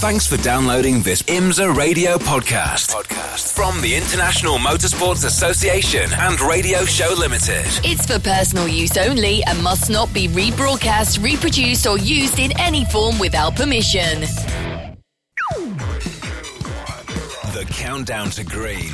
Thanks 0.00 0.28
for 0.28 0.36
downloading 0.36 1.02
this 1.02 1.22
IMSA 1.22 1.74
radio 1.74 2.18
podcast. 2.18 2.94
podcast 2.94 3.52
from 3.52 3.80
the 3.80 3.96
International 3.96 4.56
Motorsports 4.56 5.24
Association 5.24 6.08
and 6.12 6.40
Radio 6.40 6.84
Show 6.84 7.12
Limited. 7.18 7.66
It's 7.82 8.06
for 8.06 8.20
personal 8.20 8.68
use 8.68 8.96
only 8.96 9.42
and 9.42 9.60
must 9.60 9.90
not 9.90 10.14
be 10.14 10.28
rebroadcast, 10.28 11.20
reproduced, 11.20 11.84
or 11.88 11.98
used 11.98 12.38
in 12.38 12.52
any 12.60 12.84
form 12.84 13.18
without 13.18 13.56
permission. 13.56 14.20
The 17.52 17.66
Countdown 17.68 18.30
to 18.30 18.44
Green. 18.44 18.92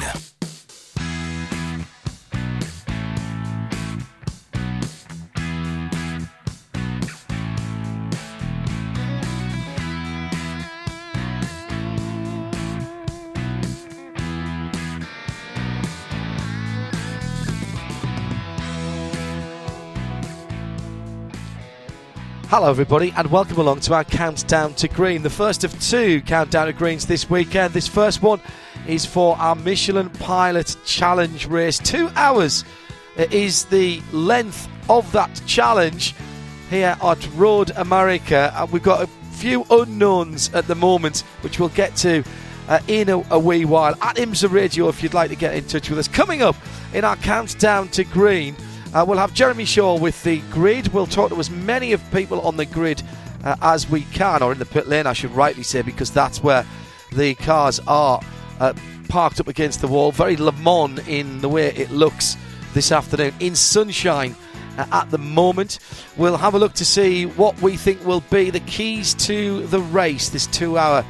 Hello, 22.56 22.70
everybody, 22.70 23.12
and 23.16 23.28
welcome 23.32 23.58
along 23.58 23.80
to 23.80 23.94
our 23.94 24.04
Countdown 24.04 24.74
to 24.74 24.86
Green, 24.86 25.22
the 25.24 25.28
first 25.28 25.64
of 25.64 25.76
two 25.80 26.20
Countdown 26.20 26.68
to 26.68 26.72
Greens 26.72 27.04
this 27.04 27.28
weekend. 27.28 27.74
This 27.74 27.88
first 27.88 28.22
one 28.22 28.40
is 28.86 29.04
for 29.04 29.36
our 29.38 29.56
Michelin 29.56 30.08
Pilot 30.08 30.76
Challenge 30.84 31.48
race. 31.48 31.80
Two 31.80 32.10
hours 32.14 32.64
is 33.16 33.64
the 33.64 34.00
length 34.12 34.68
of 34.88 35.10
that 35.10 35.42
challenge 35.48 36.14
here 36.70 36.96
at 37.02 37.28
Road 37.34 37.72
America. 37.74 38.54
And 38.54 38.70
we've 38.70 38.84
got 38.84 39.02
a 39.02 39.08
few 39.32 39.66
unknowns 39.68 40.54
at 40.54 40.68
the 40.68 40.76
moment, 40.76 41.24
which 41.40 41.58
we'll 41.58 41.70
get 41.70 41.96
to 41.96 42.22
uh, 42.68 42.78
in 42.86 43.08
a, 43.08 43.18
a 43.32 43.38
wee 43.38 43.64
while. 43.64 43.96
At 44.00 44.14
IMSA 44.14 44.52
Radio, 44.52 44.86
if 44.86 45.02
you'd 45.02 45.12
like 45.12 45.30
to 45.30 45.36
get 45.36 45.56
in 45.56 45.64
touch 45.64 45.90
with 45.90 45.98
us. 45.98 46.06
Coming 46.06 46.40
up 46.40 46.54
in 46.92 47.04
our 47.04 47.16
Countdown 47.16 47.88
to 47.88 48.04
Green. 48.04 48.54
Uh, 48.94 49.04
we'll 49.04 49.18
have 49.18 49.34
Jeremy 49.34 49.64
Shaw 49.64 49.98
with 49.98 50.22
the 50.22 50.38
grid. 50.52 50.86
We'll 50.88 51.08
talk 51.08 51.30
to 51.30 51.40
as 51.40 51.50
many 51.50 51.92
of 51.92 52.10
people 52.12 52.40
on 52.42 52.56
the 52.56 52.64
grid 52.64 53.02
uh, 53.42 53.56
as 53.60 53.90
we 53.90 54.02
can, 54.02 54.40
or 54.40 54.52
in 54.52 54.60
the 54.60 54.66
pit 54.66 54.86
lane, 54.86 55.08
I 55.08 55.12
should 55.12 55.32
rightly 55.32 55.64
say, 55.64 55.82
because 55.82 56.12
that's 56.12 56.44
where 56.44 56.64
the 57.12 57.34
cars 57.34 57.80
are 57.88 58.20
uh, 58.60 58.72
parked 59.08 59.40
up 59.40 59.48
against 59.48 59.80
the 59.80 59.88
wall. 59.88 60.12
Very 60.12 60.36
Le 60.36 60.52
Mans 60.52 61.00
in 61.08 61.40
the 61.40 61.48
way 61.48 61.74
it 61.74 61.90
looks 61.90 62.36
this 62.72 62.92
afternoon 62.92 63.34
in 63.40 63.56
sunshine 63.56 64.36
uh, 64.78 64.86
at 64.92 65.10
the 65.10 65.18
moment. 65.18 65.80
We'll 66.16 66.36
have 66.36 66.54
a 66.54 66.58
look 66.60 66.74
to 66.74 66.84
see 66.84 67.26
what 67.26 67.60
we 67.60 67.76
think 67.76 68.04
will 68.06 68.22
be 68.30 68.50
the 68.50 68.60
keys 68.60 69.12
to 69.26 69.66
the 69.66 69.80
race, 69.80 70.28
this 70.28 70.46
two 70.46 70.78
hour 70.78 71.04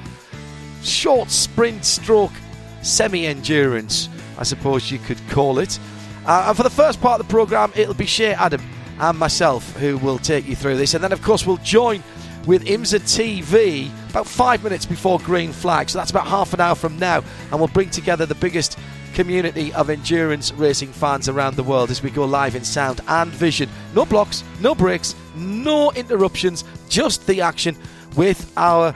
short 0.82 1.30
sprint 1.30 1.84
stroke 1.84 2.32
semi 2.80 3.26
endurance, 3.26 4.08
I 4.38 4.44
suppose 4.44 4.90
you 4.90 4.98
could 4.98 5.20
call 5.28 5.58
it. 5.58 5.78
Uh, 6.26 6.46
and 6.48 6.56
for 6.56 6.62
the 6.62 6.70
first 6.70 7.00
part 7.00 7.20
of 7.20 7.26
the 7.26 7.30
programme, 7.30 7.72
it'll 7.74 7.94
be 7.94 8.06
Shea 8.06 8.32
Adam 8.32 8.62
and 8.98 9.18
myself 9.18 9.76
who 9.76 9.98
will 9.98 10.18
take 10.18 10.46
you 10.46 10.56
through 10.56 10.76
this. 10.76 10.94
And 10.94 11.02
then, 11.02 11.12
of 11.12 11.22
course, 11.22 11.46
we'll 11.46 11.58
join 11.58 12.02
with 12.46 12.64
IMSA 12.64 13.00
TV 13.00 13.90
about 14.10 14.26
five 14.26 14.62
minutes 14.62 14.86
before 14.86 15.18
green 15.20 15.52
flag. 15.52 15.88
So 15.90 15.98
that's 15.98 16.10
about 16.10 16.26
half 16.26 16.52
an 16.54 16.60
hour 16.60 16.74
from 16.74 16.98
now. 16.98 17.22
And 17.50 17.58
we'll 17.58 17.68
bring 17.68 17.90
together 17.90 18.26
the 18.26 18.34
biggest 18.34 18.78
community 19.14 19.72
of 19.74 19.90
endurance 19.90 20.52
racing 20.52 20.92
fans 20.92 21.28
around 21.28 21.56
the 21.56 21.62
world 21.62 21.90
as 21.90 22.02
we 22.02 22.10
go 22.10 22.24
live 22.24 22.54
in 22.56 22.64
sound 22.64 23.00
and 23.08 23.30
vision. 23.30 23.68
No 23.94 24.04
blocks, 24.04 24.44
no 24.60 24.74
breaks, 24.74 25.14
no 25.36 25.92
interruptions, 25.92 26.64
just 26.88 27.26
the 27.26 27.40
action 27.40 27.76
with 28.16 28.52
our 28.56 28.92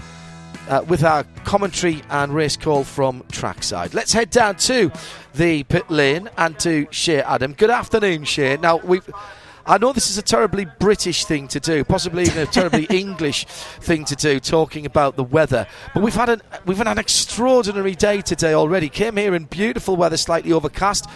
uh, 0.68 0.84
with 0.86 1.02
our 1.02 1.24
commentary 1.44 2.02
and 2.10 2.34
race 2.34 2.56
call 2.56 2.84
from 2.84 3.24
trackside. 3.32 3.94
Let's 3.94 4.12
head 4.12 4.28
down 4.28 4.56
to 4.56 4.92
the 5.38 5.62
pit 5.62 5.88
lane 5.88 6.28
and 6.36 6.58
to 6.58 6.88
Shea 6.90 7.22
Adam. 7.22 7.52
Good 7.52 7.70
afternoon, 7.70 8.24
Shea. 8.24 8.56
Now 8.56 8.78
we've. 8.78 9.08
I 9.64 9.76
know 9.76 9.92
this 9.92 10.10
is 10.10 10.16
a 10.16 10.22
terribly 10.22 10.66
British 10.80 11.26
thing 11.26 11.46
to 11.48 11.60
do, 11.60 11.84
possibly 11.84 12.22
even 12.22 12.38
a 12.38 12.46
terribly 12.46 12.84
English 12.90 13.44
thing 13.44 14.06
to 14.06 14.16
do, 14.16 14.40
talking 14.40 14.86
about 14.86 15.16
the 15.16 15.22
weather. 15.22 15.66
But 15.94 16.02
we've 16.02 16.14
had 16.14 16.28
an 16.28 16.42
we've 16.66 16.78
had 16.78 16.88
an 16.88 16.98
extraordinary 16.98 17.94
day 17.94 18.20
today 18.20 18.52
already. 18.52 18.88
Came 18.88 19.16
here 19.16 19.34
in 19.36 19.44
beautiful 19.44 19.94
weather, 19.94 20.16
slightly 20.16 20.52
overcast. 20.52 21.08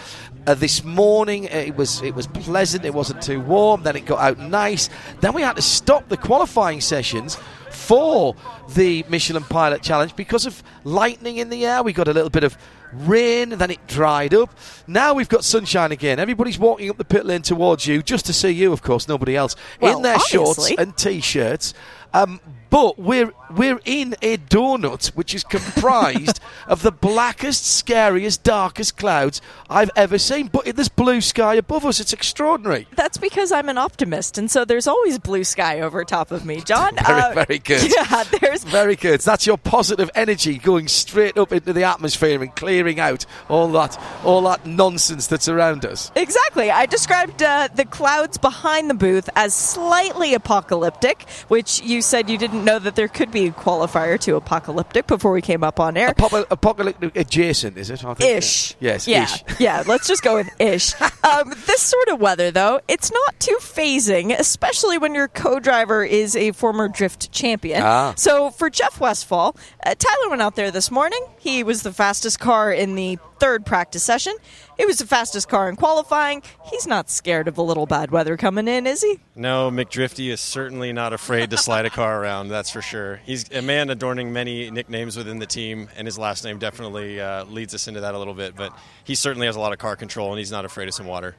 Uh, 0.47 0.53
this 0.53 0.83
morning 0.85 1.45
it 1.45 1.75
was 1.75 2.01
it 2.01 2.15
was 2.15 2.27
pleasant. 2.27 2.85
It 2.85 2.93
wasn't 2.93 3.21
too 3.21 3.41
warm. 3.41 3.83
Then 3.83 3.97
it 3.97 4.05
got 4.05 4.19
out 4.19 4.39
nice. 4.39 4.89
Then 5.19 5.33
we 5.33 5.41
had 5.41 5.57
to 5.57 5.61
stop 5.61 6.07
the 6.07 6.17
qualifying 6.17 6.79
sessions 6.79 7.37
for 7.83 8.35
the 8.69 9.03
Michelin 9.09 9.43
Pilot 9.43 9.81
Challenge 9.81 10.15
because 10.15 10.45
of 10.45 10.63
lightning 10.83 11.37
in 11.37 11.49
the 11.49 11.65
air. 11.65 11.83
We 11.83 11.93
got 11.93 12.07
a 12.07 12.13
little 12.13 12.29
bit 12.29 12.43
of 12.43 12.57
rain, 12.93 13.49
then 13.49 13.71
it 13.71 13.85
dried 13.87 14.33
up. 14.33 14.55
Now 14.87 15.13
we've 15.13 15.29
got 15.29 15.43
sunshine 15.43 15.91
again. 15.91 16.19
Everybody's 16.19 16.59
walking 16.59 16.89
up 16.89 16.97
the 16.97 17.05
pit 17.05 17.25
lane 17.25 17.41
towards 17.41 17.85
you 17.85 18.01
just 18.01 18.25
to 18.27 18.33
see 18.33 18.51
you, 18.51 18.71
of 18.71 18.81
course, 18.81 19.07
nobody 19.07 19.35
else, 19.35 19.55
well, 19.81 19.97
in 19.97 20.03
their 20.03 20.15
obviously. 20.15 20.37
shorts 20.37 20.71
and 20.77 20.97
t 20.97 21.19
shirts. 21.19 21.73
Um, 22.13 22.39
but 22.69 22.97
we're 22.99 23.33
we're 23.55 23.79
in 23.85 24.15
a 24.21 24.37
donut 24.37 25.07
which 25.15 25.33
is 25.35 25.43
comprised 25.43 26.39
of 26.67 26.81
the 26.81 26.91
blackest, 26.91 27.65
scariest, 27.65 28.43
darkest 28.43 28.97
clouds 28.97 29.41
I've 29.69 29.91
ever 29.95 30.17
seen. 30.17 30.47
But 30.47 30.75
there's 30.75 30.89
blue 30.89 31.21
sky 31.21 31.55
above 31.55 31.85
us. 31.85 31.99
It's 31.99 32.13
extraordinary. 32.13 32.87
That's 32.95 33.17
because 33.17 33.51
I'm 33.51 33.69
an 33.69 33.77
optimist, 33.77 34.37
and 34.37 34.49
so 34.49 34.65
there's 34.65 34.87
always 34.87 35.19
blue 35.19 35.43
sky 35.43 35.81
over 35.81 36.03
top 36.03 36.31
of 36.31 36.45
me, 36.45 36.61
John. 36.61 36.95
Very, 37.05 37.21
Uh, 37.21 37.33
very 37.33 37.59
good. 37.59 37.93
Yeah, 37.95 38.23
there's 38.39 38.63
Very 38.63 38.95
good. 38.95 39.21
That's 39.21 39.45
your 39.45 39.57
positive 39.57 40.09
energy 40.15 40.57
going 40.57 40.87
straight 40.87 41.37
up 41.37 41.51
into 41.51 41.73
the 41.73 41.83
atmosphere 41.83 42.41
and 42.41 42.55
clearing 42.55 42.99
out 42.99 43.25
all 43.49 43.67
that 43.73 43.99
all 44.23 44.41
that 44.43 44.65
nonsense 44.65 45.27
that's 45.27 45.47
around 45.47 45.85
us. 45.85 46.11
Exactly. 46.15 46.71
I 46.71 46.85
described 46.85 47.43
uh, 47.43 47.67
the 47.75 47.85
clouds 47.85 48.37
behind 48.37 48.89
the 48.89 48.93
booth 48.93 49.29
as 49.35 49.53
slightly 49.53 50.33
apocalyptic, 50.33 51.27
which 51.49 51.81
you 51.81 52.01
said 52.01 52.29
you 52.29 52.37
didn't 52.37 52.63
know 52.65 52.79
that 52.79 52.95
there 52.95 53.07
could 53.07 53.31
be 53.31 53.42
qualifier 53.51 54.19
to 54.21 54.35
apocalyptic 54.35 55.07
before 55.07 55.31
we 55.31 55.41
came 55.41 55.63
up 55.63 55.79
on 55.79 55.97
air. 55.97 56.09
Apo- 56.09 56.45
apocalyptic 56.49 57.15
adjacent, 57.15 57.77
is 57.77 57.89
it? 57.89 58.03
I 58.03 58.13
think? 58.13 58.37
Ish. 58.37 58.75
Yes, 58.79 59.07
Yeah. 59.07 59.23
ish. 59.23 59.43
yeah. 59.59 59.83
Let's 59.85 60.07
just 60.07 60.23
go 60.23 60.35
with 60.35 60.49
ish. 60.59 60.93
Um, 61.25 61.51
this 61.67 61.81
sort 61.81 62.09
of 62.09 62.19
weather, 62.19 62.51
though, 62.51 62.81
it's 62.89 63.09
not 63.09 63.39
too 63.39 63.57
phasing, 63.61 64.37
especially 64.37 64.97
when 64.97 65.15
your 65.15 65.29
co-driver 65.29 66.03
is 66.03 66.35
a 66.35 66.51
former 66.51 66.89
drift 66.89 67.31
champion. 67.31 67.81
Ah. 67.81 68.13
So 68.17 68.51
for 68.51 68.69
Jeff 68.69 68.99
Westphal, 68.99 69.55
uh, 69.85 69.95
Tyler 69.97 70.29
went 70.29 70.41
out 70.41 70.57
there 70.57 70.69
this 70.69 70.91
morning. 70.91 71.25
He 71.39 71.63
was 71.63 71.81
the 71.83 71.93
fastest 71.93 72.41
car 72.41 72.73
in 72.73 72.95
the 72.95 73.19
third 73.39 73.65
practice 73.65 74.03
session. 74.03 74.33
He 74.77 74.85
was 74.85 74.97
the 74.97 75.05
fastest 75.05 75.49
car 75.49 75.69
in 75.69 75.75
qualifying. 75.75 76.41
He's 76.65 76.87
not 76.87 77.09
scared 77.09 77.47
of 77.47 77.57
a 77.57 77.61
little 77.61 77.85
bad 77.85 78.11
weather 78.11 78.37
coming 78.37 78.67
in, 78.67 78.87
is 78.87 79.01
he? 79.01 79.19
No, 79.35 79.69
McDrifty 79.69 80.29
is 80.29 80.41
certainly 80.41 80.93
not 80.93 81.13
afraid 81.13 81.49
to 81.51 81.57
slide 81.57 81.85
a 81.85 81.89
car 81.89 82.21
around. 82.21 82.49
That's 82.49 82.69
for 82.69 82.81
sure. 82.81 83.21
He's 83.25 83.49
a 83.51 83.61
man 83.61 83.89
adorning 83.89 84.33
many 84.33 84.71
nicknames 84.71 85.15
within 85.17 85.39
the 85.39 85.45
team, 85.45 85.89
and 85.95 86.07
his 86.07 86.17
last 86.17 86.43
name 86.43 86.59
definitely 86.59 87.21
uh, 87.21 87.45
leads 87.45 87.73
us 87.73 87.87
into 87.87 88.01
that 88.01 88.15
a 88.15 88.17
little 88.17 88.33
bit. 88.33 88.55
But 88.55 88.77
he 89.03 89.15
certainly 89.15 89.47
has 89.47 89.55
a 89.55 89.59
lot 89.59 89.73
of 89.73 89.79
car 89.79 89.95
control, 89.95 90.31
and 90.31 90.39
he's 90.39 90.51
not 90.51 90.65
afraid 90.65 90.87
of 90.87 90.93
some 90.93 91.07
water. 91.07 91.35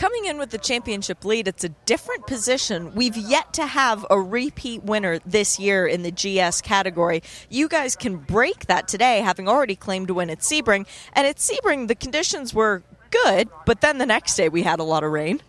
Coming 0.00 0.24
in 0.24 0.38
with 0.38 0.48
the 0.48 0.56
championship 0.56 1.26
lead, 1.26 1.46
it's 1.46 1.62
a 1.62 1.68
different 1.84 2.26
position. 2.26 2.94
We've 2.94 3.18
yet 3.18 3.52
to 3.52 3.66
have 3.66 4.06
a 4.08 4.18
repeat 4.18 4.82
winner 4.82 5.18
this 5.26 5.58
year 5.58 5.86
in 5.86 6.04
the 6.04 6.10
GS 6.10 6.62
category. 6.62 7.22
You 7.50 7.68
guys 7.68 7.96
can 7.96 8.16
break 8.16 8.64
that 8.64 8.88
today, 8.88 9.20
having 9.20 9.46
already 9.46 9.76
claimed 9.76 10.08
to 10.08 10.14
win 10.14 10.30
at 10.30 10.38
Sebring. 10.38 10.86
And 11.12 11.26
at 11.26 11.36
Sebring, 11.36 11.88
the 11.88 11.94
conditions 11.94 12.54
were 12.54 12.82
good, 13.10 13.50
but 13.66 13.82
then 13.82 13.98
the 13.98 14.06
next 14.06 14.36
day 14.36 14.48
we 14.48 14.62
had 14.62 14.80
a 14.80 14.84
lot 14.84 15.04
of 15.04 15.12
rain. 15.12 15.42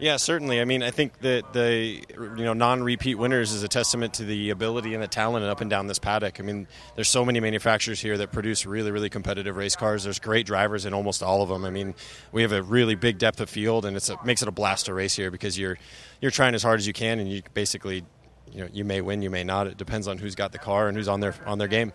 Yeah, 0.00 0.16
certainly. 0.16 0.62
I 0.62 0.64
mean, 0.64 0.82
I 0.82 0.90
think 0.90 1.18
that 1.18 1.52
the 1.52 2.02
you 2.18 2.44
know 2.44 2.54
non-repeat 2.54 3.16
winners 3.16 3.52
is 3.52 3.62
a 3.62 3.68
testament 3.68 4.14
to 4.14 4.24
the 4.24 4.48
ability 4.48 4.94
and 4.94 5.02
the 5.02 5.06
talent 5.06 5.44
up 5.44 5.60
and 5.60 5.68
down 5.68 5.88
this 5.88 5.98
paddock. 5.98 6.40
I 6.40 6.42
mean, 6.42 6.66
there's 6.94 7.08
so 7.08 7.22
many 7.22 7.38
manufacturers 7.38 8.00
here 8.00 8.16
that 8.16 8.32
produce 8.32 8.64
really, 8.64 8.90
really 8.90 9.10
competitive 9.10 9.56
race 9.56 9.76
cars. 9.76 10.04
There's 10.04 10.18
great 10.18 10.46
drivers 10.46 10.86
in 10.86 10.94
almost 10.94 11.22
all 11.22 11.42
of 11.42 11.50
them. 11.50 11.66
I 11.66 11.70
mean, 11.70 11.94
we 12.32 12.40
have 12.40 12.52
a 12.52 12.62
really 12.62 12.94
big 12.94 13.18
depth 13.18 13.40
of 13.40 13.50
field, 13.50 13.84
and 13.84 13.94
it 13.94 14.10
makes 14.24 14.40
it 14.40 14.48
a 14.48 14.52
blast 14.52 14.86
to 14.86 14.94
race 14.94 15.14
here 15.14 15.30
because 15.30 15.58
you're 15.58 15.78
you're 16.22 16.30
trying 16.30 16.54
as 16.54 16.62
hard 16.62 16.80
as 16.80 16.86
you 16.86 16.94
can, 16.94 17.18
and 17.18 17.30
you 17.30 17.42
basically 17.52 18.02
you 18.50 18.62
know 18.62 18.68
you 18.72 18.86
may 18.86 19.02
win, 19.02 19.20
you 19.20 19.30
may 19.30 19.44
not. 19.44 19.66
It 19.66 19.76
depends 19.76 20.08
on 20.08 20.16
who's 20.16 20.34
got 20.34 20.52
the 20.52 20.58
car 20.58 20.88
and 20.88 20.96
who's 20.96 21.08
on 21.08 21.20
their 21.20 21.34
on 21.44 21.58
their 21.58 21.68
game. 21.68 21.92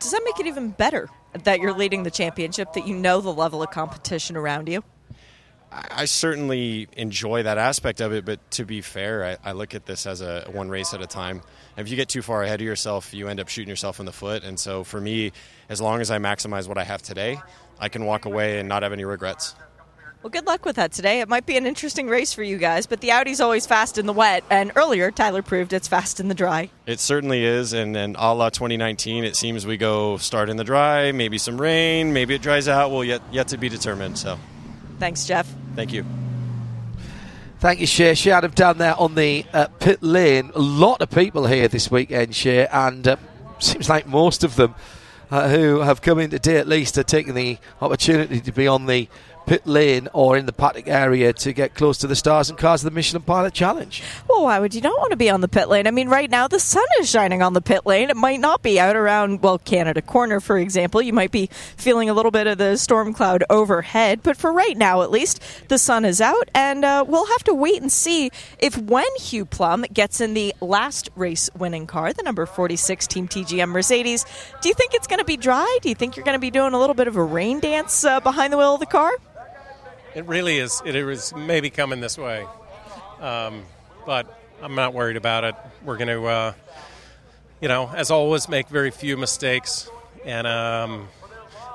Does 0.00 0.10
that 0.10 0.22
make 0.24 0.40
it 0.40 0.46
even 0.46 0.70
better 0.70 1.08
that 1.44 1.60
you're 1.60 1.74
leading 1.74 2.02
the 2.02 2.10
championship, 2.10 2.72
that 2.72 2.88
you 2.88 2.96
know 2.96 3.20
the 3.20 3.32
level 3.32 3.62
of 3.62 3.70
competition 3.70 4.36
around 4.36 4.68
you? 4.68 4.82
I 5.72 6.06
certainly 6.06 6.88
enjoy 6.96 7.44
that 7.44 7.56
aspect 7.56 8.00
of 8.00 8.12
it, 8.12 8.24
but 8.24 8.38
to 8.52 8.64
be 8.64 8.80
fair, 8.80 9.38
I, 9.44 9.50
I, 9.50 9.52
look 9.52 9.74
at 9.74 9.86
this 9.86 10.04
as 10.04 10.20
a 10.20 10.48
one 10.50 10.68
race 10.68 10.94
at 10.94 11.00
a 11.00 11.06
time. 11.06 11.42
If 11.76 11.88
you 11.88 11.94
get 11.94 12.08
too 12.08 12.22
far 12.22 12.42
ahead 12.42 12.60
of 12.60 12.66
yourself, 12.66 13.14
you 13.14 13.28
end 13.28 13.38
up 13.38 13.48
shooting 13.48 13.68
yourself 13.68 14.00
in 14.00 14.06
the 14.06 14.12
foot. 14.12 14.42
And 14.42 14.58
so 14.58 14.82
for 14.82 15.00
me, 15.00 15.30
as 15.68 15.80
long 15.80 16.00
as 16.00 16.10
I 16.10 16.18
maximize 16.18 16.66
what 16.66 16.76
I 16.76 16.82
have 16.82 17.02
today, 17.02 17.38
I 17.78 17.88
can 17.88 18.04
walk 18.04 18.24
away 18.24 18.58
and 18.58 18.68
not 18.68 18.82
have 18.82 18.92
any 18.92 19.04
regrets. 19.04 19.54
Well, 20.22 20.30
good 20.30 20.46
luck 20.46 20.66
with 20.66 20.76
that 20.76 20.92
today. 20.92 21.20
It 21.20 21.30
might 21.30 21.46
be 21.46 21.56
an 21.56 21.66
interesting 21.66 22.06
race 22.06 22.34
for 22.34 22.42
you 22.42 22.58
guys, 22.58 22.86
but 22.86 23.00
the 23.00 23.12
Audi's 23.12 23.40
always 23.40 23.66
fast 23.66 23.96
in 23.96 24.04
the 24.04 24.12
wet, 24.12 24.44
and 24.50 24.70
earlier 24.76 25.10
Tyler 25.10 25.40
proved 25.40 25.72
it's 25.72 25.88
fast 25.88 26.20
in 26.20 26.28
the 26.28 26.34
dry. 26.34 26.68
It 26.84 27.00
certainly 27.00 27.42
is, 27.42 27.72
and, 27.72 27.96
and 27.96 28.16
a 28.18 28.34
la 28.34 28.50
2019, 28.50 29.24
it 29.24 29.34
seems 29.34 29.66
we 29.66 29.78
go 29.78 30.18
start 30.18 30.50
in 30.50 30.58
the 30.58 30.64
dry, 30.64 31.12
maybe 31.12 31.38
some 31.38 31.58
rain, 31.58 32.12
maybe 32.12 32.34
it 32.34 32.42
dries 32.42 32.68
out. 32.68 32.90
Well, 32.90 33.02
yet 33.02 33.22
yet 33.32 33.48
to 33.48 33.56
be 33.56 33.70
determined. 33.70 34.18
So, 34.18 34.38
thanks, 35.00 35.26
Jeff. 35.26 35.52
Thank 35.74 35.92
you. 35.92 36.04
Thank 37.58 37.80
you, 37.80 37.86
Shea. 37.86 38.14
Shea 38.14 38.30
Adam 38.30 38.52
down 38.52 38.78
there 38.78 38.94
on 38.98 39.14
the 39.16 39.44
uh, 39.52 39.66
pit 39.80 40.02
lane. 40.02 40.50
A 40.54 40.60
lot 40.60 41.02
of 41.02 41.10
people 41.10 41.46
here 41.46 41.68
this 41.68 41.90
weekend, 41.90 42.34
Shea, 42.34 42.66
and 42.66 43.06
uh, 43.08 43.16
seems 43.58 43.88
like 43.88 44.06
most 44.06 44.44
of 44.44 44.56
them 44.56 44.74
uh, 45.30 45.48
who 45.48 45.80
have 45.80 46.02
come 46.02 46.18
in 46.18 46.30
today 46.30 46.56
at 46.56 46.68
least 46.68 46.96
are 46.98 47.02
taking 47.02 47.34
the 47.34 47.58
opportunity 47.80 48.40
to 48.40 48.52
be 48.52 48.66
on 48.66 48.86
the 48.86 49.08
pit 49.50 49.66
lane 49.66 50.06
or 50.12 50.36
in 50.36 50.46
the 50.46 50.52
paddock 50.52 50.86
area 50.86 51.32
to 51.32 51.52
get 51.52 51.74
close 51.74 51.98
to 51.98 52.06
the 52.06 52.14
stars 52.14 52.48
and 52.48 52.56
cars 52.56 52.84
of 52.84 52.84
the 52.84 52.94
Michelin 52.94 53.20
Pilot 53.20 53.52
Challenge. 53.52 54.00
Well, 54.28 54.44
why 54.44 54.60
would 54.60 54.76
you 54.76 54.80
not 54.80 54.96
want 54.96 55.10
to 55.10 55.16
be 55.16 55.28
on 55.28 55.40
the 55.40 55.48
pit 55.48 55.68
lane? 55.68 55.88
I 55.88 55.90
mean, 55.90 56.08
right 56.08 56.30
now 56.30 56.46
the 56.46 56.60
sun 56.60 56.84
is 57.00 57.10
shining 57.10 57.42
on 57.42 57.52
the 57.52 57.60
pit 57.60 57.84
lane. 57.84 58.10
It 58.10 58.16
might 58.16 58.38
not 58.38 58.62
be 58.62 58.78
out 58.78 58.94
around, 58.94 59.42
well, 59.42 59.58
Canada 59.58 60.02
Corner, 60.02 60.38
for 60.38 60.56
example. 60.56 61.02
You 61.02 61.12
might 61.12 61.32
be 61.32 61.48
feeling 61.76 62.08
a 62.08 62.14
little 62.14 62.30
bit 62.30 62.46
of 62.46 62.58
the 62.58 62.76
storm 62.76 63.12
cloud 63.12 63.42
overhead, 63.50 64.22
but 64.22 64.36
for 64.36 64.52
right 64.52 64.78
now, 64.78 65.02
at 65.02 65.10
least, 65.10 65.42
the 65.66 65.78
sun 65.78 66.04
is 66.04 66.20
out, 66.20 66.48
and 66.54 66.84
uh, 66.84 67.04
we'll 67.04 67.26
have 67.26 67.42
to 67.42 67.52
wait 67.52 67.82
and 67.82 67.90
see 67.90 68.30
if 68.60 68.78
when 68.78 69.08
Hugh 69.16 69.46
Plumb 69.46 69.84
gets 69.92 70.20
in 70.20 70.34
the 70.34 70.54
last 70.60 71.10
race 71.16 71.50
winning 71.58 71.88
car, 71.88 72.12
the 72.12 72.22
number 72.22 72.46
46 72.46 73.04
Team 73.08 73.26
TGM 73.26 73.70
Mercedes, 73.70 74.24
do 74.62 74.68
you 74.68 74.76
think 74.76 74.94
it's 74.94 75.08
going 75.08 75.18
to 75.18 75.24
be 75.24 75.36
dry? 75.36 75.78
Do 75.82 75.88
you 75.88 75.96
think 75.96 76.14
you're 76.14 76.24
going 76.24 76.36
to 76.36 76.40
be 76.40 76.52
doing 76.52 76.72
a 76.72 76.78
little 76.78 76.94
bit 76.94 77.08
of 77.08 77.16
a 77.16 77.24
rain 77.24 77.58
dance 77.58 78.04
uh, 78.04 78.20
behind 78.20 78.52
the 78.52 78.56
wheel 78.56 78.74
of 78.74 78.78
the 78.78 78.86
car? 78.86 79.10
It 80.12 80.26
really 80.26 80.58
is. 80.58 80.82
It 80.84 80.96
is 80.96 81.32
maybe 81.36 81.70
coming 81.70 82.00
this 82.00 82.18
way, 82.18 82.44
um, 83.20 83.62
but 84.04 84.26
I'm 84.60 84.74
not 84.74 84.92
worried 84.92 85.16
about 85.16 85.44
it. 85.44 85.54
We're 85.84 85.98
going 85.98 86.08
to, 86.08 86.26
uh, 86.26 86.52
you 87.60 87.68
know, 87.68 87.88
as 87.94 88.10
always, 88.10 88.48
make 88.48 88.68
very 88.68 88.90
few 88.90 89.16
mistakes, 89.16 89.88
and 90.24 90.48
um, 90.48 91.06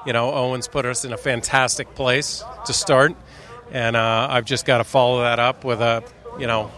you 0.06 0.12
know, 0.12 0.34
Owens 0.34 0.68
put 0.68 0.86
us 0.86 1.06
in 1.06 1.14
a 1.14 1.18
fantastic 1.18 1.96
place 1.96 2.44
to 2.66 2.74
start, 2.74 3.16
and 3.72 3.96
uh, 3.96 4.28
I've 4.30 4.46
just 4.46 4.66
got 4.66 4.80
to 4.80 4.84
follow 4.84 5.22
that 5.22 5.40
up 5.40 5.64
with 5.64 5.80
a, 5.80 6.04
you 6.38 6.46
know, 6.46 6.72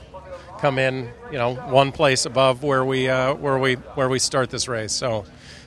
come 0.59 0.77
in, 0.77 1.09
you 1.31 1.39
know, 1.39 1.56
one 1.56 1.92
place 1.92 2.25
above 2.27 2.62
where 2.62 2.86
we 2.86 3.09
uh, 3.09 3.33
where 3.33 3.57
we 3.57 3.75
where 3.95 4.09
we 4.09 4.19
start 4.19 4.51
this 4.51 4.68
race. 4.68 4.94
So, 4.94 5.25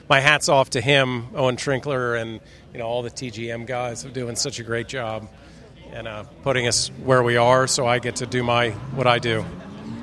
my 0.09 0.21
hats 0.21 0.47
off 0.47 0.69
to 0.69 0.79
him, 0.79 1.35
Owen 1.35 1.57
Trinkler, 1.57 2.17
and 2.17 2.39
you 2.71 2.79
know 2.79 2.87
all 2.87 3.01
the 3.01 3.11
TGM 3.11 3.67
guys 3.67 4.05
are 4.05 4.09
doing 4.09 4.37
such 4.37 4.57
a 4.57 4.63
great 4.63 4.87
job 4.87 5.27
and 5.91 6.07
uh, 6.07 6.23
putting 6.43 6.67
us 6.67 6.89
where 7.03 7.23
we 7.23 7.37
are 7.37 7.67
so 7.67 7.85
I 7.85 7.99
get 7.99 8.17
to 8.17 8.25
do 8.25 8.43
my 8.43 8.71
what 8.95 9.07
I 9.07 9.19
do. 9.19 9.45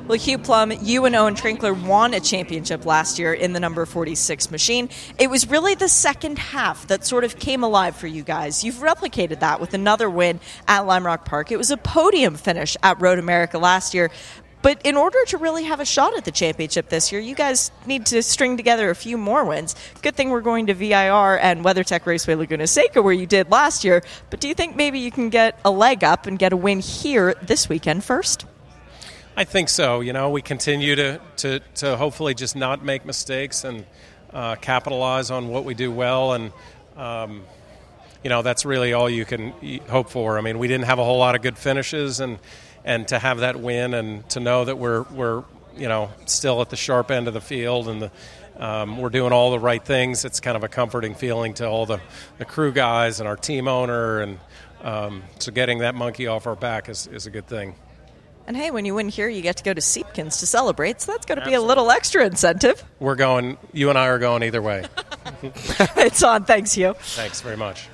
Well, 0.08 0.17
Hugh 0.19 0.38
Plumb, 0.38 0.73
you 0.73 1.05
and 1.05 1.14
Owen 1.14 1.35
Trinkler 1.35 1.79
won 1.87 2.14
a 2.14 2.20
championship 2.20 2.87
last 2.87 3.19
year 3.19 3.35
in 3.35 3.52
the 3.52 3.61
number 3.61 3.85
46 3.85 4.50
machine. 4.50 4.88
It 5.19 5.29
was 5.29 5.50
really 5.50 5.75
the 5.75 5.88
second 5.88 6.38
half 6.38 6.87
that 6.87 7.05
sort 7.05 7.25
of 7.25 7.38
came 7.38 7.62
alive 7.62 7.94
for 7.94 8.06
you 8.06 8.23
guys. 8.23 8.64
You've 8.64 8.76
replicated 8.76 9.40
that 9.40 9.61
with 9.61 9.75
another 9.75 10.08
win 10.08 10.40
at 10.67 10.87
Lime 10.87 11.05
Rock 11.05 11.26
Park. 11.26 11.52
It 11.52 11.58
was 11.58 11.70
a 11.70 11.76
podium 11.76 12.37
finish 12.37 12.75
at 12.82 12.99
Road 13.02 13.19
America 13.19 13.58
last 13.58 13.93
year. 13.93 14.11
But 14.60 14.84
in 14.84 14.96
order 14.96 15.19
to 15.26 15.38
really 15.38 15.64
have 15.64 15.81
a 15.81 15.84
shot 15.84 16.16
at 16.16 16.25
the 16.25 16.32
championship 16.32 16.88
this 16.88 17.12
year, 17.12 17.20
you 17.20 17.34
guys 17.34 17.70
need 17.87 18.06
to 18.06 18.22
string 18.22 18.56
together 18.56 18.90
a 18.90 18.94
few 18.94 19.16
more 19.16 19.44
wins. 19.44 19.76
Good 20.02 20.16
thing 20.16 20.31
we're 20.31 20.40
going 20.40 20.66
to 20.66 20.75
VIR 20.75 21.38
and 21.38 21.64
WeatherTech 21.64 22.05
Raceway 22.05 22.34
Laguna 22.34 22.66
Seca 22.66 23.00
where 23.00 23.12
you 23.12 23.26
did 23.26 23.50
last 23.50 23.84
year. 23.84 24.02
But 24.31 24.40
do 24.40 24.49
you 24.49 24.55
think 24.55 24.75
maybe 24.75 24.99
you 24.99 25.12
can 25.12 25.28
get 25.28 25.58
a 25.64 25.70
leg 25.70 26.02
up 26.02 26.26
and 26.26 26.38
get 26.38 26.52
a 26.52 26.56
win 26.56 26.81
here 26.81 27.34
this 27.40 27.69
weekend 27.69 28.02
first? 28.02 28.46
I 29.37 29.44
think 29.44 29.69
so. 29.69 30.00
You 30.00 30.12
know, 30.12 30.31
we 30.31 30.43
continue 30.43 30.96
to, 30.96 31.20
to, 31.37 31.61
to 31.76 31.96
hopefully 31.96 32.34
just 32.34 32.56
not 32.56 32.84
make 32.84 33.06
mistakes 33.06 33.62
and 33.62 33.87
uh, 34.32 34.56
capitalize 34.56 35.31
on 35.31 35.46
what 35.49 35.64
we 35.64 35.75
do 35.75 35.93
well. 35.93 36.32
And, 36.32 36.52
um, 36.96 37.44
you 38.25 38.31
know, 38.31 38.43
that's 38.43 38.64
really 38.64 38.93
all 38.93 39.08
you 39.08 39.25
can 39.25 39.52
hope 39.88 40.11
for. 40.11 40.37
I 40.37 40.40
mean, 40.40 40.58
we 40.58 40.66
didn't 40.66 40.87
have 40.87 40.99
a 40.99 41.04
whole 41.04 41.19
lot 41.19 41.37
of 41.37 41.43
good 41.43 41.56
finishes 41.56 42.19
and 42.19 42.40
and 42.84 43.06
to 43.08 43.19
have 43.19 43.40
that 43.40 43.60
win 43.60 43.94
and 43.94 44.28
to 44.30 44.40
know 44.40 44.64
that 44.64 44.76
we're 44.76 45.02
we're 45.02 45.44
you 45.76 45.88
know 45.88 46.10
still 46.26 46.60
at 46.60 46.70
the 46.70 46.76
sharp 46.76 47.10
end 47.10 47.28
of 47.28 47.34
the 47.34 47.40
field 47.40 47.88
and 47.88 48.02
the 48.02 48.10
um, 48.58 48.98
we're 48.98 49.08
doing 49.08 49.32
all 49.32 49.52
the 49.52 49.58
right 49.58 49.82
things. 49.82 50.25
It's 50.25 50.40
kind 50.40 50.56
of 50.56 50.64
a 50.64 50.69
comforting 50.69 51.14
feeling 51.14 51.54
to 51.54 51.69
all 51.69 51.86
the, 51.86 52.00
the 52.38 52.44
crew 52.44 52.72
guys 52.72 53.20
and 53.20 53.28
our 53.28 53.36
team 53.36 53.69
owner, 53.69 54.20
and 54.20 54.38
um, 54.82 55.22
so 55.38 55.52
getting 55.52 55.78
that 55.78 55.94
monkey 55.94 56.26
off 56.26 56.46
our 56.46 56.56
back 56.56 56.88
is, 56.88 57.06
is 57.06 57.26
a 57.26 57.30
good 57.30 57.46
thing. 57.46 57.76
And 58.48 58.56
hey, 58.56 58.70
when 58.70 58.84
you 58.84 58.94
win 58.94 59.10
here, 59.10 59.28
you 59.28 59.42
get 59.42 59.58
to 59.58 59.62
go 59.62 59.75
to 59.75 59.80
Siebkens 59.80 60.40
to 60.40 60.46
celebrate, 60.46 61.02
so 61.02 61.12
that's 61.12 61.26
going 61.26 61.38
to 61.38 61.44
be 61.44 61.52
a 61.54 61.60
little 61.60 61.90
extra 61.90 62.25
incentive. 62.25 62.82
We're 62.98 63.14
going, 63.14 63.58
you 63.72 63.90
and 63.90 63.98
I 63.98 64.06
are 64.06 64.19
going 64.19 64.42
either 64.42 64.62
way. 64.62 64.86
it's 65.42 66.22
on. 66.22 66.44
Thanks, 66.44 66.72
Hugh. 66.72 66.94
Thanks 66.98 67.42
very 67.42 67.58
much. 67.58 67.88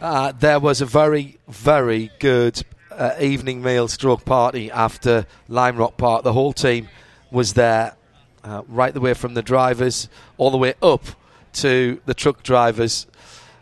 Uh, 0.00 0.32
there 0.38 0.60
was 0.60 0.80
a 0.80 0.86
very, 0.86 1.38
very 1.48 2.12
good 2.20 2.62
uh, 2.98 3.14
evening 3.20 3.62
meal 3.62 3.88
stroke 3.88 4.24
party 4.24 4.70
after 4.70 5.24
Lime 5.48 5.76
Rock 5.76 5.96
Park. 5.96 6.24
The 6.24 6.32
whole 6.32 6.52
team 6.52 6.88
was 7.30 7.54
there, 7.54 7.94
uh, 8.44 8.62
right 8.68 8.92
the 8.92 9.00
way 9.00 9.14
from 9.14 9.34
the 9.34 9.42
drivers 9.42 10.08
all 10.36 10.50
the 10.50 10.58
way 10.58 10.74
up 10.82 11.02
to 11.54 12.00
the 12.06 12.14
truck 12.14 12.42
drivers 12.42 13.06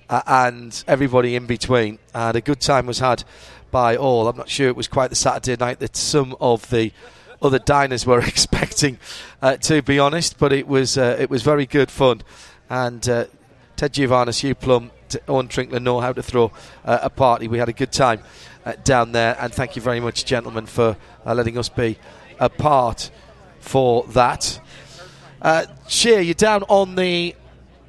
uh, 0.08 0.22
and 0.26 0.82
everybody 0.88 1.36
in 1.36 1.46
between. 1.46 1.98
And 2.14 2.36
a 2.36 2.40
good 2.40 2.60
time 2.60 2.86
was 2.86 2.98
had 2.98 3.24
by 3.70 3.96
all. 3.96 4.26
I'm 4.26 4.36
not 4.36 4.48
sure 4.48 4.68
it 4.68 4.76
was 4.76 4.88
quite 4.88 5.10
the 5.10 5.16
Saturday 5.16 5.62
night 5.62 5.80
that 5.80 5.96
some 5.96 6.34
of 6.40 6.70
the 6.70 6.92
other 7.42 7.58
diners 7.58 8.06
were 8.06 8.20
expecting, 8.26 8.98
uh, 9.42 9.56
to 9.58 9.82
be 9.82 9.98
honest, 9.98 10.38
but 10.38 10.52
it 10.52 10.66
was 10.66 10.96
uh, 10.96 11.16
it 11.20 11.28
was 11.28 11.42
very 11.42 11.66
good 11.66 11.90
fun. 11.90 12.22
And 12.70 13.06
uh, 13.08 13.26
Ted 13.76 13.92
Giovanis, 13.92 14.40
Hugh 14.40 14.54
Plumb, 15.08 15.20
Owen 15.28 15.48
Trinkler 15.48 15.80
know 15.80 16.00
how 16.00 16.12
to 16.12 16.22
throw 16.22 16.52
a 16.84 17.10
party. 17.10 17.48
We 17.48 17.58
had 17.58 17.68
a 17.68 17.72
good 17.72 17.92
time 17.92 18.20
uh, 18.64 18.74
down 18.84 19.12
there. 19.12 19.36
And 19.40 19.52
thank 19.52 19.76
you 19.76 19.82
very 19.82 20.00
much, 20.00 20.24
gentlemen, 20.24 20.66
for 20.66 20.96
uh, 21.24 21.34
letting 21.34 21.56
us 21.56 21.68
be 21.68 21.98
a 22.38 22.48
part 22.48 23.10
for 23.60 24.04
that. 24.08 24.60
Uh, 25.40 25.66
Shea, 25.88 26.22
you're 26.22 26.34
down 26.34 26.64
on 26.64 26.96
the 26.96 27.34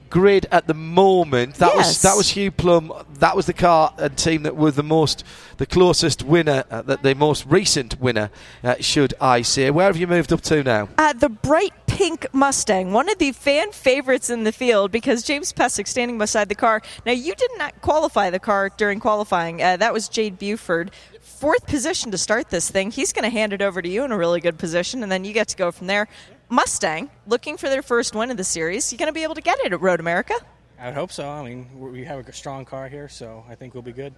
grid 0.10 0.48
at 0.52 0.68
the 0.68 0.74
moment. 0.74 1.56
That 1.56 1.74
yes. 1.75 1.88
was 1.88 2.02
that 2.04 2.16
was 2.16 2.30
Hugh 2.30 2.52
Plumb. 2.52 2.94
That 3.16 3.36
was 3.36 3.46
the 3.46 3.54
car 3.54 3.94
and 3.98 4.18
team 4.18 4.44
that 4.44 4.56
were 4.56 4.72
the 4.72 4.84
most, 4.84 5.24
the 5.58 5.66
closest 5.66 6.24
winner, 6.24 6.63
uh, 6.70 6.81
the, 6.84 6.98
the 6.98 7.16
most 7.16 7.46
recent 7.46 8.00
winner, 8.00 8.30
uh, 8.63 8.75
should 8.80 9.13
I 9.20 9.42
say. 9.42 9.72
Where 9.72 9.88
have 9.88 9.98
you 9.98 10.08
moved 10.08 10.31
up 10.31 10.42
to 10.42 10.63
now? 10.63 10.90
Uh, 10.98 11.13
the 11.13 11.30
bright 11.30 11.87
pink 11.98 12.28
Mustang, 12.32 12.94
one 12.94 13.10
of 13.10 13.18
the 13.18 13.32
fan 13.32 13.72
favorites 13.72 14.30
in 14.30 14.44
the 14.44 14.52
field 14.52 14.92
because 14.92 15.24
James 15.24 15.51
Pesek 15.51 15.88
standing 15.88 16.20
beside 16.20 16.48
the 16.48 16.54
car. 16.54 16.80
Now, 17.08 17.12
you 17.12 17.34
did 17.34 17.50
not 17.58 17.82
qualify 17.82 18.30
the 18.30 18.38
car 18.38 18.70
during 18.70 19.00
qualifying. 19.00 19.63
Uh, 19.63 19.77
that 19.77 19.94
was 19.94 20.08
Jade 20.08 20.38
Buford. 20.38 20.92
Fourth 21.22 21.66
position 21.66 22.12
to 22.12 22.18
start 22.20 22.51
this 22.51 22.70
thing. 22.70 22.92
He's 22.92 23.12
going 23.13 23.24
to 23.24 23.32
hand 23.32 23.51
it 23.51 23.63
over 23.63 23.82
to 23.82 23.89
you 23.89 24.04
in 24.04 24.12
a 24.12 24.18
really 24.18 24.42
good 24.42 24.60
position, 24.60 25.01
and 25.01 25.12
then 25.12 25.25
you 25.25 25.34
get 25.34 25.48
to 25.48 25.58
go 25.58 25.72
from 25.72 25.88
there. 25.88 26.08
Mustang, 26.50 27.10
looking 27.25 27.58
for 27.58 27.68
their 27.68 27.82
first 27.82 28.13
win 28.13 28.30
of 28.30 28.38
the 28.38 28.44
series. 28.44 28.92
You 28.92 29.00
going 29.00 29.08
to 29.08 29.12
be 29.12 29.24
able 29.24 29.34
to 29.34 29.42
get 29.42 29.58
it 29.62 29.74
at 29.74 29.82
Road 29.82 30.00
America? 30.00 30.36
I 30.80 30.86
would 30.86 30.94
hope 30.94 31.12
so. 31.12 31.27
I 31.27 31.44
mean, 31.44 31.68
we 31.80 32.04
have 32.04 32.27
a 32.27 32.32
strong 32.32 32.63
car 32.63 32.88
here, 32.88 33.10
so 33.10 33.44
I 33.50 33.56
think 33.56 33.74
we'll 33.74 33.82
be 33.82 33.92
good. 33.92 34.13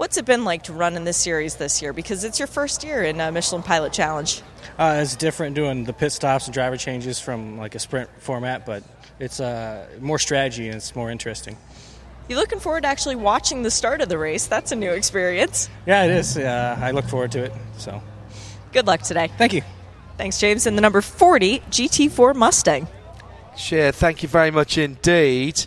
What's 0.00 0.16
it 0.16 0.24
been 0.24 0.44
like 0.44 0.62
to 0.62 0.72
run 0.72 0.96
in 0.96 1.04
this 1.04 1.18
series 1.18 1.56
this 1.56 1.82
year? 1.82 1.92
Because 1.92 2.24
it's 2.24 2.38
your 2.38 2.46
first 2.46 2.82
year 2.82 3.02
in 3.02 3.20
uh, 3.20 3.30
Michelin 3.32 3.62
Pilot 3.62 3.92
Challenge. 3.92 4.40
Uh, 4.78 5.00
it's 5.02 5.14
different 5.14 5.54
doing 5.54 5.84
the 5.84 5.92
pit 5.92 6.10
stops 6.10 6.46
and 6.46 6.54
driver 6.54 6.78
changes 6.78 7.20
from 7.20 7.58
like 7.58 7.74
a 7.74 7.78
sprint 7.78 8.08
format, 8.16 8.64
but 8.64 8.82
it's 9.18 9.40
uh, 9.40 9.86
more 10.00 10.18
strategy 10.18 10.68
and 10.68 10.76
it's 10.76 10.96
more 10.96 11.10
interesting. 11.10 11.58
You 12.30 12.36
looking 12.36 12.60
forward 12.60 12.84
to 12.84 12.88
actually 12.88 13.16
watching 13.16 13.62
the 13.62 13.70
start 13.70 14.00
of 14.00 14.08
the 14.08 14.16
race? 14.16 14.46
That's 14.46 14.72
a 14.72 14.74
new 14.74 14.90
experience. 14.90 15.68
Yeah, 15.84 16.04
it 16.04 16.12
is. 16.12 16.38
Uh, 16.38 16.78
I 16.80 16.92
look 16.92 17.04
forward 17.04 17.32
to 17.32 17.44
it. 17.44 17.52
So, 17.76 18.02
good 18.72 18.86
luck 18.86 19.02
today. 19.02 19.28
Thank 19.36 19.52
you. 19.52 19.60
Thanks, 20.16 20.40
James. 20.40 20.64
And 20.64 20.78
the 20.78 20.82
number 20.82 21.02
40 21.02 21.60
GT4 21.70 22.34
Mustang. 22.34 22.88
Shea, 23.54 23.92
thank 23.92 24.22
you 24.22 24.30
very 24.30 24.50
much 24.50 24.78
indeed. 24.78 25.66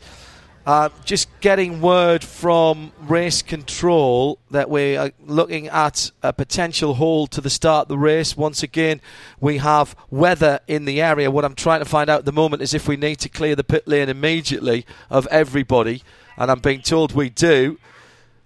Uh, 0.65 0.88
just 1.03 1.27
getting 1.41 1.82
word 1.82 2.24
from 2.24 2.93
race 3.01 3.41
control 3.41 4.39
that 4.50 4.70
we 4.70 4.96
are 4.96 5.12
looking 5.25 5.67
at 5.67 6.10
a 6.22 6.32
potential 6.32 6.93
hold 6.93 7.32
to 7.32 7.41
the 7.41 7.50
start 7.50 7.84
of 7.86 7.88
the 7.89 7.98
race. 7.98 8.38
Once 8.38 8.63
again, 8.63 9.01
we 9.41 9.58
have 9.58 9.93
weather 10.10 10.62
in 10.65 10.86
the 10.86 11.01
area. 11.01 11.29
What 11.29 11.43
I'm 11.43 11.53
trying 11.53 11.79
to 11.79 11.86
find 11.86 12.10
out 12.10 12.20
at 12.20 12.25
the 12.25 12.32
moment 12.32 12.62
is 12.62 12.74
if 12.74 12.88
we 12.88 12.96
need 12.96 13.15
to 13.20 13.29
clear 13.29 13.58
the 13.58 13.63
pit 13.65 13.89
lane 13.89 14.08
immediately 14.08 14.86
of 15.10 15.27
everybody, 15.27 16.01
and 16.38 16.50
I'm 16.50 16.60
being 16.60 16.82
told 16.82 17.12
we 17.12 17.29
do. 17.29 17.77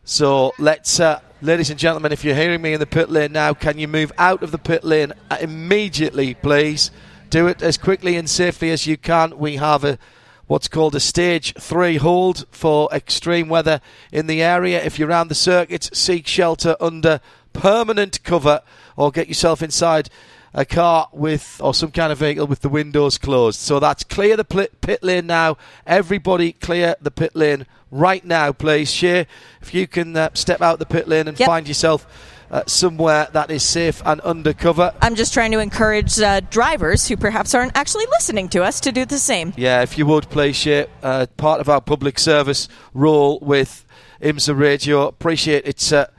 So 0.03 0.53
let's, 0.57 1.00
uh, 1.00 1.19
ladies 1.43 1.69
and 1.69 1.77
gentlemen, 1.77 2.12
if 2.12 2.24
you're 2.24 2.33
hearing 2.33 2.63
me 2.63 2.74
in 2.74 2.79
the 2.79 2.88
pit 2.88 3.12
lane 3.12 3.31
now, 3.31 3.53
can 3.53 3.77
you 3.77 3.88
move 3.88 4.12
out 4.17 4.41
of 4.41 4.50
the 4.50 4.57
pit 4.57 4.83
lane 4.83 5.13
immediately, 5.39 6.33
please? 6.33 6.89
Do 7.29 7.45
it 7.45 7.62
as 7.62 7.77
quickly 7.77 8.15
and 8.15 8.27
safely 8.27 8.71
as 8.71 8.88
you 8.88 8.97
can. 8.97 9.38
We 9.38 9.57
have 9.57 9.83
a 9.83 10.00
what's 10.48 10.68
called 10.68 10.96
a 10.96 11.00
stage 11.00 11.54
three 11.56 11.98
hold 11.98 12.46
for 12.50 12.89
extreme 12.92 13.50
weather 13.50 13.82
in 14.12 14.27
the 14.27 14.42
area. 14.42 14.84
If 14.84 14.98
you're 14.98 15.10
around 15.10 15.27
the 15.27 15.36
circuit, 15.36 15.89
seek 15.94 16.27
shelter 16.27 16.75
under 16.80 17.20
permanent 17.54 18.24
cover 18.24 18.62
or 18.96 19.12
get 19.12 19.27
yourself 19.27 19.62
inside 19.62 20.10
a 20.54 20.66
car 20.66 21.10
with 21.12 21.60
or 21.63 21.74
some 21.74 21.92
kind 21.92 22.12
of 22.12 22.18
vehicle 22.18 22.48
with 22.48 22.62
the 22.62 22.70
windows 22.70 23.18
closed. 23.18 23.60
So 23.60 23.80
that's 23.80 24.04
clear 24.04 24.36
the 24.38 24.44
pit 24.46 25.04
lane 25.04 25.27
now. 25.27 25.58
Everybody 25.86 26.54
clear 26.54 26.96
the 27.01 27.12
pit 27.12 27.36
lane 27.36 27.66
right 27.92 28.25
now, 28.25 28.51
please. 28.54 28.92
Shea 28.92 29.27
if 29.62 29.74
you 29.74 29.88
can 29.88 30.16
uh, 30.16 30.30
step 30.34 30.62
out 30.62 30.80
the 30.80 30.86
pit 30.86 31.08
lane 31.08 31.27
and 31.27 31.39
yep. 31.39 31.48
find 31.48 31.68
yourself. 31.68 32.08
Uh, 32.50 32.63
somewhere 32.66 33.27
that 33.34 33.51
is 33.51 33.62
safe 33.62 34.01
and 34.06 34.22
undercover. 34.22 34.94
I'm 35.01 35.16
just 35.16 35.34
trying 35.34 35.51
to 35.51 35.60
encourage 35.60 36.18
uh, 36.18 36.39
drivers 36.50 37.06
who 37.06 37.18
perhaps 37.18 37.54
aren't 37.54 37.75
actually 37.75 38.06
listening 38.12 38.48
to 38.50 38.63
us 38.63 38.80
to 38.82 38.94
do 38.94 39.04
the 39.04 39.18
same. 39.20 39.54
Yeah, 39.58 39.82
if 39.82 39.98
you 39.98 40.06
would, 40.06 40.30
please 40.30 40.56
Shea. 40.56 40.88
Uh, 41.04 41.25
part 41.36 41.60
of 41.60 41.68
our 41.68 41.82
public 41.82 42.18
service 42.18 42.70
role 42.94 43.39
with 43.42 43.86
IMSA 44.22 44.58
Radio. 44.58 45.08
Appreciate 45.08 45.66
it's 45.66 45.92
uh, 45.92 46.10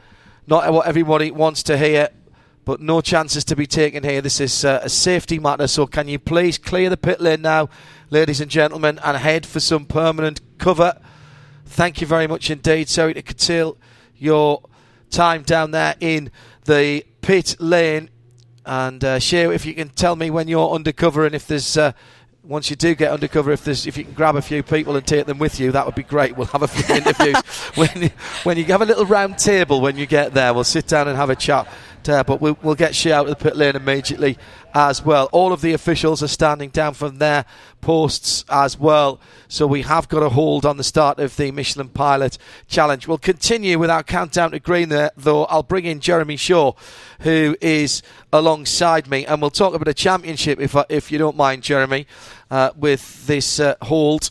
not 0.46 0.70
what 0.72 0.86
everybody 0.86 1.30
wants 1.30 1.62
to 1.64 1.78
hear, 1.78 2.10
but 2.64 2.80
no 2.80 3.00
chances 3.00 3.44
to 3.44 3.56
be 3.56 3.66
taken 3.66 4.04
here. 4.04 4.20
This 4.20 4.40
is 4.40 4.64
uh, 4.64 4.80
a 4.82 4.88
safety 4.88 5.38
matter, 5.38 5.66
so 5.66 5.86
can 5.86 6.08
you 6.08 6.18
please 6.18 6.58
clear 6.58 6.90
the 6.90 6.96
pit 6.96 7.20
lane 7.20 7.42
now, 7.42 7.70
ladies 8.10 8.40
and 8.40 8.50
gentlemen, 8.50 8.98
and 9.02 9.16
head 9.16 9.46
for 9.46 9.60
some 9.60 9.86
permanent 9.86 10.40
cover? 10.58 11.00
Thank 11.64 12.00
you 12.00 12.06
very 12.06 12.26
much 12.26 12.50
indeed. 12.50 12.88
Sorry 12.88 13.14
to 13.14 13.22
curtail 13.22 13.78
your 14.16 14.62
time 15.10 15.42
down 15.42 15.70
there 15.70 15.94
in 16.00 16.30
the 16.64 17.04
pit 17.20 17.56
lane. 17.58 18.10
And 18.64 19.02
uh, 19.02 19.18
Shea 19.18 19.52
if 19.54 19.64
you 19.64 19.74
can 19.74 19.88
tell 19.90 20.16
me 20.16 20.30
when 20.30 20.48
you're 20.48 20.70
undercover 20.70 21.26
and 21.26 21.34
if 21.34 21.46
there's. 21.46 21.76
Uh, 21.76 21.92
once 22.44 22.70
you 22.70 22.76
do 22.76 22.94
get 22.94 23.12
undercover, 23.12 23.52
if 23.52 23.62
there's 23.62 23.86
if 23.86 23.98
you 23.98 24.04
can 24.04 24.14
grab 24.14 24.34
a 24.34 24.40
few 24.40 24.62
people 24.62 24.96
and 24.96 25.06
take 25.06 25.26
them 25.26 25.38
with 25.38 25.60
you, 25.60 25.70
that 25.70 25.84
would 25.84 25.94
be 25.94 26.02
great. 26.02 26.34
We'll 26.34 26.46
have 26.46 26.62
a 26.62 26.68
few 26.68 26.94
interviews 26.96 27.36
when 27.74 28.10
when 28.44 28.56
you 28.56 28.64
have 28.64 28.80
a 28.80 28.86
little 28.86 29.04
round 29.04 29.36
table 29.36 29.82
when 29.82 29.98
you 29.98 30.06
get 30.06 30.32
there. 30.32 30.54
We'll 30.54 30.64
sit 30.64 30.86
down 30.86 31.08
and 31.08 31.16
have 31.18 31.28
a 31.28 31.36
chat 31.36 31.68
uh, 32.08 32.22
but 32.22 32.40
we'll, 32.40 32.58
we'll 32.62 32.74
get 32.74 32.94
Shea 32.94 33.12
out 33.12 33.28
of 33.28 33.30
the 33.30 33.42
pit 33.42 33.56
lane 33.56 33.76
immediately 33.76 34.38
as 34.74 35.04
well. 35.04 35.28
All 35.32 35.52
of 35.52 35.60
the 35.60 35.72
officials 35.72 36.22
are 36.22 36.28
standing 36.28 36.70
down 36.70 36.94
from 36.94 37.18
their 37.18 37.44
posts 37.80 38.44
as 38.48 38.78
well. 38.78 39.20
So 39.48 39.66
we 39.66 39.82
have 39.82 40.08
got 40.08 40.22
a 40.22 40.28
hold 40.28 40.66
on 40.66 40.76
the 40.76 40.84
start 40.84 41.18
of 41.18 41.36
the 41.36 41.50
Michelin 41.50 41.88
Pilot 41.88 42.38
Challenge. 42.66 43.08
We'll 43.08 43.18
continue 43.18 43.78
with 43.78 43.90
our 43.90 44.02
countdown 44.02 44.50
to 44.50 44.60
green 44.60 44.88
there, 44.88 45.10
though. 45.16 45.44
I'll 45.46 45.62
bring 45.62 45.84
in 45.84 46.00
Jeremy 46.00 46.36
Shaw, 46.36 46.72
who 47.20 47.56
is 47.60 48.02
alongside 48.32 49.08
me, 49.08 49.24
and 49.26 49.40
we'll 49.40 49.50
talk 49.50 49.74
about 49.74 49.88
a 49.88 49.94
championship 49.94 50.60
if, 50.60 50.76
if 50.88 51.10
you 51.10 51.18
don't 51.18 51.36
mind, 51.36 51.62
Jeremy, 51.62 52.06
uh, 52.50 52.70
with 52.76 53.26
this 53.26 53.60
uh, 53.60 53.76
hold 53.82 54.30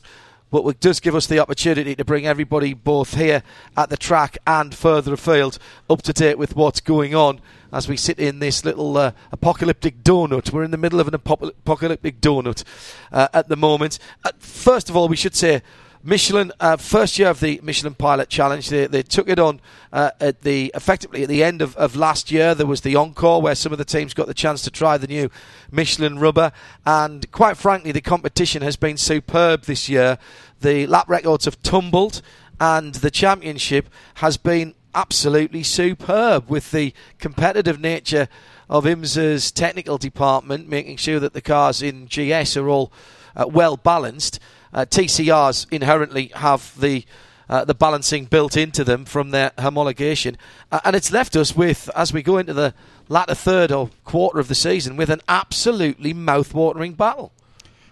but 0.50 0.66
it 0.66 0.80
does 0.80 1.00
give 1.00 1.14
us 1.14 1.28
the 1.28 1.40
opportunity 1.40 1.94
to 1.94 2.06
bring 2.06 2.26
everybody 2.26 2.74
both 2.74 3.16
here 3.16 3.44
at 3.76 3.90
the 3.90 3.98
track 3.98 4.38
and 4.48 4.74
further 4.74 5.14
afield 5.14 5.60
up 5.90 6.02
to 6.02 6.14
date 6.14 6.38
with 6.38 6.56
what's 6.56 6.80
going 6.80 7.14
on 7.14 7.42
as 7.72 7.88
we 7.88 7.98
sit 7.98 8.20
in 8.20 8.40
this 8.40 8.64
little 8.64 8.98
uh, 8.98 9.12
apocalyptic 9.32 10.04
donut. 10.04 10.52
We're 10.52 10.64
in 10.64 10.72
the 10.72 10.78
middle 10.78 11.00
of 11.00 11.08
an 11.08 11.14
apocalyptic 11.14 12.22
donut 12.22 12.64
uh, 13.12 13.28
at 13.34 13.50
the 13.50 13.56
moment. 13.56 14.00
Uh, 14.24 14.32
first 14.40 14.90
of 14.90 14.96
all, 14.96 15.08
we 15.08 15.16
should 15.16 15.36
say. 15.36 15.62
Michelin, 16.04 16.54
uh, 16.62 16.78
first 16.78 17.20
year 17.20 17.30
of 17.30 17.42
the 17.42 17.60
Michelin 17.62 17.94
Pilot 17.94 18.30
Challenge, 18.30 18.70
they, 18.70 18.88
they 18.88 19.04
took 19.04 19.28
it 19.28 19.40
on 19.40 19.60
uh, 19.92 20.12
at 20.22 20.44
the 20.44 20.72
effectively 20.74 21.24
at 21.24 21.28
the 21.28 21.44
end 21.44 21.62
of, 21.62 21.76
of 21.76 21.98
last 21.98 22.32
year. 22.32 22.56
There 22.56 22.68
was 22.68 22.80
the 22.80 22.96
encore 22.96 23.42
where 23.42 23.56
some 23.56 23.74
of 23.74 23.78
the 23.78 23.84
teams 23.84 24.14
got 24.14 24.28
the 24.28 24.34
chance 24.34 24.62
to 24.62 24.72
try 24.72 24.98
the 24.98 25.08
new 25.08 25.30
Michelin 25.70 26.18
rubber, 26.18 26.54
and 26.86 27.30
quite 27.34 27.58
frankly, 27.58 27.92
the 27.92 28.00
competition 28.00 28.62
has 28.62 28.78
been 28.78 28.96
superb 28.96 29.64
this 29.64 29.90
year. 29.90 30.18
The 30.62 30.88
lap 30.88 31.10
records 31.10 31.44
have 31.44 31.62
tumbled, 31.62 32.22
and 32.60 32.96
the 32.96 33.12
championship 33.12 33.90
has 34.16 34.38
been 34.38 34.76
absolutely 34.98 35.62
superb 35.62 36.50
with 36.50 36.72
the 36.72 36.92
competitive 37.20 37.80
nature 37.80 38.28
of 38.68 38.84
IMSA's 38.84 39.52
technical 39.52 40.00
department, 40.00 40.68
making 40.68 40.98
sure 40.98 41.20
that 41.20 41.34
the 41.34 41.42
cars 41.42 41.84
in 41.84 42.08
GS 42.08 42.58
are 42.58 42.68
all 42.68 42.92
uh, 43.36 43.46
well 43.48 43.78
balanced. 43.78 44.40
Uh, 44.74 44.86
TCRs 44.86 45.72
inherently 45.72 46.32
have 46.36 46.74
the 46.80 47.06
uh, 47.48 47.64
the 47.64 47.76
balancing 47.76 48.26
built 48.26 48.58
into 48.58 48.84
them 48.84 49.06
from 49.06 49.30
their 49.30 49.52
homologation, 49.52 50.36
uh, 50.70 50.82
and 50.84 50.98
it's 50.98 51.14
left 51.14 51.34
us 51.38 51.56
with, 51.56 51.90
as 51.96 52.12
we 52.12 52.22
go 52.22 52.38
into 52.38 52.54
the 52.54 52.74
latter 53.08 53.36
third 53.36 53.72
or 53.72 53.90
quarter 54.04 54.40
of 54.40 54.50
the 54.50 54.56
season, 54.56 54.98
with 54.98 55.10
an 55.10 55.22
absolutely 55.30 56.14
mouth-watering 56.14 56.92
battle. 56.92 57.32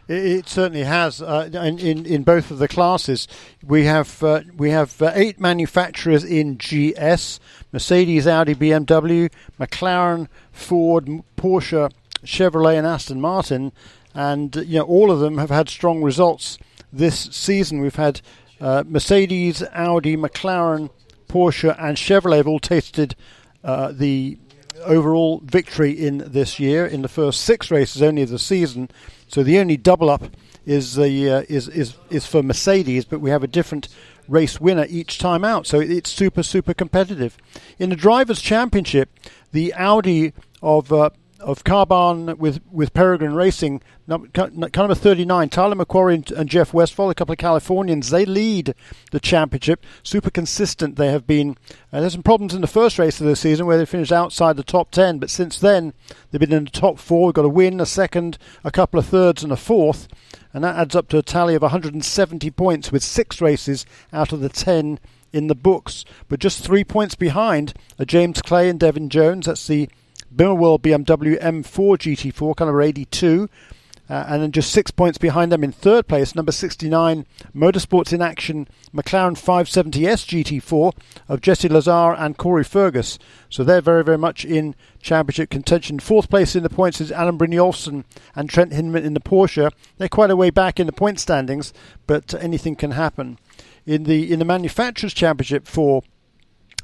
It, 0.07 0.47
certainly 0.47 0.83
has. 0.83 1.21
Uh, 1.21 1.49
in, 1.51 1.79
in, 1.79 2.05
in 2.05 2.23
both 2.23 2.51
of 2.51 2.59
the 2.59 2.67
classes, 2.67 3.27
we 3.63 3.85
have 3.85 4.21
uh, 4.21 4.41
we 4.55 4.69
have 4.69 5.01
uh, 5.01 5.11
eight 5.15 5.39
manufacturers 5.39 6.23
in 6.23 6.57
GS: 6.57 7.39
Mercedes, 7.71 8.27
Audi, 8.27 8.53
BMW, 8.53 9.31
McLaren, 9.59 10.27
Ford, 10.51 11.09
Porsche, 11.37 11.91
Chevrolet, 12.23 12.77
and 12.77 12.85
Aston 12.85 13.19
Martin. 13.19 13.71
And 14.13 14.55
you 14.55 14.79
know 14.79 14.85
all 14.85 15.11
of 15.11 15.19
them 15.19 15.39
have 15.39 15.49
had 15.49 15.69
strong 15.69 16.03
results 16.03 16.59
this 16.93 17.19
season. 17.19 17.81
We've 17.81 17.95
had 17.95 18.21
uh, 18.61 18.83
Mercedes, 18.87 19.63
Audi, 19.73 20.15
McLaren, 20.15 20.91
Porsche, 21.27 21.75
and 21.79 21.97
Chevrolet 21.97 22.37
have 22.37 22.47
all 22.47 22.59
tasted 22.59 23.15
uh, 23.63 23.91
the 23.91 24.37
overall 24.85 25.41
victory 25.43 25.91
in 25.91 26.19
this 26.19 26.59
year 26.59 26.85
in 26.85 27.01
the 27.01 27.07
first 27.07 27.41
six 27.41 27.71
races 27.71 28.01
only 28.01 28.21
of 28.21 28.29
the 28.29 28.39
season. 28.39 28.89
So 29.27 29.43
the 29.43 29.59
only 29.59 29.77
double 29.77 30.09
up 30.09 30.23
is 30.65 30.95
the 30.95 31.29
uh, 31.29 31.43
is 31.47 31.67
is 31.67 31.95
is 32.09 32.25
for 32.25 32.41
Mercedes, 32.41 33.05
but 33.05 33.21
we 33.21 33.29
have 33.29 33.43
a 33.43 33.47
different 33.47 33.87
race 34.27 34.59
winner 34.59 34.85
each 34.89 35.19
time 35.19 35.43
out. 35.43 35.67
So 35.67 35.79
it's 35.79 36.09
super 36.09 36.43
super 36.43 36.73
competitive. 36.73 37.37
In 37.79 37.89
the 37.89 37.95
drivers' 37.95 38.41
championship, 38.41 39.09
the 39.51 39.73
Audi 39.73 40.33
of 40.61 40.91
uh, 40.91 41.09
of 41.45 41.63
Carbahn 41.63 42.37
with, 42.37 42.59
with 42.71 42.93
Peregrine 42.93 43.35
Racing, 43.35 43.81
number, 44.07 44.27
number 44.35 44.95
39, 44.95 45.49
Tyler 45.49 45.75
McQuarrie 45.75 46.31
and 46.31 46.49
Jeff 46.49 46.73
Westphal, 46.73 47.11
a 47.11 47.15
couple 47.15 47.33
of 47.33 47.37
Californians, 47.37 48.09
they 48.09 48.25
lead 48.25 48.73
the 49.11 49.19
championship. 49.19 49.85
Super 50.01 50.31
consistent 50.31 50.95
they 50.95 51.11
have 51.11 51.27
been. 51.27 51.55
Uh, 51.93 52.01
there's 52.01 52.13
some 52.13 52.23
problems 52.23 52.55
in 52.55 52.61
the 52.61 52.67
first 52.67 52.97
race 52.97 53.21
of 53.21 53.27
the 53.27 53.35
season 53.35 53.67
where 53.67 53.77
they 53.77 53.85
finished 53.85 54.11
outside 54.11 54.57
the 54.57 54.63
top 54.63 54.89
10, 54.89 55.19
but 55.19 55.29
since 55.29 55.59
then 55.59 55.93
they've 56.31 56.39
been 56.39 56.51
in 56.51 56.65
the 56.65 56.71
top 56.71 56.97
four. 56.97 57.27
We've 57.27 57.35
got 57.35 57.45
a 57.45 57.49
win, 57.49 57.79
a 57.79 57.85
second, 57.85 58.39
a 58.63 58.71
couple 58.71 58.99
of 58.99 59.05
thirds, 59.05 59.43
and 59.43 59.51
a 59.51 59.57
fourth. 59.57 60.07
And 60.51 60.63
that 60.63 60.77
adds 60.77 60.95
up 60.95 61.09
to 61.09 61.19
a 61.19 61.21
tally 61.21 61.53
of 61.53 61.61
170 61.61 62.49
points 62.51 62.91
with 62.91 63.03
six 63.03 63.39
races 63.39 63.85
out 64.11 64.31
of 64.31 64.39
the 64.39 64.49
10 64.49 64.99
in 65.31 65.47
the 65.47 65.55
books. 65.55 66.05
But 66.27 66.39
just 66.39 66.63
three 66.63 66.83
points 66.83 67.13
behind 67.13 67.73
are 67.99 68.05
James 68.05 68.41
Clay 68.41 68.67
and 68.67 68.79
Devin 68.79 69.09
Jones. 69.09 69.45
That's 69.45 69.67
the 69.67 69.89
World 70.37 70.81
BMW 70.81 71.41
M4 71.41 71.97
GT4, 71.97 72.55
kind 72.55 72.69
82. 72.81 73.49
Uh, 74.07 74.23
and 74.27 74.43
then 74.43 74.51
just 74.51 74.71
six 74.71 74.91
points 74.91 75.17
behind 75.17 75.51
them 75.51 75.63
in 75.63 75.71
third 75.71 76.07
place, 76.07 76.35
number 76.35 76.51
69, 76.51 77.25
Motorsports 77.55 78.13
in 78.13 78.21
Action, 78.21 78.67
McLaren 78.93 79.33
570S 79.33 80.61
GT4 80.61 80.93
of 81.27 81.41
Jesse 81.41 81.69
Lazare 81.69 82.15
and 82.19 82.37
Corey 82.37 82.63
Fergus. 82.63 83.17
So 83.49 83.63
they're 83.63 83.81
very, 83.81 84.03
very 84.03 84.19
much 84.19 84.45
in 84.45 84.75
championship 85.01 85.49
contention. 85.49 85.99
Fourth 85.99 86.29
place 86.29 86.55
in 86.55 86.61
the 86.61 86.69
points 86.69 87.01
is 87.01 87.11
Alan 87.11 87.39
Brynjolfsson 87.39 88.03
and 88.35 88.47
Trent 88.47 88.73
Hindman 88.73 89.03
in 89.03 89.15
the 89.15 89.19
Porsche. 89.19 89.71
They're 89.97 90.07
quite 90.07 90.29
a 90.29 90.35
way 90.35 90.51
back 90.51 90.79
in 90.79 90.85
the 90.85 90.93
point 90.93 91.19
standings, 91.19 91.73
but 92.05 92.35
anything 92.35 92.75
can 92.75 92.91
happen. 92.91 93.39
In 93.87 94.03
the 94.03 94.31
in 94.31 94.39
the 94.39 94.45
manufacturers 94.45 95.13
championship 95.13 95.67
for 95.67 96.03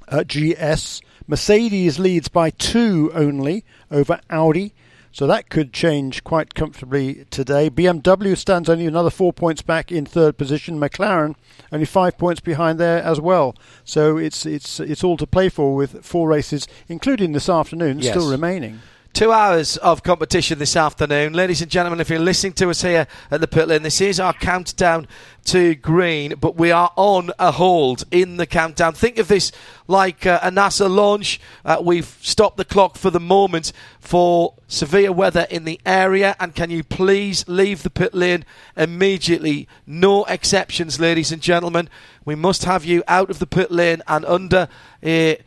uh, 0.07 0.23
GS, 0.23 1.01
Mercedes 1.31 1.97
leads 1.97 2.27
by 2.27 2.49
two 2.49 3.09
only 3.15 3.63
over 3.89 4.19
Audi. 4.29 4.73
So 5.13 5.27
that 5.27 5.49
could 5.49 5.71
change 5.71 6.25
quite 6.25 6.53
comfortably 6.55 7.25
today. 7.31 7.69
BMW 7.69 8.35
stands 8.37 8.67
only 8.67 8.85
another 8.85 9.09
four 9.09 9.31
points 9.31 9.61
back 9.61 9.93
in 9.93 10.05
third 10.05 10.37
position. 10.37 10.77
McLaren 10.77 11.35
only 11.71 11.85
five 11.85 12.17
points 12.17 12.41
behind 12.41 12.79
there 12.79 13.01
as 13.01 13.21
well. 13.21 13.55
So 13.85 14.17
it's 14.17 14.45
it's 14.45 14.81
it's 14.81 15.05
all 15.05 15.15
to 15.15 15.25
play 15.25 15.47
for 15.47 15.73
with 15.73 16.03
four 16.03 16.27
races, 16.27 16.67
including 16.89 17.31
this 17.31 17.47
afternoon, 17.47 17.99
yes. 17.99 18.11
still 18.13 18.29
remaining. 18.29 18.81
Two 19.13 19.33
hours 19.33 19.75
of 19.75 20.03
competition 20.03 20.57
this 20.57 20.77
afternoon. 20.77 21.33
Ladies 21.33 21.61
and 21.61 21.69
gentlemen, 21.69 21.99
if 21.99 22.09
you're 22.09 22.17
listening 22.17 22.53
to 22.53 22.69
us 22.69 22.81
here 22.81 23.07
at 23.29 23.41
the 23.41 23.47
pit 23.47 23.67
lane, 23.67 23.83
this 23.83 23.99
is 23.99 24.21
our 24.21 24.31
countdown 24.31 25.05
to 25.45 25.75
green, 25.75 26.35
but 26.39 26.55
we 26.55 26.71
are 26.71 26.93
on 26.95 27.29
a 27.37 27.51
hold 27.51 28.05
in 28.09 28.37
the 28.37 28.45
countdown. 28.47 28.93
Think 28.93 29.17
of 29.17 29.27
this 29.27 29.51
like 29.85 30.25
uh, 30.25 30.39
a 30.41 30.49
NASA 30.49 30.89
launch. 30.89 31.41
Uh, 31.65 31.81
we've 31.83 32.17
stopped 32.21 32.55
the 32.55 32.63
clock 32.63 32.97
for 32.97 33.09
the 33.09 33.19
moment 33.19 33.73
for 33.99 34.53
severe 34.69 35.11
weather 35.11 35.45
in 35.49 35.65
the 35.65 35.81
area, 35.85 36.37
and 36.39 36.55
can 36.55 36.69
you 36.69 36.81
please 36.81 37.45
leave 37.49 37.83
the 37.83 37.89
pit 37.89 38.13
lane 38.13 38.45
immediately? 38.77 39.67
No 39.85 40.23
exceptions, 40.23 41.01
ladies 41.01 41.33
and 41.33 41.41
gentlemen. 41.41 41.89
We 42.23 42.35
must 42.35 42.63
have 42.63 42.85
you 42.85 43.03
out 43.09 43.29
of 43.29 43.39
the 43.39 43.47
pit 43.47 43.71
lane 43.71 44.01
and 44.07 44.23
under 44.23 44.69
a 45.03 45.37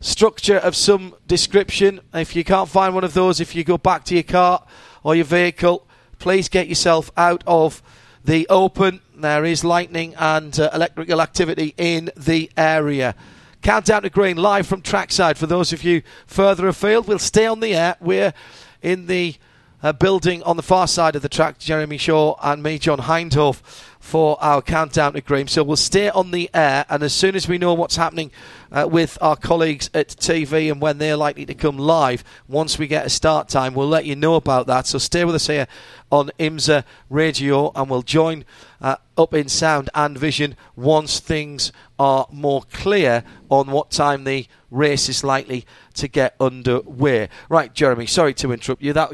structure 0.00 0.58
of 0.58 0.76
some 0.76 1.14
description. 1.26 2.00
If 2.14 2.36
you 2.36 2.44
can't 2.44 2.68
find 2.68 2.94
one 2.94 3.04
of 3.04 3.14
those, 3.14 3.40
if 3.40 3.54
you 3.54 3.64
go 3.64 3.78
back 3.78 4.04
to 4.06 4.14
your 4.14 4.22
car 4.22 4.64
or 5.02 5.14
your 5.14 5.24
vehicle, 5.24 5.86
please 6.18 6.48
get 6.48 6.68
yourself 6.68 7.10
out 7.16 7.42
of 7.46 7.82
the 8.24 8.46
Open. 8.48 9.00
There 9.14 9.44
is 9.44 9.64
lightning 9.64 10.14
and 10.18 10.58
uh, 10.58 10.70
electrical 10.74 11.20
activity 11.20 11.74
in 11.76 12.10
the 12.16 12.50
area. 12.56 13.14
Countdown 13.62 14.02
to 14.02 14.10
green 14.10 14.36
live 14.36 14.66
from 14.66 14.82
trackside. 14.82 15.38
For 15.38 15.46
those 15.46 15.72
of 15.72 15.82
you 15.82 16.02
further 16.26 16.68
afield, 16.68 17.08
we'll 17.08 17.18
stay 17.18 17.46
on 17.46 17.60
the 17.60 17.74
air. 17.74 17.96
We're 18.00 18.34
in 18.82 19.06
the 19.06 19.36
uh, 19.82 19.92
building 19.92 20.42
on 20.42 20.56
the 20.56 20.62
far 20.62 20.86
side 20.86 21.16
of 21.16 21.22
the 21.22 21.28
track. 21.28 21.58
Jeremy 21.58 21.98
Shaw 21.98 22.36
and 22.42 22.62
me, 22.62 22.78
John 22.78 22.98
Hindhaugh, 22.98 23.56
for 24.00 24.42
our 24.42 24.62
countdown 24.62 25.14
to 25.14 25.20
green. 25.20 25.48
So 25.48 25.62
we'll 25.62 25.76
stay 25.76 26.10
on 26.10 26.30
the 26.30 26.50
air, 26.54 26.84
and 26.88 27.02
as 27.02 27.12
soon 27.12 27.34
as 27.34 27.48
we 27.48 27.58
know 27.58 27.74
what's 27.74 27.96
happening 27.96 28.30
uh, 28.70 28.88
with 28.90 29.18
our 29.20 29.36
colleagues 29.36 29.90
at 29.94 30.08
TV 30.08 30.70
and 30.70 30.80
when 30.80 30.98
they're 30.98 31.16
likely 31.16 31.46
to 31.46 31.54
come 31.54 31.78
live, 31.78 32.24
once 32.48 32.78
we 32.78 32.86
get 32.86 33.06
a 33.06 33.10
start 33.10 33.48
time, 33.48 33.74
we'll 33.74 33.88
let 33.88 34.04
you 34.04 34.16
know 34.16 34.34
about 34.34 34.66
that. 34.66 34.86
So 34.86 34.98
stay 34.98 35.24
with 35.24 35.34
us 35.34 35.46
here 35.46 35.66
on 36.10 36.30
IMSA 36.38 36.84
Radio, 37.10 37.72
and 37.74 37.90
we'll 37.90 38.02
join 38.02 38.44
uh, 38.80 38.96
up 39.16 39.34
in 39.34 39.48
sound 39.48 39.90
and 39.94 40.16
vision 40.16 40.56
once 40.76 41.18
things 41.18 41.72
are 41.98 42.26
more 42.30 42.62
clear 42.72 43.24
on 43.48 43.70
what 43.70 43.90
time 43.90 44.24
the 44.24 44.46
race 44.70 45.08
is 45.08 45.24
likely 45.24 45.66
to 45.94 46.08
get 46.08 46.34
underway. 46.38 47.28
Right, 47.48 47.72
Jeremy. 47.72 48.06
Sorry 48.06 48.34
to 48.34 48.52
interrupt 48.52 48.82
you. 48.82 48.92
That 48.92 49.12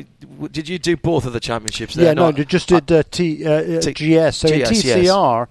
did 0.52 0.68
you 0.68 0.78
do 0.78 0.96
both 0.96 1.26
of 1.26 1.32
the 1.32 1.40
championships? 1.40 1.94
There? 1.94 2.06
Yeah, 2.06 2.14
no, 2.14 2.32
just 2.32 2.68
did 2.68 2.90
uh, 2.90 3.02
T, 3.10 3.44
uh, 3.46 3.80
T- 3.80 3.92
GS. 3.92 4.36
So 4.36 4.48
in 4.48 4.60
GS, 4.62 4.82
TCR, 4.82 5.46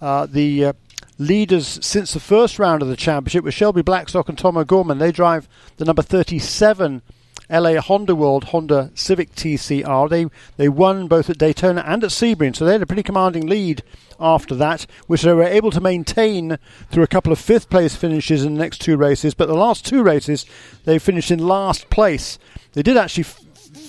uh, 0.00 0.26
the 0.26 0.64
uh, 0.66 0.72
leaders 1.18 1.78
since 1.84 2.12
the 2.12 2.20
first 2.20 2.58
round 2.58 2.82
of 2.82 2.88
the 2.88 2.96
championship 2.96 3.44
were 3.44 3.50
Shelby 3.50 3.82
Blackstock 3.82 4.28
and 4.28 4.38
Tom 4.38 4.56
O'Gorman. 4.56 4.98
They 4.98 5.12
drive 5.12 5.48
the 5.76 5.84
number 5.84 6.02
37 6.02 7.02
LA 7.50 7.80
Honda 7.80 8.14
World 8.14 8.44
Honda 8.44 8.90
Civic 8.94 9.34
TCR. 9.34 10.08
They 10.08 10.26
they 10.56 10.68
won 10.68 11.06
both 11.06 11.28
at 11.28 11.38
Daytona 11.38 11.82
and 11.86 12.02
at 12.02 12.10
Sebring, 12.10 12.56
so 12.56 12.64
they 12.64 12.72
had 12.72 12.82
a 12.82 12.86
pretty 12.86 13.02
commanding 13.02 13.46
lead 13.46 13.82
after 14.18 14.54
that, 14.54 14.86
which 15.06 15.22
they 15.22 15.34
were 15.34 15.42
able 15.42 15.70
to 15.72 15.80
maintain 15.80 16.58
through 16.90 17.02
a 17.02 17.08
couple 17.08 17.32
of 17.32 17.38
fifth 17.38 17.68
place 17.68 17.94
finishes 17.94 18.44
in 18.44 18.54
the 18.54 18.60
next 18.60 18.80
two 18.80 18.96
races. 18.96 19.34
But 19.34 19.48
the 19.48 19.54
last 19.54 19.84
two 19.84 20.02
races, 20.02 20.46
they 20.84 20.98
finished 20.98 21.30
in 21.30 21.46
last 21.46 21.90
place. 21.90 22.38
They 22.72 22.82
did 22.82 22.96
actually 22.96 23.24
f- 23.24 23.40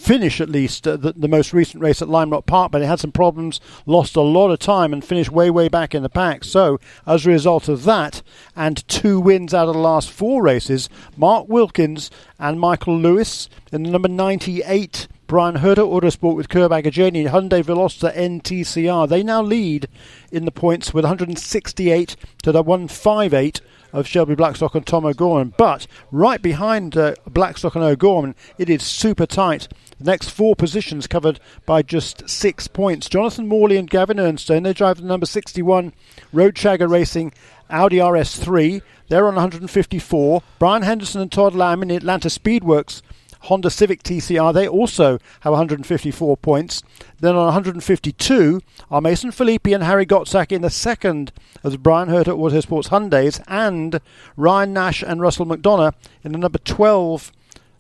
finish 0.04 0.42
at 0.42 0.50
least 0.50 0.86
uh, 0.86 0.98
the, 0.98 1.14
the, 1.14 1.30
most 1.30 1.54
recent 1.54 1.82
race 1.82 2.02
at 2.02 2.10
Lime 2.10 2.32
Rock 2.32 2.46
Park, 2.46 2.72
but 2.72 2.80
they 2.80 2.86
had 2.86 3.00
some 3.00 3.14
problems, 3.14 3.62
lost 3.86 4.18
a 4.18 4.22
lot 4.22 4.52
of 4.52 4.60
time, 4.60 4.92
and 4.92 5.04
finished 5.04 5.32
way, 5.32 5.50
way 5.50 5.70
back 5.70 5.96
in 5.96 6.04
the 6.04 6.10
pack. 6.10 6.44
So, 6.44 6.78
as 7.08 7.26
a 7.26 7.30
result 7.30 7.70
of 7.70 7.86
that, 7.86 8.22
and 8.54 8.86
two 8.90 9.20
wins 9.22 9.54
out 9.54 9.70
of 9.70 9.76
the 9.76 9.80
last 9.80 10.12
four 10.12 10.44
races, 10.44 10.90
Mark 11.16 11.48
Wilkins 11.48 12.12
and 12.38 12.60
Michael 12.60 12.98
Lewis 12.98 13.48
in 13.72 13.84
the 13.84 13.90
number 13.90 14.10
98 14.10 15.08
Bryan 15.26 15.56
Herta 15.56 15.78
Autosport 15.78 16.36
with 16.36 16.50
Curb 16.50 16.72
Agajanian, 16.72 17.30
Hyundai 17.30 17.64
Veloster 17.64 18.14
NTCR. 18.14 19.08
They 19.08 19.24
now 19.24 19.42
lead 19.42 19.88
in 20.32 20.46
the 20.46 20.52
points 20.52 20.94
with 20.94 21.06
168 21.06 22.16
to 22.44 22.52
the 22.52 22.62
158 22.62 23.62
of 23.94 24.08
Shelby 24.08 24.36
Blackstock 24.36 24.76
and 24.76 24.86
Tom 24.86 25.06
O'Gorman. 25.06 25.54
But 25.58 25.88
right 26.12 26.42
behind 26.42 26.98
uh, 26.98 27.16
Blackstock 27.28 27.76
and 27.76 27.84
O'Gorman, 27.84 28.36
it 28.58 28.70
is 28.70 28.84
super 28.84 29.26
tight. 29.26 29.68
The 30.04 30.12
next 30.12 30.32
four 30.32 30.54
positions 30.54 31.08
covered 31.08 31.40
by 31.66 31.82
just 31.82 32.28
six 32.28 32.68
points. 32.68 33.08
Jonathan 33.08 33.48
Morley 33.48 33.78
and 33.78 33.90
Gavin 33.90 34.18
Ernstone, 34.18 34.64
they 34.64 34.74
drive 34.74 34.98
the 34.98 35.08
number 35.08 35.26
61 35.26 35.94
Road 36.34 36.56
Shagger 36.56 36.90
Racing 36.90 37.32
Audi 37.70 38.00
RS3. 38.00 38.82
They're 39.08 39.28
on 39.30 39.36
154. 39.36 40.44
Brian 40.60 40.82
Henderson 40.82 41.22
and 41.22 41.32
Todd 41.32 41.56
Lamb 41.56 41.82
in 41.84 41.90
Atlanta 41.90 42.28
Speedwerks 42.28 43.02
Honda 43.44 43.70
Civic 43.70 44.04
TCR. 44.04 44.54
They 44.54 44.68
also 44.68 45.20
have 45.40 45.52
154 45.52 46.36
points. 46.36 46.84
Then 47.22 47.38
on 47.38 47.46
152 47.46 48.60
are 48.92 49.00
Mason 49.00 49.32
Filippi 49.32 49.74
and 49.74 49.86
Harry 49.86 50.06
Gottsack 50.06 50.52
in 50.52 50.64
the 50.64 50.70
second 50.70 51.32
as 51.64 51.78
Bryan 51.78 52.10
Herta 52.10 52.38
Autosports 52.38 52.90
Hyundais 52.90 53.42
and 53.48 54.02
Ryan 54.36 54.74
Nash 54.74 55.02
and 55.02 55.22
Russell 55.22 55.46
McDonough 55.46 55.94
in 56.26 56.34
the 56.34 56.38
number 56.38 56.60
12 56.60 57.32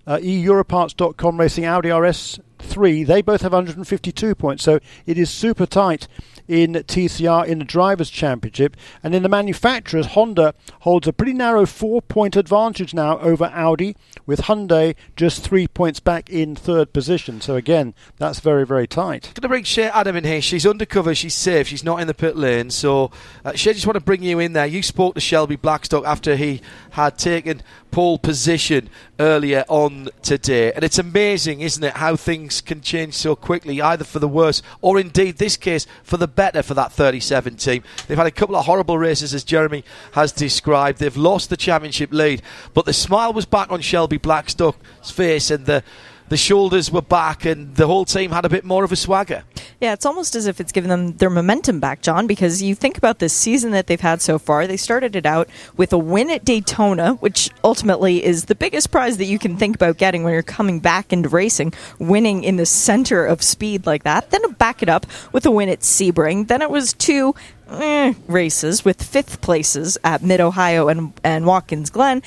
uh, 0.07 0.17
eEuroparts.com 0.17 1.39
Racing 1.39 1.65
Audi 1.65 1.89
RS3. 1.89 3.05
They 3.05 3.22
both 3.22 3.41
have 3.41 3.53
152 3.53 4.36
points, 4.36 4.63
so 4.63 4.79
it 5.05 5.17
is 5.17 5.29
super 5.29 5.65
tight 5.65 6.07
in 6.48 6.74
TCR 6.74 7.45
in 7.45 7.60
the 7.60 7.65
Drivers' 7.65 8.10
Championship. 8.10 8.75
And 9.01 9.15
in 9.15 9.24
the 9.24 9.29
manufacturers, 9.29 10.07
Honda 10.07 10.53
holds 10.81 11.07
a 11.07 11.13
pretty 11.13 11.33
narrow 11.33 11.66
four 11.66 12.01
point 12.01 12.35
advantage 12.35 12.94
now 12.94 13.20
over 13.20 13.46
Audi, 13.46 13.96
with 14.25 14.42
Hyundai 14.42 14.96
just 15.16 15.44
three 15.44 15.68
points 15.68 16.00
back 16.00 16.29
in 16.29 16.55
third 16.55 16.94
position. 16.94 17.42
So 17.42 17.55
again, 17.55 17.94
that's 18.18 18.39
very, 18.39 18.66
very 18.66 18.87
tight. 18.87 19.31
Going 19.33 19.42
to 19.42 19.48
bring 19.48 19.63
Shea 19.63 19.89
Adam 19.89 20.16
in 20.16 20.24
here. 20.24 20.42
She's 20.42 20.66
undercover, 20.66 21.16
she's 21.16 21.35
safe, 21.35 21.68
she's 21.68 21.83
not 21.83 22.00
in 22.00 22.07
the 22.07 22.13
pit 22.13 22.35
lane. 22.35 22.70
So, 22.70 23.11
uh, 23.46 23.53
just 23.53 23.87
want 23.87 23.96
to 23.96 24.03
bring 24.03 24.24
you 24.24 24.39
in 24.39 24.53
there. 24.53 24.66
You 24.66 24.83
spoke 24.83 25.16
to 25.16 25.22
Shelby 25.22 25.55
Blackstock 25.55 26.05
after 26.05 26.35
he 26.35 26.61
had 26.94 27.18
taken 27.18 27.62
pole 27.90 28.20
position 28.20 28.88
earlier 29.20 29.66
on 29.68 30.10
today. 30.22 30.72
And 30.74 30.84
it's 30.84 31.00
amazing, 31.00 31.62
isn't 31.62 31.84
it, 31.84 31.94
how 31.94 32.16
things 32.16 32.62
can 32.62 32.82
change 32.82 33.16
so 33.16 33.36
quickly, 33.36 33.82
either 33.82 34.03
for 34.03 34.20
the 34.20 34.27
worse 34.27 34.62
or 34.82 35.00
indeed, 35.00 35.38
this 35.38 35.58
case, 35.58 35.88
for 36.03 36.18
the 36.18 36.27
better 36.27 36.62
for 36.62 36.75
that 36.75 36.92
37 36.92 37.56
team. 37.58 37.84
They've 38.08 38.18
had 38.18 38.27
a 38.27 38.32
couple 38.32 38.56
of 38.56 38.66
horrible 38.66 39.00
races, 39.00 39.34
as 39.34 39.44
Jeremy 39.44 39.84
has 40.14 40.32
described. 40.32 41.00
They've 41.00 41.18
lost 41.18 41.50
the 41.50 41.58
championship 41.58 42.14
lead, 42.14 42.44
but 42.75 42.86
the 42.86 42.94
smile 42.94 43.34
was 43.34 43.46
back 43.46 43.72
on 43.72 43.82
Shelby 43.82 44.18
Blackstock's 44.18 45.12
face 45.12 45.50
and 45.50 45.66
the 45.66 45.84
the 46.29 46.38
shoulders 46.38 46.90
were 46.90 47.01
back 47.01 47.46
and 47.46 47.75
the 47.75 47.86
whole 47.86 48.06
team 48.06 48.32
had 48.32 48.46
a 48.46 48.50
bit 48.50 48.64
more 48.64 48.84
of 48.84 48.92
a 48.92 48.96
swagger. 48.96 49.44
Yeah, 49.83 49.91
it's 49.91 50.05
almost 50.05 50.33
as 50.35 50.48
if 50.48 50.61
it's 50.61 50.72
given 50.72 50.89
them 50.89 51.17
their 51.17 51.29
momentum 51.29 51.81
back, 51.81 52.01
John, 52.01 52.25
because 52.25 52.63
you 52.63 52.74
think 52.74 52.98
about 52.98 53.19
this 53.19 53.33
season 53.33 53.72
that 53.72 53.87
they've 53.87 54.00
had 54.00 54.22
so 54.22 54.39
far. 54.39 54.65
They 54.65 54.77
started 54.77 55.13
it 55.13 55.25
out 55.25 55.50
with 55.75 55.91
a 55.91 55.98
win 55.98 56.29
at 56.29 56.46
Daytona, 56.46 57.15
which 57.15 57.50
ultimately 57.65 58.24
is 58.24 58.46
the 58.46 58.55
biggest 58.55 58.91
prize 58.91 59.17
that 59.17 59.25
you 59.25 59.37
can 59.37 59.57
think 59.57 59.75
about 59.75 59.98
getting 59.98 60.24
when 60.24 60.31
you're 60.31 60.41
coming 60.41 60.79
back 60.79 61.11
into 61.11 61.27
racing, 61.27 61.74
winning 62.00 62.46
in 62.46 62.55
the 62.55 62.65
center 62.65 63.25
of 63.25 63.43
speed 63.43 63.85
like 63.85 64.03
that. 64.03 64.29
Then 64.29 64.53
back 64.53 64.81
it 64.81 64.87
up 64.87 65.05
with 65.33 65.46
a 65.46 65.51
win 65.51 65.67
at 65.67 65.81
Sebring. 65.81 66.48
Then 66.48 66.61
it 66.61 66.69
was 66.69 66.93
two 66.93 67.35
eh, 67.67 68.13
races 68.27 68.85
with 68.85 69.03
fifth 69.03 69.41
places 69.41 69.98
at 70.05 70.24
Mid 70.24 70.39
Ohio 70.39 70.87
and, 70.87 71.11
and 71.25 71.46
Watkins 71.46 71.89
Glen 71.89 72.22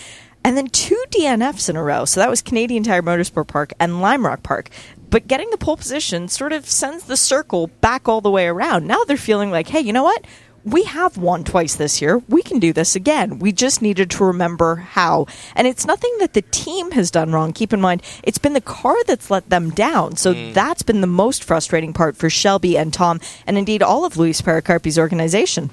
and 0.46 0.56
then 0.56 0.68
two 0.68 1.02
DNFs 1.10 1.68
in 1.68 1.74
a 1.74 1.82
row. 1.82 2.04
So 2.04 2.20
that 2.20 2.30
was 2.30 2.40
Canadian 2.40 2.84
Tire 2.84 3.02
Motorsport 3.02 3.48
Park 3.48 3.72
and 3.80 4.00
Lime 4.00 4.24
Rock 4.24 4.44
Park. 4.44 4.70
But 5.10 5.28
getting 5.28 5.50
the 5.50 5.58
pole 5.58 5.76
position 5.76 6.28
sort 6.28 6.52
of 6.52 6.66
sends 6.66 7.04
the 7.04 7.16
circle 7.16 7.68
back 7.80 8.08
all 8.08 8.20
the 8.20 8.30
way 8.30 8.46
around. 8.46 8.86
Now 8.86 9.04
they're 9.04 9.16
feeling 9.16 9.50
like, 9.50 9.68
hey, 9.68 9.80
you 9.80 9.92
know 9.92 10.02
what? 10.02 10.24
We 10.64 10.82
have 10.82 11.16
won 11.16 11.44
twice 11.44 11.76
this 11.76 12.02
year. 12.02 12.18
We 12.28 12.42
can 12.42 12.58
do 12.58 12.72
this 12.72 12.96
again. 12.96 13.38
We 13.38 13.52
just 13.52 13.80
needed 13.80 14.10
to 14.10 14.24
remember 14.24 14.74
how. 14.74 15.26
And 15.54 15.68
it's 15.68 15.86
nothing 15.86 16.12
that 16.18 16.32
the 16.32 16.42
team 16.42 16.90
has 16.90 17.12
done 17.12 17.30
wrong. 17.30 17.52
Keep 17.52 17.72
in 17.72 17.80
mind, 17.80 18.02
it's 18.24 18.38
been 18.38 18.52
the 18.52 18.60
car 18.60 18.96
that's 19.06 19.30
let 19.30 19.48
them 19.48 19.70
down. 19.70 20.16
So 20.16 20.34
mm. 20.34 20.52
that's 20.52 20.82
been 20.82 21.02
the 21.02 21.06
most 21.06 21.44
frustrating 21.44 21.92
part 21.92 22.16
for 22.16 22.28
Shelby 22.28 22.76
and 22.76 22.92
Tom, 22.92 23.20
and 23.46 23.56
indeed 23.56 23.80
all 23.80 24.04
of 24.04 24.16
Luis 24.16 24.42
Perocarpi's 24.42 24.98
organization. 24.98 25.70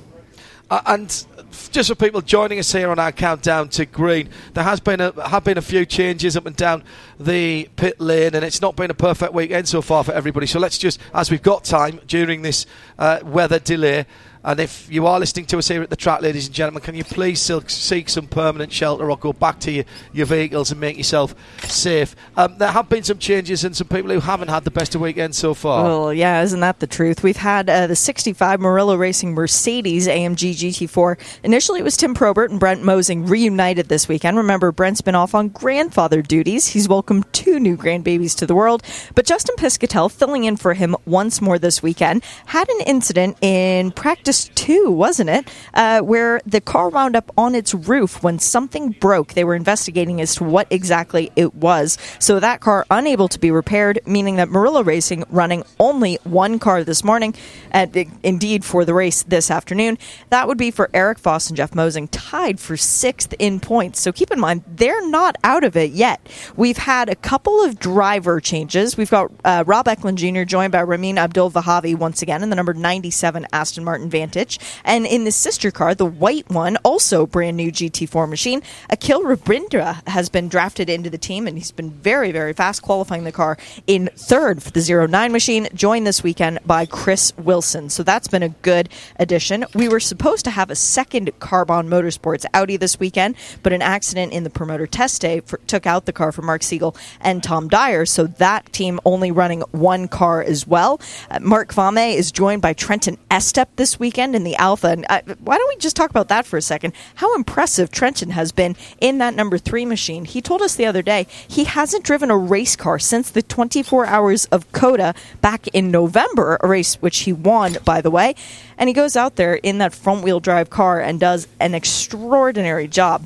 Uh, 0.70 0.82
and 0.86 1.26
just 1.72 1.90
for 1.90 1.96
people 1.96 2.22
joining 2.22 2.60
us 2.60 2.72
here 2.72 2.90
on 2.90 3.00
our 3.00 3.12
countdown 3.12 3.70
to 3.70 3.86
green, 3.86 4.30
there 4.54 4.64
has 4.64 4.80
been 4.80 5.00
a 5.02 5.30
have 5.30 5.44
been 5.44 5.58
a 5.58 5.62
few 5.62 5.86
changes 5.86 6.36
up 6.36 6.46
and 6.46 6.56
down 6.56 6.84
the 7.20 7.70
pit 7.76 8.00
lane, 8.00 8.36
and 8.36 8.44
it's 8.44 8.62
not 8.62 8.76
been 8.76 8.92
a 8.92 8.96
perfect 8.96 9.34
weekend 9.34 9.68
so 9.68 9.82
far 9.82 10.04
for 10.04 10.12
everybody. 10.14 10.46
So 10.46 10.60
let's 10.60 10.78
just, 10.78 11.00
as 11.14 11.32
we've 11.32 11.42
got 11.42 11.64
time 11.64 12.00
during 12.08 12.42
this 12.42 12.66
uh, 12.98 13.20
weather 13.24 13.60
delay, 13.60 14.06
and 14.44 14.60
if 14.60 14.92
you 14.92 15.08
are 15.08 15.20
listening 15.20 15.46
to 15.46 15.58
us 15.58 15.70
here 15.70 15.82
at 15.82 15.90
the 15.90 15.96
track, 15.96 16.22
ladies 16.22 16.48
and 16.48 16.54
gentlemen, 16.56 16.84
can 16.84 16.96
you 16.96 17.06
please 17.06 17.40
seek 17.68 18.10
some 18.10 18.28
permanent 18.28 18.74
shelter 18.74 19.10
or 19.10 19.18
go 19.18 19.32
back 19.32 19.60
to 19.62 19.72
your, 19.72 19.86
your 20.12 20.26
vehicles 20.26 20.70
and 20.70 20.82
make 20.82 20.98
yourself 20.98 21.34
safe? 21.64 22.14
Um, 22.36 22.58
there 22.58 22.72
have 22.72 22.90
been 22.90 23.04
some 23.04 23.20
changes 23.20 23.64
and 23.64 23.76
some 23.76 23.88
people 23.88 24.12
who 24.12 24.20
haven't 24.20 24.50
had 24.50 24.66
the 24.66 24.72
best 24.72 24.96
of 24.96 25.02
weekend 25.02 25.34
so 25.34 25.54
far. 25.54 25.86
Well, 25.86 26.14
yeah, 26.14 26.42
isn't 26.42 26.60
that 26.60 26.82
the 26.82 26.88
truth? 26.88 27.24
We've 27.24 27.38
had 27.38 27.70
uh, 27.70 27.88
the 27.88 27.96
65 27.96 28.60
Murillo 28.60 28.98
Racing 28.98 29.34
Mercedes 29.34 30.08
AMG 30.08 30.52
GT4. 30.52 31.18
Initially, 31.44 31.80
it 31.80 31.84
was 31.84 31.96
Tim 31.96 32.14
Probert 32.14 32.52
and 32.52 32.60
Brent 32.60 32.84
Mosing 32.84 33.26
reunited 33.26 33.88
this 33.88 34.10
weekend. 34.10 34.36
Remember, 34.36 34.74
Brent's 34.74 35.00
been 35.00 35.16
off 35.16 35.34
on 35.34 35.50
grandfather 35.50 36.22
duties. 36.22 36.68
He's 36.68 36.90
welcomed 36.90 37.32
two 37.32 37.62
new 37.62 37.78
grandbabies 37.78 38.36
to 38.40 38.46
the 38.46 38.56
world. 38.56 38.84
But 39.16 39.26
Justin 39.26 39.56
Piscatell, 39.56 40.12
filling 40.12 40.44
in 40.44 40.58
for 40.58 40.74
him 40.74 40.98
once 41.06 41.42
more 41.42 41.58
this 41.58 41.82
weekend, 41.82 42.26
had 42.48 42.68
an 42.68 42.82
incident 42.82 43.38
in 43.42 43.92
practice 43.92 44.33
just 44.34 44.56
two, 44.56 44.90
wasn't 44.90 45.30
it? 45.30 45.48
Uh, 45.76 46.00
where 46.00 46.42
the 46.44 46.60
car 46.60 46.90
wound 46.90 47.16
up 47.16 47.32
on 47.38 47.54
its 47.54 47.72
roof 47.76 48.24
when 48.24 48.40
something 48.40 48.90
broke. 48.90 49.34
They 49.34 49.44
were 49.44 49.54
investigating 49.54 50.20
as 50.22 50.34
to 50.36 50.44
what 50.44 50.66
exactly 50.72 51.32
it 51.36 51.54
was. 51.54 52.00
So 52.18 52.40
that 52.40 52.60
car 52.60 52.84
unable 52.90 53.28
to 53.28 53.40
be 53.40 53.52
repaired, 53.52 54.00
meaning 54.08 54.38
that 54.38 54.50
Murillo 54.50 54.84
Racing 54.84 55.24
running 55.30 55.64
only 55.80 56.18
one 56.24 56.58
car 56.58 56.84
this 56.84 57.04
morning, 57.04 57.36
and 57.70 57.96
indeed 58.24 58.66
for 58.66 58.86
the 58.86 58.96
race 58.96 59.22
this 59.22 59.52
afternoon. 59.52 60.00
That 60.30 60.48
would 60.48 60.58
be 60.58 60.72
for 60.72 60.90
Eric 60.96 61.20
Foss 61.20 61.48
and 61.48 61.56
Jeff 61.56 61.76
Mosing, 61.76 62.08
tied 62.08 62.60
for 62.60 62.76
sixth 62.76 63.36
in 63.38 63.60
points. 63.60 64.02
So 64.02 64.12
keep 64.12 64.32
in 64.32 64.40
mind, 64.40 64.64
they're 64.68 65.08
not 65.10 65.36
out 65.44 65.64
of 65.64 65.78
it 65.78 65.92
yet. 65.92 66.28
We've 66.56 66.78
had 66.78 67.08
a 67.08 67.16
couple 67.16 67.64
of 67.64 67.78
driver 67.78 68.40
changes. 68.40 68.98
We've 68.98 69.12
got 69.12 69.32
uh, 69.46 69.64
Rob 69.68 69.86
Ecklin 69.86 70.16
Jr. 70.16 70.44
joined 70.44 70.72
by 70.72 70.82
Ramin 70.82 71.18
Abdolvahabi 71.18 71.96
once 71.96 72.24
again 72.24 72.42
in 72.42 72.50
the 72.50 72.56
number 72.56 72.74
97 72.74 73.46
Aston 73.54 73.84
Martin 73.84 74.10
Vantage. 74.24 74.58
And 74.86 75.06
in 75.06 75.26
the 75.26 75.34
sister 75.34 75.70
car, 75.70 75.94
the 75.94 76.06
white 76.06 76.50
one, 76.50 76.78
also 76.78 77.28
brand 77.28 77.58
new 77.58 77.74
GT4 77.74 78.30
machine, 78.30 78.62
Akhil 78.90 79.22
Rabindra 79.22 80.08
has 80.08 80.30
been 80.30 80.48
drafted 80.48 80.90
into 80.90 81.10
the 81.10 81.18
team 81.18 81.46
and 81.46 81.58
he's 81.58 81.72
been 81.72 81.92
very, 81.92 82.32
very 82.32 82.54
fast 82.54 82.82
qualifying 82.82 83.26
the 83.26 83.34
car 83.34 83.58
in 83.86 84.10
third 84.16 84.64
for 84.64 84.72
the 84.72 85.08
09 85.10 85.32
machine, 85.34 85.68
joined 85.74 86.08
this 86.08 86.24
weekend 86.24 86.60
by 86.66 86.86
Chris 86.86 87.34
Wilson. 87.38 87.90
So 87.90 88.02
that's 88.02 88.30
been 88.30 88.44
a 88.44 88.50
good 88.50 88.88
addition. 89.18 89.66
We 89.74 89.90
were 89.90 90.00
supposed 90.00 90.46
to 90.46 90.52
have 90.52 90.70
a 90.70 90.76
second 90.76 91.30
Carbahn 91.40 91.90
Motorsports 91.90 92.46
Audi 92.54 92.78
this 92.78 92.98
weekend, 93.02 93.36
but 93.62 93.74
an 93.74 93.82
accident 93.82 94.32
in 94.32 94.46
the 94.46 94.50
promoter 94.50 94.88
test 94.88 95.20
day 95.20 95.42
for, 95.42 95.58
took 95.68 95.86
out 95.86 96.06
the 96.06 96.14
car 96.14 96.32
for 96.32 96.44
Mark 96.44 96.64
Siegel 96.64 96.96
and 97.20 97.44
Tom 97.44 97.68
Dyer. 97.68 98.06
So 98.06 98.28
that 98.28 98.72
team 98.72 99.02
only 99.04 99.32
running 99.32 99.62
one 99.72 100.08
car 100.08 100.42
as 100.42 100.66
well. 100.66 101.02
Uh, 101.30 101.40
Mark 101.42 101.74
Vame 101.74 102.16
is 102.16 102.32
joined 102.32 102.62
by 102.62 102.72
Trenton 102.72 103.18
Estep 103.30 103.68
this 103.76 104.00
weekend 104.00 104.13
in 104.18 104.44
the 104.44 104.56
Alpha. 104.56 104.88
And 104.88 105.06
uh, 105.10 105.22
why 105.40 105.58
don't 105.58 105.70
we 105.70 105.78
just 105.78 105.96
talk 105.96 106.10
about 106.10 106.28
that 106.30 106.46
for 106.46 106.58
a 106.58 106.62
second? 106.62 106.94
How 107.16 107.36
impressive 107.36 107.92
Trenton 107.92 108.32
has 108.32 108.52
been 108.52 108.76
in 109.00 109.18
that 109.18 109.36
number 109.36 109.58
three 109.58 109.86
machine. 109.86 110.26
He 110.26 110.42
told 110.42 110.62
us 110.62 110.76
the 110.76 110.86
other 110.86 111.02
day 111.02 111.28
he 111.48 111.66
hasn't 111.66 112.04
driven 112.04 112.32
a 112.32 112.38
race 112.38 112.76
car 112.76 113.00
since 113.00 113.30
the 113.30 113.42
24 113.42 114.06
hours 114.06 114.46
of 114.46 114.72
COTA 114.72 115.14
back 115.42 115.68
in 115.70 115.92
November, 115.92 116.58
a 116.62 116.68
race 116.68 116.96
which 116.96 117.20
he 117.20 117.34
won, 117.34 117.78
by 117.84 118.02
the 118.02 118.12
way. 118.12 118.36
And 118.78 118.88
he 118.88 118.94
goes 118.94 119.16
out 119.16 119.36
there 119.36 119.56
in 119.56 119.80
that 119.80 119.94
front 119.94 120.24
wheel 120.24 120.40
drive 120.40 120.70
car 120.70 121.00
and 121.00 121.20
does 121.20 121.48
an 121.60 121.74
extraordinary 121.74 122.88
job. 122.88 123.26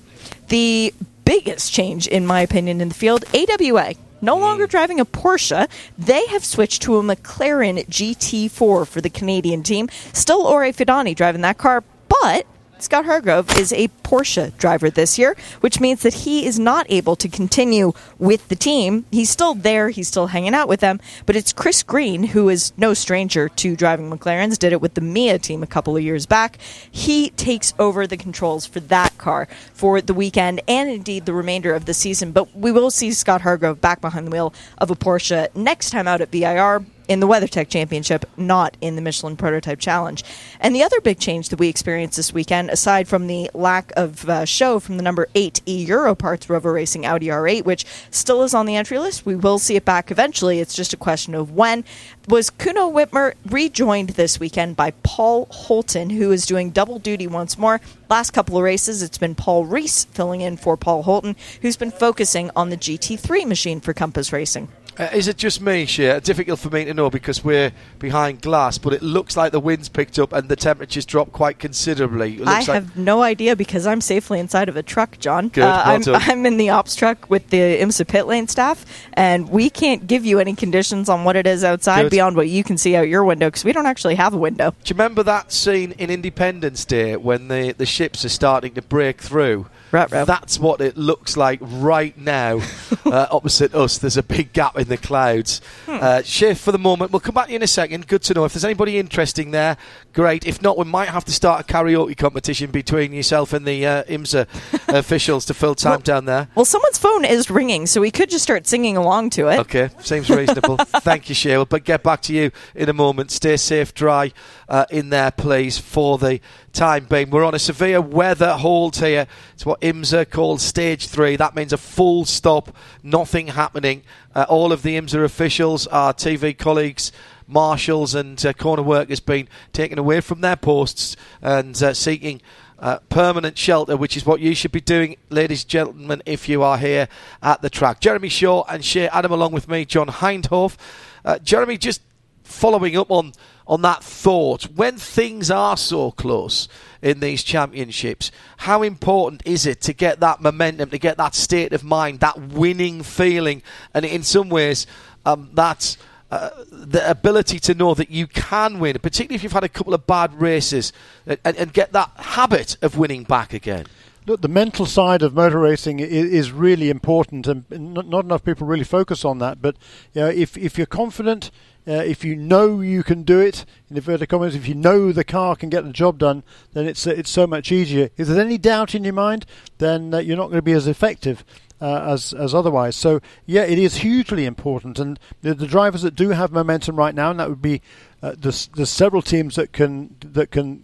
The 0.50 0.94
biggest 1.26 1.74
change, 1.74 2.08
in 2.08 2.26
my 2.26 2.42
opinion, 2.42 2.82
in 2.82 2.90
the 2.90 2.96
field, 2.96 3.26
AWA. 3.34 3.96
No 4.22 4.36
longer 4.38 4.66
driving 4.66 5.00
a 5.00 5.06
Porsche, 5.06 5.70
they 5.98 6.26
have 6.28 6.44
switched 6.44 6.82
to 6.84 6.98
a 6.98 7.04
McLaren 7.04 7.86
GT4 7.88 8.88
for 8.88 9.02
the 9.02 9.10
Canadian 9.10 9.64
team. 9.64 9.90
Still 10.14 10.46
Orey 10.46 10.74
Fidani 10.74 11.16
driving 11.16 11.42
that 11.42 11.58
car, 11.58 11.84
but 12.10 12.48
Scott 12.80 13.06
Hargrove 13.06 13.58
is 13.58 13.74
a 13.74 13.88
Porsche 14.04 14.56
driver 14.58 14.90
this 14.90 15.18
year, 15.18 15.36
which 15.62 15.80
means 15.80 16.04
that 16.04 16.14
he 16.14 16.46
is 16.46 16.60
not 16.60 16.86
able 16.90 17.16
to 17.16 17.28
continue 17.28 17.92
with 18.20 18.48
the 18.50 18.56
team. 18.56 19.06
He's 19.12 19.30
still 19.30 19.56
there, 19.56 19.90
he's 19.90 20.08
still 20.08 20.28
hanging 20.28 20.54
out 20.54 20.68
with 20.68 20.80
them, 20.80 21.00
but 21.26 21.36
it's 21.36 21.52
Chris 21.52 21.82
Green, 21.82 22.24
who 22.24 22.50
is 22.50 22.74
no 22.78 22.94
stranger 22.94 23.50
to 23.50 23.76
driving 23.76 24.12
McLarens, 24.12 24.60
did 24.60 24.74
it 24.74 24.82
with 24.82 24.94
the 24.94 25.02
Mia 25.02 25.40
team 25.40 25.64
a 25.64 25.68
couple 25.68 25.98
of 25.98 26.04
years 26.04 26.26
back. 26.26 26.60
He 26.90 27.32
takes 27.32 27.74
over 27.80 28.06
the 28.06 28.18
controls 28.18 28.66
for 28.66 28.80
that 28.82 29.18
car 29.18 29.48
for 29.74 30.00
the 30.00 30.14
weekend 30.14 30.62
and 30.68 30.90
indeed 30.90 31.26
the 31.26 31.34
remainder 31.34 31.74
of 31.74 31.86
the 31.86 31.94
season. 31.94 32.32
But 32.32 32.56
we 32.56 32.72
will 32.72 32.92
see 32.92 33.12
Scott 33.12 33.42
Hargrove 33.42 33.82
back 33.82 34.02
behind 34.02 34.28
the 34.28 34.32
wheel 34.32 34.54
of 34.78 34.92
a 34.92 34.96
Porsche 34.96 35.54
next 35.56 35.90
time 35.90 36.08
out 36.08 36.22
at 36.22 36.32
VIR 36.32 36.86
in 37.08 37.20
the 37.20 37.28
WeatherTech 37.28 37.70
Championship, 37.70 38.26
not 38.38 38.78
in 38.82 38.96
the 38.96 39.02
Michelin 39.02 39.38
Prototype 39.38 39.80
Challenge. 39.80 40.24
And 40.60 40.76
the 40.76 40.84
other 40.84 41.00
big 41.02 41.20
change 41.20 41.50
that 41.50 41.60
we 41.60 41.70
experienced 41.70 42.18
this 42.18 42.34
weekend, 42.34 42.70
aside 42.70 43.08
from 43.08 43.28
the 43.28 43.50
lack 43.54 43.92
of 43.96 44.28
uh, 44.30 44.46
show 44.46 44.80
from 44.80 44.98
the 44.98 45.04
number 45.04 45.28
8 45.36 45.62
E 45.66 45.86
Euro 45.86 46.16
Parts 46.16 46.50
Rover 46.50 46.74
Racing 46.74 47.06
Audi 47.06 47.28
R8, 47.28 47.66
which 47.66 47.86
still 48.12 48.44
is 48.44 48.54
on 48.54 48.66
the 48.66 48.76
entry 48.76 49.00
list, 49.00 49.26
we 49.26 49.36
will 49.36 49.60
see 49.60 49.76
it 49.76 49.86
back 49.86 50.12
eventually. 50.12 50.60
It's 50.60 50.76
just 50.76 50.94
a 50.94 50.98
question 50.98 51.36
of 51.36 51.52
when. 51.52 51.84
Was 52.28 52.50
Kuno 52.50 52.92
Wittmer 52.92 53.34
rejoined 53.46 54.10
this 54.10 54.40
weekend 54.40 54.76
by 54.76 54.92
Paul 55.04 55.48
Holton, 55.50 56.10
who 56.10 56.32
is 56.32 56.46
doing 56.46 56.72
double 56.72 57.00
duty 57.00 57.26
once 57.26 57.58
more. 57.58 57.80
Last 58.10 58.32
couple 58.32 58.58
of 58.58 58.64
races, 58.64 59.02
it's 59.02 59.18
been 59.18 59.36
Paul 59.36 59.66
Reese 59.66 60.06
filling 60.06 60.42
in 60.42 60.56
for 60.56 60.78
Paul 60.78 61.04
Holton, 61.04 61.36
who's 61.62 61.76
been 61.76 61.92
focusing 61.92 62.50
on 62.56 62.70
the 62.70 62.78
GT3 62.78 63.46
machine 63.46 63.82
for 63.82 63.94
Compass 63.94 64.32
Racing. 64.32 64.70
Uh, 65.00 65.10
is 65.14 65.28
it 65.28 65.38
just 65.38 65.62
me, 65.62 65.86
Shea? 65.86 66.20
Difficult 66.20 66.60
for 66.60 66.70
me 66.70 66.84
to 66.86 66.94
know 66.94 67.10
because 67.10 67.44
we're 67.44 67.72
behind 68.00 68.42
glass, 68.42 68.80
but 68.80 68.94
it 68.94 69.04
looks 69.04 69.38
like 69.38 69.52
the 69.52 69.60
wind's 69.60 69.90
picked 69.90 70.18
up 70.18 70.34
and 70.34 70.50
the 70.50 70.56
temperatures 70.56 71.06
dropped 71.06 71.32
quite 71.32 71.60
considerably. 71.60 72.42
I 72.44 72.64
have 72.64 72.98
no 72.98 73.22
idea 73.22 73.56
because 73.56 73.86
I'm 73.86 74.02
safely 74.02 74.40
inside 74.40 74.70
of 74.70 74.76
a 74.76 74.82
truck, 74.82 75.20
John. 75.20 75.50
Good, 75.50 75.64
uh, 75.64 75.84
well 75.86 76.16
I'm, 76.16 76.30
I'm, 76.32 76.46
in 76.48 76.58
the 76.58 76.70
ops 76.72 76.96
truck 76.96 77.30
with 77.30 77.50
the 77.50 77.58
IMSA 77.58 78.08
pit 78.08 78.26
lane 78.26 78.48
staff, 78.48 78.86
and 79.14 79.50
we 79.50 79.70
can't 79.70 80.08
give 80.08 80.26
you 80.26 80.40
any 80.40 80.56
conditions 80.56 81.10
on 81.10 81.24
what 81.24 81.36
it 81.36 81.46
is 81.46 81.64
outside 81.64 82.04
Good. 82.04 82.12
beyond 82.12 82.36
what 82.36 82.48
you 82.48 82.64
can 82.64 82.78
see 82.78 82.96
out 82.96 83.08
your 83.08 83.24
window 83.24 83.48
because 83.48 83.64
we 83.64 83.74
don't 83.74 83.86
actually 83.86 84.16
have 84.16 84.34
a 84.34 84.38
window. 84.38 84.72
Do 84.84 84.94
you 84.94 84.96
remember 84.96 85.22
that 85.24 85.52
scene 85.52 85.92
in 85.94 86.10
Independence 86.10 86.86
Day 86.86 87.18
when 87.18 87.50
the, 87.50 87.76
the 87.78 87.86
ships 87.98 88.24
are 88.24 88.30
starting 88.30 88.76
to 88.76 88.82
break 88.84 89.20
through? 89.20 89.66
Right, 89.92 90.12
right. 90.12 90.28
That's 90.28 90.60
what 90.60 90.82
it 90.82 90.98
looks 90.98 91.38
like 91.38 91.60
right 91.62 92.18
now 92.18 92.60
uh, 93.06 93.28
opposite 93.32 93.74
us. 93.74 93.98
There's 93.98 94.18
a 94.18 94.24
big 94.24 94.54
gap 94.54 94.78
in 94.78 94.88
the 94.88 94.98
clouds. 94.98 95.62
Hmm. 95.86 95.98
Uh, 96.02 96.22
shift 96.24 96.62
for 96.62 96.72
the 96.72 96.80
moment. 96.80 97.12
We'll 97.12 97.20
come 97.20 97.36
back 97.36 97.46
to 97.46 97.52
you 97.52 97.58
in 97.58 97.64
a 97.64 97.68
second. 97.68 98.08
Good 98.08 98.22
to 98.24 98.34
know. 98.34 98.46
If 98.46 98.54
there's 98.54 98.66
anybody 98.66 98.98
interesting 98.98 99.52
there, 99.52 99.78
great. 100.14 100.46
If 100.46 100.62
not, 100.62 100.78
we 100.78 100.86
might 100.86 101.10
have 101.10 101.26
to 101.26 101.32
start 101.32 101.62
a 101.62 101.64
karaoke 101.64 102.18
competition 102.18 102.72
between 102.72 103.14
yourself 103.14 103.54
and 103.54 103.66
the 103.66 103.86
uh, 103.86 104.04
IMSA 104.04 104.48
officials 104.90 105.46
to 105.46 105.54
fill 105.54 105.76
time 105.76 105.92
well, 105.92 106.00
down 106.00 106.26
there. 106.26 106.50
Well, 106.56 106.66
someone's 106.66 106.98
phone 106.98 107.24
is 107.24 107.50
ringing, 107.50 107.86
so 107.86 108.02
we 108.02 108.12
could 108.12 108.30
just 108.30 108.44
start 108.44 108.68
singing 108.68 108.98
along 108.98 109.32
to 109.32 109.48
it. 109.48 109.60
Okay, 109.60 109.90
seems 110.00 110.30
reasonable. 110.30 110.78
Thank 111.08 111.30
you, 111.30 111.36
Sheila. 111.36 111.66
But 111.66 111.84
get 111.84 112.04
back 112.04 112.22
to 112.24 112.34
you 112.34 112.52
in 112.76 112.90
a 112.90 112.94
moment. 112.94 113.32
Stay 113.32 113.58
safe, 113.58 113.94
dry 113.94 114.32
uh, 114.68 114.86
in 114.90 115.10
there, 115.10 115.32
please, 115.32 115.78
for 115.78 116.18
the 116.18 116.42
time 116.74 117.06
being. 117.06 117.30
We're 117.30 117.46
on 117.46 117.56
a 117.56 117.60
severe 117.60 118.02
weather 118.02 118.54
hold 118.54 118.98
here. 118.98 119.28
It's 119.54 119.66
what 119.66 119.77
IMSA 119.78 120.30
called 120.30 120.62
stage 120.62 121.08
three. 121.08 121.36
That 121.36 121.56
means 121.56 121.74
a 121.74 121.78
full 121.78 122.26
stop, 122.26 122.76
nothing 123.04 123.48
happening. 123.48 124.04
Uh, 124.36 124.46
all 124.50 124.72
of 124.72 124.84
the 124.84 124.98
IMSA 124.98 125.24
officials, 125.24 125.88
our 125.88 126.14
TV 126.14 126.58
colleagues, 126.58 127.12
marshals, 127.48 128.14
and 128.14 128.44
uh, 128.46 128.54
corner 128.54 128.84
workers 128.84 129.20
been 129.20 129.48
taken 129.74 129.98
away 129.98 130.22
from 130.22 130.42
their 130.42 130.56
posts 130.56 131.16
and 131.42 131.82
uh, 131.82 131.94
seeking. 131.94 132.42
Uh, 132.80 133.00
permanent 133.10 133.58
shelter, 133.58 133.98
which 133.98 134.16
is 134.16 134.24
what 134.24 134.40
you 134.40 134.54
should 134.54 134.72
be 134.72 134.80
doing, 134.80 135.18
ladies 135.32 135.64
and 135.64 135.70
gentlemen, 135.70 136.22
if 136.28 136.48
you 136.48 136.62
are 136.62 136.78
here 136.78 137.08
at 137.42 137.60
the 137.64 137.72
track. 137.72 138.00
Jeremy 138.00 138.30
Shaw 138.30 138.64
and 138.70 138.86
Shea 138.86 139.08
Adam, 139.08 139.32
along 139.32 139.54
with 139.54 139.68
me, 139.68 139.84
John 139.84 140.06
Hindhaugh. 140.06 140.78
Uh, 141.26 141.40
Jeremy, 141.40 141.80
just 141.80 142.04
following 142.44 142.96
up 142.96 143.10
on 143.10 143.34
on 143.68 143.82
that 143.82 144.04
thought 144.04 144.64
when 144.76 144.98
things 144.98 145.52
are 145.52 145.76
so 145.78 146.12
close 146.12 146.68
in 147.02 147.20
these 147.20 147.44
championships 147.44 148.32
how 148.58 148.82
important 148.82 149.42
is 149.46 149.66
it 149.66 149.82
to 149.82 149.94
get 149.94 150.20
that 150.20 150.42
momentum 150.42 150.90
to 150.90 150.98
get 150.98 151.18
that 151.18 151.36
state 151.36 151.74
of 151.74 151.84
mind 151.84 152.20
that 152.20 152.40
winning 152.40 153.04
feeling 153.04 153.62
and 153.94 154.06
in 154.06 154.24
some 154.24 154.50
ways 154.50 154.88
um, 155.26 155.50
that's 155.54 155.98
uh, 156.30 156.50
the 156.70 157.10
ability 157.10 157.58
to 157.58 157.74
know 157.74 157.94
that 157.94 158.12
you 158.12 158.28
can 158.28 158.80
win, 158.80 158.98
particularly 159.00 159.36
if 159.36 159.44
you've 159.44 159.54
had 159.54 159.64
a 159.64 159.70
couple 159.70 159.94
of 159.94 160.06
bad 160.06 160.34
races, 160.42 160.92
and, 161.26 161.40
and 161.46 161.72
get 161.72 161.94
that 161.94 162.12
habit 162.18 162.76
of 162.82 162.98
winning 162.98 163.24
back 163.24 163.54
again. 163.54 163.86
Look, 164.26 164.42
the 164.42 164.50
mental 164.50 164.86
side 164.86 165.22
of 165.22 165.34
motor 165.34 165.60
racing 165.60 166.02
is, 166.02 166.52
really 166.52 166.90
important, 166.90 167.48
and 167.48 167.64
not, 167.70 168.08
not, 168.08 168.26
enough 168.26 168.44
people 168.44 168.68
really 168.68 168.84
focus 168.84 169.24
on 169.24 169.40
that. 169.40 169.62
But 169.62 169.78
you 170.14 170.20
know, 170.20 170.28
if 170.28 170.58
if 170.58 170.78
you're 170.78 170.86
confident, 170.86 171.50
uh, 171.88 172.04
if 172.04 172.26
you 172.26 172.36
know 172.36 172.82
you 172.82 173.02
can 173.04 173.24
do 173.24 173.40
it, 173.40 173.66
in 173.90 173.96
inverted 173.96 174.30
commas, 174.30 174.56
if 174.56 174.68
you 174.68 174.76
know 174.76 175.12
the 175.12 175.24
car 175.24 175.56
can 175.56 175.70
get 175.70 175.86
the 175.86 175.94
job 175.94 176.18
done, 176.18 176.44
then 176.74 176.86
it's 176.86 177.08
uh, 177.08 177.12
it's 177.12 177.30
so 177.30 177.48
much 177.48 177.72
easier. 177.72 178.10
If 178.18 178.28
there's 178.28 178.40
any 178.40 178.58
doubt 178.58 178.94
in 178.94 179.04
your 179.04 179.14
mind, 179.14 179.46
then 179.78 180.14
uh, 180.14 180.20
you're 180.20 180.38
not 180.38 180.48
going 180.48 180.58
to 180.58 180.62
be 180.62 180.74
as 180.74 180.88
effective. 180.88 181.46
Uh, 181.80 182.14
as 182.14 182.34
as 182.34 182.56
otherwise, 182.56 182.96
so 182.96 183.20
yeah, 183.46 183.62
it 183.62 183.78
is 183.78 183.98
hugely 183.98 184.46
important, 184.46 184.98
and 184.98 185.20
the, 185.44 185.54
the 185.54 185.68
drivers 185.68 186.02
that 186.02 186.16
do 186.16 186.30
have 186.30 186.52
momentum 186.52 186.96
right 186.96 187.14
now, 187.14 187.30
and 187.30 187.40
that 187.40 187.50
would 187.50 187.62
be 187.62 187.84
uh, 188.24 188.34
there's, 188.36 188.66
there's 188.76 188.90
several 188.90 189.22
teams 189.22 189.56
that 189.58 189.74
can 189.74 190.16
that 190.22 190.50
can 190.50 190.84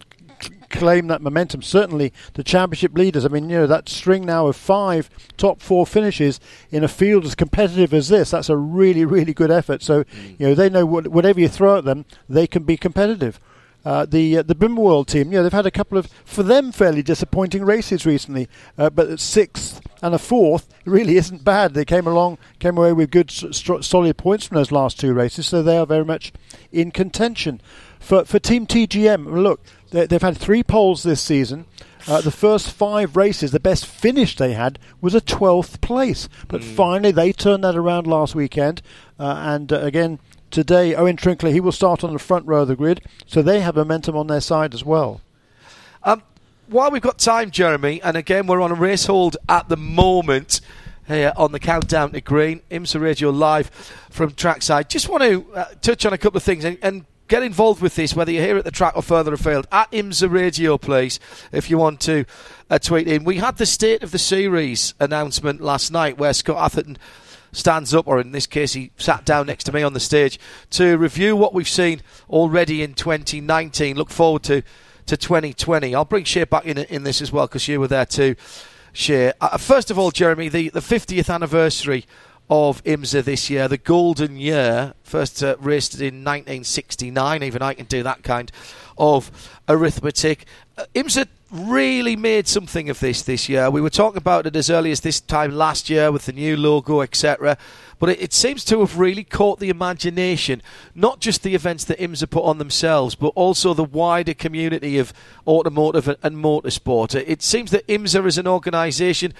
claim 0.74 1.06
that 1.06 1.22
momentum. 1.22 1.62
Certainly, 1.62 2.12
the 2.34 2.44
championship 2.44 2.96
leaders. 2.96 3.24
I 3.24 3.28
mean, 3.28 3.48
you 3.48 3.58
know, 3.58 3.66
that 3.66 3.88
string 3.88 4.26
now 4.26 4.46
of 4.48 4.56
five 4.56 5.08
top 5.36 5.62
four 5.62 5.86
finishes 5.86 6.40
in 6.70 6.84
a 6.84 6.88
field 6.88 7.24
as 7.24 7.34
competitive 7.34 7.94
as 7.94 8.08
this. 8.08 8.30
That's 8.30 8.50
a 8.50 8.56
really, 8.56 9.04
really 9.04 9.32
good 9.32 9.50
effort. 9.50 9.82
So, 9.82 10.04
mm. 10.04 10.38
you 10.38 10.46
know, 10.48 10.54
they 10.54 10.68
know 10.68 10.84
what, 10.84 11.08
whatever 11.08 11.40
you 11.40 11.48
throw 11.48 11.78
at 11.78 11.84
them, 11.84 12.04
they 12.28 12.46
can 12.46 12.64
be 12.64 12.76
competitive. 12.76 13.40
Uh, 13.84 14.06
the 14.06 14.38
uh, 14.38 14.42
the 14.42 14.54
BimmerWorld 14.54 15.06
team, 15.06 15.30
you 15.30 15.36
know, 15.36 15.42
they've 15.42 15.52
had 15.52 15.66
a 15.66 15.70
couple 15.70 15.98
of, 15.98 16.06
for 16.24 16.42
them, 16.42 16.72
fairly 16.72 17.02
disappointing 17.02 17.64
races 17.66 18.06
recently. 18.06 18.48
Uh, 18.78 18.88
but 18.88 19.20
sixth 19.20 19.82
and 20.02 20.14
a 20.14 20.18
fourth 20.18 20.72
really 20.86 21.18
isn't 21.18 21.44
bad. 21.44 21.74
They 21.74 21.84
came 21.84 22.06
along, 22.06 22.38
came 22.58 22.78
away 22.78 22.94
with 22.94 23.10
good, 23.10 23.30
st- 23.30 23.84
solid 23.84 24.16
points 24.16 24.46
from 24.46 24.56
those 24.56 24.72
last 24.72 24.98
two 24.98 25.12
races, 25.12 25.46
so 25.46 25.62
they 25.62 25.76
are 25.76 25.84
very 25.84 26.04
much 26.04 26.32
in 26.72 26.92
contention. 26.92 27.60
For 28.04 28.24
for 28.24 28.38
Team 28.38 28.66
TGM, 28.66 29.42
look, 29.42 29.60
they, 29.90 30.06
they've 30.06 30.22
had 30.22 30.36
three 30.36 30.62
poles 30.62 31.02
this 31.02 31.20
season. 31.20 31.66
Uh, 32.06 32.20
the 32.20 32.30
first 32.30 32.70
five 32.70 33.16
races, 33.16 33.50
the 33.50 33.60
best 33.60 33.86
finish 33.86 34.36
they 34.36 34.52
had 34.52 34.78
was 35.00 35.14
a 35.14 35.22
12th 35.22 35.80
place. 35.80 36.28
But 36.48 36.62
finally, 36.62 37.12
they 37.12 37.32
turned 37.32 37.64
that 37.64 37.76
around 37.76 38.06
last 38.06 38.34
weekend. 38.34 38.82
Uh, 39.18 39.36
and 39.38 39.72
uh, 39.72 39.80
again, 39.80 40.18
today, 40.50 40.94
Owen 40.94 41.16
Trinkler, 41.16 41.50
he 41.50 41.60
will 41.60 41.72
start 41.72 42.04
on 42.04 42.12
the 42.12 42.18
front 42.18 42.46
row 42.46 42.62
of 42.62 42.68
the 42.68 42.76
grid. 42.76 43.00
So 43.26 43.40
they 43.40 43.60
have 43.60 43.76
momentum 43.76 44.16
on 44.16 44.26
their 44.26 44.42
side 44.42 44.74
as 44.74 44.84
well. 44.84 45.22
Um, 46.02 46.22
while 46.66 46.90
we've 46.90 47.00
got 47.00 47.18
time, 47.18 47.50
Jeremy, 47.50 48.02
and 48.02 48.16
again 48.16 48.46
we're 48.46 48.60
on 48.60 48.70
a 48.70 48.74
race 48.74 49.06
hold 49.06 49.36
at 49.48 49.68
the 49.68 49.76
moment 49.76 50.60
here 51.06 51.32
on 51.36 51.52
the 51.52 51.58
countdown 51.58 52.12
to 52.12 52.20
green, 52.20 52.62
IMSA 52.70 53.00
Radio 53.00 53.30
live 53.30 53.68
from 54.10 54.32
trackside. 54.32 54.88
Just 54.88 55.08
want 55.08 55.22
to 55.22 55.46
uh, 55.54 55.64
touch 55.82 56.06
on 56.06 56.12
a 56.12 56.18
couple 56.18 56.36
of 56.36 56.42
things 56.42 56.64
and, 56.64 56.78
and 56.82 57.04
get 57.28 57.42
involved 57.42 57.80
with 57.80 57.94
this, 57.94 58.14
whether 58.14 58.30
you're 58.30 58.44
here 58.44 58.56
at 58.56 58.64
the 58.64 58.70
track 58.70 58.96
or 58.96 59.02
further 59.02 59.32
afield. 59.32 59.66
At 59.72 59.90
IMSA 59.92 60.30
Radio, 60.30 60.78
please, 60.78 61.18
if 61.52 61.70
you 61.70 61.78
want 61.78 62.00
to 62.02 62.24
uh, 62.70 62.78
tweet 62.78 63.08
in. 63.08 63.24
We 63.24 63.36
had 63.36 63.56
the 63.56 63.66
state 63.66 64.02
of 64.02 64.10
the 64.10 64.18
series 64.18 64.94
announcement 65.00 65.60
last 65.60 65.90
night 65.90 66.18
where 66.18 66.32
Scott 66.32 66.56
Atherton 66.56 66.98
stands 67.52 67.94
up, 67.94 68.06
or 68.06 68.20
in 68.20 68.32
this 68.32 68.46
case, 68.46 68.72
he 68.72 68.90
sat 68.96 69.24
down 69.24 69.46
next 69.46 69.64
to 69.64 69.72
me 69.72 69.82
on 69.82 69.92
the 69.92 70.00
stage 70.00 70.38
to 70.70 70.96
review 70.96 71.36
what 71.36 71.54
we've 71.54 71.68
seen 71.68 72.02
already 72.28 72.82
in 72.82 72.94
2019. 72.94 73.96
Look 73.96 74.10
forward 74.10 74.42
to 74.44 74.62
to 75.06 75.18
2020. 75.18 75.94
I'll 75.94 76.04
bring 76.06 76.24
Shea 76.24 76.44
back 76.44 76.64
in 76.64 76.78
in 76.78 77.02
this 77.04 77.20
as 77.20 77.30
well 77.30 77.46
because 77.46 77.68
you 77.68 77.78
were 77.80 77.88
there 77.88 78.06
too, 78.06 78.36
Shea. 78.92 79.32
Uh, 79.40 79.58
first 79.58 79.90
of 79.90 79.98
all, 79.98 80.10
Jeremy, 80.10 80.48
the, 80.48 80.70
the 80.70 80.80
50th 80.80 81.32
anniversary 81.32 82.06
of 82.50 82.84
IMSA 82.84 83.24
this 83.24 83.48
year, 83.48 83.68
the 83.68 83.78
golden 83.78 84.36
year, 84.36 84.94
first 85.02 85.42
uh, 85.42 85.56
raced 85.58 85.94
in 85.94 86.24
1969. 86.24 87.42
Even 87.42 87.62
I 87.62 87.74
can 87.74 87.86
do 87.86 88.02
that 88.02 88.22
kind 88.22 88.52
of 88.98 89.30
arithmetic. 89.68 90.44
Uh, 90.76 90.84
IMSA 90.94 91.26
really 91.50 92.16
made 92.16 92.48
something 92.48 92.90
of 92.90 92.98
this 93.00 93.22
this 93.22 93.48
year. 93.48 93.70
We 93.70 93.80
were 93.80 93.90
talking 93.90 94.18
about 94.18 94.46
it 94.46 94.56
as 94.56 94.70
early 94.70 94.90
as 94.90 95.00
this 95.00 95.20
time 95.20 95.52
last 95.52 95.88
year 95.88 96.10
with 96.10 96.26
the 96.26 96.32
new 96.32 96.56
logo, 96.56 97.00
etc. 97.00 97.56
But 97.98 98.10
it, 98.10 98.22
it 98.22 98.32
seems 98.32 98.64
to 98.66 98.80
have 98.80 98.98
really 98.98 99.24
caught 99.24 99.60
the 99.60 99.68
imagination, 99.68 100.62
not 100.94 101.20
just 101.20 101.42
the 101.42 101.54
events 101.54 101.84
that 101.84 101.98
IMSA 101.98 102.28
put 102.28 102.44
on 102.44 102.58
themselves, 102.58 103.14
but 103.14 103.28
also 103.28 103.72
the 103.72 103.84
wider 103.84 104.34
community 104.34 104.98
of 104.98 105.12
automotive 105.46 106.08
and, 106.08 106.18
and 106.22 106.36
motorsport. 106.36 107.14
It, 107.14 107.28
it 107.28 107.42
seems 107.42 107.70
that 107.70 107.86
IMSA 107.86 108.26
as 108.26 108.38
an 108.38 108.48
organisation 108.48 109.32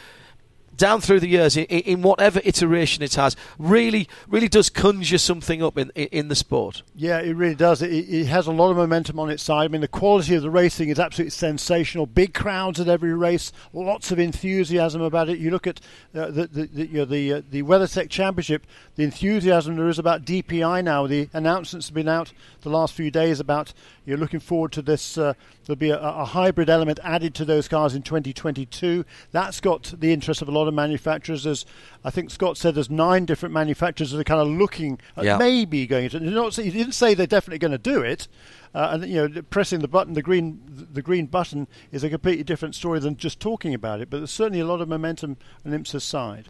down 0.76 1.00
through 1.00 1.20
the 1.20 1.28
years, 1.28 1.56
in, 1.56 1.64
in, 1.64 2.02
whatever 2.02 2.40
iteration 2.44 3.02
it 3.02 3.14
has, 3.14 3.37
really, 3.58 4.08
really 4.28 4.48
does 4.48 4.70
conjure 4.70 5.18
something 5.18 5.62
up 5.62 5.78
in 5.78 5.90
in, 5.90 6.28
the 6.28 6.34
sport. 6.34 6.82
Yeah, 6.94 7.20
it 7.20 7.34
really 7.34 7.54
does. 7.54 7.82
It, 7.82 7.92
it, 7.92 8.26
has 8.26 8.46
a 8.46 8.52
lot 8.52 8.70
of 8.70 8.76
momentum 8.76 9.18
on 9.18 9.30
its 9.30 9.42
side. 9.42 9.64
I 9.64 9.68
mean, 9.68 9.80
the 9.80 9.88
quality 9.88 10.34
of 10.34 10.42
the 10.42 10.50
racing 10.50 10.88
is 10.88 10.98
absolutely 10.98 11.30
sensational. 11.30 12.06
Big 12.06 12.34
crowds 12.34 12.80
at 12.80 12.88
every 12.88 13.14
race, 13.14 13.52
lots 13.72 14.10
of 14.10 14.18
enthusiasm 14.18 15.02
about 15.02 15.28
it. 15.28 15.38
You 15.38 15.50
look 15.50 15.66
at 15.66 15.80
uh, 16.14 16.26
the 16.26 16.46
the 16.46 16.66
the, 16.66 16.87
you 16.87 16.98
know, 16.98 17.04
the, 17.04 17.32
uh, 17.34 17.42
the 17.50 17.62
WeatherTech 17.62 18.10
Championship, 18.10 18.66
the 18.96 19.04
enthusiasm 19.04 19.76
there 19.76 19.88
is 19.88 19.98
about 19.98 20.24
DPI 20.24 20.84
now. 20.84 21.06
The 21.06 21.28
announcements 21.32 21.88
have 21.88 21.94
been 21.94 22.08
out 22.08 22.32
the 22.62 22.70
last 22.70 22.94
few 22.94 23.10
days 23.10 23.40
about 23.40 23.72
you're 24.04 24.18
looking 24.18 24.40
forward 24.40 24.72
to 24.72 24.82
this. 24.82 25.16
Uh, 25.16 25.34
there'll 25.64 25.78
be 25.78 25.90
a, 25.90 25.98
a, 25.98 26.24
hybrid 26.24 26.68
element 26.68 26.98
added 27.02 27.34
to 27.37 27.44
those 27.44 27.68
cars 27.68 27.94
in 27.94 28.02
2022. 28.02 29.04
That's 29.32 29.60
got 29.60 29.94
the 29.98 30.12
interest 30.12 30.42
of 30.42 30.48
a 30.48 30.52
lot 30.52 30.63
of 30.68 30.74
manufacturers. 30.74 31.44
There's, 31.44 31.64
I 32.05 32.11
think 32.11 32.31
Scott 32.31 32.57
said 32.57 32.74
there's 32.74 32.90
nine 32.90 33.24
different 33.24 33.53
manufacturers 33.53 34.11
that 34.11 34.18
are 34.18 34.24
kind 34.24 34.40
of 34.40 34.48
looking 34.48 34.98
at 35.16 35.24
Yeah. 35.24 35.37
maybe 35.38 35.87
going 35.87 36.09
to. 36.11 36.20
Not, 36.20 36.57
he 36.57 36.70
didn't 36.70 36.92
say 36.92 37.14
they're 37.14 37.27
definitely 37.27 37.59
going 37.59 37.72
to 37.72 37.79
do 37.79 38.03
it. 38.03 38.29
Uh, 38.74 38.90
and 38.92 39.07
you 39.09 39.29
know, 39.29 39.42
pressing 39.50 39.81
the 39.81 39.88
button, 39.88 40.14
the 40.14 40.22
green, 40.22 40.61
the 40.92 41.03
green 41.03 41.27
button, 41.27 41.68
is 41.92 42.03
a 42.03 42.11
completely 42.11 42.42
different 42.42 42.74
story 42.74 42.98
than 42.98 43.16
just 43.16 43.38
talking 43.38 43.72
about 43.72 44.00
it. 44.00 44.11
But 44.11 44.18
there's 44.18 44.31
certainly 44.33 44.61
a 44.61 44.66
lot 44.66 44.81
of 44.81 44.88
momentum 44.88 45.37
on 45.64 45.72
IMSA's 45.72 46.03
side. 46.05 46.48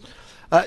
Uh, 0.51 0.63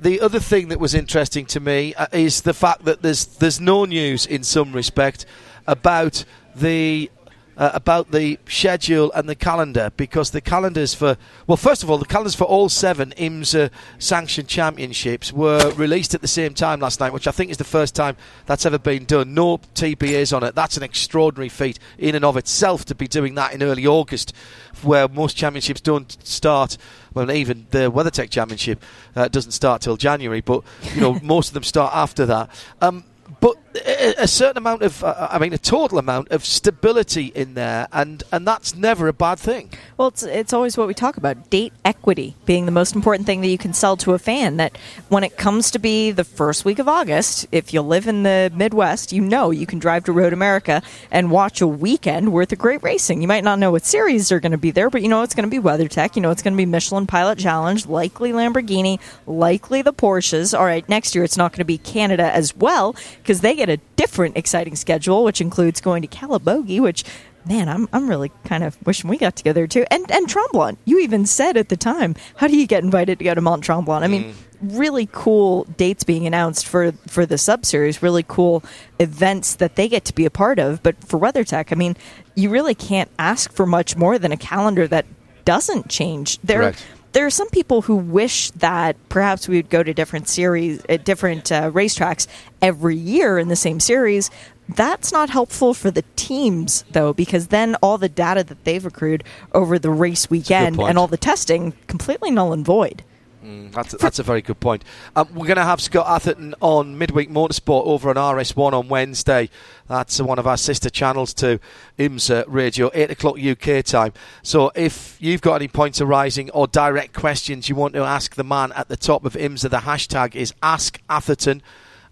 the 0.00 0.20
other 0.20 0.38
thing 0.40 0.68
that 0.68 0.78
was 0.78 0.94
interesting 0.94 1.46
to 1.46 1.60
me 1.60 1.94
uh, 1.94 2.06
is 2.12 2.42
the 2.42 2.54
fact 2.54 2.84
that 2.84 3.02
there's 3.02 3.26
there's 3.26 3.60
no 3.60 3.84
news 3.84 4.26
in 4.26 4.42
some 4.42 4.72
respect 4.72 5.26
about 5.66 6.24
the 6.54 7.10
uh, 7.56 7.70
about 7.74 8.10
the 8.10 8.38
schedule 8.48 9.12
and 9.12 9.28
the 9.28 9.34
calendar 9.34 9.92
because 9.96 10.30
the 10.30 10.40
calendars 10.40 10.94
for 10.94 11.16
well 11.46 11.56
first 11.56 11.82
of 11.82 11.90
all 11.90 11.98
the 11.98 12.04
calendars 12.04 12.34
for 12.34 12.44
all 12.44 12.68
seven 12.68 13.12
IMSA 13.16 13.70
sanctioned 13.98 14.48
championships 14.48 15.32
were 15.32 15.72
released 15.74 16.14
at 16.14 16.22
the 16.22 16.28
same 16.28 16.54
time 16.54 16.80
last 16.80 17.00
night 17.00 17.12
which 17.12 17.26
I 17.26 17.30
think 17.30 17.50
is 17.50 17.56
the 17.56 17.64
first 17.64 17.94
time 17.94 18.16
that's 18.46 18.66
ever 18.66 18.78
been 18.78 19.04
done. 19.04 19.34
No 19.34 19.58
TBAs 19.58 20.34
on 20.34 20.42
it. 20.42 20.54
That's 20.54 20.76
an 20.76 20.82
extraordinary 20.82 21.48
feat 21.48 21.78
in 21.98 22.14
and 22.14 22.24
of 22.24 22.36
itself 22.36 22.84
to 22.86 22.94
be 22.94 23.08
doing 23.08 23.34
that 23.34 23.52
in 23.52 23.62
early 23.62 23.86
August 23.86 24.34
where 24.82 25.08
most 25.08 25.36
championships 25.36 25.80
don't 25.80 26.16
start 26.26 26.78
well 27.14 27.30
even 27.30 27.66
the 27.70 27.90
WeatherTech 27.90 28.30
championship 28.30 28.82
uh, 29.14 29.28
doesn't 29.28 29.52
start 29.52 29.82
till 29.82 29.96
January 29.96 30.40
but 30.40 30.62
you 30.94 31.00
know 31.00 31.20
most 31.22 31.48
of 31.48 31.54
them 31.54 31.62
start 31.62 31.94
after 31.94 32.26
that. 32.26 32.50
Um, 32.80 33.04
but 33.40 33.56
a, 33.74 34.28
certain 34.28 34.58
amount 34.58 34.82
of, 34.82 35.02
uh, 35.02 35.28
I 35.30 35.38
mean, 35.38 35.52
a 35.52 35.58
total 35.58 35.98
amount 35.98 36.30
of 36.30 36.44
stability 36.44 37.26
in 37.34 37.54
there, 37.54 37.88
and, 37.92 38.22
and 38.32 38.46
that's 38.46 38.74
never 38.74 39.08
a 39.08 39.12
bad 39.12 39.38
thing. 39.38 39.70
Well, 39.96 40.08
it's 40.08 40.22
it's 40.22 40.52
always 40.52 40.76
what 40.76 40.88
we 40.88 40.94
talk 40.94 41.16
about: 41.16 41.50
date 41.50 41.72
equity 41.84 42.36
being 42.44 42.66
the 42.66 42.72
most 42.72 42.94
important 42.94 43.26
thing 43.26 43.40
that 43.40 43.48
you 43.48 43.58
can 43.58 43.72
sell 43.72 43.96
to 43.98 44.14
a 44.14 44.18
fan. 44.18 44.56
That 44.56 44.76
when 45.08 45.24
it 45.24 45.36
comes 45.36 45.70
to 45.72 45.78
be 45.78 46.10
the 46.10 46.24
first 46.24 46.64
week 46.64 46.78
of 46.78 46.88
August, 46.88 47.46
if 47.52 47.72
you 47.72 47.82
live 47.82 48.06
in 48.06 48.22
the 48.22 48.50
Midwest, 48.54 49.12
you 49.12 49.22
know 49.22 49.50
you 49.50 49.66
can 49.66 49.78
drive 49.78 50.04
to 50.04 50.12
Road 50.12 50.32
America 50.32 50.82
and 51.10 51.30
watch 51.30 51.60
a 51.60 51.66
weekend 51.66 52.32
worth 52.32 52.52
of 52.52 52.58
great 52.58 52.82
racing. 52.82 53.22
You 53.22 53.28
might 53.28 53.44
not 53.44 53.58
know 53.58 53.70
what 53.70 53.84
series 53.84 54.32
are 54.32 54.40
going 54.40 54.52
to 54.52 54.58
be 54.58 54.70
there, 54.70 54.90
but 54.90 55.02
you 55.02 55.08
know 55.08 55.22
it's 55.22 55.34
going 55.34 55.48
to 55.48 55.62
be 55.62 55.62
WeatherTech. 55.62 56.16
You 56.16 56.22
know 56.22 56.30
it's 56.30 56.42
going 56.42 56.54
to 56.54 56.58
be 56.58 56.66
Michelin 56.66 57.06
Pilot 57.06 57.38
Challenge, 57.38 57.86
likely 57.86 58.32
Lamborghini, 58.32 58.98
likely 59.26 59.82
the 59.82 59.92
Porsches. 59.92 60.58
All 60.58 60.64
right, 60.64 60.88
next 60.88 61.14
year 61.14 61.24
it's 61.24 61.36
not 61.36 61.52
going 61.52 61.58
to 61.58 61.64
be 61.64 61.78
Canada 61.78 62.34
as 62.34 62.56
well 62.56 62.96
because 63.18 63.40
they 63.40 63.54
get 63.64 63.80
a 63.80 63.82
different 63.96 64.36
exciting 64.36 64.74
schedule, 64.74 65.24
which 65.24 65.40
includes 65.40 65.80
going 65.80 66.02
to 66.02 66.08
Calabogie, 66.08 66.80
which 66.80 67.04
man, 67.44 67.68
I'm 67.68 67.88
I'm 67.92 68.08
really 68.08 68.30
kind 68.44 68.64
of 68.64 68.76
wishing 68.86 69.08
we 69.08 69.18
got 69.18 69.36
together 69.36 69.66
too. 69.66 69.84
And 69.90 70.10
and 70.10 70.28
Tremblant, 70.28 70.78
you 70.84 70.98
even 71.00 71.26
said 71.26 71.56
at 71.56 71.68
the 71.68 71.76
time, 71.76 72.14
how 72.36 72.48
do 72.48 72.56
you 72.56 72.66
get 72.66 72.84
invited 72.84 73.18
to 73.18 73.24
go 73.24 73.34
to 73.34 73.40
Mont 73.40 73.64
Tremblant? 73.64 74.02
I 74.02 74.08
mean, 74.08 74.24
mm. 74.24 74.34
really 74.60 75.08
cool 75.12 75.64
dates 75.64 76.04
being 76.04 76.26
announced 76.26 76.66
for 76.66 76.92
for 77.06 77.26
the 77.26 77.38
sub 77.38 77.64
series. 77.64 78.02
Really 78.02 78.24
cool 78.26 78.64
events 78.98 79.54
that 79.56 79.76
they 79.76 79.88
get 79.88 80.04
to 80.06 80.14
be 80.14 80.24
a 80.24 80.30
part 80.30 80.58
of. 80.58 80.82
But 80.82 81.02
for 81.04 81.18
WeatherTech, 81.18 81.72
I 81.72 81.76
mean, 81.76 81.96
you 82.34 82.50
really 82.50 82.74
can't 82.74 83.10
ask 83.18 83.52
for 83.52 83.66
much 83.66 83.96
more 83.96 84.18
than 84.18 84.32
a 84.32 84.36
calendar 84.36 84.88
that 84.88 85.06
doesn't 85.44 85.88
change. 85.88 86.38
There. 86.40 86.60
Correct. 86.60 86.84
There 87.12 87.26
are 87.26 87.30
some 87.30 87.50
people 87.50 87.82
who 87.82 87.96
wish 87.96 88.50
that 88.52 88.96
perhaps 89.08 89.46
we 89.46 89.56
would 89.56 89.68
go 89.68 89.82
to 89.82 89.92
different 89.92 90.28
series, 90.28 90.82
uh, 90.88 90.96
different 90.96 91.52
uh, 91.52 91.70
racetracks 91.70 92.26
every 92.62 92.96
year 92.96 93.38
in 93.38 93.48
the 93.48 93.56
same 93.56 93.80
series. 93.80 94.30
That's 94.68 95.12
not 95.12 95.28
helpful 95.28 95.74
for 95.74 95.90
the 95.90 96.04
teams, 96.16 96.84
though, 96.92 97.12
because 97.12 97.48
then 97.48 97.74
all 97.82 97.98
the 97.98 98.08
data 98.08 98.42
that 98.44 98.64
they've 98.64 98.84
accrued 98.86 99.24
over 99.52 99.78
the 99.78 99.90
race 99.90 100.30
weekend 100.30 100.80
and 100.80 100.96
all 100.98 101.08
the 101.08 101.18
testing 101.18 101.74
completely 101.86 102.30
null 102.30 102.52
and 102.54 102.64
void. 102.64 103.04
That's, 103.42 103.92
that's 103.94 104.18
a 104.18 104.22
very 104.22 104.42
good 104.42 104.60
point. 104.60 104.84
Um, 105.16 105.28
we're 105.34 105.46
going 105.46 105.56
to 105.56 105.64
have 105.64 105.80
Scott 105.80 106.06
Atherton 106.08 106.54
on 106.60 106.96
Midweek 106.96 107.30
Motorsport 107.30 107.86
over 107.86 108.10
on 108.10 108.16
RS1 108.16 108.72
on 108.72 108.88
Wednesday. 108.88 109.50
That's 109.88 110.20
one 110.20 110.38
of 110.38 110.46
our 110.46 110.56
sister 110.56 110.88
channels 110.90 111.34
to 111.34 111.58
IMSA 111.98 112.44
Radio, 112.46 112.90
8 112.94 113.10
o'clock 113.10 113.38
UK 113.38 113.84
time. 113.84 114.12
So 114.42 114.70
if 114.74 115.16
you've 115.20 115.40
got 115.40 115.56
any 115.56 115.68
points 115.68 116.00
arising 116.00 116.50
or 116.50 116.66
direct 116.66 117.14
questions 117.14 117.68
you 117.68 117.74
want 117.74 117.94
to 117.94 118.02
ask 118.02 118.34
the 118.36 118.44
man 118.44 118.72
at 118.72 118.88
the 118.88 118.96
top 118.96 119.24
of 119.24 119.34
IMSA, 119.34 119.70
the 119.70 119.78
hashtag 119.78 120.34
is 120.34 120.54
Ask 120.62 121.00
Atherton. 121.10 121.62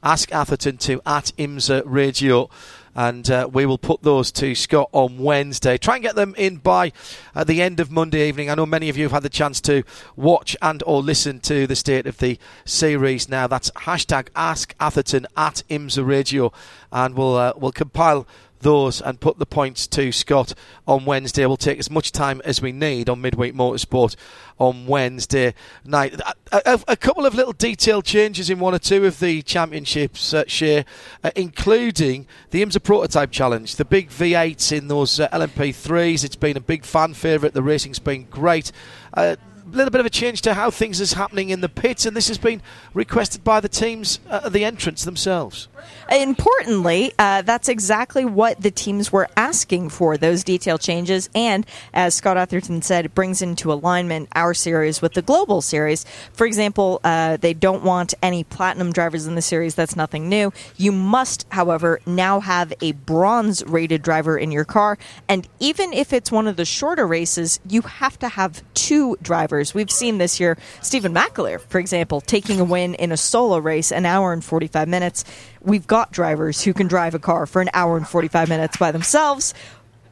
Ask 0.02 0.32
Atherton 0.32 0.78
to 0.78 1.00
at 1.06 1.32
IMSA 1.38 1.82
Radio. 1.84 2.50
And 2.94 3.30
uh, 3.30 3.48
we 3.52 3.66
will 3.66 3.78
put 3.78 4.02
those 4.02 4.32
to 4.32 4.54
Scott 4.54 4.88
on 4.92 5.18
Wednesday. 5.18 5.78
Try 5.78 5.96
and 5.96 6.02
get 6.02 6.16
them 6.16 6.34
in 6.36 6.56
by 6.56 6.92
uh, 7.34 7.44
the 7.44 7.62
end 7.62 7.80
of 7.80 7.90
Monday 7.90 8.28
evening. 8.28 8.50
I 8.50 8.54
know 8.54 8.66
many 8.66 8.88
of 8.88 8.96
you 8.96 9.04
have 9.04 9.12
had 9.12 9.22
the 9.22 9.28
chance 9.28 9.60
to 9.62 9.84
watch 10.16 10.56
and 10.60 10.82
or 10.86 11.02
listen 11.02 11.40
to 11.40 11.66
the 11.66 11.76
state 11.76 12.06
of 12.06 12.18
the 12.18 12.38
series 12.64 13.28
now. 13.28 13.46
That's 13.46 13.70
hashtag 13.70 14.28
Ask 14.34 14.74
Atherton 14.80 15.26
at 15.36 15.62
IMSA 15.70 16.06
Radio, 16.06 16.52
and 16.90 17.14
we'll 17.14 17.36
uh, 17.36 17.52
we'll 17.56 17.72
compile 17.72 18.26
those 18.60 19.00
and 19.00 19.20
put 19.20 19.38
the 19.38 19.46
points 19.46 19.86
to 19.88 20.12
Scott 20.12 20.54
on 20.86 21.04
Wednesday. 21.04 21.46
We'll 21.46 21.56
take 21.56 21.78
as 21.78 21.90
much 21.90 22.12
time 22.12 22.40
as 22.44 22.62
we 22.62 22.72
need 22.72 23.08
on 23.08 23.20
Midweek 23.20 23.54
Motorsport 23.54 24.16
on 24.58 24.86
Wednesday 24.86 25.54
night. 25.84 26.20
A, 26.52 26.62
a, 26.64 26.80
a 26.88 26.96
couple 26.96 27.26
of 27.26 27.34
little 27.34 27.52
detailed 27.52 28.04
changes 28.04 28.50
in 28.50 28.58
one 28.58 28.74
or 28.74 28.78
two 28.78 29.06
of 29.06 29.18
the 29.20 29.42
championships, 29.42 30.34
uh, 30.34 30.44
Shea, 30.46 30.84
uh, 31.24 31.30
including 31.34 32.26
the 32.50 32.62
IMSA 32.62 32.82
Prototype 32.82 33.30
Challenge, 33.30 33.74
the 33.76 33.84
big 33.84 34.10
V8s 34.10 34.76
in 34.76 34.88
those 34.88 35.18
uh, 35.18 35.28
LMP3s. 35.28 36.24
It's 36.24 36.36
been 36.36 36.56
a 36.56 36.60
big 36.60 36.84
fan 36.84 37.14
favourite. 37.14 37.54
The 37.54 37.62
racing's 37.62 37.98
been 37.98 38.24
great. 38.24 38.70
Uh, 39.14 39.36
little 39.70 39.90
bit 39.90 40.00
of 40.00 40.06
a 40.06 40.10
change 40.10 40.42
to 40.42 40.54
how 40.54 40.70
things 40.70 41.00
is 41.00 41.14
happening 41.14 41.50
in 41.50 41.60
the 41.60 41.68
pits, 41.68 42.06
and 42.06 42.16
this 42.16 42.28
has 42.28 42.38
been 42.38 42.62
requested 42.94 43.44
by 43.44 43.60
the 43.60 43.68
teams, 43.68 44.20
uh, 44.28 44.48
the 44.48 44.64
entrants 44.64 45.04
themselves. 45.04 45.68
Importantly, 46.10 47.12
uh, 47.18 47.42
that's 47.42 47.68
exactly 47.68 48.24
what 48.24 48.60
the 48.60 48.70
teams 48.70 49.12
were 49.12 49.28
asking 49.36 49.88
for, 49.90 50.16
those 50.16 50.44
detail 50.44 50.76
changes. 50.76 51.30
And 51.34 51.66
as 51.94 52.14
Scott 52.14 52.36
Atherton 52.36 52.82
said, 52.82 53.06
it 53.06 53.14
brings 53.14 53.42
into 53.42 53.72
alignment 53.72 54.28
our 54.34 54.54
series 54.54 55.00
with 55.00 55.14
the 55.14 55.22
global 55.22 55.62
series. 55.62 56.04
For 56.32 56.46
example, 56.46 57.00
uh, 57.04 57.36
they 57.36 57.54
don't 57.54 57.82
want 57.82 58.14
any 58.22 58.44
platinum 58.44 58.92
drivers 58.92 59.26
in 59.26 59.34
the 59.34 59.42
series. 59.42 59.74
That's 59.74 59.96
nothing 59.96 60.28
new. 60.28 60.52
You 60.76 60.92
must, 60.92 61.46
however, 61.50 62.00
now 62.06 62.40
have 62.40 62.72
a 62.80 62.92
bronze 62.92 63.64
rated 63.64 64.02
driver 64.02 64.36
in 64.36 64.50
your 64.50 64.64
car. 64.64 64.98
And 65.28 65.48
even 65.60 65.92
if 65.92 66.12
it's 66.12 66.32
one 66.32 66.46
of 66.46 66.56
the 66.56 66.64
shorter 66.64 67.06
races, 67.06 67.60
you 67.68 67.82
have 67.82 68.18
to 68.18 68.28
have 68.28 68.62
two 68.74 69.16
drivers. 69.22 69.59
We've 69.74 69.90
seen 69.90 70.18
this 70.18 70.40
year 70.40 70.56
Stephen 70.82 71.14
McAleer, 71.14 71.60
for 71.60 71.78
example, 71.78 72.20
taking 72.20 72.60
a 72.60 72.64
win 72.64 72.94
in 72.94 73.12
a 73.12 73.16
solo 73.16 73.58
race, 73.58 73.92
an 73.92 74.06
hour 74.06 74.32
and 74.32 74.44
45 74.44 74.88
minutes 74.88 75.24
we've 75.62 75.86
got 75.86 76.10
drivers 76.10 76.62
who 76.62 76.72
can 76.72 76.86
drive 76.86 77.14
a 77.14 77.18
car 77.18 77.44
for 77.44 77.60
an 77.60 77.68
hour 77.74 77.96
and 77.96 78.08
45 78.08 78.48
minutes 78.48 78.78
by 78.78 78.90
themselves 78.90 79.52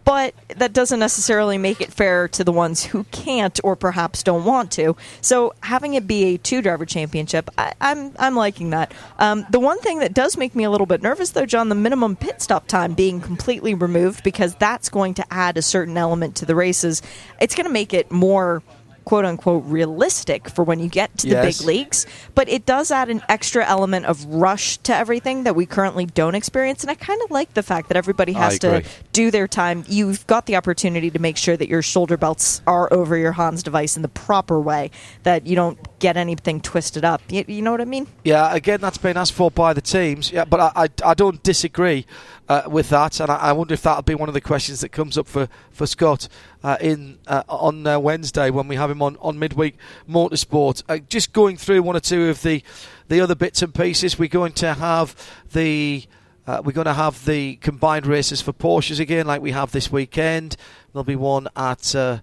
but 0.09 0.33
that 0.57 0.73
doesn't 0.73 1.01
necessarily 1.01 1.59
make 1.59 1.83
it 1.83 1.93
fair 1.93 2.29
to 2.29 2.43
the 2.43 2.51
ones 2.51 2.83
who 2.83 3.05
can't 3.13 3.61
or 3.63 3.77
perhaps 3.77 4.23
don't 4.23 4.47
want 4.47 4.73
to. 4.73 4.97
So 5.21 5.53
having 5.63 5.93
it 5.93 6.07
be 6.07 6.25
a 6.25 6.39
two 6.39 6.63
driver 6.63 6.87
championship, 6.87 7.51
I, 7.59 7.75
am 7.83 8.07
I'm, 8.07 8.17
I'm 8.19 8.35
liking 8.35 8.71
that. 8.71 8.95
Um, 9.19 9.45
the 9.51 9.61
one 9.61 9.79
thing 9.81 9.99
that 9.99 10.15
does 10.15 10.39
make 10.39 10.55
me 10.55 10.65
a 10.65 10.71
little 10.71 10.87
bit 10.87 11.03
nervous, 11.03 11.33
though, 11.33 11.45
John, 11.45 11.69
the 11.69 11.75
minimum 11.75 12.17
pit 12.17 12.41
stop 12.41 12.69
time 12.69 12.95
being 12.95 13.21
completely 13.21 13.75
removed 13.75 14.25
because 14.25 14.55
that's 14.55 14.89
going 14.89 15.13
to 15.13 15.27
add 15.31 15.59
a 15.59 15.63
certain 15.63 15.99
element 15.99 16.37
to 16.37 16.47
the 16.47 16.55
races. 16.55 17.03
It's 17.39 17.55
going 17.55 17.67
to 17.67 17.73
make 17.73 17.93
it 17.93 18.11
more 18.11 18.63
quote 19.09 19.25
unquote 19.25 19.65
realistic 19.65 20.51
for 20.51 20.63
when 20.63 20.79
you 20.79 20.87
get 20.87 21.17
to 21.17 21.27
the 21.27 21.41
big 21.41 21.59
leagues, 21.63 22.07
but 22.35 22.47
it 22.47 22.67
does 22.67 22.91
add 22.91 23.09
an 23.09 23.23
extra 23.27 23.65
element 23.65 24.05
of 24.05 24.23
rush 24.27 24.77
to 24.79 24.95
everything 24.95 25.45
that 25.45 25.57
we 25.57 25.65
currently 25.65 26.05
don't 26.05 26.35
experience. 26.35 26.83
And 26.83 26.91
I 26.91 26.95
kind 26.95 27.19
of 27.23 27.31
like 27.31 27.55
the 27.55 27.63
fact 27.63 27.89
that 27.89 27.97
everybody 27.97 28.35
I 28.35 28.39
has 28.41 28.59
to 28.59 28.77
agree. 28.77 28.91
Do 29.19 29.33
their 29.33 29.49
time. 29.49 29.85
You've 29.89 30.25
got 30.29 30.47
the 30.47 30.55
opportunity 30.55 31.11
to 31.11 31.19
make 31.19 31.37
sure 31.37 31.57
that 31.57 31.69
your 31.69 31.83
shoulder 31.83 32.17
belts 32.17 32.63
are 32.69 32.87
over 32.93 33.17
your 33.17 33.33
Hans 33.33 33.65
device 33.65 33.97
in 33.97 34.03
the 34.03 34.09
proper 34.09 34.61
way, 34.61 34.93
that 35.25 35.45
you 35.45 35.57
don't 35.57 35.77
get 35.99 36.17
anything 36.17 36.61
twisted 36.61 37.05
up. 37.05 37.21
You, 37.29 37.45
you 37.49 37.61
know 37.61 37.73
what 37.73 37.81
I 37.81 37.85
mean? 37.85 38.07
Yeah, 38.23 38.55
again, 38.55 38.81
that's 38.81 38.97
been 38.97 39.17
asked 39.17 39.33
for 39.33 39.51
by 39.51 39.73
the 39.73 39.81
teams. 39.81 40.31
Yeah, 40.31 40.45
but 40.45 40.61
I, 40.61 40.85
I, 40.85 40.89
I 41.11 41.15
don't 41.15 41.43
disagree 41.43 42.07
uh, 42.49 42.63
with 42.71 42.91
that, 42.91 43.19
and 43.19 43.29
I, 43.29 43.37
I 43.37 43.53
wonder 43.55 43.75
if 43.75 43.83
that'll 43.83 44.03
be 44.03 44.15
one 44.15 44.29
of 44.29 44.35
the 44.35 44.41
questions 44.41 44.83
that 44.83 44.91
comes 44.91 45.19
up 45.19 45.27
for 45.27 45.49
for 45.73 45.89
Scott 45.89 46.29
uh, 46.63 46.77
in 46.81 47.19
uh, 47.27 47.43
on 47.49 47.85
uh, 47.89 47.99
Wednesday 47.99 48.51
when 48.51 48.69
we 48.69 48.77
have 48.77 48.89
him 48.89 49.03
on 49.03 49.17
on 49.21 49.37
midweek 49.37 49.77
motorsport. 50.09 50.85
Uh, 50.89 50.99
just 50.99 51.33
going 51.33 51.57
through 51.57 51.83
one 51.83 51.97
or 51.97 52.01
two 52.01 52.29
of 52.29 52.43
the 52.43 52.63
the 53.09 53.21
other 53.21 53.35
bits 53.35 53.63
and 53.63 53.75
pieces, 53.75 54.17
we're 54.17 54.29
going 54.29 54.53
to 54.53 54.75
have 54.75 55.17
the. 55.53 56.05
Uh, 56.49 56.63
we're 56.65 56.73
going 56.73 56.87
to 56.87 56.95
have 56.95 57.27
the 57.27 57.57
combined 57.57 58.07
races 58.07 58.41
for 58.41 58.55
Porsches 58.55 58.99
again, 58.99 59.27
like 59.27 59.43
we 59.43 59.51
have 59.51 59.71
this 59.71 59.93
weekend. 59.93 60.57
There'll 60.95 61.05
be 61.05 61.15
one 61.15 61.47
at 61.55 61.95
uh, 61.95 62.21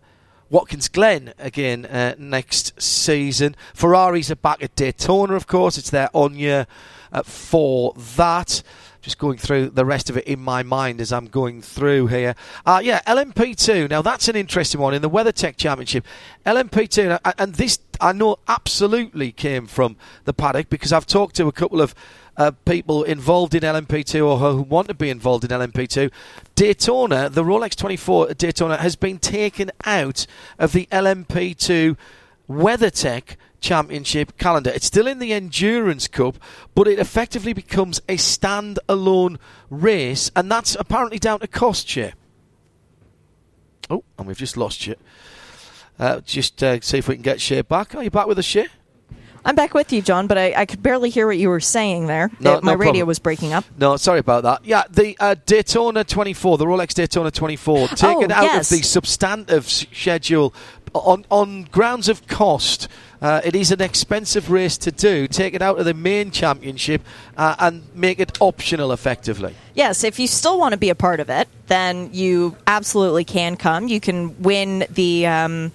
Watkins 0.49 0.87
Glen 0.87 1.35
again 1.37 1.85
uh, 1.85 2.15
next 2.17 2.81
season. 2.81 3.55
Ferraris 3.75 4.31
are 4.31 4.35
back 4.35 4.63
at 4.63 4.75
Daytona, 4.75 5.35
of 5.35 5.45
course. 5.45 5.77
It's 5.77 5.91
their 5.91 6.09
on 6.11 6.33
year 6.33 6.65
uh, 7.11 7.21
for 7.21 7.93
that. 8.15 8.63
Just 8.99 9.19
going 9.19 9.37
through 9.37 9.69
the 9.69 9.85
rest 9.85 10.09
of 10.09 10.17
it 10.17 10.23
in 10.23 10.39
my 10.39 10.63
mind 10.63 11.01
as 11.01 11.13
I'm 11.13 11.27
going 11.27 11.61
through 11.61 12.07
here. 12.07 12.33
Uh, 12.65 12.81
yeah, 12.83 13.01
LMP2. 13.05 13.87
Now 13.91 14.01
that's 14.01 14.27
an 14.27 14.35
interesting 14.35 14.81
one 14.81 14.95
in 14.95 15.03
the 15.03 15.09
WeatherTech 15.09 15.55
Championship. 15.57 16.03
LMP2, 16.47 17.19
and 17.37 17.53
this 17.53 17.77
I 18.01 18.11
know 18.11 18.37
absolutely 18.47 19.31
came 19.31 19.67
from 19.67 19.97
the 20.23 20.33
paddock 20.33 20.69
because 20.69 20.91
I've 20.91 21.05
talked 21.05 21.35
to 21.35 21.47
a 21.47 21.51
couple 21.51 21.79
of 21.79 21.93
uh, 22.37 22.51
people 22.65 23.03
involved 23.03 23.55
in 23.55 23.63
LMP2 23.63 24.25
or 24.25 24.37
who 24.37 24.61
want 24.61 24.87
to 24.87 24.93
be 24.93 25.09
involved 25.09 25.43
in 25.43 25.49
LMP2. 25.49 26.11
Daytona, 26.55 27.29
the 27.29 27.43
Rolex 27.43 27.75
24 27.75 28.33
Daytona, 28.33 28.77
has 28.77 28.95
been 28.95 29.19
taken 29.19 29.71
out 29.85 30.25
of 30.59 30.73
the 30.73 30.87
LMP2 30.91 31.97
WeatherTech 32.49 33.35
Championship 33.61 34.37
calendar. 34.37 34.69
It's 34.69 34.85
still 34.85 35.07
in 35.07 35.19
the 35.19 35.33
Endurance 35.33 36.07
Cup, 36.07 36.37
but 36.75 36.87
it 36.87 36.99
effectively 36.99 37.53
becomes 37.53 38.01
a 38.07 38.17
stand-alone 38.17 39.39
race, 39.69 40.29
and 40.35 40.51
that's 40.51 40.75
apparently 40.75 41.17
down 41.17 41.39
to 41.39 41.47
cost 41.47 41.87
share. 41.87 42.13
Oh, 43.89 44.03
and 44.17 44.27
we've 44.27 44.37
just 44.37 44.57
lost 44.57 44.85
you. 44.85 44.95
Uh, 45.97 46.19
just 46.21 46.61
uh, 46.61 46.79
see 46.81 46.97
if 46.97 47.07
we 47.07 47.15
can 47.15 47.23
get 47.23 47.39
Shea 47.39 47.61
back. 47.61 47.95
Are 47.95 48.03
you 48.03 48.11
back 48.11 48.27
with 48.27 48.37
us, 48.37 48.45
Shea? 48.45 48.67
I'm 49.45 49.55
back 49.55 49.73
with 49.75 49.93
you, 49.93 50.01
John, 50.01 50.25
but 50.27 50.37
I, 50.39 50.53
I 50.57 50.65
could 50.65 50.81
barely 50.81 51.09
hear 51.11 51.27
what 51.27 51.37
you 51.37 51.49
were 51.49 51.59
saying 51.59 52.07
there. 52.07 52.31
No, 52.39 52.55
Uh, 52.55 52.61
my 52.63 52.71
no 52.71 52.77
radio 52.79 52.91
problem. 52.93 53.07
was 53.07 53.19
breaking 53.19 53.53
up. 53.53 53.63
No, 53.77 53.95
sorry 53.95 54.19
about 54.19 54.41
that. 54.43 54.65
Yeah, 54.65 54.83
the 54.89 55.15
uh, 55.19 55.35
Daytona 55.45 56.03
24, 56.03 56.57
the 56.57 56.65
Rolex 56.65 56.93
Daytona 56.95 57.29
24, 57.29 57.87
taken 57.89 58.31
Oh, 58.31 58.35
out 58.35 58.43
yes. 58.43 58.71
of 58.71 58.77
the 58.77 58.83
substantive 58.83 59.69
schedule 59.69 60.53
on 60.93 61.25
on 61.29 61.63
grounds 61.71 62.09
of 62.09 62.25
cost. 62.27 62.87
Uh, 63.21 63.41
it 63.43 63.55
is 63.55 63.71
an 63.71 63.81
expensive 63.81 64.49
race 64.51 64.77
to 64.77 64.91
do. 64.91 65.27
Take 65.27 65.53
it 65.53 65.61
out 65.61 65.77
of 65.79 65.85
the 65.85 65.93
main 65.93 66.31
championship 66.31 67.01
uh, 67.37 67.55
and 67.59 67.83
make 67.95 68.19
it 68.19 68.37
optional, 68.41 68.91
effectively. 68.91 69.55
Yes, 69.73 70.03
if 70.03 70.19
you 70.19 70.27
still 70.27 70.57
want 70.59 70.73
to 70.73 70.77
be 70.77 70.89
a 70.89 70.95
part 70.95 71.19
of 71.19 71.29
it, 71.29 71.47
then 71.67 72.09
you 72.13 72.55
absolutely 72.67 73.23
can 73.25 73.55
come. 73.57 73.87
You 73.87 73.99
can 73.99 74.41
win 74.41 74.85
the 74.89 75.25
um, 75.27 75.71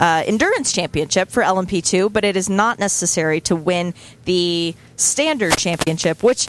uh, 0.00 0.24
endurance 0.26 0.72
championship 0.72 1.30
for 1.30 1.42
LMP2, 1.42 2.12
but 2.12 2.24
it 2.24 2.36
is 2.36 2.48
not 2.48 2.78
necessary 2.78 3.40
to 3.42 3.56
win 3.56 3.94
the 4.24 4.74
standard 4.96 5.56
championship, 5.56 6.22
which. 6.22 6.48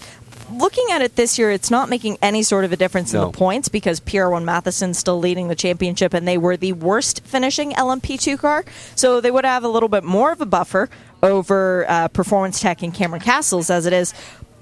Looking 0.52 0.86
at 0.92 1.02
it 1.02 1.16
this 1.16 1.40
year, 1.40 1.50
it's 1.50 1.72
not 1.72 1.90
making 1.90 2.20
any 2.22 2.44
sort 2.44 2.66
of 2.66 2.72
a 2.72 2.76
difference 2.76 3.16
in 3.16 3.20
the 3.20 3.32
points 3.32 3.68
because 3.68 4.00
PR1 4.00 4.44
Mathiasen's 4.44 5.00
still 5.00 5.18
leading 5.18 5.48
the 5.48 5.56
championship 5.56 6.14
and 6.14 6.28
they 6.28 6.38
were 6.38 6.56
the 6.56 6.74
worst 6.74 7.22
finishing 7.26 7.72
LMP2 7.72 8.38
car. 8.38 8.64
So 8.94 9.20
they 9.20 9.32
would 9.32 9.44
have 9.44 9.64
a 9.64 9.68
little 9.68 9.90
bit 9.90 10.04
more 10.04 10.32
of 10.32 10.42
a 10.42 10.46
buffer 10.46 10.88
over 11.24 11.90
uh, 11.90 12.10
Performance 12.10 12.60
Tech 12.60 12.84
and 12.84 12.94
Cameron 12.94 13.24
Cassels 13.24 13.72
as 13.72 13.88
it 13.88 13.94
is 13.94 14.14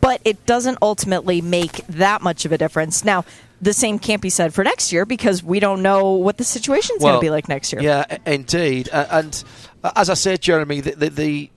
but 0.04 0.20
it 0.26 0.46
doesn't 0.46 0.78
ultimately 0.82 1.40
make 1.40 1.88
that 1.88 2.22
much 2.22 2.44
of 2.44 2.52
a 2.52 2.58
difference. 2.58 3.06
Now, 3.06 3.24
the 3.64 3.74
same 3.74 4.00
can't 4.00 4.22
be 4.22 4.30
said 4.30 4.54
for 4.54 4.64
next 4.64 4.92
year 4.92 5.06
because 5.06 5.44
we 5.44 5.60
don't 5.60 5.82
know 5.82 6.12
what 6.12 6.38
the 6.38 6.44
situation's 6.44 7.02
going 7.02 7.16
to 7.16 7.22
be 7.22 7.30
like 7.30 7.48
next 7.48 7.72
year. 7.72 7.82
Yeah, 7.82 8.18
indeed. 8.26 8.90
Uh, 8.92 9.08
and 9.10 9.44
uh, 9.84 9.92
as 9.96 10.10
I 10.10 10.16
said, 10.16 10.42
Jeremy, 10.42 10.82
the, 10.82 10.92
the, 10.96 11.10
the 11.10 11.52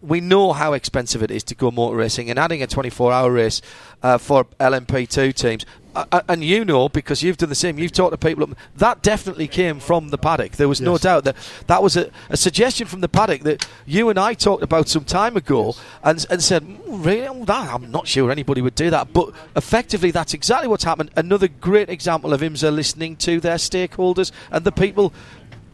we 0.00 0.20
know 0.20 0.52
how 0.52 0.74
expensive 0.74 1.22
it 1.22 1.30
is 1.30 1.42
to 1.44 1.54
go 1.54 1.70
motor 1.70 1.96
racing, 1.96 2.30
and 2.30 2.38
adding 2.38 2.62
a 2.62 2.66
24-hour 2.66 3.32
race 3.32 3.60
uh, 4.02 4.18
for 4.18 4.44
LMP2 4.60 5.34
teams, 5.34 5.66
and 5.94 6.44
you 6.44 6.64
know 6.64 6.88
because 6.88 7.22
you've 7.22 7.36
done 7.36 7.48
the 7.48 7.54
same. 7.54 7.78
You've 7.78 7.92
talked 7.92 8.12
to 8.12 8.18
people. 8.18 8.48
That 8.76 9.02
definitely 9.02 9.48
came 9.48 9.80
from 9.80 10.08
the 10.08 10.18
paddock. 10.18 10.52
There 10.52 10.68
was 10.68 10.80
no 10.80 10.98
doubt 10.98 11.24
that 11.24 11.36
that 11.66 11.82
was 11.82 11.96
a, 11.96 12.10
a 12.28 12.36
suggestion 12.36 12.86
from 12.86 13.00
the 13.00 13.08
paddock 13.08 13.42
that 13.42 13.66
you 13.86 14.08
and 14.08 14.18
I 14.18 14.34
talked 14.34 14.62
about 14.62 14.88
some 14.88 15.04
time 15.04 15.36
ago, 15.36 15.74
and, 16.02 16.24
and 16.30 16.42
said, 16.42 16.62
"Mm, 16.62 17.04
really, 17.04 17.26
I'm 17.48 17.90
not 17.90 18.06
sure 18.06 18.30
anybody 18.30 18.62
would 18.62 18.74
do 18.74 18.90
that. 18.90 19.12
But 19.12 19.32
effectively, 19.56 20.10
that's 20.10 20.34
exactly 20.34 20.68
what's 20.68 20.84
happened. 20.84 21.10
Another 21.16 21.48
great 21.48 21.88
example 21.88 22.32
of 22.32 22.40
IMSA 22.40 22.74
listening 22.74 23.16
to 23.16 23.40
their 23.40 23.56
stakeholders 23.56 24.32
and 24.50 24.64
the 24.64 24.72
people 24.72 25.12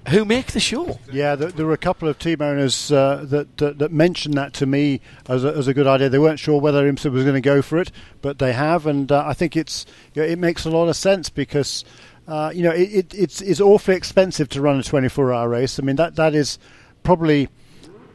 who 0.09 0.25
make 0.25 0.53
the 0.53 0.61
show. 0.61 0.99
Yeah, 1.11 1.35
there, 1.35 1.67
were 1.67 1.73
a 1.73 1.79
couple 1.79 2.09
of 2.09 2.19
team 2.19 2.43
owners 2.43 2.93
uh, 2.93 3.25
that, 3.29 3.57
that 3.59 3.79
that 3.79 3.93
mentioned 3.93 4.35
that 4.35 4.53
to 4.55 4.67
me 4.67 5.01
as 5.29 5.45
a, 5.45 5.49
as 5.49 5.67
a 5.67 5.75
good 5.75 5.87
idea. 5.87 6.09
They 6.09 6.19
weren't 6.19 6.39
sure 6.41 6.61
whether 6.61 6.91
IMSA 6.91 7.11
was 7.11 7.25
going 7.25 7.35
to 7.35 7.41
go 7.41 7.63
for 7.63 7.79
it, 7.79 7.91
but 8.21 8.39
they 8.39 8.53
have, 8.53 8.87
and 8.87 9.11
uh, 9.11 9.25
I 9.27 9.35
think 9.35 9.57
it's 9.57 9.87
you 10.15 10.23
know, 10.23 10.29
it 10.29 10.39
makes 10.39 10.65
a 10.65 10.71
lot 10.71 10.89
of 10.89 10.97
sense 10.97 11.31
because 11.31 11.85
uh, 12.29 12.53
you 12.55 12.63
know 12.63 12.73
it, 12.73 12.93
it, 12.93 13.15
it's 13.15 13.41
it's 13.41 13.61
awfully 13.61 13.97
expensive 13.97 14.49
to 14.51 14.61
run 14.61 14.79
a 14.79 14.83
24-hour 14.83 15.49
race. 15.49 15.79
I 15.79 15.83
mean 15.83 15.97
that 15.97 16.17
that 16.17 16.35
is 16.35 16.59
probably 17.03 17.49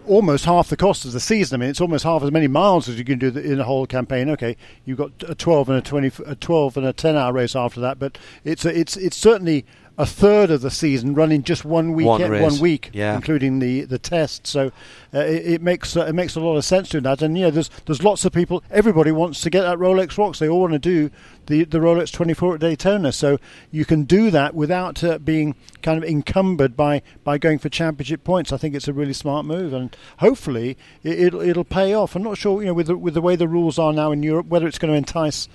almost 0.10 0.45
half 0.45 0.69
the 0.69 0.78
cost 0.78 1.06
of 1.06 1.12
the 1.12 1.19
season. 1.19 1.60
I 1.60 1.60
mean, 1.62 1.69
it's 1.69 1.82
almost 1.82 2.04
half 2.04 2.23
as 2.23 2.32
many 2.32 2.47
miles 2.47 2.89
as 2.89 2.97
you 2.97 3.06
can 3.06 3.19
do 3.19 3.28
in 3.28 3.60
a 3.60 3.63
whole 3.63 3.86
campaign. 3.86 4.30
Okay, 4.32 4.58
you've 4.86 4.97
got 4.97 5.12
a 5.28 5.36
12 5.36 5.69
and 5.69 5.78
a 5.78 5.82
20, 5.82 6.12
a 6.25 6.36
12 6.36 6.78
and 6.78 6.86
a 6.86 6.93
10 6.93 7.15
hour 7.15 7.32
race 7.34 7.56
after 7.56 7.80
that, 7.82 7.99
but 7.99 8.17
it's 8.43 8.65
a, 8.65 8.78
it's 8.78 8.97
it's 8.97 9.17
certainly 9.17 9.65
a 9.99 10.05
third 10.05 10.49
of 10.49 10.62
the 10.62 10.71
season 10.71 11.13
running 11.13 11.43
just 11.43 11.65
one 11.65 11.91
week, 11.91 12.07
One 12.07 12.41
one, 12.41 12.57
week, 12.59 12.89
Yeah. 12.93 13.15
including 13.15 13.59
the 13.59 13.81
the 13.81 13.99
test. 13.99 14.47
So 14.47 14.71
uh, 15.13 15.19
it, 15.19 15.45
it 15.55 15.62
makes 15.62 15.97
uh, 15.97 16.05
it 16.05 16.13
makes 16.13 16.35
a 16.38 16.39
lot 16.39 16.55
of 16.55 16.63
sense 16.63 16.88
doing 16.89 17.03
that. 17.03 17.21
And 17.21 17.38
yeah, 17.38 17.49
there's 17.49 17.69
there's 17.85 18.01
lots 18.01 18.23
of 18.23 18.31
people. 18.31 18.63
Everybody 18.71 19.12
wants 19.12 19.41
to 19.41 19.49
get 19.49 19.63
that 19.63 19.77
Rolex 19.77 20.17
Rocks. 20.17 20.39
They 20.39 20.47
all 20.47 20.62
want 20.62 20.71
to 20.73 20.79
do 20.79 21.12
the 21.47 21.65
the 21.65 21.79
Rolex 21.79 22.13
24 22.13 22.55
at 22.55 22.62
Daytona. 22.62 23.12
So 23.12 23.39
you 23.71 23.83
can 23.83 24.03
do 24.05 24.31
that 24.31 24.55
without 24.55 25.03
uh, 25.03 25.17
being 25.19 25.55
kind 25.81 26.01
of 26.01 26.09
encumbered 26.09 26.77
by 26.77 27.01
by 27.25 27.38
going 27.38 27.59
for 27.59 27.67
championship 27.67 28.23
points. 28.23 28.53
I 28.53 28.57
think 28.57 28.75
it's 28.75 28.88
a 28.88 28.93
really 28.93 29.12
smart 29.13 29.45
move, 29.45 29.73
and 29.73 29.93
hopefully 30.19 30.77
it, 31.03 31.19
it'll 31.19 31.41
it'll 31.41 31.65
pay 31.65 31.93
off. 31.93 32.15
I'm 32.15 32.23
not 32.23 32.38
sure, 32.38 32.62
you 32.62 32.67
know, 32.67 32.73
with 32.73 32.88
the, 32.88 32.95
with 32.97 33.15
the 33.15 33.21
way 33.21 33.35
the 33.35 33.49
rules 33.49 33.77
are 33.77 33.91
now 33.91 34.13
in 34.13 34.23
Europe, 34.23 34.47
whether 34.47 34.65
it's 34.65 34.79
going 34.79 34.93
to 34.93 34.97
entice 34.97 35.49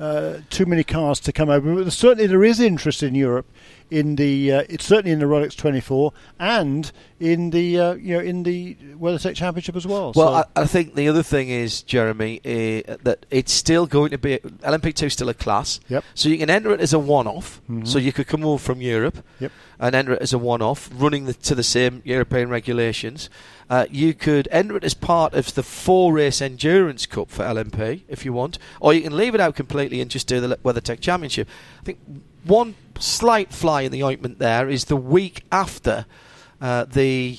uh, 0.00 0.38
too 0.50 0.66
many 0.66 0.84
cars 0.84 1.20
to 1.20 1.32
come 1.32 1.48
over. 1.50 1.84
But 1.84 1.92
certainly 1.92 2.26
there 2.26 2.44
is 2.44 2.60
interest 2.60 3.02
in 3.02 3.14
Europe 3.14 3.46
in 3.90 4.16
the 4.16 4.52
uh, 4.52 4.62
it's 4.68 4.84
certainly 4.84 5.12
in 5.12 5.18
the 5.18 5.24
Rolex 5.24 5.56
24 5.56 6.12
and 6.38 6.92
in 7.20 7.50
the 7.50 7.78
uh, 7.80 7.94
you 7.94 8.14
know 8.14 8.20
in 8.20 8.42
the 8.42 8.74
WeatherTech 8.74 9.34
Championship 9.34 9.76
as 9.76 9.86
well. 9.86 10.12
Well, 10.14 10.44
so, 10.44 10.48
I, 10.56 10.62
I 10.62 10.66
think 10.66 10.94
the 10.94 11.08
other 11.08 11.22
thing 11.22 11.48
is, 11.48 11.82
Jeremy, 11.82 12.40
uh, 12.44 12.96
that 13.02 13.26
it's 13.30 13.52
still 13.52 13.86
going 13.86 14.10
to 14.10 14.18
be 14.18 14.38
LMP2 14.38 15.04
is 15.04 15.12
still 15.14 15.28
a 15.28 15.34
class. 15.34 15.80
Yep. 15.88 16.04
So 16.14 16.28
you 16.28 16.38
can 16.38 16.50
enter 16.50 16.72
it 16.72 16.80
as 16.80 16.92
a 16.92 16.98
one-off. 16.98 17.60
Mhm. 17.68 17.86
So 17.86 17.98
you 17.98 18.12
could 18.12 18.26
come 18.26 18.44
over 18.44 18.58
from 18.62 18.80
Europe 18.80 19.24
Yep. 19.40 19.52
and 19.80 19.94
enter 19.94 20.12
it 20.12 20.22
as 20.22 20.32
a 20.32 20.38
one-off, 20.38 20.90
running 20.92 21.24
the, 21.26 21.34
to 21.34 21.54
the 21.54 21.62
same 21.62 22.02
European 22.04 22.48
regulations. 22.50 23.30
Uh, 23.70 23.86
you 23.90 24.14
could 24.14 24.48
enter 24.50 24.76
it 24.76 24.84
as 24.84 24.94
part 24.94 25.34
of 25.34 25.54
the 25.54 25.62
four-race 25.62 26.40
endurance 26.40 27.04
cup 27.04 27.28
for 27.30 27.44
LMP 27.44 28.02
if 28.08 28.24
you 28.24 28.32
want, 28.32 28.58
or 28.80 28.94
you 28.94 29.02
can 29.02 29.16
leave 29.16 29.34
it 29.34 29.40
out 29.40 29.54
completely 29.54 30.00
and 30.00 30.10
just 30.10 30.26
do 30.26 30.40
the 30.40 30.56
WeatherTech 30.56 31.00
Championship. 31.00 31.48
I 31.80 31.84
think 31.84 31.98
one 32.44 32.76
slight 32.98 33.52
fly 33.52 33.82
in 33.82 33.92
the 33.92 34.02
ointment 34.02 34.38
there 34.38 34.68
is 34.68 34.86
the 34.86 34.96
week 34.96 35.42
after 35.52 36.06
uh, 36.60 36.84
the 36.84 37.38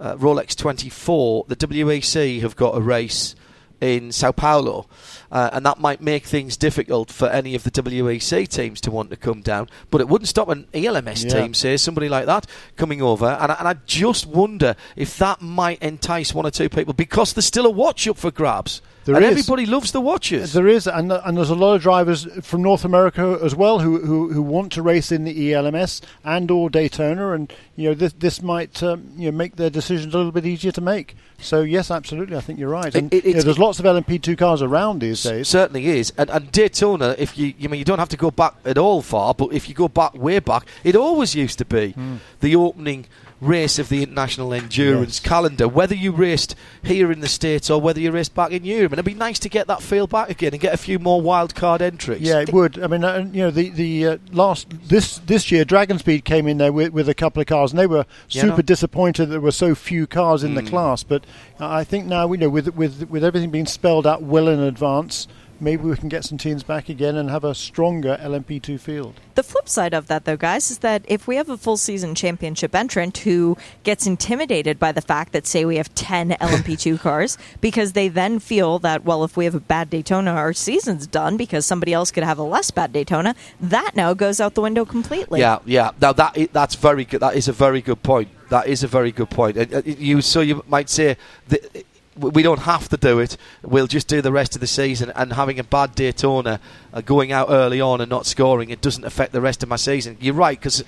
uh, 0.00 0.16
Rolex 0.16 0.56
24, 0.56 1.46
the 1.48 1.56
WEC 1.56 2.40
have 2.40 2.56
got 2.56 2.76
a 2.76 2.80
race 2.80 3.34
in 3.80 4.12
Sao 4.12 4.32
Paulo, 4.32 4.86
uh, 5.30 5.50
and 5.52 5.64
that 5.66 5.78
might 5.78 6.00
make 6.00 6.24
things 6.26 6.56
difficult 6.56 7.10
for 7.10 7.28
any 7.28 7.54
of 7.54 7.62
the 7.64 7.70
WEC 7.70 8.48
teams 8.48 8.80
to 8.82 8.90
want 8.90 9.10
to 9.10 9.16
come 9.16 9.40
down. 9.42 9.68
But 9.90 10.00
it 10.00 10.08
wouldn't 10.08 10.28
stop 10.28 10.48
an 10.48 10.66
ELMS 10.74 11.24
Yeah. 11.24 11.30
team, 11.30 11.54
say 11.54 11.76
somebody 11.76 12.08
like 12.08 12.26
that, 12.26 12.46
coming 12.76 13.02
over. 13.02 13.26
And 13.40 13.52
I, 13.52 13.56
and 13.58 13.68
I 13.68 13.74
just 13.86 14.26
wonder 14.26 14.76
if 14.96 15.16
that 15.18 15.40
might 15.40 15.82
entice 15.82 16.34
one 16.34 16.46
or 16.46 16.50
two 16.50 16.68
people 16.68 16.94
because 16.94 17.32
there's 17.32 17.46
still 17.46 17.66
a 17.66 17.70
watch 17.70 18.06
up 18.08 18.16
for 18.16 18.30
grabs. 18.30 18.80
There 19.08 19.16
and 19.16 19.24
is. 19.24 19.30
everybody 19.30 19.64
loves 19.64 19.92
the 19.92 20.02
watches. 20.02 20.52
There 20.52 20.68
is, 20.68 20.86
and, 20.86 21.10
and 21.10 21.36
there's 21.38 21.48
a 21.48 21.54
lot 21.54 21.74
of 21.76 21.82
drivers 21.82 22.26
from 22.46 22.62
North 22.62 22.84
America 22.84 23.38
as 23.42 23.54
well 23.54 23.78
who, 23.78 24.00
who, 24.00 24.32
who 24.34 24.42
want 24.42 24.70
to 24.72 24.82
race 24.82 25.10
in 25.10 25.24
the 25.24 25.54
ELMS 25.54 26.02
and 26.24 26.50
or 26.50 26.68
Daytona, 26.68 27.32
and 27.32 27.50
you 27.74 27.88
know 27.88 27.94
this 27.94 28.12
this 28.12 28.42
might 28.42 28.82
um, 28.82 29.10
you 29.16 29.30
know 29.30 29.36
make 29.36 29.56
their 29.56 29.70
decisions 29.70 30.12
a 30.12 30.16
little 30.18 30.30
bit 30.32 30.44
easier 30.44 30.72
to 30.72 30.80
make. 30.82 31.16
So 31.38 31.62
yes, 31.62 31.90
absolutely, 31.90 32.36
I 32.36 32.40
think 32.40 32.58
you're 32.58 32.68
right. 32.68 32.94
And 32.94 33.10
It- 33.14 33.18
it- 33.18 33.24
you 33.24 33.34
know, 33.36 33.40
there's 33.42 33.58
lots 33.58 33.78
of 33.78 33.86
LMP2 33.86 34.36
cars 34.36 34.60
around 34.60 34.98
these 35.00 35.22
days. 35.22 35.48
Certainly 35.48 35.86
is, 35.86 36.12
and, 36.18 36.28
and 36.28 36.52
Daytona. 36.52 37.14
If 37.16 37.38
you, 37.38 37.54
you 37.58 37.68
mean, 37.70 37.78
you 37.78 37.84
don't 37.86 38.00
have 38.00 38.08
to 38.10 38.16
go 38.16 38.30
back 38.30 38.54
at 38.66 38.76
all 38.76 39.00
far, 39.02 39.32
but 39.34 39.52
if 39.54 39.68
you 39.68 39.74
go 39.74 39.88
back 39.88 40.14
way 40.14 40.38
back, 40.38 40.66
it 40.84 40.94
always 40.96 41.34
used 41.34 41.56
to 41.58 41.64
be 41.64 41.92
Hmm. 41.92 42.16
the 42.40 42.54
opening 42.56 43.06
race 43.40 43.78
of 43.78 43.88
the 43.88 44.02
international 44.02 44.52
endurance 44.52 45.20
Yes. 45.22 45.28
calendar. 45.28 45.68
Whether 45.68 45.94
you 45.94 46.10
raced 46.12 46.56
here 46.82 47.12
in 47.12 47.20
the 47.20 47.28
states 47.28 47.70
or 47.70 47.80
whether 47.80 48.00
you 48.00 48.10
raced 48.10 48.34
back 48.34 48.50
in 48.50 48.64
Europe, 48.64 48.92
and 48.92 48.98
it'd 48.98 49.04
be 49.04 49.14
nice 49.14 49.38
to 49.40 49.48
get 49.48 49.66
that 49.68 49.80
feel 49.82 50.06
back 50.08 50.28
again 50.30 50.52
and 50.52 50.60
get 50.60 50.74
a 50.74 50.76
few 50.78 50.98
more 50.98 51.20
wild 51.20 51.54
card 51.54 51.80
entries. 51.80 52.22
Yeah, 52.22 52.40
it 52.40 52.52
would. 52.52 52.82
I 52.82 52.86
mean, 52.88 53.04
uh, 53.04 53.28
you 53.32 53.42
know, 53.42 53.50
the 53.50 53.70
the 53.70 54.06
uh, 54.06 54.16
last 54.32 54.66
this 54.88 55.18
this 55.18 55.52
year, 55.52 55.64
Dragon 55.64 55.98
Speed 55.98 56.24
came 56.24 56.48
in 56.48 56.58
there 56.58 56.72
with, 56.72 56.92
with 56.92 57.08
a 57.08 57.14
couple 57.14 57.40
of 57.40 57.46
cars, 57.46 57.70
and 57.72 57.78
they 57.78 57.86
were 57.86 58.06
Yeah, 58.28 58.42
super 58.42 58.56
no. 58.56 58.62
disappointed 58.62 59.26
that 59.26 59.30
there 59.30 59.40
were 59.40 59.52
so 59.52 59.74
few 59.74 60.06
cars 60.06 60.42
in 60.42 60.54
the 60.54 60.62
Mm. 60.62 60.68
class. 60.68 61.02
But 61.04 61.24
I 61.60 61.84
think 61.84 62.06
now 62.06 62.26
we 62.26 62.38
know 62.38 62.48
with 62.48 62.74
with 62.74 63.08
with 63.08 63.22
everything 63.22 63.50
being 63.50 63.66
spelled 63.66 64.06
out 64.06 64.22
well 64.22 64.48
in 64.48 64.58
advance, 64.60 65.28
maybe 65.60 65.82
we 65.84 65.96
can 65.96 66.08
get 66.08 66.24
some 66.24 66.38
teams 66.38 66.62
back 66.62 66.88
again 66.88 67.16
and 67.16 67.30
have 67.30 67.44
a 67.44 67.54
stronger 67.54 68.18
LMP2 68.20 68.78
field. 68.80 69.14
The 69.34 69.42
flip 69.42 69.68
side 69.68 69.94
of 69.94 70.06
that, 70.08 70.24
though, 70.24 70.36
guys, 70.36 70.70
is 70.70 70.78
that 70.78 71.04
if 71.06 71.26
we 71.26 71.36
have 71.36 71.48
a 71.48 71.56
full 71.56 71.76
season 71.76 72.14
championship 72.14 72.74
entrant 72.74 73.18
who 73.18 73.56
gets 73.82 74.06
intimidated 74.06 74.78
by 74.78 74.92
the 74.92 75.00
fact 75.00 75.32
that, 75.32 75.46
say, 75.46 75.64
we 75.64 75.76
have 75.76 75.94
10 75.94 76.30
LMP2 76.40 77.00
cars, 77.00 77.38
because 77.60 77.92
they 77.92 78.08
then 78.08 78.38
feel 78.38 78.78
that, 78.80 79.04
well, 79.04 79.24
if 79.24 79.36
we 79.36 79.44
have 79.44 79.54
a 79.54 79.60
bad 79.60 79.90
Daytona, 79.90 80.32
our 80.32 80.52
season's 80.52 81.06
done 81.06 81.36
because 81.36 81.66
somebody 81.66 81.92
else 81.92 82.10
could 82.10 82.24
have 82.24 82.38
a 82.38 82.42
less 82.42 82.70
bad 82.70 82.92
Daytona, 82.92 83.34
that 83.60 83.92
now 83.94 84.14
goes 84.14 84.40
out 84.40 84.54
the 84.54 84.60
window 84.60 84.84
completely. 84.84 85.40
Yeah, 85.40 85.58
yeah. 85.64 85.90
Now 86.00 86.12
that 86.12 86.52
that's 86.52 86.74
very 86.74 87.04
good. 87.04 87.20
That 87.20 87.36
is 87.36 87.48
a 87.48 87.52
very 87.52 87.80
good 87.80 88.02
point. 88.02 88.28
That 88.50 88.66
is 88.66 88.82
a 88.82 88.88
very 88.88 89.12
good 89.12 89.30
point. 89.30 89.58
Uh, 89.58 89.82
you 89.84 90.20
so 90.22 90.40
you 90.40 90.64
might 90.68 90.88
say 90.88 91.16
that 91.48 91.84
we 92.18 92.42
don't 92.42 92.60
have 92.60 92.88
to 92.90 92.96
do 92.96 93.18
it. 93.18 93.36
We'll 93.62 93.86
just 93.86 94.08
do 94.08 94.20
the 94.22 94.32
rest 94.32 94.54
of 94.54 94.60
the 94.60 94.66
season. 94.66 95.12
And 95.14 95.32
having 95.32 95.58
a 95.58 95.64
bad 95.64 95.94
Daytona, 95.94 96.60
uh, 96.92 97.00
going 97.00 97.32
out 97.32 97.48
early 97.50 97.80
on 97.80 98.00
and 98.00 98.10
not 98.10 98.26
scoring, 98.26 98.70
it 98.70 98.80
doesn't 98.80 99.04
affect 99.04 99.32
the 99.32 99.40
rest 99.40 99.62
of 99.62 99.68
my 99.68 99.76
season. 99.76 100.16
You're 100.20 100.34
right 100.34 100.58
because 100.58 100.84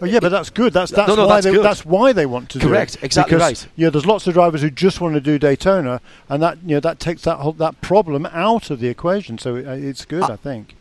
Oh 0.00 0.06
yeah, 0.06 0.18
but 0.18 0.30
that's 0.30 0.50
good. 0.50 0.72
That's 0.72 0.90
that's 0.90 1.06
No, 1.08 1.14
no, 1.14 1.26
why 1.28 1.34
that's 1.36 1.46
they 1.46 1.52
good. 1.52 1.64
that's 1.64 1.84
why 1.84 2.12
they 2.12 2.26
want 2.26 2.48
to 2.50 2.58
Correct, 2.58 2.64
do 2.64 2.68
it. 2.68 2.72
Correct, 2.72 3.04
exactly 3.04 3.36
because, 3.36 3.62
right. 3.64 3.68
Yeah, 3.76 3.90
there's 3.90 4.06
lots 4.06 4.26
of 4.26 4.34
drivers 4.34 4.60
who 4.62 4.70
just 4.70 5.00
want 5.00 5.14
to 5.14 5.20
do 5.20 5.38
Daytona, 5.38 6.00
and 6.28 6.42
that 6.42 6.58
you 6.66 6.74
know 6.76 6.80
that 6.80 6.98
takes 6.98 7.22
that 7.22 7.36
whole, 7.36 7.52
that 7.52 7.80
problem 7.80 8.26
out 8.26 8.70
of 8.70 8.80
the 8.80 8.88
equation. 8.88 9.38
So 9.38 9.54
it, 9.54 9.66
it's 9.66 10.04
good, 10.04 10.24
Uh, 10.24 10.32
I 10.32 10.36
think. 10.36 10.74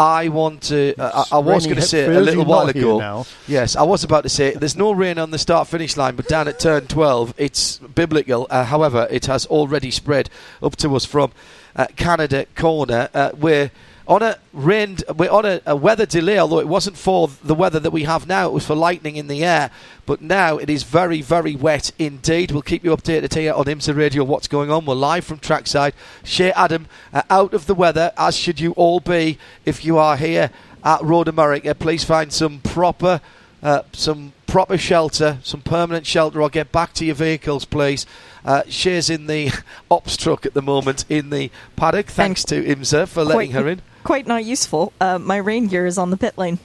I 0.00 0.28
want 0.28 0.62
to. 0.64 0.94
Uh, 0.98 1.24
I, 1.30 1.36
I 1.36 1.38
was 1.40 1.66
going 1.66 1.76
to 1.76 1.82
say 1.82 2.06
a 2.06 2.20
little 2.20 2.44
while 2.46 2.66
ago. 2.68 3.26
Yes, 3.46 3.76
I 3.76 3.82
was 3.82 4.02
about 4.02 4.22
to 4.22 4.30
say 4.30 4.52
there's 4.54 4.76
no 4.76 4.92
rain 4.92 5.18
on 5.18 5.30
the 5.30 5.38
start 5.38 5.68
finish 5.68 5.96
line, 5.96 6.16
but 6.16 6.26
down 6.26 6.48
at 6.48 6.58
turn 6.58 6.86
12, 6.86 7.34
it's 7.36 7.76
biblical. 7.78 8.46
Uh, 8.48 8.64
however, 8.64 9.06
it 9.10 9.26
has 9.26 9.44
already 9.46 9.90
spread 9.90 10.30
up 10.62 10.76
to 10.76 10.96
us 10.96 11.04
from 11.04 11.32
uh, 11.76 11.86
Canada 11.96 12.46
corner. 12.54 13.10
Uh, 13.12 13.32
we're 13.38 13.70
on 14.08 14.22
a 14.22 14.38
rain, 14.52 14.98
we're 15.14 15.30
on 15.30 15.44
a, 15.44 15.60
a 15.66 15.76
weather 15.76 16.06
delay, 16.06 16.38
although 16.38 16.58
it 16.58 16.66
wasn't 16.68 16.96
for 16.96 17.28
the 17.44 17.54
weather 17.54 17.78
that 17.78 17.90
we 17.92 18.04
have 18.04 18.26
now. 18.26 18.48
It 18.48 18.52
was 18.52 18.66
for 18.66 18.74
lightning 18.74 19.16
in 19.16 19.28
the 19.28 19.44
air, 19.44 19.70
but 20.06 20.20
now 20.20 20.58
it 20.58 20.68
is 20.68 20.82
very, 20.82 21.22
very 21.22 21.54
wet 21.54 21.92
indeed. 21.98 22.50
We'll 22.50 22.62
keep 22.62 22.82
you 22.84 22.96
updated 22.96 23.34
here 23.34 23.52
on 23.52 23.66
IMSA 23.66 23.96
Radio. 23.96 24.24
What's 24.24 24.48
going 24.48 24.70
on? 24.70 24.84
We're 24.84 24.94
live 24.94 25.24
from 25.24 25.38
trackside. 25.38 25.94
Shea 26.24 26.50
Adam 26.52 26.86
uh, 27.12 27.22
out 27.30 27.54
of 27.54 27.66
the 27.66 27.74
weather, 27.74 28.12
as 28.16 28.36
should 28.36 28.58
you 28.58 28.72
all 28.72 29.00
be 29.00 29.38
if 29.64 29.84
you 29.84 29.98
are 29.98 30.16
here 30.16 30.50
at 30.82 31.02
Road 31.02 31.28
America. 31.28 31.74
Please 31.74 32.02
find 32.02 32.32
some 32.32 32.58
proper, 32.60 33.20
uh, 33.62 33.82
some 33.92 34.32
proper 34.46 34.76
shelter, 34.76 35.38
some 35.44 35.60
permanent 35.62 36.06
shelter, 36.06 36.42
or 36.42 36.48
get 36.48 36.72
back 36.72 36.92
to 36.94 37.04
your 37.04 37.14
vehicles, 37.14 37.64
please. 37.64 38.06
Uh, 38.44 38.62
Shea's 38.68 39.08
in 39.10 39.26
the 39.26 39.52
ops 39.90 40.16
truck 40.16 40.46
at 40.46 40.54
the 40.54 40.62
moment 40.62 41.04
in 41.08 41.30
the 41.30 41.50
paddock. 41.76 42.06
Thanks 42.06 42.42
to 42.46 42.60
IMSA 42.64 43.06
for 43.06 43.22
letting 43.22 43.52
Quite- 43.52 43.62
her 43.62 43.68
in. 43.68 43.82
Quite 44.04 44.26
not 44.26 44.44
useful. 44.44 44.92
Uh, 45.00 45.18
my 45.18 45.36
rain 45.36 45.66
gear 45.66 45.86
is 45.86 45.98
on 45.98 46.10
the 46.10 46.16
pit 46.16 46.36
lane. 46.38 46.58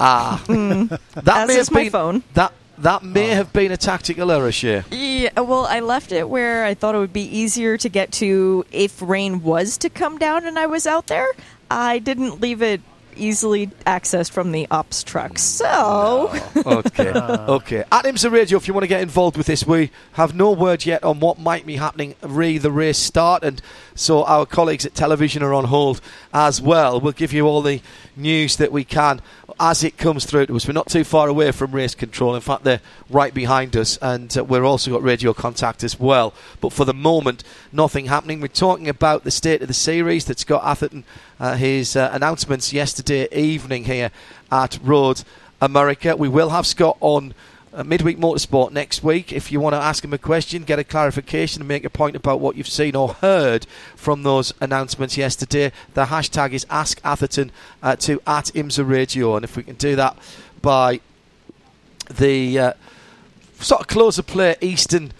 Ah, 0.00 0.42
that 0.48 1.00
As 1.26 1.48
may 1.48 1.54
is 1.56 1.68
have 1.68 1.72
my 1.72 1.82
been 1.84 1.90
phone. 1.90 2.22
that 2.34 2.52
that 2.78 3.02
may 3.04 3.28
have 3.28 3.52
been 3.52 3.70
a 3.70 3.76
tactical 3.76 4.32
error, 4.32 4.50
Shea. 4.50 4.82
Yeah, 4.90 5.38
well, 5.40 5.66
I 5.66 5.78
left 5.80 6.10
it 6.10 6.28
where 6.28 6.64
I 6.64 6.74
thought 6.74 6.94
it 6.94 6.98
would 6.98 7.12
be 7.12 7.22
easier 7.22 7.76
to 7.78 7.88
get 7.88 8.10
to 8.12 8.64
if 8.72 9.00
rain 9.00 9.42
was 9.42 9.78
to 9.78 9.88
come 9.88 10.18
down 10.18 10.44
and 10.44 10.58
I 10.58 10.66
was 10.66 10.86
out 10.86 11.06
there. 11.06 11.28
I 11.70 12.00
didn't 12.00 12.40
leave 12.40 12.62
it 12.62 12.80
easily 13.16 13.68
accessed 13.86 14.32
from 14.32 14.50
the 14.50 14.66
ops 14.72 15.04
truck. 15.04 15.38
So, 15.38 16.32
okay, 16.66 17.10
okay. 17.12 17.84
At 17.92 18.04
IMSA 18.06 18.32
Radio, 18.32 18.58
if 18.58 18.66
you 18.66 18.74
want 18.74 18.82
to 18.82 18.88
get 18.88 19.02
involved 19.02 19.36
with 19.36 19.46
this, 19.46 19.64
we 19.64 19.92
have 20.14 20.34
no 20.34 20.50
word 20.50 20.84
yet 20.84 21.04
on 21.04 21.20
what 21.20 21.38
might 21.38 21.64
be 21.64 21.76
happening 21.76 22.16
re 22.22 22.58
the 22.58 22.72
race 22.72 22.98
start, 22.98 23.44
and 23.44 23.62
so 23.94 24.24
our 24.24 24.46
colleagues 24.46 24.84
at 24.84 24.94
television 24.94 25.42
are 25.42 25.54
on 25.54 25.64
hold 25.64 26.00
as 26.32 26.60
well. 26.60 27.00
We'll 27.00 27.12
give 27.12 27.32
you 27.32 27.46
all 27.46 27.62
the 27.62 27.80
news 28.16 28.56
that 28.56 28.72
we 28.72 28.84
can 28.84 29.20
as 29.60 29.84
it 29.84 29.96
comes 29.96 30.24
through 30.24 30.46
to 30.46 30.56
us. 30.56 30.66
We're 30.66 30.72
not 30.72 30.88
too 30.88 31.04
far 31.04 31.28
away 31.28 31.52
from 31.52 31.72
race 31.72 31.94
control. 31.94 32.34
In 32.34 32.40
fact, 32.40 32.64
they're 32.64 32.80
right 33.08 33.32
behind 33.32 33.76
us, 33.76 33.96
and 34.02 34.36
uh, 34.36 34.44
we're 34.44 34.64
also 34.64 34.90
got 34.90 35.02
radio 35.02 35.32
contact 35.32 35.84
as 35.84 35.98
well. 35.98 36.34
But 36.60 36.72
for 36.72 36.84
the 36.84 36.94
moment, 36.94 37.44
nothing 37.72 38.06
happening. 38.06 38.40
We're 38.40 38.48
talking 38.48 38.88
about 38.88 39.24
the 39.24 39.30
state 39.30 39.62
of 39.62 39.68
the 39.68 39.74
series 39.74 40.24
that 40.26 40.40
Scott 40.40 40.64
Atherton, 40.64 41.04
uh, 41.38 41.54
his 41.54 41.94
uh, 41.96 42.10
announcements 42.12 42.72
yesterday 42.72 43.28
evening 43.32 43.84
here 43.84 44.10
at 44.50 44.78
Road 44.82 45.22
America. 45.60 46.16
We 46.16 46.28
will 46.28 46.50
have 46.50 46.66
Scott 46.66 46.96
on 47.00 47.34
uh, 47.74 47.82
Midweek 47.82 48.18
Motorsport 48.18 48.70
next 48.70 49.02
week. 49.02 49.32
If 49.32 49.50
you 49.50 49.60
want 49.60 49.74
to 49.74 49.80
ask 49.80 50.04
him 50.04 50.12
a 50.12 50.18
question, 50.18 50.62
get 50.62 50.78
a 50.78 50.84
clarification, 50.84 51.62
and 51.62 51.68
make 51.68 51.84
a 51.84 51.90
point 51.90 52.14
about 52.14 52.40
what 52.40 52.56
you've 52.56 52.68
seen 52.68 52.94
or 52.94 53.14
heard 53.14 53.66
from 53.96 54.22
those 54.22 54.52
announcements 54.60 55.16
yesterday, 55.16 55.72
the 55.94 56.06
hashtag 56.06 56.52
is 56.52 56.64
Ask 56.70 57.00
Atherton 57.04 57.50
uh, 57.82 57.96
to 57.96 58.22
at 58.26 58.46
IMSA 58.46 58.88
Radio. 58.88 59.34
And 59.34 59.44
if 59.44 59.56
we 59.56 59.64
can 59.64 59.74
do 59.74 59.96
that 59.96 60.16
by 60.62 61.00
the 62.08 62.58
uh, 62.58 62.72
sort 63.58 63.80
of 63.80 63.86
close 63.88 64.18
of 64.18 64.26
play 64.26 64.56
Eastern 64.60 65.12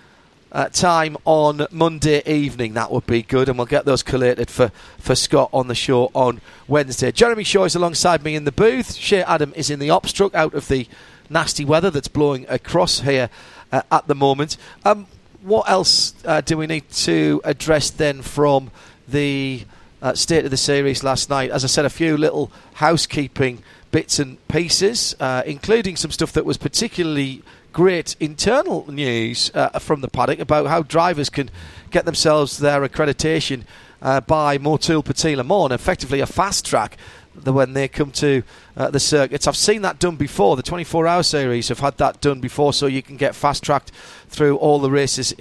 uh, 0.52 0.68
time 0.68 1.16
on 1.24 1.66
Monday 1.72 2.22
evening. 2.24 2.74
That 2.74 2.92
would 2.92 3.06
be 3.06 3.22
good, 3.22 3.48
and 3.48 3.58
we'll 3.58 3.66
get 3.66 3.84
those 3.84 4.04
collated 4.04 4.48
for, 4.48 4.70
for 4.98 5.16
Scott 5.16 5.50
on 5.52 5.66
the 5.66 5.74
show 5.74 6.12
on 6.14 6.40
Wednesday. 6.68 7.10
Jeremy 7.10 7.42
Shaw 7.42 7.64
is 7.64 7.74
alongside 7.74 8.22
me 8.22 8.36
in 8.36 8.44
the 8.44 8.52
booth. 8.52 8.94
Shea 8.94 9.24
Adam 9.24 9.52
is 9.56 9.68
in 9.68 9.80
the 9.80 9.90
ops 9.90 10.12
truck 10.12 10.32
out 10.34 10.54
of 10.54 10.68
the 10.68 10.86
nasty 11.30 11.64
weather 11.64 11.90
that's 11.90 12.08
blowing 12.08 12.46
across 12.48 13.00
here 13.00 13.30
uh, 13.72 13.82
at 13.90 14.06
the 14.06 14.14
moment. 14.14 14.56
Um, 14.84 15.06
what 15.42 15.68
else 15.68 16.14
uh, 16.24 16.40
do 16.40 16.56
we 16.56 16.66
need 16.66 16.88
to 16.90 17.40
address 17.44 17.90
then 17.90 18.22
from 18.22 18.70
the 19.06 19.64
uh, 20.00 20.14
state 20.14 20.44
of 20.44 20.50
the 20.50 20.56
series 20.56 21.04
last 21.04 21.28
night? 21.28 21.50
As 21.50 21.64
I 21.64 21.66
said, 21.66 21.84
a 21.84 21.90
few 21.90 22.16
little 22.16 22.50
housekeeping 22.74 23.62
bits 23.90 24.18
and 24.18 24.46
pieces, 24.48 25.14
uh, 25.20 25.42
including 25.46 25.96
some 25.96 26.10
stuff 26.10 26.32
that 26.32 26.44
was 26.44 26.56
particularly 26.56 27.42
great 27.72 28.16
internal 28.20 28.90
news 28.90 29.50
uh, 29.54 29.78
from 29.78 30.00
the 30.00 30.08
paddock 30.08 30.38
about 30.38 30.66
how 30.66 30.82
drivers 30.82 31.28
can 31.28 31.50
get 31.90 32.04
themselves 32.04 32.58
their 32.58 32.86
accreditation 32.88 33.64
uh, 34.00 34.20
by 34.20 34.58
Motul 34.58 35.04
Petit 35.04 35.36
Le 35.36 35.44
Mans, 35.44 35.72
effectively 35.72 36.20
a 36.20 36.26
fast 36.26 36.64
track 36.64 36.96
when 37.42 37.72
they 37.72 37.88
come 37.88 38.10
to 38.12 38.42
uh, 38.76 38.90
the 38.90 39.00
circuits. 39.00 39.46
I've 39.46 39.56
seen 39.56 39.82
that 39.82 39.98
done 39.98 40.16
before. 40.16 40.56
The 40.56 40.62
24 40.62 41.06
hour 41.06 41.22
series 41.22 41.68
have 41.68 41.80
had 41.80 41.98
that 41.98 42.20
done 42.20 42.40
before, 42.40 42.72
so 42.72 42.86
you 42.86 43.02
can 43.02 43.16
get 43.16 43.34
fast 43.34 43.62
tracked 43.62 43.90
through 44.28 44.56
all 44.56 44.78
the 44.78 44.90
races 44.90 45.34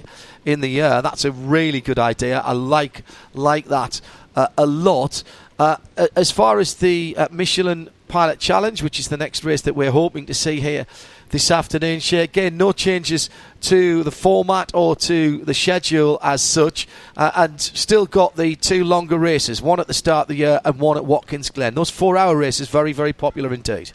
in 0.44 0.60
the 0.60 0.68
year. 0.68 1.00
That's 1.02 1.24
a 1.24 1.32
really 1.32 1.80
good 1.80 1.98
idea. 1.98 2.40
I 2.40 2.52
like 2.52 3.02
like 3.32 3.66
that 3.66 4.00
uh, 4.36 4.48
a 4.58 4.66
lot. 4.66 5.22
Uh, 5.58 5.76
as 6.16 6.30
far 6.30 6.58
as 6.58 6.74
the 6.74 7.14
uh, 7.16 7.28
Michelin 7.30 7.88
Pilot 8.08 8.40
Challenge, 8.40 8.82
which 8.82 8.98
is 8.98 9.08
the 9.08 9.16
next 9.16 9.44
race 9.44 9.60
that 9.62 9.74
we're 9.74 9.92
hoping 9.92 10.26
to 10.26 10.34
see 10.34 10.60
here 10.60 10.86
this 11.30 11.50
afternoon. 11.50 12.00
Shea. 12.00 12.22
Again, 12.24 12.56
no 12.56 12.72
changes 12.72 13.30
to 13.62 14.02
the 14.02 14.10
format 14.10 14.70
or 14.74 14.96
to 14.96 15.38
the 15.44 15.54
schedule 15.54 16.18
as 16.22 16.42
such, 16.42 16.86
uh, 17.16 17.30
and 17.34 17.60
still 17.60 18.06
got 18.06 18.36
the 18.36 18.56
two 18.56 18.84
longer 18.84 19.18
races, 19.18 19.62
one 19.62 19.80
at 19.80 19.86
the 19.86 19.94
start 19.94 20.24
of 20.24 20.28
the 20.28 20.36
year 20.36 20.60
and 20.64 20.78
one 20.78 20.96
at 20.96 21.04
Watkins 21.04 21.50
Glen. 21.50 21.74
Those 21.74 21.90
four-hour 21.90 22.36
races, 22.36 22.68
very, 22.68 22.92
very 22.92 23.12
popular 23.12 23.52
indeed. 23.52 23.92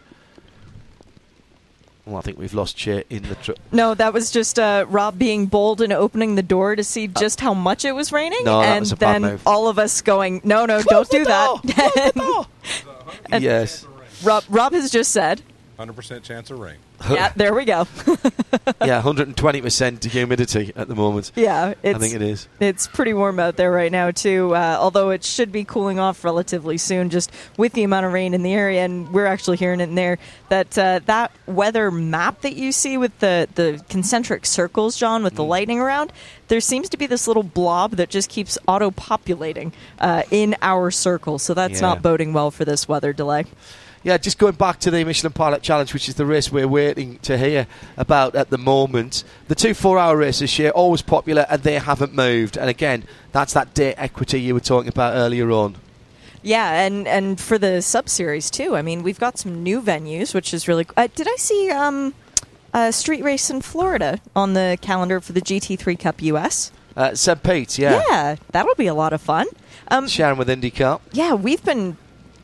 Well, 2.05 2.17
I 2.17 2.21
think 2.21 2.39
we've 2.39 2.55
lost 2.55 2.75
Shea 2.77 3.03
in 3.11 3.21
the. 3.23 3.35
Tr- 3.35 3.51
no, 3.71 3.93
that 3.93 4.13
was 4.13 4.31
just 4.31 4.57
uh, 4.57 4.85
Rob 4.89 5.19
being 5.19 5.45
bold 5.45 5.79
and 5.79 5.93
opening 5.93 6.33
the 6.33 6.41
door 6.41 6.75
to 6.75 6.83
see 6.83 7.07
just 7.07 7.39
how 7.39 7.53
much 7.53 7.85
it 7.85 7.91
was 7.91 8.11
raining, 8.11 8.43
no, 8.43 8.61
and 8.61 8.87
then 8.87 9.39
all 9.45 9.67
of 9.67 9.77
us 9.77 10.01
going, 10.01 10.41
"No, 10.43 10.65
no, 10.65 10.81
Close 10.81 11.07
don't 11.07 11.23
do 11.23 11.25
that." 11.25 12.47
yes. 13.39 13.85
Rob, 14.23 14.43
Rob 14.49 14.73
has 14.73 14.89
just 14.89 15.11
said 15.11 15.43
100% 15.77 16.23
chance 16.23 16.49
of 16.49 16.59
rain. 16.59 16.77
Yeah, 17.09 17.31
there 17.35 17.53
we 17.53 17.65
go. 17.65 17.87
yeah, 18.81 19.01
120% 19.01 20.03
humidity 20.05 20.71
at 20.75 20.87
the 20.87 20.95
moment. 20.95 21.31
Yeah, 21.35 21.73
I 21.83 21.93
think 21.93 22.13
it 22.13 22.21
is. 22.21 22.47
It's 22.59 22.87
pretty 22.87 23.13
warm 23.13 23.39
out 23.39 23.55
there 23.55 23.71
right 23.71 23.91
now 23.91 24.11
too. 24.11 24.55
Uh, 24.55 24.77
although 24.79 25.09
it 25.09 25.23
should 25.23 25.51
be 25.51 25.63
cooling 25.63 25.99
off 25.99 26.23
relatively 26.23 26.77
soon, 26.77 27.09
just 27.09 27.31
with 27.57 27.73
the 27.73 27.83
amount 27.83 28.05
of 28.05 28.13
rain 28.13 28.33
in 28.33 28.43
the 28.43 28.53
area, 28.53 28.83
and 28.83 29.11
we're 29.13 29.25
actually 29.25 29.57
hearing 29.57 29.79
it 29.79 29.89
in 29.89 29.95
there. 29.95 30.17
That 30.49 30.77
uh, 30.77 30.99
that 31.05 31.31
weather 31.45 31.91
map 31.91 32.41
that 32.41 32.55
you 32.55 32.71
see 32.71 32.97
with 32.97 33.17
the 33.19 33.47
the 33.55 33.83
concentric 33.89 34.45
circles, 34.45 34.97
John, 34.97 35.23
with 35.23 35.35
the 35.35 35.43
mm. 35.43 35.49
lightning 35.49 35.79
around, 35.79 36.11
there 36.47 36.59
seems 36.59 36.89
to 36.89 36.97
be 36.97 37.05
this 37.05 37.27
little 37.27 37.43
blob 37.43 37.91
that 37.91 38.09
just 38.09 38.29
keeps 38.29 38.57
auto 38.67 38.91
populating 38.91 39.73
uh, 39.99 40.23
in 40.31 40.55
our 40.61 40.91
circle. 40.91 41.39
So 41.39 41.53
that's 41.53 41.75
yeah. 41.75 41.87
not 41.87 42.01
boding 42.01 42.33
well 42.33 42.51
for 42.51 42.65
this 42.65 42.87
weather 42.87 43.13
delay 43.13 43.45
yeah, 44.03 44.17
just 44.17 44.37
going 44.37 44.55
back 44.55 44.79
to 44.81 44.91
the 44.91 45.03
Michelin 45.03 45.33
Pilot 45.33 45.61
Challenge, 45.61 45.93
which 45.93 46.07
is 46.07 46.15
the 46.15 46.25
race 46.25 46.51
we're 46.51 46.67
waiting 46.67 47.19
to 47.19 47.37
hear 47.37 47.67
about 47.97 48.35
at 48.35 48.49
the 48.49 48.57
moment. 48.57 49.23
The 49.47 49.55
two 49.55 49.73
four-hour 49.73 50.15
races 50.15 50.53
here 50.53 50.69
always 50.71 51.01
popular, 51.01 51.45
and 51.49 51.63
they 51.63 51.79
haven't 51.79 52.13
moved. 52.13 52.57
And 52.57 52.69
again, 52.69 53.03
that's 53.31 53.53
that 53.53 53.73
date 53.73 53.95
equity 53.97 54.39
you 54.39 54.53
were 54.53 54.59
talking 54.61 54.89
about 54.89 55.15
earlier 55.15 55.51
on. 55.51 55.75
Yeah, 56.41 56.81
and 56.85 57.05
and 57.07 57.39
for 57.39 57.57
the 57.57 57.81
sub 57.81 58.07
series 58.07 58.49
too. 58.49 58.77
I 58.77 58.81
mean, 58.81 59.03
we've 59.03 59.19
got 59.19 59.37
some 59.37 59.61
new 59.61 59.81
venues, 59.81 60.33
which 60.33 60.53
is 60.53 60.67
really. 60.67 60.85
Uh, 60.95 61.07
did 61.13 61.27
I 61.27 61.35
see 61.35 61.69
um, 61.69 62.13
a 62.73 62.93
street 62.93 63.23
race 63.23 63.49
in 63.49 63.61
Florida 63.61 64.21
on 64.35 64.53
the 64.53 64.77
calendar 64.81 65.19
for 65.19 65.33
the 65.33 65.41
GT3 65.41 65.99
Cup 65.99 66.21
US? 66.21 66.71
Uh, 66.95 67.13
St. 67.15 67.41
Pete, 67.43 67.77
yeah. 67.77 68.01
Yeah, 68.09 68.35
that'll 68.51 68.75
be 68.75 68.87
a 68.87 68.93
lot 68.93 69.13
of 69.13 69.21
fun. 69.21 69.47
Um, 69.89 70.07
Sharon 70.07 70.37
with 70.37 70.47
IndyCar. 70.47 70.99
Yeah, 71.11 71.33
we've 71.33 71.63
been 71.63 71.97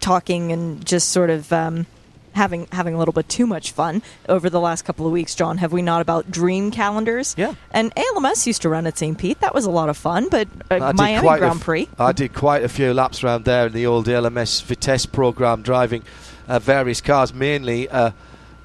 talking 0.05 0.51
and 0.51 0.85
just 0.85 1.09
sort 1.09 1.31
of 1.31 1.51
um, 1.51 1.87
having 2.33 2.67
having 2.71 2.93
a 2.93 2.97
little 2.97 3.11
bit 3.11 3.27
too 3.27 3.47
much 3.47 3.71
fun 3.71 4.03
over 4.29 4.49
the 4.51 4.59
last 4.59 4.83
couple 4.83 5.07
of 5.07 5.11
weeks, 5.11 5.33
John. 5.33 5.57
Have 5.57 5.73
we 5.73 5.81
not 5.81 6.01
about 6.01 6.29
dream 6.29 6.69
calendars? 6.69 7.33
Yeah. 7.37 7.55
And 7.71 7.91
ALMS 7.97 8.45
used 8.45 8.61
to 8.61 8.69
run 8.69 8.85
at 8.85 8.97
St. 8.97 9.17
Pete. 9.17 9.39
That 9.41 9.55
was 9.55 9.65
a 9.65 9.71
lot 9.71 9.89
of 9.89 9.97
fun. 9.97 10.29
But 10.29 10.47
uh, 10.69 10.93
Miami 10.93 11.39
Grand 11.39 11.59
Prix. 11.59 11.89
I 11.97 12.11
did 12.11 12.33
quite 12.33 12.63
a 12.63 12.69
few 12.69 12.93
laps 12.93 13.23
around 13.23 13.45
there 13.45 13.65
in 13.65 13.73
the 13.73 13.87
old 13.87 14.07
ALMS 14.07 14.61
Vitesse 14.61 15.07
program, 15.07 15.63
driving 15.63 16.03
uh, 16.47 16.59
various 16.59 17.01
cars, 17.01 17.33
mainly. 17.33 17.89
Uh, 17.89 18.11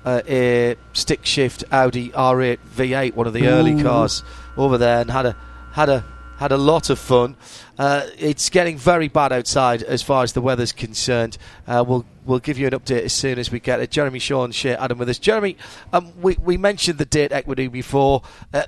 uh, 0.03 0.23
a 0.27 0.77
stick 0.95 1.27
shift 1.27 1.63
Audi 1.71 2.09
R8 2.11 2.59
V8, 2.75 3.15
one 3.15 3.27
of 3.27 3.35
the 3.35 3.45
Ooh. 3.45 3.51
early 3.51 3.83
cars 3.83 4.23
over 4.57 4.79
there, 4.79 5.03
and 5.03 5.11
had 5.11 5.27
a 5.27 5.37
had 5.73 5.91
a 5.91 6.05
had 6.41 6.53
a 6.53 6.57
lot 6.57 6.89
of 6.89 6.99
fun. 6.99 7.37
Uh, 7.79 8.07
it's 8.19 8.49
getting 8.49 8.79
very 8.79 9.09
bad 9.09 9.31
outside 9.31 9.83
as 9.83 10.03
far 10.03 10.23
as 10.23 10.33
the 10.33 10.41
weather's 10.41 10.73
concerned. 10.73 11.37
Uh, 11.69 11.85
we'll 11.87 12.07
we'll 12.25 12.39
give 12.39 12.59
you 12.59 12.67
an 12.67 12.73
update 12.73 13.03
as 13.03 13.13
soon 13.13 13.39
as 13.39 13.51
we 13.53 13.61
get 13.61 13.79
it. 13.79 13.91
Jeremy 13.91 14.19
Shaw 14.19 14.49
Shea 14.49 14.75
Adam 14.75 14.97
with 14.97 15.11
us. 15.11 15.19
Jeremy, 15.19 15.59
um, 15.93 16.19
we 16.19 16.39
we 16.41 16.57
mentioned 16.57 16.99
the 16.99 17.05
date 17.05 17.31
equity 17.31 17.69
before. 17.69 18.23
Uh, 18.55 18.63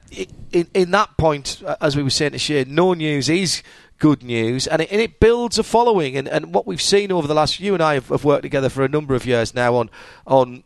in 0.53 0.69
in 0.75 0.91
that 0.91 1.17
point, 1.17 1.63
uh, 1.65 1.77
as 1.81 1.97
we 1.97 2.03
were 2.03 2.11
saying 2.11 2.33
to 2.33 2.39
Shea, 2.39 2.65
no 2.65 2.93
news 2.93 3.31
is 3.31 3.63
good 3.99 4.23
news, 4.23 4.67
and 4.67 4.83
it, 4.83 4.93
and 4.93 5.01
it, 5.01 5.19
builds 5.19 5.59
a 5.59 5.63
following. 5.63 6.15
And, 6.15 6.29
and 6.29 6.53
what 6.53 6.67
we've 6.67 6.83
seen 6.83 7.11
over 7.11 7.27
the 7.27 7.35
last, 7.35 7.59
you 7.59 7.73
and 7.73 7.83
I 7.83 7.95
have, 7.95 8.09
have 8.09 8.25
worked 8.25 8.43
together 8.43 8.69
for 8.69 8.85
a 8.85 8.89
number 8.89 9.15
of 9.15 9.25
years 9.25 9.55
now 9.55 9.77
on 9.77 9.89
on 10.27 10.63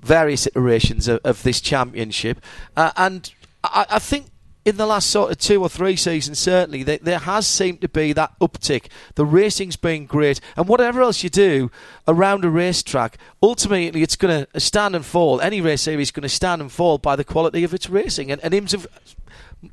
various 0.00 0.48
iterations 0.48 1.06
of, 1.06 1.20
of 1.22 1.44
this 1.44 1.60
championship, 1.60 2.40
uh, 2.76 2.90
and 2.96 3.32
I, 3.62 3.86
I 3.90 3.98
think 4.00 4.26
in 4.68 4.76
the 4.76 4.86
last 4.86 5.08
sort 5.08 5.30
of 5.30 5.38
two 5.38 5.62
or 5.62 5.68
three 5.70 5.96
seasons, 5.96 6.38
certainly, 6.38 6.82
there, 6.82 6.98
there 7.00 7.18
has 7.20 7.46
seemed 7.46 7.80
to 7.80 7.88
be 7.88 8.12
that 8.12 8.38
uptick. 8.38 8.88
The 9.14 9.24
racing's 9.24 9.76
been 9.76 10.04
great, 10.04 10.40
and 10.58 10.68
whatever 10.68 11.00
else 11.00 11.24
you 11.24 11.30
do 11.30 11.70
around 12.06 12.44
a 12.44 12.50
racetrack, 12.50 13.16
ultimately 13.42 14.02
it's 14.02 14.14
going 14.16 14.44
to 14.52 14.60
stand 14.60 14.94
and 14.94 15.06
fall. 15.06 15.40
Any 15.40 15.62
race 15.62 15.80
series 15.82 16.08
is 16.08 16.12
going 16.12 16.22
to 16.24 16.28
stand 16.28 16.60
and 16.60 16.70
fall 16.70 16.98
by 16.98 17.16
the 17.16 17.24
quality 17.24 17.64
of 17.64 17.72
its 17.72 17.88
racing. 17.88 18.30
And, 18.30 18.44
and 18.44 18.52
IMS 18.52 18.72
have 18.72 18.86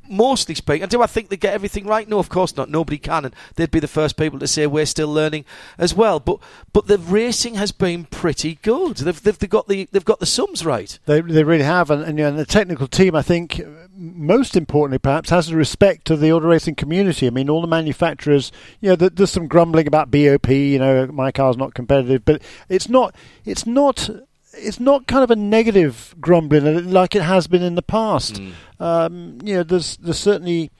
mostly 0.08 0.54
speaking. 0.54 0.82
And 0.82 0.90
do 0.90 1.02
I 1.02 1.06
think 1.06 1.28
they 1.28 1.36
get 1.36 1.52
everything 1.52 1.86
right? 1.86 2.08
No, 2.08 2.18
of 2.18 2.28
course 2.28 2.56
not. 2.56 2.70
Nobody 2.70 2.98
can, 2.98 3.26
and 3.26 3.34
they'd 3.56 3.70
be 3.70 3.80
the 3.80 3.88
first 3.88 4.16
people 4.16 4.38
to 4.38 4.48
say 4.48 4.66
we're 4.66 4.86
still 4.86 5.12
learning 5.12 5.44
as 5.78 5.94
well. 5.94 6.20
But 6.20 6.38
but 6.72 6.86
the 6.86 6.98
racing 6.98 7.54
has 7.56 7.70
been 7.70 8.04
pretty 8.06 8.58
good. 8.62 8.96
They've 8.96 9.22
they've, 9.22 9.38
they've 9.38 9.50
got 9.50 9.68
the 9.68 9.88
they've 9.92 10.04
got 10.04 10.20
the 10.20 10.26
sums 10.26 10.64
right. 10.64 10.98
They 11.04 11.20
they 11.20 11.44
really 11.44 11.64
have, 11.64 11.90
and, 11.90 12.02
and, 12.02 12.18
and 12.18 12.38
the 12.38 12.46
technical 12.46 12.88
team, 12.88 13.14
I 13.14 13.22
think. 13.22 13.60
Most 13.96 14.56
importantly, 14.56 14.98
perhaps, 14.98 15.30
has 15.30 15.48
a 15.48 15.56
respect 15.56 16.04
to 16.06 16.16
the 16.16 16.30
auto 16.32 16.46
racing 16.46 16.74
community. 16.74 17.26
I 17.26 17.30
mean, 17.30 17.48
all 17.48 17.60
the 17.60 17.66
manufacturers, 17.66 18.52
you 18.80 18.90
know, 18.90 18.96
there's 18.96 19.30
some 19.30 19.48
grumbling 19.48 19.86
about 19.86 20.10
BOP. 20.10 20.48
You 20.48 20.78
know, 20.78 21.06
my 21.06 21.32
car's 21.32 21.56
not 21.56 21.74
competitive, 21.74 22.24
but 22.24 22.42
it's 22.68 22.88
not. 22.88 23.14
It's 23.44 23.66
not 23.66 24.10
it's 24.58 24.80
not 24.80 25.06
kind 25.06 25.22
of 25.22 25.30
a 25.30 25.36
negative 25.36 26.14
grumbling 26.20 26.90
like 26.90 27.14
it 27.14 27.22
has 27.22 27.46
been 27.46 27.62
in 27.62 27.74
the 27.74 27.82
past. 27.82 28.40
Mm. 28.40 28.52
Um, 28.80 29.38
you 29.42 29.54
know, 29.54 29.62
there's 29.62 29.96
there's 29.98 30.18
certainly 30.18 30.70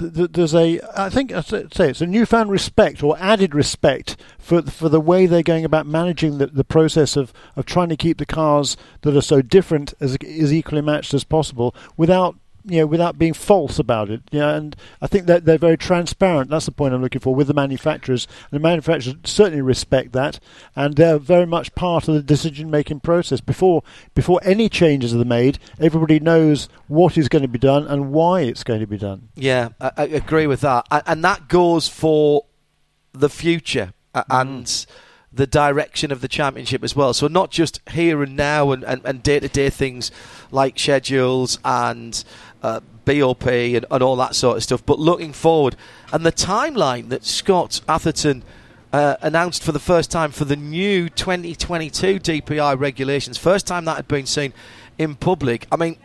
there's 0.00 0.54
a 0.54 0.80
I 0.96 1.10
think 1.10 1.32
I 1.32 1.40
say 1.40 1.90
it's 1.90 2.00
a 2.00 2.06
newfound 2.06 2.50
respect 2.50 3.02
or 3.02 3.16
added 3.18 3.54
respect 3.54 4.16
for 4.38 4.62
for 4.62 4.88
the 4.88 5.00
way 5.00 5.26
they're 5.26 5.42
going 5.42 5.64
about 5.64 5.86
managing 5.86 6.38
the, 6.38 6.46
the 6.46 6.64
process 6.64 7.16
of, 7.16 7.32
of 7.56 7.66
trying 7.66 7.88
to 7.90 7.96
keep 7.96 8.18
the 8.18 8.26
cars 8.26 8.76
that 9.02 9.16
are 9.16 9.22
so 9.22 9.42
different 9.42 9.94
as 10.00 10.16
as 10.16 10.52
equally 10.52 10.82
matched 10.82 11.14
as 11.14 11.24
possible 11.24 11.74
without 11.96 12.36
you 12.64 12.78
know, 12.80 12.86
without 12.86 13.18
being 13.18 13.32
false 13.32 13.78
about 13.78 14.10
it. 14.10 14.22
Yeah, 14.30 14.50
and 14.50 14.76
I 15.00 15.06
think 15.06 15.26
that 15.26 15.44
they're 15.44 15.58
very 15.58 15.76
transparent. 15.76 16.50
That's 16.50 16.66
the 16.66 16.72
point 16.72 16.94
I'm 16.94 17.02
looking 17.02 17.20
for 17.20 17.34
with 17.34 17.46
the 17.46 17.54
manufacturers. 17.54 18.26
And 18.50 18.60
the 18.60 18.62
manufacturers 18.62 19.16
certainly 19.24 19.62
respect 19.62 20.12
that, 20.12 20.40
and 20.76 20.96
they're 20.96 21.18
very 21.18 21.46
much 21.46 21.74
part 21.74 22.08
of 22.08 22.14
the 22.14 22.22
decision-making 22.22 23.00
process. 23.00 23.40
Before 23.40 23.82
before 24.14 24.40
any 24.42 24.68
changes 24.68 25.14
are 25.14 25.24
made, 25.24 25.58
everybody 25.80 26.20
knows 26.20 26.68
what 26.88 27.16
is 27.16 27.28
going 27.28 27.42
to 27.42 27.48
be 27.48 27.58
done 27.58 27.86
and 27.86 28.12
why 28.12 28.40
it's 28.40 28.64
going 28.64 28.80
to 28.80 28.86
be 28.86 28.98
done. 28.98 29.28
Yeah, 29.34 29.70
I, 29.80 29.92
I 29.96 30.04
agree 30.04 30.46
with 30.46 30.60
that, 30.60 30.86
and 30.90 31.24
that 31.24 31.48
goes 31.48 31.88
for 31.88 32.46
the 33.12 33.28
future 33.28 33.92
mm. 34.14 34.24
and 34.30 34.86
the 35.32 35.46
direction 35.46 36.10
of 36.10 36.20
the 36.20 36.28
championship 36.28 36.82
as 36.82 36.96
well. 36.96 37.14
So 37.14 37.28
not 37.28 37.50
just 37.52 37.80
here 37.90 38.20
and 38.22 38.36
now 38.36 38.72
and, 38.72 38.82
and, 38.82 39.00
and 39.04 39.22
day-to-day 39.22 39.70
things 39.70 40.10
like 40.50 40.76
schedules 40.76 41.60
and 41.64 42.24
uh, 42.62 42.80
BOP 43.04 43.46
and, 43.46 43.84
and, 43.90 44.02
all 44.02 44.16
that 44.16 44.34
sort 44.34 44.56
of 44.56 44.62
stuff, 44.62 44.84
but 44.84 44.98
looking 44.98 45.32
forward. 45.32 45.76
And 46.12 46.24
the 46.24 46.32
timeline 46.32 47.08
that 47.08 47.24
Scott 47.24 47.80
Atherton 47.88 48.42
uh, 48.92 49.16
announced 49.22 49.62
for 49.62 49.72
the 49.72 49.78
first 49.78 50.10
time 50.10 50.30
for 50.30 50.44
the 50.44 50.56
new 50.56 51.08
2022 51.08 52.20
DPI 52.20 52.78
regulations, 52.78 53.38
first 53.38 53.66
time 53.66 53.84
that 53.86 53.96
had 53.96 54.08
been 54.08 54.26
seen 54.26 54.52
in 54.98 55.14
public. 55.14 55.66
I 55.72 55.76
mean, 55.76 55.96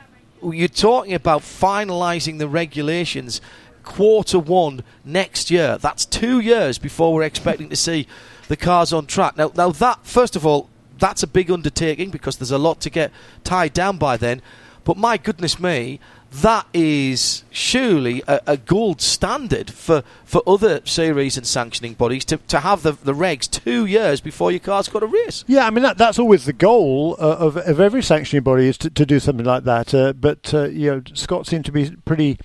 you're 0.44 0.68
talking 0.68 1.14
about 1.14 1.42
finalising 1.42 2.38
the 2.38 2.48
regulations 2.48 3.42
quarter 3.84 4.40
one 4.40 4.84
next 5.04 5.50
year. 5.50 5.78
That's 5.78 6.06
two 6.06 6.40
years 6.40 6.78
before 6.78 7.14
we're 7.14 7.24
expecting 7.24 7.70
to 7.70 7.76
see 7.76 8.08
the 8.48 8.58
cars 8.58 8.94
on 8.94 9.06
track. 9.06 9.38
Now, 9.38 9.52
now 9.56 9.72
that 9.72 10.06
first 10.06 10.36
of 10.36 10.46
all, 10.46 10.70
that's 10.98 11.24
a 11.24 11.28
big 11.28 11.52
undertaking 11.52 12.10
because 12.10 12.38
there's 12.38 12.52
a 12.52 12.58
lot 12.58 12.80
to 12.82 12.90
get 12.90 13.12
tied 13.44 13.74
down 13.74 13.98
by 13.98 14.18
then. 14.18 14.42
But 14.84 14.98
my 14.98 15.18
goodness 15.18 15.60
me, 15.60 16.00
that 16.32 16.68
is 16.74 17.44
surely 17.50 18.22
a, 18.28 18.42
a, 18.46 18.58
gold 18.58 19.02
standard 19.02 19.70
for, 19.70 20.04
for 20.26 20.42
other 20.46 20.82
series 20.86 21.38
and 21.38 21.48
sanctioning 21.48 21.94
bodies 21.94 22.26
to, 22.26 22.38
to 22.38 22.60
have 22.60 22.84
the, 22.84 22.92
the 22.92 23.14
regs 23.14 23.50
two 23.50 23.86
years 23.86 24.20
before 24.20 24.52
your 24.52 24.60
car's 24.60 24.90
got 24.90 25.04
a 25.04 25.08
race. 25.08 25.44
Yeah, 25.48 25.66
I 25.66 25.70
mean 25.70 25.84
that, 25.84 25.98
that's 25.98 26.20
always 26.20 26.46
the 26.46 26.54
goal 26.54 27.16
uh, 27.20 27.38
of, 27.38 27.58
of 27.58 27.80
every 27.80 28.04
sanctioning 28.04 28.44
body 28.44 28.68
is 28.68 28.78
to, 28.80 28.90
to 28.90 29.06
do 29.06 29.20
something 29.20 29.46
like 29.46 29.64
that. 29.64 29.94
Uh, 29.94 30.14
but 30.14 30.54
uh, 30.54 30.66
you 30.66 30.92
know, 30.92 31.02
Scott 31.14 31.48
seemed 31.48 31.66
to 31.66 31.72
be 31.72 31.96
pretty 32.06 32.38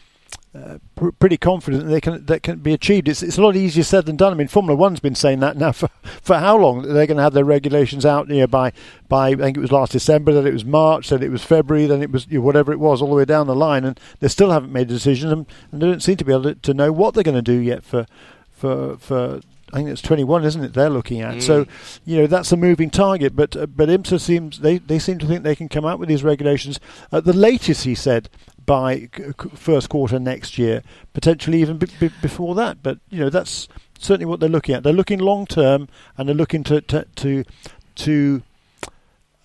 uh, 0.53 0.79
pr- 0.97 1.11
pretty 1.11 1.37
confident 1.37 1.85
that 1.85 1.91
they 1.91 2.01
can 2.01 2.25
that 2.27 2.43
can 2.43 2.59
be 2.59 2.73
achieved. 2.73 3.09
It's, 3.09 3.23
it's 3.23 3.39
a 3.39 3.43
lot 3.43 3.55
easier 3.55 3.85
said 3.85 4.07
than 4.07 4.17
done. 4.17 4.33
I 4.33 4.37
mean, 4.37 4.49
Formula 4.49 4.77
One's 4.77 4.99
been 4.99 5.15
saying 5.15 5.41
that 5.41 5.57
now 5.57 5.71
for, 5.73 5.89
for 6.23 6.39
how 6.39 6.57
long? 6.57 6.83
They're 6.83 7.07
going 7.07 7.19
to 7.19 7.23
have 7.23 7.35
their 7.35 7.45
regulations 7.45 8.05
out 8.05 8.29
you 8.29 8.41
know, 8.41 8.47
by 8.47 8.73
by 9.09 9.29
I 9.29 9.37
think 9.37 9.57
it 9.57 9.61
was 9.61 9.73
last 9.73 9.93
December, 9.93 10.33
then 10.33 10.47
it 10.47 10.53
was 10.53 10.65
March, 10.65 11.11
then 11.11 11.23
it 11.23 11.31
was 11.31 11.45
February, 11.45 11.87
then 11.87 12.03
it 12.03 12.11
was 12.11 12.27
you 12.29 12.39
know, 12.39 12.45
whatever 12.45 12.73
it 12.73 12.81
was, 12.81 13.01
all 13.01 13.11
the 13.11 13.15
way 13.15 13.25
down 13.25 13.47
the 13.47 13.55
line, 13.55 13.85
and 13.85 14.01
they 14.19 14.29
still 14.29 14.51
haven't 14.51 14.73
made 14.73 14.91
a 14.91 14.95
decision, 14.95 15.31
and, 15.31 15.47
and 15.71 15.83
they 15.83 15.87
don't 15.87 16.03
seem 16.03 16.17
to 16.17 16.25
be 16.25 16.33
able 16.33 16.43
to, 16.43 16.55
to 16.57 16.75
know 16.75 16.91
what 16.91 17.15
they're 17.15 17.23
going 17.23 17.37
to 17.37 17.43
do 17.43 17.59
yet 17.59 17.85
for 17.85 18.07
for 18.51 18.99
for 18.99 19.41
I 19.73 19.77
think 19.77 19.89
it's 19.91 20.03
21, 20.03 20.45
isn't 20.45 20.65
it? 20.65 20.75
They're 20.75 20.91
looking 20.91 21.21
at. 21.21 21.37
Mm. 21.37 21.43
So, 21.43 21.67
you 22.05 22.17
know, 22.17 22.27
that's 22.27 22.51
a 22.51 22.57
moving 22.57 22.91
target. 22.91 23.37
But 23.37 23.57
uh, 23.57 23.67
but 23.67 23.89
IMSA 23.89 24.21
seems 24.21 24.61
they, 24.61 24.79
they 24.79 24.99
seem 24.99 25.19
to 25.19 25.27
think 25.27 25.43
they 25.43 25.55
can 25.55 25.69
come 25.69 25.85
out 25.85 25.99
with 25.99 26.09
these 26.09 26.25
regulations 26.25 26.81
at 27.13 27.25
the 27.25 27.33
latest. 27.33 27.85
He 27.85 27.95
said 27.95 28.29
by 28.67 29.09
first 29.55 29.89
quarter 29.89 30.19
next 30.19 30.59
year, 30.59 30.83
potentially 31.13 31.61
even 31.61 31.79
b- 31.79 31.89
b- 31.99 32.11
before 32.23 32.55
that. 32.55 32.83
But 32.83 32.99
you 33.09 33.21
know, 33.21 33.31
that's 33.31 33.69
certainly 33.99 34.27
what 34.27 34.41
they're 34.41 34.49
looking 34.49 34.75
at. 34.75 34.83
They're 34.83 34.93
looking 34.93 35.19
long 35.19 35.47
term, 35.47 35.89
and 36.17 36.29
they're 36.29 36.37
looking 36.37 36.65
to 36.65 36.81
to 36.81 37.05
to, 37.17 37.45
to 37.97 38.43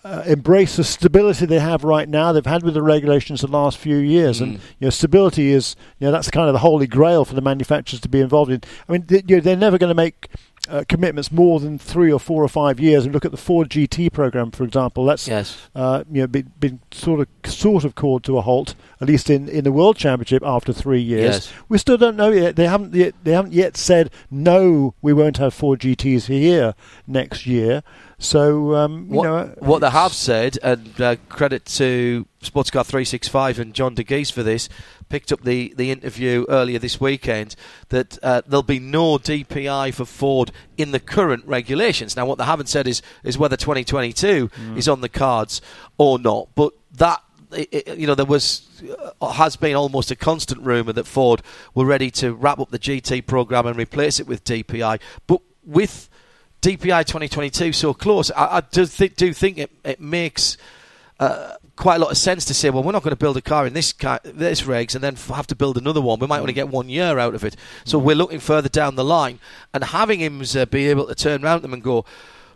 uh, 0.03 0.23
embrace 0.27 0.75
the 0.75 0.83
stability 0.83 1.47
they 1.47 1.59
have 1.59 1.83
right 1.83 2.07
now. 2.07 2.31
They've 2.31 2.45
had 2.45 2.63
with 2.63 2.75
the 2.75 2.83
regulations 2.83 3.41
the 3.41 3.47
last 3.47 3.77
few 3.77 3.97
years, 3.97 4.39
mm. 4.39 4.43
and 4.43 4.53
you 4.53 4.59
know, 4.81 4.89
stability 4.91 5.51
is 5.51 5.75
you 5.99 6.05
know 6.05 6.11
that's 6.11 6.29
kind 6.29 6.47
of 6.47 6.53
the 6.53 6.59
holy 6.59 6.87
grail 6.87 7.25
for 7.25 7.33
the 7.33 7.41
manufacturers 7.41 8.01
to 8.01 8.09
be 8.09 8.21
involved 8.21 8.51
in. 8.51 8.61
I 8.87 8.91
mean, 8.91 9.05
they, 9.07 9.23
you 9.27 9.37
know, 9.37 9.41
they're 9.41 9.55
never 9.55 9.77
going 9.77 9.89
to 9.89 9.95
make 9.95 10.29
uh, 10.69 10.83
commitments 10.87 11.31
more 11.31 11.59
than 11.59 11.77
three 11.77 12.11
or 12.11 12.19
four 12.19 12.43
or 12.43 12.47
five 12.47 12.79
years. 12.79 13.05
And 13.05 13.13
look 13.13 13.25
at 13.25 13.31
the 13.31 13.37
Ford 13.37 13.69
GT 13.69 14.11
program, 14.11 14.51
for 14.51 14.63
example. 14.63 15.05
That's 15.05 15.27
yes. 15.27 15.57
uh, 15.75 16.03
you 16.11 16.21
know 16.21 16.27
been, 16.27 16.51
been, 16.59 16.79
sort 16.91 17.19
of 17.19 17.27
sort 17.51 17.83
of 17.83 17.95
called 17.95 18.23
to 18.25 18.37
a 18.37 18.41
halt, 18.41 18.75
at 19.01 19.07
least 19.07 19.29
in, 19.29 19.47
in 19.49 19.63
the 19.63 19.71
World 19.71 19.97
Championship 19.97 20.43
after 20.45 20.73
three 20.73 21.01
years. 21.01 21.35
Yes. 21.35 21.53
We 21.69 21.77
still 21.77 21.97
don't 21.97 22.15
know 22.15 22.31
yet. 22.31 22.55
They 22.55 22.67
haven't 22.67 22.93
yet, 22.93 23.15
they 23.23 23.31
haven't 23.31 23.53
yet 23.53 23.77
said 23.77 24.11
no. 24.29 24.93
We 25.01 25.13
won't 25.13 25.37
have 25.37 25.53
Ford 25.53 25.79
GTs 25.79 26.25
here 26.25 26.75
next 27.07 27.45
year. 27.45 27.83
So 28.17 28.75
um, 28.75 29.09
what, 29.09 29.23
know, 29.23 29.53
what 29.59 29.79
they 29.79 29.89
have 29.89 30.13
said, 30.13 30.57
and 30.63 30.99
uh, 31.01 31.17
credit 31.27 31.65
to 31.65 32.25
Sportscar 32.41 32.85
365 32.85 33.59
and 33.59 33.73
John 33.73 33.95
Dagys 33.95 34.31
for 34.31 34.41
this, 34.41 34.69
picked 35.09 35.31
up 35.31 35.43
the, 35.43 35.73
the 35.77 35.91
interview 35.91 36.45
earlier 36.49 36.79
this 36.79 36.99
weekend 36.99 37.55
that 37.89 38.17
uh, 38.23 38.41
there'll 38.47 38.63
be 38.63 38.79
no 38.79 39.17
DPI 39.17 39.93
for 39.93 40.05
Ford 40.05 40.51
in 40.77 40.91
the 40.91 40.99
current 40.99 41.45
regulations. 41.45 42.15
Now, 42.15 42.25
what 42.25 42.37
they 42.37 42.43
haven't 42.43 42.67
said 42.67 42.87
is 42.87 43.01
is 43.23 43.37
whether 43.37 43.57
2022 43.57 44.47
mm. 44.49 44.77
is 44.77 44.87
on 44.87 45.01
the 45.01 45.09
cards 45.09 45.61
or 45.97 46.19
not. 46.19 46.49
But 46.55 46.73
that 46.93 47.21
it, 47.51 47.97
you 47.97 48.07
know, 48.07 48.15
there 48.15 48.25
was 48.25 48.67
uh, 49.21 49.31
has 49.31 49.55
been 49.55 49.75
almost 49.75 50.11
a 50.11 50.15
constant 50.15 50.61
rumor 50.61 50.93
that 50.93 51.05
Ford 51.05 51.41
were 51.73 51.85
ready 51.85 52.11
to 52.11 52.33
wrap 52.33 52.59
up 52.59 52.71
the 52.71 52.79
GT 52.79 53.25
program 53.25 53.65
and 53.67 53.77
replace 53.77 54.19
it 54.19 54.27
with 54.27 54.43
DPI, 54.43 54.99
but 55.27 55.41
with 55.65 56.09
DPI 56.61 57.05
2022 57.05 57.73
so 57.73 57.93
close, 57.93 58.31
I, 58.31 58.57
I 58.57 58.61
do, 58.61 58.85
th- 58.85 59.15
do 59.15 59.33
think 59.33 59.57
it, 59.57 59.71
it 59.83 60.01
makes 60.01 60.57
uh, 61.19 61.55
quite 61.75 61.97
a 61.97 61.99
lot 61.99 62.11
of 62.11 62.17
sense 62.17 62.45
to 62.45 62.53
say, 62.53 62.69
well, 62.69 62.83
we're 62.83 62.91
not 62.91 63.03
going 63.03 63.11
to 63.11 63.17
build 63.17 63.37
a 63.37 63.41
car 63.41 63.67
in 63.67 63.73
this 63.73 63.91
car, 63.91 64.19
this 64.23 64.61
regs 64.61 64.95
and 64.95 65.03
then 65.03 65.15
have 65.15 65.47
to 65.47 65.55
build 65.55 65.77
another 65.77 66.01
one. 66.01 66.19
We 66.19 66.27
might 66.27 66.39
only 66.39 66.53
get 66.53 66.69
one 66.69 66.89
year 66.89 67.19
out 67.19 67.35
of 67.35 67.43
it. 67.43 67.55
So 67.83 67.97
we're 67.97 68.15
looking 68.15 68.39
further 68.39 68.69
down 68.69 68.95
the 68.95 69.03
line 69.03 69.39
and 69.73 69.83
having 69.83 70.19
him 70.19 70.41
uh, 70.55 70.65
be 70.65 70.89
able 70.89 71.07
to 71.07 71.15
turn 71.15 71.43
around 71.43 71.61
them 71.63 71.73
and 71.73 71.83
go, 71.83 72.05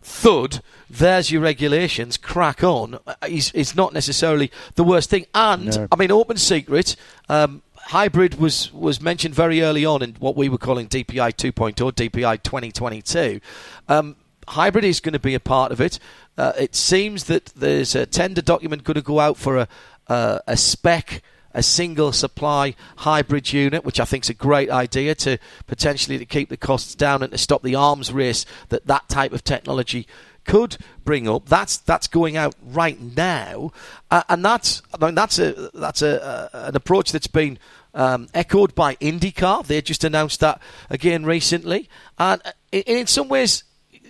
thud, 0.01 0.61
there's 0.89 1.31
your 1.31 1.41
regulations, 1.41 2.17
crack 2.17 2.63
on, 2.63 2.99
uh, 3.05 3.15
is, 3.27 3.51
is 3.51 3.75
not 3.75 3.93
necessarily 3.93 4.51
the 4.75 4.83
worst 4.83 5.09
thing. 5.09 5.25
And, 5.35 5.75
no. 5.75 5.87
I 5.91 5.95
mean, 5.97 6.11
open 6.11 6.37
secret, 6.37 6.95
um, 7.27 7.61
hybrid 7.75 8.35
was, 8.35 8.71
was 8.71 9.01
mentioned 9.01 9.35
very 9.35 9.61
early 9.61 9.85
on 9.85 10.01
in 10.01 10.15
what 10.19 10.35
we 10.35 10.47
were 10.47 10.57
calling 10.57 10.87
DPI 10.87 11.33
2.0, 11.33 11.73
DPI 11.75 12.43
2022. 12.43 13.41
Um, 13.89 14.15
hybrid 14.47 14.85
is 14.85 14.99
going 14.99 15.13
to 15.13 15.19
be 15.19 15.35
a 15.35 15.39
part 15.39 15.71
of 15.71 15.81
it. 15.81 15.99
Uh, 16.39 16.53
it 16.57 16.73
seems 16.73 17.25
that 17.25 17.47
there's 17.47 17.95
a 17.95 18.05
tender 18.05 18.41
document 18.41 18.85
going 18.85 18.95
to 18.95 19.01
go 19.01 19.19
out 19.19 19.35
for 19.35 19.57
a, 19.57 19.67
uh, 20.07 20.39
a 20.47 20.55
spec 20.55 21.21
a 21.53 21.63
single 21.63 22.11
supply 22.11 22.75
hybrid 22.97 23.51
unit, 23.51 23.83
which 23.83 23.99
I 23.99 24.05
think 24.05 24.23
is 24.23 24.29
a 24.29 24.35
great 24.35 24.69
idea 24.69 25.15
to 25.15 25.39
potentially 25.65 26.17
to 26.19 26.25
keep 26.25 26.49
the 26.49 26.57
costs 26.57 26.93
down 26.95 27.23
and 27.23 27.31
to 27.31 27.37
stop 27.37 27.63
the 27.63 27.75
arms 27.75 28.13
race 28.13 28.45
that 28.69 28.85
that 28.85 29.09
type 29.09 29.33
of 29.33 29.43
technology 29.43 30.07
could 30.45 30.77
bring 31.03 31.27
up. 31.27 31.47
That's 31.49 31.77
that's 31.77 32.07
going 32.07 32.37
out 32.37 32.55
right 32.63 32.99
now, 33.01 33.71
uh, 34.11 34.23
and 34.29 34.45
that's 34.45 34.81
I 34.93 35.03
mean, 35.03 35.15
that's 35.15 35.39
a 35.39 35.71
that's 35.73 36.01
a, 36.01 36.49
an 36.53 36.75
approach 36.75 37.11
that's 37.11 37.27
been 37.27 37.57
um, 37.93 38.27
echoed 38.33 38.75
by 38.75 38.95
IndyCar. 38.95 39.65
They 39.65 39.81
just 39.81 40.03
announced 40.03 40.39
that 40.41 40.61
again 40.89 41.25
recently. 41.25 41.89
And 42.17 42.41
in, 42.71 42.83
in 42.83 43.07
some 43.07 43.27
ways, 43.27 43.63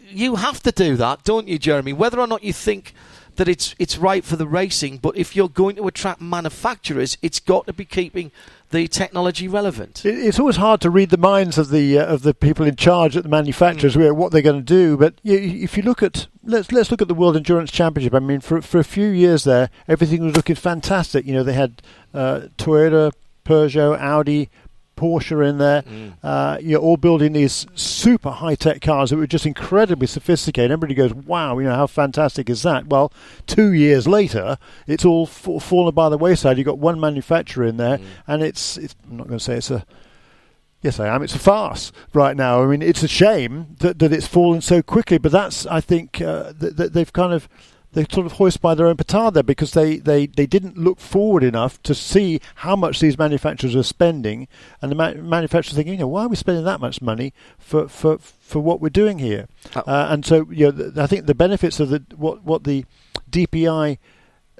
you 0.09 0.35
have 0.35 0.61
to 0.63 0.71
do 0.71 0.95
that, 0.97 1.23
don't 1.23 1.47
you, 1.47 1.57
Jeremy? 1.59 1.93
Whether 1.93 2.19
or 2.19 2.27
not 2.27 2.43
you 2.43 2.53
think 2.53 2.93
that 3.39 3.47
it's 3.47 3.73
it's 3.79 3.97
right 3.97 4.23
for 4.23 4.35
the 4.35 4.45
racing, 4.45 4.97
but 4.97 5.17
if 5.17 5.35
you're 5.35 5.49
going 5.49 5.77
to 5.77 5.87
attract 5.87 6.19
manufacturers, 6.19 7.17
it's 7.21 7.39
got 7.39 7.65
to 7.67 7.73
be 7.73 7.85
keeping 7.85 8.31
the 8.71 8.87
technology 8.87 9.47
relevant. 9.47 10.05
It's 10.05 10.39
always 10.39 10.57
hard 10.57 10.81
to 10.81 10.89
read 10.89 11.09
the 11.09 11.17
minds 11.17 11.57
of 11.57 11.69
the 11.69 11.97
uh, 11.97 12.05
of 12.05 12.23
the 12.23 12.33
people 12.33 12.65
in 12.65 12.75
charge 12.75 13.15
at 13.15 13.23
the 13.23 13.29
manufacturers 13.29 13.95
mm. 13.95 14.15
what 14.15 14.31
they're 14.31 14.41
going 14.41 14.59
to 14.59 14.61
do. 14.61 14.97
But 14.97 15.15
if 15.23 15.77
you 15.77 15.83
look 15.83 16.03
at 16.03 16.27
let's 16.43 16.71
let's 16.71 16.91
look 16.91 17.01
at 17.01 17.07
the 17.07 17.13
World 17.13 17.37
Endurance 17.37 17.71
Championship. 17.71 18.13
I 18.13 18.19
mean, 18.19 18.41
for 18.41 18.61
for 18.61 18.77
a 18.77 18.83
few 18.83 19.07
years 19.07 19.45
there, 19.45 19.69
everything 19.87 20.23
was 20.23 20.35
looking 20.35 20.55
fantastic. 20.55 21.25
You 21.25 21.33
know, 21.33 21.43
they 21.43 21.53
had 21.53 21.81
uh, 22.13 22.41
Toyota, 22.57 23.13
Peugeot, 23.45 23.97
Audi, 23.99 24.49
Porsche 24.99 25.47
in 25.47 25.57
there. 25.57 25.83
Mm. 25.83 26.13
Uh, 26.21 26.57
you're 26.61 26.81
all 26.81 26.97
building 26.97 27.33
these 27.33 27.65
super 27.73 28.31
high 28.31 28.55
tech 28.55 28.81
cars 28.81 29.09
that 29.09 29.17
were 29.17 29.27
just 29.27 29.45
incredibly 29.45 30.07
sophisticated. 30.07 30.71
Everybody 30.71 30.93
goes, 30.93 31.13
"Wow, 31.13 31.57
you 31.59 31.67
know 31.67 31.75
how 31.75 31.87
fantastic 31.87 32.49
is 32.49 32.63
that?" 32.63 32.87
Well, 32.87 33.13
two 33.47 33.71
years 33.71 34.07
later, 34.07 34.57
it's 34.87 35.05
all 35.05 35.23
f- 35.23 35.63
fallen 35.63 35.95
by 35.95 36.09
the 36.09 36.17
wayside. 36.17 36.57
You've 36.57 36.65
got 36.65 36.79
one 36.79 36.99
manufacturer 36.99 37.65
in 37.65 37.77
there, 37.77 37.97
mm. 37.97 38.05
and 38.27 38.43
it's, 38.43 38.77
it's. 38.77 38.95
I'm 39.09 39.17
not 39.17 39.27
going 39.27 39.39
to 39.39 39.43
say 39.43 39.55
it's 39.55 39.71
a. 39.71 39.85
Yes, 40.81 40.99
I 40.99 41.07
am. 41.07 41.23
It's 41.23 41.35
a 41.35 41.39
farce 41.39 41.91
right 42.13 42.37
now. 42.37 42.63
I 42.63 42.65
mean, 42.65 42.81
it's 42.81 43.03
a 43.03 43.07
shame 43.07 43.75
that, 43.79 43.99
that 43.99 44.13
it's 44.13 44.27
fallen 44.27 44.61
so 44.61 44.81
quickly, 44.81 45.17
but 45.17 45.29
that's, 45.29 45.65
I 45.65 45.81
think, 45.81 46.21
uh, 46.21 46.53
that 46.57 46.93
they've 46.93 47.11
kind 47.11 47.33
of 47.33 47.49
they 47.93 48.05
sort 48.11 48.25
of 48.25 48.33
hoist 48.33 48.61
by 48.61 48.75
their 48.75 48.87
own 48.87 48.97
petard 48.97 49.33
there 49.33 49.43
because 49.43 49.71
they, 49.71 49.97
they, 49.97 50.27
they 50.27 50.45
didn't 50.45 50.77
look 50.77 50.99
forward 50.99 51.43
enough 51.43 51.81
to 51.83 51.95
see 51.95 52.39
how 52.55 52.75
much 52.75 52.99
these 52.99 53.17
manufacturers 53.17 53.75
are 53.75 53.83
spending, 53.83 54.47
and 54.81 54.91
the 54.91 54.95
ma- 54.95 55.13
manufacturers 55.13 55.75
thinking, 55.75 55.93
you 55.93 55.99
know, 55.99 56.07
why 56.07 56.23
are 56.23 56.27
we 56.27 56.35
spending 56.35 56.65
that 56.65 56.79
much 56.79 57.01
money 57.01 57.33
for 57.57 57.87
for, 57.87 58.17
for 58.17 58.59
what 58.59 58.79
we're 58.79 58.89
doing 58.89 59.19
here? 59.19 59.47
Oh. 59.75 59.81
Uh, 59.81 60.07
and 60.09 60.25
so, 60.25 60.47
you 60.51 60.65
know, 60.65 60.71
th- 60.71 60.97
I 60.97 61.07
think 61.07 61.25
the 61.25 61.35
benefits 61.35 61.79
of 61.79 61.89
the 61.89 62.03
what 62.15 62.43
what 62.43 62.63
the 62.63 62.85
DPI 63.31 63.97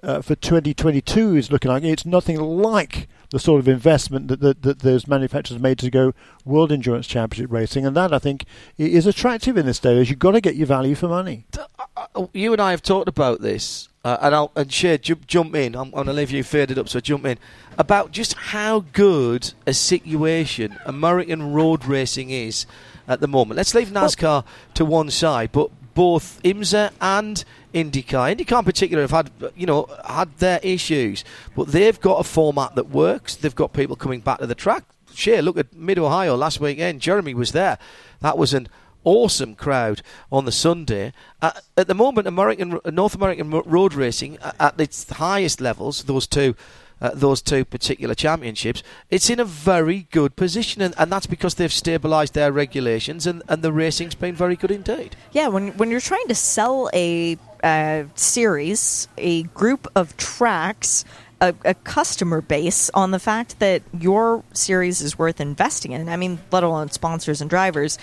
uh, 0.02 0.22
for 0.22 0.36
2022 0.36 1.36
is 1.36 1.52
looking 1.52 1.70
like 1.70 1.84
it's 1.84 2.06
nothing 2.06 2.40
like 2.40 3.08
the 3.32 3.40
sort 3.40 3.60
of 3.60 3.68
investment 3.68 4.28
that, 4.28 4.40
that, 4.40 4.62
that 4.64 4.80
those 4.80 5.08
manufacturers 5.08 5.62
made 5.62 5.78
to 5.80 5.90
go 5.90 6.14
World 6.46 6.72
Endurance 6.72 7.08
Championship 7.08 7.52
racing, 7.52 7.86
and 7.86 7.96
that 7.96 8.14
I 8.14 8.20
think 8.20 8.46
is 8.78 9.06
attractive 9.06 9.58
in 9.58 9.66
this 9.66 9.80
day. 9.80 10.00
As 10.00 10.10
you've 10.10 10.20
got 10.20 10.32
to 10.32 10.42
get 10.42 10.56
your 10.56 10.68
value 10.68 10.96
for 10.96 11.08
money. 11.08 11.46
Uh, 11.58 12.06
uh, 12.16 12.28
you 12.34 12.54
and 12.54 12.62
I 12.62 12.72
have 12.72 12.82
talked 12.82 13.08
about 13.08 13.42
this, 13.42 13.90
uh, 14.04 14.18
and 14.22 14.34
I'll 14.34 14.52
and 14.56 14.72
Shea 14.72 14.98
jump, 14.98 15.28
jump 15.28 15.56
in. 15.56 15.76
I'm, 15.76 15.88
I'm 15.88 15.92
going 15.92 16.08
to 16.08 16.14
leave 16.14 16.32
you 16.32 16.44
faded 16.44 16.80
up, 16.80 16.90
so 16.90 17.00
jump 17.00 17.26
in 17.26 17.38
about 17.78 18.12
just 18.12 18.34
how 18.34 18.82
good 18.94 19.54
a 19.68 19.74
situation 19.74 20.78
American 20.86 21.54
road 21.54 21.86
racing 21.86 22.30
is 22.30 22.66
at 23.08 23.22
the 23.22 23.28
moment. 23.28 23.58
Let's 23.58 23.74
leave 23.74 23.90
NASCAR 23.90 24.44
to 24.76 24.86
one 24.86 25.10
side, 25.10 25.52
but 25.52 25.70
both 25.94 26.42
IMSA 26.44 26.92
and 27.02 27.44
IndyCar. 27.74 28.36
IndyCar 28.36 28.60
in 28.60 28.66
particular 28.66 29.04
have 29.04 29.12
had, 29.12 29.32
you 29.56 29.66
know, 29.66 29.88
had 30.06 30.38
their 30.38 30.60
issues, 30.64 31.24
but 31.56 31.68
they've 31.68 32.00
got 32.00 32.20
a 32.20 32.24
format 32.24 32.76
that 32.76 32.90
works. 32.90 33.36
They've 33.36 33.56
got 33.56 33.74
people 33.74 33.96
coming 33.96 34.22
back 34.22 34.40
to 34.40 34.48
the 34.48 34.56
track. 34.56 34.84
Shea, 35.14 35.42
look 35.42 35.58
at 35.58 35.74
Mid 35.74 36.00
Ohio 36.00 36.36
last 36.36 36.60
weekend. 36.60 37.02
Jeremy 37.02 37.34
was 37.34 37.52
there. 37.52 37.78
That 38.22 38.38
was 38.38 38.54
an 38.54 38.68
awesome 39.04 39.56
crowd 39.56 40.02
on 40.32 40.46
the 40.46 40.52
Sunday. 40.52 41.14
Uh, 41.42 41.52
at 41.78 41.88
the 41.88 41.96
moment, 41.96 42.28
American 42.28 42.80
North 42.86 43.16
American 43.16 43.50
road 43.50 43.94
racing 43.94 44.38
at 44.60 44.80
its 44.80 45.10
highest 45.10 45.62
levels, 45.62 46.04
those 46.04 46.28
two 46.28 46.56
uh, 47.02 47.12
those 47.14 47.42
two 47.42 47.66
particular 47.66 48.16
championships, 48.16 48.84
it's 49.10 49.30
in 49.30 49.40
a 49.40 49.46
very 49.46 50.08
good 50.12 50.36
position, 50.36 50.82
and, 50.82 50.94
and 50.98 51.12
that's 51.12 51.28
because 51.28 51.56
they've 51.56 51.70
stabilised 51.70 52.34
their 52.34 52.52
regulations, 52.52 53.26
and, 53.26 53.42
and 53.48 53.62
the 53.62 53.72
racing's 53.72 54.16
been 54.16 54.36
very 54.36 54.56
good 54.56 54.72
indeed. 54.72 55.16
Yeah, 55.32 55.48
when 55.48 55.70
when 55.78 55.92
you're 55.92 56.02
trying 56.02 56.28
to 56.28 56.36
sell 56.36 56.90
a 56.94 57.38
uh, 57.64 58.04
series, 58.16 59.08
a 59.18 59.44
group 59.44 59.88
of 59.96 60.16
tracks. 60.18 61.06
A, 61.42 61.56
a, 61.64 61.74
customer 61.74 62.42
base 62.42 62.90
on 62.94 63.12
the 63.12 63.20
fact 63.20 63.60
that 63.60 63.82
your 63.98 64.44
series 64.52 65.00
is 65.00 65.18
worth 65.18 65.40
investing 65.40 65.94
in. 65.94 66.10
I 66.10 66.18
mean, 66.18 66.40
let 66.52 66.64
alone 66.64 66.92
sponsors 66.92 67.40
and 67.40 67.50
drivers. 67.50 67.98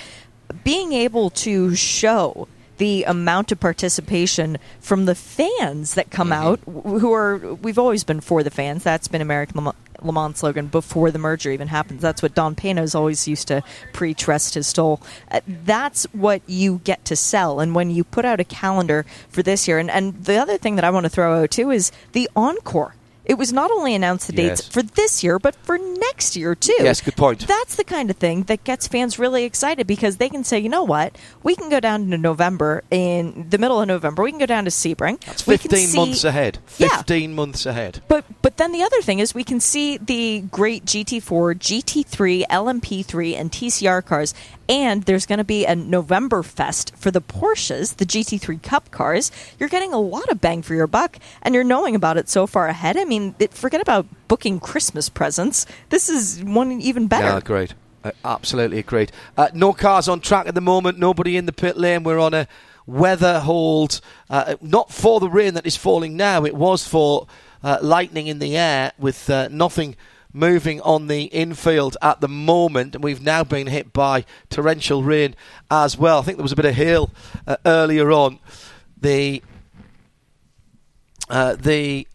Being 0.65 0.95
able 0.95 1.29
to 1.45 1.75
show 1.75 2.49
the 2.79 3.05
amount 3.05 3.53
of 3.53 3.61
participation 3.61 4.59
from 4.81 5.07
the 5.07 5.15
fans 5.15 5.95
that 5.95 6.11
come 6.11 6.31
mm-hmm. 6.31 6.47
out 6.47 6.61
who 7.01 7.13
are 7.13 7.37
we've 7.37 7.79
always 7.79 8.05
been 8.05 8.21
for 8.21 8.43
the 8.43 8.51
fans 8.51 8.83
that's 8.83 9.09
been 9.09 9.23
American 9.23 9.73
Le 10.03 10.13
Mans 10.13 10.39
slogan 10.39 10.67
before 10.67 11.11
the 11.11 11.19
merger 11.19 11.51
even 11.51 11.69
happens. 11.69 12.03
That's 12.03 12.23
what 12.23 12.35
Don 12.35 12.55
Panoz 12.55 12.95
always 12.95 13.27
used 13.27 13.49
to 13.49 13.63
preach, 13.93 14.29
rest 14.29 14.55
his 14.55 14.67
soul. 14.67 15.01
Uh, 15.31 15.41
that's 15.47 16.05
what 16.13 16.43
you 16.47 16.81
get 16.85 17.05
to 17.07 17.17
sell. 17.17 17.61
And 17.61 17.75
when 17.75 17.91
you 17.91 18.05
put 18.05 18.25
out 18.25 18.41
a 18.41 18.45
calendar 18.45 19.07
for 19.29 19.43
this 19.43 19.67
year, 19.67 19.79
and, 19.79 19.91
and 19.91 20.25
the 20.25 20.37
other 20.37 20.59
thing 20.59 20.77
that 20.77 20.85
I 20.85 20.91
want 20.91 21.05
to 21.05 21.11
throw 21.11 21.43
out 21.43 21.51
too 21.51 21.71
is 21.71 21.93
the 22.13 22.29
encore. 22.37 22.96
It 23.27 23.35
was 23.39 23.53
not 23.53 23.71
only 23.73 23.95
announced 23.95 24.29
the 24.29 24.33
dates 24.33 24.63
Yes. 24.63 24.69
for 24.69 24.83
this 24.83 25.25
year, 25.25 25.39
but 25.41 25.57
for 25.57 25.77
next 25.79 26.37
year 26.37 26.55
too. 26.55 26.77
Yes, 26.79 27.01
good 27.01 27.17
point. 27.17 27.47
That's 27.49 27.75
the 27.75 27.83
kind 27.85 28.09
of 28.09 28.17
thing 28.17 28.45
that 28.45 28.63
gets 28.63 28.87
fans 28.87 29.19
really 29.19 29.43
excited 29.45 29.87
because 29.87 30.19
they 30.19 30.29
can 30.29 30.45
say, 30.45 30.61
you 30.61 30.69
know 30.69 30.85
what, 30.85 31.17
we 31.43 31.57
can 31.57 31.69
go 31.69 31.81
down 31.81 32.09
to 32.11 32.19
November 32.19 32.85
in 32.91 33.47
the 33.51 33.59
middle 33.59 33.81
of 33.81 33.89
November. 33.89 34.23
We 34.23 34.31
can 34.31 34.39
go 34.39 34.47
down 34.47 34.65
to 34.65 34.71
Sebring. 34.71 35.19
That's 35.25 35.43
15 35.43 35.87
see- 35.89 35.97
months 35.99 36.23
ahead. 36.23 36.59
Yeah. 36.79 36.89
15 36.99 37.35
months 37.35 37.67
ahead. 37.67 38.01
But 38.07 38.25
but 38.43 38.59
then 38.59 38.71
the 38.73 38.83
other 38.85 39.03
thing 39.03 39.19
is 39.19 39.35
we 39.35 39.45
can 39.45 39.59
see 39.61 39.97
the 39.99 40.41
great 40.53 40.85
GT4, 40.85 41.55
GT3, 41.59 42.45
LMP3, 42.49 43.37
and 43.37 43.51
TCR 43.51 44.05
cars, 44.05 44.35
and 44.69 45.03
there's 45.05 45.27
going 45.27 45.39
to 45.39 45.45
be 45.45 45.65
a 45.65 45.77
November 45.77 46.43
fest 46.43 46.95
for 46.97 47.11
the 47.11 47.21
Porsches, 47.21 47.97
the 47.97 48.07
GT3 48.07 48.63
Cup 48.63 48.91
cars. 48.91 49.31
You're 49.59 49.69
getting 49.69 49.93
a 49.93 49.99
lot 49.99 50.29
of 50.29 50.41
bang 50.41 50.63
for 50.63 50.75
your 50.75 50.87
buck, 50.87 51.19
and 51.43 51.55
you're 51.55 51.65
knowing 51.65 51.95
about 51.95 52.17
it 52.17 52.29
so 52.29 52.47
far 52.47 52.69
ahead. 52.69 52.97
I 52.97 53.05
mean, 53.05 53.35
it, 53.39 53.53
forget 53.53 53.81
about 53.81 54.07
booking 54.29 54.61
Christmas 54.61 55.09
presents. 55.09 55.67
This 55.91 56.09
is 56.09 56.43
one 56.43 56.81
even 56.81 57.07
better. 57.07 57.27
Yeah, 57.27 57.39
agreed. 57.39 57.75
Uh, 58.05 58.13
absolutely 58.25 58.79
agreed. 58.79 59.13
Uh, 59.37 59.49
no 59.53 59.73
cars 59.73 60.09
on 60.09 60.21
track 60.21 60.47
at 60.47 60.55
the 60.55 60.61
moment. 60.61 60.99
Nobody 60.99 61.37
in 61.37 61.47
the 61.47 61.53
pit 61.53 61.77
lane. 61.77 62.05
We're 62.05 62.21
on 62.21 62.35
a 62.35 62.47
weather 62.87 63.41
hold. 63.41 64.01
Uh, 64.31 64.57
not 64.61 64.93
for 64.93 65.21
the 65.21 65.29
rain 65.29 65.55
that 65.55 65.67
is 65.67 65.77
falling 65.77 66.17
now. 66.17 66.45
It 66.45 66.55
was 66.55 66.87
for 66.87 67.27
uh, 67.63 67.79
lightning 67.83 68.29
in 68.29 68.39
the 68.39 68.57
air 68.57 68.93
with 68.99 69.29
uh, 69.29 69.49
nothing 69.51 69.97
moving 70.37 70.81
on 70.83 71.07
the 71.07 71.25
infield 71.25 71.97
at 72.03 72.21
the 72.21 72.29
moment. 72.29 72.95
And 72.95 73.03
we've 73.03 73.23
now 73.23 73.43
been 73.43 73.67
hit 73.67 73.93
by 73.93 74.25
torrential 74.51 75.03
rain 75.03 75.35
as 75.71 75.97
well. 75.97 76.19
I 76.19 76.23
think 76.23 76.37
there 76.37 76.43
was 76.43 76.53
a 76.53 76.57
bit 76.57 76.67
of 76.67 76.75
hail 76.75 77.11
uh, 77.47 77.57
earlier 77.65 78.13
on. 78.13 78.39
The 79.01 79.43
uh, 81.29 81.57
the 81.57 82.07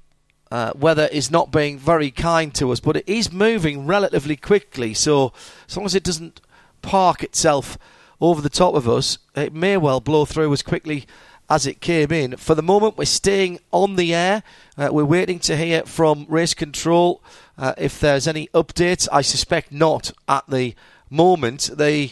uh, 0.52 0.72
weather 0.76 1.10
is 1.12 1.30
not 1.32 1.52
being 1.52 1.78
very 1.78 2.12
kind 2.12 2.54
to 2.56 2.72
us, 2.72 2.80
but 2.80 2.96
it 2.96 3.08
is 3.08 3.32
moving 3.32 3.86
relatively 3.86 4.36
quickly. 4.36 4.94
So 4.94 5.34
as 5.68 5.76
long 5.76 5.86
as 5.86 5.96
it 5.96 6.04
doesn't 6.04 6.40
park 6.82 7.24
itself 7.24 7.78
over 8.22 8.42
the 8.42 8.50
top 8.50 8.76
of 8.76 8.88
us, 8.88 9.18
it 9.36 9.54
may 9.54 9.78
well 9.78 10.00
blow 10.00 10.26
through 10.26 10.52
as 10.54 10.62
quickly 10.62 11.06
as 11.50 11.66
it 11.68 11.82
came 11.82 12.12
in. 12.12 12.38
For 12.38 12.56
the 12.56 12.64
moment, 12.64 12.98
we're 12.98 13.06
staying 13.06 13.60
on 13.72 13.98
the 13.98 14.14
air. 14.14 14.44
Uh, 14.78 14.90
we're 14.92 15.04
waiting 15.04 15.40
to 15.40 15.58
hear 15.58 15.84
from 15.84 16.26
race 16.30 16.54
control 16.54 17.22
uh, 17.62 17.74
if 17.78 18.00
there's 18.00 18.28
any 18.28 18.48
updates. 18.48 19.08
I 19.12 19.22
suspect 19.22 19.72
not 19.72 20.12
at 20.28 20.44
the 20.50 20.74
moment. 21.10 21.70
The 21.74 22.12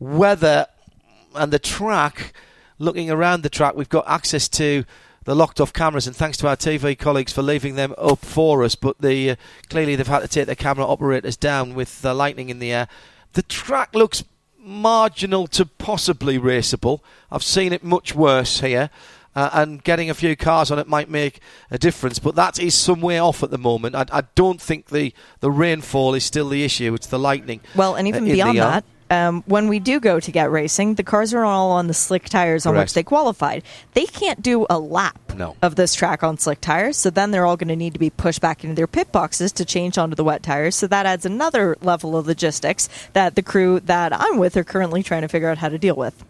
weather 0.00 0.66
and 1.34 1.52
the 1.52 1.58
track, 1.58 2.32
looking 2.78 3.10
around 3.10 3.42
the 3.42 3.50
track, 3.50 3.76
we've 3.76 3.88
got 3.88 4.08
access 4.08 4.48
to 4.48 4.84
the 5.24 5.36
locked 5.36 5.60
off 5.60 5.72
cameras, 5.74 6.06
and 6.06 6.16
thanks 6.16 6.38
to 6.38 6.48
our 6.48 6.56
TV 6.56 6.98
colleagues 6.98 7.32
for 7.32 7.42
leaving 7.42 7.74
them 7.74 7.94
up 7.98 8.20
for 8.20 8.64
us. 8.64 8.74
But 8.74 8.98
the 9.00 9.32
uh, 9.32 9.36
clearly 9.68 9.94
they've 9.94 10.06
had 10.06 10.20
to 10.20 10.28
take 10.28 10.46
their 10.46 10.54
camera 10.54 10.86
operators 10.86 11.36
down 11.36 11.74
with 11.74 12.04
uh, 12.04 12.14
lightning 12.14 12.48
in 12.48 12.58
the 12.58 12.72
air. 12.72 12.88
The 13.34 13.42
track 13.42 13.94
looks 13.94 14.24
marginal 14.58 15.46
to 15.48 15.66
possibly 15.66 16.38
raceable. 16.38 17.00
I've 17.30 17.42
seen 17.42 17.74
it 17.74 17.84
much 17.84 18.14
worse 18.14 18.60
here. 18.60 18.88
Uh, 19.34 19.48
and 19.52 19.84
getting 19.84 20.10
a 20.10 20.14
few 20.14 20.34
cars 20.34 20.72
on 20.72 20.78
it 20.80 20.88
might 20.88 21.08
make 21.08 21.38
a 21.70 21.78
difference, 21.78 22.18
but 22.18 22.34
that 22.34 22.58
is 22.58 22.74
some 22.74 23.00
way 23.00 23.16
off 23.18 23.44
at 23.44 23.50
the 23.50 23.58
moment. 23.58 23.94
I, 23.94 24.04
I 24.10 24.22
don't 24.34 24.60
think 24.60 24.86
the, 24.86 25.14
the 25.38 25.52
rainfall 25.52 26.14
is 26.14 26.24
still 26.24 26.48
the 26.48 26.64
issue; 26.64 26.94
it's 26.94 27.06
the 27.06 27.18
lightning. 27.18 27.60
Well, 27.76 27.94
and 27.94 28.06
uh, 28.06 28.08
even 28.08 28.26
in 28.26 28.32
beyond 28.32 28.58
uh, 28.58 28.70
that, 28.70 28.84
um, 29.10 29.42
when 29.46 29.68
we 29.68 29.80
do 29.80 29.98
go 30.00 30.20
to 30.20 30.30
get 30.32 30.50
racing, 30.50 30.94
the 30.94 31.02
cars 31.02 31.34
are 31.34 31.44
all 31.44 31.72
on 31.72 31.88
the 31.88 31.94
slick 31.94 32.28
tires 32.28 32.64
on 32.64 32.74
Correct. 32.74 32.86
which 32.86 32.94
they 32.94 33.02
qualified. 33.02 33.64
They 33.94 34.06
can't 34.06 34.40
do 34.40 34.66
a 34.70 34.78
lap 34.78 35.20
No. 35.36 35.56
of 35.62 35.74
this 35.74 35.94
track 35.94 36.22
on 36.22 36.38
slick 36.38 36.60
tires, 36.60 36.96
so 36.96 37.10
then 37.10 37.30
they're 37.30 37.46
all 37.46 37.56
going 37.56 37.68
to 37.68 37.76
need 37.76 37.92
to 37.92 37.98
be 37.98 38.10
pushed 38.10 38.40
back 38.40 38.62
into 38.62 38.76
their 38.76 38.86
pit 38.86 39.10
boxes 39.10 39.52
to 39.52 39.64
change 39.64 39.98
onto 39.98 40.14
the 40.14 40.24
wet 40.24 40.42
tires. 40.42 40.76
So 40.76 40.86
that 40.86 41.06
adds 41.06 41.26
another 41.26 41.76
level 41.82 42.16
of 42.16 42.26
logistics 42.26 42.88
that 43.12 43.34
the 43.34 43.42
crew 43.42 43.80
that 43.80 44.12
I'm 44.12 44.38
with 44.38 44.56
are 44.56 44.64
currently 44.64 45.02
trying 45.02 45.22
to 45.22 45.28
figure 45.28 45.48
out 45.48 45.58
how 45.58 45.68
to 45.68 45.78
deal 45.78 45.96
with. 45.96 46.24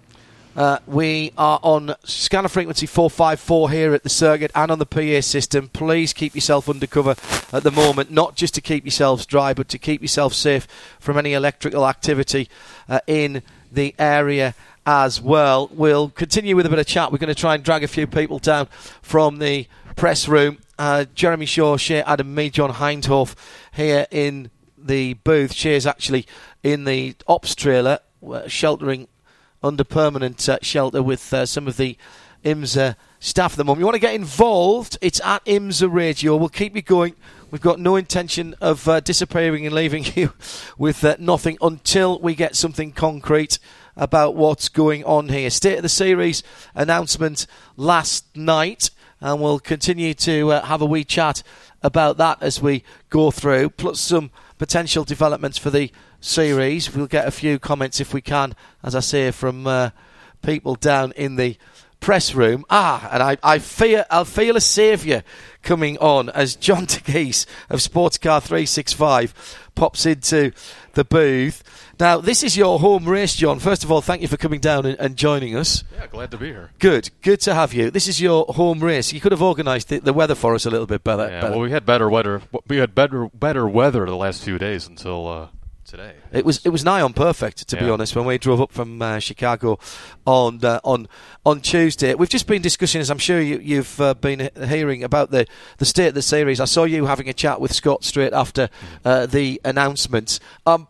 Uh, 0.60 0.78
we 0.86 1.32
are 1.38 1.58
on 1.62 1.94
scanner 2.04 2.46
frequency 2.46 2.84
454 2.84 3.70
here 3.70 3.94
at 3.94 4.02
the 4.02 4.10
circuit 4.10 4.50
and 4.54 4.70
on 4.70 4.78
the 4.78 4.84
PA 4.84 5.22
system. 5.22 5.68
Please 5.68 6.12
keep 6.12 6.34
yourself 6.34 6.68
under 6.68 6.86
cover 6.86 7.14
at 7.50 7.62
the 7.62 7.70
moment, 7.70 8.10
not 8.10 8.36
just 8.36 8.52
to 8.52 8.60
keep 8.60 8.84
yourselves 8.84 9.24
dry, 9.24 9.54
but 9.54 9.70
to 9.70 9.78
keep 9.78 10.02
yourself 10.02 10.34
safe 10.34 10.68
from 10.98 11.16
any 11.16 11.32
electrical 11.32 11.88
activity 11.88 12.46
uh, 12.90 13.00
in 13.06 13.42
the 13.72 13.94
area 13.98 14.54
as 14.84 15.18
well. 15.18 15.70
We'll 15.72 16.10
continue 16.10 16.54
with 16.54 16.66
a 16.66 16.68
bit 16.68 16.78
of 16.78 16.86
chat. 16.86 17.10
We're 17.10 17.16
going 17.16 17.34
to 17.34 17.34
try 17.34 17.54
and 17.54 17.64
drag 17.64 17.82
a 17.82 17.88
few 17.88 18.06
people 18.06 18.38
down 18.38 18.66
from 19.00 19.38
the 19.38 19.66
press 19.96 20.28
room. 20.28 20.58
Uh, 20.78 21.06
Jeremy 21.14 21.46
Shaw, 21.46 21.78
Shea 21.78 22.02
Adam, 22.02 22.34
me, 22.34 22.50
John 22.50 22.74
Hindhaugh 22.74 23.34
here 23.72 24.06
in 24.10 24.50
the 24.76 25.14
booth. 25.14 25.54
Shea's 25.54 25.86
actually 25.86 26.26
in 26.62 26.84
the 26.84 27.16
ops 27.26 27.54
trailer, 27.54 28.00
uh, 28.30 28.46
sheltering 28.46 29.08
under 29.62 29.84
permanent 29.84 30.48
uh, 30.48 30.58
shelter 30.62 31.02
with 31.02 31.32
uh, 31.32 31.46
some 31.46 31.68
of 31.68 31.76
the 31.76 31.96
IMSA 32.44 32.96
staff 33.18 33.52
at 33.52 33.58
the 33.58 33.64
moment. 33.64 33.80
You 33.80 33.86
want 33.86 33.96
to 33.96 34.00
get 34.00 34.14
involved? 34.14 34.96
It's 35.00 35.20
at 35.20 35.44
IMSA 35.44 35.92
Radio. 35.92 36.36
We'll 36.36 36.48
keep 36.48 36.74
you 36.74 36.82
going. 36.82 37.14
We've 37.50 37.60
got 37.60 37.80
no 37.80 37.96
intention 37.96 38.54
of 38.60 38.88
uh, 38.88 39.00
disappearing 39.00 39.66
and 39.66 39.74
leaving 39.74 40.04
you 40.14 40.32
with 40.78 41.04
uh, 41.04 41.16
nothing 41.18 41.58
until 41.60 42.18
we 42.18 42.34
get 42.34 42.56
something 42.56 42.92
concrete 42.92 43.58
about 43.96 44.34
what's 44.34 44.68
going 44.68 45.04
on 45.04 45.28
here. 45.28 45.50
State 45.50 45.76
of 45.76 45.82
the 45.82 45.88
series 45.88 46.42
announcement 46.74 47.46
last 47.76 48.24
night, 48.34 48.90
and 49.20 49.42
we'll 49.42 49.58
continue 49.58 50.14
to 50.14 50.52
uh, 50.52 50.62
have 50.62 50.80
a 50.80 50.86
wee 50.86 51.04
chat 51.04 51.42
about 51.82 52.16
that 52.16 52.38
as 52.42 52.62
we 52.62 52.82
go 53.10 53.30
through, 53.30 53.70
plus 53.70 54.00
some 54.00 54.30
potential 54.58 55.04
developments 55.04 55.58
for 55.58 55.70
the 55.70 55.90
series. 56.20 56.94
We'll 56.94 57.06
get 57.06 57.26
a 57.26 57.30
few 57.30 57.58
comments 57.58 58.00
if 58.00 58.14
we 58.14 58.20
can, 58.20 58.54
as 58.82 58.94
I 58.94 59.00
say, 59.00 59.30
from 59.30 59.66
uh, 59.66 59.90
people 60.42 60.74
down 60.74 61.12
in 61.12 61.36
the 61.36 61.56
press 62.00 62.34
room. 62.34 62.64
Ah, 62.70 63.08
and 63.12 63.22
I, 63.22 63.36
I 63.42 63.58
fear 63.58 64.06
I'll 64.10 64.24
feel 64.24 64.56
a 64.56 64.60
saviour 64.60 65.22
coming 65.62 65.98
on 65.98 66.30
as 66.30 66.56
John 66.56 66.86
DeGeese 66.86 67.46
of 67.68 67.80
Sportscar 67.80 68.42
365 68.42 69.68
pops 69.74 70.06
into 70.06 70.52
the 70.94 71.04
booth. 71.04 71.62
Now, 72.00 72.18
this 72.18 72.42
is 72.42 72.56
your 72.56 72.80
home 72.80 73.06
race, 73.06 73.34
John. 73.34 73.58
First 73.58 73.84
of 73.84 73.92
all, 73.92 74.00
thank 74.00 74.22
you 74.22 74.28
for 74.28 74.38
coming 74.38 74.60
down 74.60 74.86
and, 74.86 74.98
and 74.98 75.16
joining 75.16 75.54
us. 75.54 75.84
Yeah, 75.94 76.06
glad 76.06 76.30
to 76.30 76.38
be 76.38 76.46
here. 76.46 76.70
Good, 76.78 77.10
good 77.20 77.40
to 77.42 77.54
have 77.54 77.74
you. 77.74 77.90
This 77.90 78.08
is 78.08 78.20
your 78.20 78.46
home 78.46 78.80
race. 78.80 79.12
You 79.12 79.20
could 79.20 79.32
have 79.32 79.42
organised 79.42 79.88
the, 79.88 79.98
the 79.98 80.14
weather 80.14 80.34
for 80.34 80.54
us 80.54 80.64
a 80.64 80.70
little 80.70 80.86
bit 80.86 81.04
better. 81.04 81.28
Yeah, 81.28 81.42
better. 81.42 81.52
well, 81.52 81.60
we 81.60 81.70
had 81.70 81.84
better 81.84 82.08
weather. 82.08 82.40
We 82.66 82.78
had 82.78 82.94
better 82.94 83.28
better 83.28 83.68
weather 83.68 84.06
the 84.06 84.16
last 84.16 84.42
few 84.42 84.58
days 84.58 84.86
until 84.88 85.28
uh, 85.28 85.48
today. 85.90 86.14
It 86.32 86.44
was 86.44 86.64
it 86.64 86.68
was 86.68 86.84
nigh 86.84 87.00
on 87.00 87.12
perfect 87.12 87.68
to 87.68 87.76
be 87.76 87.90
honest 87.90 88.14
when 88.14 88.24
we 88.24 88.38
drove 88.38 88.60
up 88.60 88.70
from 88.70 89.02
uh, 89.02 89.18
Chicago 89.18 89.78
on 90.24 90.64
uh, 90.64 90.78
on 90.84 91.08
on 91.44 91.60
Tuesday. 91.60 92.14
We've 92.14 92.28
just 92.28 92.46
been 92.46 92.62
discussing, 92.62 93.00
as 93.00 93.10
I'm 93.10 93.18
sure 93.18 93.40
you, 93.40 93.58
you've 93.58 94.00
uh, 94.00 94.14
been 94.14 94.50
hearing 94.68 95.02
about 95.02 95.32
the 95.32 95.46
the 95.78 95.84
state 95.84 96.08
of 96.08 96.14
the 96.14 96.22
series. 96.22 96.60
I 96.60 96.66
saw 96.66 96.84
you 96.84 97.06
having 97.06 97.28
a 97.28 97.32
chat 97.32 97.60
with 97.60 97.74
Scott 97.74 98.04
straight 98.04 98.32
after 98.32 98.70
uh, 99.04 99.26
the 99.26 99.60
announcements. 99.64 100.38
Um, 100.64 100.86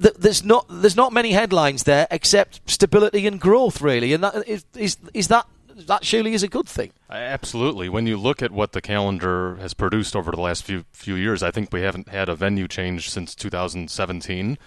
th- 0.00 0.14
there's 0.14 0.42
not 0.42 0.66
there's 0.70 0.96
not 0.96 1.12
many 1.12 1.32
headlines 1.32 1.82
there 1.82 2.06
except 2.10 2.62
stability 2.68 3.26
and 3.26 3.38
growth, 3.38 3.82
really, 3.82 4.14
and 4.14 4.24
that 4.24 4.48
is 4.48 4.64
is, 4.74 4.96
is 5.12 5.28
that 5.28 5.46
that 5.76 6.04
surely 6.04 6.32
is 6.32 6.42
a 6.42 6.48
good 6.48 6.66
thing. 6.66 6.92
Absolutely. 7.10 7.88
When 7.88 8.06
you 8.06 8.16
look 8.16 8.42
at 8.42 8.50
what 8.50 8.72
the 8.72 8.80
calendar 8.80 9.56
has 9.56 9.74
produced 9.74 10.16
over 10.16 10.30
the 10.30 10.40
last 10.40 10.64
few 10.64 10.84
few 10.92 11.14
years, 11.14 11.42
I 11.42 11.50
think 11.50 11.72
we 11.72 11.82
haven't 11.82 12.08
had 12.08 12.28
a 12.28 12.34
venue 12.34 12.66
change 12.66 13.10
since 13.10 13.34
2017, 13.34 14.58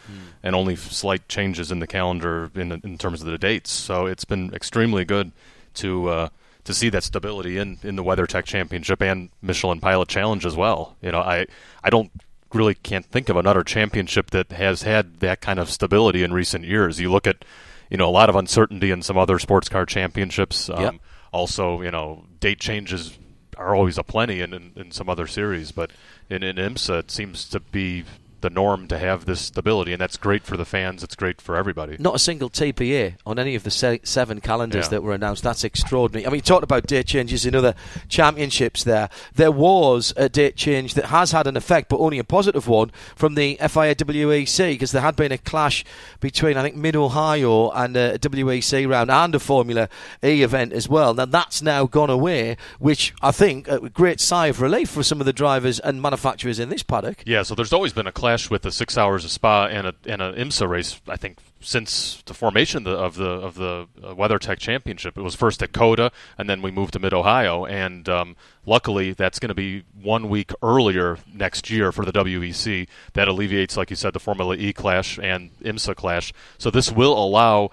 and 0.43 0.55
only 0.55 0.75
slight 0.75 1.27
changes 1.27 1.71
in 1.71 1.79
the 1.79 1.87
calendar 1.87 2.51
in 2.55 2.71
in 2.71 2.97
terms 2.97 3.21
of 3.21 3.27
the 3.27 3.37
dates. 3.37 3.71
So 3.71 4.05
it's 4.05 4.25
been 4.25 4.53
extremely 4.53 5.03
good 5.03 5.31
to 5.75 6.09
uh, 6.09 6.29
to 6.63 6.73
see 6.73 6.89
that 6.89 7.03
stability 7.03 7.57
in, 7.57 7.79
in 7.83 7.95
the 7.95 8.03
WeatherTech 8.03 8.45
Championship 8.45 9.01
and 9.01 9.29
Michelin 9.41 9.79
Pilot 9.79 10.07
Challenge 10.07 10.45
as 10.45 10.55
well. 10.55 10.95
You 11.01 11.11
know, 11.11 11.21
I 11.21 11.47
I 11.83 11.89
don't 11.89 12.11
really 12.53 12.75
can't 12.75 13.05
think 13.05 13.29
of 13.29 13.35
another 13.35 13.63
championship 13.63 14.31
that 14.31 14.51
has 14.51 14.83
had 14.83 15.19
that 15.19 15.41
kind 15.41 15.59
of 15.59 15.69
stability 15.69 16.23
in 16.23 16.33
recent 16.33 16.65
years. 16.65 16.99
You 16.99 17.11
look 17.11 17.27
at 17.27 17.45
you 17.89 17.97
know 17.97 18.07
a 18.07 18.11
lot 18.11 18.29
of 18.29 18.35
uncertainty 18.35 18.91
in 18.91 19.01
some 19.01 19.17
other 19.17 19.39
sports 19.39 19.69
car 19.69 19.85
championships. 19.85 20.69
Um, 20.69 20.81
Yep. 20.81 20.95
Also, 21.31 21.81
you 21.81 21.91
know, 21.91 22.25
date 22.39 22.59
changes 22.59 23.19
are 23.55 23.75
always 23.75 23.99
aplenty 23.99 24.41
in, 24.41 24.51
in, 24.53 24.71
in 24.75 24.91
some 24.91 25.09
other 25.09 25.27
series, 25.27 25.71
but 25.71 25.91
in, 26.29 26.41
in 26.41 26.55
IMSA 26.55 26.99
it 26.99 27.11
seems 27.11 27.47
to 27.49 27.59
be 27.59 28.03
the 28.41 28.49
norm 28.49 28.87
to 28.87 28.97
have 28.97 29.25
this 29.25 29.41
stability, 29.41 29.91
and 29.93 30.01
that's 30.01 30.17
great 30.17 30.43
for 30.43 30.57
the 30.57 30.65
fans. 30.65 31.03
It's 31.03 31.15
great 31.15 31.41
for 31.41 31.55
everybody. 31.55 31.95
Not 31.99 32.15
a 32.15 32.19
single 32.19 32.49
TBA 32.49 33.15
on 33.25 33.37
any 33.39 33.55
of 33.55 33.63
the 33.63 33.71
se- 33.71 34.01
seven 34.03 34.39
calendars 34.41 34.85
Yeah. 34.85 34.89
that 34.91 35.03
were 35.03 35.13
announced. 35.13 35.43
That's 35.43 35.63
extraordinary. 35.63 36.25
I 36.25 36.29
mean, 36.29 36.37
you 36.37 36.41
talked 36.41 36.63
about 36.63 36.87
date 36.87 37.05
changes 37.07 37.45
in 37.45 37.55
other 37.55 37.75
championships 38.07 38.83
there. 38.83 39.09
There 39.35 39.51
was 39.51 40.13
a 40.17 40.29
date 40.29 40.55
change 40.55 40.93
that 40.95 41.05
has 41.05 41.31
had 41.31 41.47
an 41.47 41.55
effect, 41.57 41.89
but 41.89 41.97
only 41.99 42.19
a 42.19 42.23
positive 42.23 42.67
one, 42.67 42.91
from 43.15 43.35
the 43.35 43.57
FIA 43.59 43.95
WEC, 43.95 44.69
because 44.73 44.91
there 44.91 45.01
had 45.01 45.15
been 45.15 45.31
a 45.31 45.37
clash 45.37 45.83
between, 46.19 46.57
I 46.57 46.63
think, 46.63 46.75
Mid 46.75 46.95
Ohio 46.95 47.69
and 47.71 47.95
uh, 47.95 48.11
a 48.15 48.19
WEC 48.19 48.87
round 48.89 49.11
and 49.11 49.35
a 49.35 49.39
Formula 49.39 49.89
E 50.23 50.41
event 50.43 50.73
as 50.73 50.87
well. 50.87 51.13
Now, 51.13 51.25
that's 51.25 51.61
now 51.61 51.85
gone 51.85 52.09
away, 52.09 52.57
which 52.79 53.13
I 53.21 53.31
think 53.31 53.67
a 53.67 53.89
great 53.89 54.19
sigh 54.19 54.47
of 54.47 54.61
relief 54.61 54.89
for 54.89 55.03
some 55.03 55.19
of 55.19 55.25
the 55.25 55.33
drivers 55.33 55.79
and 55.79 56.01
manufacturers 56.01 56.59
in 56.59 56.69
this 56.69 56.83
paddock. 56.83 57.23
Yeah, 57.25 57.43
so 57.43 57.55
there's 57.55 57.73
always 57.73 57.93
been 57.93 58.07
a 58.07 58.11
clash 58.11 58.28
with 58.49 58.61
the 58.61 58.71
six 58.71 58.97
hours 58.97 59.25
of 59.25 59.31
Spa 59.31 59.65
and 59.67 59.87
a 59.87 59.95
and 60.05 60.21
a 60.21 60.33
IMSA 60.33 60.67
race. 60.67 61.01
I 61.07 61.15
think 61.15 61.39
since 61.61 62.21
the 62.25 62.33
formation 62.33 62.85
of 62.85 62.85
the 62.85 62.97
of 62.99 63.15
the, 63.15 63.29
of 63.29 63.55
the 63.55 63.87
uh, 64.03 64.13
WeatherTech 64.13 64.59
Championship, 64.59 65.17
it 65.17 65.21
was 65.21 65.35
first 65.35 65.61
at 65.63 65.73
COTA, 65.73 66.11
and 66.37 66.49
then 66.49 66.61
we 66.61 66.71
moved 66.71 66.93
to 66.93 66.99
Mid 66.99 67.13
Ohio, 67.13 67.65
and 67.65 68.07
um, 68.07 68.35
luckily 68.65 69.13
that's 69.13 69.39
going 69.39 69.49
to 69.49 69.55
be 69.55 69.83
one 70.01 70.29
week 70.29 70.51
earlier 70.61 71.17
next 71.33 71.69
year 71.69 71.91
for 71.91 72.05
the 72.05 72.11
WEC. 72.11 72.87
That 73.13 73.27
alleviates, 73.27 73.75
like 73.75 73.89
you 73.89 73.95
said, 73.95 74.13
the 74.13 74.19
Formula 74.19 74.55
E 74.55 74.73
clash 74.73 75.17
and 75.21 75.51
IMSA 75.59 75.95
clash. 75.95 76.33
So 76.57 76.69
this 76.69 76.91
will 76.91 77.17
allow. 77.17 77.71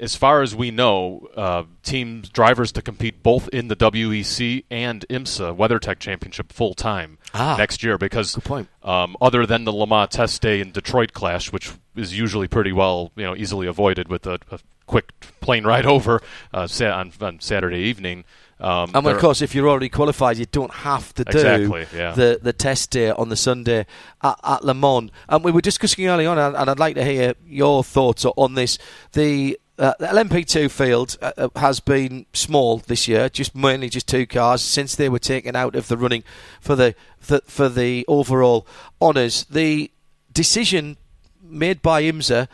As 0.00 0.16
far 0.16 0.42
as 0.42 0.54
we 0.54 0.70
know, 0.70 1.28
uh, 1.36 1.64
teams 1.82 2.28
drivers 2.28 2.72
to 2.72 2.82
compete 2.82 3.22
both 3.22 3.48
in 3.48 3.68
the 3.68 3.76
WEC 3.76 4.64
and 4.70 5.04
IMSA 5.08 5.56
WeatherTech 5.56 5.98
Championship 5.98 6.52
full 6.52 6.74
time 6.74 7.18
Ah. 7.32 7.56
next 7.58 7.82
year 7.82 7.96
because 7.98 8.36
um, 8.82 9.16
other 9.20 9.46
than 9.46 9.64
the 9.64 9.72
Le 9.72 9.86
Mans 9.86 10.08
test 10.10 10.40
day 10.42 10.60
and 10.60 10.72
Detroit 10.72 11.12
clash, 11.12 11.52
which 11.52 11.72
is 11.96 12.16
usually 12.18 12.48
pretty 12.48 12.72
well, 12.72 13.12
you 13.16 13.24
know, 13.24 13.34
easily 13.36 13.66
avoided 13.66 14.08
with 14.08 14.26
a, 14.26 14.38
a 14.50 14.58
quick 14.86 15.12
plane 15.40 15.64
ride 15.64 15.86
over 15.96 16.20
uh, 16.52 16.68
on, 16.80 17.12
on 17.20 17.40
Saturday 17.40 17.78
evening. 17.80 18.24
Um, 18.60 18.92
And 18.94 19.06
of 19.06 19.18
course, 19.18 19.42
if 19.42 19.52
you're 19.54 19.68
already 19.68 19.88
qualified, 19.88 20.38
you 20.38 20.46
don't 20.46 20.72
have 20.72 21.12
to 21.14 21.24
do 21.24 21.38
Exactly, 21.38 21.86
yeah. 21.94 22.12
the 22.12 22.38
the 22.40 22.52
test 22.52 22.90
day 22.90 23.10
on 23.10 23.28
the 23.28 23.36
Sunday 23.36 23.84
at, 24.22 24.38
at 24.44 24.64
Le 24.64 24.74
Mans. 24.74 25.10
And 25.28 25.42
we 25.44 25.50
were 25.50 25.60
discussing 25.60 26.06
early 26.06 26.24
on, 26.24 26.38
and 26.38 26.54
and 26.56 26.70
I'd 26.70 26.78
like 26.78 26.94
to 26.94 27.04
hear 27.04 27.34
your 27.44 27.82
thoughts 27.82 28.24
on 28.24 28.54
this. 28.54 28.78
The 29.12 29.58
uh, 29.78 29.94
the 29.98 30.06
LMP2 30.06 30.70
field 30.70 31.16
uh, 31.20 31.32
uh, 31.36 31.48
has 31.56 31.80
been 31.80 32.26
small 32.32 32.78
this 32.78 33.08
year, 33.08 33.28
just 33.28 33.54
mainly 33.54 33.88
just 33.88 34.06
two 34.06 34.26
cars 34.26 34.62
since 34.62 34.94
they 34.94 35.08
were 35.08 35.18
taken 35.18 35.56
out 35.56 35.74
of 35.74 35.88
the 35.88 35.96
running 35.96 36.22
for 36.60 36.76
the 36.76 36.94
for, 37.18 37.68
the 37.68 38.04
overall 38.06 38.66
honours. 39.00 39.44
The 39.44 39.90
decision 40.32 40.96
made 41.42 41.82
by 41.82 42.02
IMSA 42.02 42.48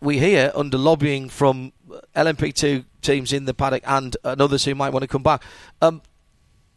we 0.00 0.18
hear 0.18 0.52
under 0.54 0.78
lobbying 0.78 1.28
from 1.28 1.72
LMP2 2.14 2.84
teams 3.02 3.32
in 3.32 3.44
the 3.44 3.54
paddock 3.54 3.82
and, 3.86 4.16
and 4.24 4.40
others 4.40 4.64
who 4.64 4.74
might 4.74 4.92
want 4.92 5.02
to 5.02 5.08
come 5.08 5.22
back. 5.22 5.42
Um, 5.82 6.02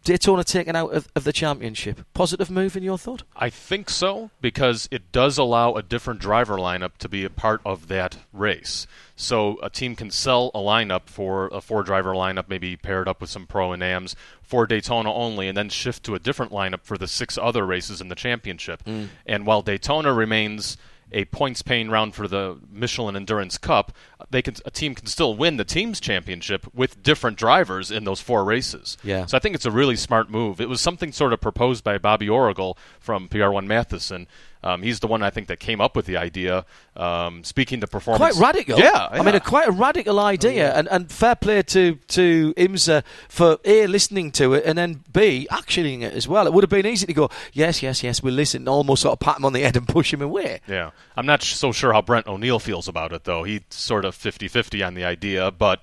Daytona 0.03 0.43
taken 0.43 0.75
out 0.75 0.93
of, 0.93 1.07
of 1.15 1.23
the 1.23 1.33
championship. 1.33 2.05
Positive 2.13 2.49
move 2.49 2.75
in 2.75 2.83
your 2.83 2.97
thought? 2.97 3.23
I 3.35 3.49
think 3.49 3.89
so 3.89 4.31
because 4.41 4.87
it 4.91 5.11
does 5.11 5.37
allow 5.37 5.73
a 5.73 5.83
different 5.83 6.19
driver 6.19 6.57
lineup 6.57 6.97
to 6.99 7.09
be 7.09 7.23
a 7.23 7.29
part 7.29 7.61
of 7.63 7.87
that 7.87 8.17
race. 8.33 8.87
So 9.15 9.59
a 9.61 9.69
team 9.69 9.95
can 9.95 10.09
sell 10.09 10.49
a 10.55 10.59
lineup 10.59 11.03
for 11.05 11.47
a 11.49 11.61
four 11.61 11.83
driver 11.83 12.13
lineup, 12.13 12.45
maybe 12.49 12.75
paired 12.75 13.07
up 13.07 13.21
with 13.21 13.29
some 13.29 13.45
pro 13.45 13.71
and 13.71 13.83
ams 13.83 14.15
for 14.41 14.65
Daytona 14.65 15.13
only, 15.13 15.47
and 15.47 15.55
then 15.55 15.69
shift 15.69 16.03
to 16.05 16.15
a 16.15 16.19
different 16.19 16.51
lineup 16.51 16.81
for 16.83 16.97
the 16.97 17.07
six 17.07 17.37
other 17.37 17.65
races 17.65 18.01
in 18.01 18.07
the 18.07 18.15
championship. 18.15 18.83
Mm. 18.85 19.09
And 19.27 19.45
while 19.45 19.61
Daytona 19.61 20.13
remains 20.13 20.77
a 21.11 21.25
points 21.25 21.61
paying 21.61 21.89
round 21.89 22.15
for 22.15 22.27
the 22.27 22.57
Michelin 22.71 23.15
Endurance 23.15 23.57
Cup, 23.57 23.91
they 24.29 24.41
can 24.41 24.55
a 24.65 24.71
team 24.71 24.95
can 24.95 25.07
still 25.07 25.35
win 25.35 25.57
the 25.57 25.65
teams 25.65 25.99
championship 25.99 26.67
with 26.73 27.03
different 27.03 27.37
drivers 27.37 27.91
in 27.91 28.03
those 28.03 28.21
four 28.21 28.43
races. 28.43 28.97
Yeah. 29.03 29.25
So 29.25 29.37
I 29.37 29.39
think 29.39 29.55
it's 29.55 29.65
a 29.65 29.71
really 29.71 29.95
smart 29.95 30.29
move. 30.29 30.61
It 30.61 30.69
was 30.69 30.81
something 30.81 31.11
sort 31.11 31.33
of 31.33 31.41
proposed 31.41 31.83
by 31.83 31.97
Bobby 31.97 32.27
Oergel 32.27 32.77
from 32.99 33.27
PR1 33.27 33.65
Mathiasen. 33.65 34.27
Um, 34.63 34.83
he's 34.83 34.99
the 34.99 35.07
one 35.07 35.23
I 35.23 35.29
think 35.31 35.47
that 35.47 35.59
came 35.59 35.81
up 35.81 35.95
with 35.95 36.05
the 36.05 36.17
idea. 36.17 36.65
Um, 36.95 37.43
speaking 37.43 37.81
to 37.81 37.87
performance, 37.87 38.37
Quite 38.37 38.45
radical. 38.55 38.77
Yeah, 38.79 39.07
I 39.11 39.23
mean, 39.23 39.33
a 39.33 39.39
quite 39.39 39.67
a 39.67 39.71
radical 39.71 40.19
idea, 40.19 40.73
and, 40.75 40.87
and 40.89 41.11
fair 41.11 41.35
play 41.35 41.63
to 41.63 41.95
to 42.09 42.53
IMSA 42.55 43.03
for 43.29 43.57
a 43.65 43.87
listening 43.87 44.31
to 44.33 44.53
it 44.53 44.63
and 44.65 44.77
then 44.77 45.03
b 45.11 45.47
actioning 45.51 46.01
it 46.03 46.13
as 46.13 46.27
well. 46.27 46.45
It 46.47 46.53
would 46.53 46.63
have 46.63 46.69
been 46.69 46.85
easy 46.85 47.05
to 47.07 47.13
go, 47.13 47.29
yes, 47.53 47.81
yes, 47.81 48.03
yes, 48.03 48.21
we'll 48.21 48.33
listen, 48.35 48.67
almost 48.67 49.01
sort 49.01 49.13
of 49.13 49.19
pat 49.19 49.37
him 49.37 49.45
on 49.45 49.53
the 49.53 49.61
head 49.61 49.75
and 49.77 49.87
push 49.87 50.13
him 50.13 50.21
away. 50.21 50.59
Yeah. 50.67 50.91
I'm 51.15 51.25
not 51.25 51.41
so 51.43 51.71
sure 51.71 51.93
how 51.93 52.01
Brent 52.01 52.27
O'Neill 52.27 52.59
feels 52.59 52.87
about 52.87 53.13
it, 53.13 53.23
though. 53.23 53.43
He's 53.43 53.61
sort 53.69 54.05
of 54.05 54.13
50 54.15 54.47
50 54.47 54.83
on 54.83 54.93
the 54.93 55.03
idea, 55.05 55.49
but 55.51 55.81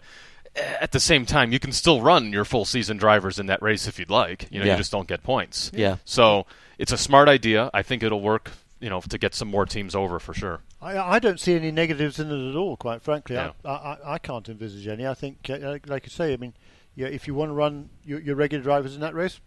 uh, 0.57 0.61
at 0.81 0.93
the 0.93 1.01
same 1.01 1.27
time, 1.27 1.53
you 1.53 1.59
can 1.59 1.73
still 1.73 2.01
run 2.01 2.33
your 2.33 2.45
full 2.45 2.65
season 2.65 2.97
drivers 2.97 3.39
in 3.39 3.47
that 3.47 3.61
race 3.63 3.89
if 3.89 3.99
you'd 3.99 4.11
like. 4.11 4.47
You 4.51 4.61
know, 4.61 4.67
Yeah. 4.67 4.73
you 4.73 4.79
just 4.79 4.93
don't 4.93 5.09
get 5.09 5.23
points. 5.23 5.71
Yeah. 5.75 5.97
So 6.05 6.47
it's 6.79 6.93
a 6.93 6.99
smart 6.99 7.29
idea. 7.29 7.71
I 7.75 7.83
think 7.83 8.03
it'll 8.03 8.21
work, 8.21 8.53
you 8.81 8.89
know, 8.91 9.01
to 9.01 9.19
get 9.19 9.35
some 9.35 9.49
more 9.49 9.67
teams 9.67 9.95
over 9.95 10.19
for 10.19 10.33
sure. 10.35 10.61
I, 10.81 10.97
I 10.99 11.19
don't 11.19 11.41
see 11.41 11.55
any 11.55 11.71
negatives 11.71 12.19
in 12.21 12.31
it 12.31 12.51
at 12.51 12.57
all, 12.57 12.77
quite 12.77 13.03
frankly. 13.03 13.37
Yeah. 13.37 13.53
I, 13.65 13.69
I, 13.71 13.99
I 14.15 14.19
can't 14.19 14.49
envisage 14.49 14.87
any. 14.87 15.07
I 15.07 15.15
think, 15.15 15.49
uh, 15.51 15.59
like- 15.59 15.89
like 15.89 16.05
you 16.05 16.11
say, 16.11 16.33
I 16.33 16.37
mean, 16.37 16.55
yeah, 16.95 17.09
if 17.09 17.27
you 17.27 17.35
want 17.35 17.51
to 17.51 17.55
run 17.55 17.91
your, 18.05 18.21
your 18.21 18.37
regular 18.37 18.63
drivers 18.63 18.95
in 18.95 19.01
that 19.01 19.15
race, 19.15 19.41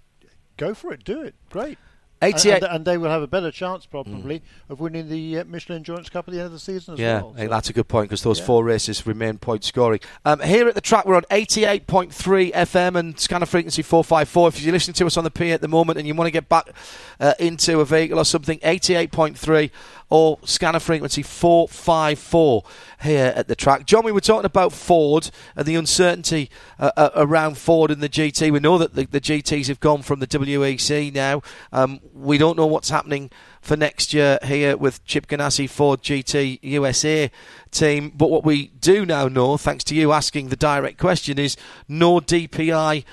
go 0.58 0.74
for 0.74 0.92
it. 0.94 1.04
Do 1.04 1.22
it. 1.22 1.36
Great. 1.50 1.78
And- 2.22 2.34
88 2.36 2.54
And, 2.64 2.64
and 2.76 2.86
they 2.86 2.98
will 2.98 3.10
have 3.10 3.22
a 3.24 3.28
better 3.28 3.50
chance, 3.52 3.86
probably, 3.86 4.42
of 4.70 4.80
winning 4.80 5.10
the 5.10 5.40
uh, 5.40 5.44
Michelin 5.46 5.78
Endurance 5.78 6.10
Cup 6.10 6.28
at 6.28 6.32
the 6.34 6.40
end 6.40 6.48
of 6.48 6.52
the 6.52 6.60
season 6.60 6.94
as 6.94 7.00
Yeah, 7.00 7.22
well. 7.22 7.34
Think 7.34 7.50
So- 7.50 7.56
that's 7.56 7.70
a 7.70 7.74
good 7.74 7.88
point 7.88 8.10
because 8.10 8.22
those 8.24 8.40
Yeah. 8.40 8.46
four 8.46 8.64
races 8.64 9.06
remain 9.08 9.38
point 9.40 9.64
scoring. 9.64 10.00
Um, 10.24 10.40
here 10.42 10.68
at 10.68 10.76
the 10.76 10.82
track, 10.82 11.06
we're 11.06 11.16
on 11.16 11.26
88.3 11.32 12.52
FM 12.54 12.96
and 12.96 13.20
scanner 13.20 13.46
frequency 13.46 13.82
454. 13.82 14.50
If 14.50 14.62
you're 14.62 14.72
listening 14.74 14.94
to 14.96 15.06
us 15.08 15.18
on 15.18 15.24
the 15.24 15.32
P 15.32 15.52
at 15.52 15.62
the 15.62 15.68
moment 15.68 15.98
and 15.98 16.08
you 16.08 16.14
want 16.14 16.28
to 16.28 16.32
get 16.32 16.48
back 16.48 16.70
uh, 17.20 17.34
into 17.40 17.80
a 17.80 17.86
vehicle 17.86 18.20
or 18.20 18.26
something, 18.26 18.60
88.3 18.64 19.72
or 20.12 20.38
scanner 20.44 20.80
frequency 20.80 21.24
454 21.24 22.64
here 23.02 23.34
at 23.34 23.48
the 23.48 23.56
track. 23.56 23.86
John, 23.86 24.04
we 24.04 24.12
were 24.12 24.20
talking 24.20 24.46
about 24.46 24.74
Ford 24.74 25.32
and 25.56 25.66
the 25.66 25.76
uncertainty 25.76 26.52
uh, 26.78 26.92
uh, 26.98 27.10
around 27.16 27.58
Ford 27.58 27.90
and 27.90 28.04
the 28.04 28.10
GT. 28.10 28.52
We 28.52 28.60
know 28.60 28.78
that 28.78 28.94
the, 28.94 29.06
the 29.06 29.22
GTs 29.22 29.68
have 29.68 29.80
gone 29.80 30.02
from 30.02 30.20
the 30.20 30.28
WEC 30.28 31.14
now. 31.14 31.42
Um, 31.72 32.02
we 32.14 32.38
don't 32.38 32.58
know 32.58 32.68
what's 32.68 32.90
happening 32.90 33.32
for 33.62 33.78
next 33.78 34.14
year 34.14 34.38
here 34.44 34.76
with 34.76 35.04
Chip 35.06 35.28
Ganassi 35.28 35.70
Ford 35.70 36.02
GT 36.02 36.60
USA 36.62 37.32
team. 37.72 38.12
But 38.14 38.30
what 38.30 38.44
we 38.44 38.68
do 38.68 39.06
now 39.06 39.30
know, 39.30 39.56
thanks 39.56 39.86
to 39.86 39.96
you 39.96 40.12
asking 40.12 40.50
the 40.50 40.58
direct 40.58 40.98
question, 40.98 41.40
is 41.40 41.56
no 41.88 42.20
DPI 42.20 43.06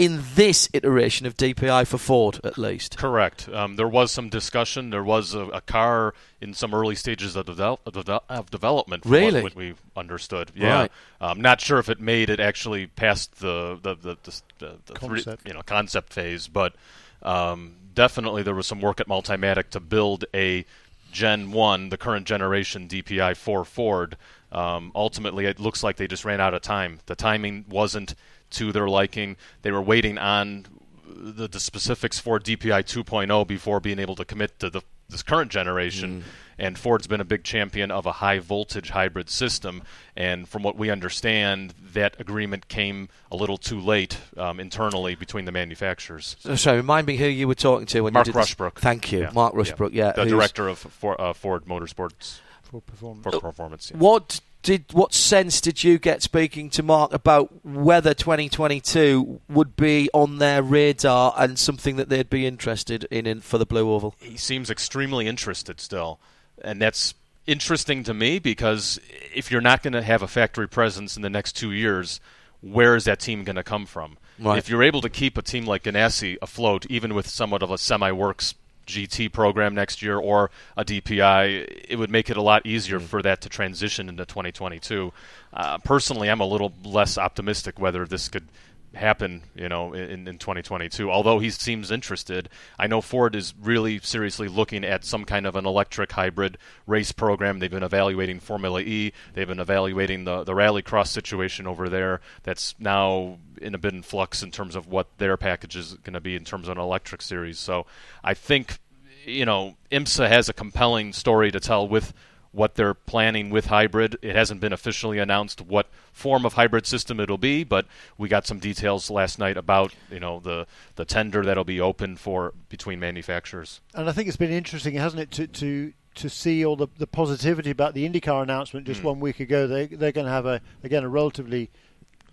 in 0.00 0.22
this 0.34 0.66
iteration 0.72 1.26
of 1.26 1.36
DPI 1.36 1.86
for 1.86 1.98
Ford, 1.98 2.40
at 2.42 2.56
least. 2.56 2.96
Correct. 2.96 3.50
Um, 3.50 3.76
there 3.76 3.86
was 3.86 4.10
some 4.10 4.30
discussion. 4.30 4.88
There 4.88 5.04
was 5.04 5.34
a, 5.34 5.40
a 5.40 5.60
car 5.60 6.14
in 6.40 6.54
some 6.54 6.72
early 6.72 6.94
stages 6.94 7.36
of, 7.36 7.44
devel- 7.44 7.80
of, 7.86 8.50
development. 8.50 9.02
from 9.02 9.12
Really? 9.12 9.42
What, 9.42 9.54
what 9.54 9.56
we 9.56 9.74
understood. 9.94 10.52
Yeah. 10.54 10.74
Right. 10.74 10.92
I'm 11.20 11.42
not 11.42 11.60
sure 11.60 11.78
if 11.78 11.90
it 11.90 12.00
made 12.00 12.30
it 12.30 12.40
actually 12.40 12.86
past 12.86 13.40
the 13.40 13.78
the 13.82 13.94
the, 13.94 14.16
the, 14.22 14.42
the, 14.58 14.78
the 14.86 14.94
three, 14.94 15.22
Concept. 15.22 15.46
you 15.46 15.52
know 15.52 15.60
concept 15.60 16.14
phase, 16.14 16.48
but 16.48 16.74
um, 17.22 17.74
definitely 17.94 18.42
there 18.42 18.54
was 18.54 18.66
some 18.66 18.80
work 18.80 19.00
at 19.00 19.06
Multimatic 19.06 19.68
to 19.70 19.80
build 19.80 20.24
a 20.32 20.64
Gen 21.12 21.52
One, 21.52 21.90
the 21.90 21.98
current 21.98 22.26
generation 22.26 22.88
DPI 22.88 23.36
for 23.36 23.66
Ford. 23.66 24.16
Um, 24.50 24.92
ultimately, 24.94 25.44
it 25.44 25.60
looks 25.60 25.82
like 25.82 25.96
they 25.96 26.06
just 26.06 26.24
ran 26.24 26.40
out 26.40 26.54
of 26.54 26.62
time. 26.62 27.00
The 27.04 27.14
timing 27.14 27.66
wasn't 27.68 28.14
to 28.50 28.72
their 28.72 28.88
liking. 28.88 29.36
They 29.62 29.70
were 29.70 29.82
waiting 29.82 30.18
on 30.18 30.66
the, 31.06 31.48
the 31.48 31.60
specifics 31.60 32.18
for 32.18 32.38
DPI 32.38 32.84
2.0 32.84 33.46
before 33.46 33.80
being 33.80 33.98
able 33.98 34.16
to 34.16 34.24
commit 34.24 34.58
to 34.60 34.70
the 34.70 34.82
this 35.08 35.22
current 35.24 35.50
generation. 35.50 36.22
And 36.56 36.78
Ford's 36.78 37.08
been 37.08 37.20
a 37.20 37.24
big 37.24 37.42
champion 37.42 37.90
of 37.90 38.06
a 38.06 38.12
high 38.12 38.38
voltage 38.38 38.90
hybrid 38.90 39.28
system. 39.28 39.82
And 40.14 40.48
from 40.48 40.62
what 40.62 40.76
we 40.76 40.88
understand, 40.88 41.74
that 41.94 42.14
agreement 42.20 42.68
came 42.68 43.08
a 43.32 43.34
little 43.36 43.56
too 43.56 43.80
late 43.80 44.18
um, 44.36 44.60
internally 44.60 45.16
between 45.16 45.46
the 45.46 45.52
manufacturers. 45.52 46.36
So, 46.38 46.54
sorry, 46.54 46.76
remind 46.76 47.08
me 47.08 47.16
who 47.16 47.24
you 47.26 47.48
were 47.48 47.56
talking 47.56 47.86
to 47.86 48.02
when 48.02 48.12
Mark 48.12 48.28
you 48.28 48.32
did 48.34 48.40
this. 48.40 48.54
Rushbrook. 48.54 48.74
Thank 48.74 49.10
you, 49.10 49.22
Yeah. 49.22 49.30
Mark 49.34 49.54
Rushbrook. 49.54 49.90
Yeah, 49.94 50.12
the 50.12 50.26
director 50.26 50.68
of 50.68 50.78
For, 50.78 51.20
uh, 51.20 51.32
Ford 51.32 51.64
Motorsports 51.64 52.38
For 52.62 52.80
performance. 52.80 53.24
for 53.24 53.40
performance. 53.40 53.90
yeah. 53.90 53.96
What 53.98 54.40
did 54.62 54.84
what 54.92 55.14
sense 55.14 55.60
did 55.60 55.82
you 55.82 55.98
get 55.98 56.22
speaking 56.22 56.70
to 56.70 56.82
Mark 56.82 57.12
about 57.12 57.64
whether 57.64 58.14
2022 58.14 59.40
would 59.48 59.76
be 59.76 60.10
on 60.12 60.38
their 60.38 60.62
radar 60.62 61.34
and 61.38 61.58
something 61.58 61.96
that 61.96 62.08
they'd 62.08 62.30
be 62.30 62.46
interested 62.46 63.04
in, 63.04 63.26
in 63.26 63.40
for 63.40 63.58
the 63.58 63.66
Blue 63.66 63.90
Oval? 63.90 64.14
he 64.18 64.36
seems 64.36 64.70
extremely 64.70 65.26
interested 65.26 65.80
still, 65.80 66.20
and 66.62 66.80
that's 66.80 67.14
interesting 67.46 68.04
to 68.04 68.14
me 68.14 68.38
because 68.38 69.00
if 69.34 69.50
you're 69.50 69.60
not 69.60 69.82
going 69.82 69.92
to 69.92 70.02
have 70.02 70.22
a 70.22 70.28
factory 70.28 70.68
presence 70.68 71.16
in 71.16 71.22
the 71.22 71.30
next 71.30 71.52
two 71.52 71.72
years, 71.72 72.20
where 72.60 72.94
is 72.94 73.04
that 73.04 73.20
team 73.20 73.44
going 73.44 73.56
to 73.56 73.64
come 73.64 73.86
from? 73.86 74.18
Right. 74.38 74.58
If 74.58 74.68
you're 74.68 74.82
able 74.82 75.00
to 75.00 75.10
keep 75.10 75.36
a 75.36 75.42
team 75.42 75.66
like 75.66 75.84
Ganassi 75.84 76.36
afloat, 76.40 76.86
even 76.86 77.14
with 77.14 77.28
somewhat 77.28 77.62
of 77.62 77.70
a 77.70 77.78
semi-works 77.78 78.54
GT 78.90 79.32
program 79.32 79.74
next 79.74 80.02
year 80.02 80.18
or 80.18 80.50
a 80.76 80.84
DPI, 80.84 81.86
it 81.88 81.96
would 81.96 82.10
make 82.10 82.30
it 82.30 82.36
a 82.36 82.42
lot 82.42 82.66
easier 82.66 83.00
mm. 83.00 83.04
for 83.04 83.22
that 83.22 83.40
to 83.42 83.48
transition 83.48 84.08
into 84.08 84.24
2022. 84.24 85.12
Uh, 85.52 85.78
personally, 85.78 86.28
I'm 86.28 86.40
a 86.40 86.46
little 86.46 86.72
less 86.84 87.18
optimistic 87.18 87.78
whether 87.78 88.06
this 88.06 88.28
could 88.28 88.48
happen, 88.94 89.42
you 89.54 89.68
know, 89.68 89.92
in, 89.92 90.26
in 90.26 90.38
2022. 90.38 91.10
Although 91.10 91.38
he 91.38 91.50
seems 91.50 91.90
interested, 91.90 92.48
I 92.78 92.86
know 92.86 93.00
Ford 93.00 93.34
is 93.34 93.54
really 93.60 93.98
seriously 94.00 94.48
looking 94.48 94.84
at 94.84 95.04
some 95.04 95.24
kind 95.24 95.46
of 95.46 95.56
an 95.56 95.66
electric 95.66 96.12
hybrid 96.12 96.58
race 96.86 97.12
program. 97.12 97.58
They've 97.58 97.70
been 97.70 97.82
evaluating 97.82 98.40
Formula 98.40 98.80
E. 98.80 99.12
They've 99.34 99.48
been 99.48 99.60
evaluating 99.60 100.24
the 100.24 100.44
the 100.44 100.52
rallycross 100.52 101.08
situation 101.08 101.66
over 101.66 101.88
there. 101.88 102.20
That's 102.42 102.74
now 102.78 103.38
in 103.60 103.74
a 103.74 103.78
bit 103.78 103.94
in 103.94 104.02
flux 104.02 104.42
in 104.42 104.50
terms 104.50 104.74
of 104.74 104.86
what 104.86 105.06
their 105.18 105.36
package 105.36 105.76
is 105.76 105.94
going 105.94 106.14
to 106.14 106.20
be 106.20 106.36
in 106.36 106.44
terms 106.44 106.68
of 106.68 106.76
an 106.76 106.82
electric 106.82 107.22
series. 107.22 107.58
So 107.58 107.86
I 108.24 108.34
think, 108.34 108.78
you 109.24 109.44
know, 109.44 109.76
IMSA 109.90 110.28
has 110.28 110.48
a 110.48 110.52
compelling 110.52 111.12
story 111.12 111.50
to 111.50 111.60
tell 111.60 111.86
with 111.86 112.12
what 112.52 112.74
they're 112.74 112.94
planning 112.94 113.50
with 113.50 113.66
hybrid. 113.66 114.16
It 114.22 114.34
hasn't 114.34 114.60
been 114.60 114.72
officially 114.72 115.18
announced 115.18 115.60
what 115.60 115.88
form 116.12 116.44
of 116.44 116.54
hybrid 116.54 116.86
system 116.86 117.20
it'll 117.20 117.38
be, 117.38 117.64
but 117.64 117.86
we 118.18 118.28
got 118.28 118.46
some 118.46 118.58
details 118.58 119.10
last 119.10 119.38
night 119.38 119.56
about 119.56 119.94
you 120.10 120.20
know 120.20 120.40
the 120.40 120.66
the 120.96 121.04
tender 121.04 121.44
that'll 121.44 121.64
be 121.64 121.80
open 121.80 122.16
for 122.16 122.54
between 122.68 122.98
manufacturers. 122.98 123.80
And 123.94 124.08
I 124.08 124.12
think 124.12 124.28
it's 124.28 124.36
been 124.36 124.50
interesting, 124.50 124.94
hasn't 124.94 125.22
it, 125.22 125.30
to 125.32 125.46
to 125.46 125.92
to 126.16 126.28
see 126.28 126.64
all 126.64 126.76
the, 126.76 126.88
the 126.98 127.06
positivity 127.06 127.70
about 127.70 127.94
the 127.94 128.08
IndyCar 128.08 128.42
announcement 128.42 128.86
just 128.86 129.00
mm. 129.00 129.04
one 129.04 129.20
week 129.20 129.40
ago. 129.40 129.66
They 129.66 129.86
they're 129.86 130.12
going 130.12 130.26
to 130.26 130.32
have 130.32 130.46
a 130.46 130.60
again 130.82 131.04
a 131.04 131.08
relatively 131.08 131.70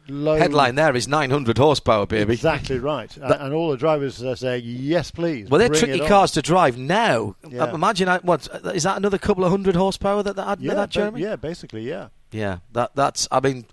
low 0.09 0.35
headline 0.37 0.75
there 0.75 0.95
is 0.95 1.07
900 1.07 1.57
horsepower, 1.57 2.05
baby. 2.05 2.33
Exactly 2.33 2.79
right. 2.79 3.09
that, 3.11 3.41
and 3.41 3.53
all 3.53 3.71
the 3.71 3.77
drivers 3.77 4.23
are 4.23 4.35
saying, 4.35 4.63
yes, 4.65 5.11
please. 5.11 5.49
Well, 5.49 5.59
they're 5.59 5.69
tricky 5.69 5.99
cars 5.99 6.31
to 6.31 6.41
drive 6.41 6.77
now. 6.77 7.35
Yeah. 7.47 7.63
Uh, 7.63 7.75
imagine, 7.75 8.07
uh, 8.07 8.19
what, 8.21 8.47
is 8.73 8.83
that 8.83 8.97
another 8.97 9.17
couple 9.17 9.43
of 9.43 9.51
hundred 9.51 9.75
horsepower 9.75 10.23
that 10.23 10.35
they 10.35 10.43
had 10.43 10.61
yeah, 10.61 10.73
that, 10.73 10.89
Jeremy? 10.89 11.21
yeah, 11.21 11.35
basically, 11.35 11.87
yeah. 11.87 12.09
Yeah, 12.31 12.59
that 12.73 12.91
that's, 12.95 13.27
I 13.31 13.39
mean, 13.39 13.65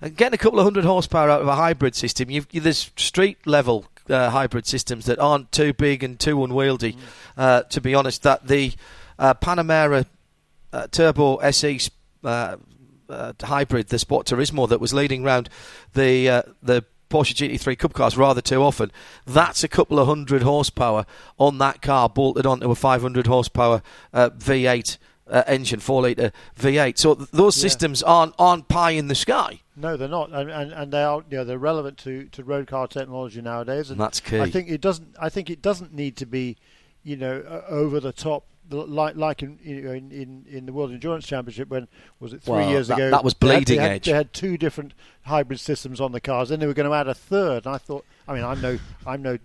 uh, 0.00 0.08
getting 0.08 0.34
a 0.34 0.38
couple 0.38 0.58
of 0.58 0.64
hundred 0.64 0.84
horsepower 0.84 1.30
out 1.30 1.42
of 1.42 1.48
a 1.48 1.56
hybrid 1.56 1.94
system, 1.94 2.30
you've, 2.30 2.48
there's 2.52 2.90
street 2.96 3.46
level 3.46 3.86
uh, 4.08 4.30
hybrid 4.30 4.66
systems 4.66 5.04
that 5.06 5.18
aren't 5.18 5.52
too 5.52 5.72
big 5.72 6.02
and 6.02 6.18
too 6.18 6.42
unwieldy, 6.42 6.94
mm. 6.94 6.98
uh, 7.36 7.62
to 7.64 7.80
be 7.80 7.94
honest. 7.94 8.22
That 8.22 8.46
the 8.46 8.72
uh, 9.18 9.34
Panamera 9.34 10.06
Turbo 10.90 11.36
SE 11.36 11.80
uh, 12.24 12.56
hybrid, 13.08 13.88
the 13.88 13.98
Sport 13.98 14.26
Turismo 14.26 14.68
that 14.68 14.80
was 14.80 14.92
leading 14.92 15.24
around 15.24 15.48
the 15.94 16.28
uh, 16.28 16.42
the 16.62 16.84
Porsche 17.10 17.34
GT3 17.34 17.78
Cup 17.78 17.94
cars 17.94 18.16
rather 18.16 18.40
too 18.40 18.62
often. 18.62 18.92
That's 19.26 19.64
a 19.64 19.68
couple 19.68 19.98
of 19.98 20.06
hundred 20.06 20.42
horsepower 20.42 21.06
on 21.38 21.58
that 21.58 21.82
car 21.82 22.08
bolted 22.08 22.46
onto 22.46 22.70
a 22.70 22.74
500 22.74 23.26
horsepower 23.26 23.82
uh, 24.12 24.30
V8 24.30 24.98
uh, 25.30 25.42
engine, 25.46 25.80
four 25.80 26.02
litre 26.02 26.32
V8. 26.58 26.98
So 26.98 27.14
th- 27.14 27.30
those 27.30 27.56
yeah. 27.56 27.62
systems 27.62 28.02
aren't 28.02 28.34
aren't 28.38 28.68
pie 28.68 28.92
in 28.92 29.08
the 29.08 29.14
sky. 29.14 29.60
No, 29.76 29.96
they're 29.96 30.08
not, 30.08 30.32
and, 30.32 30.50
and, 30.50 30.72
and 30.72 30.92
they 30.92 31.02
are. 31.02 31.22
You 31.30 31.38
know, 31.38 31.44
they're 31.44 31.58
relevant 31.58 31.98
to, 31.98 32.24
to 32.26 32.42
road 32.42 32.66
car 32.66 32.88
technology 32.88 33.40
nowadays, 33.40 33.90
and 33.90 34.00
that's 34.00 34.20
key. 34.20 34.40
I 34.40 34.50
think 34.50 34.68
it 34.68 34.80
doesn't. 34.80 35.14
I 35.20 35.28
think 35.28 35.50
it 35.50 35.62
doesn't 35.62 35.94
need 35.94 36.16
to 36.16 36.26
be, 36.26 36.56
you 37.02 37.16
know, 37.16 37.62
over 37.68 38.00
the 38.00 38.12
top 38.12 38.44
like 38.70 39.16
like 39.16 39.42
in, 39.42 39.58
in 39.64 40.10
in 40.10 40.44
in 40.48 40.66
the 40.66 40.72
World 40.72 40.92
Endurance 40.92 41.26
Championship 41.26 41.68
when 41.68 41.88
was 42.20 42.32
it 42.32 42.42
three 42.42 42.66
years 42.66 42.88
that, 42.88 42.98
ago? 42.98 43.10
That 43.10 43.24
was 43.24 43.34
bleeding 43.34 43.76
they 43.76 43.82
had, 43.82 43.92
edge. 43.92 44.04
They 44.06 44.12
had 44.12 44.32
two 44.32 44.58
different 44.58 44.94
hybrid 45.22 45.60
systems 45.60 46.00
on 46.00 46.12
the 46.12 46.20
cars, 46.20 46.50
and 46.50 46.60
they 46.60 46.66
were 46.66 46.74
going 46.74 46.88
to 46.88 46.94
add 46.94 47.08
a 47.08 47.14
third. 47.14 47.66
And 47.66 47.74
I 47.74 47.78
thought, 47.78 48.04
I 48.26 48.34
mean, 48.34 48.44
I'm 48.44 48.60
no, 48.60 48.78
I'm 49.06 49.22
no. 49.22 49.38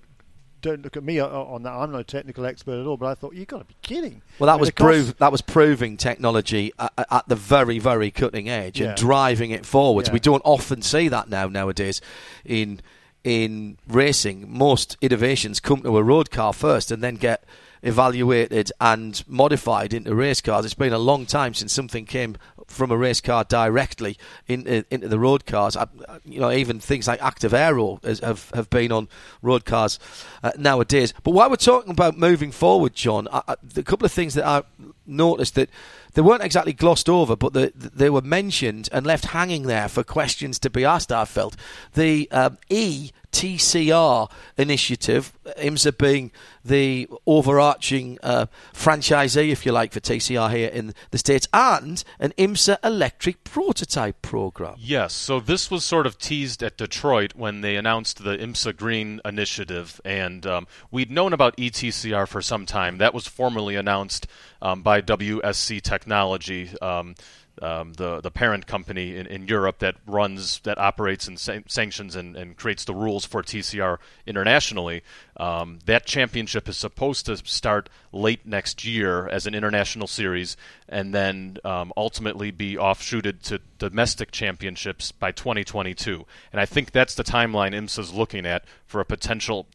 Don't 0.62 0.82
look 0.82 0.96
at 0.96 1.04
me 1.04 1.20
on 1.20 1.64
that. 1.64 1.74
I'm 1.74 1.92
not 1.92 2.00
a 2.00 2.06
technical 2.06 2.46
expert 2.46 2.80
at 2.80 2.88
all, 2.88 2.96
but 2.96 3.08
I 3.08 3.16
thought 3.16 3.36
you've 3.36 3.50
got 3.50 3.60
to 3.60 3.66
be 3.66 3.76
kidding. 3.82 4.22
Well, 4.40 4.48
that 4.48 4.54
I 4.54 4.56
mean, 4.56 4.62
was 4.62 4.72
prove, 4.72 5.18
that 5.18 5.30
was 5.30 5.42
proving 5.42 5.98
technology 5.98 6.72
at, 6.80 6.94
at, 7.12 7.28
the 7.28 7.36
very, 7.36 7.80
very 7.80 8.12
cutting 8.12 8.48
edge 8.48 8.80
yeah. 8.80 8.88
and 8.88 8.98
driving 8.98 9.52
it 9.52 9.66
forwards. 9.66 10.08
Yeah. 10.08 10.14
We 10.14 10.20
don't 10.22 10.42
often 10.46 10.82
see 10.82 11.10
that 11.10 11.28
now 11.28 11.50
nowadays 11.50 12.00
in 12.46 12.80
in 13.26 13.78
racing. 13.90 14.46
Most 14.50 14.96
innovations 15.02 15.60
come 15.60 15.82
to 15.82 15.98
a 15.98 16.04
road 16.04 16.32
car 16.32 16.54
first 16.54 16.92
and 16.92 17.04
then 17.04 17.16
get 17.16 17.44
evaluated 17.84 18.72
and 18.82 19.24
modified 19.28 19.94
into 19.94 20.16
race 20.16 20.42
cars. 20.42 20.66
It's 20.66 20.74
been 20.74 20.94
a 20.94 20.98
long 20.98 21.26
time 21.26 21.54
since 21.54 21.72
something 21.72 22.06
came 22.06 22.38
from 22.66 22.92
a 22.92 22.98
race 22.98 23.22
car 23.22 23.44
directly 23.44 24.18
into, 24.48 24.86
into 24.90 25.08
the 25.10 25.20
road 25.20 25.46
cars. 25.46 25.78
You 26.24 26.40
know, 26.40 26.52
even 26.52 26.80
things 26.80 27.08
like 27.08 27.22
active 27.22 27.54
aero 27.54 28.00
have 28.04 28.50
have 28.52 28.70
been 28.70 28.92
on 28.92 29.10
road 29.42 29.66
cars 29.66 30.00
uh, 30.44 30.52
nowadays. 30.58 31.14
But 31.24 31.32
while 31.32 31.50
we're 31.50 31.58
talking 31.58 31.92
about 31.92 32.18
moving 32.18 32.52
forward, 32.52 32.96
John, 32.96 33.28
I, 33.32 33.42
I, 33.50 33.56
a 33.76 33.84
couple 33.84 34.06
of 34.06 34.12
things 34.12 34.34
that 34.36 34.46
I 34.46 34.64
noticed 35.06 35.56
that 35.56 35.70
they 36.14 36.22
weren't 36.22 36.44
exactly 36.44 36.74
glossed 36.74 37.10
over, 37.10 37.36
but 37.36 37.54
the, 37.54 37.74
they 37.76 38.10
were 38.10 38.22
mentioned 38.22 38.88
and 38.92 39.06
left 39.06 39.26
hanging 39.26 39.64
there 39.64 39.90
for 39.90 40.04
questions 40.04 40.58
to 40.60 40.70
be 40.70 40.86
asked. 40.86 41.12
I 41.12 41.26
felt 41.26 41.56
the 41.94 42.32
um, 42.32 42.58
E 42.70 43.12
TCR 43.34 44.30
initiative, 44.58 45.34
IMSA 45.58 45.98
being 45.98 46.32
the 46.64 47.10
overarching 47.26 48.20
uh, 48.22 48.46
franchisee, 48.74 49.50
if 49.50 49.66
you 49.66 49.72
like, 49.72 49.92
for 49.92 50.00
TCR 50.00 50.52
here 50.52 50.70
in 50.70 50.94
the 51.10 51.18
States, 51.18 51.48
and 51.52 52.04
an 52.20 52.32
IMSA 52.38 52.78
electric 52.84 53.44
prototype 53.44 54.22
program. 54.22 54.76
Yes, 54.78 55.14
so 55.14 55.40
this 55.40 55.72
was 55.72 55.84
sort 55.84 56.06
of 56.06 56.20
teased 56.20 56.62
at 56.62 56.78
Detroit 56.78 57.34
when 57.36 57.62
they 57.62 57.76
announced 57.76 58.24
the 58.24 58.38
IMSA 58.38 58.78
Green 58.78 59.20
initiative, 59.26 60.00
and 60.06 60.46
um, 60.46 60.68
we'd 60.92 61.12
known 61.12 61.34
about 61.34 61.58
eTCR 61.58 62.28
for 62.28 62.42
some 62.42 62.66
time. 62.68 63.00
That 63.00 63.16
was 63.16 63.28
formally 63.28 63.76
announced 63.76 64.28
um, 64.62 64.84
by 64.84 65.02
WSC 65.02 65.82
Technology. 65.82 66.70
Um, 66.82 67.16
um, 67.62 67.94
the 67.94 68.20
the 68.22 68.32
parent 68.32 68.66
company 68.66 69.16
in, 69.16 69.28
in 69.28 69.48
Europe 69.48 69.80
that 69.80 69.96
runs 70.08 70.60
that 70.62 70.78
operates 70.78 71.28
and 71.28 71.40
san- 71.40 71.68
sanctions 71.68 72.16
and, 72.16 72.36
and 72.36 72.58
creates 72.58 72.86
the 72.86 72.96
rules 72.96 73.26
for 73.26 73.44
TCR 73.44 73.98
internationally. 74.26 75.04
Um, 75.38 75.80
that 75.86 76.06
championship 76.06 76.68
is 76.68 76.78
supposed 76.78 77.26
to 77.28 77.38
start 77.38 77.90
late 78.12 78.46
next 78.46 78.86
year 78.86 79.28
as 79.28 79.46
an 79.46 79.54
international 79.54 80.08
series, 80.08 80.58
and 80.90 81.14
then 81.14 81.58
um, 81.64 81.94
ultimately 81.96 82.52
be 82.52 82.78
offshooted 82.78 83.44
to 83.44 83.62
domestic 83.78 84.32
championships 84.32 85.12
by 85.12 85.32
2022. 85.32 86.26
And 86.52 86.60
I 86.60 86.66
think 86.66 86.92
that's 86.92 87.16
the 87.16 87.24
timeline 87.24 87.74
IMSA 87.74 88.00
is 88.00 88.14
looking 88.14 88.46
at 88.46 88.66
for 88.86 89.00
a 89.00 89.06
potential 89.06 89.68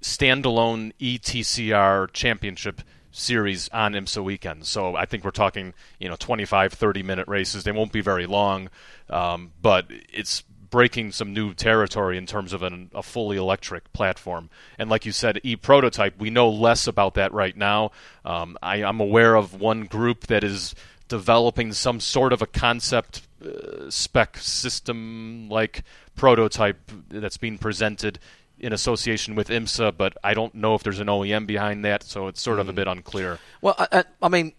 standalone 0.00 0.92
ETCR 1.00 2.12
championship 2.12 2.82
series 3.14 3.68
on 3.70 3.92
IMSA 3.92 4.22
weekends. 4.22 4.68
So 4.68 4.96
I 4.96 5.06
think 5.06 5.24
we're 5.24 5.30
talking, 5.30 5.72
you 5.98 6.08
know, 6.08 6.16
25, 6.16 6.72
30 6.72 7.02
minute 7.02 7.28
races. 7.28 7.64
They 7.64 7.72
won't 7.72 7.92
be 7.92 8.00
very 8.00 8.26
long, 8.26 8.68
um, 9.08 9.52
but 9.62 9.86
it's 10.12 10.42
breaking 10.70 11.12
some 11.12 11.32
new 11.32 11.54
territory 11.54 12.18
in 12.18 12.26
terms 12.26 12.52
of 12.52 12.62
an, 12.64 12.90
a 12.92 13.02
fully 13.02 13.36
electric 13.36 13.92
platform. 13.92 14.50
And 14.76 14.90
like 14.90 15.06
you 15.06 15.12
said, 15.12 15.38
e 15.44 15.54
prototype, 15.54 16.18
we 16.18 16.30
know 16.30 16.50
less 16.50 16.88
about 16.88 17.14
that 17.14 17.32
right 17.32 17.56
now. 17.56 17.92
Um, 18.24 18.58
I, 18.60 18.78
am 18.78 18.98
aware 18.98 19.36
of 19.36 19.60
one 19.60 19.84
group 19.84 20.26
that 20.26 20.42
is 20.42 20.74
developing 21.06 21.72
some 21.72 22.00
sort 22.00 22.32
of 22.32 22.42
a 22.42 22.46
concept 22.46 23.22
uh, 23.44 23.88
spec 23.88 24.38
system 24.38 25.48
like 25.48 25.84
prototype 26.16 26.90
that's 27.08 27.36
being 27.36 27.58
presented 27.58 28.18
in 28.58 28.72
association 28.72 29.34
with 29.34 29.48
IMSA, 29.48 29.96
but 29.96 30.16
I 30.22 30.34
don't 30.34 30.54
know 30.54 30.74
if 30.74 30.82
there's 30.82 31.00
an 31.00 31.08
OEM 31.08 31.46
behind 31.46 31.84
that, 31.84 32.02
so 32.02 32.28
it's 32.28 32.40
sort 32.40 32.60
of 32.60 32.68
a 32.68 32.72
hmm. 32.72 32.76
bit 32.76 32.88
unclear. 32.88 33.38
Well, 33.60 33.74
I, 33.78 34.04
I 34.22 34.28
mean, 34.28 34.52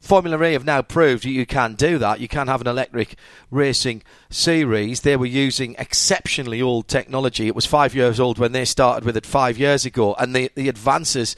Formula 0.00 0.42
E 0.42 0.54
have 0.54 0.64
now 0.64 0.80
proved 0.80 1.26
you 1.26 1.44
can 1.44 1.74
do 1.74 1.98
that. 1.98 2.20
You 2.20 2.28
can 2.28 2.46
have 2.46 2.62
an 2.62 2.66
electric 2.66 3.16
racing 3.50 4.02
series. 4.30 5.02
They 5.02 5.16
were 5.16 5.26
using 5.26 5.76
exceptionally 5.78 6.62
old 6.62 6.88
technology. 6.88 7.46
It 7.46 7.54
was 7.54 7.66
five 7.66 7.94
years 7.94 8.18
old 8.18 8.38
when 8.38 8.52
they 8.52 8.64
started 8.64 9.04
with 9.04 9.16
it 9.16 9.26
five 9.26 9.58
years 9.58 9.84
ago, 9.84 10.14
and 10.14 10.34
the, 10.34 10.50
the 10.54 10.70
advances 10.70 11.36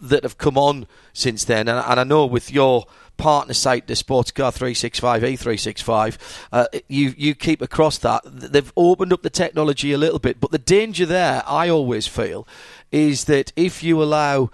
that 0.00 0.24
have 0.24 0.38
come 0.38 0.58
on 0.58 0.88
since 1.12 1.44
then. 1.44 1.68
And, 1.68 1.78
and 1.86 2.00
I 2.00 2.04
know 2.04 2.26
with 2.26 2.50
your 2.50 2.86
partner 3.20 3.52
site, 3.52 3.86
the 3.86 3.92
Sportscar 3.92 4.52
365, 4.52 5.22
E365, 5.22 6.16
uh, 6.52 6.66
you, 6.88 7.14
you 7.18 7.34
keep 7.34 7.60
across 7.60 7.98
that. 7.98 8.22
They've 8.24 8.72
opened 8.76 9.12
up 9.12 9.22
the 9.22 9.30
technology 9.30 9.92
a 9.92 9.98
little 9.98 10.18
bit, 10.18 10.40
but 10.40 10.52
the 10.52 10.58
danger 10.58 11.04
there, 11.04 11.42
I 11.46 11.68
always 11.68 12.06
feel, 12.06 12.48
is 12.90 13.24
that 13.24 13.52
if 13.56 13.82
you 13.82 14.02
allow 14.02 14.50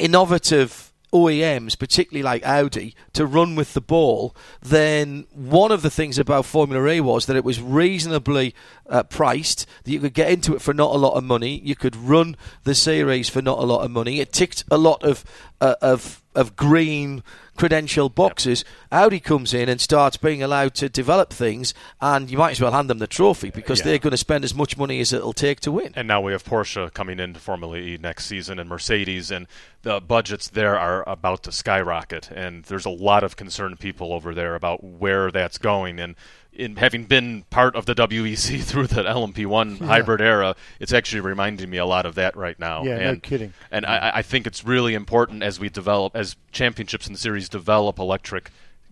innovative 0.00 0.92
OEMs, 1.12 1.78
particularly 1.78 2.22
like 2.22 2.44
Audi, 2.44 2.94
to 3.12 3.24
run 3.24 3.54
with 3.54 3.74
the 3.74 3.80
ball, 3.80 4.34
then 4.60 5.26
one 5.32 5.70
of 5.70 5.82
the 5.82 5.90
things 5.90 6.18
about 6.18 6.44
Formula 6.44 6.86
E 6.90 7.00
was 7.00 7.26
that 7.26 7.36
it 7.36 7.44
was 7.44 7.62
reasonably 7.62 8.54
uh, 8.88 9.04
priced, 9.04 9.66
that 9.84 9.90
you 9.92 10.00
could 10.00 10.14
get 10.14 10.30
into 10.30 10.54
it 10.54 10.60
for 10.60 10.74
not 10.74 10.94
a 10.94 10.98
lot 10.98 11.14
of 11.14 11.24
money, 11.24 11.60
you 11.64 11.76
could 11.76 11.96
run 11.96 12.36
the 12.64 12.74
series 12.74 13.28
for 13.28 13.40
not 13.40 13.58
a 13.58 13.64
lot 13.64 13.84
of 13.84 13.90
money. 13.90 14.20
It 14.20 14.32
ticked 14.32 14.64
a 14.70 14.76
lot 14.76 15.02
of 15.04 15.24
uh, 15.60 15.76
of 15.80 16.22
of 16.38 16.56
green 16.56 17.22
credential 17.56 18.08
boxes. 18.08 18.64
Audi 18.92 19.18
comes 19.18 19.52
in 19.52 19.68
and 19.68 19.80
starts 19.80 20.16
being 20.16 20.42
allowed 20.42 20.74
to 20.74 20.88
develop 20.88 21.32
things, 21.32 21.74
and 22.00 22.30
you 22.30 22.38
might 22.38 22.52
as 22.52 22.60
well 22.60 22.70
hand 22.72 22.88
them 22.88 22.98
the 22.98 23.06
trophy 23.08 23.50
because 23.50 23.80
Yeah. 23.80 23.84
they're 23.86 23.98
going 23.98 24.12
to 24.12 24.16
spend 24.16 24.44
as 24.44 24.54
much 24.54 24.76
money 24.76 25.00
as 25.00 25.12
it'll 25.12 25.32
take 25.32 25.58
to 25.60 25.72
win. 25.72 25.92
And 25.96 26.06
now 26.06 26.20
we 26.20 26.32
have 26.32 26.44
Porsche 26.44 26.92
coming 26.94 27.18
into 27.18 27.40
Formula 27.40 27.76
E 27.76 27.98
next 28.00 28.26
season 28.26 28.58
and 28.60 28.68
Mercedes, 28.68 29.30
and 29.32 29.46
the 29.82 30.00
budgets 30.00 30.48
there 30.48 30.78
are 30.78 31.06
about 31.08 31.42
to 31.44 31.52
skyrocket. 31.52 32.30
And 32.30 32.64
there's 32.64 32.86
a 32.86 32.90
lot 32.90 33.24
of 33.24 33.36
concerned 33.36 33.80
people 33.80 34.12
over 34.12 34.34
there 34.34 34.54
about 34.54 34.84
where 34.84 35.30
that's 35.32 35.58
going. 35.58 35.98
And 35.98 36.14
in 36.58 36.74
having 36.74 37.04
been 37.04 37.44
part 37.50 37.76
of 37.76 37.86
the 37.86 37.94
WEC 37.94 38.62
through 38.64 38.88
the 38.88 39.04
LMP1 39.04 39.78
hybrid 39.78 40.20
era, 40.20 40.56
it's 40.80 40.92
actually 40.92 41.20
reminding 41.20 41.70
me 41.70 41.78
a 41.78 41.86
lot 41.86 42.04
of 42.04 42.16
that 42.16 42.36
right 42.36 42.58
now. 42.58 42.82
Yeah, 42.82 42.98
no 42.98 43.10
and, 43.10 43.22
kidding. 43.22 43.54
And 43.70 43.86
I, 43.86 44.10
I 44.16 44.22
think 44.22 44.46
it's 44.46 44.64
really 44.64 44.94
important 44.94 45.44
as 45.44 45.60
we 45.60 45.68
develop, 45.68 46.16
as 46.16 46.36
championships 46.50 47.06
and 47.06 47.16
series 47.16 47.48
develop 47.48 48.00
electric 48.00 48.50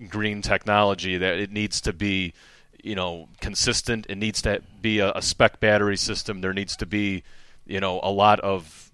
green 0.09 0.43
technology, 0.43 1.19
that 1.19 1.39
it 1.39 1.51
needs 1.51 1.81
to 1.83 1.93
be 1.93 2.33
you 2.83 2.95
know 2.95 3.29
consistent. 3.41 4.07
It 4.09 4.17
needs 4.17 4.41
to 4.43 4.63
be 4.81 5.01
a, 5.01 5.11
a 5.13 5.23
spec 5.23 5.59
battery 5.59 5.97
system. 5.97 6.41
There 6.41 6.55
needs 6.55 6.77
to 6.77 6.87
be 6.87 7.25
you 7.67 7.81
know 7.81 7.99
a 8.03 8.11
lot 8.11 8.39
of 8.41 8.86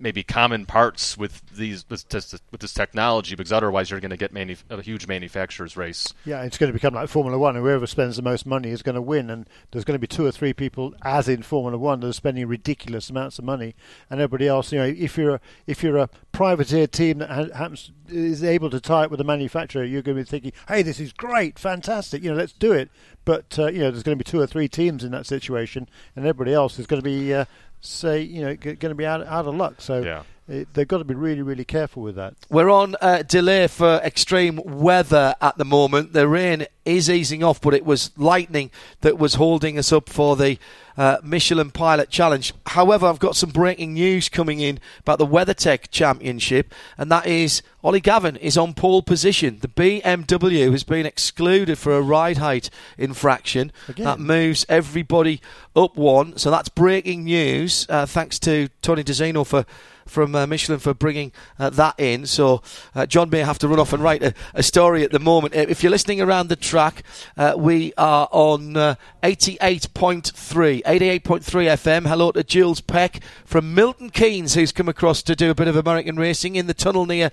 maybe 0.00 0.22
common 0.22 0.66
parts 0.66 1.16
with 1.16 1.42
these 1.50 1.84
with 1.88 2.08
this, 2.08 2.34
with 2.50 2.60
this 2.60 2.72
technology 2.72 3.36
because 3.36 3.52
otherwise 3.52 3.90
you're 3.90 4.00
going 4.00 4.10
to 4.10 4.16
get 4.16 4.32
manu- 4.32 4.56
a 4.68 4.82
huge 4.82 5.06
manufacturers 5.06 5.76
race. 5.76 6.12
Yeah, 6.24 6.42
it's 6.42 6.58
going 6.58 6.68
to 6.68 6.74
become 6.74 6.94
like 6.94 7.08
Formula 7.08 7.38
One. 7.38 7.54
Whoever 7.54 7.86
spends 7.86 8.16
the 8.16 8.22
most 8.22 8.46
money 8.46 8.70
is 8.70 8.82
going 8.82 8.94
to 8.94 9.02
win, 9.02 9.30
and 9.30 9.48
there's 9.70 9.84
going 9.84 9.94
to 9.94 10.00
be 10.00 10.06
two 10.06 10.26
or 10.26 10.32
three 10.32 10.52
people, 10.52 10.94
as 11.02 11.28
in 11.28 11.42
Formula 11.42 11.76
One, 11.78 12.00
that 12.00 12.08
are 12.08 12.12
spending 12.12 12.46
ridiculous 12.46 13.10
amounts 13.10 13.38
of 13.38 13.44
money, 13.44 13.74
and 14.08 14.20
everybody 14.20 14.48
else. 14.48 14.72
You 14.72 14.78
know, 14.78 14.86
if 14.86 15.16
you're 15.16 15.34
a, 15.34 15.40
if 15.66 15.82
you're 15.82 15.98
a 15.98 16.10
privateer 16.32 16.86
team 16.86 17.18
that 17.18 17.30
ha- 17.30 17.56
happens 17.56 17.90
is 18.08 18.42
able 18.42 18.70
to 18.70 18.80
tie 18.80 19.04
it 19.04 19.10
with 19.10 19.20
a 19.20 19.24
manufacturer, 19.24 19.84
you're 19.84 20.02
going 20.02 20.16
to 20.16 20.24
be 20.24 20.28
thinking, 20.28 20.52
"Hey, 20.68 20.82
this 20.82 21.00
is 21.00 21.12
great, 21.12 21.58
fantastic. 21.58 22.22
You 22.22 22.30
know, 22.30 22.36
let's 22.36 22.52
do 22.52 22.72
it." 22.72 22.90
But 23.24 23.58
uh, 23.58 23.66
you 23.68 23.80
know, 23.80 23.90
there's 23.90 24.02
going 24.02 24.18
to 24.18 24.24
be 24.24 24.28
two 24.28 24.40
or 24.40 24.46
three 24.46 24.68
teams 24.68 25.04
in 25.04 25.12
that 25.12 25.26
situation, 25.26 25.88
and 26.16 26.24
everybody 26.24 26.54
else 26.54 26.78
is 26.78 26.86
going 26.86 27.02
to 27.02 27.04
be, 27.04 27.32
uh, 27.34 27.44
say, 27.80 28.22
you 28.22 28.42
know, 28.42 28.54
going 28.56 28.76
to 28.78 28.94
be 28.94 29.06
out 29.06 29.26
out 29.26 29.46
of 29.46 29.54
luck. 29.54 29.80
So 29.80 30.00
Yeah. 30.00 30.22
They've 30.46 30.88
got 30.88 30.98
to 30.98 31.04
be 31.04 31.14
really, 31.14 31.42
really 31.42 31.64
careful 31.64 32.02
with 32.02 32.16
that. 32.16 32.34
We're 32.48 32.70
on 32.70 32.96
uh, 33.00 33.22
delay 33.22 33.68
for 33.68 34.00
extreme 34.04 34.60
weather 34.64 35.34
at 35.40 35.58
the 35.58 35.64
moment. 35.64 36.12
The 36.12 36.26
rain 36.26 36.66
is 36.84 37.08
easing 37.08 37.44
off, 37.44 37.60
but 37.60 37.74
it 37.74 37.84
was 37.84 38.10
lightning 38.16 38.70
that 39.02 39.18
was 39.18 39.34
holding 39.34 39.78
us 39.78 39.92
up 39.92 40.08
for 40.08 40.36
the 40.36 40.58
uh, 40.96 41.18
Michelin 41.22 41.70
Pilot 41.70 42.10
Challenge. 42.10 42.52
However, 42.66 43.06
I've 43.06 43.18
got 43.18 43.36
some 43.36 43.50
breaking 43.50 43.94
news 43.94 44.28
coming 44.28 44.60
in 44.60 44.80
about 44.98 45.18
the 45.18 45.26
WeatherTech 45.26 45.90
Championship, 45.90 46.74
and 46.98 47.10
that 47.10 47.26
is 47.26 47.62
Ollie 47.82 48.00
Gavin 48.00 48.36
is 48.36 48.58
on 48.58 48.74
pole 48.74 49.02
position. 49.02 49.58
The 49.60 49.68
BMW 49.68 50.70
has 50.72 50.84
been 50.84 51.06
excluded 51.06 51.78
for 51.78 51.96
a 51.96 52.02
ride 52.02 52.38
height 52.38 52.70
infraction. 52.98 53.72
Again. 53.88 54.04
That 54.04 54.18
moves 54.18 54.66
everybody 54.68 55.40
up 55.74 55.96
one. 55.96 56.36
So 56.36 56.50
that's 56.50 56.68
breaking 56.68 57.24
news. 57.24 57.86
Uh, 57.88 58.04
thanks 58.04 58.38
to 58.40 58.68
Tony 58.82 59.04
DeZino 59.04 59.46
for 59.46 59.64
from 60.10 60.34
uh, 60.34 60.46
Michelin 60.46 60.80
for 60.80 60.92
bringing 60.92 61.32
uh, 61.58 61.70
that 61.70 61.94
in. 61.98 62.26
So 62.26 62.62
uh, 62.94 63.06
John 63.06 63.30
may 63.30 63.40
have 63.40 63.58
to 63.60 63.68
run 63.68 63.78
off 63.78 63.92
and 63.92 64.02
write 64.02 64.22
a, 64.22 64.34
a 64.54 64.62
story 64.62 65.04
at 65.04 65.12
the 65.12 65.18
moment. 65.18 65.54
Uh, 65.54 65.66
If 65.68 65.82
you're 65.82 65.90
listening 65.90 66.20
around 66.20 66.48
the 66.48 66.56
track, 66.56 67.02
uh, 67.36 67.54
we 67.56 67.92
are 67.96 68.28
on 68.32 68.76
uh, 68.76 68.96
88.3, 69.22 70.82
88.3 70.82 71.22
FM. 71.22 72.06
Hello 72.06 72.32
to 72.32 72.42
Jules 72.42 72.80
Peck 72.80 73.22
from 73.44 73.74
Milton 73.74 74.10
Keynes, 74.10 74.54
who's 74.54 74.72
come 74.72 74.88
across 74.88 75.22
to 75.22 75.36
do 75.36 75.50
a 75.50 75.54
bit 75.54 75.68
of 75.68 75.76
American 75.76 76.16
racing 76.16 76.56
in 76.56 76.66
the 76.66 76.74
tunnel 76.74 77.06
near 77.06 77.30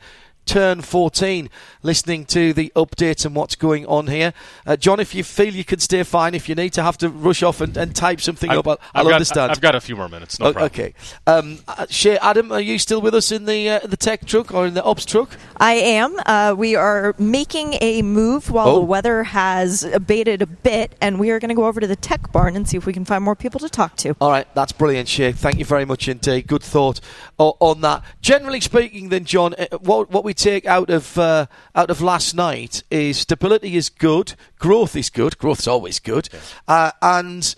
turn 0.48 0.82
14 0.82 1.50
listening 1.84 2.26
to 2.26 2.54
the 2.54 2.72
update 2.76 3.26
and 3.26 3.36
what's 3.36 3.56
going 3.56 3.86
on 3.86 4.08
here 4.08 4.34
uh, 4.66 4.76
john 4.76 5.00
if 5.00 5.14
you 5.14 5.24
feel 5.24 5.54
you 5.54 5.64
can 5.64 5.80
stay 5.80 6.02
fine 6.04 6.34
if 6.34 6.48
you 6.50 6.56
need 6.56 6.74
to 6.74 6.82
have 6.82 6.98
to 6.98 7.10
rush 7.10 7.44
off 7.44 7.62
and, 7.62 7.78
and 7.78 7.96
type 7.96 8.20
something 8.22 8.50
I've, 8.50 8.60
up 8.60 8.68
i'll, 8.68 8.74
I've 8.74 8.80
I'll 8.96 9.04
got, 9.06 9.14
understand 9.14 9.52
I've 9.52 9.62
got 9.62 9.76
a 9.76 9.82
few 9.82 9.96
more 9.96 10.10
minutes. 10.10 10.40
No 10.40 10.48
O- 10.48 10.54
problem. 10.54 10.72
okay 10.72 10.94
um, 11.28 11.60
uh, 11.68 11.86
Shea, 11.90 12.18
adam 12.18 12.52
are 12.52 12.62
you 12.62 12.80
still 12.80 13.02
with 13.02 13.14
us 13.14 13.32
in 13.32 13.46
the 13.46 13.70
uh, 13.70 13.80
the 13.80 13.98
tech 13.98 14.26
truck 14.26 14.54
or 14.54 14.66
in 14.66 14.74
the 14.74 14.84
ops 14.84 15.06
truck 15.06 15.30
I 15.60 15.74
am. 15.74 16.16
Uh, 16.26 16.54
we 16.56 16.76
are 16.76 17.16
making 17.18 17.78
a 17.82 18.04
move 18.04 18.52
while 18.52 18.68
Oh. 18.68 18.76
the 18.76 18.86
weather 18.86 19.24
has 19.24 19.84
abated 19.84 20.44
a 20.44 20.46
bit, 20.46 20.94
and 21.02 21.20
we 21.20 21.32
are 21.32 21.40
going 21.40 21.50
to 21.50 21.56
go 21.56 21.66
over 21.66 21.82
to 21.82 21.88
the 21.88 21.96
tech 21.96 22.32
barn 22.32 22.56
and 22.56 22.70
see 22.70 22.78
if 22.78 22.86
we 22.86 22.94
can 22.94 23.06
find 23.06 23.24
more 23.24 23.36
people 23.36 23.60
to 23.62 23.68
talk 23.70 23.96
to. 23.98 24.16
All 24.22 24.30
right, 24.30 24.48
that's 24.54 24.72
brilliant, 24.72 25.08
Shea. 25.10 25.32
Thank 25.32 25.58
you 25.58 25.66
very 25.66 25.84
much 25.84 26.08
indeed. 26.08 26.46
Good 26.46 26.62
thought 26.62 27.00
on 27.40 27.82
that. 27.82 28.04
Generally 28.22 28.62
speaking, 28.62 29.10
then, 29.10 29.26
John, 29.26 29.56
uh, 29.58 29.66
what 29.80 30.12
what 30.12 30.24
we 30.24 30.36
take 30.38 30.66
out 30.66 30.90
of 30.90 31.18
uh, 31.18 31.48
out 31.76 31.90
of 31.90 32.02
last 32.02 32.34
night 32.34 32.84
is 32.90 33.18
stability 33.18 33.76
is 33.76 33.90
good, 33.90 34.36
growth 34.60 34.96
is 34.96 35.10
good, 35.10 35.38
growth's 35.38 35.68
always 35.68 36.00
good, 36.00 36.30
uh, 36.68 36.92
and 37.02 37.56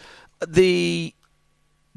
the 0.47 1.13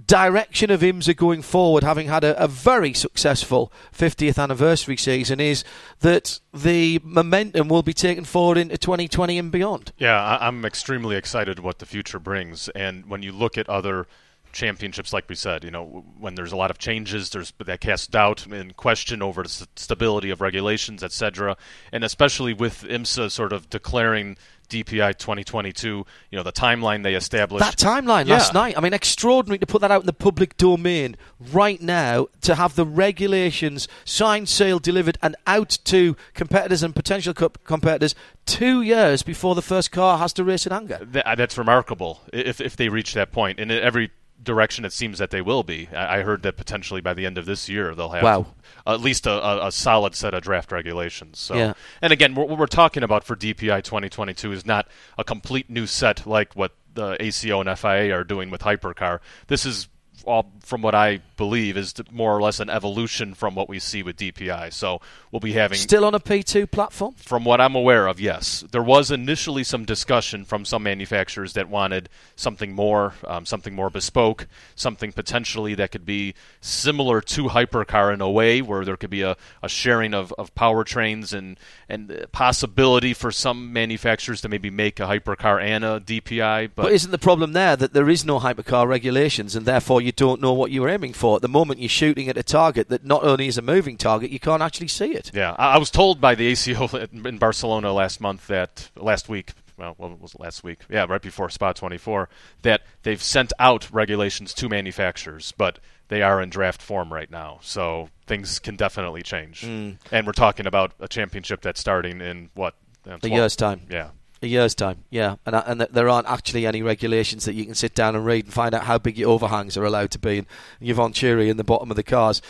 direction 0.07 0.71
of 0.71 0.81
IMSA 0.81 1.17
going 1.17 1.43
forward, 1.43 1.83
having 1.83 2.09
had 2.09 2.25
a, 2.25 2.43
a 2.43 2.49
very 2.49 2.93
successful 2.93 3.73
50th 3.97 4.43
anniversary 4.43 4.97
season, 4.97 5.41
is 5.41 5.65
that 6.01 6.41
the 6.53 7.01
momentum 7.05 7.69
will 7.69 7.83
be 7.83 7.93
taken 7.93 8.25
forward 8.25 8.59
into 8.59 8.77
2020 8.77 9.39
and 9.39 9.53
beyond. 9.53 9.93
Yeah, 9.99 10.39
I'm 10.41 10.65
extremely 10.65 11.17
excited 11.17 11.61
what 11.61 11.79
the 11.79 11.87
future 11.87 12.19
brings. 12.19 12.69
And 12.71 13.07
when 13.07 13.23
you 13.23 13.33
look 13.33 13.57
at 13.57 13.69
other 13.69 14.07
championships, 14.53 15.13
like 15.13 15.29
we 15.29 15.35
said, 15.35 15.65
you 15.65 15.71
know, 15.71 16.05
when 16.19 16.35
there's 16.35 16.53
a 16.53 16.57
lot 16.57 16.71
of 16.71 16.79
changes, 16.79 17.31
there's 17.31 17.53
that 17.65 17.81
casts 17.81 18.07
doubt 18.07 18.47
and 18.47 18.77
question 18.77 19.23
over 19.23 19.43
the 19.43 19.67
stability 19.77 20.31
of 20.31 20.41
regulations, 20.41 21.03
etc. 21.03 21.57
And 21.93 22.05
especially 22.05 22.53
with 22.53 22.83
IMSA 22.83 23.31
sort 23.31 23.53
of 23.53 23.69
declaring 23.71 24.37
DPI 24.69 25.19
2022, 25.19 25.89
you 25.89 26.07
know, 26.37 26.43
the 26.43 26.53
timeline 26.53 27.03
they 27.03 27.15
established. 27.15 27.63
That 27.63 27.77
timeline 27.77 28.27
Yeah. 28.27 28.35
last 28.37 28.55
night, 28.55 28.75
I 28.79 28.81
mean, 28.81 28.95
extraordinary 28.95 29.59
to 29.59 29.67
put 29.67 29.83
that 29.83 29.91
out 29.91 30.01
in 30.01 30.07
the 30.07 30.15
public 30.15 30.57
domain 30.57 31.17
right 31.53 31.79
now, 31.83 32.29
to 32.41 32.55
have 32.55 32.75
the 32.75 32.87
regulations 32.87 33.87
signed, 34.07 34.49
sealed, 34.49 34.83
delivered, 34.83 35.19
and 35.21 35.37
out 35.47 35.77
to 35.85 36.17
competitors 36.33 36.83
and 36.83 36.95
potential 36.95 37.35
co- 37.35 37.51
competitors 37.65 38.15
two 38.47 38.81
years 38.81 39.23
before 39.23 39.55
the 39.55 39.61
first 39.63 39.93
car 39.93 40.17
has 40.17 40.33
to 40.35 40.45
race 40.45 40.67
in 40.67 40.73
anger. 40.73 41.07
Th- 41.13 41.23
uh, 41.25 41.35
that's 41.35 41.59
remarkable 41.59 42.21
if 42.33 42.59
if 42.59 42.75
they 42.77 42.89
reach 42.89 43.13
that 43.13 43.31
point. 43.31 43.61
And 43.61 43.71
every 43.71 44.11
direction, 44.43 44.85
it 44.85 44.93
seems 44.93 45.19
that 45.19 45.31
they 45.31 45.41
will 45.43 45.63
be. 45.63 45.89
I, 45.95 46.19
I 46.19 46.23
heard 46.23 46.43
that 46.43 46.57
potentially 46.57 47.01
by 47.01 47.15
the 47.15 47.27
end 47.27 47.39
of 47.39 47.47
this 47.47 47.69
year 47.69 47.95
they'll 47.95 48.11
have 48.11 48.23
Wow. 48.23 48.47
at 48.87 49.01
least 49.01 49.27
a, 49.27 49.33
a, 49.33 49.67
a 49.69 49.73
solid 49.73 50.15
set 50.15 50.35
of 50.35 50.43
draft 50.43 50.73
regulations. 50.73 51.39
So, 51.39 51.55
Yeah. 51.55 51.73
and 52.01 52.13
again, 52.13 52.35
what 52.35 52.49
what 52.49 52.59
we're 52.59 52.67
talking 52.67 53.03
about 53.03 53.25
for 53.25 53.37
DPI 53.37 53.83
2022 53.85 54.53
is 54.53 54.67
not 54.67 54.89
a 55.19 55.25
complete 55.25 55.69
new 55.71 55.87
set 55.87 56.27
like 56.27 56.55
what 56.55 56.73
the 56.95 57.17
ACO 57.23 57.61
and 57.61 57.79
FIA 57.79 58.15
are 58.15 58.25
doing 58.25 58.51
with 58.51 58.61
Hypercar. 58.63 59.21
This 59.47 59.65
is 59.65 59.89
all, 60.25 60.53
from 60.61 60.83
what 60.83 60.95
I 60.95 61.21
believe, 61.43 61.77
is 61.77 61.93
more 62.13 62.37
or 62.37 62.41
less 62.41 62.61
an 62.61 62.71
evolution 62.71 63.35
from 63.35 63.57
what 63.57 63.69
we 63.69 63.81
see 63.81 64.01
with 64.05 64.17
DPI. 64.17 64.73
So 64.73 65.01
we'll 65.33 65.41
be 65.41 65.55
having 65.55 65.77
Still 65.77 66.05
on 66.05 66.15
a 66.15 66.21
P2 66.21 66.71
platform? 66.71 67.15
from 67.17 67.45
what 67.45 67.61
I'm 67.61 67.75
aware 67.75 68.07
of, 68.07 68.21
yes. 68.21 68.65
There 68.71 68.83
was 68.83 69.11
initially 69.11 69.65
some 69.65 69.85
discussion 69.85 70.45
from 70.45 70.65
some 70.65 70.85
manufacturers 70.85 71.55
that 71.55 71.69
wanted 71.69 72.09
something 72.37 72.73
more, 72.75 73.15
um, 73.27 73.45
something 73.45 73.75
more 73.75 73.91
bespoke, 73.91 74.47
something 74.77 75.11
potentially 75.13 75.75
that 75.75 75.91
could 75.91 76.07
be 76.07 76.35
similar 76.61 77.21
to 77.21 77.49
Hypercar 77.49 78.15
in 78.15 78.21
a 78.21 78.31
way, 78.31 78.63
where 78.63 78.85
there 78.85 78.97
could 78.97 79.11
be 79.11 79.23
a, 79.23 79.37
a 79.65 79.69
sharing 79.69 80.15
of, 80.15 80.33
of 80.39 80.55
powertrains 80.55 81.33
and 81.33 81.59
and 81.89 82.09
the 82.09 82.29
possibility 82.29 83.13
for 83.15 83.33
some 83.33 83.73
manufacturers 83.73 84.41
to 84.43 84.49
maybe 84.49 84.71
make 84.71 85.01
a 85.01 85.05
Hypercar 85.05 85.61
and 85.61 85.85
a 85.85 85.99
DPI. 86.01 86.71
But, 86.75 86.85
But 86.85 86.93
isn't 86.93 87.11
the 87.11 87.19
problem 87.19 87.53
there 87.53 87.77
that 87.77 87.93
there 87.93 88.09
is 88.09 88.25
no 88.25 88.39
hypercar 88.39 88.87
regulations 88.87 89.57
and 89.57 89.67
therefore 89.67 90.01
you 90.01 90.13
don't 90.13 90.41
know 90.41 90.53
what 90.53 90.71
you're 90.71 90.89
aiming 90.89 91.15
for? 91.15 91.32
At 91.37 91.43
the 91.43 91.49
moment, 91.49 91.81
you're 91.81 91.89
shooting 91.89 92.29
at 92.29 92.37
a 92.37 92.43
target 92.43 92.89
that 92.89 93.05
not 93.05 93.25
only 93.25 93.47
is 93.49 93.59
a 93.59 93.63
moving 93.63 93.97
target, 93.97 94.31
you 94.31 94.39
can't 94.41 94.63
actually 94.63 94.89
see 94.89 95.13
it. 95.15 95.31
Yeah, 95.35 95.55
I 95.59 95.79
was 95.79 95.91
told 95.91 96.21
by 96.21 96.35
the 96.35 96.47
ACO 96.49 96.89
in 97.13 97.39
Barcelona 97.39 97.93
last 97.93 98.21
month 98.21 98.47
that 98.49 98.91
last 98.97 99.29
week. 99.29 99.53
Well, 99.79 99.95
what 99.97 100.21
was 100.21 100.35
it 100.35 100.41
last 100.41 100.63
week? 100.63 100.81
Yeah, 100.91 101.07
right 101.09 101.23
before 101.23 101.49
Spa 101.49 101.73
24, 101.73 102.29
that 102.61 102.83
they've 103.03 103.23
sent 103.23 103.53
out 103.59 103.91
regulations 103.91 104.53
to 104.55 104.69
manufacturers, 104.69 105.53
but 105.57 105.79
they 106.09 106.21
are 106.23 106.43
in 106.43 106.51
draft 106.51 106.83
form 106.83 107.13
right 107.13 107.31
now. 107.31 107.59
So 107.63 108.11
things 108.27 108.59
can 108.59 108.77
definitely 108.77 109.23
change. 109.23 109.63
Mm. 109.63 109.97
And 110.13 110.27
we're 110.27 110.35
talking 110.35 110.67
about 110.67 110.93
a 111.01 111.09
championship 111.09 111.63
that's 111.63 111.81
starting 111.81 112.21
in 112.21 112.51
what? 112.55 112.75
uh, 113.11 113.17
A 113.23 113.29
year's 113.29 113.57
time. 113.57 113.81
Yeah. 113.91 114.11
A 114.43 114.49
year's 114.49 114.75
time, 114.75 115.05
yeah, 115.09 115.37
and 115.47 115.55
and 115.55 115.81
there 115.83 116.09
aren't 116.09 116.27
actually 116.27 116.67
any 116.67 116.83
regulations 116.83 117.45
that 117.45 117.55
you 117.55 117.65
can 117.65 117.77
sit 117.77 117.95
down 117.95 118.17
and 118.17 118.27
read 118.27 118.47
and 118.47 118.53
find 118.53 118.75
out 118.75 118.83
how 118.83 118.99
big 118.99 119.17
your 119.17 119.31
overhangs 119.31 119.77
are 119.77 119.85
allowed 119.85 120.11
to 120.11 120.19
be 120.19 120.39
and 120.39 120.47
your 120.81 120.97
Venturi 120.97 121.49
in 121.49 121.59
the 121.59 121.65
bottom 121.65 121.91
of 121.91 121.97
the 121.97 122.03
cars, 122.03 122.43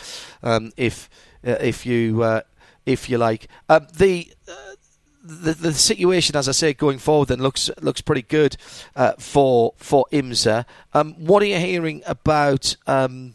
um, 0.43 0.73
if 0.79 1.11
uh, 1.47 1.57
if 1.61 1.85
you 1.85 2.23
uh, 2.23 2.41
if 2.87 3.11
you 3.11 3.19
like. 3.19 3.47
Um, 3.69 3.89
the 3.95 4.33
uh, 4.49 4.73
the, 5.23 5.53
the 5.53 5.73
situation, 5.75 6.35
as 6.35 6.49
I 6.49 6.53
say, 6.53 6.73
going 6.73 6.99
forward, 6.99 7.29
then 7.29 7.41
looks 7.41 7.71
looks 7.81 8.01
pretty 8.01 8.23
good 8.23 8.57
uh, 8.97 9.13
for 9.19 9.75
for 9.77 10.07
IMSA. 10.13 10.65
Um, 10.95 11.13
what 11.15 11.43
are 11.43 11.47
you 11.47 11.59
hearing 11.59 12.03
about 12.07 12.77
um, 12.87 13.35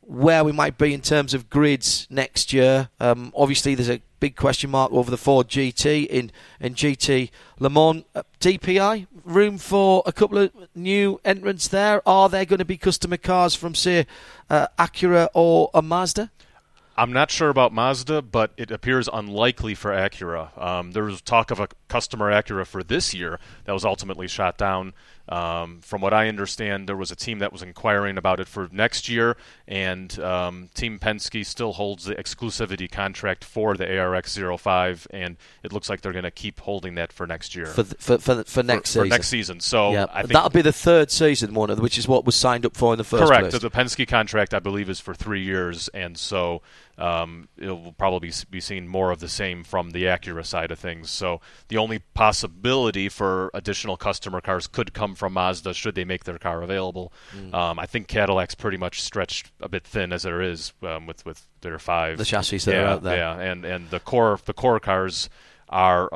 where 0.00 0.44
we 0.44 0.52
might 0.52 0.76
be 0.76 0.92
in 0.92 1.00
terms 1.00 1.34
of 1.34 1.48
grids 1.48 2.06
next 2.10 2.52
year? 2.52 2.88
Um, 3.00 3.32
obviously, 3.36 3.74
there's 3.74 3.90
a 3.90 4.00
big 4.22 4.36
question 4.36 4.70
mark 4.70 4.92
over 4.92 5.10
the 5.10 5.16
Ford 5.16 5.48
GT 5.48 6.06
in, 6.06 6.30
in 6.60 6.76
GT 6.76 7.30
Le 7.58 7.68
Mans. 7.68 8.04
Uh, 8.14 8.22
DPI, 8.38 9.08
room 9.24 9.58
for 9.58 10.04
a 10.06 10.12
couple 10.12 10.38
of 10.38 10.52
new 10.76 11.20
entrants 11.24 11.66
there. 11.66 12.00
Are 12.08 12.28
there 12.28 12.44
going 12.44 12.60
to 12.60 12.64
be 12.64 12.76
customer 12.76 13.16
cars 13.16 13.56
from, 13.56 13.74
say, 13.74 14.06
uh, 14.48 14.68
Acura 14.78 15.26
or 15.34 15.70
a 15.74 15.82
Mazda? 15.82 16.30
I'm 16.96 17.12
not 17.12 17.32
sure 17.32 17.48
about 17.48 17.72
Mazda, 17.72 18.22
but 18.22 18.52
it 18.56 18.70
appears 18.70 19.08
unlikely 19.12 19.74
for 19.74 19.90
Acura. 19.90 20.56
Um, 20.56 20.92
there 20.92 21.02
was 21.02 21.20
talk 21.20 21.50
of 21.50 21.58
a 21.58 21.66
customer 21.88 22.30
Acura 22.30 22.64
for 22.64 22.84
this 22.84 23.12
year 23.12 23.40
that 23.64 23.72
was 23.72 23.84
ultimately 23.84 24.28
shot 24.28 24.56
down. 24.56 24.92
Um, 25.28 25.80
from 25.82 26.00
what 26.00 26.12
I 26.12 26.28
understand, 26.28 26.88
there 26.88 26.96
was 26.96 27.10
a 27.10 27.16
team 27.16 27.38
that 27.38 27.52
was 27.52 27.62
inquiring 27.62 28.18
about 28.18 28.40
it 28.40 28.48
for 28.48 28.68
next 28.72 29.08
year, 29.08 29.36
and 29.68 30.18
um, 30.18 30.68
Team 30.74 30.98
Penske 30.98 31.46
still 31.46 31.72
holds 31.72 32.04
the 32.04 32.14
exclusivity 32.16 32.90
contract 32.90 33.44
for 33.44 33.76
the 33.76 33.84
ARX 33.84 34.36
05, 34.60 35.06
and 35.10 35.36
it 35.62 35.72
looks 35.72 35.88
like 35.88 36.00
they're 36.00 36.12
going 36.12 36.24
to 36.24 36.30
keep 36.30 36.60
holding 36.60 36.96
that 36.96 37.12
for 37.12 37.26
next 37.26 37.54
year. 37.54 37.66
For, 37.66 37.84
th- 37.84 37.96
for, 37.98 38.18
for, 38.18 38.44
for, 38.44 38.62
next 38.62 38.90
for, 38.90 38.92
season. 38.92 39.02
For 39.02 39.08
next 39.08 39.28
season. 39.28 39.60
So 39.60 39.92
yeah. 39.92 40.06
I 40.12 40.22
think 40.22 40.32
that'll 40.32 40.50
be 40.50 40.62
the 40.62 40.72
third 40.72 41.10
season 41.10 41.54
one, 41.54 41.70
which 41.80 41.98
is 41.98 42.08
what 42.08 42.24
was 42.24 42.34
signed 42.34 42.66
up 42.66 42.76
for 42.76 42.92
in 42.92 42.98
the 42.98 43.04
first 43.04 43.24
correct. 43.24 43.50
place. 43.50 43.62
The 43.62 43.70
Penske 43.70 44.08
contract, 44.08 44.54
I 44.54 44.58
believe, 44.58 44.90
is 44.90 44.98
for 44.98 45.14
three 45.14 45.42
years, 45.42 45.88
and 45.88 46.18
so 46.18 46.62
um, 46.98 47.48
it 47.56 47.68
will 47.68 47.92
probably 47.92 48.30
be 48.50 48.60
seen 48.60 48.86
more 48.86 49.10
of 49.10 49.20
the 49.20 49.28
same 49.28 49.64
from 49.64 49.90
the 49.90 50.04
Acura 50.04 50.44
side 50.44 50.70
of 50.70 50.78
things. 50.78 51.10
So 51.10 51.40
the 51.68 51.78
only 51.78 52.00
possibility 52.14 53.08
for 53.08 53.50
additional 53.54 53.96
customer 53.96 54.40
cars 54.40 54.66
could 54.66 54.92
come 54.92 55.14
from 55.14 55.32
Mazda 55.32 55.74
should 55.74 55.94
they 55.94 56.04
make 56.04 56.24
their 56.24 56.38
car 56.38 56.62
available. 56.62 57.12
Mm. 57.34 57.54
Um, 57.54 57.78
I 57.78 57.86
think 57.86 58.08
Cadillac's 58.08 58.54
pretty 58.54 58.76
much 58.76 59.00
stretched 59.00 59.52
a 59.60 59.68
bit 59.68 59.84
thin 59.84 60.12
as 60.12 60.22
there 60.22 60.42
is 60.42 60.72
um, 60.82 61.06
with 61.06 61.24
with 61.24 61.46
their 61.62 61.78
five 61.78 62.18
the 62.18 62.24
chassis 62.24 62.58
that 62.58 62.72
yeah, 62.72 62.82
are 62.82 62.86
out 62.86 63.02
there. 63.02 63.16
Yeah, 63.16 63.38
and 63.38 63.64
and 63.64 63.90
the 63.90 64.00
core 64.00 64.38
the 64.44 64.54
core 64.54 64.80
cars 64.80 65.30
are 65.68 66.10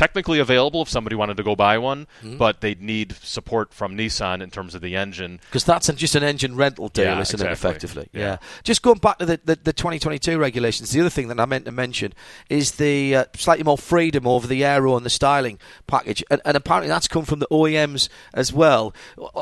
technically 0.00 0.38
available 0.38 0.80
if 0.80 0.88
somebody 0.88 1.14
wanted 1.14 1.36
to 1.36 1.42
go 1.42 1.54
buy 1.54 1.76
one, 1.76 2.06
mm-hmm. 2.22 2.38
but 2.38 2.62
they'd 2.62 2.80
need 2.80 3.12
support 3.20 3.74
from 3.74 3.94
Nissan 3.98 4.42
in 4.42 4.48
terms 4.48 4.74
of 4.74 4.80
the 4.80 4.96
engine. 4.96 5.40
Because 5.50 5.62
that's 5.62 5.88
just 5.92 6.14
an 6.14 6.22
engine 6.22 6.56
rental 6.56 6.88
deal, 6.88 7.04
yeah, 7.04 7.20
isn't 7.20 7.34
exactly. 7.34 7.48
it, 7.48 7.52
effectively? 7.52 8.08
Yeah. 8.14 8.20
yeah. 8.20 8.36
Just 8.62 8.80
going 8.80 8.96
back 8.96 9.18
to 9.18 9.26
the, 9.26 9.40
the, 9.44 9.56
the, 9.56 9.72
2022 9.74 10.38
regulations, 10.38 10.90
the 10.92 11.00
other 11.00 11.10
thing 11.10 11.28
that 11.28 11.38
I 11.38 11.44
meant 11.44 11.66
to 11.66 11.70
mention 11.70 12.14
is 12.48 12.72
the 12.72 13.14
uh, 13.14 13.24
slightly 13.34 13.62
more 13.62 13.76
freedom 13.76 14.26
over 14.26 14.46
the 14.46 14.64
aero 14.64 14.96
and 14.96 15.04
the 15.04 15.10
styling 15.10 15.58
package. 15.86 16.24
And, 16.30 16.40
and, 16.46 16.56
apparently 16.56 16.88
that's 16.88 17.06
come 17.06 17.26
from 17.26 17.40
the 17.40 17.48
OEMs 17.50 18.08
as 18.32 18.54
well. 18.54 18.94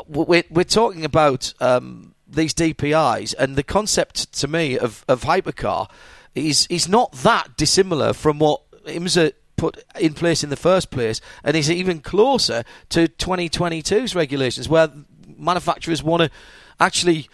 We're, 0.07 0.43
we're 0.49 0.65
talking 0.65 1.05
about 1.05 1.53
um, 1.61 2.15
these 2.27 2.53
DPIs, 2.53 3.33
and 3.39 3.55
the 3.55 3.63
concept 3.63 4.33
to 4.33 4.49
me 4.49 4.77
of, 4.77 5.05
of 5.07 5.23
hypercar 5.23 5.89
is, 6.35 6.67
is 6.69 6.89
not 6.89 7.13
that 7.13 7.55
dissimilar 7.55 8.11
from 8.11 8.39
what 8.39 8.69
IMSA 8.85 9.31
put 9.59 9.83
in 9.99 10.13
place 10.13 10.43
in 10.43 10.49
the 10.49 10.55
first 10.55 10.89
place, 10.89 11.21
and 11.43 11.55
is 11.55 11.69
even 11.69 11.99
closer 11.99 12.63
to 12.89 13.07
2022's 13.07 14.15
regulations, 14.15 14.69
where 14.69 14.89
manufacturers 15.37 16.01
want 16.01 16.23
to 16.23 16.31
actually. 16.79 17.29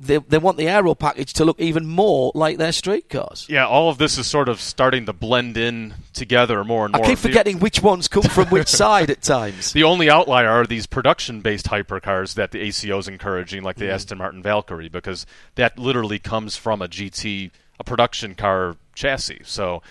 They, 0.00 0.18
they 0.18 0.38
want 0.38 0.58
the 0.58 0.68
aero 0.68 0.94
package 0.94 1.32
to 1.32 1.44
look 1.44 1.58
even 1.58 1.84
more 1.84 2.30
like 2.32 2.56
their 2.56 2.70
street 2.70 3.08
cars. 3.08 3.48
Yeah, 3.48 3.66
all 3.66 3.90
of 3.90 3.98
this 3.98 4.16
is 4.16 4.28
sort 4.28 4.48
of 4.48 4.60
starting 4.60 5.06
to 5.06 5.12
blend 5.12 5.56
in 5.56 5.92
together 6.12 6.62
more 6.62 6.84
and 6.84 6.94
more. 6.94 7.04
I 7.04 7.08
keep 7.08 7.18
forgetting 7.18 7.58
which 7.58 7.82
ones 7.82 8.06
come 8.06 8.22
from 8.22 8.46
which 8.46 8.68
side 8.68 9.10
at 9.10 9.22
times. 9.22 9.72
The 9.72 9.82
only 9.82 10.08
outlier 10.08 10.48
are 10.48 10.64
these 10.66 10.86
production-based 10.86 11.66
hypercars 11.66 12.34
that 12.34 12.52
the 12.52 12.60
ACO 12.60 12.96
is 12.98 13.08
encouraging, 13.08 13.64
like 13.64 13.74
the 13.74 13.86
mm. 13.86 13.92
Aston 13.92 14.18
Martin 14.18 14.40
Valkyrie, 14.40 14.88
because 14.88 15.26
that 15.56 15.80
literally 15.80 16.20
comes 16.20 16.56
from 16.56 16.80
a 16.80 16.86
GT, 16.86 17.50
a 17.80 17.82
production 17.82 18.36
car 18.36 18.76
chassis. 18.94 19.40
So 19.42 19.82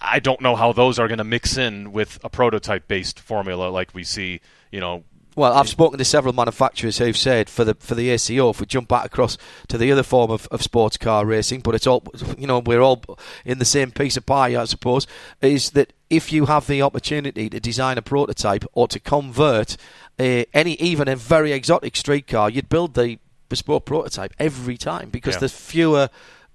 I 0.00 0.18
don't 0.18 0.40
know 0.40 0.56
how 0.56 0.72
those 0.72 0.98
are 0.98 1.08
going 1.08 1.18
to 1.18 1.24
mix 1.24 1.56
in 1.56 1.92
with 1.92 2.18
a 2.22 2.28
prototype 2.28 2.88
based 2.88 3.20
formula 3.20 3.68
like 3.68 3.94
we 3.94 4.04
see, 4.04 4.40
you 4.70 4.80
know. 4.80 5.04
Well, 5.34 5.52
I've 5.52 5.68
spoken 5.68 5.98
to 5.98 6.04
several 6.04 6.32
manufacturers 6.32 6.96
who've 6.96 7.16
said 7.16 7.50
for 7.50 7.62
the 7.62 7.74
for 7.74 7.94
the 7.94 8.08
ACO, 8.08 8.48
if 8.50 8.60
we 8.60 8.66
jump 8.66 8.88
back 8.88 9.04
across 9.04 9.36
to 9.68 9.76
the 9.76 9.92
other 9.92 10.02
form 10.02 10.30
of, 10.30 10.48
of 10.50 10.62
sports 10.62 10.96
car 10.96 11.26
racing, 11.26 11.60
but 11.60 11.74
it's 11.74 11.86
all 11.86 12.02
you 12.38 12.46
know, 12.46 12.60
we're 12.60 12.80
all 12.80 13.02
in 13.44 13.58
the 13.58 13.66
same 13.66 13.90
piece 13.90 14.16
of 14.16 14.24
pie, 14.24 14.58
I 14.58 14.64
suppose, 14.64 15.06
is 15.42 15.72
that 15.72 15.92
if 16.08 16.32
you 16.32 16.46
have 16.46 16.66
the 16.66 16.80
opportunity 16.80 17.50
to 17.50 17.60
design 17.60 17.98
a 17.98 18.02
prototype 18.02 18.64
or 18.72 18.88
to 18.88 18.98
convert 18.98 19.76
a, 20.18 20.46
any 20.54 20.72
even 20.74 21.06
a 21.06 21.16
very 21.16 21.52
exotic 21.52 21.96
street 21.96 22.26
car, 22.26 22.48
you'd 22.48 22.70
build 22.70 22.94
the 22.94 23.18
bespoke 23.48 23.84
prototype 23.84 24.32
every 24.38 24.76
time 24.76 25.10
because 25.10 25.34
yeah. 25.34 25.40
there's 25.40 25.52
fewer 25.52 26.08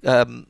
um, 0.06 0.48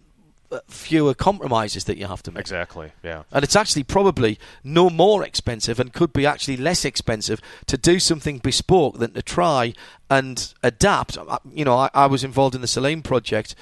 fewer 0.67 1.13
compromises 1.13 1.85
that 1.85 1.97
you 1.97 2.07
have 2.07 2.23
to 2.23 2.31
make. 2.31 2.41
Exactly, 2.41 2.91
yeah. 3.03 3.23
And 3.31 3.43
it's 3.43 3.55
actually 3.55 3.83
probably 3.83 4.39
no 4.63 4.89
more 4.89 5.23
expensive 5.23 5.79
and 5.79 5.93
could 5.93 6.13
be 6.13 6.25
actually 6.25 6.57
less 6.57 6.85
expensive 6.85 7.41
to 7.67 7.77
do 7.77 7.99
something 7.99 8.39
bespoke 8.39 8.99
than 8.99 9.13
to 9.13 9.21
try 9.21 9.73
and 10.09 10.53
adapt. 10.63 11.17
You 11.53 11.65
know, 11.65 11.75
I, 11.75 11.89
I 11.93 12.05
was 12.07 12.23
involved 12.23 12.55
in 12.55 12.61
the 12.61 12.67
Saleen 12.67 13.03
project, 13.03 13.55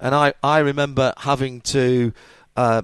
and 0.00 0.14
I, 0.14 0.34
I 0.42 0.58
remember 0.58 1.12
having 1.18 1.60
to. 1.62 2.12
Uh, 2.56 2.82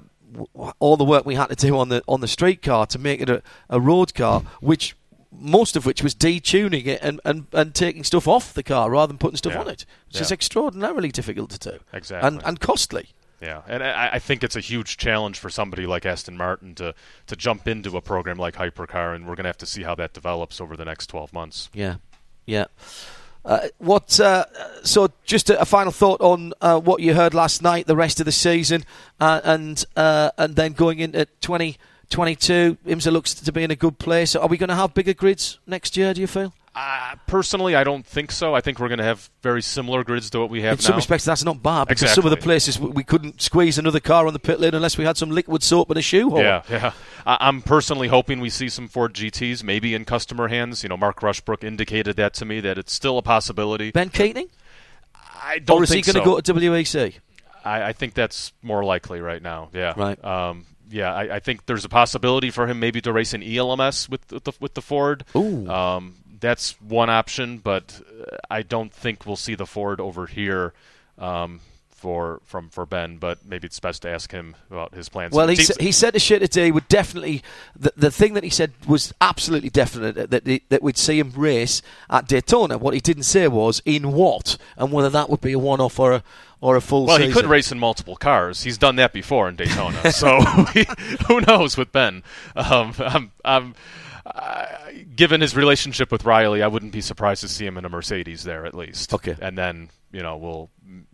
all 0.79 0.95
the 0.95 1.03
work 1.03 1.25
we 1.25 1.35
had 1.35 1.47
to 1.47 1.55
do 1.55 1.77
on 1.77 1.89
the 1.89 2.01
on 2.07 2.21
the 2.21 2.27
street 2.27 2.61
car 2.61 2.85
to 2.85 2.97
make 2.97 3.19
it 3.19 3.29
a, 3.29 3.43
a 3.69 3.81
road 3.81 4.13
car, 4.13 4.41
which 4.61 4.95
most 5.31 5.75
of 5.75 5.85
which 5.85 6.03
was 6.03 6.13
detuning 6.13 6.85
it 6.85 6.99
and, 7.01 7.19
and, 7.25 7.47
and 7.53 7.73
taking 7.73 8.03
stuff 8.03 8.27
off 8.27 8.53
the 8.53 8.63
car 8.63 8.89
rather 8.89 9.07
than 9.07 9.17
putting 9.17 9.37
stuff 9.37 9.53
yeah. 9.53 9.61
on 9.61 9.67
it, 9.67 9.85
which 10.07 10.15
yeah. 10.15 10.21
is 10.21 10.31
extraordinarily 10.31 11.09
difficult 11.09 11.49
to 11.49 11.71
do. 11.71 11.79
Exactly. 11.93 12.27
And, 12.27 12.41
and 12.45 12.59
costly. 12.59 13.09
Yeah, 13.41 13.63
and 13.67 13.83
I, 13.83 14.09
I, 14.13 14.19
think 14.19 14.43
it's 14.43 14.55
a 14.55 14.59
huge 14.59 14.97
challenge 14.97 15.39
for 15.39 15.49
somebody 15.49 15.87
like 15.87 16.05
Aston 16.05 16.37
Martin 16.37 16.75
to, 16.75 16.93
to 17.25 17.35
jump 17.35 17.67
into 17.67 17.97
a 17.97 18.01
program 18.01 18.37
like 18.37 18.53
Hypercar, 18.53 19.15
and 19.15 19.25
we're 19.25 19.33
going 19.33 19.45
to 19.45 19.49
have 19.49 19.57
to 19.57 19.65
see 19.65 19.81
how 19.81 19.95
that 19.95 20.13
develops 20.13 20.61
over 20.61 20.77
the 20.77 20.85
next 20.85 21.07
12 21.07 21.33
months. 21.33 21.69
Yeah, 21.73 21.95
yeah. 22.45 22.65
Uh, 23.43 23.67
what? 23.79 24.19
Uh, 24.19 24.45
so, 24.83 25.09
just 25.23 25.49
a, 25.49 25.59
a, 25.59 25.65
final 25.65 25.91
thought 25.91 26.21
on 26.21 26.53
uh, 26.61 26.79
what 26.79 27.01
you 27.01 27.15
heard 27.15 27.33
last 27.33 27.63
night, 27.63 27.87
the 27.87 27.95
rest 27.95 28.19
of 28.19 28.27
the 28.27 28.31
season, 28.31 28.83
uh, 29.19 29.41
and 29.43 29.83
uh, 29.95 30.29
and 30.37 30.55
then 30.55 30.73
going 30.73 30.99
into 30.99 31.25
2022. 31.41 32.77
IMSA 32.85 33.11
looks 33.11 33.33
to 33.33 33.51
be 33.51 33.63
in 33.63 33.71
a 33.71 33.75
good 33.75 33.97
place. 33.97 34.35
Are 34.35 34.47
we 34.47 34.57
going 34.57 34.69
to 34.69 34.75
have 34.75 34.93
bigger 34.93 35.15
grids 35.15 35.57
next 35.65 35.97
year? 35.97 36.13
Do 36.13 36.21
you 36.21 36.27
feel? 36.27 36.53
Uh, 36.73 37.15
personally, 37.27 37.75
I 37.75 37.83
don't 37.83 38.05
think 38.05 38.31
so. 38.31 38.55
I 38.55 38.61
think 38.61 38.79
we're 38.79 38.87
going 38.87 38.99
to 38.99 39.03
have 39.03 39.29
very 39.41 39.61
similar 39.61 40.05
grids 40.05 40.29
to 40.29 40.39
what 40.39 40.49
we 40.49 40.61
have 40.61 40.79
In 40.79 40.83
now. 40.83 40.87
some 40.87 40.95
respects, 40.95 41.25
that's 41.25 41.43
not 41.43 41.61
bad 41.61 41.87
because 41.87 42.03
exactly. 42.03 42.21
some 42.21 42.31
of 42.31 42.37
the 42.37 42.41
places 42.41 42.79
we 42.79 43.03
couldn't 43.03 43.41
squeeze 43.41 43.77
another 43.77 43.99
car 43.99 44.25
on 44.25 44.31
the 44.31 44.39
pit 44.39 44.59
lane 44.61 44.73
unless 44.73 44.97
we 44.97 45.03
had 45.03 45.17
some 45.17 45.31
liquid 45.31 45.63
soap 45.63 45.89
and 45.89 45.99
a 45.99 46.01
shoe 46.01 46.29
hole. 46.29 46.39
Yeah, 46.39 46.63
yeah. 46.69 46.93
I'm 47.25 47.61
personally 47.61 48.07
hoping 48.07 48.39
we 48.39 48.49
see 48.49 48.69
some 48.69 48.87
Ford 48.87 49.13
GTs, 49.13 49.63
maybe 49.63 49.93
in 49.93 50.05
customer 50.05 50.47
hands. 50.47 50.81
You 50.81 50.89
know, 50.89 50.97
Mark 50.97 51.19
Rushbrook 51.19 51.63
indicated 51.63 52.15
that 52.15 52.33
to 52.35 52.45
me 52.45 52.61
that 52.61 52.77
it's 52.77 52.93
still 52.93 53.17
a 53.17 53.21
possibility. 53.21 53.91
Ben 53.91 54.09
Keating? 54.09 54.47
I 55.43 55.59
don't. 55.59 55.81
Or 55.81 55.83
is 55.83 55.89
think 55.89 56.05
he 56.05 56.13
going 56.13 56.23
so. 56.23 56.37
to 56.37 56.53
go 56.53 56.53
to 56.53 56.69
WEC? 56.69 57.15
I, 57.65 57.83
I, 57.89 57.93
think 57.93 58.13
that's 58.13 58.53
more 58.61 58.83
likely 58.83 59.19
right 59.21 59.41
now. 59.41 59.69
Yeah. 59.73 59.93
Right. 59.95 60.23
Um, 60.23 60.65
yeah, 60.89 61.13
I, 61.13 61.35
I, 61.35 61.39
think 61.39 61.65
there's 61.65 61.85
a 61.85 61.89
possibility 61.89 62.51
for 62.51 62.67
him 62.67 62.79
maybe 62.79 63.01
to 63.01 63.13
race 63.13 63.33
an 63.33 63.43
ELMS 63.43 64.09
with, 64.09 64.31
with 64.31 64.43
the 64.43 64.51
with 64.59 64.73
the 64.73 64.81
Ford. 64.81 65.23
Ooh. 65.35 65.69
Um, 65.69 66.15
that's 66.41 66.79
one 66.81 67.09
option, 67.09 67.59
but 67.59 68.01
I 68.49 68.63
don't 68.63 68.91
think 68.91 69.25
we'll 69.25 69.35
see 69.37 69.55
the 69.55 69.65
Ford 69.65 70.01
over 70.01 70.25
here 70.25 70.73
um, 71.17 71.61
for 71.89 72.41
from 72.43 72.69
for 72.69 72.85
Ben. 72.85 73.17
But 73.17 73.45
maybe 73.45 73.67
it's 73.67 73.79
best 73.79 74.01
to 74.01 74.09
ask 74.09 74.31
him 74.31 74.55
about 74.69 74.93
his 74.93 75.07
plans. 75.07 75.33
Well, 75.33 75.47
he, 75.47 75.55
sa- 75.55 75.75
he 75.79 75.91
said 75.91 76.13
to 76.15 76.19
shit 76.19 76.41
today 76.41 76.71
would 76.71 76.87
definitely 76.87 77.43
the, 77.75 77.93
the 77.95 78.11
thing 78.11 78.33
that 78.33 78.43
he 78.43 78.49
said 78.49 78.73
was 78.87 79.13
absolutely 79.21 79.69
definite 79.69 80.15
that 80.15 80.43
that, 80.43 80.61
that 80.69 80.81
we'd 80.81 80.97
see 80.97 81.19
him 81.19 81.31
race 81.35 81.81
at 82.09 82.27
Daytona. 82.27 82.77
What 82.77 82.95
he 82.95 82.99
didn't 82.99 83.23
say 83.23 83.47
was 83.47 83.81
in 83.85 84.11
what 84.11 84.57
and 84.77 84.91
whether 84.91 85.09
that 85.11 85.29
would 85.29 85.41
be 85.41 85.53
a 85.53 85.59
one-off 85.59 85.99
or 85.99 86.13
a 86.13 86.23
or 86.59 86.75
a 86.75 86.81
full. 86.81 87.05
Well, 87.05 87.17
season. 87.17 87.31
he 87.31 87.33
could 87.35 87.45
race 87.45 87.71
in 87.71 87.79
multiple 87.79 88.15
cars. 88.15 88.63
He's 88.63 88.77
done 88.77 88.95
that 88.97 89.13
before 89.13 89.47
in 89.47 89.55
Daytona. 89.55 90.11
so 90.11 90.39
who 91.27 91.41
knows 91.41 91.77
with 91.77 91.91
Ben? 91.91 92.23
Um, 92.55 92.93
I'm, 92.99 93.31
I'm 93.45 93.75
uh, 94.25 94.65
given 95.15 95.41
his 95.41 95.55
relationship 95.55 96.11
with 96.11 96.25
Riley, 96.25 96.61
I 96.63 96.67
wouldn't 96.67 96.91
be 96.91 97.01
surprised 97.01 97.41
to 97.41 97.47
see 97.47 97.65
him 97.65 97.77
in 97.77 97.85
a 97.85 97.89
Mercedes 97.89 98.43
there 98.43 98.65
at 98.65 98.75
least. 98.75 99.13
Okay. 99.13 99.35
And 99.41 99.57
then 99.57 99.89
you 100.11 100.21
know 100.21 100.37
we'll 100.37 100.69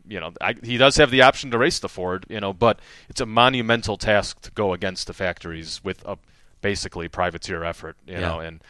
you 0.08 0.20
know 0.20 0.32
I, 0.42 0.56
he 0.64 0.78
does 0.78 0.98
have 0.98 1.12
the 1.12 1.22
option 1.22 1.52
to 1.52 1.58
race 1.58 1.80
the 1.80 1.90
Ford, 1.90 2.26
you 2.30 2.40
know, 2.40 2.54
but 2.54 2.80
it's 3.10 3.22
a 3.22 3.26
monumental 3.26 3.98
task 3.98 4.42
to 4.42 4.52
go 4.52 4.74
against 4.74 5.08
the 5.08 5.14
factories 5.14 5.82
with 5.84 6.04
a 6.06 6.18
basically 6.62 7.08
privateer 7.08 7.64
effort, 7.64 7.96
you 8.06 8.14
Yeah. 8.14 8.20
know, 8.22 8.40
and. 8.40 8.62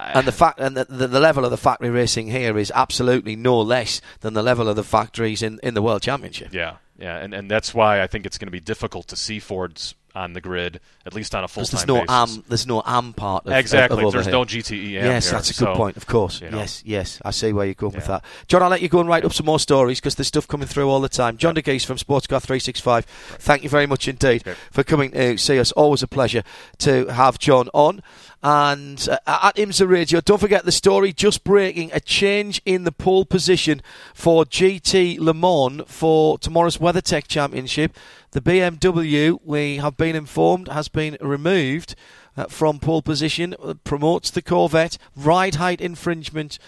And 0.00 0.26
the 0.26 0.32
fact 0.32 0.58
and 0.58 0.74
the, 0.74 0.86
the, 0.86 1.06
the 1.06 1.20
level 1.20 1.44
of 1.44 1.50
the 1.50 1.58
factory 1.58 1.90
racing 1.90 2.28
here 2.28 2.56
is 2.56 2.72
absolutely 2.74 3.36
no 3.36 3.60
less 3.60 4.00
than 4.20 4.32
the 4.32 4.42
level 4.42 4.66
of 4.68 4.74
the 4.74 4.82
factories 4.82 5.42
in, 5.42 5.60
in 5.62 5.74
the 5.74 5.82
World 5.82 6.00
Championship. 6.00 6.54
Yeah, 6.54 6.76
yeah, 7.02 7.18
and, 7.18 7.34
and 7.34 7.50
that's 7.50 7.74
why 7.74 8.00
I 8.00 8.06
think 8.06 8.26
it's 8.26 8.38
going 8.38 8.46
to 8.46 8.52
be 8.52 8.60
difficult 8.60 9.08
to 9.08 9.16
see 9.16 9.40
Fords 9.40 9.94
on 10.14 10.34
the 10.34 10.40
grid, 10.40 10.78
at 11.06 11.14
least 11.14 11.34
on 11.34 11.42
a 11.42 11.48
full 11.48 11.64
time 11.64 11.70
there's 11.72 11.86
no 11.86 11.94
basis. 12.04 12.36
am, 12.36 12.44
there's 12.48 12.66
no 12.66 12.82
am 12.84 13.12
part. 13.14 13.46
Of, 13.46 13.52
exactly. 13.54 14.04
Of 14.04 14.12
There's 14.12 14.26
no 14.26 14.44
GTE 14.44 14.88
am 14.98 15.04
Yes, 15.06 15.24
here, 15.24 15.32
that's 15.32 15.50
a 15.50 15.54
good 15.54 15.72
so, 15.72 15.74
point. 15.74 15.96
Of 15.96 16.06
course. 16.06 16.40
you 16.40 16.50
know. 16.50 16.58
Yes, 16.58 16.82
yes. 16.84 17.18
I 17.24 17.30
see 17.30 17.52
where 17.52 17.64
you're 17.64 17.74
going 17.74 17.94
with 17.94 18.06
that. 18.06 18.22
John, 18.46 18.62
I'll 18.62 18.68
let 18.68 18.82
you 18.82 18.88
go 18.88 19.00
and 19.00 19.08
write 19.08 19.24
up 19.24 19.32
some 19.32 19.46
more 19.46 19.58
stories 19.58 20.00
because 20.00 20.14
there's 20.16 20.28
stuff 20.28 20.46
coming 20.46 20.68
through 20.68 20.88
all 20.88 21.00
the 21.00 21.08
time. 21.08 21.38
John 21.38 21.54
Dagys 21.54 21.84
from 21.86 21.96
Sportscar 21.96 22.42
365. 22.42 23.06
Thank 23.06 23.62
you 23.62 23.68
very 23.70 23.86
much 23.86 24.06
indeed 24.06 24.46
Okay. 24.46 24.58
for 24.70 24.84
coming 24.84 25.12
to 25.12 25.38
see 25.38 25.58
us. 25.58 25.72
Always 25.72 26.02
a 26.02 26.08
pleasure 26.08 26.42
to 26.78 27.06
have 27.06 27.38
John 27.38 27.68
on. 27.72 28.02
And 28.42 29.08
uh, 29.08 29.18
at 29.44 29.56
IMSA 29.56 29.88
Radio, 29.88 30.20
don't 30.20 30.40
forget 30.40 30.64
the 30.64 30.72
story 30.72 31.12
just 31.12 31.44
breaking 31.44 31.90
a 31.92 32.00
change 32.00 32.60
in 32.64 32.82
the 32.82 32.90
pole 32.90 33.24
position 33.24 33.80
for 34.14 34.44
GT 34.44 35.18
Le 35.20 35.32
Mans 35.32 35.82
for 35.86 36.38
tomorrow's 36.38 36.78
WeatherTech 36.78 37.28
Championship. 37.28 37.96
The 38.32 38.40
BMW, 38.40 39.38
we 39.44 39.76
have 39.76 39.96
been 39.96 40.16
informed, 40.16 40.66
has 40.66 40.88
been 40.88 41.16
removed 41.20 41.94
uh, 42.36 42.46
from 42.46 42.80
pole 42.80 43.02
position, 43.02 43.54
uh, 43.62 43.74
promotes 43.84 44.30
the 44.30 44.42
Corvette, 44.42 44.98
ride 45.14 45.56
height 45.56 45.80
infringement. 45.80 46.58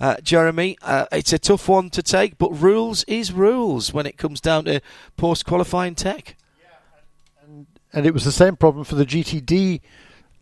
Uh, 0.00 0.16
Jeremy, 0.22 0.78
uh, 0.82 1.06
it's 1.12 1.32
a 1.32 1.38
tough 1.38 1.68
one 1.68 1.90
to 1.90 2.02
take, 2.02 2.38
but 2.38 2.50
rules 2.50 3.04
is 3.04 3.32
rules 3.32 3.92
when 3.92 4.06
it 4.06 4.16
comes 4.16 4.40
down 4.40 4.64
to 4.64 4.80
post 5.16 5.46
qualifying 5.46 5.94
tech. 5.94 6.36
and 7.92 8.06
it 8.06 8.14
was 8.14 8.24
the 8.24 8.32
same 8.32 8.56
problem 8.56 8.84
for 8.84 8.96
the 8.96 9.06
GTD 9.06 9.80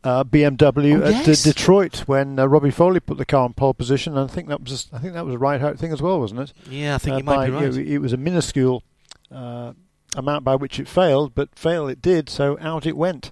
uh, 0.09 0.25
BMW 0.25 1.01
Oh, 1.01 1.05
at 1.05 1.27
yes. 1.27 1.43
De- 1.43 1.51
Detroit 1.53 2.01
when 2.07 2.39
uh, 2.39 2.47
Robbie 2.47 2.71
Foley 2.71 3.01
put 3.01 3.19
the 3.19 3.25
car 3.27 3.47
in 3.47 3.53
pole 3.55 3.75
position. 3.75 4.17
And 4.17 4.31
I 4.31 4.33
think 4.33 4.49
that 4.49 4.61
was 4.63 4.89
I 4.93 4.99
think 4.99 5.13
that 5.15 5.25
was 5.27 5.35
a 5.35 5.39
right 5.39 5.61
out 5.61 5.79
thing 5.79 5.93
as 5.93 6.01
well, 6.01 6.19
wasn't 6.21 6.41
it? 6.41 6.53
Yeah, 6.71 6.95
I 6.95 6.99
think 6.99 7.15
Uh, 7.15 7.19
you 7.19 7.25
might 7.25 7.37
by- 7.37 7.47
be 7.47 7.53
right. 7.53 7.65
It, 7.77 7.89
it 7.89 7.99
was 7.99 8.13
a 8.13 8.17
minuscule 8.17 8.83
uh, 9.31 9.73
amount 10.17 10.45
by 10.45 10.55
which 10.55 10.79
it 10.81 10.89
failed, 10.89 11.35
but 11.35 11.55
fail 11.55 11.89
it 11.89 12.01
did, 12.01 12.29
so 12.29 12.57
out 12.61 12.87
it 12.87 12.97
went. 12.97 13.31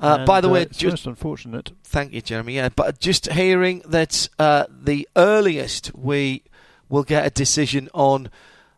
Uh, 0.00 0.16
And, 0.18 0.26
by 0.26 0.40
the 0.40 0.48
way, 0.48 0.62
it's 0.62 0.78
just 0.78 1.06
unfortunate. 1.06 1.72
Thank 1.82 2.12
you, 2.12 2.20
Jeremy. 2.20 2.54
Yeah, 2.54 2.68
but 2.68 3.00
just 3.00 3.32
hearing 3.32 3.82
that 3.88 4.28
uh, 4.38 4.66
the 4.70 5.08
earliest 5.16 5.92
we 5.94 6.42
will 6.88 7.02
get 7.04 7.26
a 7.26 7.30
decision 7.30 7.88
on 7.94 8.30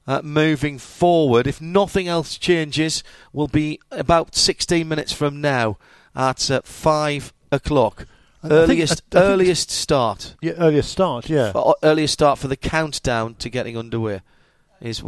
uh, 0.07 0.21
moving 0.25 0.79
forward, 0.79 1.47
if 1.47 1.61
nothing 1.61 2.09
else 2.09 2.39
changes, 2.39 3.05
will 3.33 3.49
be 3.49 3.79
about 3.91 4.35
16 4.35 4.89
minutes 4.89 5.13
from 5.13 5.41
now 5.41 5.77
at 6.15 6.51
uh, 6.51 6.61
5 6.65 7.33
o'clock. 7.53 8.07
I 8.43 8.49
think- 8.49 8.53
Earliest, 8.71 9.03
I- 9.15 9.19
earliest 9.19 9.71
start. 9.71 10.37
Yeah, 10.41 10.53
earliest 10.53 10.91
start. 10.91 11.29
Yeah, 11.29 11.53
Uh, 11.55 11.73
earliest 11.83 12.15
start 12.15 12.39
for 12.39 12.49
the 12.49 12.57
countdown 12.57 13.35
to 13.35 13.51
getting 13.51 13.77
underway 13.77 14.23
is 14.81 15.03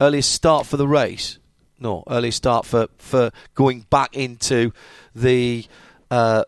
earliest 0.00 0.30
start 0.32 0.66
for 0.66 0.76
the 0.76 0.86
race. 0.86 1.38
No, 1.80 2.02
earliest 2.10 2.36
start 2.38 2.66
for, 2.66 2.88
for 2.98 3.30
going 3.54 3.86
back 3.88 4.14
into 4.14 4.72
the 5.14 5.64
uh, 6.10 6.44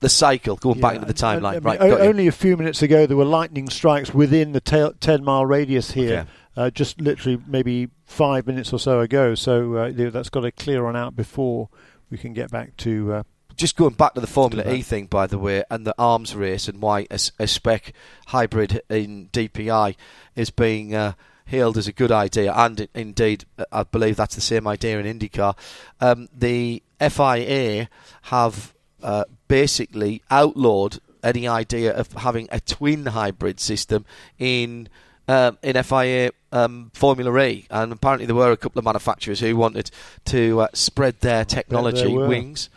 the 0.00 0.08
cycle, 0.08 0.56
going 0.56 0.80
back 0.80 0.94
into 0.94 1.06
the 1.06 1.12
timeline. 1.14 1.62
right, 1.62 1.78
I 1.80 1.84
mean, 1.88 1.92
you. 1.98 1.98
only 1.98 2.26
a 2.26 2.32
few 2.32 2.56
minutes 2.56 2.80
ago, 2.80 3.04
there 3.06 3.16
were 3.18 3.24
lightning 3.26 3.68
strikes 3.68 4.14
within 4.14 4.52
the 4.52 4.60
ta- 4.60 4.92
ten 5.00 5.22
mile 5.24 5.44
radius 5.44 5.90
here. 5.90 6.20
Okay. 6.20 6.28
Uh, 6.56 6.70
just 6.70 7.00
literally 7.00 7.38
maybe 7.46 7.88
five 8.06 8.46
minutes 8.46 8.72
or 8.72 8.78
so 8.78 9.00
ago. 9.00 9.34
So 9.34 9.74
uh, 9.74 9.92
that's 10.10 10.30
got 10.30 10.40
to 10.40 10.50
clear 10.52 10.86
on 10.86 10.96
out 10.96 11.14
before 11.16 11.68
we 12.10 12.16
can 12.18 12.32
get 12.32 12.50
back 12.50 12.76
to. 12.78 13.24
Just 13.60 13.76
going 13.76 13.92
back 13.92 14.14
to 14.14 14.22
the 14.22 14.26
Formula 14.26 14.72
E 14.72 14.80
thing, 14.80 15.04
by 15.04 15.26
the 15.26 15.36
way, 15.36 15.62
and 15.70 15.86
the 15.86 15.94
arms 15.98 16.34
race, 16.34 16.66
and 16.66 16.80
why 16.80 17.06
a 17.10 17.18
spec 17.18 17.92
hybrid 18.28 18.80
in 18.88 19.28
DPI 19.34 19.96
is 20.34 20.48
being 20.48 20.94
uh, 20.94 21.12
hailed 21.44 21.76
as 21.76 21.86
a 21.86 21.92
good 21.92 22.10
idea, 22.10 22.54
and 22.54 22.88
indeed, 22.94 23.44
uh, 23.58 23.66
I 23.70 23.82
believe 23.82 24.16
that's 24.16 24.34
the 24.34 24.40
same 24.40 24.66
idea 24.66 24.98
in 24.98 25.18
IndyCar. 25.18 25.58
Um, 26.00 26.30
the 26.34 26.82
FIA 26.98 27.90
have 28.22 28.72
uh, 29.02 29.24
basically 29.46 30.22
outlawed 30.30 30.98
any 31.22 31.46
idea 31.46 31.94
of 31.94 32.10
having 32.14 32.48
a 32.50 32.60
twin 32.60 33.04
hybrid 33.04 33.60
system 33.60 34.06
in 34.38 34.88
um, 35.28 35.58
in 35.62 35.82
FIA 35.82 36.30
um, 36.50 36.90
Formula 36.94 37.38
E, 37.42 37.66
and 37.68 37.92
apparently 37.92 38.24
there 38.24 38.34
were 38.34 38.52
a 38.52 38.56
couple 38.56 38.78
of 38.78 38.86
manufacturers 38.86 39.40
who 39.40 39.54
wanted 39.54 39.90
to 40.24 40.62
uh, 40.62 40.68
spread 40.72 41.20
their 41.20 41.44
technology 41.44 42.08
wings. 42.08 42.70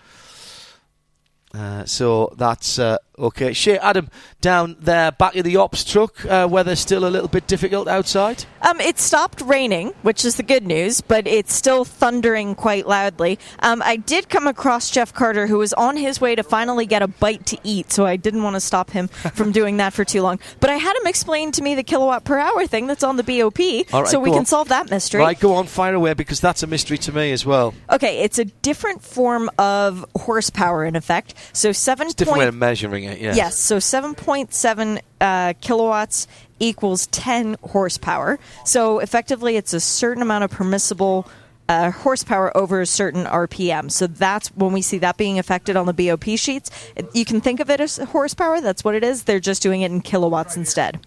Uh, 1.53 1.85
so 1.85 2.33
that's 2.37 2.79
uh, 2.79 2.97
okay. 3.17 3.53
Shea 3.53 3.77
Adam 3.77 4.09
down 4.41 4.75
there, 4.79 5.11
back 5.11 5.35
of 5.35 5.43
the 5.43 5.57
ops 5.57 5.83
truck. 5.83 6.25
Uh, 6.25 6.47
weather 6.49 6.75
still 6.75 7.05
a 7.05 7.09
little 7.09 7.27
bit 7.27 7.47
difficult 7.47 7.87
outside. 7.87 8.45
Um, 8.61 8.79
it 8.79 8.99
stopped 8.99 9.41
raining, 9.41 9.89
which 10.01 10.23
is 10.23 10.37
the 10.37 10.43
good 10.43 10.65
news, 10.65 11.01
but 11.01 11.27
it's 11.27 11.53
still 11.53 11.85
thundering 11.85 12.55
quite 12.55 12.87
loudly. 12.87 13.39
Um, 13.59 13.81
I 13.81 13.97
did 13.97 14.29
come 14.29 14.47
across 14.47 14.89
Jeff 14.89 15.13
Carter, 15.13 15.47
who 15.47 15.57
was 15.57 15.73
on 15.73 15.97
his 15.97 16.21
way 16.21 16.35
to 16.35 16.43
finally 16.43 16.85
get 16.85 17.01
a 17.01 17.07
bite 17.07 17.45
to 17.47 17.57
eat, 17.63 17.91
so 17.91 18.05
I 18.05 18.15
didn't 18.15 18.43
want 18.43 18.55
to 18.55 18.59
stop 18.59 18.91
him 18.91 19.07
from 19.33 19.51
doing 19.51 19.77
that 19.77 19.93
for 19.93 20.05
too 20.05 20.21
long. 20.21 20.39
But 20.59 20.69
I 20.69 20.75
had 20.75 20.95
him 20.95 21.07
explain 21.07 21.51
to 21.53 21.61
me 21.61 21.75
the 21.75 21.83
kilowatt 21.83 22.23
per 22.23 22.39
hour 22.39 22.65
thing 22.67 22.87
that's 22.87 23.03
on 23.03 23.17
the 23.17 23.23
BOP, 23.23 23.59
right, 23.59 24.07
so 24.07 24.19
we 24.19 24.29
can 24.29 24.39
on. 24.39 24.45
solve 24.45 24.69
that 24.69 24.89
mystery. 24.89 25.21
Right, 25.21 25.39
go 25.39 25.55
on, 25.55 25.67
fire 25.67 25.95
away 25.95 26.13
because 26.13 26.39
that's 26.39 26.63
a 26.63 26.67
mystery 26.67 26.97
to 26.99 27.11
me 27.11 27.31
as 27.31 27.45
well. 27.45 27.73
Okay, 27.89 28.19
it's 28.21 28.39
a 28.39 28.45
different 28.45 29.01
form 29.01 29.49
of 29.57 30.05
horsepower, 30.15 30.85
in 30.85 30.95
effect. 30.95 31.33
So 31.53 31.71
seven 31.71 32.07
It's 32.07 32.13
a 32.13 32.17
different 32.17 32.39
way 32.39 32.47
of 32.47 32.55
measuring 32.55 33.02
it. 33.05 33.19
Yeah. 33.21 33.35
Yes, 33.35 33.57
so 33.57 33.77
7.7 33.77 34.99
uh, 35.21 35.53
kilowatts 35.61 36.27
equals 36.59 37.07
10 37.07 37.57
horsepower. 37.63 38.39
So 38.65 38.99
effectively, 38.99 39.55
it's 39.57 39.73
a 39.73 39.79
certain 39.79 40.21
amount 40.21 40.43
of 40.45 40.51
permissible 40.51 41.27
uh, 41.69 41.91
horsepower 41.91 42.55
over 42.57 42.81
a 42.81 42.85
certain 42.85 43.25
RPM. 43.25 43.89
So 43.91 44.05
that's 44.07 44.49
when 44.49 44.73
we 44.73 44.81
see 44.81 44.97
that 44.99 45.17
being 45.17 45.39
affected 45.39 45.75
on 45.75 45.85
the 45.85 45.93
BOP 45.93 46.23
sheets. 46.37 46.69
You 47.13 47.25
can 47.25 47.41
think 47.41 47.59
of 47.59 47.69
it 47.69 47.79
as 47.79 47.97
horsepower. 47.97 48.59
That's 48.61 48.83
what 48.83 48.95
it 48.95 49.03
is. 49.03 49.23
They're 49.23 49.39
just 49.39 49.61
doing 49.61 49.81
it 49.81 49.91
in 49.91 50.01
kilowatts 50.01 50.55
instead. 50.57 50.99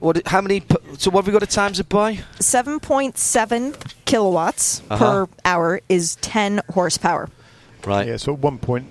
What? 0.00 0.26
How 0.26 0.40
many? 0.40 0.62
So 0.98 1.10
what 1.10 1.24
have 1.24 1.26
we 1.28 1.32
got 1.32 1.48
to 1.48 1.52
times 1.54 1.78
it 1.80 1.88
by? 1.88 2.16
7.7 2.38 3.74
kilowatts 4.04 4.82
Uh-huh. 4.90 5.26
per 5.26 5.32
hour 5.44 5.80
is 5.88 6.16
10 6.16 6.60
horsepower. 6.72 7.30
Right. 7.86 8.06
yeah, 8.08 8.16
so 8.16 8.32
at 8.34 8.38
one 8.40 8.58
point 8.58 8.86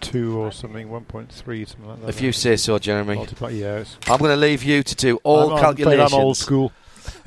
two 0.00 0.38
or 0.38 0.52
something, 0.52 0.88
one 0.88 1.04
point 1.04 1.30
three, 1.30 1.64
something 1.64 1.88
like 1.88 2.00
that. 2.00 2.08
If 2.08 2.20
you 2.20 2.32
say 2.32 2.56
so, 2.56 2.78
Jeremy. 2.78 3.16
multiply, 3.16 3.50
yeah. 3.50 3.84
I'm 4.06 4.18
going 4.18 4.30
to 4.30 4.36
leave 4.36 4.62
you 4.62 4.82
to 4.82 4.94
do 4.94 5.16
all 5.22 5.52
I'm, 5.52 5.60
calculations. 5.60 6.12
I'm 6.12 6.20
old 6.20 6.36
school. 6.36 6.72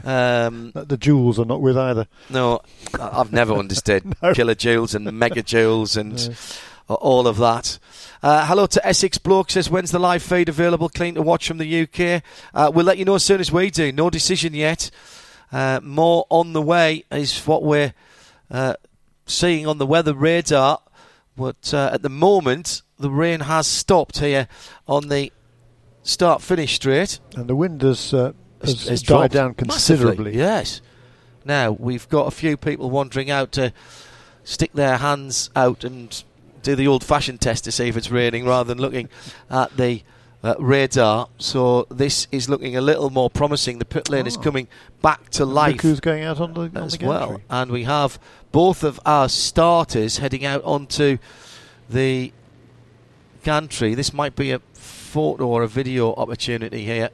Um, 0.04 0.72
The 0.76 0.98
joules 0.98 1.40
are 1.40 1.46
not 1.46 1.62
with 1.62 1.78
either. 1.78 2.08
no, 2.30 2.62
I've 3.00 3.32
never 3.32 3.54
understood 3.54 4.04
killer 4.34 4.56
kilojoules 4.56 4.96
and 4.96 5.08
megajoules 5.08 5.98
and 5.98 6.36
all 6.88 7.28
of 7.28 7.38
that. 7.38 7.80
Uh, 8.24 8.46
hello 8.46 8.68
to 8.68 8.86
Essex 8.86 9.18
Bloke 9.18 9.50
says, 9.50 9.70
when's 9.70 9.92
the 9.92 10.00
live 10.00 10.22
feed 10.22 10.50
available? 10.50 10.90
Clean 10.90 11.16
to 11.16 11.22
watch 11.22 11.48
from 11.48 11.58
the 11.58 11.82
UK. 11.82 12.24
Uh, 12.54 12.72
we'll 12.74 12.86
let 12.86 12.98
you 12.98 13.06
know 13.06 13.16
as 13.16 13.24
soon 13.24 13.40
as 13.40 13.52
we 13.52 13.72
do. 13.72 13.92
No 13.92 14.10
decision 14.10 14.54
yet. 14.54 14.92
Uh, 15.52 15.80
more 15.84 16.26
on 16.30 16.54
the 16.54 16.62
way 16.62 17.04
is 17.12 17.46
what 17.46 17.64
we're 17.64 17.94
uh, 18.52 18.76
seeing 19.26 19.66
on 19.66 19.78
the 19.80 19.88
weather 19.88 20.14
radar. 20.14 20.80
But 21.42 21.74
uh, 21.74 21.90
at 21.92 22.04
the 22.04 22.10
moment, 22.10 22.84
the 23.00 23.10
rain 23.10 23.40
has 23.42 23.66
stopped 23.66 24.20
here 24.20 24.48
on 24.88 25.08
the 25.08 25.32
start 26.04 26.44
finish 26.44 26.76
straight. 26.76 27.20
And 27.36 27.48
the 27.48 27.56
wind 27.56 27.82
has, 27.82 28.14
uh, 28.14 28.34
has, 28.64 28.88
Has- 28.88 29.02
died 29.02 29.32
down 29.32 29.56
massively, 29.66 30.16
considerably. 30.16 30.38
Yes. 30.38 30.82
Now 31.44 31.72
we've 31.72 32.08
got 32.10 32.28
a 32.28 32.32
few 32.32 32.58
people 32.58 32.92
wandering 32.92 33.32
out 33.32 33.52
to 33.54 33.74
stick 34.44 34.74
their 34.74 34.98
hands 34.98 35.50
out 35.56 35.84
and 35.84 36.24
do 36.62 36.76
the 36.76 36.88
old-fashioned 36.88 37.42
test 37.42 37.64
to 37.64 37.72
see 37.72 37.88
if 37.88 37.98
it's 37.98 38.12
raining, 38.12 38.46
rather 38.46 38.68
than 38.72 38.80
looking 38.80 39.10
at 39.50 39.76
the 39.78 40.04
uh, 40.44 40.56
radar. 40.60 41.28
So 41.38 41.86
this 41.90 42.28
is 42.32 42.50
looking 42.50 42.76
a 42.76 42.82
little 42.82 43.10
more 43.10 43.30
promising. 43.30 43.80
The 43.80 43.86
pit 43.86 44.10
lane 44.10 44.28
is 44.28 44.38
Oh. 44.38 44.42
coming 44.42 44.68
back 45.02 45.30
to 45.32 45.46
life 45.46 45.74
Look 45.74 45.82
who's 45.82 46.00
going 46.00 46.24
out 46.24 46.40
on 46.40 46.54
the, 46.54 46.62
on 46.62 46.78
as 46.78 46.98
the 46.98 47.06
well, 47.08 47.42
and 47.50 47.72
we 47.72 47.84
have 47.84 48.20
both 48.52 48.84
of 48.84 49.00
our 49.06 49.30
starters 49.30 50.18
heading 50.18 50.46
out 50.46 50.64
onto 50.64 51.18
the 51.90 52.32
gantry. 53.44 53.96
This 53.96 54.14
might 54.14 54.36
be 54.36 54.52
a 54.52 54.60
photo 54.74 55.48
or 55.48 55.64
a 55.64 55.68
video 55.68 56.14
opportunity 56.16 56.86
here 56.86 57.10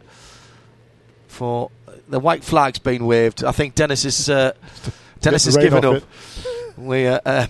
for 1.28 1.70
the 2.08 2.20
white 2.20 2.44
flag's 2.44 2.80
been 2.80 3.06
waved. 3.06 3.44
I 3.44 3.52
think 3.52 3.76
Dennis 3.76 4.06
is 4.06 4.30
uh, 4.30 4.54
Dennis 5.22 5.46
has 5.46 5.58
given 5.58 5.84
up. 5.84 6.04
We 6.78 7.08
uh, 7.08 7.20
um, 7.26 7.48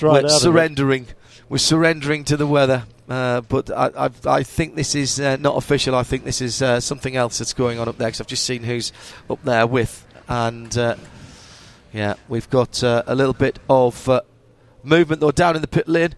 we're 0.00 0.26
it. 0.26 0.30
surrendering. 0.30 1.06
We're 1.48 1.58
surrendering 1.58 2.24
to 2.24 2.36
the 2.36 2.46
weather. 2.46 2.84
Uh, 3.08 3.40
but 3.42 3.70
I, 3.70 4.06
I, 4.06 4.10
I 4.26 4.42
think 4.42 4.74
this 4.74 4.94
is 4.94 5.20
uh, 5.20 5.36
not 5.36 5.56
official. 5.56 5.94
I 5.94 6.02
think 6.02 6.24
this 6.24 6.40
is 6.40 6.60
uh, 6.60 6.80
something 6.80 7.16
else 7.16 7.38
that's 7.38 7.52
going 7.52 7.78
on 7.78 7.88
up 7.88 7.98
there. 7.98 8.08
Because 8.08 8.20
I've 8.20 8.26
just 8.26 8.44
seen 8.44 8.64
who's 8.64 8.92
up 9.30 9.42
there 9.44 9.66
with, 9.66 10.04
and 10.28 10.76
uh, 10.76 10.96
yeah, 11.92 12.14
we've 12.28 12.50
got 12.50 12.82
uh, 12.82 13.02
a 13.06 13.14
little 13.14 13.34
bit 13.34 13.58
of 13.68 14.08
movement 14.82 15.20
though 15.20 15.30
down 15.30 15.56
in 15.56 15.62
the 15.62 15.68
pit 15.68 15.88
lane. 15.88 16.14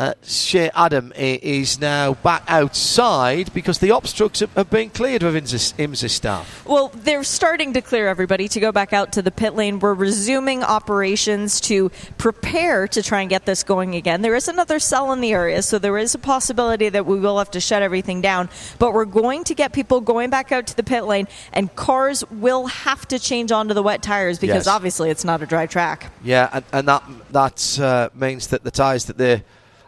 Uh, 0.00 0.14
Shea 0.22 0.70
Adam 0.74 1.12
is 1.14 1.78
now 1.78 2.14
back 2.14 2.42
outside 2.48 3.52
because 3.52 3.80
the 3.80 3.90
obstructs 3.90 4.40
have, 4.40 4.50
have 4.54 4.70
been 4.70 4.88
cleared 4.88 5.22
of 5.22 5.34
IMSA, 5.34 6.08
staff. 6.08 6.64
Well, 6.66 6.88
they're 6.94 7.22
starting 7.22 7.74
to 7.74 7.82
clear 7.82 8.08
everybody 8.08 8.48
to 8.48 8.60
go 8.60 8.72
back 8.72 8.94
out 8.94 9.12
to 9.12 9.20
the 9.20 9.30
pit 9.30 9.54
lane. 9.54 9.78
We're 9.78 9.92
resuming 9.92 10.62
operations 10.62 11.60
to 11.62 11.90
prepare 12.16 12.88
to 12.88 13.02
try 13.02 13.20
and 13.20 13.28
get 13.28 13.44
this 13.44 13.62
going 13.62 13.94
again. 13.94 14.22
There 14.22 14.34
is 14.34 14.48
another 14.48 14.78
cell 14.78 15.12
in 15.12 15.20
the 15.20 15.32
area, 15.32 15.60
so 15.60 15.78
there 15.78 15.98
is 15.98 16.14
a 16.14 16.18
possibility 16.18 16.88
that 16.88 17.04
we 17.04 17.20
will 17.20 17.36
have 17.36 17.50
to 17.50 17.60
shut 17.60 17.82
everything 17.82 18.22
down. 18.22 18.48
But 18.78 18.94
we're 18.94 19.04
going 19.04 19.44
to 19.44 19.54
get 19.54 19.74
people 19.74 20.00
going 20.00 20.30
back 20.30 20.50
out 20.50 20.66
to 20.68 20.76
the 20.76 20.82
pit 20.82 21.04
lane, 21.04 21.28
and 21.52 21.74
cars 21.76 22.24
will 22.30 22.68
have 22.68 23.06
to 23.08 23.18
change 23.18 23.52
onto 23.52 23.74
the 23.74 23.82
wet 23.82 24.02
tires 24.02 24.38
because 24.38 24.64
Yes. 24.64 24.66
obviously 24.66 25.10
it's 25.10 25.24
not 25.26 25.42
a 25.42 25.46
dry 25.46 25.66
track. 25.66 26.10
Yeah, 26.24 26.48
and, 26.54 26.64
and 26.72 26.88
that 26.88 27.04
that 27.32 27.78
uh, 27.78 28.08
means 28.14 28.46
that 28.46 28.64
the 28.64 28.70
tyres 28.70 29.04
that 29.04 29.18
they 29.18 29.44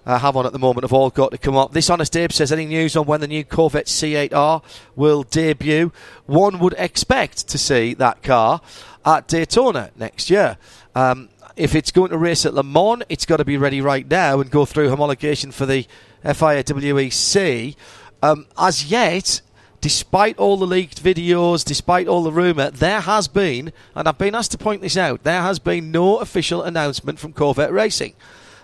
uh, 0.07 0.19
have 0.19 0.37
on 0.37 0.47
at 0.47 0.53
the 0.53 0.59
moment 0.59 0.85
have 0.85 0.93
all 0.93 1.11
got 1.11 1.31
to 1.31 1.39
come 1.39 1.57
up. 1.57 1.73
This 1.73 1.91
Honest 1.91 2.17
Abe 2.17 2.33
says, 2.33 2.53
any 2.53 2.67
news 2.67 2.97
on 2.97 3.07
when 3.07 3.21
the 3.21 3.29
new 3.29 3.45
Corvette 3.45 3.87
C8R 3.87 4.63
will 4.97 5.23
debut? 5.23 5.93
One 6.27 6.59
would 6.59 6.75
expect 6.79 7.49
to 7.49 7.59
see 7.59 7.95
that 7.95 8.23
car 8.23 8.61
at 9.05 9.29
Daytona 9.29 9.91
next 9.97 10.31
year. 10.31 10.59
Um, 10.95 11.29
if 11.57 11.75
it's 11.75 11.91
going 11.91 12.11
to 12.11 12.19
race 12.19 12.47
at 12.47 12.55
Le 12.55 12.63
Mans, 12.63 13.03
it's 13.09 13.27
got 13.27 13.37
to 13.37 13.45
be 13.45 13.57
ready 13.57 13.81
right 13.81 14.09
now 14.09 14.41
and 14.41 14.51
go 14.51 14.65
through 14.65 14.89
homologation 14.89 15.53
for 15.53 15.67
the 15.67 15.87
FIA 16.23 16.65
WEC. 16.65 17.77
Um, 18.23 18.47
as 18.57 18.91
yet, 18.91 19.43
despite 19.81 20.39
all 20.39 20.57
the 20.57 20.67
leaked 20.67 21.03
videos, 21.03 21.65
despite 21.65 22.09
all 22.09 22.23
the 22.23 22.33
rumour, 22.33 22.71
there 22.71 23.01
has 23.01 23.29
been, 23.29 23.73
and 23.95 24.09
I've 24.09 24.19
been 24.19 24.35
asked 24.35 24.53
to 24.53 24.59
point 24.59 24.81
this 24.81 24.97
out, 24.97 25.25
there 25.25 25.43
has 25.43 25.59
been 25.59 25.91
no 25.91 26.19
official 26.19 26.63
announcement 26.63 27.19
from 27.19 27.33
Corvette 27.33 27.73
Racing. 27.73 28.15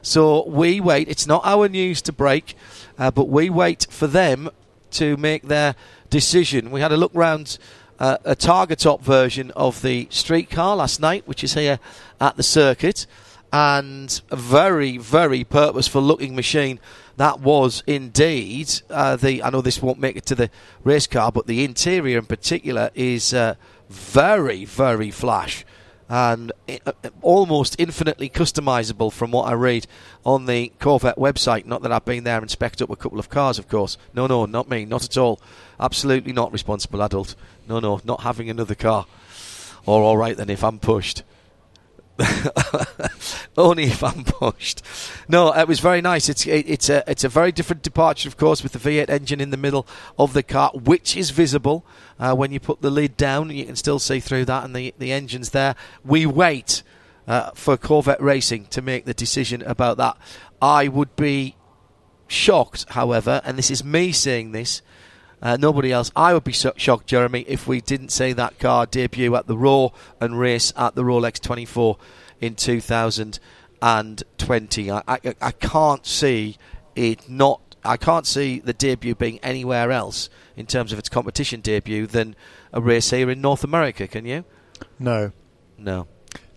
So 0.02 0.46
we 0.48 0.80
wait. 0.80 1.08
It's 1.08 1.26
not 1.26 1.42
our 1.44 1.68
news 1.68 2.02
to 2.02 2.12
break, 2.12 2.56
uh, 2.98 3.10
but 3.10 3.28
we 3.28 3.50
wait 3.50 3.86
for 3.90 4.06
them 4.06 4.50
to 4.92 5.16
make 5.16 5.48
their 5.48 5.74
decision. 6.10 6.70
We 6.70 6.80
had 6.80 6.92
a 6.92 6.96
look 6.96 7.12
round 7.14 7.58
uh, 7.98 8.18
a 8.24 8.36
targa 8.36 8.76
Top 8.76 9.02
version 9.02 9.50
of 9.52 9.82
the 9.82 10.06
street 10.10 10.50
car 10.50 10.76
last 10.76 11.00
night, 11.00 11.26
which 11.26 11.42
is 11.42 11.54
here 11.54 11.80
at 12.20 12.36
the 12.36 12.42
circuit, 12.42 13.06
and 13.52 14.20
a 14.30 14.36
very, 14.36 14.98
very 14.98 15.42
purposeful 15.42 16.02
looking 16.02 16.36
machine 16.36 16.78
that 17.16 17.40
was 17.40 17.82
indeed 17.86 18.70
uh, 18.90 19.16
the. 19.16 19.42
I 19.42 19.50
know 19.50 19.60
this 19.60 19.82
won't 19.82 19.98
make 19.98 20.16
it 20.16 20.26
to 20.26 20.36
the 20.36 20.50
race 20.84 21.08
car, 21.08 21.32
but 21.32 21.46
the 21.46 21.64
interior 21.64 22.18
in 22.18 22.26
particular 22.26 22.90
is 22.94 23.34
uh, 23.34 23.56
very, 23.88 24.64
very 24.64 25.10
flash 25.10 25.64
and 26.08 26.52
uh, 26.86 26.92
almost 27.20 27.76
infinitely 27.78 28.28
customizable 28.28 29.12
from 29.12 29.30
what 29.30 29.46
I 29.48 29.52
read 29.52 29.86
on 30.24 30.46
the 30.46 30.72
Corvette 30.80 31.16
website. 31.16 31.66
Not 31.66 31.82
that 31.82 31.92
I've 31.92 32.04
been 32.04 32.24
there 32.24 32.38
and 32.38 32.48
specced 32.48 32.82
up 32.82 32.90
a 32.90 32.96
couple 32.96 33.18
of 33.18 33.28
cars, 33.28 33.58
of 33.58 33.68
course. 33.68 33.98
No, 34.14 34.26
no, 34.26 34.46
not 34.46 34.70
me, 34.70 34.84
not 34.84 35.04
at 35.04 35.18
all. 35.18 35.40
Absolutely 35.78 36.32
not 36.32 36.52
responsible 36.52 37.02
adult. 37.02 37.34
No, 37.68 37.78
no, 37.78 38.00
not 38.04 38.22
having 38.22 38.48
another 38.48 38.74
car. 38.74 39.06
Or 39.86 40.02
all 40.02 40.16
right 40.16 40.36
then 40.36 40.50
if 40.50 40.64
I'm 40.64 40.78
pushed. 40.78 41.22
Only 43.56 43.84
if 43.84 44.02
I'm 44.02 44.24
pushed. 44.24 44.82
No, 45.28 45.52
it 45.52 45.68
was 45.68 45.80
very 45.80 46.00
nice. 46.00 46.28
It's 46.28 46.46
it, 46.46 46.68
it's 46.68 46.88
a 46.88 47.08
it's 47.08 47.24
a 47.24 47.28
very 47.28 47.52
different 47.52 47.82
departure, 47.82 48.28
of 48.28 48.36
course, 48.36 48.62
with 48.62 48.72
the 48.72 48.78
V8 48.78 49.08
engine 49.08 49.40
in 49.40 49.50
the 49.50 49.56
middle 49.56 49.86
of 50.18 50.32
the 50.32 50.42
car, 50.42 50.70
which 50.74 51.16
is 51.16 51.30
visible 51.30 51.84
uh, 52.18 52.34
when 52.34 52.50
you 52.50 52.60
put 52.60 52.82
the 52.82 52.90
lid 52.90 53.16
down. 53.16 53.50
You 53.50 53.66
can 53.66 53.76
still 53.76 53.98
see 53.98 54.20
through 54.20 54.46
that, 54.46 54.64
and 54.64 54.74
the 54.74 54.94
the 54.98 55.12
engine's 55.12 55.50
there. 55.50 55.76
We 56.04 56.26
wait 56.26 56.82
uh, 57.28 57.50
for 57.54 57.76
Corvette 57.76 58.20
Racing 58.20 58.66
to 58.66 58.82
make 58.82 59.04
the 59.04 59.14
decision 59.14 59.62
about 59.62 59.96
that. 59.98 60.16
I 60.60 60.88
would 60.88 61.14
be 61.14 61.54
shocked, 62.26 62.86
however, 62.90 63.40
and 63.44 63.56
this 63.56 63.70
is 63.70 63.84
me 63.84 64.12
saying 64.12 64.52
this. 64.52 64.82
Uh, 65.40 65.56
nobody 65.56 65.92
else. 65.92 66.10
I 66.16 66.34
would 66.34 66.42
be 66.44 66.52
so 66.52 66.72
shocked, 66.76 67.06
Jeremy, 67.06 67.42
if 67.46 67.66
we 67.68 67.80
didn't 67.80 68.08
see 68.10 68.32
that 68.32 68.58
car 68.58 68.86
debut 68.86 69.36
at 69.36 69.46
the 69.46 69.56
Roar 69.56 69.92
and 70.20 70.36
race 70.38 70.72
at 70.76 70.94
the 70.96 71.04
Rolex 71.04 71.40
24 71.40 71.96
in 72.40 72.56
2020. 72.56 74.90
I, 74.90 75.02
I, 75.06 75.20
I 75.40 75.50
can't 75.52 76.04
see 76.06 76.56
it 76.96 77.28
not. 77.28 77.60
I 77.84 77.96
can't 77.96 78.26
see 78.26 78.58
the 78.58 78.72
debut 78.72 79.14
being 79.14 79.38
anywhere 79.38 79.92
else 79.92 80.28
in 80.56 80.66
terms 80.66 80.92
of 80.92 80.98
its 80.98 81.08
competition 81.08 81.60
debut 81.60 82.06
than 82.06 82.34
a 82.72 82.80
race 82.80 83.10
here 83.10 83.30
in 83.30 83.40
North 83.40 83.62
America. 83.64 84.06
Can 84.08 84.26
you? 84.26 84.44
No, 84.98 85.30
No. 85.76 86.06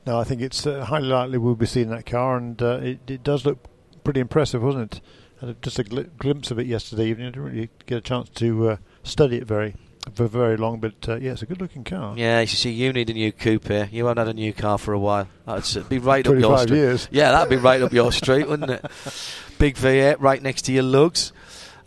no. 0.06 0.20
I 0.20 0.24
think 0.24 0.42
it's 0.42 0.66
uh, 0.66 0.86
highly 0.86 1.08
likely 1.08 1.38
we'll 1.38 1.56
be 1.56 1.66
seeing 1.68 1.90
that 1.90 2.06
car, 2.08 2.38
and 2.38 2.60
uh, 2.62 2.80
it, 2.82 3.00
it 3.10 3.24
does 3.24 3.46
look 3.46 3.60
pretty 4.04 4.20
impressive, 4.20 4.64
wasn't 4.64 4.96
it? 4.96 5.02
Had 5.42 5.62
just 5.62 5.80
a 5.80 5.84
gl- 5.84 6.10
glimpse 6.18 6.52
of 6.52 6.60
it 6.60 6.68
yesterday 6.68 7.08
evening. 7.08 7.28
I 7.28 7.30
didn't 7.32 7.44
really 7.44 7.70
get 7.88 7.98
a 7.98 8.02
chance 8.02 8.30
to 8.30 8.70
uh, 8.70 8.78
study 9.04 9.38
it 9.38 9.46
very 9.46 9.76
for 10.14 10.28
very 10.28 10.56
long, 10.56 10.80
but 10.80 10.94
uh, 11.08 11.16
yeah, 11.16 11.32
it's 11.32 11.42
a 11.42 11.46
good-looking 11.48 11.84
car. 11.84 12.16
Yeah, 12.16 12.42
you 12.42 12.48
see, 12.48 12.72
you 12.72 12.94
need 12.94 13.10
a 13.10 13.14
new 13.14 13.32
coupe 13.32 13.68
here. 13.68 13.90
You 13.92 14.06
haven't 14.06 14.26
had 14.26 14.36
a 14.36 14.38
new 14.38 14.54
car 14.54 14.78
for 14.78 14.94
a 14.94 15.00
while. 15.00 15.28
That'd 15.46 15.90
be 15.90 15.98
right 16.00 16.26
up 16.26 16.38
your 16.38 16.58
street. 16.60 16.78
years. 16.78 17.08
Yeah, 17.12 17.32
that'd 17.32 17.50
be 17.50 17.56
right 17.58 17.82
up 17.82 17.92
your 17.92 18.12
street, 18.12 18.48
wouldn't 18.48 18.70
it? 18.72 18.86
Big 19.60 19.76
V8 19.76 20.18
right 20.20 20.42
next 20.42 20.64
to 20.64 20.72
your 20.72 20.84
lugs. 20.84 21.34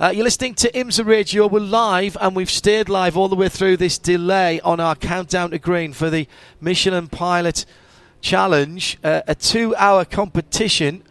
Uh, 0.01 0.13
you're 0.15 0.25
listening 0.25 0.55
to 0.57 0.71
IMSA 0.73 1.07
Radio. 1.07 1.47
We're 1.47 1.61
live, 1.61 2.17
and 2.21 2.35
we've 2.35 2.51
stayed 2.51 2.89
live 2.89 3.17
all 3.17 3.29
the 3.29 3.37
way 3.37 3.49
through 3.49 3.77
this 3.77 3.99
delay 3.99 4.61
on 4.61 4.81
our 4.81 4.97
countdown 4.97 5.51
to 5.51 5.59
green 5.59 5.93
for 5.93 6.11
the 6.11 6.27
Michelin 6.61 7.09
Pilot 7.09 7.65
Challenge, 8.21 8.99
uh, 9.05 9.23
a 9.29 9.35
two-hour 9.37 10.05
competition. 10.07 11.05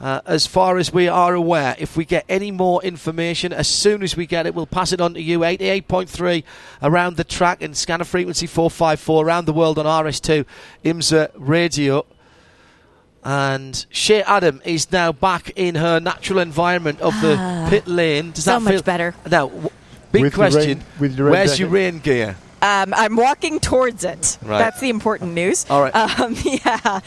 Uh, 0.00 0.20
as 0.26 0.46
far 0.46 0.76
as 0.76 0.92
we 0.92 1.08
are 1.08 1.34
aware, 1.34 1.76
if 1.78 1.96
we 1.96 2.04
get 2.04 2.24
any 2.28 2.50
more 2.50 2.82
information, 2.82 3.52
as 3.52 3.68
soon 3.68 4.02
as 4.02 4.16
we 4.16 4.26
get 4.26 4.44
it, 4.44 4.54
we'll 4.54 4.66
pass 4.66 4.92
it 4.92 5.00
on 5.00 5.14
to 5.14 5.22
you. 5.22 5.38
88.3 5.40 6.42
around 6.82 7.16
the 7.16 7.24
track 7.24 7.62
and 7.62 7.76
scanner 7.76 8.04
frequency 8.04 8.46
454 8.46 9.24
around 9.24 9.44
the 9.46 9.52
world 9.52 9.78
on 9.78 9.86
RS2 9.86 10.44
IMSA 10.84 11.30
radio. 11.36 12.04
And 13.22 13.86
Shea 13.88 14.22
Adam 14.24 14.60
is 14.66 14.92
now 14.92 15.12
back 15.12 15.50
in 15.56 15.76
her 15.76 15.98
natural 16.00 16.40
environment 16.40 17.00
of 17.00 17.18
the 17.22 17.66
pit 17.70 17.86
lane. 17.86 18.32
Does 18.32 18.44
so 18.44 18.58
that 18.58 18.62
much 18.62 18.84
better. 18.84 19.14
Now, 19.30 19.46
w- 19.48 19.70
big 20.12 20.22
With 20.24 20.34
question: 20.34 20.78
rain- 20.80 20.86
with 21.00 21.16
the 21.16 21.24
rain 21.24 21.32
Where's 21.32 21.50
jacket. 21.52 21.60
your 21.60 21.68
rain 21.70 21.98
gear? 22.00 22.36
Um, 22.64 22.94
I'm 22.96 23.14
walking 23.16 23.60
towards 23.60 24.04
it. 24.04 24.38
Right. 24.42 24.58
That's 24.58 24.80
the 24.80 24.88
important 24.88 25.34
news. 25.34 25.66
All 25.68 25.82
right. 25.82 25.94
Um, 25.94 26.34
yeah. 26.44 27.00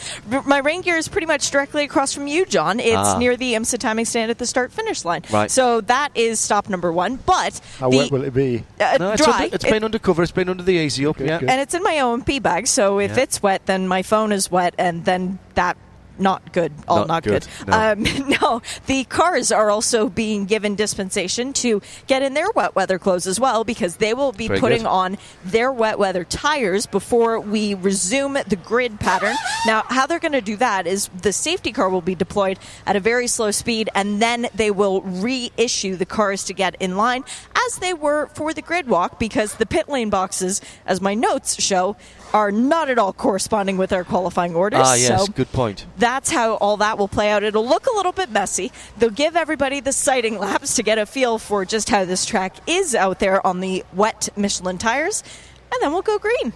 My 0.46 0.60
rain 0.60 0.82
gear 0.82 0.98
is 0.98 1.08
pretty 1.08 1.26
much 1.26 1.50
directly 1.50 1.84
across 1.84 2.14
from 2.14 2.28
you, 2.28 2.46
John. 2.46 2.80
It's 2.80 2.96
Ah. 2.96 3.18
near 3.18 3.36
the 3.36 3.54
IMSA 3.56 3.80
timing 3.80 4.06
stand 4.06 4.30
at 4.30 4.38
the 4.38 4.46
start 4.46 4.72
finish 4.72 5.04
line. 5.04 5.24
Right. 5.32 5.50
So 5.50 5.82
that 5.82 6.10
is 6.14 6.40
stop 6.40 6.70
number 6.70 6.92
one. 6.94 7.16
But 7.16 7.60
How 7.80 7.90
the, 7.90 7.98
wet 7.98 8.12
will 8.12 8.24
it 8.24 8.34
be? 8.36 8.64
uh, 8.80 8.98
No, 9.00 9.12
it's, 9.14 9.26
dry. 9.26 9.44
under, 9.46 9.56
it's 9.56 9.66
It- 9.66 9.72
been 9.72 9.84
undercover. 9.84 10.22
It's 10.22 10.32
been 10.32 10.50
under 10.50 10.62
the 10.64 10.74
easy 10.74 11.06
up. 11.08 11.18
Good, 11.18 11.28
yeah. 11.28 11.40
good. 11.40 11.50
and 11.50 11.60
it's 11.60 11.74
in 11.74 11.82
my 11.82 11.96
OMP 12.00 12.40
bag. 12.42 12.68
So 12.68 13.00
if 13.00 13.18
Yeah. 13.18 13.24
it's 13.24 13.42
wet, 13.42 13.66
then 13.66 13.88
my 13.88 14.04
phone 14.04 14.32
is 14.32 14.52
wet, 14.52 14.76
and 14.78 15.06
then 15.06 15.40
that. 15.56 15.76
Not 16.20 16.54
good. 16.54 16.74
All 16.88 17.00
Not 17.00 17.08
not, 17.08 17.24
good, 17.24 17.48
good. 17.60 17.68
no. 17.68 17.92
Um, 17.92 18.04
no, 18.42 18.62
the 18.86 19.04
cars 19.06 19.52
are 19.52 19.70
also 19.70 20.10
being 20.10 20.46
given 20.46 20.76
dispensation 20.76 21.54
to 21.54 21.82
get 22.08 22.22
in 22.24 22.34
their 22.34 22.50
wet 22.52 22.76
weather 22.76 23.00
clothes 23.00 23.28
as 23.28 23.40
well 23.40 23.64
because 23.64 23.98
they 23.98 24.14
will 24.14 24.32
be 24.32 24.48
Very 24.48 24.60
putting 24.60 24.82
good. 24.84 24.88
on 24.88 25.18
their 25.46 25.72
wet 25.72 26.00
weather 26.00 26.24
tires 26.24 26.86
before 26.86 27.40
we 27.40 27.74
resume 27.74 28.34
the 28.48 28.56
grid 28.56 29.00
pattern. 29.00 29.36
Now, 29.66 29.84
how 29.88 30.06
they're 30.08 30.20
going 30.20 30.32
to 30.32 30.42
do 30.42 30.58
that 30.58 30.88
is 30.88 31.10
the 31.22 31.34
safety 31.34 31.72
car 31.72 31.90
will 31.90 32.02
be 32.02 32.16
deployed 32.16 32.60
at 32.86 32.96
a 32.96 33.00
very 33.00 33.28
slow 33.28 33.52
speed 33.52 33.90
and 33.96 34.22
then 34.22 34.48
they 34.56 34.72
will 34.72 35.02
reissue 35.02 35.96
the 35.96 36.06
cars 36.06 36.44
to 36.46 36.54
get 36.54 36.76
in 36.80 36.98
line 36.98 37.24
as 37.68 37.78
they 37.78 37.94
were 37.94 38.28
for 38.34 38.54
the 38.54 38.62
grid 38.62 38.88
walk 38.88 39.20
because 39.20 39.56
the 39.56 39.66
pit 39.66 39.90
lane 39.90 40.10
boxes, 40.10 40.62
as 40.86 41.02
my 41.02 41.14
notes 41.14 41.62
show, 41.62 41.96
are 42.34 42.52
not 42.52 42.90
at 42.90 42.98
all 43.00 43.14
corresponding 43.14 43.78
with 43.78 43.94
our 43.94 44.04
qualifying 44.04 44.56
orders. 44.56 44.82
Ah, 44.84 44.96
yes. 44.96 45.26
So 45.26 45.32
Good 45.32 45.52
point. 45.52 45.86
that's 45.98 46.32
how 46.32 46.56
all 46.56 46.78
that 46.78 46.98
will 46.98 47.08
play 47.08 47.30
out. 47.30 47.44
It'll 47.44 47.68
look 47.68 47.88
a 47.88 47.96
little 47.96 48.12
bit 48.12 48.30
messy. 48.32 48.72
They'll 48.98 49.10
give 49.10 49.36
everybody 49.36 49.80
the 49.80 49.94
sighting 49.94 50.38
laps 50.40 50.76
to 50.76 50.84
get 50.84 50.98
a 50.98 51.06
feel 51.06 51.38
for 51.38 51.66
just 51.66 51.90
how 51.90 52.06
this 52.06 52.26
track 52.26 52.56
is 52.68 52.96
out 52.96 53.20
there 53.20 53.46
on 53.46 53.60
the 53.60 53.84
wet 53.94 54.30
Michelin 54.36 54.78
tires, 54.78 55.24
and 55.72 55.82
then 55.82 55.92
we'll 55.92 56.02
go 56.02 56.18
green. 56.18 56.54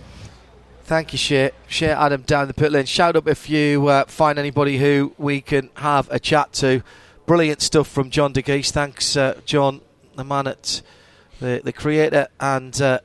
Thank 0.84 1.14
you. 1.14 1.18
Shea 1.18 1.90
Adam 1.90 2.24
down 2.24 2.48
the 2.48 2.54
pit 2.54 2.72
lane. 2.72 2.86
Shout 2.86 3.16
up 3.16 3.28
if 3.28 3.50
you 3.50 3.88
uh, 3.88 4.06
find 4.06 4.38
anybody 4.38 4.78
who 4.78 5.14
we 5.18 5.40
can 5.40 5.70
have 5.76 6.10
a 6.12 6.20
chat 6.20 6.52
to. 6.54 6.84
Brilliant 7.26 7.62
stuff 7.62 7.88
from 7.88 8.10
John 8.10 8.34
Dagys. 8.34 8.72
Thanks, 8.72 9.16
uh, 9.16 9.40
John, 9.46 9.80
the 10.16 10.26
man 10.26 10.48
at 10.48 10.82
the, 11.40 11.62
the 11.64 11.72
creator 11.72 12.28
and 12.42 12.82
uh, 12.82 13.00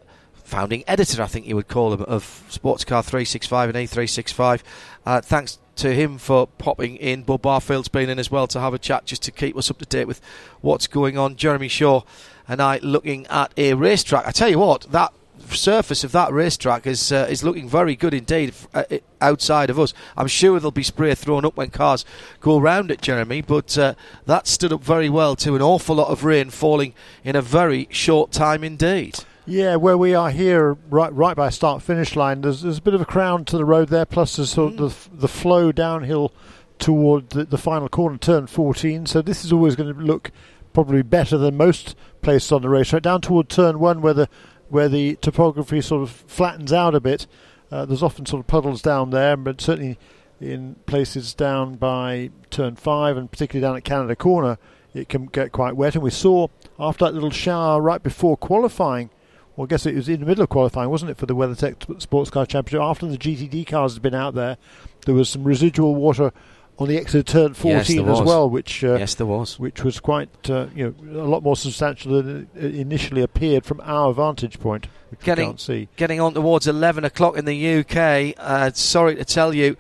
founding 0.47 0.85
editor, 0.87 1.23
I 1.23 1.27
think 1.27 1.47
you 1.47 1.57
would 1.57 1.69
call 1.69 1.93
him, 1.93 2.03
of 2.03 2.23
Sportscar 2.49 3.05
365 3.05 3.75
and 3.75 3.89
A365. 3.89 4.63
Uh, 5.05 5.21
thanks 5.21 5.59
to 5.77 5.93
him 5.95 6.19
for 6.19 6.47
popping 6.47 6.97
in. 6.97 7.23
Bob 7.23 7.43
Barfield's 7.43 7.89
been 7.89 8.09
in 8.09 8.19
as 8.19 8.31
well 8.31 8.47
to 8.47 8.61
have 8.61 8.73
a 8.73 8.79
chat 8.79 9.05
just 9.05 9.23
to 9.25 9.31
keep 9.31 9.57
us 9.57 9.71
up 9.71 9.79
to 9.79 9.87
date 9.87 10.07
with 10.07 10.21
what's 10.61 10.87
going 10.87 11.19
on. 11.19 11.37
Jeremy 11.37 11.69
Shaw 11.69 12.03
and 12.49 12.63
I 12.63 12.79
looking 12.79 13.27
at 13.27 13.53
a 13.57 13.75
racetrack. 13.75 14.27
I 14.27 14.31
tell 14.31 14.49
you 14.49 14.59
what, 14.59 14.83
that 14.93 15.13
surface 15.51 16.03
of 16.03 16.13
that 16.13 16.33
racetrack 16.33 16.87
is 16.87 17.13
uh, 17.13 17.27
is 17.29 17.45
looking 17.45 17.69
very 17.69 17.95
good 17.95 18.15
indeed 18.15 18.55
uh, 18.73 18.85
outside 19.21 19.71
of 19.71 19.79
us. 19.79 19.93
I'm 20.17 20.27
sure 20.29 20.59
there'll 20.59 20.71
be 20.71 20.83
spray 20.83 21.15
thrown 21.15 21.45
up 21.45 21.57
when 21.57 21.71
cars 21.71 22.05
go 22.41 22.59
round 22.59 22.91
it, 22.91 23.03
Jeremy, 23.03 23.43
but 23.43 23.77
uh, 23.77 23.95
that 24.25 24.47
stood 24.47 24.73
up 24.73 24.83
very 24.83 25.09
well 25.09 25.37
to 25.37 25.55
an 25.55 25.63
awful 25.63 25.97
lot 25.97 26.09
of 26.09 26.25
rain 26.25 26.51
falling 26.51 26.95
in 27.25 27.37
a 27.37 27.43
very 27.43 27.89
short 27.91 28.33
time 28.33 28.65
indeed. 28.65 29.19
Yeah, 29.49 29.77
where 29.77 29.97
we 29.97 30.13
are 30.13 30.33
here, 30.33 30.77
right 30.91 31.13
right 31.13 31.37
by 31.37 31.51
start 31.51 31.81
finish 31.81 32.17
line, 32.17 32.41
there's, 32.41 32.63
there's 32.63 32.79
a 32.79 32.83
bit 32.83 32.95
of 32.95 33.01
a 33.01 33.07
crown 33.07 33.45
to 33.45 33.57
the 33.57 33.65
road 33.65 33.91
there, 33.91 34.05
plus 34.05 34.37
there's 34.37 34.51
sort 34.51 34.75
of 34.75 34.79
mm. 34.79 35.11
the, 35.13 35.17
the 35.21 35.29
flow 35.29 35.71
downhill 35.71 36.33
toward 36.81 37.31
the, 37.31 37.45
the 37.45 37.57
final 37.57 37.89
corner, 37.89 38.19
turn 38.19 38.49
14. 38.49 39.07
So 39.07 39.23
this 39.23 39.45
is 39.45 39.53
always 39.53 39.77
going 39.77 39.95
to 39.95 40.01
look 40.01 40.33
probably 40.73 41.03
better 41.03 41.39
than 41.39 41.57
most 41.57 41.95
places 42.23 42.51
on 42.51 42.63
the 42.63 42.69
racetrack. 42.69 43.03
Down 43.03 43.21
toward 43.21 43.49
turn 43.49 43.79
one, 43.79 44.03
where 44.03 44.15
the 44.15 44.29
where 44.69 44.89
the 44.89 45.15
topography 45.17 45.81
sort 45.81 46.03
of 46.03 46.11
flattens 46.11 46.73
out 46.73 46.97
a 46.97 47.01
bit, 47.01 47.29
uh, 47.71 47.87
there's 47.87 48.03
often 48.03 48.27
sort 48.27 48.41
of 48.41 48.49
puddles 48.49 48.83
down 48.83 49.11
there, 49.11 49.37
but 49.37 49.61
certainly 49.61 49.97
in 50.41 50.75
places 50.87 51.35
down 51.35 51.77
by 51.77 52.31
turn 52.51 52.75
five 52.75 53.17
and 53.17 53.31
particularly 53.31 53.63
down 53.65 53.77
at 53.77 53.85
Canada 53.85 54.17
Corner, 54.17 54.59
it 54.93 55.09
can 55.09 55.27
get 55.27 55.53
quite 55.53 55.77
wet. 55.77 55.95
And 55.95 56.03
we 56.03 56.11
saw 56.11 56.49
after 56.81 57.05
that 57.05 57.15
little 57.15 57.31
shower 57.31 57.81
right 57.81 58.03
before 58.03 58.37
qualifying 58.37 59.11
well, 59.57 59.65
I 59.65 59.69
guess 59.69 59.87
it 59.87 59.95
was 59.95 60.09
in 60.09 60.21
the 60.21 60.27
middle 60.27 60.45
of 60.45 60.51
qualifying, 60.51 60.91
wasn't 60.91 61.11
it, 61.11 61.17
for 61.17 61.27
the 61.27 61.35
WeatherTech 61.35 62.01
Sports 62.01 62.31
Car 62.31 62.47
Championship? 62.47 62.83
After 62.83 63.07
the 63.07 63.17
GTD 63.17 63.67
cars 63.67 63.95
had 63.95 64.03
been 64.03 64.15
out 64.15 64.35
there, 64.35 64.59
there 65.07 65.15
was 65.15 65.31
some 65.31 65.45
residual 65.45 65.95
water 65.95 66.33
on 66.79 66.89
the 66.89 66.99
exit 66.99 67.21
of 67.21 67.25
turn 67.27 67.55
14 67.55 67.75
yes, 67.75 68.21
as 68.21 68.27
well, 68.27 68.51
which 68.51 68.85
uh, 68.85 68.97
yes, 68.97 69.15
there 69.15 69.27
was, 69.27 69.59
which 69.59 69.83
was 69.83 69.99
quite 69.99 70.29
uh, 70.51 70.67
you 70.75 70.95
know 71.01 71.23
a 71.23 71.27
lot 71.27 71.43
more 71.43 71.57
substantial 71.57 72.21
than 72.21 72.49
it 72.55 72.75
initially 72.75 73.23
appeared 73.23 73.65
from 73.65 73.81
our 73.83 74.13
vantage 74.13 74.61
point. 74.61 74.87
Getting 75.23 75.57
getting 75.97 76.21
on 76.21 76.35
towards 76.35 76.67
11 76.67 77.05
o'clock 77.05 77.39
in 77.39 77.47
the 77.47 77.79
UK. 77.79 78.35
Uh, 78.37 78.71
sorry 78.73 79.15
to 79.15 79.25
tell 79.25 79.55
you 79.55 79.77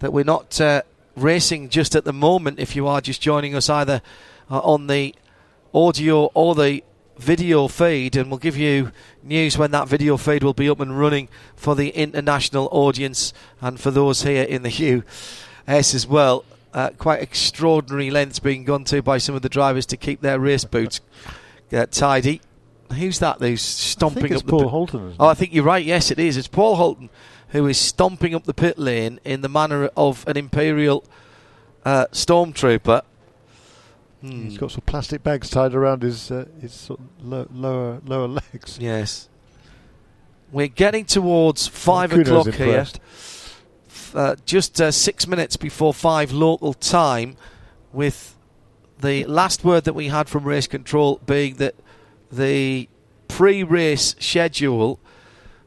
that 0.00 0.12
we're 0.12 0.24
not 0.24 0.60
uh, 0.60 0.82
racing 1.14 1.68
just 1.68 1.94
at 1.94 2.04
the 2.04 2.12
moment. 2.12 2.58
If 2.58 2.74
you 2.74 2.88
are 2.88 3.00
just 3.00 3.20
joining 3.20 3.54
us 3.54 3.68
either 3.68 4.02
uh, 4.50 4.58
on 4.58 4.88
the 4.88 5.14
audio 5.72 6.24
or 6.34 6.56
the 6.56 6.82
video 7.20 7.68
feed, 7.68 8.16
and 8.16 8.30
we'll 8.30 8.38
give 8.38 8.56
you 8.56 8.92
news 9.22 9.56
when 9.56 9.70
that 9.72 9.88
video 9.88 10.16
feed 10.16 10.42
will 10.42 10.54
be 10.54 10.68
up 10.68 10.80
and 10.80 10.98
running 10.98 11.28
for 11.54 11.74
the 11.74 11.90
international 11.90 12.68
audience 12.72 13.32
and 13.60 13.78
for 13.78 13.90
those 13.90 14.22
here 14.22 14.42
in 14.42 14.62
the 14.62 14.70
US 15.06 15.94
as 15.94 16.06
well. 16.06 16.44
Uh, 16.72 16.90
quite 16.98 17.20
extraordinary 17.20 18.10
lengths 18.10 18.38
being 18.38 18.64
gone 18.64 18.84
to 18.84 19.02
by 19.02 19.18
some 19.18 19.34
of 19.34 19.42
the 19.42 19.48
drivers 19.48 19.86
to 19.86 19.96
keep 19.96 20.20
their 20.20 20.38
race 20.38 20.64
boots 20.64 21.00
uh, 21.72 21.86
tidy. 21.90 22.40
Who's 22.92 23.18
that? 23.20 23.40
Who's 23.40 23.62
stomping 23.62 24.34
up 24.34 24.42
the 24.42 24.50
Paul 24.50 24.60
pit? 24.60 24.70
Holton? 24.70 25.14
Oh, 25.18 25.26
I 25.26 25.34
think 25.34 25.52
you're 25.52 25.64
right. 25.64 25.84
Yes, 25.84 26.10
it 26.10 26.18
is. 26.18 26.36
It's 26.36 26.48
Paul 26.48 26.76
Holton 26.76 27.10
who 27.50 27.66
is 27.66 27.78
stomping 27.78 28.34
up 28.34 28.44
the 28.44 28.54
pit 28.54 28.78
lane 28.78 29.20
in 29.24 29.40
the 29.40 29.48
manner 29.48 29.90
of 29.96 30.26
an 30.26 30.36
Imperial 30.36 31.04
uh, 31.84 32.06
stormtrooper. 32.12 33.02
Hmm. 34.20 34.44
He's 34.44 34.58
got 34.58 34.70
some 34.70 34.82
plastic 34.84 35.22
bags 35.22 35.48
tied 35.48 35.74
around 35.74 36.02
his 36.02 36.30
uh, 36.30 36.46
his 36.60 36.72
sort 36.72 37.00
of 37.00 37.06
lo- 37.26 37.48
lower 37.52 38.00
lower 38.04 38.28
legs. 38.28 38.78
Yes. 38.80 39.28
We're 40.52 40.68
getting 40.68 41.04
towards 41.04 41.66
five 41.66 42.12
o'clock 42.12 42.46
impressed. 42.48 42.98
here. 42.98 44.20
Uh, 44.20 44.36
just 44.44 44.80
uh, 44.80 44.90
six 44.90 45.26
minutes 45.26 45.56
before 45.56 45.94
five 45.94 46.32
local 46.32 46.74
time, 46.74 47.36
with 47.92 48.36
the 49.00 49.24
last 49.24 49.64
word 49.64 49.84
that 49.84 49.94
we 49.94 50.08
had 50.08 50.28
from 50.28 50.44
race 50.44 50.66
control 50.66 51.20
being 51.24 51.54
that 51.56 51.74
the 52.30 52.88
pre-race 53.28 54.16
schedule 54.18 54.98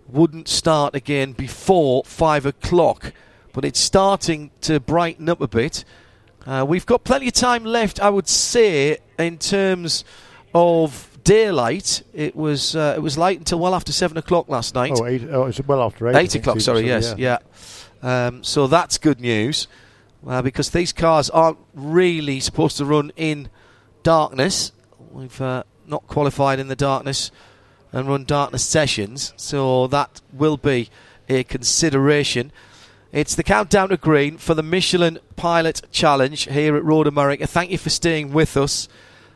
wouldn't 0.07 0.47
start 0.47 0.93
again 0.93 1.31
before 1.31 2.03
five 2.03 2.45
o'clock, 2.45 3.13
but 3.53 3.63
it's 3.63 3.79
starting 3.79 4.51
to 4.61 4.79
brighten 4.79 5.29
up 5.29 5.39
a 5.41 5.47
bit. 5.47 5.85
Uh, 6.45 6.65
we've 6.67 6.85
got 6.85 7.03
plenty 7.03 7.27
of 7.27 7.33
time 7.33 7.63
left, 7.63 7.99
I 7.99 8.09
would 8.09 8.27
say, 8.27 8.97
in 9.17 9.37
terms 9.37 10.03
of 10.53 11.09
daylight. 11.23 12.03
It 12.13 12.35
was 12.35 12.75
uh, 12.75 12.93
it 12.97 13.01
was 13.01 13.17
light 13.17 13.39
until 13.39 13.59
well 13.59 13.75
after 13.75 13.91
seven 13.91 14.17
o'clock 14.17 14.49
last 14.49 14.75
night. 14.75 14.93
Oh, 14.95 15.05
eight, 15.05 15.23
oh 15.31 15.51
well 15.67 15.81
after 15.81 16.07
eight. 16.09 16.15
Eight 16.15 16.35
o'clock, 16.35 16.59
sorry, 16.59 16.85
yes, 16.85 17.15
yeah. 17.17 17.39
yeah. 18.03 18.27
Um, 18.27 18.43
so 18.43 18.67
that's 18.67 18.97
good 18.97 19.21
news 19.21 19.67
uh, 20.27 20.41
because 20.41 20.69
these 20.71 20.91
cars 20.91 21.29
aren't 21.29 21.59
really 21.73 22.39
supposed 22.39 22.77
to 22.77 22.85
run 22.85 23.11
in 23.15 23.49
darkness. 24.03 24.73
We've 25.11 25.41
uh, 25.41 25.63
not 25.85 26.07
qualified 26.07 26.59
in 26.59 26.67
the 26.67 26.75
darkness 26.75 27.31
and 27.91 28.07
run 28.07 28.25
darkness 28.25 28.65
sessions, 28.65 29.33
so 29.37 29.87
that 29.87 30.21
will 30.33 30.57
be 30.57 30.89
a 31.29 31.43
consideration. 31.43 32.51
It's 33.13 33.35
the 33.35 33.43
countdown 33.43 33.89
to 33.89 33.97
green 33.97 34.39
for 34.39 34.55
the 34.55 34.63
Michelin 34.63 35.19
Pilot 35.35 35.83
Challenge 35.91 36.49
here 36.49 36.75
at 36.75 36.83
Road 36.83 37.05
America. 37.05 37.45
Thank 37.45 37.69
you 37.69 37.77
for 37.77 37.91
staying 37.91 38.33
with 38.33 38.57
us. 38.57 38.89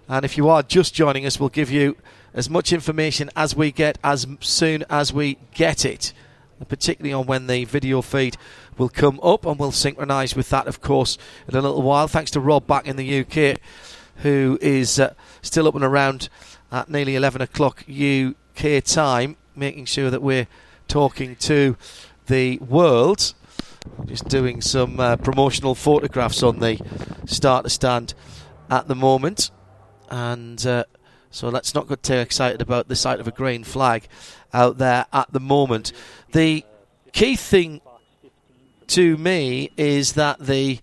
And 0.09 0.25
if 0.25 0.35
you 0.35 0.49
are 0.49 0.63
just 0.63 0.95
joining 0.95 1.27
us, 1.27 1.39
we'll 1.39 1.49
give 1.49 1.69
you 1.69 1.95
as 2.33 2.49
much 2.49 2.73
information 2.73 3.29
as 3.35 3.55
we 3.55 3.71
get 3.71 3.99
as 4.03 4.25
soon 4.39 4.83
as 4.89 5.13
we 5.13 5.37
get 5.53 5.85
it, 5.85 6.11
particularly 6.67 7.13
on 7.13 7.27
when 7.27 7.45
the 7.45 7.65
video 7.65 8.01
feed 8.01 8.35
will 8.79 8.89
come 8.89 9.19
up. 9.21 9.45
And 9.45 9.59
we'll 9.59 9.71
synchronise 9.71 10.35
with 10.35 10.49
that, 10.49 10.65
of 10.65 10.81
course, 10.81 11.19
in 11.47 11.55
a 11.55 11.61
little 11.61 11.83
while. 11.83 12.07
Thanks 12.07 12.31
to 12.31 12.39
Rob 12.39 12.65
back 12.65 12.87
in 12.87 12.95
the 12.95 13.19
UK, 13.19 13.59
who 14.23 14.57
is 14.59 14.99
uh, 14.99 15.13
still 15.43 15.67
up 15.67 15.75
and 15.75 15.83
around 15.83 16.29
at 16.71 16.89
nearly 16.89 17.15
11 17.15 17.43
o'clock 17.43 17.85
UK 17.87 18.83
time, 18.83 19.37
making 19.55 19.85
sure 19.85 20.09
that 20.09 20.23
we're 20.23 20.47
talking 20.87 21.35
to 21.35 21.77
the 22.25 22.57
world 22.57 23.35
just 24.05 24.27
doing 24.27 24.61
some 24.61 24.99
uh, 24.99 25.17
promotional 25.17 25.75
photographs 25.75 26.43
on 26.43 26.59
the 26.59 26.79
starter 27.25 27.69
stand 27.69 28.13
at 28.69 28.87
the 28.87 28.95
moment. 28.95 29.51
And 30.09 30.65
uh, 30.65 30.85
so 31.29 31.49
let's 31.49 31.75
not 31.75 31.87
get 31.87 32.03
too 32.03 32.15
excited 32.15 32.61
about 32.61 32.87
the 32.87 32.95
sight 32.95 33.19
of 33.19 33.27
a 33.27 33.31
green 33.31 33.63
flag 33.63 34.07
out 34.53 34.77
there 34.77 35.05
at 35.11 35.31
the 35.31 35.39
moment. 35.39 35.91
The 36.31 36.65
key 37.11 37.35
thing 37.35 37.81
to 38.87 39.17
me 39.17 39.71
is 39.77 40.13
that 40.13 40.39
the 40.39 40.79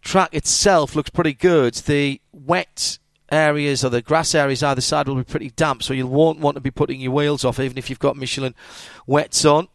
track 0.00 0.34
itself 0.34 0.94
looks 0.96 1.10
pretty 1.10 1.34
good. 1.34 1.74
The 1.74 2.20
wet 2.32 2.98
areas 3.30 3.84
or 3.84 3.88
the 3.88 4.02
grass 4.02 4.34
areas 4.34 4.62
either 4.62 4.80
side 4.80 5.08
will 5.08 5.16
be 5.16 5.24
pretty 5.24 5.50
damp, 5.50 5.82
so 5.82 5.94
you 5.94 6.06
won't 6.06 6.40
want 6.40 6.56
to 6.56 6.60
be 6.60 6.70
putting 6.70 7.00
your 7.00 7.12
wheels 7.12 7.44
off 7.44 7.58
even 7.60 7.78
if 7.78 7.88
you've 7.88 7.98
got 7.98 8.16
Michelin 8.16 8.54
wets 9.06 9.44
on. 9.44 9.68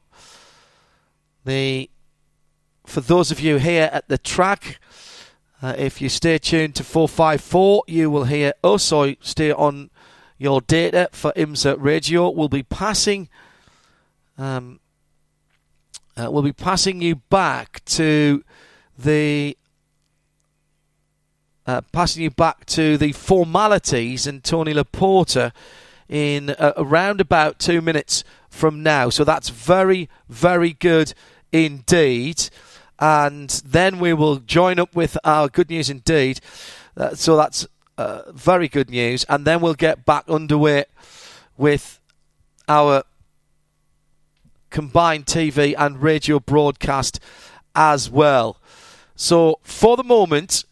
The 1.45 1.89
for 2.89 3.01
those 3.01 3.29
of 3.29 3.39
you 3.39 3.57
here 3.57 3.89
at 3.93 4.07
the 4.07 4.17
track, 4.17 4.79
uh, 5.61 5.75
if 5.77 6.01
you 6.01 6.09
stay 6.09 6.39
tuned 6.39 6.75
to 6.75 6.83
454, 6.83 7.83
you 7.87 8.09
will 8.09 8.23
hear 8.23 8.53
us 8.63 8.91
or 8.91 9.13
stay 9.21 9.51
on 9.51 9.91
your 10.37 10.61
data 10.61 11.09
for 11.11 11.31
IMSA 11.35 11.75
Radio. 11.79 12.29
We'll 12.29 12.49
be 12.49 12.63
passing. 12.63 13.29
Um, 14.37 14.79
uh, 16.17 16.31
we'll 16.31 16.43
be 16.43 16.53
passing 16.53 17.01
you 17.01 17.15
back 17.15 17.83
to 17.85 18.43
the 18.97 19.55
uh, 21.67 21.81
passing 21.91 22.23
you 22.23 22.31
back 22.31 22.65
to 22.65 22.97
the 22.97 23.11
formalities 23.11 24.25
and 24.25 24.43
Tony 24.43 24.73
Laporta 24.73 25.51
in 26.07 26.49
uh, 26.49 26.73
around 26.75 27.21
about 27.21 27.59
two 27.59 27.81
minutes 27.81 28.23
from 28.49 28.81
now. 28.81 29.09
So 29.09 29.23
that's 29.23 29.49
very, 29.49 30.09
very 30.27 30.73
good 30.73 31.13
indeed 31.51 32.49
and 32.99 33.49
then 33.65 33.99
we 33.99 34.13
will 34.13 34.37
join 34.37 34.79
up 34.79 34.95
with 34.95 35.17
our 35.23 35.47
good 35.47 35.69
news 35.69 35.89
indeed. 35.89 36.39
Uh, 36.97 37.15
so 37.15 37.35
that's 37.37 37.65
uh, 37.97 38.31
very 38.31 38.67
good 38.67 38.89
news, 38.89 39.25
and 39.29 39.45
then 39.45 39.61
we'll 39.61 39.73
get 39.73 40.05
back 40.05 40.23
underway 40.27 40.85
with 41.57 41.99
our 42.67 43.03
combined 44.69 45.25
TV 45.25 45.73
and 45.77 46.01
radio 46.01 46.39
broadcast 46.39 47.19
as 47.75 48.09
well. 48.09 48.57
So 49.15 49.59
for 49.63 49.97
the 49.97 50.03
moment, 50.03 50.63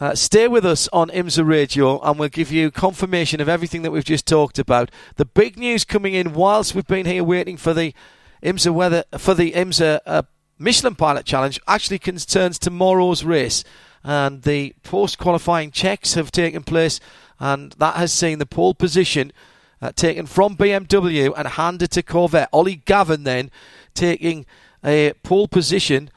uh, 0.00 0.14
stay 0.14 0.48
with 0.48 0.64
us 0.64 0.88
on 0.92 1.10
IMSA 1.10 1.46
Radio 1.46 2.00
and 2.00 2.18
we'll 2.18 2.28
give 2.28 2.50
you 2.50 2.70
confirmation 2.70 3.40
of 3.40 3.48
everything 3.48 3.82
that 3.82 3.90
we've 3.90 4.04
just 4.04 4.26
talked 4.26 4.58
about. 4.58 4.90
The 5.16 5.24
big 5.24 5.56
news 5.56 5.84
coming 5.84 6.14
in 6.14 6.32
whilst 6.32 6.74
we've 6.74 6.86
been 6.86 7.06
here 7.06 7.22
waiting 7.22 7.56
for 7.56 7.72
the 7.72 7.94
IMSA 8.42 8.74
weather 8.74 9.04
for 9.16 9.34
the 9.34 9.52
IMSA 9.52 10.00
uh, 10.04 10.22
Michelin 10.58 10.94
Pilot 10.94 11.24
Challenge 11.24 11.60
actually 11.66 11.98
concerns 11.98 12.58
tomorrow's 12.58 13.24
race, 13.24 13.64
and 14.04 14.42
the 14.42 14.74
post 14.82 15.18
qualifying 15.18 15.70
checks 15.70 16.14
have 16.14 16.30
taken 16.30 16.62
place, 16.62 17.00
and 17.38 17.72
that 17.72 17.96
has 17.96 18.12
seen 18.12 18.38
the 18.38 18.46
pole 18.46 18.74
position 18.74 19.32
uh, 19.80 19.92
taken 19.92 20.26
from 20.26 20.56
BMW 20.56 21.32
and 21.36 21.48
handed 21.48 21.90
to 21.92 22.02
Corvette. 22.02 22.48
Ollie 22.52 22.82
Gavin 22.84 23.24
then 23.24 23.50
taking 23.94 24.46
a 24.84 25.12
pole 25.22 25.48
position, 25.48 26.10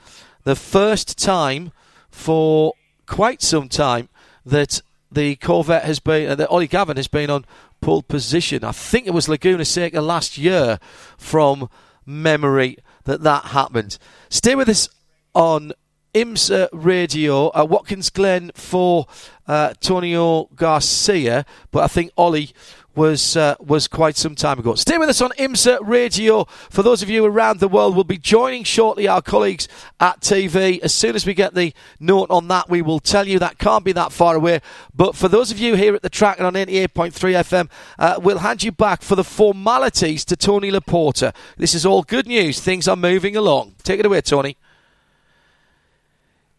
the 0.43 0.55
first 0.55 1.17
time 1.17 1.71
for 2.09 2.73
quite 3.05 3.41
some 3.41 3.67
time 3.69 4.09
that 4.45 4.81
the 5.11 5.35
Corvette 5.37 5.83
has 5.83 5.99
been, 5.99 6.29
uh, 6.29 6.35
the 6.35 6.47
Ollie 6.47 6.67
Gavin 6.67 6.97
has 6.97 7.07
been 7.07 7.29
on 7.29 7.45
pole 7.81 8.03
position. 8.03 8.63
I 8.63 8.71
think 8.71 9.07
it 9.07 9.13
was 9.13 9.29
Laguna 9.29 9.65
Seca 9.65 10.01
last 10.01 10.37
year 10.37 10.79
from 11.17 11.69
memory 12.05 12.77
that 13.05 13.23
that 13.23 13.45
happened. 13.45 13.97
Stay 14.29 14.55
with 14.55 14.69
us 14.69 14.89
on 15.33 15.71
IMSA 16.13 16.69
Radio, 16.71 17.49
uh, 17.49 17.65
Watkins 17.67 18.09
Glen 18.09 18.51
for 18.55 19.05
uh, 19.47 19.73
Tonio 19.81 20.45
Garcia, 20.55 21.45
but 21.71 21.83
I 21.83 21.87
think 21.87 22.11
Ollie 22.17 22.53
was 22.95 23.35
uh, 23.35 23.55
was 23.59 23.87
quite 23.87 24.15
some 24.17 24.35
time 24.35 24.59
ago. 24.59 24.75
Stay 24.75 24.97
with 24.97 25.09
us 25.09 25.21
on 25.21 25.31
IMSA 25.31 25.79
Radio. 25.81 26.45
For 26.69 26.83
those 26.83 27.01
of 27.01 27.09
you 27.09 27.25
around 27.25 27.59
the 27.59 27.67
world, 27.67 27.95
we'll 27.95 28.03
be 28.03 28.17
joining 28.17 28.63
shortly 28.63 29.07
our 29.07 29.21
colleagues 29.21 29.67
at 29.99 30.21
TV. 30.21 30.79
As 30.81 30.93
soon 30.93 31.15
as 31.15 31.25
we 31.25 31.33
get 31.33 31.53
the 31.53 31.73
note 31.99 32.29
on 32.29 32.47
that, 32.47 32.69
we 32.69 32.81
will 32.81 32.99
tell 32.99 33.27
you 33.27 33.39
that 33.39 33.57
can't 33.57 33.83
be 33.83 33.91
that 33.93 34.11
far 34.11 34.35
away. 34.35 34.61
But 34.93 35.15
for 35.15 35.27
those 35.27 35.51
of 35.51 35.59
you 35.59 35.75
here 35.75 35.95
at 35.95 36.01
the 36.01 36.09
track 36.09 36.37
and 36.37 36.47
on 36.47 36.53
88.3 36.53 37.11
FM, 37.11 37.69
uh, 37.99 38.19
we'll 38.21 38.39
hand 38.39 38.63
you 38.63 38.71
back 38.71 39.01
for 39.01 39.15
the 39.15 39.23
formalities 39.23 40.25
to 40.25 40.35
Tony 40.35 40.71
Laporta. 40.71 41.33
This 41.57 41.73
is 41.73 41.85
all 41.85 42.03
good 42.03 42.27
news. 42.27 42.59
Things 42.59 42.87
are 42.87 42.95
moving 42.95 43.35
along. 43.35 43.75
Take 43.83 43.99
it 43.99 44.05
away, 44.05 44.21
Tony. 44.21 44.57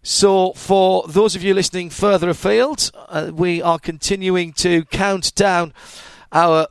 So, 0.08 0.52
for 0.52 1.04
those 1.08 1.34
of 1.34 1.42
you 1.42 1.52
listening 1.52 1.90
further 1.90 2.28
afield, 2.28 2.92
uh, 3.08 3.32
we 3.34 3.60
are 3.60 3.80
continuing 3.80 4.52
to 4.52 4.84
count 4.84 5.34
down 5.34 5.74
our, 6.36 6.68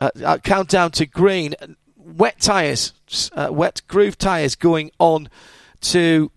uh, 0.00 0.10
our 0.24 0.38
countdown 0.38 0.90
to 0.92 1.06
green. 1.06 1.54
Wet 1.96 2.40
tyres, 2.40 2.92
uh, 3.34 3.48
wet 3.52 3.82
groove 3.86 4.18
tyres 4.18 4.56
going 4.56 4.90
on 4.98 5.28
to 5.82 6.32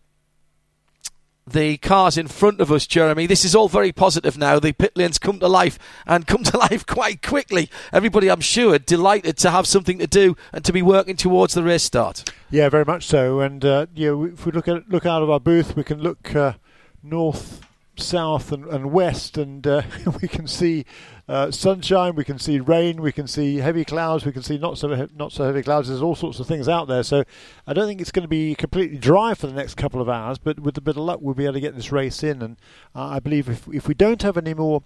the 1.47 1.77
cars 1.77 2.17
in 2.17 2.27
front 2.27 2.59
of 2.59 2.71
us, 2.71 2.87
Jeremy. 2.87 3.27
This 3.27 3.45
is 3.45 3.55
all 3.55 3.69
very 3.69 3.91
positive 3.91 4.37
now. 4.37 4.59
The 4.59 4.73
pit 4.73 4.93
lanes 4.95 5.17
come 5.17 5.39
to 5.39 5.47
life 5.47 5.79
and 6.05 6.27
come 6.27 6.43
to 6.43 6.57
life 6.69 6.85
quite 6.85 7.21
quickly. 7.21 7.69
Everybody, 7.93 8.29
I'm 8.29 8.41
sure, 8.41 8.77
delighted 8.79 9.37
to 9.37 9.51
have 9.51 9.67
something 9.67 9.99
to 9.99 10.07
do 10.07 10.35
and 10.51 10.65
to 10.65 10.73
be 10.73 10.81
working 10.81 11.15
towards 11.15 11.53
the 11.53 11.63
race 11.63 11.83
start. 11.83 12.31
Yeah, 12.49 12.69
very 12.69 12.85
much 12.85 13.05
so. 13.05 13.39
And 13.39 13.63
uh, 13.63 13.87
yeah, 13.95 14.25
if 14.25 14.45
we 14.45 14.51
look 14.51 14.67
at 14.67 14.89
look 14.89 15.05
out 15.05 15.23
of 15.23 15.29
our 15.29 15.39
booth, 15.39 15.75
we 15.75 15.83
can 15.83 16.01
look 16.01 16.35
uh, 16.35 16.53
north, 17.01 17.61
south, 17.95 18.51
and, 18.51 18.65
and 18.65 18.91
west, 18.91 19.37
and 19.37 19.65
uh, 19.65 19.83
we 20.21 20.27
can 20.27 20.47
see 20.47 20.85
uh, 21.27 21.49
sunshine, 21.49 22.15
we 22.15 22.23
can 22.23 22.37
see 22.37 22.59
rain, 22.59 23.01
we 23.01 23.11
can 23.11 23.27
see 23.27 23.57
heavy 23.57 23.83
clouds, 23.83 24.25
we 24.25 24.31
can 24.31 24.43
see 24.43 24.57
not 24.57 24.77
so 24.77 25.07
not 25.15 25.31
so 25.31 25.43
heavy 25.43 25.63
clouds. 25.63 25.87
There's 25.87 26.01
all 26.01 26.15
sorts 26.15 26.39
of 26.39 26.47
things 26.47 26.69
out 26.69 26.87
there. 26.87 27.01
So 27.03 27.23
I 27.65 27.73
don't 27.73 27.87
think 27.87 27.99
it's 27.99 28.11
going 28.11 28.23
to 28.23 28.29
be 28.29 28.53
completely 28.53 28.97
dry 28.97 29.33
for 29.33 29.47
the 29.47 29.53
next 29.53 29.75
couple 29.75 30.01
of 30.01 30.09
hours. 30.09 30.37
But 30.37 30.59
with 30.59 30.77
a 30.77 30.81
bit 30.81 30.97
of 30.97 31.03
luck, 31.03 31.19
we'll 31.21 31.33
be 31.33 31.45
able 31.45 31.53
to 31.53 31.59
get 31.59 31.75
this 31.75 31.91
race 31.91 32.23
in. 32.23 32.41
And 32.41 32.57
uh, 32.93 33.07
I 33.07 33.19
believe 33.19 33.49
if 33.49 33.67
if 33.67 33.87
we 33.87 33.95
don't 33.95 34.21
have 34.21 34.37
any 34.37 34.53
more 34.53 34.83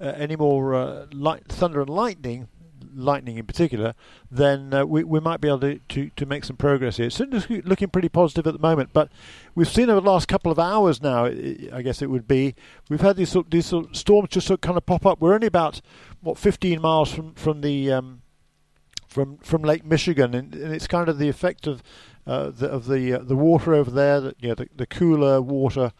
uh, 0.00 0.12
any 0.16 0.36
more 0.36 0.74
uh, 0.74 1.06
light, 1.12 1.48
thunder 1.48 1.80
and 1.80 1.90
lightning, 1.90 2.48
lightning 2.94 3.38
in 3.38 3.46
particular, 3.46 3.94
then 4.30 4.74
uh, 4.74 4.84
we, 4.84 5.04
we 5.04 5.20
might 5.20 5.40
be 5.40 5.48
able 5.48 5.60
to, 5.60 5.78
to, 5.88 6.10
to 6.16 6.26
make 6.26 6.44
some 6.44 6.56
progress 6.56 6.96
here. 6.96 7.06
It's 7.06 7.20
looking 7.20 7.88
pretty 7.88 8.08
positive 8.08 8.46
at 8.46 8.54
the 8.54 8.60
moment, 8.60 8.90
but 8.92 9.10
we've 9.54 9.68
seen 9.68 9.90
over 9.90 10.00
the 10.00 10.10
last 10.10 10.28
couple 10.28 10.50
of 10.50 10.58
hours 10.58 11.02
now, 11.02 11.26
I 11.26 11.82
guess 11.82 12.02
it 12.02 12.10
would 12.10 12.28
be, 12.28 12.54
we've 12.88 13.00
had 13.00 13.16
these, 13.16 13.30
sort, 13.30 13.50
these 13.50 13.66
sort 13.66 13.90
of 13.90 13.96
storms 13.96 14.30
just 14.30 14.46
sort 14.46 14.58
of 14.58 14.62
kind 14.62 14.76
of 14.76 14.86
pop 14.86 15.06
up. 15.06 15.20
We're 15.20 15.34
only 15.34 15.46
about, 15.46 15.80
what, 16.20 16.38
15 16.38 16.80
miles 16.80 17.12
from, 17.12 17.34
from 17.34 17.60
the... 17.60 17.92
Um, 17.92 18.20
from 19.06 19.38
from 19.38 19.62
Lake 19.62 19.84
Michigan, 19.84 20.34
and, 20.34 20.52
and, 20.56 20.74
it's 20.74 20.88
kind 20.88 21.08
of 21.08 21.18
the 21.18 21.28
effect 21.28 21.68
of 21.68 21.84
uh, 22.26 22.50
the 22.50 22.66
of 22.66 22.86
the 22.86 23.12
uh, 23.12 23.22
the 23.22 23.36
water 23.36 23.72
over 23.72 23.88
there, 23.88 24.20
that 24.20 24.42
you 24.42 24.48
know, 24.48 24.56
the, 24.56 24.68
the 24.74 24.86
cooler 24.86 25.40
water 25.40 25.92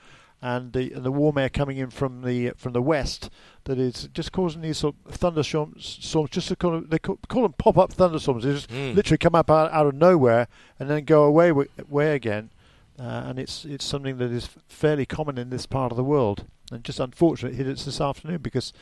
and 0.44 0.74
the 0.74 0.92
and 0.92 1.02
the 1.04 1.10
warm 1.10 1.38
air 1.38 1.48
coming 1.48 1.78
in 1.78 1.88
from 1.88 2.20
the 2.20 2.50
from 2.58 2.74
the 2.74 2.82
west 2.82 3.30
that 3.64 3.78
is 3.78 4.10
just 4.12 4.30
causing 4.30 4.60
these 4.60 4.76
sort 4.76 4.94
of 5.06 5.14
thunderstorms. 5.14 5.98
Storms, 6.02 6.28
just 6.28 6.48
to 6.48 6.56
call 6.56 6.72
them, 6.72 6.86
they 6.90 6.98
call, 6.98 7.18
call 7.28 7.42
them 7.42 7.54
pop-up 7.54 7.94
thunderstorms. 7.94 8.44
They 8.44 8.52
just 8.52 8.68
mm. 8.68 8.94
literally 8.94 9.16
come 9.16 9.34
up 9.34 9.50
out, 9.50 9.72
out 9.72 9.86
of 9.86 9.94
nowhere 9.94 10.48
and 10.78 10.90
then 10.90 11.04
go 11.04 11.24
away 11.24 11.48
away 11.48 12.14
again. 12.14 12.50
Uh, 12.98 13.24
and 13.24 13.38
it's 13.38 13.64
it's 13.64 13.86
something 13.86 14.18
that 14.18 14.30
is 14.30 14.50
fairly 14.68 15.06
common 15.06 15.38
in 15.38 15.48
this 15.48 15.64
part 15.64 15.90
of 15.90 15.96
the 15.96 16.04
world. 16.04 16.44
And 16.70 16.84
just 16.84 17.00
unfortunate 17.00 17.54
it 17.54 17.56
hit 17.56 17.66
us 17.66 17.86
this 17.86 18.02
afternoon 18.02 18.42
because 18.42 18.74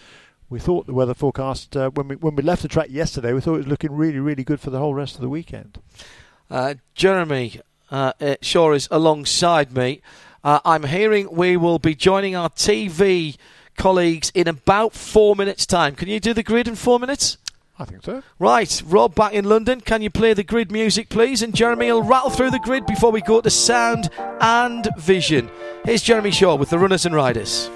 we 0.51 0.59
thought 0.59 0.87
the 0.87 0.95
weather 0.95 1.15
forecast 1.15 1.77
uh, 1.77 1.91
when 1.91 2.09
we 2.09 2.17
when 2.17 2.35
we 2.35 2.43
left 2.43 2.63
the 2.63 2.69
track 2.69 2.89
yesterday, 2.91 3.33
we 3.33 3.41
thought 3.41 3.55
it 3.55 3.59
was 3.59 3.69
looking 3.69 3.93
really 3.93 4.19
really 4.19 4.43
good 4.43 4.59
for 4.59 4.71
the 4.71 4.81
whole 4.81 4.95
rest 4.95 5.15
of 5.15 5.21
the 5.21 5.29
weekend. 5.29 5.81
Uh, 6.51 6.75
Jeremy 6.97 7.61
uh, 7.93 8.15
Shaw 8.41 8.73
is 8.73 8.89
alongside 8.91 9.73
me. 9.73 10.03
Uh, 10.45 10.59
I'm 10.65 10.85
hearing 10.85 11.29
we 11.31 11.57
will 11.57 11.79
be 11.79 11.95
joining 11.95 12.35
our 12.35 12.51
TV 12.51 13.37
colleagues 13.77 14.33
in 14.35 14.49
about 14.49 14.93
four 14.93 15.37
minutes' 15.37 15.67
time. 15.67 15.95
Can 15.95 16.09
you 16.09 16.19
do 16.19 16.35
the 16.35 16.43
grid 16.43 16.67
in 16.67 16.75
four 16.75 16.99
minutes? 16.99 17.39
I 17.79 17.85
think 17.85 18.03
so. 18.03 18.23
Right, 18.39 18.83
Rob 18.87 19.15
back 19.15 19.33
in 19.33 19.45
London. 19.45 19.81
Can 19.81 20.03
you 20.03 20.11
play 20.11 20.35
the 20.35 20.43
grid 20.43 20.71
music, 20.71 21.09
please? 21.09 21.43
And 21.43 21.55
Jeremy 21.55 21.91
will 21.93 22.03
rattle 22.03 22.31
through 22.31 22.51
the 22.51 22.59
grid 22.59 22.87
before 22.87 23.11
we 23.11 23.21
go 23.21 23.41
to 23.41 23.51
sound 23.51 24.11
and 24.41 24.89
vision. 24.99 25.51
Here's 25.85 26.03
Jeremy 26.03 26.33
Shaw 26.33 26.57
with 26.57 26.71
the 26.71 26.79
runners 26.79 27.07
and 27.07 27.15
riders. 27.15 27.71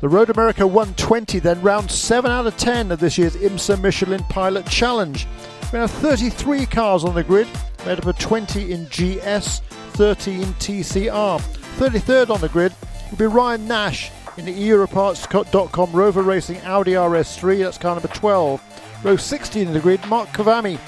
The 0.00 0.08
Road 0.08 0.30
America 0.30 0.64
120, 0.64 1.40
then 1.40 1.60
round 1.60 1.90
7 1.90 2.30
out 2.30 2.46
of 2.46 2.56
10 2.56 2.92
of 2.92 3.00
this 3.00 3.18
year's 3.18 3.34
IMSA 3.34 3.80
Michelin 3.82 4.22
Pilot 4.24 4.66
Challenge. 4.66 5.26
We 5.72 5.78
have 5.80 5.90
33 5.90 6.66
cars 6.66 7.02
on 7.02 7.16
the 7.16 7.24
grid, 7.24 7.48
made 7.86 7.98
up 7.98 8.06
of 8.06 8.18
20 8.18 8.72
in 8.72 8.84
GS, 8.86 9.60
30 9.60 10.34
in 10.42 10.48
TCR. 10.54 11.40
33rd 11.78 12.30
on 12.30 12.40
the 12.40 12.48
grid 12.48 12.72
will 13.10 13.18
be 13.18 13.26
Ryan 13.26 13.66
Nash 13.66 14.10
in 14.36 14.44
the 14.44 14.54
Europarts.com 14.54 15.92
ROWE 15.92 16.10
Racing 16.10 16.60
Audi 16.62 16.92
RS3, 16.92 17.64
that's 17.64 17.78
car 17.78 17.94
number 17.94 18.08
12. 18.08 18.62
Row 19.04 19.16
16 19.16 19.66
in 19.66 19.72
the 19.72 19.80
grid, 19.80 20.04
Mark 20.06 20.28
Kvamme 20.30 20.78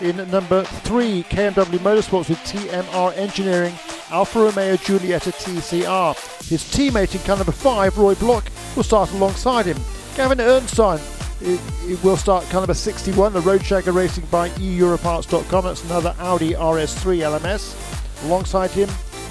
in 0.00 0.16
number 0.30 0.64
3, 0.64 1.22
KMW 1.24 1.78
Motorsports 1.78 2.28
with 2.28 2.38
TMR 2.38 3.16
Engineering, 3.16 3.74
Alfa 4.10 4.38
Romeo 4.40 4.76
Giulietta 4.76 5.32
TCR. 5.32 6.14
His 6.48 6.62
teammate 6.64 7.14
in 7.14 7.20
car 7.22 7.36
number 7.36 7.52
5, 7.52 7.98
Roy 7.98 8.14
Block, 8.14 8.44
will 8.76 8.82
start 8.82 9.10
alongside 9.12 9.66
him. 9.66 9.78
Gavin 10.16 10.38
Ernstein 10.38 11.17
it, 11.40 11.60
it, 11.84 12.02
will 12.02 12.16
start 12.16 12.44
car 12.46 12.60
number 12.60 12.74
61, 12.74 13.32
the 13.32 13.40
Roadshagger 13.40 13.94
Racing 13.94 14.26
by 14.26 14.48
eEuroparts.com. 14.50 15.64
That's 15.64 15.84
another 15.84 16.14
Audi 16.18 16.52
RS3 16.52 17.38
LMS. 17.38 18.24
Alongside 18.24 18.70
him, 18.70 18.88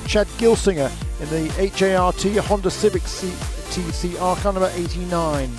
Chad 0.08 0.28
Gilsinger 0.38 0.90
in 1.22 1.30
the 1.30 1.96
HART 1.98 2.46
Honda 2.46 2.70
Civic 2.72 3.02
TCR 3.04 4.42
car 4.42 4.54
number 4.54 4.72
89. 4.74 5.52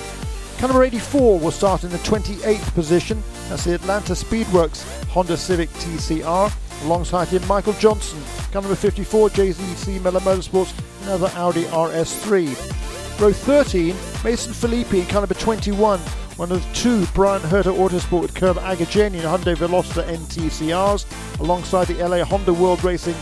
Car 0.59 0.69
number 0.69 0.85
84 0.85 1.39
will 1.39 1.51
start 1.51 1.85
in 1.85 1.91
the 1.91 1.99
28th 1.99 2.75
position. 2.75 3.23
That's 3.49 3.65
the 3.65 3.75
Atlanta 3.75 4.15
Speedwerks 4.15 4.85
Honda 5.09 5.37
Civic 5.37 5.69
TCR. 5.71 6.53
Alongside 6.85 7.29
him, 7.29 7.47
Michael 7.47 7.75
Johnson, 7.75 8.23
car 8.53 8.63
number 8.63 8.77
54, 8.77 9.31
JDC 9.31 10.03
Miller 10.03 10.21
Motorsports, 10.21 10.73
another 11.03 11.31
Audi 11.35 11.65
RS3. 11.65 12.79
Row 13.19 13.33
13, 13.33 13.97
Mason 14.23 14.53
Filippi, 14.53 15.09
car 15.09 15.23
number 15.23 15.35
21, 15.35 15.99
one 16.37 16.53
of 16.53 16.65
two 16.73 17.05
Bryan 17.07 17.43
Herta 17.43 17.77
Autosport 17.77 18.23
with 18.23 18.35
Curb 18.35 18.59
Agajanian 18.59 19.23
Hyundai 19.23 19.57
Veloster 19.57 20.05
NTCRs, 20.05 21.41
alongside 21.41 21.89
the 21.89 21.95
LA 21.95 22.23
Honda 22.23 22.55
World 22.55 22.85
Racing 22.85 23.17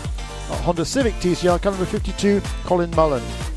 uh, 0.51 0.57
Honda 0.59 0.85
Civic 0.85 1.15
TCR, 1.15 1.63
car 1.63 1.73
number 1.73 1.87
52, 1.87 2.43
Colin 2.65 2.91
Mullan. 2.91 3.56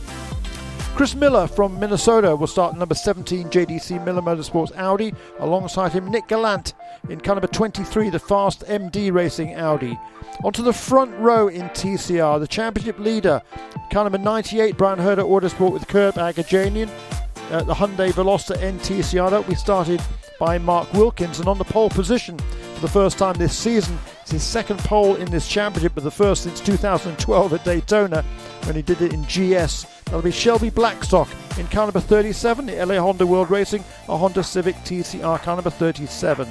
Chris 0.99 1.15
Miller 1.15 1.47
from 1.47 1.79
Minnesota 1.79 2.35
will 2.35 2.45
start 2.45 2.75
number 2.75 2.93
17 2.93 3.47
JDC 3.47 4.03
Miller 4.03 4.21
Motorsports 4.21 4.75
Audi. 4.75 5.13
Alongside 5.39 5.93
him, 5.93 6.11
Nick 6.11 6.27
Galante 6.27 6.73
in 7.07 7.21
car 7.21 7.35
number 7.35 7.47
23, 7.47 8.09
the 8.09 8.19
Fast 8.19 8.65
MD 8.67 9.09
Racing 9.09 9.55
Audi. 9.55 9.97
Onto 10.43 10.61
the 10.61 10.73
front 10.73 11.17
row 11.17 11.47
in 11.47 11.69
TCR, 11.69 12.37
the 12.41 12.47
championship 12.47 12.99
leader, 12.99 13.41
car 13.89 14.03
number 14.03 14.17
98, 14.17 14.75
Bryan 14.75 14.99
Herta 14.99 15.23
Autosport 15.23 15.71
with 15.71 15.87
Curb 15.87 16.15
Agajanian. 16.15 16.89
Uh, 17.49 17.63
the 17.63 17.73
Hyundai 17.73 18.11
Veloster 18.11 18.57
NTCR 18.57 19.29
that 19.29 19.47
we 19.47 19.55
started 19.55 20.01
by 20.37 20.57
Mark 20.57 20.91
Wilkins 20.91 21.39
and 21.39 21.47
on 21.47 21.57
the 21.57 21.63
pole 21.63 21.89
position 21.89 22.37
for 22.75 22.81
the 22.81 22.89
first 22.89 23.17
time 23.17 23.35
this 23.35 23.57
season 23.57 23.97
it's 24.29 24.43
his 24.43 24.43
second 24.43 24.77
pole 24.81 25.15
in 25.15 25.31
this 25.31 25.47
championship, 25.47 25.93
but 25.95 26.03
the 26.03 26.11
first 26.11 26.43
since 26.43 26.59
2012 26.59 27.51
at 27.51 27.63
Daytona 27.65 28.23
when 28.65 28.75
he 28.75 28.83
did 28.83 29.01
it 29.01 29.11
in 29.11 29.23
GS. 29.23 29.87
That'll 30.05 30.21
be 30.21 30.29
Shelby 30.29 30.69
Blackstock 30.69 31.27
in 31.57 31.65
car 31.65 31.87
number 31.87 31.99
37, 31.99 32.67
the 32.67 32.85
LA 32.85 32.99
Honda 32.99 33.25
World 33.25 33.49
Racing, 33.49 33.83
a 34.07 34.15
Honda 34.15 34.43
Civic 34.43 34.75
TCR 34.83 35.41
car 35.41 35.55
number 35.55 35.71
37. 35.71 36.47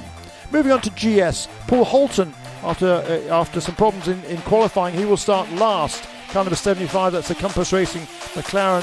Moving 0.51 0.73
on 0.73 0.81
to 0.81 0.89
GS, 0.89 1.47
Paul 1.67 1.85
Holton, 1.85 2.33
after 2.63 2.85
uh, 2.85 3.33
after 3.33 3.61
some 3.61 3.75
problems 3.75 4.09
in, 4.09 4.21
in 4.25 4.41
qualifying, 4.41 4.93
he 4.93 5.05
will 5.05 5.15
start 5.15 5.49
last. 5.53 6.03
Car 6.31 6.43
number 6.43 6.57
75, 6.57 7.13
that's 7.13 7.29
the 7.29 7.35
Compass 7.35 7.71
Racing 7.71 8.01
McLaren 8.33 8.81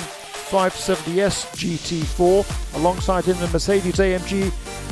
570S 0.49 1.53
GT4. 1.55 2.77
Alongside 2.77 3.25
him, 3.27 3.37
the 3.41 3.49
Mercedes 3.49 3.97
AMG 3.97 4.47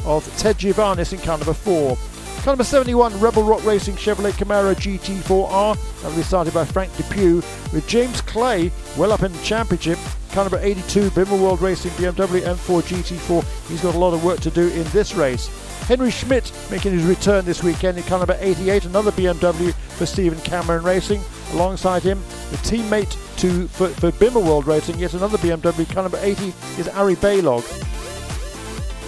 of 0.04 0.26
Ted 0.36 0.58
Giovanis 0.58 1.14
in 1.14 1.20
car 1.20 1.38
number 1.38 1.54
4. 1.54 1.96
Car 2.44 2.52
number 2.52 2.64
71, 2.64 3.18
Rebel 3.20 3.42
Rock 3.42 3.64
Racing 3.64 3.94
Chevrolet 3.94 4.32
Camaro 4.32 4.74
GT4R. 4.74 6.02
That'll 6.02 6.14
be 6.14 6.22
started 6.22 6.52
by 6.52 6.66
Frank 6.66 6.94
Depew 6.98 7.36
with 7.72 7.86
James 7.88 8.20
Clay 8.20 8.70
well 8.98 9.12
up 9.12 9.22
in 9.22 9.32
the 9.32 9.42
championship. 9.42 9.98
Car 10.32 10.44
number 10.44 10.58
82, 10.58 11.08
BimmerWorld 11.12 11.62
Racing 11.62 11.92
BMW 11.92 12.42
M4 12.42 12.82
GT4. 12.82 13.68
He's 13.70 13.80
got 13.80 13.94
a 13.94 13.98
lot 13.98 14.12
of 14.12 14.22
work 14.22 14.40
to 14.40 14.50
do 14.50 14.68
in 14.68 14.84
this 14.88 15.14
race. 15.14 15.48
Henry 15.84 16.10
Schmidt 16.10 16.52
making 16.70 16.92
his 16.92 17.04
return 17.04 17.46
this 17.46 17.62
weekend 17.62 17.96
in 17.96 18.04
car 18.04 18.18
number 18.18 18.36
88, 18.38 18.84
another 18.84 19.12
BMW 19.12 19.72
for 19.72 20.04
Stephen 20.04 20.38
Cameron 20.40 20.84
Racing. 20.84 21.22
Alongside 21.54 22.02
him, 22.02 22.22
the 22.50 22.58
teammate 22.58 23.16
to 23.38 23.68
for, 23.68 23.88
for 23.88 24.10
BimmerWorld 24.12 24.66
Racing, 24.66 24.98
yet 24.98 25.14
another 25.14 25.38
BMW, 25.38 25.90
car 25.90 26.02
number 26.02 26.18
80 26.20 26.52
is 26.78 26.88
Ari 26.88 27.16
Balogh. 27.16 27.64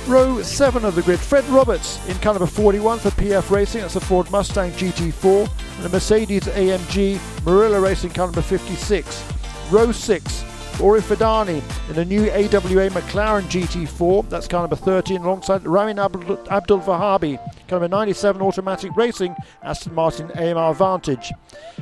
Row 0.06 0.40
7 0.40 0.84
of 0.84 0.94
the 0.94 1.02
grid, 1.02 1.18
Fred 1.18 1.44
Roberts 1.46 1.98
in 2.08 2.16
car 2.18 2.34
number 2.34 2.46
41 2.46 3.00
for 3.00 3.10
PF 3.10 3.50
Racing, 3.50 3.80
that's 3.80 3.96
a 3.96 4.00
Ford 4.00 4.30
Mustang 4.30 4.70
GT4, 4.72 5.50
and 5.78 5.86
a 5.86 5.88
Mercedes 5.88 6.44
AMG 6.44 7.18
Murillo 7.44 7.80
Racing 7.80 8.10
car 8.10 8.26
number 8.26 8.40
56. 8.40 9.24
Row 9.68 9.90
6, 9.90 10.44
Orey 10.80 11.00
Fidani 11.00 11.62
in 11.90 11.98
a 11.98 12.04
new 12.04 12.30
AWA 12.30 12.90
McLaren 12.90 13.44
GT4, 13.44 14.28
that's 14.28 14.46
car 14.46 14.60
number 14.60 14.76
13, 14.76 15.22
alongside 15.22 15.66
Ramin 15.66 15.96
Abdolvahabi, 15.96 17.38
car 17.66 17.80
number 17.80 17.88
97 17.88 18.42
Automatic 18.42 18.94
Racing, 18.94 19.34
Aston 19.62 19.94
Martin 19.94 20.30
AMR 20.32 20.74
Vantage. 20.74 21.32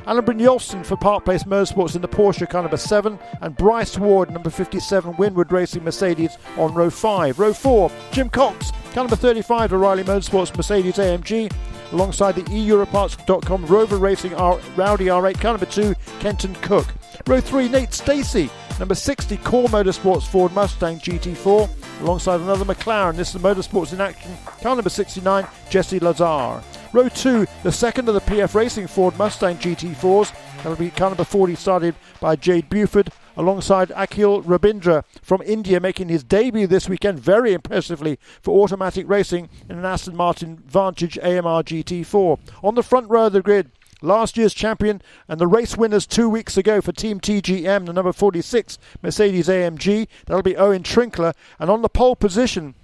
Alan 0.07 0.23
Brynjolfsson 0.23 0.85
for 0.85 0.95
Park 0.95 1.25
Place 1.25 1.43
Motorsports 1.43 1.95
in 1.95 2.01
the 2.01 2.07
Porsche 2.07 2.49
car 2.49 2.61
number 2.61 2.77
7, 2.77 3.19
and 3.41 3.57
Bryce 3.57 3.97
Ward, 3.97 4.31
number 4.31 4.49
57 4.49 5.13
Winward 5.15 5.51
Racing 5.51 5.83
Mercedes 5.83 6.37
on 6.57 6.73
row 6.73 6.89
5. 6.89 7.37
Row 7.37 7.51
4, 7.53 7.91
Jim 8.11 8.29
Cox, 8.29 8.71
car 8.93 9.03
number 9.03 9.17
35 9.17 9.73
O'Reilly 9.73 10.03
Motorsports 10.03 10.55
Mercedes 10.55 10.95
AMG, 10.95 11.51
alongside 11.91 12.35
the 12.35 12.43
eEuroparts.com 12.43 13.65
ROWE 13.65 13.85
Racing 13.97 14.33
R- 14.35 14.59
Rowdy 14.77 15.05
R8, 15.07 15.39
car 15.41 15.51
number 15.51 15.65
2 15.65 15.93
Kenton 16.19 16.55
Koch. 16.61 16.87
Row 17.27 17.41
3, 17.41 17.69
Nate 17.69 17.93
Stacey, 17.93 18.49
number 18.79 18.95
60 18.95 19.37
KohR 19.37 19.67
Motorsports 19.67 20.23
Ford 20.23 20.53
Mustang 20.53 20.99
GT4, 20.99 22.01
alongside 22.01 22.41
another 22.41 22.65
McLaren. 22.65 23.15
This 23.15 23.33
is 23.33 23.41
Motorsports 23.41 23.93
in 23.93 24.01
Action, 24.01 24.35
car 24.61 24.75
number 24.75 24.89
69 24.89 25.47
Jesse 25.69 25.99
Lazare. 25.99 26.63
Row 26.93 27.09
2, 27.09 27.45
the 27.63 27.71
second 27.71 28.07
of 28.07 28.15
the 28.15 28.21
PF 28.21 28.53
Racing 28.55 28.87
Ford 28.87 29.17
Mustang 29.17 29.57
GT4s. 29.57 30.33
That'll 30.57 30.75
be 30.75 30.89
car 30.89 31.09
number 31.09 31.23
40, 31.23 31.55
started 31.55 31.95
by 32.19 32.35
Jade 32.35 32.69
Buford, 32.69 33.11
alongside 33.37 33.89
Akhil 33.89 34.43
Rabindra 34.43 35.03
from 35.21 35.41
India, 35.41 35.79
making 35.79 36.09
his 36.09 36.23
debut 36.23 36.67
this 36.67 36.87
weekend 36.89 37.19
very 37.19 37.53
impressively 37.53 38.17
for 38.41 38.61
automatic 38.61 39.07
racing 39.09 39.49
in 39.69 39.77
an 39.77 39.85
Aston 39.85 40.15
Martin 40.15 40.63
Vantage 40.65 41.17
AMR 41.19 41.63
GT4. 41.63 42.39
On 42.63 42.75
the 42.75 42.83
front 42.83 43.09
row 43.09 43.27
of 43.27 43.33
the 43.33 43.41
grid, 43.41 43.71
last 44.01 44.37
year's 44.37 44.53
champion 44.53 45.01
and 45.27 45.39
the 45.39 45.47
race 45.47 45.77
winners 45.77 46.05
two 46.05 46.29
weeks 46.29 46.57
ago 46.57 46.81
for 46.81 46.91
Team 46.91 47.19
TGM, 47.19 47.85
the 47.85 47.93
number 47.93 48.13
46 48.13 48.77
Mercedes 49.01 49.47
AMG. 49.47 50.07
That'll 50.25 50.43
be 50.43 50.57
Owen 50.57 50.83
Trinkler. 50.83 51.33
And 51.59 51.69
on 51.69 51.81
the 51.81 51.89
pole 51.89 52.15
position, 52.15 52.75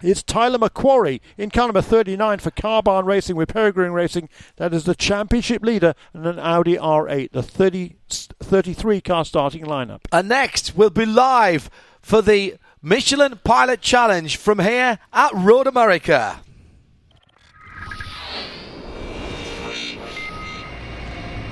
it's 0.00 0.22
Tyler 0.22 0.58
McQuarrie 0.58 1.20
in 1.36 1.50
car 1.50 1.66
number 1.66 1.82
39 1.82 2.38
for 2.38 2.50
Carbahn 2.52 3.04
Racing 3.04 3.34
with 3.34 3.48
Peregrine 3.48 3.92
Racing. 3.92 4.28
That 4.56 4.72
is 4.72 4.84
the 4.84 4.94
championship 4.94 5.62
leader 5.62 5.94
and 6.14 6.24
an 6.24 6.38
Audi 6.38 6.76
R8, 6.76 7.32
the 7.32 7.42
30, 7.42 7.96
33 8.08 9.00
car 9.00 9.24
starting 9.24 9.64
lineup. 9.64 10.02
And 10.12 10.28
next, 10.28 10.76
we'll 10.76 10.90
be 10.90 11.04
live 11.04 11.68
for 12.00 12.22
the 12.22 12.56
Michelin 12.80 13.40
Pilot 13.42 13.80
Challenge 13.80 14.36
from 14.36 14.60
here 14.60 15.00
at 15.12 15.34
Road 15.34 15.66
America. 15.66 16.40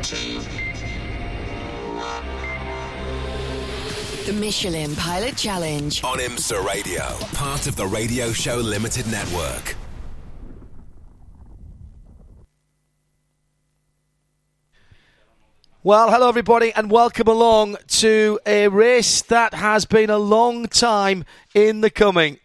The 0.09 0.39
Michelin 4.35 4.95
Pilot 4.95 5.37
Challenge. 5.37 6.05
On 6.05 6.19
IMSA 6.19 6.65
Radio, 6.65 7.03
part 7.33 7.66
of 7.66 7.74
the 7.74 7.87
Radio 7.87 8.31
Show 8.31 8.59
Limited 8.59 9.09
Network. 9.09 9.74
Well, 15.83 16.12
hello 16.12 16.28
everybody, 16.28 16.73
and 16.73 16.89
welcome 16.89 17.27
along 17.27 17.78
to 17.89 18.39
a 18.47 18.69
race 18.69 19.23
that 19.23 19.55
has 19.55 19.87
been 19.87 20.11
a 20.11 20.19
long 20.19 20.69
time 20.69 21.24
in 21.53 21.81
the 21.81 21.91
coming. 21.91 22.39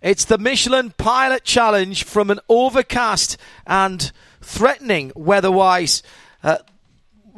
It's 0.00 0.24
the 0.24 0.38
Michelin 0.38 0.92
Pilot 0.92 1.42
Challenge 1.42 2.04
from 2.04 2.30
an 2.30 2.38
overcast 2.48 3.36
and 3.66 4.12
threatening 4.40 5.10
weather-wise 5.16 6.04
uh, 6.44 6.58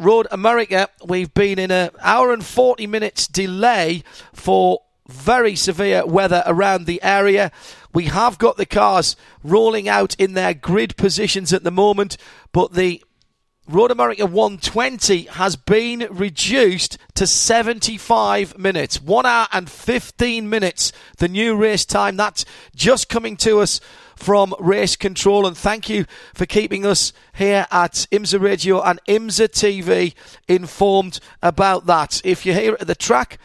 Road 0.02 0.26
America. 0.30 0.88
We've 1.04 1.32
been 1.32 1.58
in 1.58 1.70
an 1.70 1.90
hour 2.00 2.32
and 2.32 2.44
40 2.44 2.86
minutes 2.86 3.26
delay 3.26 4.02
for 4.32 4.80
very 5.08 5.54
severe 5.54 6.04
weather 6.04 6.42
around 6.46 6.86
the 6.86 7.02
area. 7.02 7.52
We 7.94 8.06
have 8.06 8.38
got 8.38 8.56
the 8.56 8.66
cars 8.66 9.16
rolling 9.44 9.88
out 9.88 10.14
in 10.16 10.34
their 10.34 10.54
grid 10.54 10.96
positions 10.96 11.52
at 11.52 11.62
the 11.62 11.70
moment, 11.70 12.16
but 12.52 12.72
the 12.72 13.02
Road 13.68 13.92
America 13.92 14.26
120 14.26 15.24
has 15.24 15.54
been 15.54 16.08
reduced 16.10 16.98
to 17.14 17.28
75 17.28 18.58
minutes. 18.58 19.00
One 19.00 19.24
hour 19.24 19.46
and 19.52 19.70
15 19.70 20.48
minutes, 20.48 20.92
the 21.18 21.28
new 21.28 21.54
race 21.54 21.84
time. 21.84 22.16
That's 22.16 22.44
just 22.74 23.08
coming 23.08 23.36
to 23.38 23.60
us 23.60 23.80
from 24.16 24.54
Race 24.58 24.96
Control. 24.96 25.46
And 25.46 25.56
thank 25.56 25.88
you 25.88 26.06
for 26.34 26.46
keeping 26.46 26.84
us 26.86 27.12
here 27.34 27.66
at 27.70 28.06
IMSA 28.12 28.40
Radio 28.40 28.82
and 28.82 29.00
IMSA 29.08 29.48
TV 29.48 30.14
informed 30.48 31.20
about 31.42 31.86
that. 31.86 32.20
If 32.24 32.44
you're 32.46 32.54
here 32.54 32.76
at 32.80 32.86
the 32.86 32.94
track, 32.94 33.38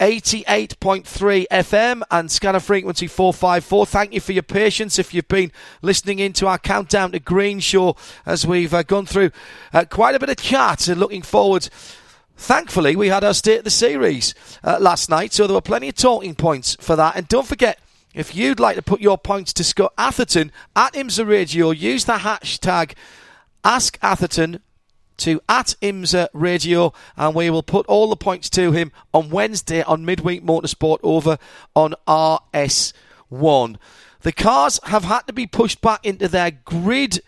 88.3 0.00 1.46
FM 1.50 2.02
and 2.10 2.30
scanner 2.30 2.58
frequency 2.58 3.06
454. 3.06 3.86
Thank 3.86 4.12
you 4.12 4.20
for 4.20 4.32
your 4.32 4.42
patience 4.42 4.98
if 4.98 5.14
you've 5.14 5.28
been 5.28 5.52
listening 5.82 6.18
into 6.18 6.48
our 6.48 6.58
Countdown 6.58 7.12
to 7.12 7.20
Green 7.20 7.60
show 7.60 7.96
as 8.26 8.44
we've 8.44 8.74
uh, 8.74 8.82
gone 8.82 9.06
through 9.06 9.30
uh, 9.72 9.84
quite 9.88 10.16
a 10.16 10.18
bit 10.18 10.30
of 10.30 10.36
chat 10.36 10.88
and 10.88 10.98
looking 10.98 11.22
forward. 11.22 11.68
Thankfully, 12.36 12.96
we 12.96 13.08
had 13.08 13.22
our 13.22 13.34
State 13.34 13.58
of 13.58 13.64
the 13.64 13.70
Series 13.70 14.34
uh, 14.64 14.78
last 14.80 15.08
night, 15.08 15.32
so 15.32 15.46
there 15.46 15.54
were 15.54 15.60
plenty 15.60 15.90
of 15.90 15.94
talking 15.94 16.34
points 16.34 16.76
for 16.80 16.96
that. 16.96 17.14
And 17.14 17.28
don't 17.28 17.46
forget, 17.46 17.78
if 18.14 18.34
you'd 18.34 18.60
like 18.60 18.76
to 18.76 18.82
put 18.82 19.00
your 19.00 19.18
points 19.18 19.52
to 19.54 19.64
Scott 19.64 19.92
Atherton 19.98 20.52
at 20.76 20.94
IMSA 20.94 21.26
Radio, 21.26 21.70
use 21.70 22.04
the 22.04 22.14
hashtag 22.14 22.94
AskAtherton 23.64 24.60
to 25.18 25.40
at 25.48 25.74
IMSA 25.82 26.28
Radio, 26.32 26.92
and 27.16 27.34
we 27.34 27.50
will 27.50 27.62
put 27.62 27.86
all 27.86 28.08
the 28.08 28.16
points 28.16 28.48
to 28.50 28.72
him 28.72 28.92
on 29.12 29.30
Wednesday 29.30 29.82
on 29.82 30.04
Midweek 30.04 30.44
Motorsport 30.44 30.98
over 31.02 31.38
on 31.74 31.94
RS1. 32.06 33.76
The 34.22 34.32
cars 34.32 34.80
have 34.84 35.04
had 35.04 35.26
to 35.26 35.32
be 35.32 35.46
pushed 35.46 35.80
back 35.80 36.04
into 36.04 36.28
their 36.28 36.50
grid, 36.50 37.20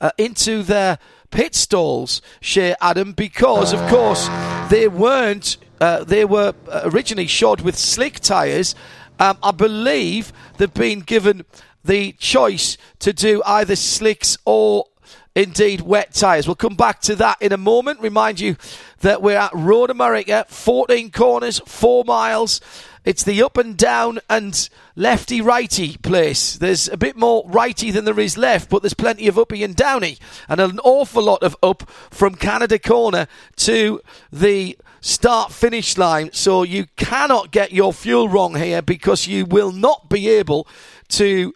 uh, 0.00 0.10
into 0.18 0.62
their 0.62 0.98
pit 1.30 1.54
stalls, 1.54 2.20
Shea 2.40 2.74
Adam, 2.80 3.12
because 3.12 3.72
of 3.72 3.80
course 3.88 4.28
they 4.70 4.88
weren't. 4.88 5.56
Uh, 5.80 6.04
they 6.04 6.24
were 6.24 6.54
originally 6.84 7.26
shod 7.26 7.62
with 7.62 7.76
slick 7.76 8.20
tyres. 8.20 8.76
Um, 9.18 9.38
I 9.42 9.50
believe 9.50 10.32
they've 10.56 10.72
been 10.72 11.00
given 11.00 11.44
the 11.84 12.12
choice 12.12 12.76
to 13.00 13.12
do 13.12 13.42
either 13.44 13.76
slicks 13.76 14.36
or 14.44 14.86
indeed 15.34 15.80
wet 15.80 16.12
tyres. 16.12 16.46
We'll 16.46 16.56
come 16.56 16.76
back 16.76 17.00
to 17.02 17.16
that 17.16 17.40
in 17.40 17.52
a 17.52 17.56
moment. 17.56 18.00
Remind 18.00 18.40
you 18.40 18.56
that 19.00 19.22
we're 19.22 19.38
at 19.38 19.54
Road 19.54 19.90
America, 19.90 20.44
14 20.48 21.10
corners, 21.10 21.60
4 21.66 22.04
miles. 22.04 22.60
It's 23.04 23.24
the 23.24 23.42
up 23.42 23.56
and 23.56 23.76
down 23.76 24.20
and 24.30 24.68
lefty 24.94 25.40
righty 25.40 25.96
place. 25.96 26.56
There's 26.56 26.88
a 26.88 26.96
bit 26.96 27.16
more 27.16 27.42
righty 27.48 27.90
than 27.90 28.04
there 28.04 28.20
is 28.20 28.38
left, 28.38 28.70
but 28.70 28.82
there's 28.82 28.94
plenty 28.94 29.26
of 29.26 29.38
uppy 29.38 29.64
and 29.64 29.74
downy, 29.74 30.18
and 30.48 30.60
an 30.60 30.78
awful 30.84 31.24
lot 31.24 31.42
of 31.42 31.56
up 31.64 31.90
from 32.10 32.36
Canada 32.36 32.78
Corner 32.78 33.26
to 33.56 34.00
the 34.32 34.78
start 35.02 35.52
finish 35.52 35.98
line. 35.98 36.30
So 36.32 36.62
you 36.62 36.86
cannot 36.96 37.50
get 37.50 37.72
your 37.72 37.92
fuel 37.92 38.28
wrong 38.28 38.54
here 38.54 38.80
because 38.80 39.26
you 39.26 39.44
will 39.44 39.72
not 39.72 40.08
be 40.08 40.28
able 40.30 40.66
to 41.08 41.52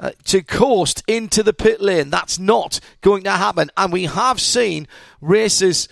uh, 0.00 0.10
to 0.24 0.42
coast 0.42 1.02
into 1.08 1.42
the 1.42 1.52
pit 1.52 1.80
lane. 1.80 2.10
That's 2.10 2.38
not 2.38 2.78
going 3.00 3.24
to 3.24 3.32
happen. 3.32 3.70
And 3.76 3.92
we 3.92 4.04
have 4.04 4.40
seen 4.40 4.86
races 5.20 5.88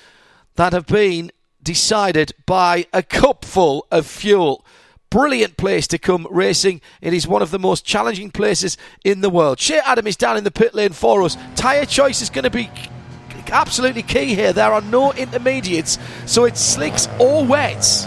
that 0.54 0.72
have 0.72 0.86
been 0.86 1.32
decided 1.62 2.32
by 2.44 2.86
a 2.92 3.02
cupful 3.02 3.86
of 3.90 4.06
fuel. 4.06 4.64
Brilliant 5.10 5.56
place 5.56 5.86
to 5.88 5.98
come 5.98 6.26
racing. 6.30 6.80
It 7.00 7.14
is 7.14 7.26
one 7.26 7.42
of 7.42 7.50
the 7.50 7.58
most 7.58 7.84
challenging 7.84 8.30
places 8.30 8.76
in 9.04 9.22
the 9.22 9.30
world. 9.30 9.58
Shea 9.58 9.80
Adam 9.84 10.06
is 10.06 10.16
down 10.16 10.36
in 10.36 10.44
the 10.44 10.50
pit 10.50 10.74
lane 10.74 10.92
for 10.92 11.22
us. 11.22 11.36
Tyre 11.54 11.86
choice 11.86 12.22
is 12.22 12.30
going 12.30 12.44
to 12.44 12.50
be 12.50 12.70
absolutely 13.52 14.02
key 14.02 14.34
here. 14.34 14.52
There 14.52 14.72
are 14.72 14.80
no 14.82 15.12
intermediates, 15.12 15.98
so 16.26 16.44
it's 16.44 16.60
slicks 16.60 17.08
or 17.18 17.44
wets. 17.44 18.06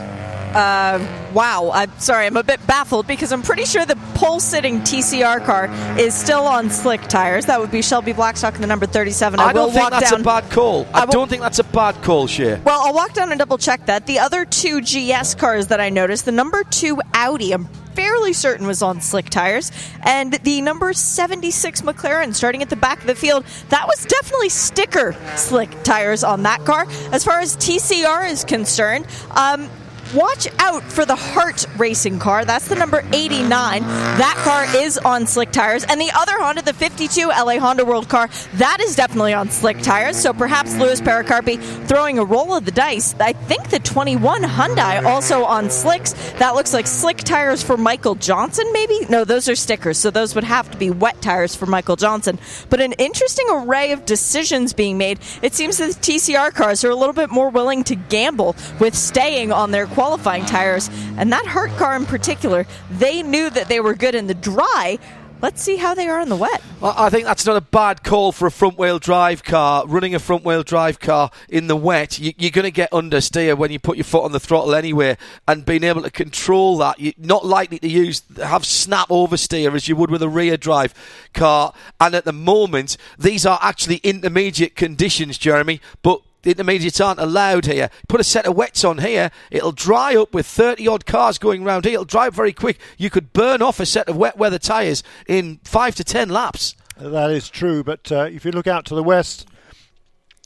Uh, 0.49 0.97
wow. 1.31 1.69
I'm 1.71 1.91
sorry. 1.99 2.25
I'm 2.25 2.35
a 2.35 2.41
bit 2.43 2.65
baffled 2.65 3.05
because 3.05 3.31
I'm 3.31 3.43
pretty 3.43 3.65
sure 3.65 3.85
the 3.85 3.95
pole 4.15 4.39
sitting 4.39 4.79
TCR 4.79 5.45
car 5.45 5.69
is 5.99 6.15
still 6.15 6.45
on 6.47 6.71
slick 6.71 7.01
tires. 7.01 7.45
That 7.45 7.59
would 7.59 7.69
be 7.69 7.83
Shelby 7.83 8.13
Blackstock 8.13 8.55
in 8.55 8.61
the 8.61 8.67
number 8.67 8.87
37. 8.87 9.39
I, 9.39 9.43
I 9.49 9.53
don't 9.53 9.71
think 9.71 9.91
that's 9.91 10.09
down. 10.09 10.21
a 10.21 10.23
bad 10.23 10.49
call. 10.49 10.87
I, 10.91 11.01
I 11.01 11.05
will- 11.05 11.11
don't 11.11 11.29
think 11.29 11.43
that's 11.43 11.59
a 11.59 11.63
bad 11.63 12.01
call, 12.01 12.25
Shea. 12.25 12.59
Well, 12.65 12.81
I'll 12.81 12.95
walk 12.95 13.13
down 13.13 13.31
and 13.31 13.37
double 13.37 13.59
check 13.59 13.85
that. 13.85 14.07
The 14.07 14.17
other 14.17 14.43
two 14.43 14.81
GS 14.81 15.35
cars 15.35 15.67
that 15.67 15.79
I 15.79 15.89
noticed, 15.89 16.25
the 16.25 16.31
number 16.31 16.63
two 16.63 16.99
Audi, 17.13 17.51
I'm 17.51 17.69
fairly 17.99 18.31
certain 18.31 18.65
was 18.65 18.81
on 18.81 19.01
slick 19.01 19.29
tires, 19.29 19.73
and 20.03 20.31
the 20.31 20.61
number 20.61 20.93
76 20.93 21.81
McLaren 21.81 22.33
starting 22.33 22.61
at 22.61 22.69
the 22.69 22.77
back 22.77 23.01
of 23.01 23.07
the 23.07 23.15
field, 23.15 23.43
that 23.67 23.85
was 23.87 24.05
definitely 24.05 24.47
sticker 24.47 25.13
slick 25.35 25.69
tires 25.83 26.23
on 26.23 26.43
that 26.43 26.63
car. 26.63 26.85
As 27.11 27.25
far 27.25 27.41
as 27.41 27.57
TCR 27.57 28.31
is 28.31 28.45
concerned, 28.45 29.05
um, 29.31 29.69
Watch 30.13 30.47
out 30.57 30.81
for 30.81 31.05
the 31.05 31.15
Hart 31.15 31.67
racing 31.77 32.17
car. 32.17 32.43
That's 32.43 32.67
the 32.67 32.73
number 32.73 33.03
89. 33.13 33.81
That 33.83 34.35
car 34.43 34.65
is 34.83 34.97
on 34.97 35.27
slick 35.27 35.51
tires. 35.51 35.83
And 35.83 36.01
the 36.01 36.09
other 36.15 36.33
Honda, 36.39 36.63
the 36.63 36.73
52 36.73 37.27
LA 37.27 37.59
Honda 37.59 37.85
World 37.85 38.09
car, 38.09 38.27
that 38.55 38.79
is 38.81 38.95
definitely 38.95 39.33
on 39.33 39.51
slick 39.51 39.79
tires. 39.81 40.17
So 40.17 40.33
perhaps 40.33 40.75
Lewis 40.77 40.99
Perocarpi 40.99 41.61
throwing 41.87 42.17
a 42.17 42.25
roll 42.25 42.55
of 42.55 42.65
the 42.65 42.71
dice. 42.71 43.13
I 43.19 43.33
think 43.33 43.69
the 43.69 43.77
21 43.77 44.41
Hyundai 44.41 45.03
also 45.05 45.43
on 45.43 45.69
slicks. 45.69 46.13
That 46.39 46.55
looks 46.55 46.73
like 46.73 46.87
slick 46.87 47.17
tires 47.17 47.61
for 47.61 47.77
Michael 47.77 48.15
Johnson, 48.15 48.65
maybe? 48.73 49.05
No, 49.09 49.25
those 49.25 49.47
are 49.47 49.55
stickers. 49.55 49.99
So 49.99 50.09
those 50.09 50.33
would 50.33 50.43
have 50.43 50.71
to 50.71 50.77
be 50.77 50.89
wet 50.89 51.21
tires 51.21 51.55
for 51.55 51.67
Michael 51.67 51.97
Johnson. 51.97 52.39
But 52.71 52.81
an 52.81 52.93
interesting 52.93 53.45
array 53.51 53.91
of 53.91 54.05
decisions 54.05 54.73
being 54.73 54.97
made. 54.97 55.19
It 55.43 55.53
seems 55.53 55.77
that 55.77 55.93
the 55.93 55.99
TCR 55.99 56.51
cars 56.51 56.83
are 56.83 56.89
a 56.89 56.95
little 56.95 57.13
bit 57.13 57.29
more 57.29 57.49
willing 57.49 57.83
to 57.83 57.95
gamble 57.95 58.55
with 58.79 58.95
staying 58.95 59.51
on 59.51 59.69
their 59.69 59.85
qualifying 59.99 60.45
tires. 60.45 60.89
And 61.17 61.29
that 61.33 61.45
HART 61.45 61.71
car 61.71 61.93
in 61.97 62.05
particular, 62.05 62.65
they 62.89 63.21
knew 63.21 63.49
that 63.49 63.67
they 63.67 63.81
were 63.81 63.93
good 63.93 64.15
in 64.15 64.27
the 64.27 64.33
dry. 64.33 64.97
Let's 65.41 65.61
see 65.61 65.75
how 65.75 65.93
they 65.93 66.07
are 66.07 66.21
in 66.21 66.29
the 66.29 66.37
wet. 66.37 66.61
Well, 66.79 66.93
I 66.95 67.09
think 67.09 67.25
that's 67.25 67.45
not 67.45 67.57
a 67.57 67.61
bad 67.61 68.01
call 68.01 68.31
for 68.31 68.47
a 68.47 68.51
front 68.51 68.77
wheel 68.77 68.97
drive 68.99 69.43
car. 69.43 69.85
Running 69.85 70.15
a 70.15 70.19
front 70.19 70.45
wheel 70.45 70.63
drive 70.63 71.01
car 71.01 71.31
in 71.49 71.67
the 71.67 71.75
wet, 71.75 72.17
you, 72.17 72.31
you're 72.37 72.49
going 72.49 72.63
to 72.63 72.71
get 72.71 72.89
understeer 72.91 73.57
when 73.57 73.71
you 73.71 73.79
put 73.79 73.97
your 73.97 74.05
foot 74.05 74.23
on 74.23 74.31
the 74.31 74.39
throttle 74.39 74.73
anyway, 74.73 75.17
and 75.49 75.65
being 75.65 75.83
able 75.83 76.03
to 76.03 76.11
control 76.11 76.77
that, 76.77 76.97
you're 76.97 77.13
not 77.17 77.45
likely 77.45 77.79
to 77.79 77.89
use 77.89 78.23
have 78.37 78.65
snap 78.65 79.09
oversteer 79.09 79.75
as 79.75 79.89
you 79.89 79.97
would 79.97 80.11
with 80.11 80.23
a 80.23 80.29
rear 80.29 80.55
drive 80.55 80.93
car. 81.33 81.73
And 81.99 82.15
at 82.15 82.23
the 82.23 82.31
moment, 82.31 82.95
these 83.17 83.45
are 83.45 83.59
actually 83.61 83.97
intermediate 83.97 84.77
conditions, 84.77 85.37
Jeremy, 85.37 85.81
but 86.03 86.21
the 86.41 86.51
intermediates 86.51 87.01
aren't 87.01 87.19
allowed 87.19 87.65
here. 87.65 87.89
Put 88.07 88.21
a 88.21 88.23
set 88.23 88.45
of 88.45 88.55
wets 88.55 88.83
on 88.83 88.99
here, 88.99 89.31
it'll 89.51 89.71
dry 89.71 90.15
up 90.15 90.33
with 90.33 90.45
30 90.45 90.87
odd 90.87 91.05
cars 91.05 91.37
going 91.37 91.63
round 91.63 91.85
here. 91.85 91.93
It'll 91.93 92.05
dry 92.05 92.27
up 92.27 92.33
very 92.33 92.53
quick. 92.53 92.79
You 92.97 93.09
could 93.09 93.33
burn 93.33 93.61
off 93.61 93.79
a 93.79 93.85
set 93.85 94.07
of 94.07 94.17
wet 94.17 94.37
weather 94.37 94.59
tyres 94.59 95.03
in 95.27 95.59
five 95.63 95.95
to 95.95 96.03
ten 96.03 96.29
laps. 96.29 96.75
That 96.97 97.31
is 97.31 97.49
true, 97.49 97.83
but 97.83 98.11
uh, 98.11 98.23
if 98.31 98.43
you 98.43 98.51
look 98.51 98.67
out 98.67 98.85
to 98.85 98.95
the 98.95 99.03
west, 99.03 99.47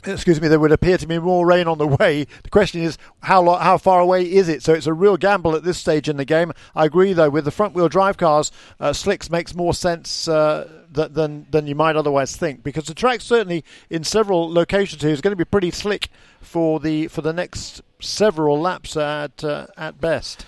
excuse 0.06 0.40
me, 0.42 0.48
there 0.48 0.60
would 0.60 0.72
appear 0.72 0.98
to 0.98 1.08
be 1.08 1.18
more 1.18 1.46
rain 1.46 1.68
on 1.68 1.78
the 1.78 1.88
way. 1.88 2.26
The 2.44 2.50
question 2.50 2.82
is, 2.82 2.98
how 3.22 3.42
lo- 3.42 3.58
how 3.58 3.78
far 3.78 4.00
away 4.00 4.24
is 4.24 4.50
it? 4.50 4.62
So 4.64 4.74
it's 4.74 4.88
a 4.88 4.94
real 4.94 5.18
gamble 5.18 5.56
at 5.56 5.64
this 5.64 5.78
stage 5.78 6.10
in 6.10 6.18
the 6.18 6.26
game. 6.26 6.52
I 6.76 6.86
agree, 6.86 7.14
though, 7.14 7.30
with 7.30 7.46
the 7.46 7.52
front 7.52 7.74
wheel 7.74 7.90
drive 7.90 8.18
cars, 8.18 8.52
uh, 8.80 8.94
slicks 8.94 9.30
makes 9.30 9.56
more 9.56 9.74
sense. 9.74 10.28
Uh, 10.28 10.68
th- 10.94 11.12
than 11.12 11.48
than 11.52 11.68
you 11.68 11.76
might 11.76 11.96
otherwise 11.96 12.36
think, 12.36 12.64
because 12.64 12.86
the 12.86 12.94
track 12.94 13.22
certainly 13.22 13.64
in 13.90 14.04
several 14.04 14.52
locations 14.52 15.02
here 15.02 15.12
is 15.12 15.22
going 15.22 15.32
to 15.32 15.38
be 15.38 15.46
pretty 15.46 15.72
slick 15.72 16.10
for 16.42 16.80
the 16.80 17.08
for 17.08 17.22
the 17.22 17.34
next 17.34 17.82
several 18.00 18.60
laps 18.60 18.96
at 18.98 19.44
uh, 19.44 19.68
at 19.78 20.00
best. 20.00 20.46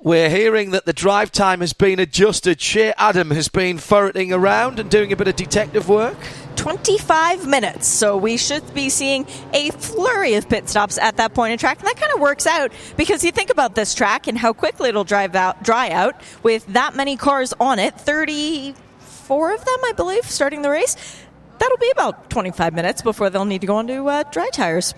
We're 0.00 0.30
hearing 0.30 0.70
that 0.70 0.84
the 0.86 0.92
drive 0.92 1.32
time 1.32 1.58
has 1.60 1.72
been 1.72 1.98
adjusted. 1.98 2.60
Shea 2.60 2.94
Adam 2.96 3.32
has 3.32 3.48
been 3.48 3.78
ferreting 3.78 4.32
around 4.32 4.78
and 4.78 4.88
doing 4.88 5.12
a 5.12 5.16
bit 5.16 5.26
of 5.26 5.34
detective 5.34 5.88
work. 5.88 6.16
25 6.54 7.48
minutes. 7.48 7.88
So 7.88 8.16
we 8.16 8.36
should 8.36 8.72
be 8.74 8.90
seeing 8.90 9.26
a 9.52 9.70
flurry 9.70 10.34
of 10.34 10.48
pit 10.48 10.68
stops 10.68 10.98
at 10.98 11.16
that 11.16 11.34
point 11.34 11.52
in 11.52 11.58
track. 11.58 11.78
And 11.80 11.88
that 11.88 11.96
kind 11.96 12.12
of 12.12 12.20
works 12.20 12.46
out 12.46 12.72
because 12.96 13.24
you 13.24 13.32
think 13.32 13.50
about 13.50 13.74
this 13.74 13.92
track 13.92 14.28
and 14.28 14.38
how 14.38 14.52
quickly 14.52 14.88
it'll 14.88 15.02
drive 15.02 15.34
out, 15.34 15.64
dry 15.64 15.90
out 15.90 16.14
with 16.44 16.64
that 16.66 16.94
many 16.94 17.16
cars 17.16 17.52
on 17.58 17.80
it 17.80 17.98
34 19.28 19.54
of 19.54 19.64
them, 19.64 19.76
I 19.84 19.92
believe, 19.92 20.24
starting 20.24 20.62
the 20.62 20.70
race. 20.70 20.96
That'll 21.58 21.76
be 21.76 21.90
about 21.90 22.30
25 22.30 22.72
minutes 22.72 23.02
before 23.02 23.28
they'll 23.30 23.44
need 23.44 23.60
to 23.60 23.66
go 23.66 23.76
onto 23.76 24.06
uh, 24.08 24.22
dry 24.30 24.48
tires. 24.50 24.94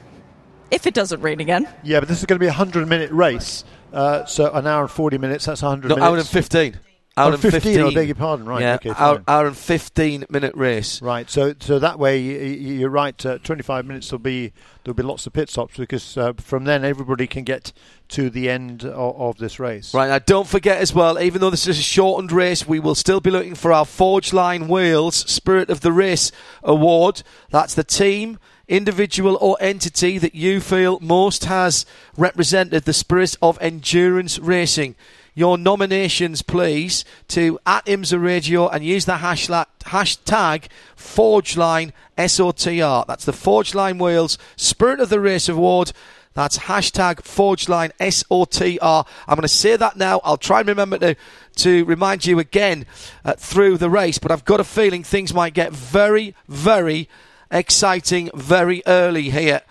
If 0.70 0.86
it 0.86 0.94
doesn't 0.94 1.20
rain 1.20 1.40
again. 1.40 1.69
Yeah, 1.82 1.98
but 1.98 2.09
this 2.09 2.20
is 2.20 2.27
going 2.27 2.36
to 2.39 2.40
be 2.40 2.47
a 2.47 2.51
100 2.51 2.86
minute 2.86 3.11
race. 3.11 3.65
Uh, 3.93 4.24
so 4.27 4.52
an 4.52 4.69
hour 4.69 4.82
and 4.82 4.90
40 4.90 5.19
minutes, 5.19 5.47
that's 5.47 5.62
100 5.62 5.89
No, 5.89 5.97
minutes. 5.97 6.09
hour 6.09 6.16
and 6.19 6.27
15. 6.28 6.78
Hour 7.16 7.32
and 7.35 7.43
15, 7.43 7.61
15. 7.61 7.81
I 7.87 7.95
beg 7.95 8.09
your 8.09 8.15
pardon. 8.15 8.47
Right, 8.47 8.62
Yeah, 8.62 8.74
okay, 8.77 8.93
hour, 8.97 9.23
hour 9.28 9.47
and 9.47 9.57
15 9.57 10.27
minute 10.31 10.55
race. 10.55 11.03
Right, 11.03 11.28
so 11.28 11.55
so 11.61 11.78
that 11.78 11.99
way 11.99 12.23
y- 12.27 12.39
y- 12.45 12.73
you're 12.78 12.89
right. 12.89 13.27
Uh, 13.27 13.39
25 13.39 13.85
minutes 13.85 14.09
there'll 14.09 14.20
be 14.23 14.53
there'll 14.85 14.95
be 14.95 15.03
lots 15.03 15.27
of 15.27 15.32
pit 15.32 15.51
stops 15.51 15.77
because 15.77 16.16
uh, 16.16 16.32
from 16.35 16.65
then 16.65 16.85
everybody 16.85 17.27
can 17.27 17.43
get 17.45 17.73
to 18.11 18.31
the 18.31 18.49
end 18.49 18.85
of, 18.85 19.20
of 19.20 19.39
this 19.39 19.59
race. 19.61 19.93
Right, 19.93 20.09
now 20.09 20.19
don't 20.20 20.47
forget 20.49 20.78
as 20.78 20.95
well, 20.95 21.20
even 21.20 21.41
though 21.41 21.51
this 21.51 21.66
is 21.66 21.78
a 21.78 21.82
shortened 21.82 22.32
race, 22.32 22.66
we 22.66 22.78
will 22.81 22.95
still 22.95 23.20
be 23.20 23.31
looking 23.31 23.55
for 23.57 23.73
our 23.73 23.85
Forgeline 23.85 24.69
Wheels 24.69 25.16
Spirit 25.16 25.69
of 25.69 25.81
the 25.81 25.93
Race 25.93 26.31
award. 26.62 27.23
That's 27.51 27.74
the 27.74 27.85
team, 27.85 28.39
individual, 28.69 29.37
or 29.41 29.57
entity 29.61 30.16
that 30.19 30.35
you 30.35 30.61
feel 30.61 30.99
most 31.01 31.45
has 31.47 31.85
represented 32.16 32.85
the 32.85 32.93
spirit 32.93 33.37
of 33.43 33.59
endurance 33.61 34.39
racing. 34.39 34.95
Your 35.35 35.57
nominations, 35.57 36.43
please, 36.43 37.05
to 37.28 37.59
at 37.65 37.86
IMSA 37.86 38.23
Radio 38.23 38.69
and 38.69 38.85
use 38.85 39.05
the 39.05 39.16
hashla- 39.16 39.66
hashtag 39.81 40.66
ForgeLine 40.97 41.93
SOTR. 42.19 43.07
That's 43.07 43.24
the 43.24 43.32
Forgeline 43.32 43.98
Wheels 43.98 44.39
Spirit 44.57 45.01
of 45.01 45.09
the 45.09 45.20
Race 45.20 45.48
Award. 45.48 45.93
That's 46.35 46.59
hashtag 46.59 47.23
ForgeLine 47.23 47.93
SOTR. 47.98 49.07
I'm 49.27 49.35
going 49.35 49.43
to 49.43 49.48
say 49.48 49.77
that 49.77 49.97
now. 49.97 50.20
I'll 50.23 50.36
try 50.36 50.61
and 50.61 50.69
remember 50.69 50.98
to, 50.98 51.16
to 51.57 51.85
remind 51.85 52.27
you 52.27 52.39
again 52.39 52.86
uh, 53.24 53.35
through 53.35 53.78
the 53.78 53.90
race, 53.90 54.19
but 54.19 54.31
I've 54.31 54.44
got 54.44 54.61
a 54.61 54.65
feeling 54.65 55.02
things 55.02 55.35
might 55.35 55.55
get 55.55 55.73
very, 55.73 56.35
very 56.48 57.09
exciting 57.51 58.31
very 58.35 58.82
early 58.86 59.31
here. 59.31 59.62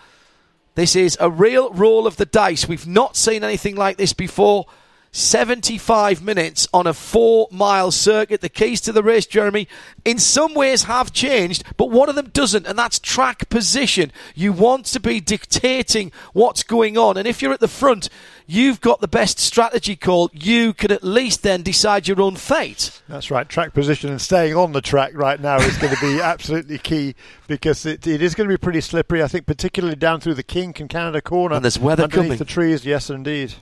This 0.75 0.95
is 0.95 1.17
a 1.19 1.29
real 1.29 1.71
roll 1.71 2.07
of 2.07 2.17
the 2.17 2.25
dice. 2.25 2.67
We've 2.67 2.87
not 2.87 3.15
seen 3.15 3.43
anything 3.43 3.75
like 3.75 3.97
this 3.97 4.13
before. 4.13 4.65
75 5.11 6.21
minutes 6.23 6.67
on 6.73 6.87
a 6.87 6.93
four 6.93 7.47
mile 7.51 7.91
circuit. 7.91 8.41
The 8.41 8.49
keys 8.49 8.81
to 8.81 8.91
the 8.91 9.03
race, 9.03 9.25
Jeremy, 9.25 9.67
in 10.05 10.19
some 10.19 10.53
ways 10.53 10.83
have 10.83 11.11
changed, 11.11 11.63
but 11.77 11.89
one 11.89 12.09
of 12.09 12.15
them 12.15 12.29
doesn't, 12.29 12.67
and 12.67 12.77
that's 12.77 12.99
track 12.99 13.49
position. 13.49 14.11
You 14.35 14.53
want 14.53 14.85
to 14.87 14.99
be 14.99 15.19
dictating 15.19 16.11
what's 16.33 16.63
going 16.63 16.97
on, 16.97 17.17
and 17.17 17.27
if 17.27 17.41
you're 17.41 17.53
at 17.53 17.59
the 17.59 17.67
front, 17.67 18.09
you've 18.45 18.81
got 18.81 19.01
the 19.01 19.07
best 19.07 19.39
strategy 19.39 19.95
call. 19.95 20.29
You 20.33 20.73
can 20.73 20.91
at 20.91 21.03
least 21.03 21.43
then 21.43 21.61
decide 21.61 22.07
your 22.07 22.21
own 22.21 22.35
fate. 22.35 23.01
That's 23.07 23.31
right. 23.31 23.47
Track 23.47 23.73
position 23.73 24.09
and 24.09 24.21
staying 24.21 24.55
on 24.55 24.71
the 24.71 24.81
track 24.81 25.11
right 25.15 25.39
now 25.39 25.57
is 25.57 25.77
going 25.77 25.95
to 25.95 26.01
be 26.01 26.19
absolutely 26.21 26.77
key 26.77 27.15
because 27.47 27.85
it, 27.85 28.05
it 28.07 28.21
is 28.21 28.35
going 28.35 28.49
to 28.49 28.53
be 28.53 28.57
pretty 28.57 28.81
slippery. 28.81 29.23
I 29.23 29.27
think 29.27 29.45
particularly 29.45 29.95
down 29.95 30.19
through 30.19 30.35
the 30.35 30.43
Kink 30.43 30.79
and 30.79 30.89
Canada 30.89 31.21
corner. 31.21 31.55
And 31.55 31.63
there's 31.63 31.79
weather 31.79 32.03
underneath 32.03 32.25
coming. 32.25 32.37
the 32.37 32.45
trees. 32.45 32.85
Yes, 32.85 33.09
indeed. 33.09 33.55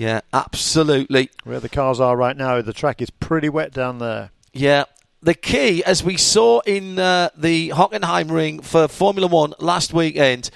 Yeah, 0.00 0.22
absolutely. 0.32 1.28
Where 1.44 1.60
the 1.60 1.68
cars 1.68 2.00
are 2.00 2.16
right 2.16 2.34
now, 2.34 2.62
the 2.62 2.72
track 2.72 3.02
is 3.02 3.10
pretty 3.10 3.50
wet 3.50 3.70
down 3.70 3.98
there. 3.98 4.30
Yeah. 4.54 4.84
The 5.20 5.34
key, 5.34 5.84
as 5.84 6.02
we 6.02 6.16
saw 6.16 6.60
in 6.60 6.98
uh, 6.98 7.28
the 7.36 7.68
Hockenheimring 7.68 8.64
for 8.64 8.88
Formula 8.88 9.28
One 9.28 9.52
last 9.58 9.92
weekend, 9.92 10.48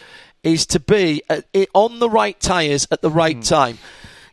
is 0.42 0.64
to 0.68 0.80
be 0.80 1.22
at, 1.28 1.44
on 1.74 1.98
the 1.98 2.08
right 2.08 2.40
tyres 2.40 2.88
at 2.90 3.02
the 3.02 3.10
right 3.10 3.42
time. 3.42 3.76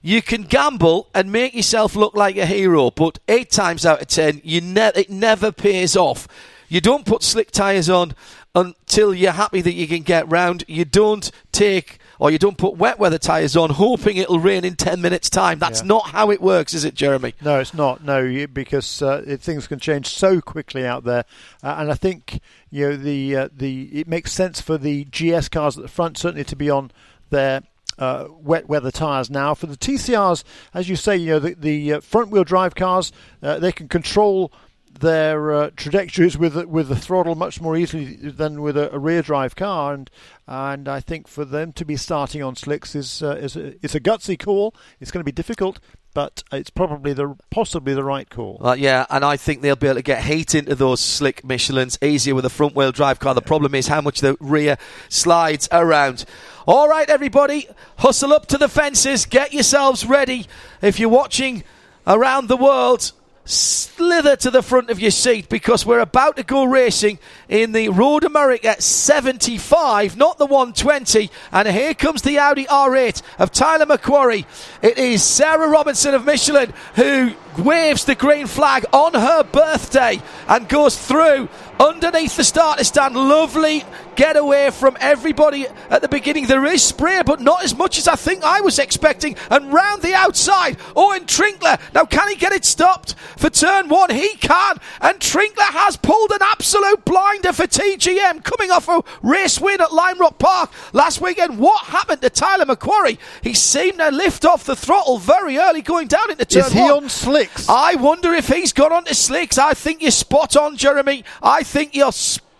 You 0.01 0.21
can 0.21 0.43
gamble 0.43 1.09
and 1.13 1.29
make 1.29 1.53
yourself 1.53 1.93
look 1.97 2.15
like 2.15 2.38
a 2.38 2.45
hero, 2.45 2.89
but 2.89 3.19
eight 3.27 3.51
times 3.51 3.85
out 3.85 4.01
of 4.01 4.07
ten, 4.07 4.39
you 4.45 4.61
ne- 4.61 4.93
it 4.95 5.09
never 5.09 5.51
pays 5.51 5.97
off. 5.97 6.25
You 6.69 6.79
don't 6.79 7.05
put 7.05 7.21
slick 7.21 7.51
tyres 7.51 7.89
on 7.89 8.15
until 8.55 9.13
you're 9.13 9.33
happy 9.33 9.59
that 9.59 9.73
you 9.73 9.89
can 9.89 10.03
get 10.03 10.31
round. 10.31 10.63
You 10.69 10.85
don't 10.85 11.29
take 11.51 11.99
or 12.22 12.30
you 12.30 12.38
don't 12.38 12.57
put 12.57 12.77
wet 12.77 12.99
weather 12.99 13.18
tyres 13.18 13.57
on 13.57 13.72
hoping 13.72 14.15
it'll 14.15 14.38
rain 14.39 14.64
in 14.64 14.76
10 14.76 15.02
minutes' 15.02 15.27
time. 15.27 15.57
That's 15.57 15.81
Yeah. 15.81 15.88
not 15.88 16.10
how 16.11 16.30
it 16.30 16.39
works, 16.39 16.76
is 16.76 16.85
it, 16.85 16.93
Jeremy? 16.93 17.34
No, 17.41 17.60
it's 17.60 17.73
not. 17.73 18.03
No, 18.03 18.45
because 18.45 19.02
uh, 19.02 19.23
it, 19.26 19.41
things 19.41 19.65
can 19.65 19.80
change 19.80 20.06
so 20.07 20.39
quickly 20.39 20.85
out 20.85 21.03
there, 21.03 21.26
uh, 21.64 21.77
and 21.80 21.89
I 21.91 21.95
think 21.95 22.39
you 22.69 22.89
know 22.91 22.95
the 22.95 23.35
uh, 23.35 23.49
the 23.52 23.85
it 23.91 24.07
makes 24.07 24.31
sense 24.31 24.61
for 24.61 24.77
the 24.77 25.06
GS 25.06 25.49
cars 25.49 25.77
at 25.77 25.81
the 25.81 25.89
front 25.89 26.19
certainly 26.19 26.43
to 26.45 26.56
be 26.56 26.69
on 26.69 26.91
their. 27.31 27.64
Uh, 27.99 28.27
wet 28.41 28.68
weather 28.68 28.89
tyres 28.89 29.30
now 29.30 29.53
for 29.53 29.68
the 29.68 29.76
TCRs, 29.77 30.43
as 30.73 30.89
you 30.89 30.95
say, 30.95 31.15
you 31.18 31.31
know 31.31 31.39
the, 31.39 31.53
the 31.53 31.93
uh, 31.93 31.99
front 31.99 32.31
wheel 32.31 32.43
drive 32.43 32.73
cars 32.73 33.11
uh, 33.43 33.60
they 33.60 33.72
can 33.72 33.88
control 33.88 34.52
their 35.01 35.51
uh, 35.51 35.69
trajectories 35.75 36.37
with 36.37 36.55
with 36.65 36.87
the 36.87 36.95
throttle 36.95 37.35
much 37.35 37.59
more 37.59 37.75
easily 37.75 38.15
than 38.15 38.61
with 38.61 38.77
a, 38.77 38.93
a, 38.93 38.99
rear 38.99 39.21
drive 39.21 39.55
car, 39.55 39.93
and 39.93 40.09
and 40.47 40.87
I 40.87 40.99
think 40.99 41.27
for 41.27 41.43
them 41.43 41.73
to 41.73 41.83
be 41.83 41.97
starting 41.97 42.41
on 42.41 42.55
slicks 42.55 42.95
is 42.95 43.21
uh, 43.21 43.31
is 43.31 43.55
a, 43.55 43.73
it's 43.83 43.95
a 43.95 43.99
gutsy 43.99 44.39
call. 44.39 44.73
It's 44.99 45.11
going 45.11 45.21
to 45.21 45.25
be 45.25 45.31
difficult, 45.31 45.79
but 46.13 46.43
it's 46.51 46.69
probably 46.69 47.13
the 47.13 47.35
possibly 47.49 47.93
the 47.93 48.03
right 48.03 48.29
call. 48.29 48.59
Uh, 48.61 48.75
yeah, 48.77 49.05
and 49.09 49.25
I 49.25 49.37
think 49.37 49.61
they'll 49.61 49.75
be 49.75 49.87
able 49.87 49.95
to 49.95 50.03
get 50.03 50.23
heat 50.23 50.53
into 50.53 50.75
those 50.75 50.99
slick 50.99 51.41
Michelins 51.41 52.01
easier 52.03 52.35
with 52.35 52.45
a 52.45 52.49
front 52.49 52.75
wheel 52.75 52.91
drive 52.91 53.19
car. 53.19 53.33
The 53.33 53.41
problem 53.41 53.73
is 53.73 53.87
how 53.87 54.01
much 54.01 54.21
the 54.21 54.37
rear 54.39 54.77
slides 55.09 55.67
around. 55.71 56.25
All 56.67 56.87
right, 56.87 57.09
everybody, 57.09 57.67
hustle 57.97 58.33
up 58.33 58.45
to 58.47 58.57
the 58.57 58.69
fences, 58.69 59.25
get 59.25 59.51
yourselves 59.51 60.05
ready. 60.05 60.45
If 60.81 60.99
you're 60.99 61.09
watching 61.09 61.63
around 62.05 62.47
the 62.47 62.57
world, 62.57 63.11
slither 63.51 64.35
to 64.37 64.49
the 64.49 64.61
front 64.61 64.89
of 64.89 64.99
your 64.99 65.11
seat 65.11 65.49
because 65.49 65.85
we're 65.85 65.99
about 65.99 66.37
to 66.37 66.43
go 66.43 66.63
racing 66.63 67.19
in 67.49 67.71
the 67.71 67.89
Road 67.89 68.23
America 68.23 68.81
75, 68.81 70.17
not 70.17 70.37
the 70.37 70.45
120. 70.45 71.29
And 71.51 71.67
here 71.67 71.93
comes 71.93 72.21
the 72.21 72.39
Audi 72.39 72.65
R8 72.65 73.21
of 73.39 73.51
Tyler 73.51 73.85
McQuarrie. 73.85 74.45
It 74.81 74.97
is 74.97 75.23
Sarah 75.23 75.67
Robinson 75.67 76.13
of 76.13 76.25
Michelin 76.25 76.73
who 76.95 77.33
waves 77.57 78.05
the 78.05 78.15
green 78.15 78.47
flag 78.47 78.85
on 78.93 79.13
her 79.13 79.43
birthday 79.43 80.21
and 80.47 80.67
goes 80.67 80.97
through 80.97 81.49
underneath 81.79 82.37
the 82.37 82.43
starter 82.43 82.83
stand. 82.83 83.15
Lovely 83.15 83.83
get 84.15 84.35
away 84.37 84.69
from 84.69 84.95
everybody 84.99 85.65
at 85.89 86.01
the 86.01 86.07
beginning. 86.07 86.45
There 86.45 86.65
is 86.65 86.83
spray, 86.83 87.21
but 87.25 87.39
not 87.39 87.63
as 87.63 87.75
much 87.75 87.97
as 87.97 88.07
I 88.07 88.15
think 88.15 88.43
I 88.43 88.61
was 88.61 88.77
expecting. 88.77 89.35
And 89.49 89.73
round 89.73 90.01
the 90.01 90.13
outside, 90.13 90.77
Owen 90.95 91.25
Trinkler. 91.25 91.79
Now, 91.93 92.05
can 92.05 92.29
he 92.29 92.35
get 92.35 92.53
it 92.53 92.65
stopped 92.65 93.15
for 93.37 93.49
turn 93.49 93.89
one? 93.89 94.11
He 94.11 94.35
can. 94.37 94.77
And 95.01 95.19
Trinkler 95.19 95.71
has 95.71 95.97
pulled 95.97 96.31
an 96.31 96.41
absolute 96.41 97.03
blinder 97.05 97.53
for 97.53 97.63
TGM 97.65 98.43
coming 98.43 98.69
off 98.69 98.87
a 98.87 99.01
race 99.23 99.59
win 99.59 99.81
at 99.81 99.93
Lime 99.93 100.19
Rock 100.19 100.37
Park 100.37 100.71
last 100.93 101.21
weekend. 101.21 101.57
What 101.57 101.85
happened 101.85 102.21
to 102.21 102.29
Tyler 102.29 102.65
McQuarrie? 102.65 103.17
He 103.41 103.53
seemed 103.53 103.97
to 103.97 104.11
lift 104.11 104.45
off 104.45 104.65
the 104.65 104.75
throttle 104.75 105.17
very 105.17 105.57
early 105.57 105.81
going 105.81 106.07
down 106.07 106.29
into 106.29 106.45
turn 106.45 106.65
is 106.65 106.71
he 106.73 106.81
one. 106.81 106.91
on 106.91 107.09
slicks? 107.45 107.69
I 107.69 107.95
wonder 107.95 108.34
if 108.34 108.47
he's 108.47 108.73
gone 108.73 108.91
on 108.91 109.05
to 109.05 109.15
slicks. 109.15 109.57
I 109.57 109.73
think 109.73 110.01
you're 110.01 110.11
spot 110.11 110.55
on, 110.55 110.77
Jeremy. 110.77 111.23
I 111.41 111.63
think 111.63 111.95
you're 111.95 112.11
spot 112.11 112.50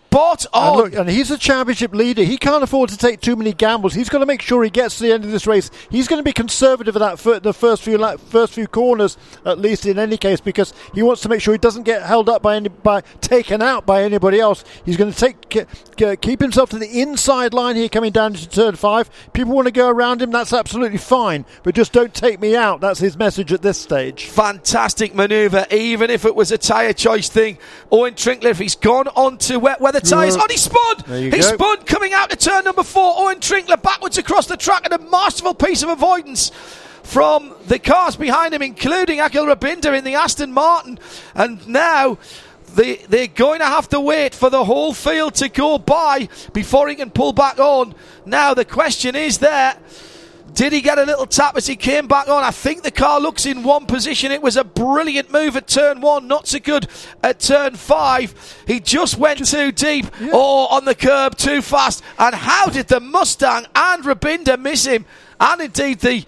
on. 0.52 0.68
And 0.68 0.76
look, 0.76 1.00
and 1.00 1.10
he's 1.10 1.30
a 1.30 1.38
championship 1.38 1.94
leader. 1.94 2.22
He 2.22 2.36
can't 2.36 2.62
afford 2.62 2.90
to 2.90 2.96
take 2.96 3.20
too 3.20 3.36
many 3.36 3.52
gambles. 3.52 3.94
He's 3.94 4.08
going 4.08 4.20
to 4.20 4.26
make 4.26 4.42
sure 4.42 4.62
he 4.62 4.70
gets 4.70 4.98
to 4.98 5.04
the 5.04 5.12
end 5.12 5.24
of 5.24 5.30
this 5.30 5.46
race. 5.46 5.70
He's 5.90 6.08
going 6.08 6.18
to 6.18 6.24
be 6.24 6.32
conservative 6.32 6.96
at 6.96 7.00
that 7.00 7.42
the 7.42 7.52
first 7.52 7.82
few 7.82 7.98
la- 7.98 8.16
first 8.16 8.52
few 8.54 8.66
corners, 8.66 9.16
at 9.44 9.58
least 9.58 9.86
in 9.86 9.98
any 9.98 10.16
case, 10.16 10.40
because 10.40 10.74
he 10.94 11.02
wants 11.02 11.22
to 11.22 11.28
make 11.28 11.40
sure 11.40 11.54
he 11.54 11.58
doesn't 11.58 11.84
get 11.84 12.02
held 12.02 12.28
up 12.28 12.42
by 12.42 12.56
any 12.56 12.68
by 12.68 13.00
taken 13.20 13.62
out 13.62 13.86
by 13.86 14.02
anybody 14.02 14.40
else. 14.40 14.64
He's 14.84 14.96
going 14.96 15.12
to 15.12 15.18
take 15.18 15.66
keep 16.20 16.40
himself 16.40 16.70
to 16.70 16.78
the 16.78 17.00
inside 17.00 17.54
line 17.54 17.76
here, 17.76 17.88
coming 17.88 18.12
down 18.12 18.34
to 18.34 18.48
turn 18.48 18.76
five. 18.76 19.10
People 19.32 19.54
want 19.54 19.66
to 19.66 19.72
go 19.72 19.88
around 19.88 20.22
him. 20.22 20.30
That's 20.30 20.52
absolutely 20.52 20.98
fine, 20.98 21.44
but 21.62 21.74
just 21.74 21.92
don't 21.92 22.14
take 22.14 22.40
me 22.40 22.56
out. 22.56 22.80
That's 22.80 23.00
his 23.00 23.16
message 23.16 23.52
at 23.52 23.62
this 23.62 23.78
stage. 23.78 24.26
Fantastic 24.26 25.14
manoeuvre, 25.14 25.66
even 25.70 26.10
if 26.10 26.24
it 26.24 26.34
was 26.34 26.52
a 26.52 26.58
tyre 26.58 26.92
choice 26.92 27.28
thing. 27.28 27.58
Owen 27.90 28.14
Trinkler, 28.14 28.50
if 28.50 28.58
he's 28.58 28.76
gone 28.76 29.08
onto 29.08 29.58
wet 29.58 29.80
weather 29.80 30.00
Right. 30.10 30.32
oh, 30.36 30.46
he 30.50 30.56
spun! 30.56 30.96
He 31.06 31.30
go. 31.30 31.40
spun 31.40 31.84
coming 31.84 32.12
out 32.12 32.30
to 32.30 32.36
turn 32.36 32.64
number 32.64 32.82
four. 32.82 33.14
Owen 33.16 33.40
Trinkler 33.40 33.80
backwards 33.80 34.18
across 34.18 34.46
the 34.46 34.56
track 34.56 34.84
and 34.84 34.92
a 34.92 34.98
masterful 35.10 35.54
piece 35.54 35.82
of 35.82 35.88
avoidance 35.88 36.50
from 37.02 37.54
the 37.66 37.78
cars 37.78 38.16
behind 38.16 38.54
him, 38.54 38.62
including 38.62 39.18
Akhil 39.18 39.52
Rabindra 39.52 39.96
in 39.96 40.04
the 40.04 40.14
Aston 40.14 40.52
Martin. 40.52 40.98
And 41.34 41.66
now 41.68 42.18
they, 42.74 42.96
they're 42.96 43.26
going 43.26 43.60
to 43.60 43.66
have 43.66 43.88
to 43.90 44.00
wait 44.00 44.34
for 44.34 44.50
the 44.50 44.64
whole 44.64 44.92
field 44.94 45.34
to 45.36 45.48
go 45.48 45.78
by 45.78 46.28
before 46.52 46.88
he 46.88 46.94
can 46.94 47.10
pull 47.10 47.32
back 47.32 47.58
on. 47.58 47.94
Now, 48.24 48.54
the 48.54 48.64
question 48.64 49.14
is 49.14 49.38
there. 49.38 49.76
Did 50.54 50.72
he 50.72 50.82
get 50.82 50.98
a 50.98 51.04
little 51.04 51.26
tap 51.26 51.56
as 51.56 51.66
he 51.66 51.76
came 51.76 52.06
back 52.06 52.28
on? 52.28 52.42
I 52.42 52.50
think 52.50 52.82
the 52.82 52.90
car 52.90 53.20
looks 53.20 53.46
in 53.46 53.62
one 53.62 53.86
position. 53.86 54.30
It 54.32 54.42
was 54.42 54.56
a 54.56 54.64
brilliant 54.64 55.32
move 55.32 55.56
at 55.56 55.66
turn 55.66 56.00
one, 56.00 56.28
not 56.28 56.46
so 56.46 56.58
good 56.58 56.88
at 57.22 57.40
turn 57.40 57.74
five. 57.74 58.62
He 58.66 58.78
just 58.78 59.16
went 59.16 59.46
too 59.46 59.72
deep 59.72 60.06
or 60.20 60.30
oh, 60.32 60.66
on 60.70 60.84
the 60.84 60.94
curb 60.94 61.36
too 61.36 61.62
fast. 61.62 62.02
And 62.18 62.34
how 62.34 62.66
did 62.66 62.88
the 62.88 63.00
Mustang 63.00 63.66
and 63.74 64.04
Rabindra 64.04 64.60
miss 64.60 64.84
him? 64.84 65.06
And 65.40 65.62
indeed 65.62 66.00
the 66.00 66.24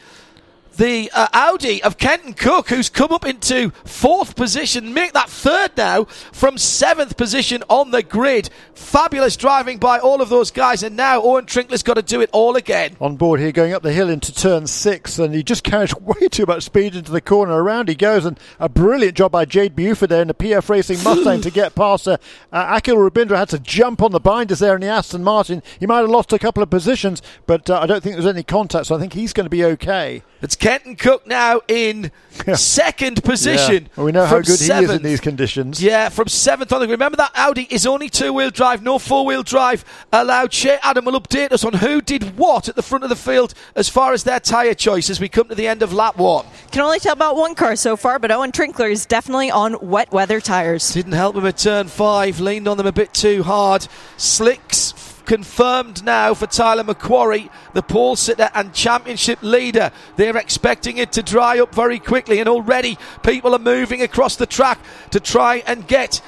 the 0.77 1.11
uh, 1.15 1.29
Audi 1.33 1.83
of 1.83 1.99
Kenton 1.99 2.35
Koch, 2.35 2.69
who's 2.69 2.89
come 2.89 3.13
up 3.13 3.25
into 3.25 3.71
fourth 3.85 4.37
position, 4.37 4.95
make 4.95 5.13
that 5.13 5.29
third 5.31 5.77
now 5.77 6.05
from 6.05 6.59
seventh 6.59 7.17
position 7.17 7.63
on 7.69 7.91
the 7.91 8.03
grid. 8.03 8.51
Fabulous 8.75 9.37
driving 9.37 9.79
by 9.79 9.99
all 9.99 10.21
of 10.21 10.29
those 10.29 10.51
guys, 10.51 10.83
and 10.83 10.97
now 10.97 11.23
Owen 11.23 11.47
Trinkler's 11.47 11.83
got 11.83 11.95
to 11.95 12.03
do 12.03 12.21
it 12.21 12.31
all 12.33 12.57
again. 12.57 12.97
on 13.01 13.17
board 13.17 13.41
here 13.41 13.53
going 13.53 13.73
up 13.73 13.83
the 13.83 13.93
hill 13.93 14.09
into 14.09 14.33
turn 14.35 14.67
six 14.67 15.19
and 15.19 15.35
he 15.35 15.43
just 15.43 15.65
carries 15.65 15.95
way 15.97 16.29
too 16.29 16.47
much 16.47 16.65
speed 16.65 16.95
into 16.95 17.11
the 17.13 17.21
corner 17.21 17.63
around 17.63 17.89
he 17.89 17.95
goes 17.95 18.25
and 18.25 18.39
a 18.59 18.69
brilliant 18.69 19.17
job 19.17 19.33
by 19.33 19.45
Jade 19.45 19.77
Buford 19.77 20.11
there 20.11 20.23
in 20.23 20.29
the 20.29 20.35
PF 20.35 20.69
Racing 20.69 21.03
Mustang 21.03 21.41
to 21.43 21.51
get 21.51 21.75
past 21.75 22.07
uh, 22.09 22.17
uh, 22.53 22.79
Akhil 22.81 22.97
Rabindra 23.09 23.37
had 23.37 23.49
to 23.51 23.59
jump 23.59 24.03
on 24.03 24.13
the 24.13 24.21
binders 24.21 24.59
there 24.59 24.75
in 24.75 24.81
the 24.81 24.87
Aston 24.89 25.23
Martin 25.23 25.63
he 25.79 25.87
might 25.87 26.01
have 26.01 26.11
lost 26.11 26.33
a 26.33 26.39
couple 26.39 26.63
of 26.63 26.71
positions 26.71 27.23
but 27.47 27.69
uh, 27.71 27.81
I 27.81 27.87
don't 27.87 28.03
think 28.03 28.17
there's 28.17 28.27
any 28.27 28.43
contact 28.43 28.87
so 28.87 28.97
I 28.97 28.99
think 28.99 29.13
he's 29.13 29.33
going 29.33 29.47
to 29.47 29.51
be 29.51 29.65
okay 29.65 30.23
It's 30.43 30.57
Kenton 30.65 30.97
Koch 30.97 31.27
now 31.27 31.61
in 31.69 32.11
second 32.55 33.23
position. 33.23 33.83
Yeah. 33.85 33.89
Well, 33.97 34.07
we 34.07 34.13
know 34.13 34.25
how 34.25 34.37
from 34.37 34.43
good 34.45 34.47
he 34.47 34.53
is 34.65 34.71
in 34.71 34.87
seventh. 34.87 35.03
these 35.03 35.21
conditions 35.21 35.83
Yeah, 35.83 36.09
from 36.09 36.27
seventh 36.29 36.73
on 36.73 36.81
the 36.81 36.87
grid. 36.87 36.99
Remember 36.99 37.17
that 37.19 37.33
Audi 37.35 37.67
is 37.71 37.87
only 37.87 38.09
two 38.09 38.33
wheel 38.33 38.49
drive, 38.51 38.83
no 38.83 38.99
four 38.99 39.27
wheel 39.27 39.43
drive 39.43 39.85
allowed. 40.11 40.55
Shea 40.55 40.79
Adam 40.83 41.05
will 41.05 41.21
update 41.21 41.53
us 41.53 41.65
on 41.65 41.75
who 41.75 42.01
did 42.01 42.39
what 42.39 42.69
at 42.71 42.77
the 42.77 42.83
front 42.83 43.05
of 43.05 43.11
the 43.11 43.17
field 43.17 43.53
as 43.77 43.91
far 43.91 44.15
as 44.15 44.25
their 44.25 44.41
tyre 44.41 44.73
choice 44.73 45.11
as 45.11 45.21
we 45.21 45.29
come 45.29 45.49
to 45.49 45.55
the 45.55 45.69
end 45.69 45.83
of 45.83 45.93
lap 45.93 46.17
one. 46.17 46.47
Can 46.73 46.81
only 46.81 46.99
tell 46.99 47.13
about 47.13 47.37
one 47.37 47.55
car 47.55 47.77
so 47.77 47.95
far, 47.95 48.19
but 48.19 48.31
Owen 48.31 48.51
Trinkler 48.51 48.91
is 48.91 49.05
definitely 49.05 49.51
on 49.51 49.77
wet 49.83 50.13
weather 50.13 50.41
tires. 50.41 50.93
Didn't 50.95 51.13
help 51.13 51.37
him 51.37 51.45
at 51.47 51.59
turn 51.59 51.89
five, 51.89 52.41
leaned 52.41 52.67
on 52.69 52.79
them 52.79 52.87
a 52.87 52.93
bit 52.93 53.13
too 53.13 53.43
hard. 53.43 53.87
Slicks 54.17 54.95
f- 54.95 55.14
confirmed 55.25 56.05
now 56.05 56.35
for 56.35 56.47
Tyler 56.47 56.85
McQuarrie, 56.85 57.51
the 57.73 57.83
pole 57.83 58.17
sitter 58.17 58.51
and 58.55 58.73
championship 58.73 59.39
leader. 59.43 59.91
They're 60.17 60.37
expecting 60.37 60.99
it 60.99 61.13
to 61.13 61.23
dry 61.23 61.59
up 61.59 61.75
very 61.75 61.99
quickly, 61.99 62.41
and 62.41 62.49
already 62.49 62.99
people 63.23 63.55
are 63.55 63.59
moving 63.59 64.03
across 64.03 64.37
the 64.37 64.47
track 64.47 64.79
to 65.11 65.21
try 65.21 65.63
and 65.67 65.87
get 65.87 66.21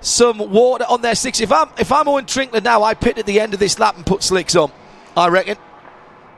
some 0.00 0.38
water 0.38 0.84
on 0.88 1.02
their 1.02 1.14
slicks. 1.14 1.40
If 1.40 1.52
I'm 1.52 1.70
if 1.78 1.92
I'm 1.92 2.08
Owen 2.08 2.26
Trinkler 2.26 2.62
now, 2.62 2.82
I 2.82 2.94
pit 2.94 3.18
at 3.18 3.26
the 3.26 3.40
end 3.40 3.54
of 3.54 3.60
this 3.60 3.78
lap 3.78 3.96
and 3.96 4.04
put 4.04 4.22
slicks 4.22 4.56
on. 4.56 4.70
I 5.16 5.28
reckon. 5.28 5.56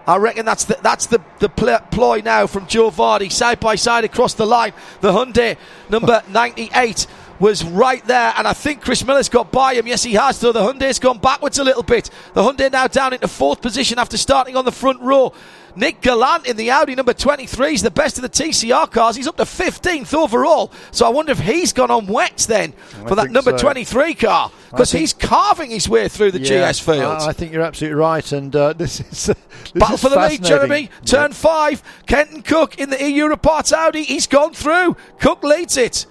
I 0.06 0.16
reckon 0.16 0.44
that's 0.44 0.64
the 0.64 0.78
that's 0.82 1.06
the 1.06 1.22
the 1.38 1.48
pl- 1.48 1.80
ploy 1.90 2.20
now 2.22 2.46
from 2.46 2.66
Joe 2.66 2.90
Vardy, 2.90 3.32
side 3.32 3.58
by 3.58 3.74
side 3.74 4.04
across 4.04 4.34
the 4.34 4.44
line. 4.44 4.74
The 5.00 5.12
Hyundai 5.12 5.56
number 5.88 6.22
98 6.28 7.06
was 7.40 7.64
right 7.64 8.04
there, 8.06 8.32
and 8.36 8.46
I 8.46 8.52
think 8.52 8.82
Chris 8.82 9.04
Miller's 9.04 9.28
got 9.28 9.50
by 9.50 9.74
him. 9.74 9.86
Yes, 9.86 10.02
he 10.02 10.14
has. 10.14 10.40
Though 10.40 10.52
the 10.52 10.60
Hyundai's 10.60 10.98
gone 10.98 11.18
backwards 11.18 11.58
a 11.58 11.64
little 11.64 11.82
bit. 11.82 12.10
The 12.34 12.42
Hyundai 12.42 12.70
now 12.70 12.86
down 12.86 13.12
into 13.12 13.28
fourth 13.28 13.60
position 13.60 13.98
after 13.98 14.16
starting 14.16 14.56
on 14.56 14.64
the 14.64 14.72
front 14.72 15.00
row. 15.00 15.32
Nick 15.76 16.02
Galante 16.02 16.48
in 16.48 16.56
the 16.56 16.70
Audi 16.70 16.94
number 16.94 17.12
23 17.12 17.74
is 17.74 17.82
the 17.82 17.90
best 17.90 18.16
of 18.16 18.22
the 18.22 18.28
TCR 18.28 18.90
cars. 18.90 19.16
He's 19.16 19.26
up 19.26 19.36
to 19.38 19.42
15th 19.44 20.14
overall. 20.14 20.70
So 20.92 21.04
I 21.06 21.08
wonder 21.08 21.32
if 21.32 21.40
he's 21.40 21.72
gone 21.72 21.90
on 21.90 22.06
wet 22.06 22.46
then 22.48 22.72
for 23.08 23.16
that 23.16 23.30
number 23.30 23.50
so. 23.58 23.58
23 23.58 24.14
car 24.14 24.52
because 24.70 24.92
he's 24.92 25.12
carving 25.12 25.70
his 25.70 25.88
way 25.88 26.08
through 26.08 26.30
the 26.30 26.40
Yeah, 26.40 26.70
GS 26.70 26.78
field. 26.80 27.02
I 27.02 27.28
I 27.28 27.32
think 27.32 27.52
you're 27.52 27.62
absolutely 27.62 27.96
right 27.96 28.32
and 28.32 28.54
uh, 28.54 28.72
this 28.74 29.00
is 29.00 29.26
this 29.26 29.36
Battle 29.74 29.94
is 29.96 30.00
for 30.02 30.10
the 30.10 30.16
lead. 30.16 30.44
Jeremy. 30.44 30.90
Turn 31.04 31.32
five. 31.32 31.82
Kenton 32.06 32.42
Koch 32.42 32.76
in 32.78 32.90
the 32.90 33.04
EU 33.10 33.34
Audi. 33.34 34.04
He's 34.04 34.26
gone 34.26 34.52
through. 34.52 34.96
Koch 35.18 35.42
leads 35.42 35.76
it. 35.76 36.06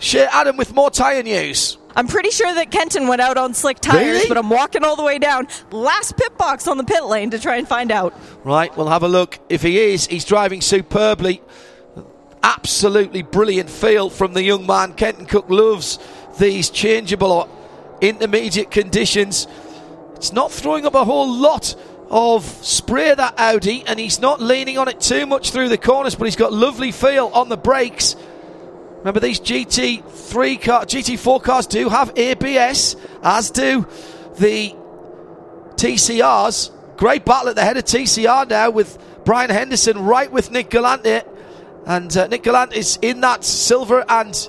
Shea 0.00 0.26
Adam 0.32 0.56
with 0.56 0.74
more 0.74 0.90
tyre 0.90 1.22
news. 1.22 1.76
I'm 1.94 2.06
pretty 2.06 2.30
sure 2.30 2.52
that 2.54 2.70
Kenton 2.70 3.06
went 3.08 3.20
out 3.20 3.36
on 3.36 3.52
slick 3.52 3.80
tires, 3.80 4.00
Really? 4.06 4.28
but 4.28 4.38
I'm 4.38 4.48
walking 4.48 4.84
all 4.84 4.96
the 4.96 5.02
way 5.02 5.18
down. 5.18 5.48
Last 5.70 6.16
pit 6.16 6.36
box 6.38 6.66
on 6.68 6.76
the 6.78 6.84
pit 6.84 7.04
lane 7.04 7.30
to 7.30 7.38
try 7.38 7.56
and 7.56 7.66
find 7.68 7.90
out. 7.90 8.14
Right, 8.44 8.74
we'll 8.76 8.88
have 8.88 9.02
a 9.02 9.08
look. 9.08 9.38
If 9.48 9.62
he 9.62 9.78
is, 9.78 10.06
he's 10.06 10.24
driving 10.24 10.60
superbly. 10.60 11.42
Absolutely 12.42 13.22
brilliant 13.22 13.68
feel 13.68 14.08
from 14.08 14.32
the 14.34 14.42
young 14.42 14.66
man. 14.66 14.94
Kenton 14.94 15.26
Koch 15.26 15.50
loves 15.50 15.98
these 16.38 16.70
changeable 16.70 17.32
or 17.32 17.48
intermediate 18.00 18.70
conditions. 18.70 19.46
It's 20.14 20.32
not 20.32 20.50
throwing 20.50 20.86
up 20.86 20.94
a 20.94 21.04
whole 21.04 21.30
lot 21.30 21.74
of 22.08 22.44
spray 22.44 23.14
that 23.14 23.34
Audi, 23.38 23.84
and 23.86 23.98
he's 24.00 24.20
not 24.20 24.40
leaning 24.40 24.78
on 24.78 24.88
it 24.88 25.00
too 25.00 25.26
much 25.26 25.50
through 25.50 25.68
the 25.68 25.78
corners, 25.78 26.14
but 26.14 26.24
he's 26.24 26.36
got 26.36 26.52
lovely 26.52 26.92
feel 26.92 27.26
on 27.34 27.48
the 27.48 27.56
brakes. 27.56 28.16
Remember, 29.00 29.20
these 29.20 29.40
GT3 29.40 30.62
car, 30.62 30.84
GT4 30.84 31.42
cars 31.42 31.66
do 31.66 31.88
have 31.88 32.12
ABS, 32.16 32.96
as 33.22 33.50
do 33.50 33.86
the 34.36 34.74
TCRs. 35.76 36.70
Great 36.98 37.24
battle 37.24 37.48
at 37.48 37.56
the 37.56 37.64
head 37.64 37.78
of 37.78 37.84
TCR 37.84 38.46
now 38.48 38.68
with 38.68 38.98
Brian 39.24 39.48
Henderson 39.48 40.04
right 40.04 40.30
with 40.30 40.50
Nick 40.50 40.68
Galante 40.68 41.02
there. 41.02 41.24
And 41.86 42.14
uh, 42.14 42.26
Nick 42.26 42.42
Galante 42.42 42.76
is 42.76 42.98
in 43.00 43.22
that 43.22 43.42
silver 43.42 44.04
and 44.06 44.48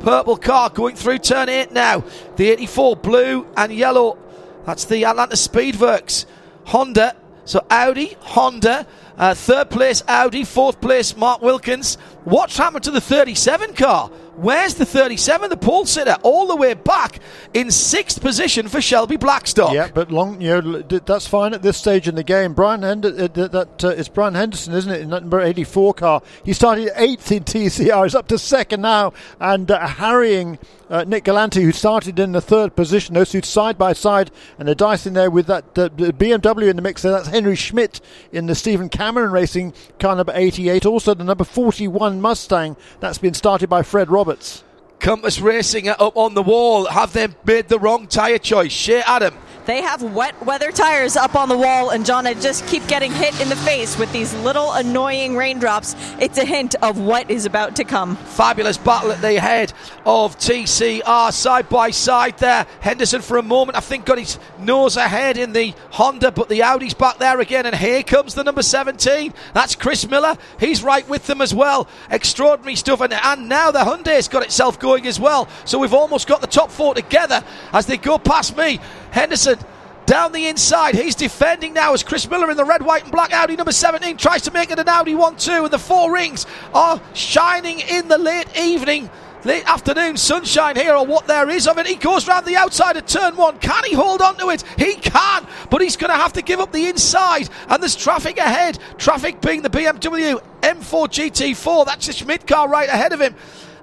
purple 0.00 0.36
car 0.36 0.68
going 0.68 0.96
through 0.96 1.18
turn 1.18 1.48
8 1.48 1.70
now. 1.70 2.02
The 2.34 2.50
84 2.50 2.96
blue 2.96 3.46
and 3.56 3.72
yellow. 3.72 4.18
That's 4.66 4.84
the 4.84 5.04
Atlanta 5.04 5.36
Speedwerks. 5.36 6.26
Honda. 6.64 7.14
So 7.44 7.64
Audi, 7.70 8.16
Honda. 8.20 8.86
Uh, 9.16 9.34
third 9.34 9.70
place 9.70 10.02
Audi, 10.08 10.42
fourth 10.42 10.80
place 10.80 11.16
Mark 11.16 11.42
Wilkins. 11.42 11.98
What's 12.24 12.56
happened 12.56 12.84
to 12.84 12.90
the 12.90 13.00
37 13.00 13.74
car? 13.74 14.08
Where's 14.36 14.74
the 14.74 14.86
37, 14.86 15.50
the 15.50 15.56
pole 15.58 15.84
sitter, 15.84 16.16
all 16.22 16.46
the 16.46 16.56
way 16.56 16.72
back 16.72 17.18
in 17.52 17.70
sixth 17.70 18.20
position 18.22 18.66
for 18.66 18.80
Shelby 18.80 19.16
Blackstock? 19.16 19.74
Yeah, 19.74 19.88
but 19.92 20.10
long, 20.10 20.40
you 20.40 20.62
know, 20.62 20.80
that's 20.80 21.26
fine 21.26 21.52
at 21.52 21.60
this 21.60 21.76
stage 21.76 22.08
in 22.08 22.14
the 22.14 22.24
game. 22.24 22.54
Brian 22.54 22.82
Hend- 22.82 23.04
uh, 23.04 23.28
that 23.28 23.84
uh, 23.84 23.88
it's 23.88 24.08
Brian 24.08 24.34
Henderson, 24.34 24.72
isn't 24.72 24.90
it, 24.90 25.02
in 25.02 25.10
that 25.10 25.22
number 25.22 25.40
84 25.40 25.94
car? 25.94 26.22
He 26.44 26.54
started 26.54 26.90
eighth 26.96 27.30
in 27.30 27.44
TCR. 27.44 28.04
He's 28.04 28.14
up 28.14 28.28
to 28.28 28.38
second 28.38 28.80
now, 28.80 29.12
and 29.38 29.70
uh, 29.70 29.86
harrying 29.86 30.58
uh, 30.88 31.04
Nick 31.04 31.24
Galante, 31.24 31.62
who 31.62 31.72
started 31.72 32.18
in 32.18 32.32
the 32.32 32.40
third 32.40 32.74
position. 32.74 33.14
Those 33.14 33.30
two 33.32 33.42
side 33.42 33.76
by 33.76 33.92
side, 33.92 34.30
and 34.58 34.66
they're 34.66 34.74
dicing 34.74 35.12
there 35.12 35.30
with 35.30 35.46
that 35.46 35.64
uh, 35.78 35.88
BMW 35.90 36.68
in 36.70 36.76
the 36.76 36.82
mix. 36.82 37.02
There, 37.02 37.12
that's 37.12 37.28
Henry 37.28 37.56
Schmidt 37.56 38.00
in 38.32 38.46
the 38.46 38.54
Stephen 38.54 38.88
Cameron 38.88 39.30
Racing 39.30 39.74
car 39.98 40.16
number 40.16 40.32
88. 40.34 40.86
Also, 40.86 41.12
the 41.14 41.24
number 41.24 41.44
41 41.44 42.11
Mustang 42.20 42.76
that's 43.00 43.18
been 43.18 43.34
started 43.34 43.68
by 43.68 43.82
Fred 43.82 44.10
Roberts. 44.10 44.64
Compass 44.98 45.40
Racing 45.40 45.88
up 45.88 46.16
on 46.16 46.34
the 46.34 46.42
wall. 46.42 46.86
Have 46.86 47.12
they 47.12 47.28
made 47.44 47.68
the 47.68 47.78
wrong 47.78 48.06
tyre 48.06 48.38
choice? 48.38 48.72
Shea 48.72 49.00
Adam. 49.00 49.34
They 49.64 49.80
have 49.80 50.02
wet 50.02 50.34
weather 50.44 50.72
tires 50.72 51.16
up 51.16 51.36
on 51.36 51.48
the 51.48 51.56
wall, 51.56 51.90
and 51.90 52.04
John, 52.04 52.26
I 52.26 52.34
just 52.34 52.66
keep 52.66 52.84
getting 52.88 53.12
hit 53.12 53.40
in 53.40 53.48
the 53.48 53.56
face 53.56 53.96
with 53.96 54.12
these 54.12 54.34
little 54.42 54.72
annoying 54.72 55.36
raindrops. 55.36 55.94
It's 56.18 56.36
a 56.36 56.44
hint 56.44 56.74
of 56.82 56.98
what 56.98 57.30
is 57.30 57.46
about 57.46 57.76
to 57.76 57.84
come. 57.84 58.16
Fabulous 58.16 58.76
battle 58.76 59.12
at 59.12 59.20
the 59.20 59.38
head 59.38 59.72
of 60.04 60.36
TCR, 60.36 61.32
side 61.32 61.68
by 61.68 61.90
side 61.90 62.38
there. 62.38 62.66
Henderson, 62.80 63.22
for 63.22 63.36
a 63.36 63.42
moment, 63.42 63.76
I 63.76 63.80
think, 63.80 64.04
got 64.04 64.18
his 64.18 64.36
nose 64.58 64.96
ahead 64.96 65.36
in 65.36 65.52
the 65.52 65.74
Honda, 65.90 66.32
but 66.32 66.48
the 66.48 66.64
Audi's 66.64 66.94
back 66.94 67.18
there 67.18 67.38
again, 67.38 67.64
and 67.64 67.76
here 67.76 68.02
comes 68.02 68.34
the 68.34 68.42
number 68.42 68.62
17. 68.62 69.32
That's 69.54 69.76
Chris 69.76 70.08
Miller. 70.08 70.36
He's 70.58 70.82
right 70.82 71.08
with 71.08 71.28
them 71.28 71.40
as 71.40 71.54
well. 71.54 71.86
Extraordinary 72.10 72.74
stuff, 72.74 73.00
and, 73.00 73.12
and 73.12 73.48
now 73.48 73.70
the 73.70 73.80
Hyundai's 73.84 74.26
got 74.26 74.42
itself 74.42 74.80
going 74.80 75.06
as 75.06 75.20
well. 75.20 75.48
So 75.64 75.78
we've 75.78 75.94
almost 75.94 76.26
got 76.26 76.40
the 76.40 76.48
top 76.48 76.72
four 76.72 76.94
together 76.94 77.44
as 77.72 77.86
they 77.86 77.96
go 77.96 78.18
past 78.18 78.56
me. 78.56 78.80
Henderson 79.12 79.58
down 80.06 80.32
the 80.32 80.46
inside. 80.46 80.94
He's 80.94 81.14
defending 81.14 81.74
now 81.74 81.92
as 81.92 82.02
Chris 82.02 82.28
Miller 82.28 82.50
in 82.50 82.56
the 82.56 82.64
red, 82.64 82.82
white, 82.82 83.04
and 83.04 83.12
black 83.12 83.32
Audi 83.32 83.56
number 83.56 83.72
17 83.72 84.16
tries 84.16 84.42
to 84.42 84.50
make 84.50 84.70
it 84.70 84.78
an 84.78 84.88
Audi 84.88 85.14
1 85.14 85.36
2. 85.36 85.64
And 85.64 85.70
the 85.70 85.78
four 85.78 86.12
rings 86.12 86.46
are 86.74 87.00
shining 87.14 87.80
in 87.80 88.08
the 88.08 88.18
late 88.18 88.48
evening. 88.58 89.08
Late 89.44 89.68
afternoon 89.68 90.16
sunshine 90.16 90.76
here, 90.76 90.94
or 90.94 91.04
what 91.04 91.26
there 91.26 91.50
is 91.50 91.66
of 91.66 91.76
it. 91.76 91.86
He 91.86 91.96
goes 91.96 92.28
round 92.28 92.46
the 92.46 92.54
outside 92.54 92.96
of 92.96 93.06
turn 93.06 93.36
one. 93.36 93.58
Can 93.58 93.82
he 93.84 93.92
hold 93.92 94.22
on 94.22 94.36
to 94.36 94.50
it? 94.50 94.62
He 94.78 94.94
can, 94.94 95.46
but 95.68 95.80
he's 95.80 95.96
going 95.96 96.12
to 96.12 96.16
have 96.16 96.34
to 96.34 96.42
give 96.42 96.60
up 96.60 96.70
the 96.70 96.86
inside. 96.86 97.48
And 97.68 97.82
there's 97.82 97.96
traffic 97.96 98.38
ahead. 98.38 98.78
Traffic 98.98 99.40
being 99.40 99.62
the 99.62 99.70
BMW 99.70 100.40
M4 100.60 101.08
GT4. 101.08 101.86
That's 101.86 102.06
the 102.06 102.12
Schmidt 102.12 102.46
car 102.46 102.68
right 102.68 102.88
ahead 102.88 103.12
of 103.12 103.20
him. 103.20 103.34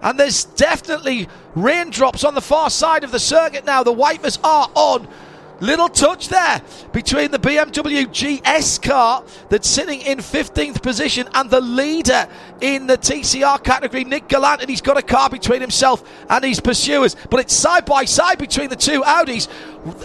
And 0.02 0.20
there's 0.20 0.46
definitely 0.46 1.28
raindrops 1.56 2.24
on 2.24 2.36
the 2.36 2.42
far 2.42 2.70
side 2.70 3.04
of 3.04 3.12
the 3.12 3.20
circuit 3.20 3.66
now. 3.66 3.84
The 3.84 3.92
wipers 3.92 4.40
are 4.44 4.70
on. 4.76 5.08
Little 5.62 5.90
touch 5.90 6.30
there 6.30 6.62
between 6.94 7.32
the 7.32 7.40
BMW 7.40 8.08
GS 8.08 8.80
car 8.80 9.24
that's 9.50 9.68
sitting 9.68 10.00
in 10.02 10.20
15th 10.20 10.82
position 10.82 11.28
and 11.34 11.50
the 11.50 11.60
leader 11.60 12.30
in 12.62 12.88
the 12.88 12.98
TCR 12.98 13.62
category, 13.62 14.06
Nick 14.06 14.30
Galante, 14.30 14.62
and 14.62 14.70
he's 14.70 14.82
got 14.82 14.98
a 14.98 15.02
car 15.02 15.30
between 15.30 15.60
himself 15.60 16.10
and 16.30 16.46
his 16.46 16.62
pursuers. 16.62 17.16
But 17.30 17.42
it's 17.42 17.54
side 17.54 17.86
by 17.86 18.06
side 18.06 18.38
between 18.38 18.70
the 18.70 18.78
two 18.78 19.02
Audis. 19.02 19.50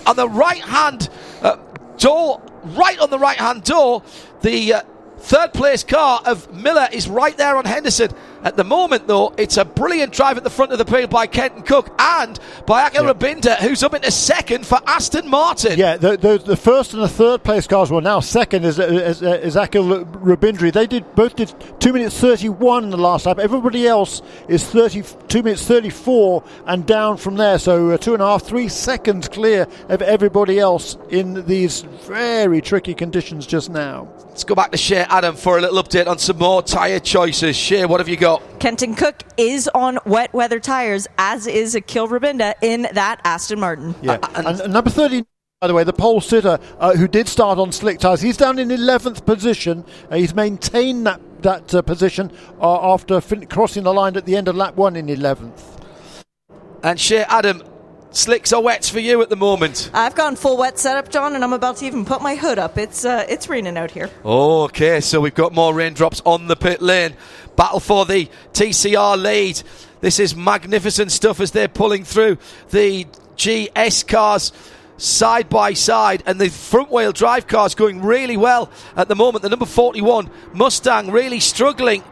On 0.06 0.16
the 0.16 0.28
right 0.28 0.60
hand 0.60 1.08
uh, 1.40 1.56
door, 1.98 2.42
right 2.64 2.98
on 2.98 3.10
the 3.10 3.18
right 3.18 3.38
hand 3.38 3.62
door, 3.62 4.02
the 4.42 4.74
uh, 4.74 4.82
third 5.18 5.52
place 5.52 5.84
car 5.84 6.20
of 6.24 6.52
Miller 6.52 6.88
is 6.92 7.08
right 7.08 7.36
there 7.36 7.56
on 7.56 7.64
Henderson. 7.64 8.10
At 8.44 8.56
the 8.58 8.64
moment, 8.64 9.06
though, 9.06 9.32
it's 9.38 9.56
a 9.56 9.64
brilliant 9.64 10.12
drive 10.12 10.36
at 10.36 10.44
the 10.44 10.50
front 10.50 10.70
of 10.70 10.78
the 10.78 10.84
field 10.84 11.08
by 11.08 11.26
Kenton 11.26 11.62
Koch 11.62 11.90
and 11.98 12.38
by 12.66 12.88
Akhil 12.88 13.04
yeah. 13.04 13.12
Rabindra, 13.12 13.56
who's 13.56 13.82
up 13.82 13.94
into 13.94 14.10
second 14.10 14.66
for 14.66 14.78
Aston 14.86 15.30
Martin. 15.30 15.78
Yeah, 15.78 15.96
the, 15.96 16.18
the, 16.18 16.36
the 16.36 16.56
first 16.56 16.92
and 16.92 17.02
the 17.02 17.08
third 17.08 17.42
place 17.42 17.66
cars 17.66 17.90
were 17.90 18.02
now 18.02 18.20
second 18.20 18.64
is, 18.64 18.78
is, 18.78 19.22
is 19.22 19.56
Akhil 19.56 20.04
Rabindra. 20.12 20.72
They 20.72 20.86
did 20.86 21.14
both 21.14 21.36
did 21.36 21.54
two 21.80 21.94
minutes 21.94 22.20
thirty 22.20 22.50
one 22.50 22.84
in 22.84 22.90
the 22.90 22.98
last 22.98 23.24
lap. 23.24 23.38
Everybody 23.38 23.86
else 23.86 24.20
is 24.46 24.62
thirty 24.64 25.02
two 25.28 25.42
minutes 25.42 25.66
thirty 25.66 25.90
four 25.90 26.44
and 26.66 26.86
down 26.86 27.16
from 27.16 27.36
there. 27.36 27.58
So 27.58 27.90
uh, 27.90 27.96
two 27.96 28.12
and 28.12 28.22
a 28.22 28.26
half, 28.26 28.42
three 28.42 28.68
seconds 28.68 29.26
clear 29.26 29.66
of 29.88 30.02
everybody 30.02 30.58
else 30.58 30.98
in 31.08 31.46
these 31.46 31.80
very 31.80 32.60
tricky 32.60 32.92
conditions 32.92 33.46
just 33.46 33.70
now. 33.70 34.06
Let's 34.34 34.42
go 34.42 34.56
back 34.56 34.72
to 34.72 34.76
Shea 34.76 35.06
Adam 35.08 35.36
for 35.36 35.58
a 35.58 35.60
little 35.60 35.80
update 35.80 36.08
on 36.08 36.18
some 36.18 36.38
more 36.38 36.60
tyre 36.60 36.98
choices. 36.98 37.54
Shea, 37.54 37.86
what 37.86 38.00
have 38.00 38.08
you 38.08 38.16
got? 38.16 38.42
Kenton 38.58 38.96
Koch 38.96 39.22
is 39.36 39.70
on 39.76 40.00
wet 40.06 40.34
weather 40.34 40.58
tires, 40.58 41.06
as 41.18 41.46
is 41.46 41.76
Akhil 41.76 42.08
Rabindra 42.08 42.54
in 42.60 42.88
that 42.94 43.20
Aston 43.22 43.60
Martin. 43.60 43.94
Yeah, 44.02 44.14
uh, 44.14 44.42
and, 44.44 44.60
and 44.60 44.72
number 44.72 44.90
30 44.90 45.22
by 45.60 45.68
the 45.68 45.74
way, 45.74 45.84
the 45.84 45.92
pole 45.92 46.20
sitter 46.20 46.58
uh, 46.80 46.96
who 46.96 47.06
did 47.06 47.28
start 47.28 47.60
on 47.60 47.70
slick 47.70 48.00
tyres, 48.00 48.22
he's 48.22 48.36
down 48.36 48.58
in 48.58 48.70
11th 48.70 49.24
position. 49.24 49.84
Uh, 50.10 50.16
he's 50.16 50.34
maintained 50.34 51.06
that 51.06 51.20
that 51.42 51.72
uh, 51.72 51.82
position 51.82 52.32
uh, 52.60 52.92
after 52.92 53.20
fin- 53.20 53.46
crossing 53.46 53.84
the 53.84 53.94
line 53.94 54.16
at 54.16 54.26
the 54.26 54.34
end 54.34 54.48
of 54.48 54.56
lap 54.56 54.74
one 54.74 54.96
in 54.96 55.06
11th. 55.06 55.62
And 56.82 56.98
Shea 56.98 57.22
Adam, 57.28 57.62
Slicks 58.16 58.52
or 58.52 58.62
wets 58.62 58.88
for 58.88 59.00
you 59.00 59.20
at 59.22 59.28
the 59.28 59.36
moment? 59.36 59.90
I've 59.92 60.14
gone 60.14 60.36
full 60.36 60.56
wet 60.56 60.78
setup, 60.78 61.10
John, 61.10 61.34
and 61.34 61.42
I'm 61.42 61.52
about 61.52 61.78
to 61.78 61.86
even 61.86 62.04
put 62.04 62.22
my 62.22 62.36
hood 62.36 62.60
up. 62.60 62.78
It's 62.78 63.04
uh, 63.04 63.26
it's 63.28 63.48
raining 63.48 63.76
out 63.76 63.90
here. 63.90 64.08
Okay, 64.24 65.00
so 65.00 65.20
we've 65.20 65.34
got 65.34 65.52
more 65.52 65.74
raindrops 65.74 66.22
on 66.24 66.46
the 66.46 66.54
pit 66.54 66.80
lane. 66.80 67.14
Battle 67.56 67.80
for 67.80 68.06
the 68.06 68.30
TCR 68.52 69.20
lead. 69.20 69.60
This 70.00 70.20
is 70.20 70.36
magnificent 70.36 71.10
stuff 71.10 71.40
as 71.40 71.50
they're 71.50 71.66
pulling 71.66 72.04
through 72.04 72.38
the 72.70 73.06
GS 73.36 74.04
cars 74.04 74.52
side 74.96 75.48
by 75.48 75.72
side, 75.72 76.22
and 76.24 76.40
the 76.40 76.50
front 76.50 76.92
wheel 76.92 77.10
drive 77.10 77.48
cars 77.48 77.74
going 77.74 78.00
really 78.00 78.36
well 78.36 78.70
at 78.96 79.08
the 79.08 79.16
moment. 79.16 79.42
The 79.42 79.48
number 79.48 79.66
41 79.66 80.30
Mustang 80.52 81.10
really 81.10 81.40
struggling 81.40 82.04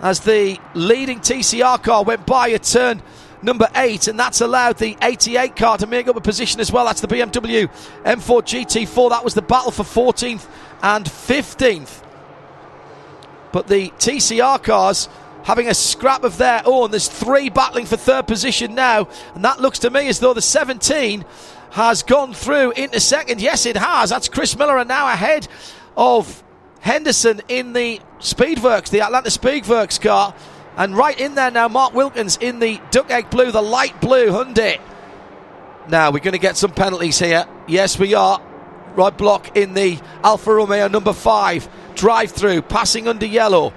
as 0.00 0.20
the 0.20 0.58
leading 0.74 1.20
TCR 1.20 1.80
car 1.82 2.02
went 2.02 2.26
by 2.26 2.48
a 2.48 2.58
turn 2.58 3.00
number 3.44 3.68
eight, 3.76 4.08
and 4.08 4.18
that's 4.18 4.40
allowed 4.40 4.78
the 4.78 4.96
88 5.02 5.54
car 5.54 5.78
to 5.78 5.86
make 5.86 6.08
up 6.08 6.16
a 6.16 6.20
position 6.20 6.60
as 6.60 6.72
well. 6.72 6.84
That's 6.84 7.00
the 7.00 7.08
BMW 7.08 7.68
M4 8.04 8.42
GT4. 8.42 9.10
That 9.10 9.24
was 9.24 9.34
the 9.34 9.42
battle 9.42 9.70
for 9.70 9.82
14th 9.82 10.46
and 10.82 11.04
15th. 11.04 12.02
But 13.52 13.68
the 13.68 13.90
TCR 13.90 14.62
cars 14.62 15.08
having 15.44 15.68
a 15.68 15.74
scrap 15.74 16.24
of 16.24 16.38
their 16.38 16.62
own. 16.64 16.90
There's 16.90 17.08
three 17.08 17.50
battling 17.50 17.86
for 17.86 17.96
third 17.96 18.26
position 18.26 18.74
now, 18.74 19.08
and 19.34 19.44
that 19.44 19.60
looks 19.60 19.78
to 19.80 19.90
me 19.90 20.08
as 20.08 20.18
though 20.18 20.34
the 20.34 20.42
17 20.42 21.24
has 21.70 22.02
gone 22.02 22.32
through 22.32 22.72
into 22.72 22.98
second. 22.98 23.40
Yes, 23.40 23.66
it 23.66 23.76
has. 23.76 24.10
That's 24.10 24.28
Chris 24.28 24.56
Miller, 24.56 24.78
and 24.78 24.88
now 24.88 25.06
ahead 25.06 25.46
of 25.96 26.42
Henderson 26.80 27.42
in 27.48 27.72
the 27.72 28.00
Speedwerks, 28.20 28.90
the 28.90 29.02
Atlanta 29.02 29.28
Speedwerks 29.28 30.00
car. 30.00 30.34
And 30.76 30.96
right 30.96 31.18
in 31.18 31.34
there 31.34 31.50
now, 31.50 31.68
Mark 31.68 31.94
Wilkins 31.94 32.36
in 32.36 32.58
the 32.58 32.80
duck 32.90 33.10
egg 33.10 33.30
blue, 33.30 33.52
the 33.52 33.62
light 33.62 34.00
blue 34.00 34.28
Hyundai. 34.28 34.80
Now 35.88 36.10
we're 36.10 36.20
going 36.20 36.32
to 36.32 36.38
get 36.38 36.56
some 36.56 36.72
penalties 36.72 37.18
here. 37.18 37.46
Yes, 37.68 37.98
we 37.98 38.14
are. 38.14 38.40
Roy 38.96 39.10
Block 39.10 39.56
in 39.56 39.74
the 39.74 39.98
Alfa 40.22 40.54
Romeo 40.54 40.88
number 40.88 41.12
five. 41.12 41.68
Drive 41.94 42.30
through, 42.30 42.62
passing 42.62 43.06
under 43.06 43.26
yellow. 43.26 43.72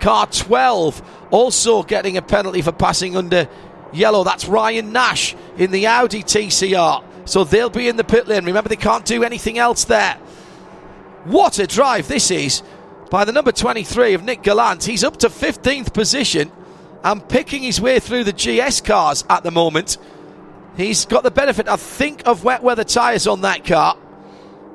Car 0.00 0.26
12 0.26 1.02
also 1.30 1.82
getting 1.82 2.16
a 2.16 2.22
penalty 2.22 2.62
for 2.62 2.72
passing 2.72 3.16
under 3.16 3.48
yellow. 3.92 4.24
That's 4.24 4.46
Ryan 4.46 4.92
Nash 4.92 5.34
in 5.56 5.70
the 5.70 5.86
Audi 5.86 6.22
TCR. 6.22 7.02
So 7.24 7.42
they'll 7.44 7.70
be 7.70 7.88
in 7.88 7.96
the 7.96 8.04
pit 8.04 8.28
lane. 8.28 8.44
Remember, 8.44 8.68
they 8.68 8.76
can't 8.76 9.04
do 9.04 9.24
anything 9.24 9.58
else 9.58 9.84
there. 9.84 10.14
What 11.24 11.58
a 11.58 11.66
drive 11.66 12.06
this 12.06 12.30
is 12.30 12.62
by 13.10 13.24
the 13.24 13.32
number 13.32 13.52
23 13.52 14.14
of 14.14 14.24
Nick 14.24 14.42
Galante. 14.42 14.90
He's 14.90 15.04
up 15.04 15.16
to 15.18 15.28
15th 15.28 15.92
position 15.92 16.50
and 17.04 17.26
picking 17.28 17.62
his 17.62 17.80
way 17.80 18.00
through 18.00 18.24
the 18.24 18.32
GS 18.32 18.80
cars 18.80 19.24
at 19.30 19.42
the 19.42 19.50
moment. 19.50 19.98
He's 20.76 21.06
got 21.06 21.22
the 21.22 21.30
benefit, 21.30 21.68
I 21.68 21.76
think, 21.76 22.26
of 22.26 22.44
wet 22.44 22.62
weather 22.62 22.84
tyres 22.84 23.26
on 23.26 23.42
that 23.42 23.64
car. 23.64 23.96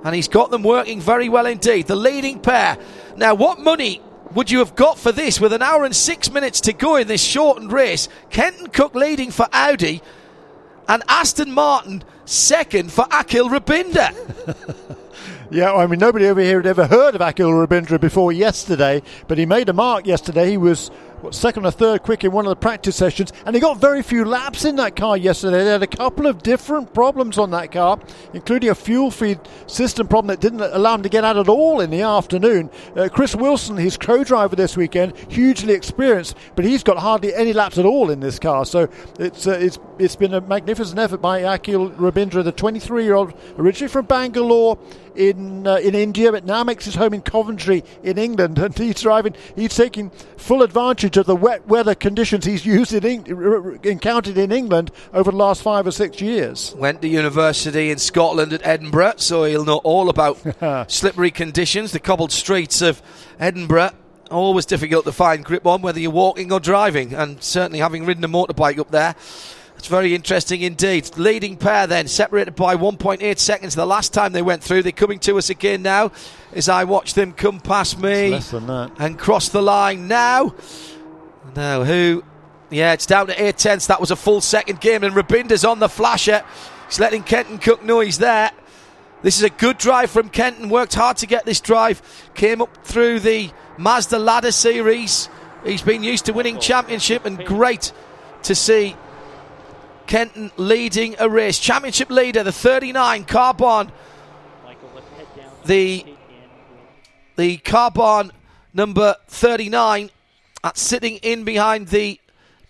And 0.04 0.16
he's 0.16 0.28
got 0.28 0.50
them 0.50 0.64
working 0.64 1.00
very 1.00 1.30
well 1.30 1.46
indeed. 1.46 1.88
The 1.88 1.96
leading 1.96 2.40
pair. 2.40 2.78
Now, 3.18 3.36
what 3.36 3.60
money 3.60 4.02
would 4.34 4.50
you 4.50 4.60
have 4.60 4.76
got 4.76 4.98
for 4.98 5.12
this 5.12 5.40
with 5.40 5.54
an 5.54 5.62
hour 5.62 5.84
and 5.84 5.96
six 5.96 6.32
minutes 6.32 6.62
to 6.62 6.74
go 6.74 6.96
in 6.96 7.08
this 7.08 7.24
shortened 7.24 7.72
race? 7.72 8.08
Kenton 8.30 8.68
Koch 8.68 8.96
leading 8.96 9.30
for 9.30 9.48
Audi 9.52 10.02
and 10.88 11.04
Aston 11.08 11.52
Martin 11.52 12.04
second 12.26 12.92
for 12.92 13.04
Akhil 13.06 13.50
Rabindra. 13.50 14.98
Yeah, 15.52 15.74
I 15.74 15.86
mean, 15.86 16.00
nobody 16.00 16.28
over 16.28 16.40
here 16.40 16.60
had 16.60 16.66
ever 16.66 16.88
heard 16.88 17.14
of 17.14 17.20
Akhil 17.20 17.52
Rabindra 17.52 18.00
before 18.00 18.32
yesterday, 18.32 19.02
but 19.28 19.38
he 19.38 19.46
made 19.46 19.68
a 19.68 19.74
mark 19.74 20.08
yesterday. 20.08 20.52
He 20.52 20.56
was 20.56 20.90
what, 21.22 21.36
second 21.36 21.66
or 21.66 21.72
third 21.72 22.04
quick 22.04 22.24
in 22.24 22.32
one 22.32 22.46
of 22.46 22.50
the 22.50 22.56
practice 22.56 22.96
sessions, 22.96 23.32
and 23.46 23.56
he 23.56 23.62
got 23.62 23.78
very 23.78 24.02
few 24.02 24.26
laps 24.26 24.66
in 24.66 24.76
that 24.78 24.96
car 24.96 25.18
yesterday. 25.18 25.64
They 25.64 25.72
had 25.72 25.84
a 25.84 25.88
couple 25.88 26.28
of 26.28 26.42
different 26.44 26.94
problems 26.94 27.38
on 27.38 27.52
that 27.52 27.72
car, 27.72 28.00
including 28.34 28.70
a 28.70 28.76
fuel 28.76 29.12
feed 29.12 29.40
system 29.68 30.08
problem 30.08 30.28
that 30.28 30.42
didn't 30.42 30.62
allow 30.62 30.96
him 30.96 31.04
to 31.04 31.10
get 31.10 31.24
out 31.24 31.38
at 31.38 31.48
all 31.48 31.82
in 31.82 31.90
the 31.90 32.02
afternoon. 32.02 32.70
Uh, 32.96 33.10
Chris 33.12 33.36
Wilson, 33.36 33.78
his 33.78 33.98
co-driver 33.98 34.56
this 34.56 34.76
weekend, 34.76 35.16
hugely 35.32 35.74
experienced, 35.74 36.36
but 36.56 36.66
he's 36.66 36.84
got 36.84 36.98
hardly 36.98 37.34
any 37.34 37.54
laps 37.54 37.78
at 37.78 37.86
all 37.86 38.10
in 38.10 38.20
this 38.20 38.40
car. 38.40 38.66
So 38.66 38.90
it's 39.20 39.48
uh, 39.48 39.52
it's 39.52 39.80
it's 40.00 40.16
been 40.16 40.34
a 40.34 40.42
magnificent 40.42 41.00
effort 41.00 41.22
by 41.22 41.42
Akhil 41.42 41.96
Rabindra, 41.96 42.44
the 42.44 42.54
23-year-old, 42.54 43.34
originally 43.58 43.90
from 43.90 44.06
Bangalore 44.06 44.80
in 45.16 45.68
uh, 45.68 45.76
in 45.76 45.96
India, 45.96 46.32
but 46.32 46.46
now 46.46 46.64
makes 46.64 46.86
his 46.86 46.96
home 46.96 47.14
in 47.14 47.22
Coventry 47.22 47.84
in 48.04 48.18
England, 48.18 48.58
and 48.60 48.78
he's 48.78 49.02
driving. 49.02 49.36
He's 49.56 49.76
taking 49.76 50.10
full 50.38 50.64
advantage 50.64 51.11
of 51.18 51.26
the 51.26 51.36
wet 51.36 51.68
weather 51.68 51.96
conditions 51.96 52.46
he's 52.46 52.66
used 52.66 52.94
in 52.94 53.04
encountered 53.84 54.38
in 54.38 54.52
England 54.52 54.92
over 55.14 55.32
the 55.32 55.38
last 55.38 55.62
five 55.62 55.88
or 55.88 55.92
six 55.92 56.22
years. 56.22 56.74
Went 56.78 57.02
to 57.02 57.08
university 57.08 57.92
in 57.92 57.98
Scotland 57.98 58.54
at 58.54 58.66
Edinburgh, 58.66 59.14
so 59.18 59.44
he'll 59.44 59.66
know 59.66 59.78
all 59.84 60.10
about 60.10 60.40
slippery 60.92 61.32
conditions. 61.32 61.92
The 61.92 62.00
cobbled 62.00 62.32
streets 62.32 62.82
of 62.82 63.02
Edinburgh 63.40 63.92
always 64.30 64.66
difficult 64.66 65.06
to 65.06 65.12
find 65.12 65.44
grip 65.44 65.66
on, 65.66 65.82
whether 65.82 66.00
you're 66.00 66.12
walking 66.12 66.52
or 66.52 66.60
driving, 66.60 67.14
and 67.14 67.42
certainly 67.44 67.80
having 67.80 68.06
ridden 68.06 68.24
a 68.24 68.30
motorbike 68.30 68.80
up 68.80 68.92
there. 68.92 69.16
It's 69.82 69.88
very 69.88 70.14
interesting 70.14 70.62
indeed. 70.62 71.10
Leading 71.18 71.58
pair 71.58 71.88
then, 71.88 72.08
separated 72.08 72.56
by 72.56 72.76
1.8 72.76 73.40
seconds 73.40 73.74
the 73.74 73.86
last 73.88 74.14
time 74.14 74.32
they 74.32 74.44
went 74.44 74.64
through. 74.64 74.84
They're 74.84 74.92
coming 74.92 75.18
to 75.22 75.40
us 75.40 75.50
again 75.50 75.82
now 75.82 76.12
as 76.54 76.70
I 76.70 76.84
watch 76.84 77.16
them 77.16 77.32
come 77.34 77.60
past 77.60 77.98
me 78.00 78.32
and 79.00 79.18
cross 79.18 79.50
the 79.50 79.62
line 79.62 80.08
now. 80.08 80.54
Now, 81.56 81.84
who? 81.84 82.24
Yeah, 82.70 82.94
it's 82.94 83.06
down 83.06 83.28
to 83.28 83.44
8 83.44 83.58
tenths. 83.58 83.88
That 83.88 84.00
was 84.00 84.12
a 84.12 84.16
full 84.16 84.42
second 84.42 84.80
game, 84.80 85.04
and 85.04 85.14
Rabindra's 85.14 85.66
on 85.66 85.80
the 85.80 85.90
flasher. 85.90 86.44
He's 86.88 87.00
letting 87.00 87.24
Kenton 87.24 87.60
Koch 87.60 87.84
know 87.84 88.00
he's 88.00 88.18
there. 88.18 88.52
This 89.22 89.38
is 89.38 89.44
a 89.44 89.50
good 89.50 89.78
drive 89.78 90.10
from 90.10 90.30
Kenton. 90.30 90.70
Worked 90.70 90.96
hard 90.96 91.18
to 91.18 91.28
get 91.28 91.46
this 91.46 91.60
drive. 91.60 92.02
Came 92.34 92.62
up 92.62 92.86
through 92.86 93.20
the 93.20 93.52
Mazda 93.78 94.18
Ladder 94.18 94.52
Series. 94.52 95.30
He's 95.66 95.82
been 95.82 96.04
used 96.04 96.26
to 96.26 96.34
winning 96.34 96.60
championship, 96.60 97.26
and 97.26 97.44
great 97.46 97.92
to 98.44 98.56
see 98.56 98.96
Kenton 100.08 100.52
leading 100.58 101.16
a 101.20 101.30
race. 101.30 101.60
Championship 101.60 102.10
leader, 102.10 102.44
the 102.44 102.52
39 102.52 103.26
Carbahn. 103.26 103.92
The 105.66 106.06
the 107.36 107.58
Carbahn 107.60 108.32
number 108.74 109.16
39 109.28 110.10
at 110.64 110.78
sitting 110.78 111.18
in 111.18 111.44
behind 111.44 111.88
the 111.88 112.20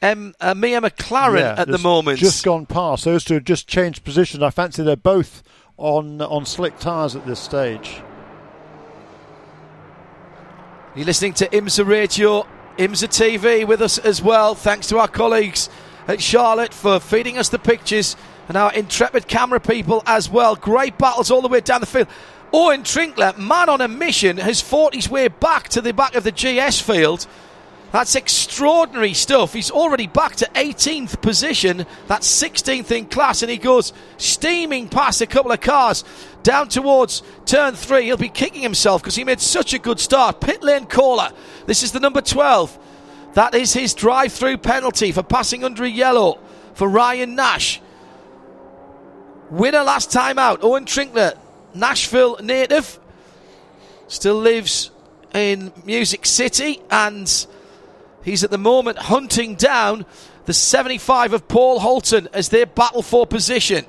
um, 0.02 0.34
uh, 0.40 0.56
Mia 0.56 0.82
McLaren 0.82 1.40
Yeah, 1.40 1.56
at 1.58 1.68
the 1.68 1.78
moment. 1.78 2.20
Just 2.20 2.44
gone 2.44 2.66
past. 2.66 3.06
Those 3.06 3.24
two 3.24 3.36
have 3.36 3.44
just 3.44 3.68
changed 3.68 4.04
position. 4.04 4.42
I 4.42 4.50
fancy 4.50 4.84
they're 4.84 4.96
both 4.96 5.44
on 5.78 6.22
on 6.22 6.46
slick 6.46 6.78
tyres 6.80 7.16
at 7.16 7.26
this 7.26 7.40
stage. 7.40 8.02
You're 10.96 11.06
listening 11.06 11.34
to 11.36 11.48
IMSA 11.48 11.88
Radio, 11.88 12.46
IMSA 12.78 13.08
TV 13.08 13.66
with 13.66 13.82
us 13.82 13.98
as 13.98 14.22
well. 14.22 14.56
Thanks 14.56 14.88
to 14.90 14.98
our 14.98 15.08
colleagues 15.08 15.70
at 16.08 16.22
Charlotte 16.22 16.74
for 16.74 17.00
feeding 17.00 17.38
us 17.38 17.48
the 17.48 17.60
pictures 17.60 18.18
and 18.50 18.58
our 18.58 18.74
intrepid 18.74 19.28
camera 19.28 19.62
people 19.62 20.04
as 20.06 20.30
well. 20.30 20.56
Great 20.56 20.98
battles 20.98 21.32
all 21.32 21.42
the 21.42 21.48
way 21.48 21.62
down 21.62 21.80
the 21.80 21.88
field. 21.88 22.08
Owen 22.52 22.84
Trinkler, 22.84 23.38
man 23.38 23.70
on 23.70 23.80
a 23.80 23.88
mission, 23.88 24.36
has 24.36 24.60
fought 24.60 24.94
his 24.94 25.10
way 25.10 25.30
back 25.30 25.70
to 25.70 25.80
the 25.80 25.94
back 25.94 26.16
of 26.16 26.26
the 26.26 26.32
GS 26.32 26.82
field. 26.82 27.26
That's 27.92 28.16
extraordinary 28.16 29.14
stuff. 29.14 29.54
He's 29.54 29.70
already 29.70 30.08
back 30.08 30.38
to 30.38 30.46
18th 30.56 31.22
position. 31.22 31.86
That's 32.08 32.28
16th 32.42 32.90
in 32.92 33.06
class, 33.08 33.42
and 33.42 33.52
he 33.52 33.58
goes 33.58 33.92
steaming 34.18 34.88
past 34.88 35.22
a 35.22 35.28
couple 35.28 35.52
of 35.52 35.60
cars 35.60 36.06
down 36.42 36.70
towards 36.70 37.22
turn 37.46 37.76
three. 37.76 38.06
He'll 38.06 38.18
be 38.18 38.30
kicking 38.30 38.62
himself 38.62 39.02
because 39.02 39.16
he 39.16 39.26
made 39.26 39.42
such 39.42 39.74
a 39.74 39.80
good 39.80 40.00
start. 40.00 40.40
Pit 40.40 40.64
lane 40.64 40.86
caller. 40.86 41.32
This 41.66 41.84
is 41.84 41.92
the 41.92 42.00
number 42.00 42.22
12. 42.22 42.80
That 43.34 43.56
is 43.56 43.74
his 43.74 43.94
drive 43.94 44.32
through 44.32 44.58
penalty 44.58 45.12
for 45.12 45.24
passing 45.24 45.64
under 45.64 45.84
a 45.84 45.90
yellow 45.90 46.40
for 46.74 46.88
Ryan 46.88 47.36
Nash. 47.36 47.82
Winner 49.50 49.84
last 49.84 50.12
time 50.12 50.40
out, 50.40 50.64
Owen 50.64 50.86
Trinkler, 50.86 51.38
Nashville 51.74 52.38
native, 52.42 53.00
still 54.08 54.36
lives 54.36 54.92
in 55.34 55.74
Music 55.86 56.26
City, 56.26 56.82
and 56.90 57.48
he's 58.24 58.44
at 58.44 58.52
the 58.52 58.58
moment 58.58 58.98
hunting 58.98 59.56
down 59.56 60.06
the 60.46 60.54
75 60.54 61.34
of 61.34 61.48
Paul 61.48 61.80
Holton 61.80 62.28
as 62.34 62.50
they 62.50 62.64
battle 62.66 63.02
for 63.02 63.26
position. 63.26 63.86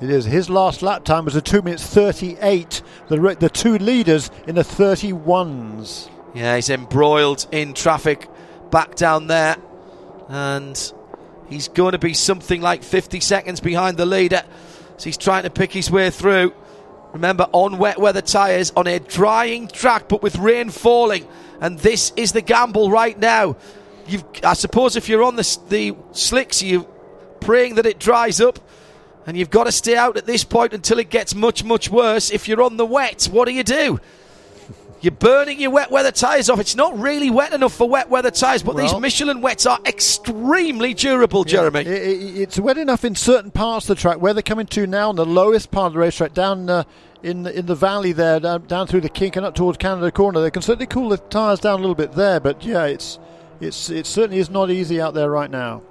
It 0.00 0.10
is. 0.10 0.24
His 0.24 0.48
last 0.48 0.82
lap 0.82 1.04
time 1.04 1.24
was 1.24 1.34
a 1.34 1.42
2 1.42 1.62
minutes 1.62 1.84
38. 1.84 2.82
The, 3.08 3.36
the 3.38 3.50
two 3.50 3.78
leaders 3.78 4.30
in 4.46 4.54
the 4.54 4.62
31s. 4.62 6.08
Yeah, 6.34 6.54
he's 6.54 6.70
embroiled 6.70 7.46
in 7.50 7.74
traffic 7.74 8.28
back 8.70 8.94
down 8.94 9.26
there, 9.26 9.56
and 10.28 10.92
he's 11.48 11.68
going 11.68 11.92
to 11.92 11.98
be 11.98 12.14
something 12.14 12.60
like 12.60 12.84
50 12.84 13.18
seconds 13.20 13.60
behind 13.60 13.96
the 13.96 14.06
leader. 14.06 14.42
So 14.98 15.04
he's 15.04 15.16
trying 15.16 15.44
to 15.44 15.50
pick 15.50 15.72
his 15.72 15.90
way 15.90 16.10
through. 16.10 16.54
Remember, 17.12 17.48
on 17.52 17.78
wet 17.78 17.98
weather 17.98 18.20
tyres, 18.20 18.72
on 18.76 18.86
a 18.86 18.98
drying 18.98 19.68
track, 19.68 20.08
but 20.08 20.22
with 20.22 20.36
rain 20.36 20.70
falling. 20.70 21.26
And 21.60 21.78
this 21.78 22.12
is 22.16 22.32
the 22.32 22.42
gamble 22.42 22.90
right 22.90 23.18
now. 23.18 23.56
You've, 24.06 24.24
I 24.44 24.54
suppose 24.54 24.96
if 24.96 25.08
you're 25.08 25.22
on 25.22 25.36
the, 25.36 25.58
the 25.68 25.96
slicks, 26.12 26.62
you're 26.62 26.86
praying 27.40 27.76
that 27.76 27.86
it 27.86 27.98
dries 27.98 28.40
up. 28.40 28.58
And 29.26 29.36
you've 29.36 29.50
got 29.50 29.64
to 29.64 29.72
stay 29.72 29.96
out 29.96 30.16
at 30.16 30.24
this 30.24 30.44
point 30.44 30.72
until 30.72 30.98
it 30.98 31.10
gets 31.10 31.34
much, 31.34 31.62
much 31.62 31.90
worse. 31.90 32.30
If 32.30 32.48
you're 32.48 32.62
on 32.62 32.78
the 32.78 32.86
wet, 32.86 33.24
what 33.30 33.46
do 33.46 33.52
you 33.52 33.64
do? 33.64 34.00
You're 35.00 35.12
burning 35.12 35.60
your 35.60 35.70
wet 35.70 35.90
weather 35.92 36.10
tyres 36.10 36.50
off. 36.50 36.58
It's 36.58 36.74
not 36.74 36.98
really 36.98 37.30
wet 37.30 37.52
enough 37.52 37.72
for 37.72 37.88
wet 37.88 38.10
weather 38.10 38.30
tyres, 38.32 38.62
but 38.64 38.76
these 38.76 38.92
Michelin 39.00 39.40
wets 39.40 39.64
are 39.64 39.78
extremely 39.86 40.92
durable, 40.94 41.44
Jeremy. 41.44 41.82
Yeah, 41.84 41.92
i- 41.92 41.96
i- 41.96 42.42
it's 42.42 42.58
wet 42.58 42.78
enough 42.78 43.04
in 43.04 43.14
certain 43.14 43.50
parts 43.52 43.88
of 43.88 43.96
the 43.96 44.00
track 44.00 44.20
where 44.20 44.34
they're 44.34 44.42
coming 44.42 44.66
to 44.66 44.86
now 44.88 45.08
on 45.10 45.16
the 45.16 45.24
lowest 45.26 45.70
part 45.70 45.88
of 45.88 45.92
the 45.92 45.98
racetrack, 46.00 46.34
down 46.34 46.68
uh, 46.68 46.82
in 47.22 47.44
the, 47.44 47.56
in 47.56 47.66
the 47.66 47.74
valley 47.76 48.10
there, 48.12 48.40
down, 48.40 48.66
down 48.66 48.86
through 48.88 49.00
the 49.02 49.08
kink 49.08 49.36
and 49.36 49.46
up 49.46 49.54
towards 49.54 49.78
Canada 49.78 50.10
Corner. 50.10 50.40
They 50.40 50.50
can 50.50 50.62
certainly 50.62 50.86
cool 50.86 51.10
the 51.10 51.18
tyres 51.18 51.60
down 51.60 51.74
a 51.78 51.82
little 51.82 51.94
bit 51.94 52.12
there, 52.12 52.40
but 52.40 52.64
yeah, 52.64 52.84
it's 52.84 53.18
it's 53.60 53.90
it 53.90 54.06
certainly 54.06 54.38
is 54.38 54.50
not 54.50 54.70
easy 54.70 55.00
out 55.00 55.14
there 55.14 55.30
right 55.30 55.50
now. 55.50 55.82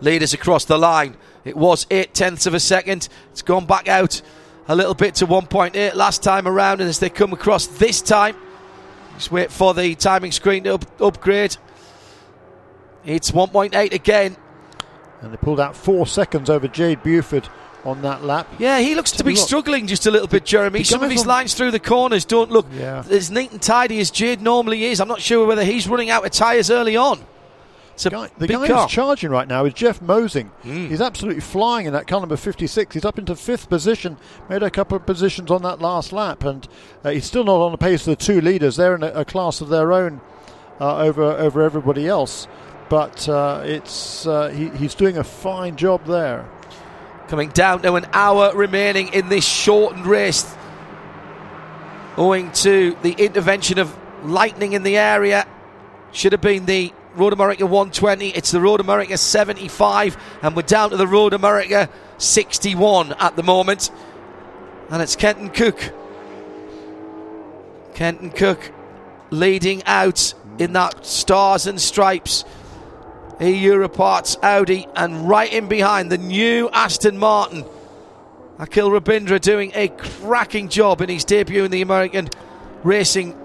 Leaders 0.00 0.32
across 0.34 0.64
the 0.64 0.78
line. 0.78 1.16
It 1.44 1.56
was 1.56 1.86
eight 1.90 2.12
tenths 2.14 2.46
of 2.46 2.54
a 2.54 2.60
second. 2.60 3.08
It's 3.32 3.42
gone 3.42 3.66
back 3.66 3.88
out 3.88 4.20
a 4.68 4.74
little 4.76 4.94
bit 4.94 5.14
to 5.16 5.26
1.8 5.26 5.94
last 5.94 6.22
time 6.22 6.46
around, 6.46 6.80
and 6.80 6.88
as 6.90 6.98
they 6.98 7.08
come 7.08 7.32
across 7.32 7.66
this 7.66 8.02
time, 8.02 8.36
just 9.18 9.30
wait 9.30 9.50
for 9.52 9.74
the 9.74 9.94
timing 9.94 10.32
screen 10.32 10.64
to 10.64 10.74
up- 10.74 11.00
upgrade. 11.00 11.56
It's 13.04 13.30
1.8 13.30 13.92
again. 13.92 14.36
And 15.22 15.32
they 15.32 15.36
pulled 15.36 15.60
out 15.60 15.76
four 15.76 16.06
seconds 16.06 16.48
over 16.50 16.68
Jade 16.68 17.02
Buford 17.02 17.48
on 17.84 18.02
that 18.02 18.24
lap. 18.24 18.46
Yeah, 18.58 18.80
he 18.80 18.94
looks 18.94 19.12
to 19.12 19.24
be 19.24 19.34
struggling 19.34 19.86
just 19.86 20.06
a 20.06 20.10
little 20.10 20.28
bit, 20.28 20.44
Jeremy. 20.44 20.84
Some 20.84 21.02
of 21.02 21.10
his 21.10 21.26
lines 21.26 21.54
through 21.54 21.70
the 21.70 21.80
corners 21.80 22.24
don't 22.24 22.50
look 22.50 22.66
Yeah. 22.72 23.02
as 23.10 23.30
neat 23.30 23.50
and 23.52 23.62
tidy 23.62 23.98
as 24.00 24.10
Jade 24.10 24.40
normally 24.42 24.84
is. 24.84 25.00
I'm 25.00 25.08
not 25.08 25.20
sure 25.20 25.46
whether 25.46 25.64
he's 25.64 25.88
running 25.88 26.10
out 26.10 26.24
of 26.24 26.30
tyres 26.32 26.70
early 26.70 26.96
on. 26.96 27.20
It's 27.98 28.06
a 28.06 28.10
Guy, 28.10 28.30
the 28.38 28.46
big 28.46 28.56
guy 28.56 28.68
car. 28.68 28.82
who's 28.84 28.92
charging 28.92 29.32
right 29.32 29.48
now 29.48 29.64
is 29.64 29.74
Jeff 29.74 30.00
Mosing. 30.00 30.52
Mm. 30.62 30.88
He's 30.88 31.00
absolutely 31.00 31.40
flying 31.40 31.86
in 31.86 31.92
that 31.94 32.06
car 32.06 32.20
number 32.20 32.36
56. 32.36 32.94
He's 32.94 33.04
up 33.04 33.18
into 33.18 33.34
fifth 33.34 33.68
position, 33.68 34.18
made 34.48 34.62
a 34.62 34.70
couple 34.70 34.96
of 34.96 35.04
positions 35.04 35.50
on 35.50 35.62
that 35.62 35.80
last 35.80 36.12
lap, 36.12 36.44
and 36.44 36.68
uh, 37.02 37.10
he's 37.10 37.24
still 37.24 37.42
not 37.42 37.56
on 37.56 37.72
the 37.72 37.76
pace 37.76 38.06
of 38.06 38.16
the 38.16 38.24
two 38.24 38.40
leaders. 38.40 38.76
They're 38.76 38.94
in 38.94 39.02
a, 39.02 39.08
a 39.08 39.24
class 39.24 39.60
of 39.60 39.68
their 39.68 39.92
own 39.92 40.20
uh, 40.80 40.98
over 40.98 41.24
over 41.24 41.60
everybody 41.60 42.06
else. 42.06 42.46
But 42.88 43.28
uh, 43.28 43.62
it's 43.64 44.28
uh, 44.28 44.50
he, 44.50 44.68
he's 44.68 44.94
doing 44.94 45.18
a 45.18 45.24
fine 45.24 45.74
job 45.74 46.04
there. 46.06 46.48
Coming 47.26 47.48
down 47.48 47.82
to 47.82 47.94
an 47.94 48.06
hour 48.12 48.54
remaining 48.54 49.08
in 49.08 49.28
this 49.28 49.44
shortened 49.44 50.06
race, 50.06 50.46
owing 52.16 52.52
to 52.52 52.96
the 53.02 53.14
intervention 53.14 53.80
of 53.80 53.98
lightning 54.22 54.74
in 54.74 54.84
the 54.84 54.96
area. 54.96 55.48
Should 56.12 56.30
have 56.30 56.40
been 56.40 56.64
the 56.64 56.92
Road 57.18 57.32
America 57.32 57.66
120. 57.66 58.28
It's 58.28 58.52
the 58.52 58.60
Road 58.60 58.80
America 58.80 59.18
75, 59.18 60.16
and 60.40 60.54
we're 60.54 60.62
down 60.62 60.90
to 60.90 60.96
the 60.96 61.06
Road 61.06 61.34
America 61.34 61.90
61 62.18 63.12
at 63.14 63.34
the 63.34 63.42
moment. 63.42 63.90
And 64.88 65.02
it's 65.02 65.16
Kenton 65.16 65.50
Koch. 65.50 65.92
Kenton 67.94 68.30
Koch 68.30 68.70
leading 69.30 69.82
out 69.84 70.32
in 70.58 70.74
that 70.74 71.04
stars 71.04 71.66
and 71.66 71.80
stripes. 71.80 72.44
EU 73.40 73.72
Europarts 73.72 74.36
Audi, 74.42 74.86
and 74.94 75.28
right 75.28 75.52
in 75.52 75.68
behind 75.68 76.10
the 76.10 76.18
new 76.18 76.68
Aston 76.70 77.18
Martin. 77.18 77.64
Akhil 78.58 78.96
Rabindra 78.96 79.40
doing 79.40 79.70
a 79.74 79.88
cracking 79.88 80.68
job 80.68 81.00
in 81.00 81.08
his 81.08 81.24
debut 81.24 81.64
in 81.64 81.70
the 81.70 81.82
American 81.82 82.28
Racing 82.82 83.36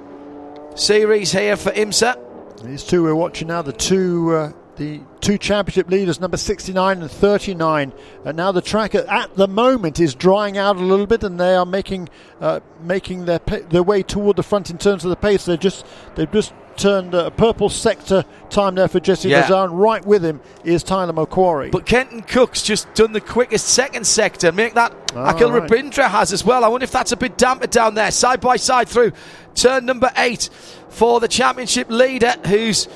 Series 0.75 1.31
here 1.31 1.55
for 1.55 1.71
IMSA. 1.71 2.22
These 2.63 2.83
two 2.85 3.03
we're 3.03 3.13
watching 3.15 3.49
now, 3.49 3.61
the 3.61 3.73
two 3.73 4.33
uh, 4.33 4.51
the 4.77 5.01
two 5.19 5.37
championship 5.37 5.89
leaders, 5.89 6.19
number 6.19 6.37
69 6.37 7.01
and 7.01 7.11
39. 7.11 7.93
And 8.25 8.37
now 8.37 8.51
the 8.51 8.61
track 8.61 8.95
at 8.95 9.35
the 9.35 9.47
moment 9.47 9.99
is 9.99 10.15
drying 10.15 10.57
out 10.57 10.77
a 10.77 10.79
little 10.79 11.05
bit, 11.05 11.23
and 11.23 11.37
they 11.37 11.55
are 11.55 11.65
making 11.65 12.07
uh, 12.39 12.61
making 12.81 13.25
their 13.25 13.39
their 13.39 13.83
way 13.83 14.01
toward 14.01 14.37
the 14.37 14.43
front 14.43 14.69
in 14.69 14.77
terms 14.77 15.03
of 15.03 15.09
the 15.09 15.17
pace. 15.17 15.45
They 15.45 15.57
just 15.57 15.85
they've 16.15 16.31
just 16.31 16.53
turned 16.77 17.13
a 17.13 17.29
purple 17.31 17.69
sector 17.69 18.25
time 18.49 18.75
there 18.75 18.87
for 18.87 18.99
Jesse 18.99 19.29
yeah. 19.29 19.67
Right 19.69 20.03
with 20.03 20.23
him 20.23 20.41
is 20.63 20.83
Tyler 20.83 21.13
McQuarrie. 21.13 21.71
But 21.71 21.85
Kenton 21.85 22.23
Koch's 22.23 22.63
just 22.63 22.91
done 22.95 23.11
the 23.11 23.21
quickest 23.21 23.67
second 23.67 24.07
sector. 24.07 24.51
Make 24.51 24.73
that 24.73 24.91
oh, 25.13 25.17
Akhil 25.17 25.51
right. 25.51 25.69
Rabindra 25.69 26.09
has 26.09 26.33
as 26.33 26.43
well. 26.43 26.63
I 26.63 26.69
wonder 26.69 26.85
if 26.85 26.91
that's 26.91 27.11
a 27.11 27.17
bit 27.17 27.37
damper 27.37 27.67
down 27.67 27.93
there, 27.93 28.09
side 28.09 28.41
by 28.41 28.55
side 28.55 28.87
through 28.89 29.11
turn 29.53 29.85
number 29.85 30.11
eight 30.17 30.49
for 30.93 31.19
the 31.19 31.27
championship 31.27 31.89
leader, 31.89 32.35
who's 32.45 32.87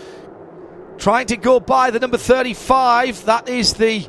trying 0.97 1.27
to 1.27 1.37
go 1.37 1.59
by 1.59 1.91
the 1.91 1.99
number 1.99 2.17
35. 2.17 3.25
That 3.25 3.49
is 3.49 3.73
the 3.73 4.07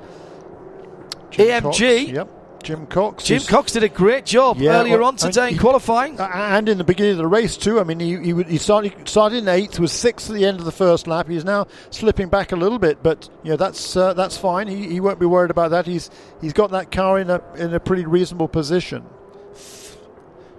Jim 1.31 1.62
AMG. 1.62 1.62
Cox, 1.62 1.81
yep. 2.12 2.28
Jim 2.62 2.86
Cox. 2.86 3.24
Jim 3.24 3.43
Cox 3.43 3.73
did 3.73 3.82
a 3.82 3.89
great 3.89 4.27
job 4.27 4.59
yeah, 4.59 4.81
earlier 4.81 4.98
well, 4.98 5.09
on 5.09 5.16
today 5.16 5.51
in 5.51 5.59
qualifying. 5.59 6.19
And 6.19 6.69
in 6.69 6.77
the 6.77 6.85
beginning 6.85 7.12
of 7.12 7.19
the 7.19 7.27
race, 7.27 7.56
too. 7.56 7.81
I 7.81 7.85
mean, 7.85 8.01
he, 8.01 8.16
he, 8.19 8.43
he, 8.43 8.59
started, 8.59 9.09
started 9.09 9.39
in 9.39 9.48
eighth, 9.48 9.78
was 9.78 9.93
sixth 9.93 10.28
at 10.28 10.35
the 10.35 10.44
end 10.44 10.59
of 10.59 10.65
the 10.65 10.73
first 10.73 11.06
lap. 11.06 11.28
He's 11.28 11.44
now 11.44 11.66
slipping 11.90 12.28
back 12.28 12.52
a 12.52 12.56
little 12.56 12.78
bit, 12.78 13.02
but 13.02 13.28
you 13.43 13.51
know, 13.51 13.56
that's 13.56 13.97
uh, 13.97 14.12
that's 14.12 14.36
fine. 14.36 14.69
He, 14.69 14.89
he 14.89 15.01
won't 15.01 15.20
be 15.20 15.27
worried 15.27 15.51
about 15.51 15.70
that. 15.70 15.86
He's 15.86 16.10
He's 16.40 16.52
got 16.52 16.73
that 16.73 16.90
car 16.90 17.19
in 17.19 17.31
a, 17.31 17.43
in 17.56 17.73
a 17.73 17.81
pretty 17.81 18.05
reasonable 18.05 18.48
position. 18.48 19.05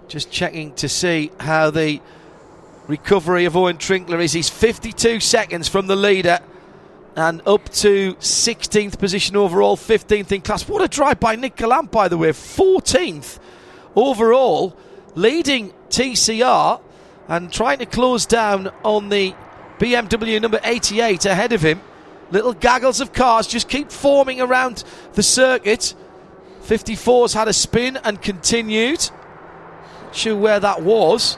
Just 0.08 0.32
checking 0.32 0.74
to 0.74 0.88
see 0.88 1.30
how 1.38 1.70
the 1.70 2.00
recovery 2.90 3.44
of 3.44 3.56
Owen 3.56 3.78
Trinkler 3.78 4.20
is. 4.20 4.32
He's 4.32 4.50
52 4.50 5.20
seconds 5.20 5.68
from 5.68 5.86
the 5.86 5.96
leader 5.96 6.40
and 7.16 7.40
up 7.46 7.68
to 7.70 8.14
16th 8.14 8.98
position 8.98 9.36
overall, 9.36 9.76
15th 9.76 10.32
in 10.32 10.40
class. 10.40 10.68
What 10.68 10.82
a 10.82 10.88
drive 10.88 11.20
by 11.20 11.36
Nick 11.36 11.56
Galante, 11.56 11.90
by 11.90 12.08
the 12.08 12.18
way, 12.18 12.30
14th 12.30 13.38
overall, 13.94 14.76
leading 15.14 15.72
TCR 15.88 16.80
and 17.28 17.52
trying 17.52 17.78
to 17.78 17.86
close 17.86 18.26
down 18.26 18.70
on 18.84 19.08
the 19.08 19.34
BMW 19.78 20.40
number 20.42 20.60
88 20.62 21.24
ahead 21.26 21.52
of 21.52 21.62
him. 21.62 21.80
Little 22.32 22.52
gaggles 22.52 23.00
of 23.00 23.12
cars 23.12 23.46
just 23.46 23.68
keep 23.68 23.90
forming 23.90 24.40
around 24.40 24.84
the 25.14 25.22
circuit. 25.22 25.94
54's 26.62 27.34
had 27.34 27.48
a 27.48 27.52
spin 27.52 27.96
and 27.98 28.20
continued. 28.20 29.10
Not 30.04 30.16
sure 30.16 30.36
where 30.36 30.60
that 30.60 30.82
was. 30.82 31.36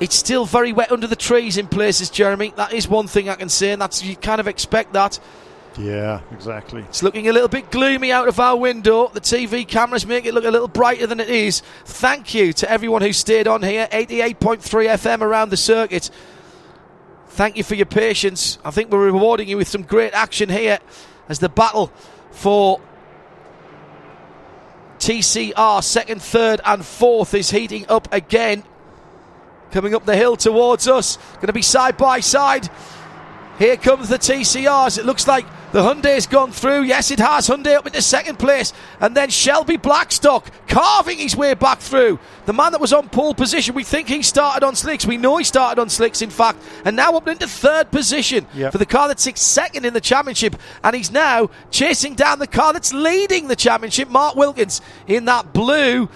It's 0.00 0.16
still 0.16 0.46
very 0.46 0.72
wet 0.72 0.90
under 0.90 1.06
the 1.06 1.14
trees 1.14 1.58
in 1.58 1.68
places, 1.68 2.08
Jeremy. 2.08 2.54
That 2.56 2.72
is 2.72 2.88
one 2.88 3.06
thing 3.06 3.28
I 3.28 3.34
can 3.34 3.50
say, 3.50 3.72
and 3.72 3.80
that's 3.80 4.02
you 4.02 4.16
kind 4.16 4.40
of 4.40 4.48
expect 4.48 4.94
that. 4.94 5.20
Yeah, 5.78 6.20
exactly. 6.32 6.80
It's 6.82 7.02
looking 7.02 7.28
a 7.28 7.32
little 7.32 7.48
bit 7.48 7.70
gloomy 7.70 8.10
out 8.10 8.26
of 8.26 8.40
our 8.40 8.56
window. 8.56 9.08
The 9.08 9.20
TV 9.20 9.68
cameras 9.68 10.06
make 10.06 10.24
it 10.24 10.34
look 10.34 10.44
a 10.44 10.50
little 10.50 10.68
brighter 10.68 11.06
than 11.06 11.20
it 11.20 11.28
is. 11.28 11.62
Thank 11.84 12.34
you 12.34 12.52
to 12.54 12.70
everyone 12.70 13.02
who 13.02 13.12
stayed 13.12 13.46
on 13.46 13.62
here. 13.62 13.88
88.3 13.92 14.60
FM 14.60 15.20
around 15.20 15.50
the 15.50 15.56
circuit. 15.56 16.10
Thank 17.28 17.56
you 17.56 17.62
for 17.62 17.74
your 17.74 17.86
patience. 17.86 18.58
I 18.64 18.70
think 18.70 18.90
we're 18.90 19.04
rewarding 19.04 19.48
you 19.48 19.58
with 19.58 19.68
some 19.68 19.82
great 19.82 20.14
action 20.14 20.48
here 20.48 20.78
as 21.28 21.38
the 21.38 21.48
battle 21.48 21.92
for 22.32 22.80
TCR 24.98 25.82
second, 25.84 26.20
third, 26.20 26.60
and 26.64 26.84
fourth 26.84 27.34
is 27.34 27.50
heating 27.50 27.86
up 27.88 28.12
again 28.12 28.64
coming 29.70 29.94
up 29.94 30.04
the 30.06 30.16
hill 30.16 30.36
towards 30.36 30.88
us. 30.88 31.16
Going 31.34 31.46
to 31.46 31.52
be 31.52 31.62
side 31.62 31.96
by 31.96 32.20
side. 32.20 32.68
Here 33.60 33.76
comes 33.76 34.08
the 34.08 34.18
TCRs. 34.18 34.98
It 34.98 35.04
looks 35.04 35.28
like 35.28 35.44
the 35.72 35.82
Hyundai's 35.82 36.26
gone 36.26 36.50
through. 36.50 36.84
Yes, 36.84 37.10
it 37.10 37.18
has. 37.18 37.46
Hyundai 37.46 37.76
up 37.76 37.86
into 37.86 38.00
second 38.00 38.38
place. 38.38 38.72
And 39.00 39.14
then 39.14 39.28
Shelby 39.28 39.76
Blackstock 39.76 40.50
carving 40.66 41.18
his 41.18 41.36
way 41.36 41.52
back 41.52 41.78
through. 41.78 42.18
The 42.46 42.54
man 42.54 42.72
that 42.72 42.80
was 42.80 42.94
on 42.94 43.10
pole 43.10 43.34
position, 43.34 43.74
we 43.74 43.84
think 43.84 44.08
he 44.08 44.22
started 44.22 44.64
on 44.64 44.76
slicks. 44.76 45.04
We 45.04 45.18
know 45.18 45.36
he 45.36 45.44
started 45.44 45.78
on 45.78 45.90
slicks, 45.90 46.22
in 46.22 46.30
fact. 46.30 46.62
And 46.86 46.96
now 46.96 47.16
up 47.16 47.28
into 47.28 47.46
third 47.46 47.90
position 47.90 48.46
yep. 48.54 48.72
for 48.72 48.78
the 48.78 48.86
car 48.86 49.08
that's 49.08 49.28
second 49.38 49.84
in 49.84 49.92
the 49.92 50.00
championship. 50.00 50.56
And 50.82 50.96
he's 50.96 51.10
now 51.10 51.50
chasing 51.70 52.14
down 52.14 52.38
the 52.38 52.46
car 52.46 52.72
that's 52.72 52.94
leading 52.94 53.48
the 53.48 53.56
championship, 53.56 54.08
Mark 54.08 54.36
Wilkins, 54.36 54.80
in 55.06 55.26
that 55.26 55.52
blue 55.52 56.08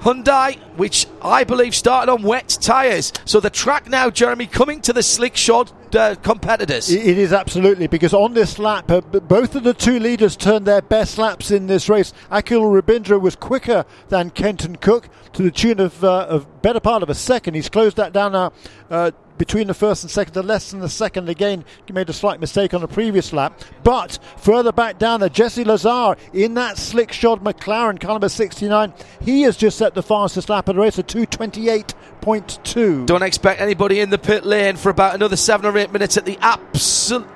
Hyundai, 0.00 0.58
which 0.76 1.06
I 1.22 1.44
believe 1.44 1.74
started 1.74 2.10
on 2.10 2.22
wet 2.22 2.56
tyres. 2.60 3.12
So 3.24 3.40
the 3.40 3.50
track 3.50 3.88
now, 3.88 4.10
Jeremy, 4.10 4.46
coming 4.46 4.80
to 4.82 4.92
the 4.92 5.02
slick 5.02 5.36
shod 5.36 5.72
uh, 5.94 6.14
competitors. 6.22 6.90
It 6.90 7.18
is 7.18 7.32
absolutely 7.32 7.86
because 7.86 8.14
on 8.14 8.34
this 8.34 8.58
lap, 8.58 8.90
uh, 8.90 9.00
both 9.00 9.54
of 9.54 9.64
the 9.64 9.74
two 9.74 9.98
leaders 9.98 10.36
turned 10.36 10.66
their 10.66 10.82
best 10.82 11.18
laps 11.18 11.50
in 11.50 11.66
this 11.66 11.88
race. 11.88 12.12
Akhil 12.30 12.80
Rabindra 12.80 13.20
was 13.20 13.36
quicker 13.36 13.84
than 14.08 14.30
Kenton 14.30 14.76
Koch 14.76 15.08
to 15.32 15.42
the 15.42 15.50
tune 15.50 15.80
of, 15.80 16.02
uh, 16.02 16.26
of 16.28 16.62
better 16.62 16.80
part 16.80 17.02
of 17.02 17.10
a 17.10 17.14
second. 17.14 17.54
He's 17.54 17.68
closed 17.68 17.96
that 17.96 18.12
down 18.12 18.32
now 18.32 18.52
uh, 18.90 19.10
between 19.40 19.66
the 19.68 19.74
first 19.74 20.04
and 20.04 20.10
second 20.10 20.34
to 20.34 20.42
less 20.42 20.70
than 20.70 20.80
the 20.80 20.88
second. 20.88 21.30
Again, 21.30 21.64
he 21.86 21.94
made 21.94 22.10
a 22.10 22.12
slight 22.12 22.40
mistake 22.40 22.74
on 22.74 22.82
the 22.82 22.86
previous 22.86 23.32
lap. 23.32 23.58
But 23.82 24.18
further 24.36 24.70
back 24.70 24.98
down 24.98 25.20
there, 25.20 25.30
Jesse 25.30 25.64
Lazare 25.64 26.18
in 26.34 26.52
that 26.54 26.76
slick 26.76 27.10
shod 27.10 27.42
McLaren, 27.42 27.98
car 27.98 28.10
number 28.10 28.28
69. 28.28 28.92
He 29.22 29.40
has 29.42 29.56
just 29.56 29.78
set 29.78 29.94
the 29.94 30.02
fastest 30.02 30.50
lap 30.50 30.68
of 30.68 30.76
the 30.76 30.82
race 30.82 30.98
at 30.98 31.06
228.2. 31.06 33.06
Don't 33.06 33.22
expect 33.22 33.62
anybody 33.62 34.00
in 34.00 34.10
the 34.10 34.18
pit 34.18 34.44
lane 34.44 34.76
for 34.76 34.90
about 34.90 35.14
another 35.14 35.36
seven 35.36 35.64
or 35.64 35.78
eight 35.78 35.90
minutes 35.90 36.18
at 36.18 36.26
the 36.26 36.36
absolute, 36.42 37.26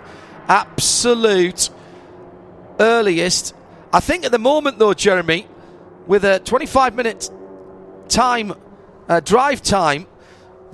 absolute 0.46 1.70
earliest. 2.80 3.54
I 3.94 4.00
think 4.00 4.26
at 4.26 4.30
the 4.30 4.38
moment, 4.38 4.78
though, 4.78 4.92
Jeremy, 4.92 5.48
with 6.06 6.26
a 6.26 6.38
25 6.40 6.96
minute 6.96 7.30
time, 8.10 8.52
uh, 9.08 9.20
drive 9.20 9.62
time, 9.62 10.06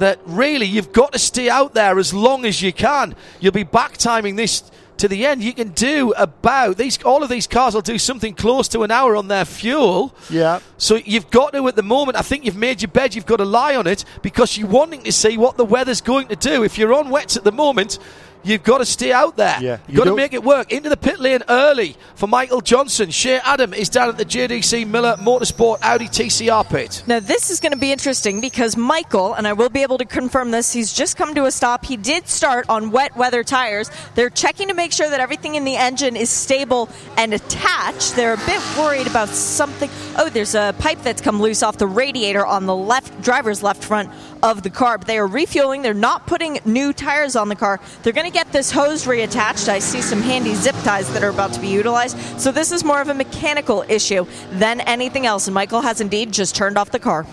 that 0.01 0.18
really 0.27 0.66
you've 0.66 0.93
got 0.93 1.12
to 1.12 1.18
stay 1.18 1.48
out 1.48 1.72
there 1.72 1.98
as 1.98 2.12
long 2.12 2.44
as 2.44 2.60
you 2.60 2.72
can. 2.72 3.14
You'll 3.39 3.52
be 3.52 3.62
back 3.62 3.97
timing 3.97 4.36
this 4.36 4.70
to 4.98 5.09
the 5.09 5.24
end. 5.24 5.43
You 5.43 5.55
can 5.55 5.68
do 5.68 6.12
about 6.12 6.77
these. 6.77 7.02
All 7.05 7.22
of 7.22 7.31
these 7.31 7.47
cars 7.47 7.74
will 7.74 7.81
do 7.81 7.98
something 7.98 8.35
close 8.35 8.68
to 8.68 8.82
an 8.82 8.90
hour 8.90 9.16
on 9.16 9.28
their 9.28 9.44
fuel. 9.44 10.14
Yeah. 10.28 10.60
So 10.77 10.97
you've 10.97 11.31
got 11.31 11.52
to 11.55 11.66
at 11.68 11.77
the 11.77 11.82
moment. 11.82 12.18
I 12.18 12.22
think 12.22 12.44
you've 12.44 12.56
made 12.56 12.82
your 12.82 12.90
bed. 12.90 13.14
You've 13.14 13.27
got 13.27 13.39
to 13.39 13.44
lie 13.44 13.77
on 13.77 13.86
it 13.86 14.05
because 14.22 14.59
you're 14.59 14.68
wanting 14.68 15.02
to 15.05 15.12
see 15.12 15.39
what 15.39 15.56
the 15.56 15.64
weather's 15.64 16.01
going 16.01 16.28
to 16.28 16.36
do. 16.36 16.64
If 16.64 16.77
you're 16.77 16.93
on 16.93 17.09
wets 17.10 17.36
at 17.36 17.44
the 17.44 17.52
moment, 17.52 17.98
You've 18.42 18.62
got 18.62 18.78
to 18.78 18.86
stay 18.86 19.12
out 19.12 19.36
there. 19.36 19.58
Yeah, 19.60 19.78
You've 19.86 19.98
got 19.98 20.04
to 20.04 20.16
make 20.16 20.32
it 20.32 20.42
work. 20.42 20.72
Into 20.72 20.88
the 20.88 20.96
pit 20.96 21.20
lane 21.20 21.42
early 21.48 21.96
for 22.14 22.26
Michael 22.26 22.60
Johnson. 22.60 23.10
Shea 23.10 23.38
Adam 23.44 23.74
is 23.74 23.88
down 23.88 24.08
at 24.08 24.16
the 24.16 24.24
JDC 24.24 24.86
Miller 24.86 25.16
Motorsport 25.18 25.78
Audi 25.82 26.06
TCR 26.06 26.68
pit. 26.68 27.02
Now, 27.06 27.20
this 27.20 27.50
is 27.50 27.60
going 27.60 27.72
to 27.72 27.78
be 27.78 27.92
interesting 27.92 28.40
because 28.40 28.76
Michael, 28.76 29.34
and 29.34 29.46
I 29.46 29.52
will 29.52 29.68
be 29.68 29.82
able 29.82 29.98
to 29.98 30.04
confirm 30.04 30.50
this, 30.50 30.72
he's 30.72 30.92
just 30.92 31.16
come 31.16 31.34
to 31.34 31.44
a 31.44 31.50
stop. 31.50 31.84
He 31.84 31.96
did 31.96 32.28
start 32.28 32.66
on 32.68 32.90
wet 32.90 33.16
weather 33.16 33.44
tires. 33.44 33.90
They're 34.14 34.30
checking 34.30 34.68
to 34.68 34.74
make 34.74 34.92
sure 34.92 35.10
that 35.10 35.20
everything 35.20 35.54
in 35.54 35.64
the 35.64 35.76
engine 35.76 36.16
is 36.16 36.30
stable 36.30 36.88
and 37.16 37.34
attached. 37.34 38.16
They're 38.16 38.34
a 38.34 38.46
bit 38.46 38.60
worried 38.78 39.06
about 39.06 39.28
something. 39.28 39.90
Oh, 40.16 40.30
there's 40.30 40.54
a 40.54 40.74
pipe 40.78 41.02
that's 41.02 41.20
come 41.20 41.40
loose 41.42 41.62
off 41.62 41.76
the 41.76 41.86
radiator 41.86 42.46
on 42.46 42.66
the 42.66 42.76
left 42.76 43.20
driver's 43.22 43.62
left 43.62 43.84
front 43.84 44.10
of 44.42 44.62
the 44.62 44.70
car. 44.70 44.98
But 44.98 45.06
they 45.06 45.18
are 45.18 45.26
refueling. 45.26 45.82
They're 45.82 45.94
not 45.94 46.26
putting 46.26 46.58
new 46.64 46.92
tires 46.92 47.36
on 47.36 47.48
the 47.48 47.56
car. 47.56 47.80
They're 48.02 48.12
going 48.12 48.30
to 48.30 48.32
get 48.32 48.52
this 48.52 48.70
hose 48.70 49.04
reattached. 49.04 49.68
I 49.68 49.78
see 49.78 50.02
some 50.02 50.20
handy 50.22 50.54
zip 50.54 50.76
ties 50.82 51.12
that 51.12 51.22
are 51.22 51.30
about 51.30 51.52
to 51.54 51.60
be 51.60 51.68
utilized. 51.68 52.18
So 52.40 52.52
this 52.52 52.72
is 52.72 52.84
more 52.84 53.00
of 53.00 53.08
a 53.08 53.14
mechanical 53.14 53.84
issue 53.88 54.26
than 54.52 54.80
anything 54.82 55.26
else. 55.26 55.46
And 55.46 55.54
Michael 55.54 55.80
has 55.82 56.00
indeed 56.00 56.32
just 56.32 56.54
turned 56.54 56.78
off 56.78 56.90
the 56.90 56.98
car. 56.98 57.26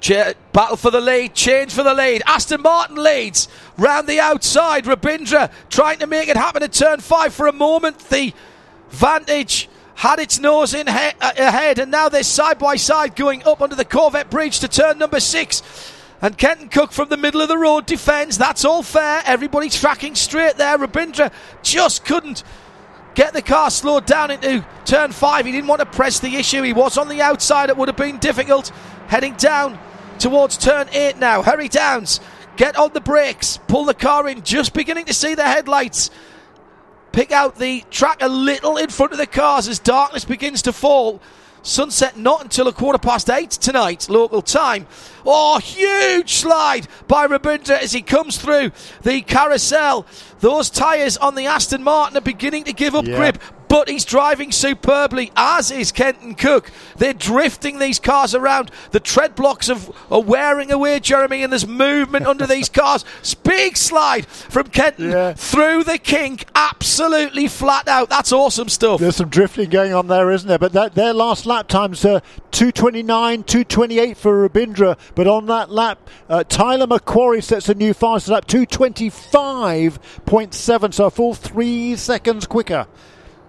Ch- 0.00 0.34
battle 0.52 0.76
for 0.76 0.90
the 0.90 1.00
lead, 1.00 1.34
change 1.34 1.72
for 1.74 1.82
the 1.82 1.92
lead. 1.92 2.22
Aston 2.26 2.62
Martin 2.62 2.96
leads 2.96 3.48
round 3.76 4.06
the 4.06 4.18
outside. 4.18 4.84
Rabindra 4.84 5.50
trying 5.68 5.98
to 5.98 6.06
make 6.06 6.28
it 6.28 6.36
happen 6.36 6.62
at 6.62 6.72
turn 6.72 7.00
five 7.00 7.34
for 7.34 7.46
a 7.46 7.52
moment. 7.52 7.98
The 8.08 8.32
Vantage 8.90 9.68
had 9.94 10.18
its 10.18 10.38
nose 10.38 10.72
in 10.72 10.86
he- 10.86 10.92
uh, 11.20 11.32
ahead, 11.36 11.78
and 11.78 11.90
now 11.90 12.08
they're 12.08 12.22
side 12.22 12.58
by 12.58 12.76
side 12.76 13.14
going 13.14 13.46
up 13.46 13.60
under 13.60 13.76
the 13.76 13.84
Corvette 13.84 14.30
bridge 14.30 14.60
to 14.60 14.68
turn 14.68 14.96
number 14.96 15.20
six. 15.20 15.62
And 16.22 16.36
Kenton 16.36 16.68
Koch 16.68 16.92
from 16.92 17.08
the 17.08 17.16
middle 17.16 17.40
of 17.40 17.48
the 17.48 17.56
road 17.56 17.86
defends. 17.86 18.36
That's 18.36 18.64
all 18.64 18.82
fair. 18.82 19.22
Everybody's 19.24 19.78
tracking 19.78 20.14
straight 20.14 20.56
there. 20.56 20.76
Rabindra 20.76 21.32
just 21.62 22.04
couldn't 22.04 22.44
get 23.14 23.32
the 23.32 23.42
car 23.42 23.70
slowed 23.70 24.04
down 24.04 24.30
into 24.30 24.64
turn 24.84 25.12
five. 25.12 25.46
He 25.46 25.52
didn't 25.52 25.68
want 25.68 25.80
to 25.80 25.86
press 25.86 26.20
the 26.20 26.36
issue. 26.36 26.62
He 26.62 26.74
was 26.74 26.98
on 26.98 27.08
the 27.08 27.22
outside. 27.22 27.70
It 27.70 27.76
would 27.76 27.88
have 27.88 27.96
been 27.96 28.18
difficult. 28.18 28.68
Heading 29.08 29.34
down 29.34 29.78
towards 30.18 30.58
turn 30.58 30.88
eight 30.92 31.16
now. 31.18 31.42
Hurry 31.42 31.68
Downs. 31.68 32.20
Get 32.56 32.76
on 32.76 32.92
the 32.92 33.00
brakes. 33.00 33.58
Pull 33.68 33.86
the 33.86 33.94
car 33.94 34.28
in. 34.28 34.42
Just 34.42 34.74
beginning 34.74 35.06
to 35.06 35.14
see 35.14 35.34
the 35.34 35.44
headlights. 35.44 36.10
Pick 37.12 37.32
out 37.32 37.56
the 37.56 37.82
track 37.90 38.18
a 38.20 38.28
little 38.28 38.76
in 38.76 38.90
front 38.90 39.12
of 39.12 39.18
the 39.18 39.26
cars 39.26 39.68
as 39.68 39.78
darkness 39.78 40.24
begins 40.24 40.62
to 40.62 40.72
fall. 40.72 41.20
Sunset 41.62 42.16
not 42.16 42.42
until 42.42 42.68
a 42.68 42.72
quarter 42.72 42.98
past 42.98 43.28
eight 43.28 43.50
tonight, 43.50 44.08
local 44.08 44.40
time. 44.40 44.86
Oh, 45.26 45.58
huge 45.58 46.34
slide 46.34 46.86
by 47.08 47.26
Rabindra 47.26 47.78
as 47.82 47.92
he 47.92 48.02
comes 48.02 48.38
through 48.38 48.72
the 49.02 49.20
carousel. 49.22 50.06
Those 50.40 50.70
tyres 50.70 51.16
on 51.16 51.34
the 51.34 51.46
Aston 51.46 51.82
Martin 51.82 52.16
are 52.16 52.20
beginning 52.22 52.64
to 52.64 52.72
give 52.72 52.94
up 52.94 53.06
Yeah. 53.06 53.16
grip 53.16 53.38
but 53.68 53.88
he's 53.88 54.04
driving 54.04 54.50
superbly, 54.50 55.30
as 55.36 55.70
is 55.70 55.92
Kenton 55.92 56.34
Koch. 56.34 56.72
They're 56.96 57.12
drifting 57.14 57.78
these 57.78 58.00
cars 58.00 58.34
around. 58.34 58.72
The 58.90 58.98
tread 58.98 59.36
blocks 59.36 59.68
of, 59.68 59.92
are 60.10 60.20
wearing 60.20 60.72
away, 60.72 60.98
Jeremy, 60.98 61.44
and 61.44 61.52
there's 61.52 61.68
movement 61.68 62.26
under 62.26 62.48
these 62.48 62.68
cars. 62.80 63.04
Big 63.44 63.76
slide 63.76 64.26
from 64.26 64.66
Kenton 64.70 65.10
Yeah. 65.12 65.34
through 65.34 65.84
the 65.84 65.98
kink, 65.98 66.46
absolutely 66.56 67.46
flat 67.46 67.86
out. 67.86 68.08
That's 68.10 68.32
awesome 68.32 68.68
stuff. 68.68 68.98
There's 68.98 69.14
some 69.14 69.28
drifting 69.28 69.70
going 69.70 69.94
on 69.94 70.08
there, 70.08 70.32
isn't 70.32 70.48
there? 70.48 70.58
But 70.58 70.72
that, 70.72 70.96
their 70.96 71.12
last 71.12 71.46
lap 71.46 71.68
times 71.68 72.04
uh, 72.04 72.14
are 72.14 72.22
229, 72.50 73.44
228 73.44 74.16
for 74.16 74.48
Rabindra. 74.48 74.98
But 75.14 75.26
on 75.26 75.46
that 75.46 75.70
lap, 75.70 76.10
uh, 76.28 76.44
Tyler 76.44 76.86
McQuarrie 76.86 77.42
sets 77.42 77.68
a 77.68 77.74
new 77.74 77.92
fastest 77.94 78.30
lap, 78.30 78.46
225.7, 78.46 80.94
so 80.94 81.06
a 81.06 81.10
full 81.10 81.34
three 81.34 81.96
seconds 81.96 82.46
quicker. 82.46 82.86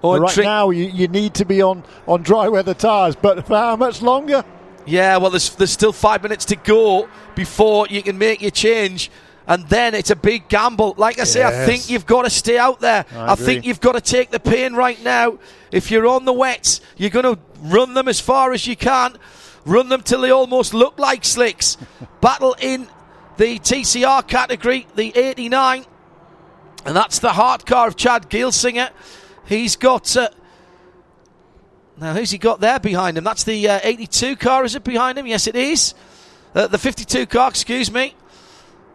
Oh, 0.04 0.20
right 0.20 0.34
Trick- 0.34 0.46
now, 0.46 0.72
you, 0.72 0.86
you 0.86 1.08
need 1.08 1.36
to 1.36 1.46
be 1.46 1.62
on, 1.62 1.84
on 2.08 2.24
dry 2.24 2.48
weather 2.48 2.74
tyres, 2.74 3.16
but 3.16 3.46
for 3.46 3.56
how 3.56 3.76
much 3.76 4.02
longer? 4.02 4.44
Yeah, 4.86 5.18
well, 5.18 5.30
there's, 5.30 5.56
there's 5.56 5.72
still 5.72 5.94
five 5.94 6.24
minutes 6.24 6.46
to 6.46 6.56
go 6.56 7.08
before 7.36 7.88
you 7.88 8.02
can 8.02 8.18
make 8.18 8.42
your 8.42 8.52
change. 8.52 9.12
And 9.48 9.68
then 9.68 9.96
it's 9.96 10.12
a 10.12 10.16
big 10.16 10.48
gamble. 10.48 10.96
Like 10.98 11.20
I 11.20 11.24
say, 11.24 11.44
I 11.44 11.66
think 11.66 11.90
you've 11.90 12.06
got 12.06 12.24
to 12.24 12.30
stay 12.30 12.58
out 12.58 12.80
there. 12.80 13.06
I 13.14 13.34
I, 13.34 13.36
think 13.36 13.66
you've 13.66 13.82
got 13.82 13.94
to 13.94 14.02
take 14.02 14.30
the 14.30 14.40
pain 14.40 14.74
right 14.74 15.02
now. 15.04 15.40
If 15.72 15.92
you're 15.92 16.08
on 16.08 16.26
the 16.26 16.34
wets, 16.34 16.80
you're 16.96 17.10
going 17.10 17.36
to 17.36 17.42
run 17.60 17.94
them 17.94 18.08
as 18.08 18.20
far 18.20 18.54
as 18.54 18.68
you 18.68 18.76
can. 18.76 19.18
Run 19.66 19.90
them 19.90 20.02
till 20.02 20.22
they 20.22 20.32
almost 20.32 20.74
look 20.74 20.98
like 20.98 21.24
slicks. 21.24 21.78
Battle 22.22 22.56
in 22.60 22.88
the 23.38 23.60
TCR 23.60 24.28
category, 24.28 24.88
the 24.96 25.16
89. 25.16 25.86
And 26.86 26.96
that's 26.96 27.20
the 27.20 27.34
HART 27.34 27.66
car 27.66 27.88
of 27.88 27.96
Chad 27.96 28.30
Gilsinger. 28.30 28.90
He's 29.46 29.76
got. 29.76 30.16
Uh, 30.18 30.30
now, 31.98 32.14
who's 32.14 32.32
he 32.32 32.40
got 32.40 32.60
there 32.60 32.80
behind 32.80 33.18
him? 33.18 33.24
That's 33.24 33.44
the 33.44 33.68
uh, 33.68 33.80
82 33.84 34.36
car, 34.36 34.66
is 34.66 34.76
it 34.76 34.84
behind 34.84 35.20
him? 35.20 35.28
Yes, 35.28 35.46
it 35.46 35.56
is. 35.56 35.94
Uh, 36.56 36.68
the 36.68 36.80
52 36.80 37.28
car, 37.28 37.50
excuse 37.50 37.92
me. 37.92 38.16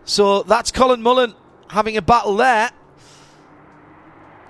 So 0.04 0.42
that's 0.42 0.72
Colin 0.72 1.02
Mullan 1.02 1.34
having 1.68 1.96
a 1.96 2.02
battle 2.02 2.36
there. 2.36 2.70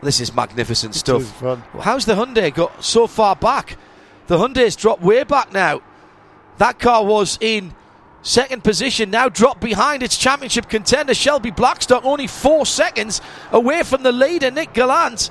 This 0.03 0.21
is 0.21 0.35
magnificent 0.35 0.95
stuff. 0.95 1.43
is. 1.43 1.59
How's 1.81 2.05
the 2.07 2.15
Hyundai 2.15 2.55
got 2.55 2.85
so 2.85 3.07
far 3.07 3.35
back? 3.37 3.77
The 4.27 4.39
Hyundai's 4.39 4.77
dropped 4.77 5.03
way 5.03 5.25
back 5.25 5.53
now. 5.53 5.81
That 6.59 6.79
car 6.79 7.05
was 7.05 7.39
in 7.41 7.75
second 8.23 8.65
position, 8.65 9.11
now 9.11 9.29
dropped 9.29 9.61
behind 9.61 10.03
its 10.03 10.17
championship 10.17 10.69
contender, 10.69 11.15
Shelby 11.15 11.51
Blackstock, 11.51 12.05
only 12.05 12.27
four 12.27 12.67
seconds 12.67 13.21
away 13.53 13.83
from 13.83 14.03
the 14.03 14.13
leader, 14.13 14.51
Nick 14.51 14.73
Galante, 14.73 15.31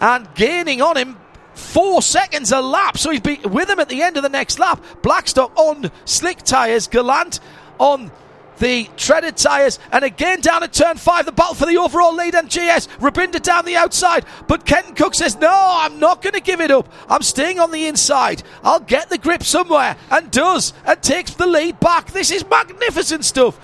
and 0.00 0.32
gaining 0.34 0.82
on 0.82 0.96
him 0.96 1.16
four 1.54 2.02
seconds 2.02 2.52
a 2.52 2.60
lap. 2.60 2.98
So 2.98 3.10
he's 3.10 3.22
with 3.44 3.70
him 3.70 3.80
at 3.80 3.88
the 3.88 4.02
end 4.02 4.16
of 4.16 4.22
the 4.22 4.28
next 4.28 4.58
lap. 4.58 4.84
Blackstock 5.02 5.56
on 5.56 5.90
slick 6.04 6.38
tyres, 6.38 6.86
Galante 6.88 7.40
on 7.78 8.10
the 8.58 8.88
treaded 8.96 9.36
tyres, 9.36 9.78
and 9.92 10.04
again 10.04 10.40
down 10.40 10.62
at 10.62 10.72
turn 10.72 10.96
five, 10.96 11.26
the 11.26 11.32
battle 11.32 11.54
for 11.54 11.66
the 11.66 11.78
overall 11.78 12.14
lead 12.14 12.34
and 12.34 12.48
GS. 12.48 12.88
Rabindra 12.98 13.42
down 13.42 13.64
the 13.64 13.76
outside, 13.76 14.24
but 14.46 14.64
Kenton 14.64 14.94
Koch 14.94 15.14
says, 15.14 15.36
No, 15.36 15.50
I'm 15.52 15.98
not 15.98 16.22
going 16.22 16.34
to 16.34 16.40
give 16.40 16.60
it 16.60 16.70
up. 16.70 16.88
I'm 17.08 17.22
staying 17.22 17.58
on 17.58 17.70
the 17.70 17.86
inside. 17.86 18.42
I'll 18.62 18.80
get 18.80 19.10
the 19.10 19.18
grip 19.18 19.42
somewhere, 19.42 19.96
and 20.10 20.30
does, 20.30 20.72
and 20.86 21.02
takes 21.02 21.34
the 21.34 21.46
lead 21.46 21.80
back. 21.80 22.12
This 22.12 22.30
is 22.30 22.48
magnificent 22.48 23.24
stuff. 23.24 23.58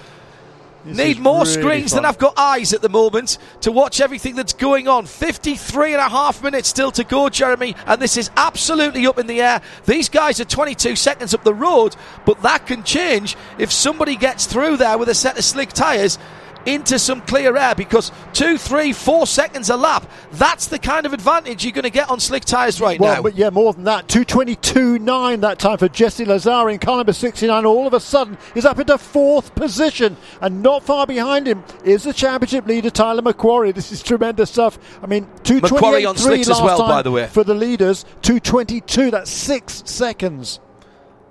This 0.85 0.97
Need 0.97 1.19
more 1.19 1.41
really 1.43 1.53
screens 1.53 1.91
fun. 1.91 1.99
than 1.99 2.05
I've 2.07 2.19
got 2.19 2.39
eyes 2.39 2.73
at 2.73 2.81
the 2.81 2.89
moment 2.89 3.37
to 3.61 3.71
watch 3.71 4.01
everything 4.01 4.35
that's 4.35 4.55
going 4.55 4.89
on. 4.89 5.05
53 5.07 5.93
and 5.93 6.01
a 6.01 6.09
half 6.09 6.43
minutes 6.43 6.69
still 6.69 6.91
to 6.93 7.05
go, 7.05 7.29
Jeremy, 7.29 7.77
and 7.87 8.01
this 8.01 8.17
is 8.17 8.31
absolutely 8.37 9.07
up 9.07 9.19
in 9.19 9.27
the 9.27 9.43
air. 9.43 9.61
These 9.85 10.09
guys 10.09 10.41
are 10.41 10.45
22 10.47 10.97
seconds 10.97 11.35
up 11.35 11.45
the 11.45 11.55
road, 11.55 11.97
but 12.25 12.41
that 12.43 12.67
can 12.67 12.83
change 12.83 13.37
if 13.59 13.71
somebody 13.71 14.17
gets 14.17 14.47
through 14.47 14.79
there 14.79 14.97
with 14.97 15.09
a 15.09 15.15
set 15.15 15.39
of 15.39 15.45
slick 15.45 15.73
tyres 15.73 16.19
into 16.67 16.99
some 16.99 17.21
clear 17.23 17.57
air 17.57 17.75
because 17.75 18.13
two, 18.33 18.59
three, 18.59 18.93
four 18.93 19.27
seconds 19.27 19.71
a 19.71 19.77
lap. 19.77 20.09
That's 20.33 20.67
the 20.67 20.79
kind 20.79 21.07
of 21.07 21.13
advantage 21.13 21.65
you're 21.65 21.73
going 21.73 21.85
to 21.85 21.91
get 21.91 22.11
on 22.11 22.21
slick 22.21 22.45
tyres 22.45 22.81
right 22.81 23.01
Well, 23.01 23.17
now. 23.17 23.23
but 23.23 23.35
yeah, 23.37 23.51
more 23.51 23.73
than 23.73 23.85
that. 23.85 24.09
222.9 24.09 25.41
that 25.41 25.59
time 25.59 25.79
for 25.79 25.89
Jesse 25.89 26.25
Lazare 26.25 26.73
in 26.73 26.79
car 26.79 26.97
number 26.99 27.13
69. 27.13 27.65
All 27.65 27.87
of 27.87 27.95
a 27.95 28.01
sudden, 28.01 28.37
is 28.55 28.65
up 28.65 28.79
into 28.79 28.99
fourth 28.99 29.55
position. 29.55 30.17
And 30.41 30.63
not 30.63 30.83
far 30.83 31.07
behind 31.07 31.47
him 31.47 31.65
is 31.85 32.05
the 32.05 32.13
championship 32.13 32.67
leader, 32.67 32.91
Tyler 32.91 33.23
McQuarrie. 33.23 33.75
This 33.75 33.93
is 33.93 34.03
tremendous 34.03 34.51
stuff. 34.51 34.79
I 35.03 35.07
mean, 35.07 35.25
228 35.45 36.05
on 36.05 36.17
slicks 36.17 36.49
as 36.49 36.61
well, 36.61 36.79
time 36.79 36.89
by 36.89 37.03
the 37.03 37.11
way. 37.11 37.27
For 37.27 37.45
the 37.45 37.55
leaders, 37.55 38.05
222. 38.23 39.11
That's 39.11 39.31
six 39.31 39.83
seconds. 39.87 40.61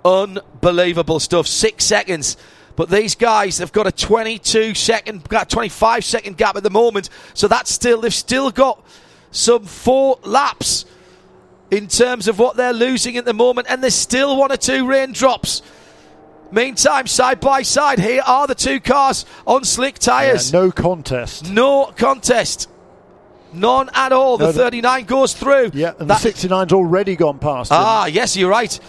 unbelievable 0.06 1.20
stuff. 1.20 1.48
Six 1.48 1.86
seconds. 1.86 2.38
But 2.80 2.90
these 2.90 3.14
guys 3.14 3.58
have 3.58 3.74
got 3.74 3.88
a 3.88 3.92
22 3.92 4.74
second, 4.74 5.28
got 5.28 5.50
25 5.50 6.06
second 6.06 6.38
gap 6.38 6.56
at 6.56 6.64
the 6.64 6.70
moment. 6.70 7.10
So 7.34 7.50
that's 7.50 7.70
still, 7.74 8.00
they've 8.00 8.14
still 8.14 8.52
got 8.52 8.82
some 9.32 9.66
four 9.66 10.18
laps 10.24 10.86
in 11.72 11.88
terms 11.88 12.30
of 12.30 12.40
what 12.40 12.56
they're 12.56 12.72
losing 12.72 13.18
at 13.18 13.26
the 13.26 13.34
moment. 13.34 13.68
And 13.70 13.84
there's 13.84 13.96
still 13.96 14.38
one 14.38 14.50
or 14.50 14.56
two 14.56 14.88
raindrops. 14.88 15.62
Meantime, 16.54 17.06
side 17.08 17.42
by 17.42 17.64
side, 17.64 18.00
here 18.00 18.22
are 18.26 18.48
the 18.48 18.56
two 18.56 18.80
cars 18.80 19.26
on 19.46 19.66
slick 19.66 20.00
tyres. 20.00 20.54
Yeah, 20.54 20.62
no 20.62 20.72
contest. 20.72 21.52
no 21.52 21.92
contest. 21.98 22.70
None 23.52 23.90
at 23.94 24.14
all. 24.14 24.38
No, 24.38 24.46
the 24.46 24.54
the- 24.54 24.64
39 24.64 25.04
goes 25.04 25.34
through. 25.34 25.72
Yeah, 25.74 25.96
and 26.00 26.10
That- 26.10 26.22
the 26.22 26.30
69's 26.30 26.72
already 26.72 27.18
gone 27.18 27.40
past 27.40 27.72
him. 27.74 27.78
Ah, 27.78 28.06
yes, 28.06 28.38
you're 28.38 28.50
right. 28.50 28.80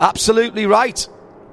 Absolutely 0.00 0.64
right. 0.64 1.06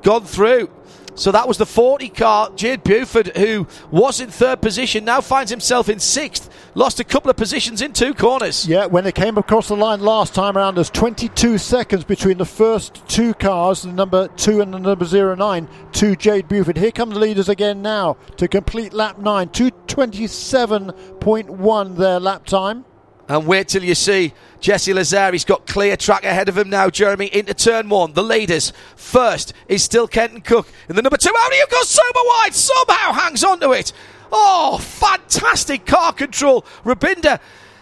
Gone 0.04 0.24
through. 0.24 0.70
So 1.16 1.32
that 1.32 1.48
was 1.48 1.58
the 1.58 1.66
40 1.66 2.10
car. 2.10 2.52
Jade 2.56 2.84
Buford, 2.84 3.36
who 3.36 3.66
was 3.92 4.22
in 4.22 4.30
third 4.30 4.62
position, 4.62 5.06
now 5.06 5.22
finds 5.22 5.50
himself 5.52 5.90
in 5.90 6.00
sixth. 6.00 6.50
Lost 6.74 7.02
a 7.02 7.04
couple 7.04 7.30
of 7.30 7.36
positions 7.36 7.82
in 7.82 7.92
two 7.92 8.14
corners. 8.14 8.66
Yeah, 8.66 8.86
when 8.86 9.04
they 9.04 9.12
came 9.12 9.38
across 9.38 9.68
the 9.68 9.76
line 9.76 10.00
last 10.00 10.34
time 10.34 10.58
around, 10.58 10.76
there's 10.76 10.90
22 10.90 11.58
seconds 11.58 12.06
between 12.06 12.38
the 12.38 12.46
first 12.46 13.06
two 13.10 13.34
cars, 13.34 13.82
the 13.82 13.92
number 13.92 14.30
two 14.30 14.62
and 14.62 14.74
the 14.74 14.80
number 14.80 15.36
09, 15.36 15.68
to 15.94 16.16
Jade 16.16 16.48
Buford. 16.48 16.78
Here 16.78 16.92
come 16.92 17.10
the 17.10 17.20
leaders 17.20 17.50
again 17.50 17.82
now 17.82 18.16
to 18.38 18.48
complete 18.48 18.94
lap 18.94 19.18
nine, 19.18 19.50
227.1 19.50 21.98
their 21.98 22.22
lap 22.22 22.46
time. 22.46 22.86
And 23.27 23.48
wait 23.48 23.69
till 23.69 23.84
you 23.84 23.95
see 23.95 24.34
Jesse 24.60 24.93
Lazare. 24.93 25.31
He's 25.34 25.45
got 25.45 25.65
clear 25.65 25.95
track 25.95 26.23
ahead 26.23 26.49
of 26.49 26.57
him 26.57 26.69
now, 26.69 26.89
Jeremy, 26.89 27.27
into 27.27 27.53
turn 27.53 27.89
one. 27.89 28.14
The 28.14 28.23
leaders. 28.23 28.73
First 28.95 29.53
is 29.68 29.84
still 29.84 30.07
Kenton 30.07 30.41
Koch. 30.41 30.68
In 30.89 30.95
the 30.95 31.02
number 31.02 31.18
two, 31.18 31.34
out 31.38 31.53
he 31.53 31.61
goes 31.69 31.89
super 31.89 32.19
wide. 32.26 32.53
Somehow 32.53 33.14
hangs 33.14 33.43
onto 33.43 33.73
it. 33.73 33.93
Oh, 34.31 34.77
fantastic 34.77 35.85
car 35.85 36.14
control. 36.14 36.65
Rabindra 36.84 37.39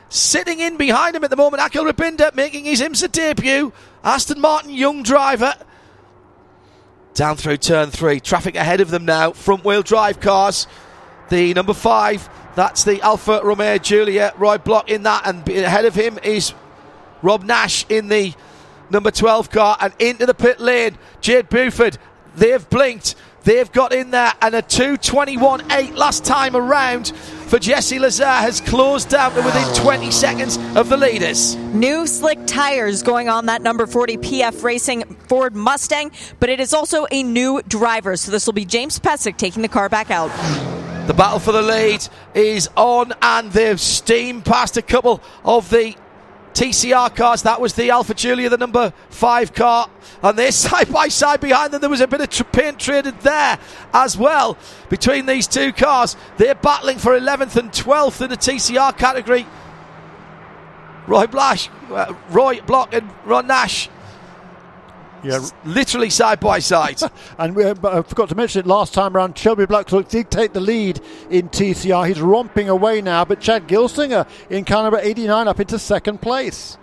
sitting 0.10 0.60
in 0.60 0.78
behind 0.78 1.16
him 1.16 1.24
at 1.24 1.30
the 1.30 1.36
moment. 1.36 1.62
Akhil 1.62 1.90
Rabindra 1.90 2.34
making 2.36 2.66
his 2.66 2.82
IMSA 2.82 3.12
debut. 3.12 3.72
Aston 4.04 4.40
Martin 4.40 4.72
young 4.72 5.04
driver. 5.04 5.54
Down 7.14 7.36
through 7.36 7.58
turn 7.58 7.92
three. 7.92 8.20
Traffic 8.20 8.56
ahead 8.56 8.82
of 8.82 8.90
them 8.90 9.06
now. 9.06 9.32
Front 9.32 9.66
wheel 9.66 9.84
drive 9.84 10.20
cars. 10.20 10.68
The 11.30 11.54
number 11.54 11.74
five, 11.74 12.28
that's 12.60 12.84
the 12.84 13.02
Alfa 13.02 13.42
Romeo 13.44 13.78
Giulia. 13.78 14.34
Roy 14.38 14.58
Block 14.58 14.90
in 14.90 15.04
that, 15.04 15.26
and 15.26 15.48
ahead 15.48 15.86
of 15.86 15.96
him 15.96 16.20
is 16.24 16.54
Rob 17.22 17.44
Nash 17.44 17.86
in 17.90 18.10
the 18.10 18.34
number 18.90 19.12
12 19.12 19.50
car, 19.50 19.78
and 19.80 19.94
into 20.00 20.26
the 20.26 20.34
pit 20.34 20.60
lane. 20.60 20.98
Jade 21.22 21.50
Buford, 21.50 21.98
they've 22.36 22.70
blinked. 22.70 23.16
They've 23.44 23.72
got 23.72 23.94
in 23.94 24.12
there, 24.12 24.34
and 24.42 24.54
a 24.54 24.62
221.8 24.62 25.96
last 25.96 26.26
time 26.26 26.58
around 26.58 27.08
for 27.16 27.58
Jesse 27.58 27.98
Lazare 27.98 28.42
has 28.42 28.60
closed 28.60 29.10
down 29.10 29.34
to 29.34 29.42
within 29.42 29.74
20 29.76 30.12
seconds 30.12 30.58
of 30.76 30.90
the 30.90 30.98
leaders. 30.98 31.56
New 31.56 32.06
slick 32.06 32.38
tires 32.46 33.02
going 33.02 33.30
on 33.30 33.46
that 33.46 33.62
number 33.62 33.88
40 33.88 34.18
PF 34.18 34.62
Racing 34.64 35.04
Ford 35.30 35.56
Mustang, 35.56 36.12
but 36.40 36.50
it 36.50 36.60
is 36.60 36.74
also 36.74 37.08
a 37.12 37.24
new 37.24 37.62
driver. 37.68 38.18
So 38.18 38.30
this 38.32 38.46
will 38.46 38.54
be 38.54 38.66
James 38.66 39.00
Pesek 39.00 39.38
taking 39.38 39.62
the 39.62 39.70
car 39.70 39.88
back 39.88 40.12
out. 40.12 40.30
The 41.10 41.16
battle 41.16 41.40
for 41.40 41.52
the 41.52 41.64
lead 41.64 42.08
is 42.36 42.70
on, 42.78 43.14
and 43.20 43.52
they've 43.52 43.82
steamed 43.82 44.46
past 44.46 44.78
a 44.78 44.84
couple 44.84 45.24
of 45.44 45.68
the 45.72 45.96
TCR 46.54 47.16
cars. 47.16 47.42
That 47.42 47.60
was 47.60 47.74
the 47.74 47.90
Alfa 47.90 48.14
Giulia, 48.14 48.48
the 48.48 48.60
number 48.60 48.94
five 49.10 49.56
car. 49.56 49.90
And 50.22 50.38
they're 50.38 50.52
side 50.70 50.94
by 50.94 51.08
side 51.08 51.42
behind 51.42 51.74
them. 51.74 51.82
There 51.82 51.90
was 51.90 52.02
a 52.02 52.08
bit 52.08 52.22
of 52.22 52.30
tr- 52.30 52.44
paint 52.44 52.78
traded 52.78 53.22
there 53.22 53.58
as 53.92 54.20
well 54.20 54.56
between 54.90 55.26
these 55.26 55.48
two 55.48 55.74
cars. 55.74 56.16
They're 56.38 56.54
battling 56.54 57.00
for 57.00 57.20
11th 57.20 57.56
and 57.56 57.72
12th 57.72 58.22
in 58.22 58.30
the 58.30 58.38
TCR 58.38 58.96
category. 58.96 59.48
Roy 61.08 61.26
Blash, 61.26 61.72
uh, 61.90 62.14
Roy 62.30 62.62
Block, 62.62 62.94
and 62.94 63.10
Ron 63.26 63.48
Nash 63.48 63.90
Yeah. 65.24 65.36
S- 65.36 65.54
literally 65.66 66.10
side 66.10 66.40
by 66.40 66.60
side. 66.60 67.00
And 67.38 67.56
we, 67.56 67.74
but 67.74 67.94
I 67.94 68.02
forgot 68.02 68.30
to 68.30 68.36
mention 68.36 68.60
it 68.62 68.68
last 68.68 68.94
time 68.94 69.16
around. 69.16 69.38
Shelby 69.38 69.66
Blackstock 69.66 70.08
did 70.10 70.30
take 70.32 70.54
the 70.54 70.60
lead 70.60 71.00
in 71.30 71.50
TCR. 71.50 72.08
He's 72.08 72.20
romping 72.22 72.68
away 72.70 73.02
now, 73.02 73.24
but 73.26 73.40
Chad 73.40 73.68
Gilsinger 73.68 74.28
in 74.50 74.66
car 74.66 74.84
number 74.84 75.00
89 75.00 75.48
up 75.48 75.60
into 75.60 75.80
second 75.80 76.22
place. 76.22 76.78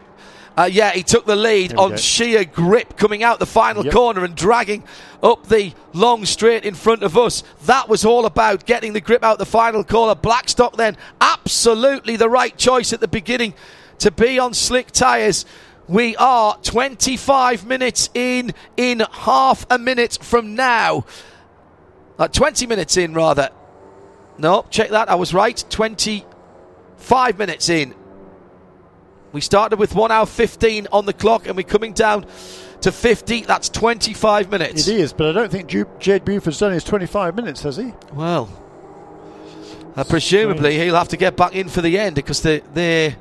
Uh, 0.58 0.64
yeah, 0.72 0.92
he 0.92 1.02
took 1.02 1.26
the 1.26 1.36
lead 1.36 1.74
on 1.74 1.90
go. 1.90 1.96
sheer 1.96 2.42
grip 2.46 2.96
coming 2.96 3.22
out 3.22 3.38
the 3.38 3.44
final 3.44 3.84
Yep. 3.84 3.92
corner 3.92 4.24
and 4.24 4.34
dragging 4.34 4.82
up 5.22 5.46
the 5.48 5.74
long 5.92 6.24
straight 6.24 6.64
in 6.64 6.74
front 6.74 7.02
of 7.02 7.18
us. 7.18 7.42
That 7.66 7.90
was 7.90 8.06
all 8.06 8.24
about 8.24 8.64
getting 8.64 8.94
the 8.94 9.02
grip 9.02 9.22
out 9.22 9.38
the 9.38 9.44
final 9.44 9.84
corner. 9.84 10.14
Blackstock 10.14 10.76
then 10.78 10.96
absolutely 11.20 12.16
the 12.16 12.30
right 12.30 12.56
choice 12.56 12.94
at 12.94 13.00
the 13.00 13.08
beginning 13.08 13.52
to 13.98 14.10
be 14.10 14.38
on 14.38 14.54
slick 14.54 14.90
tyres. 14.92 15.44
We 15.88 16.16
are 16.16 16.58
25 16.62 17.64
minutes 17.66 18.10
in, 18.12 18.52
in 18.76 19.02
half 19.10 19.66
a 19.70 19.78
minute 19.78 20.18
from 20.20 20.54
now. 20.54 21.04
Uh, 22.18 22.28
20 22.28 22.66
minutes 22.66 22.96
in, 22.96 23.14
rather. 23.14 23.50
No, 24.38 24.66
check 24.70 24.90
that. 24.90 25.08
I 25.08 25.14
was 25.14 25.32
right. 25.32 25.64
25 25.70 27.38
minutes 27.38 27.68
in. 27.68 27.94
We 29.32 29.40
started 29.40 29.78
with 29.78 29.94
1 29.94 30.10
hour 30.10 30.26
15 30.26 30.88
on 30.92 31.06
the 31.06 31.12
clock 31.12 31.46
and 31.46 31.56
we're 31.56 31.62
coming 31.62 31.92
down 31.92 32.26
to 32.80 32.90
50. 32.90 33.42
That's 33.42 33.68
25 33.68 34.50
minutes. 34.50 34.88
It 34.88 34.96
is, 34.96 35.12
but 35.12 35.28
I 35.28 35.32
don't 35.32 35.52
think 35.52 35.68
Jade 36.00 36.24
Buford's 36.24 36.58
done 36.58 36.72
his 36.72 36.84
25 36.84 37.36
minutes, 37.36 37.62
has 37.62 37.76
he? 37.76 37.92
Well, 38.12 38.48
uh, 39.94 40.04
presumably 40.04 40.78
he'll 40.78 40.94
have 40.94 41.08
to 41.08 41.16
get 41.16 41.36
back 41.36 41.54
in 41.54 41.68
for 41.68 41.80
the 41.80 41.98
end 41.98 42.16
because 42.16 42.42
they, 42.42 42.60
they. 42.74 43.16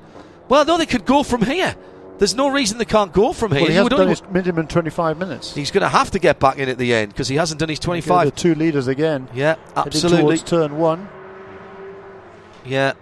Well, 0.49 0.65
no, 0.65 0.77
they 0.77 0.85
could 0.85 1.05
go 1.05 1.23
from 1.23 1.41
here. 1.41 1.75
There's 2.17 2.35
no 2.35 2.49
reason 2.49 2.77
they 2.77 2.85
can't 2.85 3.11
go 3.11 3.33
from 3.33 3.51
here. 3.51 3.61
Well, 3.61 3.69
he 3.69 3.75
hasn't 3.75 3.83
would 3.85 3.97
done 3.97 4.01
only- 4.01 4.11
his 4.11 4.23
minimum 4.31 4.67
25 4.67 5.17
minutes. 5.17 5.53
He's 5.53 5.71
going 5.71 5.81
to 5.81 5.89
have 5.89 6.11
to 6.11 6.19
get 6.19 6.39
back 6.39 6.57
in 6.57 6.69
at 6.69 6.77
the 6.77 6.93
end 6.93 7.11
because 7.11 7.27
he 7.27 7.35
hasn't 7.35 7.59
done 7.59 7.69
his 7.69 7.79
25. 7.79 8.25
The 8.25 8.31
two 8.31 8.55
leaders 8.55 8.87
again. 8.87 9.27
Yeah, 9.33 9.55
Heading 9.55 9.73
absolutely. 9.75 10.21
towards 10.21 10.43
turn 10.43 10.77
one. 10.77 11.09
Yeah. 12.65 12.93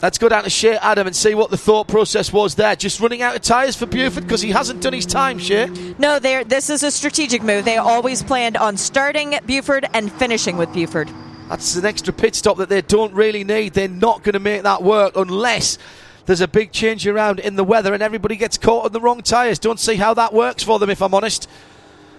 Let's 0.00 0.18
go 0.18 0.28
down 0.28 0.42
to 0.42 0.50
Shea 0.50 0.76
Adam 0.78 1.06
and 1.06 1.14
see 1.14 1.34
what 1.36 1.50
the 1.50 1.56
thought 1.56 1.86
process 1.86 2.32
was 2.32 2.56
there. 2.56 2.74
Just 2.74 2.98
running 2.98 3.22
out 3.22 3.36
of 3.36 3.42
tyres 3.42 3.76
for 3.76 3.86
Buford 3.86 4.24
because 4.24 4.40
he 4.42 4.50
hasn't 4.50 4.82
done 4.82 4.92
his 4.92 5.06
time, 5.06 5.38
Shea. 5.38 5.66
No, 5.98 6.18
they're, 6.18 6.42
this 6.42 6.70
is 6.70 6.82
a 6.82 6.90
strategic 6.90 7.40
move. 7.42 7.64
They 7.64 7.76
always 7.76 8.20
planned 8.20 8.56
on 8.56 8.76
starting 8.76 9.38
Buford 9.46 9.86
and 9.94 10.10
finishing 10.10 10.56
with 10.56 10.72
Buford. 10.72 11.08
That's 11.48 11.76
an 11.76 11.84
extra 11.84 12.12
pit 12.12 12.34
stop 12.34 12.56
that 12.56 12.68
they 12.68 12.82
don't 12.82 13.14
really 13.14 13.44
need. 13.44 13.74
They're 13.74 13.86
not 13.86 14.24
going 14.24 14.32
to 14.32 14.40
make 14.40 14.62
that 14.62 14.82
work 14.82 15.12
unless 15.16 15.78
there's 16.26 16.40
a 16.40 16.48
big 16.48 16.72
change 16.72 17.06
around 17.06 17.40
in 17.40 17.56
the 17.56 17.64
weather 17.64 17.94
and 17.94 18.02
everybody 18.02 18.36
gets 18.36 18.56
caught 18.56 18.86
on 18.86 18.92
the 18.92 19.00
wrong 19.00 19.22
tyres. 19.22 19.58
Don't 19.58 19.80
see 19.80 19.96
how 19.96 20.14
that 20.14 20.32
works 20.32 20.62
for 20.62 20.78
them, 20.78 20.90
if 20.90 21.02
I'm 21.02 21.14
honest. 21.14 21.48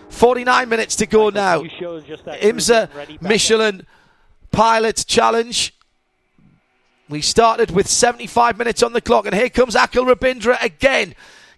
49 0.10 0.70
minutes 0.70 0.96
to 0.98 1.06
go 1.06 1.30
now. 1.30 1.62
IMSA 1.62 3.22
Michelin 3.22 3.86
Pilot 4.52 5.06
Challenge. 5.08 5.74
We 7.10 7.22
started 7.22 7.72
with 7.72 7.88
75 7.88 8.58
minutes 8.58 8.82
on 8.82 8.94
the 8.94 9.02
clock, 9.02 9.26
and 9.26 9.36
here 9.36 9.50
comes 9.50 9.76
Akhil 9.76 10.12
Rabindra 10.12 10.62
again. 10.64 11.16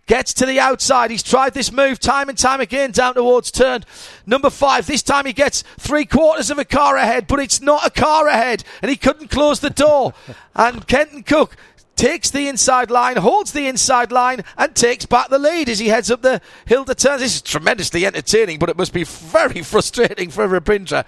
Gets 0.08 0.36
to 0.36 0.46
the 0.46 0.60
outside. 0.60 1.10
He's 1.10 1.24
tried 1.24 1.56
this 1.56 1.72
move 1.72 2.00
time 2.00 2.30
and 2.30 2.38
time 2.38 2.62
again 2.62 2.92
down 2.92 3.16
towards 3.16 3.50
turn 3.50 3.84
number 4.26 4.52
five. 4.52 4.86
This 4.86 5.02
time 5.02 5.26
he 5.26 5.34
gets 5.34 5.64
three 5.80 6.06
quarters 6.06 6.52
of 6.52 6.60
a 6.60 6.66
car 6.66 6.96
ahead, 6.96 7.26
but 7.26 7.40
it's 7.40 7.60
not 7.60 7.86
a 7.86 7.90
car 7.90 8.28
ahead, 8.28 8.64
and 8.84 8.92
he 8.92 8.98
couldn't 8.98 9.30
close 9.30 9.60
the 9.60 9.72
door. 9.72 10.14
and 10.56 10.86
Kenton 10.88 11.24
Koch 11.24 11.56
takes 11.96 12.30
the 12.30 12.48
inside 12.48 12.92
line, 12.92 13.18
holds 13.18 13.52
the 13.52 13.68
inside 13.68 14.12
line, 14.12 14.44
and 14.58 14.76
takes 14.76 15.06
back 15.06 15.30
the 15.30 15.40
lead 15.40 15.70
as 15.70 15.80
he 15.80 15.88
heads 15.88 16.12
up 16.12 16.22
the 16.22 16.42
hill 16.66 16.86
to 16.86 16.96
turns. 16.96 17.22
This 17.22 17.36
is 17.36 17.42
tremendously 17.42 18.06
entertaining, 18.06 18.60
but 18.60 18.70
it 18.70 18.78
must 18.78 18.94
be 18.94 19.04
very 19.04 19.62
frustrating 19.64 20.30
for 20.30 20.48
Rabindra. 20.48 21.06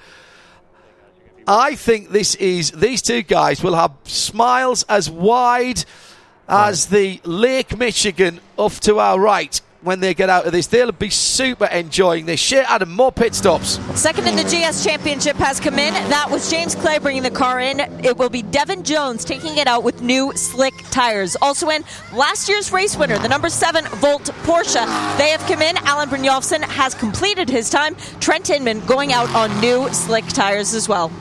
I 1.47 1.75
think 1.75 2.09
this 2.09 2.35
is 2.35 2.71
these 2.71 3.01
two 3.01 3.21
guys 3.21 3.63
will 3.63 3.75
have 3.75 3.93
smiles 4.03 4.83
as 4.89 5.09
wide 5.09 5.85
as 6.49 6.87
the 6.87 7.21
Lake 7.23 7.77
Michigan 7.77 8.39
off 8.57 8.79
to 8.81 8.99
our 8.99 9.19
right 9.19 9.61
when 9.87 10.01
they 10.01 10.13
get 10.13 10.29
out 10.29 10.45
of 10.45 10.51
this. 10.51 10.67
They'll 10.67 10.91
be 10.91 11.09
super 11.09 11.65
enjoying 11.65 12.25
this. 12.25 12.39
Shea, 12.39 12.59
Adam, 12.59 12.91
more 12.91 13.11
pit 13.11 13.33
stops. 13.33 13.79
Second 13.99 14.27
in 14.27 14.35
the 14.35 14.43
GS 14.43 14.83
Championship 14.83 15.37
has 15.37 15.59
come 15.59 15.79
in. 15.79 15.93
That 16.09 16.29
was 16.29 16.51
James 16.51 16.75
Clay 16.75 16.99
bringing 16.99 17.23
the 17.23 17.31
car 17.31 17.59
in. 17.59 17.79
It 17.79 18.17
will 18.17 18.29
be 18.29 18.43
Devin 18.43 18.83
Jones 18.83 19.25
taking 19.25 19.57
it 19.57 19.65
out 19.65 19.83
with 19.83 20.01
new 20.01 20.35
slick 20.35 20.73
tires. 20.91 21.35
Also 21.41 21.69
in 21.69 21.83
last 22.13 22.49
year's 22.49 22.71
race 22.71 22.95
winner, 22.97 23.17
the 23.17 23.29
number 23.29 23.49
seven 23.49 23.85
Volt 23.95 24.25
Porsche. 24.43 24.85
They 25.17 25.29
have 25.29 25.41
come 25.47 25.61
in. 25.61 25.77
Alan 25.77 26.09
Brynjolfsson 26.09 26.61
has 26.63 26.93
completed 26.93 27.49
his 27.49 27.69
time. 27.69 27.95
Trent 28.19 28.47
Hindman 28.47 28.85
going 28.85 29.13
out 29.13 29.33
on 29.33 29.59
new 29.61 29.91
slick 29.93 30.25
tires 30.27 30.73
as 30.73 30.89
well. 30.89 31.11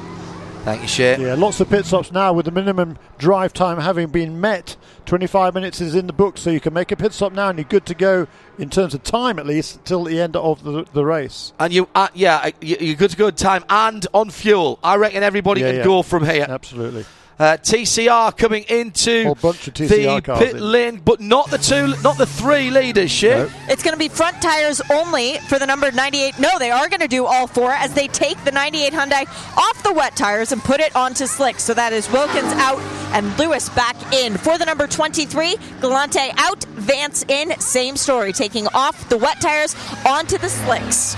Thank 0.67 0.83
you, 0.83 0.89
Shea. 0.89 1.17
Yeah, 1.21 1.35
lots 1.35 1.61
of 1.61 1.71
pit 1.71 1.87
stops 1.87 2.11
now 2.11 2.33
with 2.33 2.47
the 2.47 2.51
minimum 2.51 2.99
drive 3.19 3.53
time 3.53 3.79
having 3.79 4.09
been 4.09 4.41
met. 4.41 4.77
25 5.05 5.55
minutes 5.55 5.81
is 5.81 5.95
in 5.95 6.09
the 6.09 6.13
book, 6.13 6.37
so 6.37 6.51
you 6.51 6.59
can 6.59 6.75
make 6.75 6.91
a 6.91 6.97
pit 6.97 7.13
stop 7.13 7.33
now 7.33 7.51
and 7.51 7.57
you're 7.61 7.65
good 7.69 7.87
to 7.87 7.95
go 7.95 8.27
in 8.59 8.69
terms 8.69 8.93
of 8.93 9.05
time 9.05 9.39
at 9.39 9.47
least 9.47 9.85
till 9.85 10.03
the 10.03 10.21
end 10.21 10.35
of 10.35 10.65
the, 10.65 10.85
the 10.93 11.05
race. 11.05 11.53
And 11.61 11.73
you, 11.73 11.89
uh, 11.95 12.09
yeah, 12.15 12.51
you- 12.61 12.79
you're 12.81 12.97
good 12.97 13.13
to 13.13 13.17
go 13.17 13.29
in 13.29 13.37
time 13.37 13.65
and 13.71 14.05
on 14.13 14.31
fuel. 14.31 14.81
I 14.83 14.97
reckon 14.97 15.23
everybody 15.23 15.61
Yeah, 15.61 15.69
can 15.69 15.77
yeah. 15.77 15.85
go 15.85 16.03
from 16.03 16.25
here. 16.27 16.47
Absolutely. 16.49 17.05
Uh, 17.39 17.59
TCR 17.59 18.35
coming 18.35 18.65
into 18.65 19.25
Whole 19.25 19.35
bunch 19.35 19.69
of 19.69 19.75
the 19.75 20.21
cars 20.23 20.39
pit 20.39 20.57
in. 20.57 20.73
lane, 20.73 21.03
but 21.05 21.21
not 21.21 21.51
the 21.51 21.59
two, 21.59 21.89
not 22.03 22.17
the 22.17 22.25
three 22.25 22.71
leaders. 22.71 23.11
Shea. 23.11 23.29
No. 23.45 23.51
It's 23.69 23.83
going 23.83 23.93
to 23.93 23.99
be 23.99 24.09
front 24.09 24.41
tires 24.41 24.81
only 24.91 25.37
for 25.41 25.59
the 25.59 25.67
number 25.67 25.93
98. 25.93 26.39
No, 26.39 26.59
they 26.59 26.71
are 26.71 26.89
going 26.89 27.01
to 27.01 27.09
do 27.09 27.27
all 27.27 27.47
four 27.47 27.73
as 27.73 27.93
they 27.93 28.09
take 28.09 28.43
the 28.45 28.53
98 28.53 28.93
Hyundai 28.95 29.27
off 29.59 29.83
the 29.83 29.93
wet 29.93 30.17
tires 30.17 30.51
and 30.53 30.63
put 30.63 30.81
it 30.81 30.97
onto 30.97 31.27
slicks. 31.27 31.63
So 31.63 31.75
that 31.75 31.93
is 31.93 32.11
Wilkins 32.11 32.53
out 32.55 32.81
and 33.13 33.39
Lewis 33.39 33.69
back 33.71 33.97
in. 34.15 34.39
For 34.39 34.57
the 34.57 34.65
number 34.65 34.87
23, 34.87 35.57
Galante 35.83 36.31
out, 36.39 36.65
Vance 36.65 37.23
in. 37.29 37.59
Same 37.61 37.97
story, 37.97 38.33
taking 38.33 38.67
off 38.73 39.09
the 39.11 39.19
wet 39.19 39.41
tires 39.43 39.77
onto 40.07 40.39
the 40.39 40.49
slicks. 40.49 41.17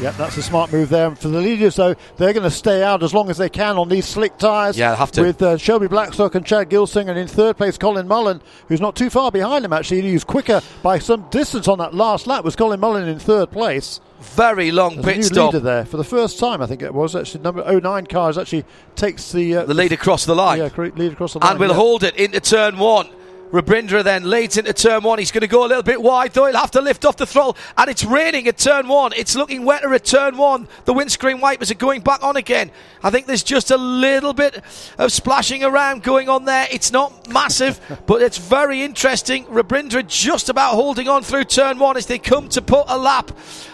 Yep, 0.00 0.16
that's 0.16 0.36
a 0.36 0.42
smart 0.42 0.70
move 0.72 0.90
there. 0.90 1.06
And 1.06 1.18
for 1.18 1.28
the 1.28 1.40
leaders, 1.40 1.76
though, 1.76 1.94
they're 2.18 2.34
going 2.34 2.44
to 2.44 2.50
stay 2.50 2.82
out 2.82 3.02
as 3.02 3.14
long 3.14 3.30
as 3.30 3.38
they 3.38 3.48
can 3.48 3.78
on 3.78 3.88
these 3.88 4.04
slick 4.04 4.36
tyres. 4.36 4.76
Yeah, 4.76 4.94
have 4.94 5.10
to. 5.12 5.22
With 5.22 5.40
uh, 5.40 5.56
Shelby 5.56 5.86
Blackstock 5.86 6.34
and 6.34 6.44
Chad 6.44 6.68
Gilsing, 6.68 7.08
and 7.08 7.18
in 7.18 7.26
third 7.26 7.56
place, 7.56 7.78
Colin 7.78 8.06
Mullan, 8.06 8.42
who's 8.68 8.80
not 8.80 8.94
too 8.94 9.08
far 9.08 9.30
behind 9.32 9.64
him, 9.64 9.72
actually. 9.72 10.02
He 10.02 10.12
was 10.12 10.22
quicker 10.24 10.60
by 10.82 10.98
some 10.98 11.26
distance 11.30 11.66
on 11.66 11.78
that 11.78 11.94
last 11.94 12.26
lap, 12.26 12.44
was 12.44 12.56
Colin 12.56 12.78
Mullan 12.78 13.08
in 13.08 13.18
third 13.18 13.50
place. 13.50 14.00
Very 14.20 14.70
long 14.70 14.96
There's 14.96 15.04
a 15.04 15.08
pit 15.08 15.16
new 15.16 15.22
stop. 15.22 15.52
leader 15.54 15.64
there 15.64 15.84
for 15.86 15.96
the 15.96 16.04
first 16.04 16.38
time, 16.38 16.60
I 16.60 16.66
think 16.66 16.82
it 16.82 16.92
was. 16.92 17.16
Actually, 17.16 17.42
number 17.44 17.80
09 17.80 18.06
cars 18.06 18.36
actually 18.36 18.64
takes 18.96 19.32
the. 19.32 19.56
Uh, 19.56 19.64
The 19.64 19.74
lead 19.74 19.92
across 19.92 20.26
the 20.26 20.34
line. 20.34 20.58
Yeah, 20.58 20.68
lead 20.76 21.12
across 21.12 21.32
the 21.32 21.38
line. 21.38 21.52
and 21.52 21.60
will 21.60 21.68
yeah. 21.68 21.74
hold 21.74 22.02
it 22.02 22.16
into 22.16 22.40
turn 22.40 22.76
one. 22.78 23.08
Rabindra 23.52 24.02
then 24.02 24.28
leads 24.28 24.56
into 24.56 24.72
turn 24.72 25.02
one. 25.02 25.18
He's 25.18 25.30
going 25.30 25.42
to 25.42 25.46
go 25.46 25.64
a 25.64 25.68
little 25.68 25.82
bit 25.82 26.02
wide, 26.02 26.32
though. 26.32 26.46
He'll 26.46 26.56
have 26.56 26.72
to 26.72 26.80
lift 26.80 27.04
off 27.04 27.16
the 27.16 27.26
throttle. 27.26 27.56
And 27.76 27.88
it's 27.88 28.04
raining 28.04 28.48
at 28.48 28.58
turn 28.58 28.88
one. 28.88 29.12
It's 29.14 29.36
looking 29.36 29.64
wetter 29.64 29.92
at 29.94 30.04
turn 30.04 30.36
one. 30.36 30.68
The 30.84 30.92
windscreen 30.92 31.40
wipers 31.40 31.70
are 31.70 31.74
going 31.74 32.00
back 32.00 32.22
on 32.22 32.36
again. 32.36 32.70
I 33.02 33.10
think 33.10 33.26
there's 33.26 33.44
just 33.44 33.70
a 33.70 33.76
little 33.76 34.32
bit 34.32 34.62
of 34.98 35.12
splashing 35.12 35.62
around 35.62 36.02
going 36.02 36.28
on 36.28 36.44
there. 36.44 36.66
It's 36.70 36.90
not 36.90 37.28
massive, 37.28 37.80
but 38.06 38.20
it's 38.22 38.38
very 38.38 38.82
interesting. 38.82 39.44
Rabindra 39.44 40.06
just 40.06 40.48
about 40.48 40.74
holding 40.74 41.08
on 41.08 41.22
through 41.22 41.44
turn 41.44 41.78
one 41.78 41.96
as 41.96 42.06
they 42.06 42.18
come 42.18 42.48
to 42.50 42.62
put 42.62 42.84
a 42.88 42.98
lap 42.98 43.30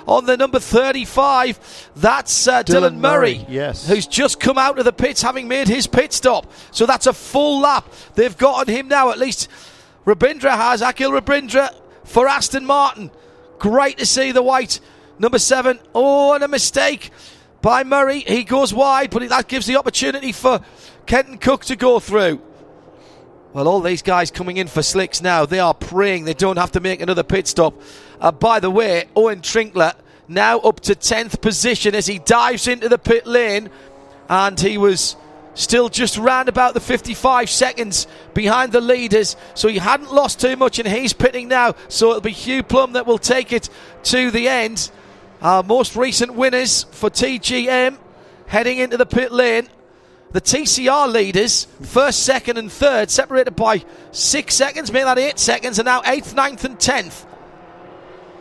on 0.07 0.27
the 0.27 0.37
number 0.37 0.59
35. 0.61 1.91
That's 1.97 2.49
uh, 2.49 2.63
Dylan, 2.63 2.65
Dylan 2.65 2.97
Murray, 2.97 3.39
Murray, 3.39 3.47
yes. 3.49 3.89
who's 3.89 4.07
just 4.07 4.41
come 4.41 4.59
out 4.59 4.79
of 4.79 4.85
the 4.85 4.93
pits 4.93 5.23
having 5.23 5.49
made 5.49 5.69
his 5.69 5.87
pit 5.87 6.13
stop. 6.13 6.51
So 6.71 6.87
that's 6.87 7.07
a 7.07 7.13
full 7.13 7.61
lap 7.61 7.91
they've 8.15 8.37
got 8.37 8.69
on 8.69 8.75
him 8.75 8.89
now. 8.89 9.11
At 9.11 9.19
least 9.19 9.49
Rabindra 10.05 10.51
has. 10.51 10.83
Akhil 10.83 11.19
Rabindra 11.19 11.75
for 12.05 12.29
Aston 12.29 12.65
Martin. 12.67 13.11
Great 13.59 13.99
to 13.99 14.07
see 14.07 14.33
the 14.33 14.43
white 14.43 14.81
number 15.19 15.39
seven. 15.39 15.79
Oh, 15.95 16.35
and 16.35 16.45
a 16.45 16.49
mistake 16.49 17.11
by 17.61 17.85
Murray. 17.85 18.21
He 18.21 18.45
goes 18.45 18.75
wide, 18.75 19.11
but 19.11 19.29
that 19.29 19.49
gives 19.49 19.67
the 19.67 19.77
opportunity 19.77 20.33
for 20.33 20.61
Kenton 21.07 21.39
Koch 21.39 21.67
to 21.67 21.77
go 21.77 22.01
through. 22.01 22.41
Well, 23.53 23.69
all 23.69 23.81
these 23.81 24.01
guys 24.01 24.31
coming 24.31 24.57
in 24.57 24.67
for 24.67 24.83
slicks 24.83 25.21
now, 25.21 25.45
they 25.45 25.59
are 25.59 25.75
praying 25.75 26.25
they 26.25 26.33
don't 26.33 26.57
have 26.57 26.73
to 26.73 26.81
make 26.81 27.03
another 27.03 27.23
pit 27.23 27.47
stop. 27.47 27.75
Uh, 28.19 28.33
by 28.33 28.61
the 28.61 28.71
way, 28.71 29.05
Owen 29.15 29.41
Trinkler 29.41 29.95
now 30.27 30.59
up 30.61 30.81
to 30.81 30.95
10th 30.95 31.43
position 31.43 31.95
as 31.95 32.07
he 32.07 32.19
dives 32.19 32.67
into 32.67 32.89
the 32.89 32.97
pit 32.97 33.27
lane, 33.27 33.69
and 34.31 34.59
he 34.59 34.79
was 34.79 35.17
still 35.53 35.91
just 35.91 36.17
round 36.17 36.49
about 36.49 36.73
the 36.73 36.81
55 36.81 37.51
seconds 37.51 38.07
behind 38.33 38.73
the 38.73 38.81
leaders, 38.81 39.37
so 39.55 39.69
he 39.69 39.77
hadn't 39.77 40.11
lost 40.11 40.41
too 40.41 40.57
much, 40.57 40.79
and 40.79 40.89
he's 40.89 41.13
pitting 41.13 41.49
now. 41.49 41.75
So 41.89 42.09
it'll 42.09 42.21
be 42.23 42.33
Hugh 42.33 42.63
Plumb 42.63 42.95
that 42.95 43.07
will 43.07 43.19
take 43.19 43.53
it 43.53 43.69
to 44.05 44.31
the 44.31 44.49
end. 44.49 44.91
Our 45.43 45.63
most 45.63 45.95
recent 45.95 46.35
winners 46.35 46.85
for 46.85 47.11
TGM 47.11 47.99
heading 48.47 48.79
into 48.79 48.97
the 48.97 49.07
pit 49.07 49.31
lane. 49.31 49.69
The 50.33 50.41
TCR 50.41 51.13
leaders, 51.13 51.67
first, 51.83 52.25
second, 52.25 52.57
and 52.57 52.73
third, 52.73 53.11
separated 53.11 53.55
by 53.55 53.85
six 54.13 54.55
seconds, 54.55 54.91
make 54.91 55.05
that 55.05 55.19
eight 55.19 55.39
seconds, 55.39 55.79
and 55.79 55.85
now 55.85 56.01
eighth, 56.07 56.35
ninth, 56.35 56.65
and 56.65 56.81
tenth. 56.81 57.27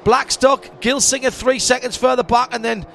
Blackstock, 0.05 0.81
Gilsinger 0.81 1.31
three 1.31 1.59
seconds 1.59 1.97
further 1.97 2.23
back, 2.23 2.53
and 2.53 2.63
then 2.63 2.85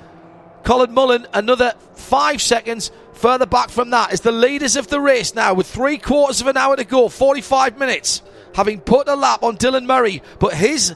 Colin 0.65 0.95
Mullan 0.95 1.27
another 1.35 1.75
five 1.95 2.41
seconds 2.41 2.91
further 3.13 3.47
back 3.47 3.69
from 3.69 3.91
that. 3.91 4.15
Is 4.15 4.23
the 4.23 4.33
leaders 4.33 4.77
of 4.77 4.89
the 4.89 5.01
race 5.01 5.35
now, 5.35 5.53
with 5.53 5.67
three 5.67 5.99
quarters 5.99 6.41
of 6.41 6.47
an 6.47 6.57
hour 6.57 6.75
to 6.75 6.85
go, 6.85 7.11
45 7.11 7.79
minutes, 7.79 8.23
having 8.55 8.81
put 8.81 9.09
a 9.09 9.15
lap 9.15 9.43
on 9.43 9.59
Dylan 9.59 9.85
Murray, 9.85 10.23
but 10.39 10.55
his 10.55 10.95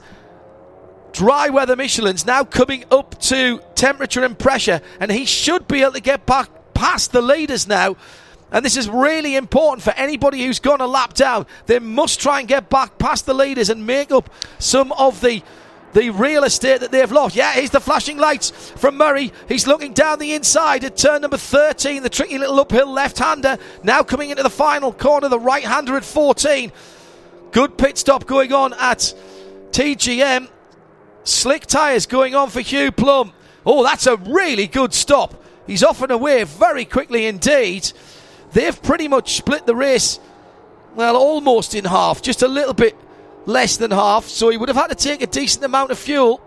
dry 1.12 1.50
weather 1.50 1.76
Michelin's 1.76 2.24
now 2.24 2.44
coming 2.44 2.84
up 2.90 3.20
to 3.20 3.60
temperature 3.74 4.24
and 4.24 4.38
pressure, 4.38 4.80
and 5.00 5.12
he 5.12 5.26
should 5.26 5.68
be 5.68 5.82
able 5.82 5.92
to 5.92 6.00
get 6.00 6.24
back 6.24 6.48
past 6.80 7.12
the 7.12 7.20
leaders 7.20 7.68
now. 7.68 7.94
And 8.50 8.64
this 8.64 8.76
is 8.76 8.88
really 8.88 9.36
important 9.36 9.82
for 9.82 9.90
anybody 9.90 10.42
who's 10.42 10.58
gone 10.58 10.80
a 10.80 10.86
lap 10.86 11.12
down. 11.12 11.46
They 11.66 11.78
must 11.78 12.20
try 12.20 12.40
and 12.40 12.48
get 12.48 12.70
back 12.70 12.98
past 12.98 13.26
the 13.26 13.34
leaders 13.34 13.68
and 13.68 13.86
make 13.86 14.10
up 14.10 14.32
some 14.58 14.90
of 14.92 15.20
the 15.20 15.42
the 15.92 16.10
real 16.10 16.44
estate 16.44 16.80
that 16.80 16.92
they've 16.92 17.10
lost. 17.10 17.34
Yeah, 17.34 17.50
here's 17.50 17.70
the 17.70 17.80
flashing 17.80 18.16
lights 18.16 18.50
from 18.76 18.96
Murray. 18.96 19.32
He's 19.48 19.66
looking 19.66 19.92
down 19.92 20.20
the 20.20 20.34
inside 20.34 20.84
at 20.84 20.96
turn 20.96 21.22
number 21.22 21.36
13, 21.36 22.04
the 22.04 22.08
tricky 22.08 22.38
little 22.38 22.60
uphill 22.60 22.86
left 22.86 23.18
hander. 23.18 23.58
Now 23.82 24.04
coming 24.04 24.30
into 24.30 24.44
the 24.44 24.50
final 24.50 24.92
corner, 24.92 25.28
the 25.28 25.40
right 25.40 25.64
hander 25.64 25.96
at 25.96 26.04
14. 26.04 26.70
Good 27.50 27.76
pit 27.76 27.98
stop 27.98 28.24
going 28.24 28.52
on 28.52 28.72
at 28.74 29.12
TGM. 29.72 30.48
Slick 31.24 31.66
tyres 31.66 32.06
going 32.06 32.36
on 32.36 32.50
for 32.50 32.60
Hugh 32.60 32.92
Plumb. 32.92 33.32
Oh, 33.66 33.82
that's 33.82 34.06
a 34.06 34.16
really 34.16 34.68
good 34.68 34.94
stop. 34.94 35.39
He's 35.70 35.84
off 35.84 36.02
and 36.02 36.10
away 36.10 36.42
very 36.42 36.84
quickly 36.84 37.26
indeed. 37.26 37.92
They've 38.50 38.82
pretty 38.82 39.06
much 39.06 39.36
split 39.36 39.66
the 39.66 39.76
race, 39.76 40.18
well, 40.96 41.16
almost 41.16 41.76
in 41.76 41.84
half, 41.84 42.22
just 42.22 42.42
a 42.42 42.48
little 42.48 42.74
bit 42.74 42.96
less 43.46 43.76
than 43.76 43.92
half, 43.92 44.24
so 44.24 44.48
he 44.48 44.56
would 44.56 44.68
have 44.68 44.76
had 44.76 44.88
to 44.88 44.96
take 44.96 45.22
a 45.22 45.28
decent 45.28 45.64
amount 45.64 45.92
of 45.92 45.98
fuel. 46.00 46.40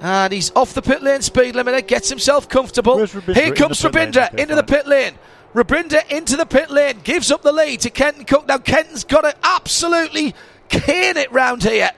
And 0.00 0.32
he's 0.32 0.50
off 0.56 0.74
the 0.74 0.82
pit 0.82 1.00
lane 1.00 1.22
speed 1.22 1.54
limiter, 1.54 1.86
gets 1.86 2.08
himself 2.08 2.48
comfortable. 2.48 3.06
Here 3.06 3.54
comes 3.54 3.80
Rabindra 3.82 4.34
into 4.34 4.56
the 4.56 4.64
pit 4.64 4.88
lane. 4.88 5.14
Rabindra 5.54 6.10
into 6.10 6.36
the 6.36 6.44
pit 6.44 6.70
lane, 6.70 6.98
gives 7.04 7.30
up 7.30 7.42
the 7.42 7.52
lead 7.52 7.82
to 7.82 7.90
Kenton 7.90 8.24
Koch. 8.24 8.48
Now, 8.48 8.58
Kenton's 8.58 9.04
got 9.04 9.20
to 9.20 9.36
absolutely 9.44 10.34
cane 10.68 11.16
it 11.16 11.30
round 11.30 11.62
here 11.62 11.92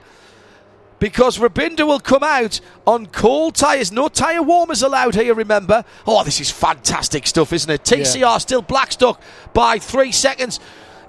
because 1.01 1.39
Rabindra 1.39 1.87
will 1.87 1.99
come 1.99 2.23
out 2.23 2.61
on 2.85 3.07
cold 3.07 3.55
tyres. 3.55 3.91
No 3.91 4.07
tyre 4.07 4.43
warmers 4.43 4.83
allowed 4.83 5.15
here, 5.15 5.33
remember. 5.33 5.83
Oh, 6.05 6.23
this 6.23 6.39
is 6.39 6.51
fantastic 6.51 7.25
stuff, 7.25 7.51
isn't 7.51 7.69
it? 7.71 7.83
TCR 7.83 8.19
yeah. 8.19 8.37
still 8.37 8.61
Blackstock 8.61 9.19
by 9.51 9.79
three 9.79 10.11
seconds 10.11 10.59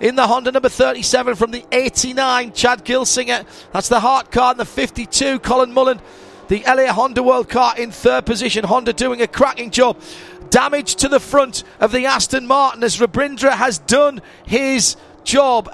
in 0.01 0.16
the 0.16 0.27
Honda 0.27 0.51
number 0.51 0.70
37 0.70 1.35
from 1.35 1.51
the 1.51 1.62
89, 1.70 2.55
Chad 2.55 2.86
Gilsinger. 2.86 3.44
That's 3.73 3.90
the 3.90 4.01
Hart 4.01 4.32
car 4.32 4.52
in 4.52 4.59
the 4.59 4.64
52, 4.64 5.39
Colin 5.40 5.73
Mullan. 5.73 6.01
The 6.48 6.64
LA 6.66 6.90
Honda 6.90 7.23
World 7.23 7.51
car 7.51 7.74
in 7.77 7.90
third 7.90 8.24
position. 8.24 8.64
Honda 8.64 8.94
doing 8.94 9.20
a 9.20 9.27
cracking 9.27 9.70
job. 9.70 10.01
Damage 10.48 10.97
to 10.97 11.09
the 11.09 11.20
front 11.20 11.64
of 11.81 11.93
the 11.93 12.06
Aston 12.06 12.47
Martin 12.47 12.82
as 12.82 12.97
Rabindra 12.97 13.52
has 13.52 13.78
done 13.78 14.23
his 14.47 14.97
job. 15.23 15.70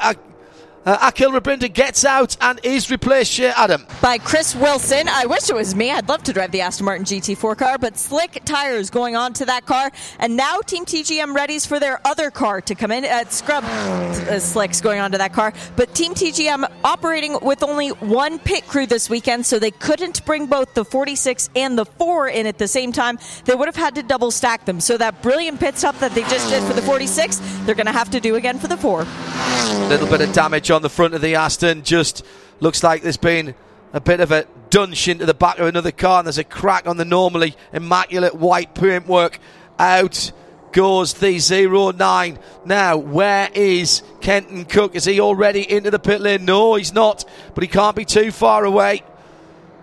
Uh, 0.85 1.11
Akhil 1.11 1.39
Rabindra 1.39 1.73
gets 1.73 2.05
out 2.05 2.37
and 2.41 2.61
is 2.63 2.91
replaced, 2.91 3.33
Shea 3.33 3.49
Adam. 3.49 3.87
By 4.01 4.19
Chris 4.19 4.55
Wilson. 4.55 5.09
I 5.09 5.27
wish 5.27 5.51
it 5.51 5.55
was 5.55 5.75
me. 5.75 5.91
I'd 5.91 6.09
love 6.09 6.23
to 6.25 6.33
drive 6.33 6.51
the 6.51 6.61
Aston 6.61 6.87
Martin 6.87 7.05
GT4 7.05 7.59
car, 7.59 7.79
but 7.79 7.99
slick 7.99 8.41
tires 8.45 8.89
going 8.89 9.17
on 9.17 9.33
to 9.35 9.45
that 9.47 9.67
car. 9.67 9.91
And 10.19 10.37
now 10.37 10.61
Team 10.61 10.85
TGM 10.85 11.37
readies 11.37 11.67
for 11.67 11.79
their 11.79 12.01
other 12.07 12.31
car 12.31 12.61
to 12.63 12.75
come 12.75 12.91
in. 12.91 13.05
Uh, 13.05 13.25
scrub 13.29 13.65
uh, 13.65 14.39
slicks 14.39 14.81
going 14.81 15.01
on 15.01 15.13
to 15.13 15.19
that 15.19 15.33
car. 15.33 15.53
But 15.77 15.95
Team 15.95 16.15
TGM 16.15 16.71
operating 16.85 17.39
with 17.43 17.63
only 17.63 17.91
one 17.91 18.39
pit 18.39 18.67
crew 18.67 18.87
this 18.87 19.11
weekend, 19.11 19.45
so 19.45 19.59
they 19.59 19.73
couldn't 19.73 20.25
bring 20.25 20.47
both 20.47 20.75
the 20.75 20.85
46 20.85 21.51
and 21.57 21.77
the 21.77 21.85
4 21.85 22.29
in 22.29 22.47
at 22.47 22.59
the 22.59 22.69
same 22.69 22.93
time. 22.93 23.19
They 23.45 23.55
would 23.55 23.69
have 23.69 23.77
had 23.77 23.95
to 23.97 24.03
double 24.03 24.31
stack 24.31 24.65
them. 24.65 24.81
So 24.81 24.97
that 24.97 25.23
brilliant 25.23 25.61
pit 25.61 25.77
stop 25.77 25.99
that 25.99 26.13
they 26.13 26.23
just 26.23 26.49
did 26.49 26.63
for 26.63 26.73
the 26.73 26.83
46, 26.83 27.41
they're 27.67 27.75
going 27.75 27.87
to 27.87 27.93
have 27.93 28.11
to 28.11 28.21
do 28.21 28.37
again 28.37 28.59
for 28.59 28.69
the 28.69 28.77
4. 28.77 29.03
A 29.03 29.89
little 29.89 30.09
bit 30.09 30.21
of 30.21 30.33
damage 30.33 30.71
on 30.71 30.78
on 30.79 30.83
the 30.83 30.89
front 30.89 31.13
of 31.13 31.21
the 31.21 31.35
Aston. 31.35 31.83
Just 31.83 32.25
looks 32.61 32.85
like 32.85 33.03
there's 33.03 33.17
been 33.17 33.57
a 33.93 34.01
bit 34.01 34.21
of 34.21 34.31
a 34.31 34.47
dunch 34.71 35.09
into 35.09 35.27
the 35.27 35.35
back 35.35 35.59
of 35.59 35.67
another 35.67 35.91
car, 35.91 36.21
and 36.21 36.27
there's 36.27 36.39
a 36.39 36.45
crack 36.45 36.87
on 36.87 36.97
the 36.97 37.05
normally 37.05 37.57
immaculate 37.73 38.37
white 38.37 38.77
paintwork. 38.77 39.41
Out 39.77 40.31
goes 40.71 41.15
the 41.15 41.93
09. 41.99 42.39
Now, 42.65 42.97
where 42.97 43.49
is 43.53 44.05
Kenton 44.21 44.67
Koch? 44.67 44.95
Is 44.95 45.05
he 45.05 45.19
already 45.19 45.69
into 45.69 45.91
the 45.91 45.99
pit 45.99 46.21
lane? 46.21 46.45
No, 46.45 46.77
he's 46.77 46.93
not, 46.93 47.25
but 47.55 47.65
he 47.65 47.69
can't 47.69 47.97
be 47.97 48.05
too 48.05 48.31
far 48.31 48.65
away 48.65 49.03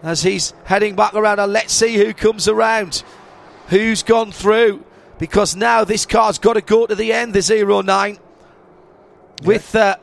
as 0.02 0.24
he's 0.24 0.54
heading 0.64 0.96
back 0.96 1.14
around. 1.14 1.40
And 1.40 1.52
let's 1.52 1.74
see 1.74 1.96
who 1.98 2.14
comes 2.14 2.48
around, 2.48 3.04
who's 3.68 4.02
gone 4.02 4.32
through, 4.32 4.86
because 5.20 5.58
now 5.58 5.84
this 5.84 6.06
car's 6.06 6.40
got 6.40 6.54
to 6.54 6.62
go 6.62 6.86
to 6.88 6.96
the 6.96 7.12
end, 7.12 7.34
the 7.34 7.84
09, 7.84 8.18
with 9.44 9.76
uh, 9.76 9.98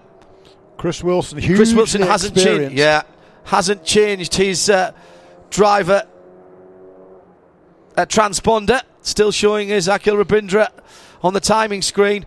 Chris 0.83 1.05
Wilson, 1.05 1.41
Chris 1.41 1.73
Wilson 1.73 2.03
hasn't 2.03 2.37
changed. 2.37 2.75
Yeah, 2.75 3.03
hasn't 3.45 3.85
changed 3.85 4.35
his 4.35 4.69
uh, 4.69 4.91
driver 5.49 6.03
uh, 7.97 8.05
transponder. 8.07 8.83
Still 9.01 9.31
showing 9.31 9.69
his 9.69 9.87
Akhil 9.87 10.21
Rabindra 10.21 10.71
on 11.23 11.35
the 11.35 11.41
timing 11.41 11.83
screen. 11.83 12.27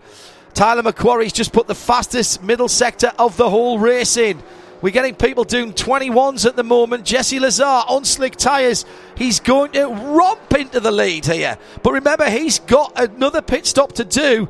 Tyler 0.54 0.84
McQuarrie's 0.84 1.34
just 1.34 1.52
put 1.52 1.68
the 1.68 1.76
fastest 1.76 2.44
middle 2.44 2.70
sector 2.70 3.12
of 3.20 3.36
the 3.36 3.50
whole 3.50 3.78
race 3.78 4.16
in. 4.16 4.42
We're 4.82 4.92
getting 4.92 5.16
people 5.16 5.44
doing 5.44 5.74
21s 5.74 6.46
at 6.46 6.56
the 6.56 6.64
moment. 6.64 7.04
Jesse 7.04 7.42
Lazare 7.42 7.84
on 7.90 8.06
slick 8.06 8.38
tyres. 8.38 8.86
He's 9.18 9.42
going 9.42 9.74
to 9.74 9.88
romp 9.88 10.54
into 10.54 10.80
the 10.80 10.92
lead 10.94 11.26
here. 11.26 11.58
But 11.84 11.92
remember, 11.92 12.30
he's 12.30 12.60
got 12.60 12.94
another 12.96 13.42
pit 13.42 13.66
stop 13.66 13.92
to 13.96 14.06
do. 14.06 14.48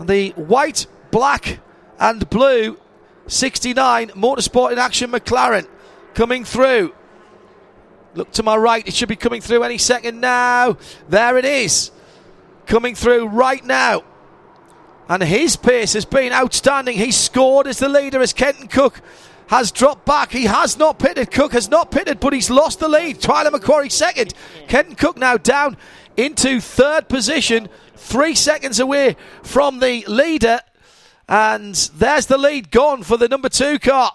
The 0.00 0.30
white, 0.30 0.88
black, 1.12 1.60
and 2.00 2.28
blue 2.28 2.76
69, 3.28 4.08
Motorsport 4.10 4.72
in 4.72 4.78
Action 4.78 5.10
McLaren 5.10 5.68
coming 6.14 6.44
through. 6.44 6.94
Look 8.14 8.32
to 8.32 8.42
my 8.42 8.56
right, 8.56 8.86
it 8.86 8.94
should 8.94 9.08
be 9.08 9.16
coming 9.16 9.40
through 9.40 9.62
any 9.62 9.78
second 9.78 10.20
now. 10.20 10.76
There 11.08 11.38
it 11.38 11.44
is, 11.44 11.92
coming 12.66 12.94
through 12.94 13.28
right 13.28 13.64
now. 13.64 14.02
And 15.08 15.22
his 15.22 15.56
pace 15.56 15.94
has 15.94 16.04
been 16.04 16.32
outstanding. 16.32 16.96
He 16.96 17.12
scored 17.12 17.66
as 17.66 17.78
the 17.78 17.88
leader 17.88 18.20
as 18.20 18.32
Kenton 18.32 18.68
Koch 18.68 19.00
has 19.46 19.72
dropped 19.72 20.04
back. 20.04 20.32
He 20.32 20.44
has 20.44 20.78
not 20.78 20.98
pitted. 20.98 21.30
Koch 21.30 21.52
has 21.52 21.70
not 21.70 21.90
pitted, 21.90 22.20
but 22.20 22.34
he's 22.34 22.50
lost 22.50 22.80
the 22.80 22.88
lead. 22.88 23.20
Tyler 23.20 23.50
McQuarrie 23.50 23.90
second. 23.90 24.34
Kenton 24.68 24.94
Koch 24.94 25.16
now 25.16 25.38
down 25.38 25.78
into 26.18 26.60
third 26.60 27.08
position, 27.08 27.68
three 27.96 28.34
seconds 28.34 28.80
away 28.80 29.16
from 29.42 29.78
the 29.78 30.04
leader. 30.06 30.60
And 31.28 31.74
there's 31.94 32.26
the 32.26 32.38
lead 32.38 32.70
gone 32.70 33.02
for 33.02 33.16
the 33.16 33.28
number 33.28 33.48
two 33.48 33.78
car. 33.78 34.12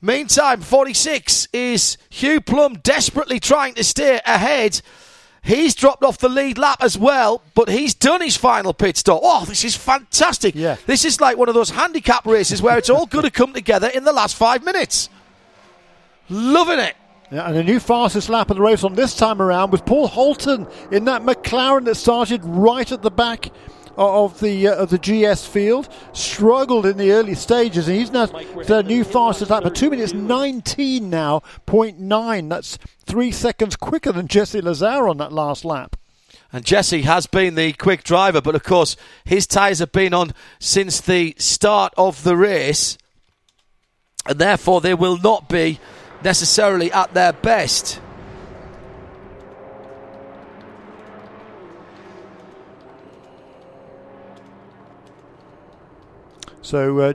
Meantime, 0.00 0.60
46 0.60 1.46
is 1.52 1.96
Hugh 2.10 2.40
Plumb 2.40 2.74
desperately 2.82 3.38
trying 3.38 3.74
to 3.74 3.84
steer 3.84 4.20
ahead. 4.26 4.80
He's 5.44 5.74
dropped 5.76 6.02
off 6.02 6.18
the 6.18 6.28
lead 6.28 6.58
lap 6.58 6.78
as 6.82 6.98
well, 6.98 7.42
but 7.54 7.68
he's 7.68 7.94
done 7.94 8.20
his 8.20 8.36
final 8.36 8.74
pit 8.74 8.96
stop. 8.96 9.20
Oh, 9.22 9.44
this 9.44 9.64
is 9.64 9.76
fantastic. 9.76 10.54
Yeah. 10.56 10.76
This 10.86 11.04
is 11.04 11.20
like 11.20 11.36
one 11.36 11.48
of 11.48 11.54
those 11.54 11.70
handicap 11.70 12.26
races 12.26 12.60
where 12.60 12.78
it's 12.78 12.90
all 12.90 13.06
going 13.06 13.24
to 13.24 13.30
come 13.30 13.52
together 13.52 13.88
in 13.88 14.02
the 14.02 14.12
last 14.12 14.34
five 14.36 14.64
minutes. 14.64 15.08
Loving 16.28 16.80
it. 16.80 16.96
Yeah, 17.30 17.48
and 17.48 17.56
a 17.56 17.62
new 17.64 17.80
fastest 17.80 18.28
lap 18.28 18.50
of 18.50 18.56
the 18.56 18.62
race 18.62 18.84
on 18.84 18.94
this 18.94 19.16
time 19.16 19.40
around 19.40 19.70
was 19.70 19.80
Paul 19.80 20.06
Holton 20.06 20.66
in 20.90 21.06
that 21.06 21.22
McLaren 21.22 21.84
that 21.86 21.94
started 21.94 22.44
right 22.44 22.90
at 22.90 23.02
the 23.02 23.10
back 23.10 23.50
of 23.96 24.40
the 24.40 24.68
uh, 24.68 24.74
of 24.74 24.90
the 24.90 24.98
GS 24.98 25.46
field. 25.46 25.88
Struggled 26.12 26.86
in 26.86 26.96
the 26.96 27.12
early 27.12 27.34
stages, 27.34 27.88
and 27.88 27.96
he's 27.96 28.10
now 28.10 28.26
the 28.26 28.82
new 28.82 29.04
fastest 29.04 29.50
lap 29.50 29.64
of 29.64 29.74
two 29.74 29.90
minutes 29.90 30.12
nineteen 30.12 31.10
now, 31.10 31.42
point 31.66 31.98
nine. 31.98 32.48
That's 32.48 32.78
three 33.04 33.30
seconds 33.30 33.76
quicker 33.76 34.12
than 34.12 34.28
Jesse 34.28 34.60
Lazare 34.60 35.08
on 35.08 35.18
that 35.18 35.32
last 35.32 35.64
lap. 35.64 35.96
And 36.52 36.64
Jesse 36.64 37.02
has 37.02 37.26
been 37.26 37.54
the 37.54 37.72
quick 37.72 38.04
driver, 38.04 38.40
but 38.40 38.54
of 38.54 38.62
course 38.62 38.96
his 39.24 39.46
tyres 39.46 39.78
have 39.78 39.92
been 39.92 40.12
on 40.12 40.32
since 40.58 41.00
the 41.00 41.34
start 41.38 41.94
of 41.96 42.24
the 42.24 42.36
race, 42.36 42.98
and 44.26 44.38
therefore 44.38 44.80
they 44.80 44.94
will 44.94 45.18
not 45.18 45.48
be 45.48 45.80
necessarily 46.22 46.92
at 46.92 47.14
their 47.14 47.32
best. 47.32 48.00
So 56.62 56.98
uh, 57.00 57.12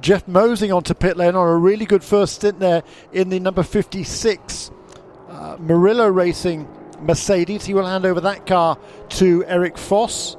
Jeff 0.00 0.28
Mosing 0.28 0.72
onto 0.72 0.94
pit 0.94 1.16
lane 1.16 1.34
on 1.34 1.48
a 1.48 1.56
really 1.56 1.86
good 1.86 2.04
first 2.04 2.34
stint 2.36 2.60
there 2.60 2.82
in 3.12 3.30
the 3.30 3.40
number 3.40 3.62
56 3.62 4.70
uh, 5.28 5.56
Murillo 5.58 6.08
Racing 6.08 6.68
Mercedes. 7.00 7.64
He 7.64 7.74
will 7.74 7.86
hand 7.86 8.06
over 8.06 8.20
that 8.22 8.46
car 8.46 8.78
to 9.10 9.44
Eric 9.46 9.76
Foss. 9.78 10.36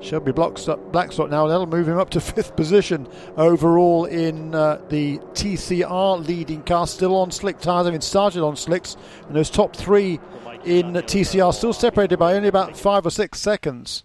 Shelby 0.00 0.32
Blackstock, 0.32 0.92
Blackstock 0.92 1.30
now, 1.30 1.46
that'll 1.46 1.66
move 1.66 1.88
him 1.88 1.98
up 1.98 2.10
to 2.10 2.20
fifth 2.20 2.56
position 2.56 3.08
overall 3.38 4.04
in 4.04 4.54
uh, 4.54 4.78
the 4.90 5.18
TCR 5.32 6.26
leading 6.26 6.62
car. 6.62 6.86
Still 6.86 7.16
on 7.16 7.30
slick 7.30 7.58
tyres, 7.58 7.86
I 7.86 7.90
mean, 7.90 8.02
started 8.02 8.42
on 8.42 8.54
slicks, 8.54 8.98
and 9.26 9.34
those 9.34 9.48
top 9.48 9.74
three 9.74 10.20
in 10.64 10.92
TCR 10.92 11.54
still 11.54 11.72
separated 11.72 12.18
by 12.18 12.34
only 12.34 12.48
about 12.48 12.76
five 12.76 13.06
or 13.06 13.10
six 13.10 13.40
seconds. 13.40 14.04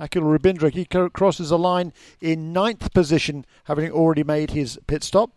Akhil 0.00 0.22
Rabindra, 0.22 0.72
he 0.72 0.84
crosses 0.84 1.50
the 1.50 1.58
line 1.58 1.92
in 2.20 2.52
ninth 2.52 2.92
position, 2.92 3.44
having 3.64 3.90
already 3.90 4.22
made 4.22 4.52
his 4.52 4.78
pit 4.86 5.02
stop. 5.02 5.30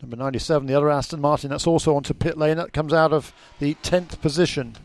Number 0.00 0.16
97, 0.16 0.68
the 0.68 0.74
other 0.74 0.90
Aston 0.90 1.20
Martin, 1.20 1.50
that's 1.50 1.66
also 1.66 1.96
onto 1.96 2.14
pit 2.14 2.38
lane. 2.38 2.56
That 2.56 2.72
comes 2.72 2.92
out 2.92 3.12
of 3.12 3.32
the 3.58 3.74
10th 3.82 4.20
position. 4.20 4.76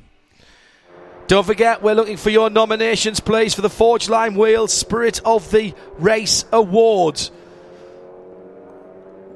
Don't 1.27 1.45
forget, 1.45 1.83
we're 1.83 1.93
looking 1.93 2.17
for 2.17 2.31
your 2.31 2.49
nominations, 2.49 3.19
please, 3.19 3.53
for 3.53 3.61
the 3.61 3.69
Forgeline 3.69 4.35
Wheels 4.35 4.73
Spirit 4.73 5.21
of 5.23 5.49
the 5.51 5.73
Race 5.99 6.45
Award. 6.51 7.19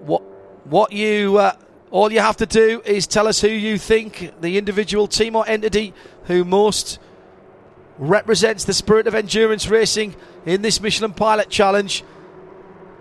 What, 0.01 0.23
what 0.65 0.91
you, 0.91 1.37
uh, 1.37 1.55
all 1.89 2.11
you 2.11 2.19
have 2.19 2.37
to 2.37 2.45
do 2.45 2.81
is 2.85 3.07
tell 3.07 3.27
us 3.27 3.39
who 3.39 3.47
you 3.47 3.77
think 3.77 4.33
the 4.41 4.57
individual 4.57 5.07
team 5.07 5.35
or 5.35 5.47
entity 5.47 5.93
who 6.25 6.43
most 6.43 6.99
represents 7.97 8.65
the 8.65 8.73
spirit 8.73 9.07
of 9.07 9.15
endurance 9.15 9.69
racing 9.69 10.15
in 10.45 10.61
this 10.61 10.81
Michelin 10.81 11.13
Pilot 11.13 11.49
Challenge. 11.49 12.03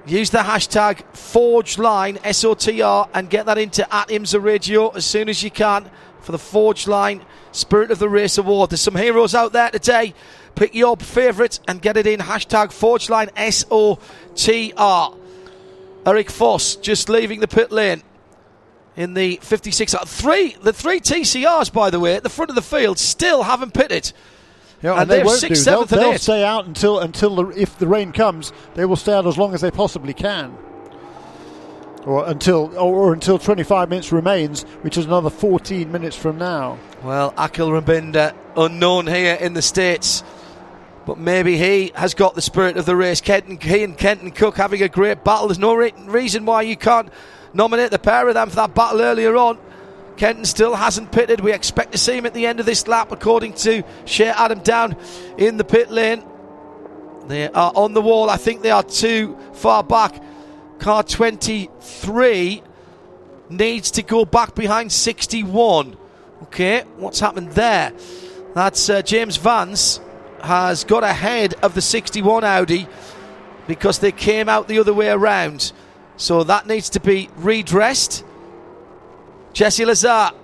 Use 0.07 0.31
the 0.31 0.39
hashtag 0.39 1.03
Forgeline, 1.13 2.19
SOTR, 2.19 3.09
and 3.13 3.29
get 3.29 3.47
that 3.47 3.59
into 3.59 3.83
at 3.93 4.09
IMSA 4.09 4.41
Radio 4.41 4.89
as 4.91 5.05
soon 5.05 5.29
as 5.29 5.43
you 5.43 5.51
can 5.51 5.91
for 6.21 6.31
the 6.31 6.39
Forgeline 6.39 7.23
Spirit 7.51 7.91
of 7.91 7.99
the 7.99 8.09
Race 8.09 8.39
Award. 8.39 8.71
There's 8.71 8.81
some 8.81 8.95
heroes 8.95 9.35
out 9.35 9.53
there 9.53 9.71
today. 9.71 10.15
Pick 10.55 10.75
your 10.75 10.97
favourite 10.97 11.59
and 11.67 11.83
get 11.83 11.97
it 11.97 12.07
in. 12.07 12.21
Hashtag 12.21 12.69
Forgeline 12.69 13.31
SOTR. 13.35 15.19
Eric 16.07 16.31
Foss 16.31 16.77
just 16.77 17.09
leaving 17.09 17.41
the 17.41 17.49
pit 17.49 17.73
lane 17.73 18.03
in 18.97 19.15
the 19.15 19.39
56. 19.43 19.95
Uh, 19.95 20.05
three, 20.05 20.57
the 20.63 20.73
three 20.73 21.01
TCRs, 21.01 21.73
by 21.73 21.91
the 21.91 22.01
way, 22.01 22.17
at 22.17 22.23
the 22.23 22.31
front 22.31 22.51
of 22.51 22.55
the 22.57 22.63
field 22.63 22.99
still 22.99 23.43
haven't 23.43 23.75
pitted. 23.75 24.13
Yeah, 24.83 24.93
and, 24.93 25.03
and 25.03 25.11
they 25.11 25.23
won't 25.23 25.41
six, 25.41 25.61
do. 25.61 25.65
They'll, 25.65 25.85
they'll 25.85 26.19
stay 26.19 26.45
out 26.45 26.67
until 26.67 26.99
until 27.01 27.35
the, 27.37 27.49
if 27.49 27.79
the 27.79 27.87
rain 27.87 28.13
comes, 28.13 28.53
they 28.75 28.85
will 28.85 28.97
stay 28.97 29.13
out 29.13 29.27
as 29.27 29.39
long 29.39 29.55
as 29.55 29.61
they 29.61 29.71
possibly 29.71 30.13
can, 30.13 30.57
or 32.05 32.27
until 32.29 32.77
or, 32.79 32.95
or 32.95 33.13
until 33.15 33.39
25 33.39 33.89
minutes 33.89 34.13
remains, 34.13 34.65
which 34.83 34.99
is 34.99 35.07
another 35.07 35.31
14 35.31 35.91
minutes 35.91 36.15
from 36.15 36.37
now. 36.37 36.79
Well, 37.03 37.33
Akhil 37.33 37.81
Rabindra, 37.81 38.35
unknown 38.55 39.07
here 39.07 39.35
in 39.37 39.55
the 39.55 39.63
states, 39.63 40.23
but 41.07 41.17
maybe 41.17 41.57
he 41.57 41.93
has 41.95 42.13
got 42.13 42.35
the 42.35 42.43
spirit 42.43 42.77
of 42.77 42.85
the 42.85 42.97
race. 42.97 43.23
Kenton, 43.23 43.59
he 43.59 43.83
and 43.83 43.97
Kenton 43.97 44.31
Koch 44.31 44.57
having 44.57 44.83
a 44.83 44.91
great 44.91 45.25
battle. 45.25 45.49
There's 45.49 45.59
no 45.59 45.75
re- 45.75 45.95
reason 46.05 46.45
why 46.45 46.63
you 46.63 46.77
can't 46.77 47.11
nominate 47.57 47.91
the 47.91 47.99
pair 47.99 48.29
of 48.29 48.35
them 48.35 48.51
for 48.51 48.57
that 48.57 48.75
battle 48.75 49.01
earlier 49.01 49.37
on. 49.37 49.59
Kenton 50.17 50.45
still 50.45 50.75
hasn't 50.75 51.13
pitted. 51.13 51.41
We 51.41 51.53
expect 51.53 51.93
to 51.93 51.99
see 51.99 52.17
him 52.17 52.27
at 52.27 52.35
the 52.35 52.47
end 52.47 52.61
of 52.61 52.67
this 52.67 52.87
lap, 52.87 53.13
according 53.13 53.55
to 53.55 53.83
Shea 54.05 54.29
Adam 54.29 54.61
down 54.61 54.97
in 55.37 55.57
the 55.57 55.65
pit 55.65 55.91
lane. 55.91 56.23
They 57.27 57.49
are 57.49 57.73
on 57.75 57.93
the 57.93 58.01
wall. 58.01 58.31
I 58.31 58.37
think 58.37 58.63
they 58.63 58.71
are 58.71 58.83
too 58.83 59.37
far 59.53 59.83
back. 59.83 60.23
Car 60.79 61.03
23 61.03 62.63
needs 63.49 63.91
to 63.93 64.03
go 64.03 64.25
back 64.25 64.55
behind 64.55 64.93
61. 64.93 65.97
Okay, 66.45 66.83
what's 66.97 67.21
happened 67.21 67.53
there? 67.53 67.93
That's 68.55 68.89
uh, 68.89 69.03
James 69.03 69.37
Vance 69.37 70.01
has 70.43 70.85
got 70.85 71.03
ahead 71.03 71.55
of 71.63 71.75
the 71.75 71.83
61 71.83 72.45
Audi 72.45 72.87
because 73.67 73.99
they 73.99 74.13
came 74.13 74.49
out 74.49 74.69
the 74.69 74.79
other 74.79 74.95
way 74.95 75.09
around. 75.09 75.73
So 76.17 76.45
that 76.45 76.67
needs 76.67 76.91
to 76.91 77.01
be 77.01 77.29
redressed. 77.37 78.25
Jesse 79.53 79.85
Lazare, 79.85 80.35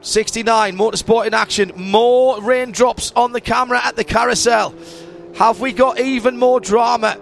69, 0.00 0.76
motorsport 0.76 1.26
in 1.26 1.34
action. 1.34 1.72
More 1.76 2.40
raindrops 2.42 3.12
on 3.14 3.32
the 3.32 3.40
camera 3.40 3.80
at 3.84 3.96
the 3.96 4.04
carousel. 4.04 4.74
Have 5.36 5.60
we 5.60 5.72
got 5.72 6.00
even 6.00 6.38
more 6.38 6.60
drama? 6.60 7.18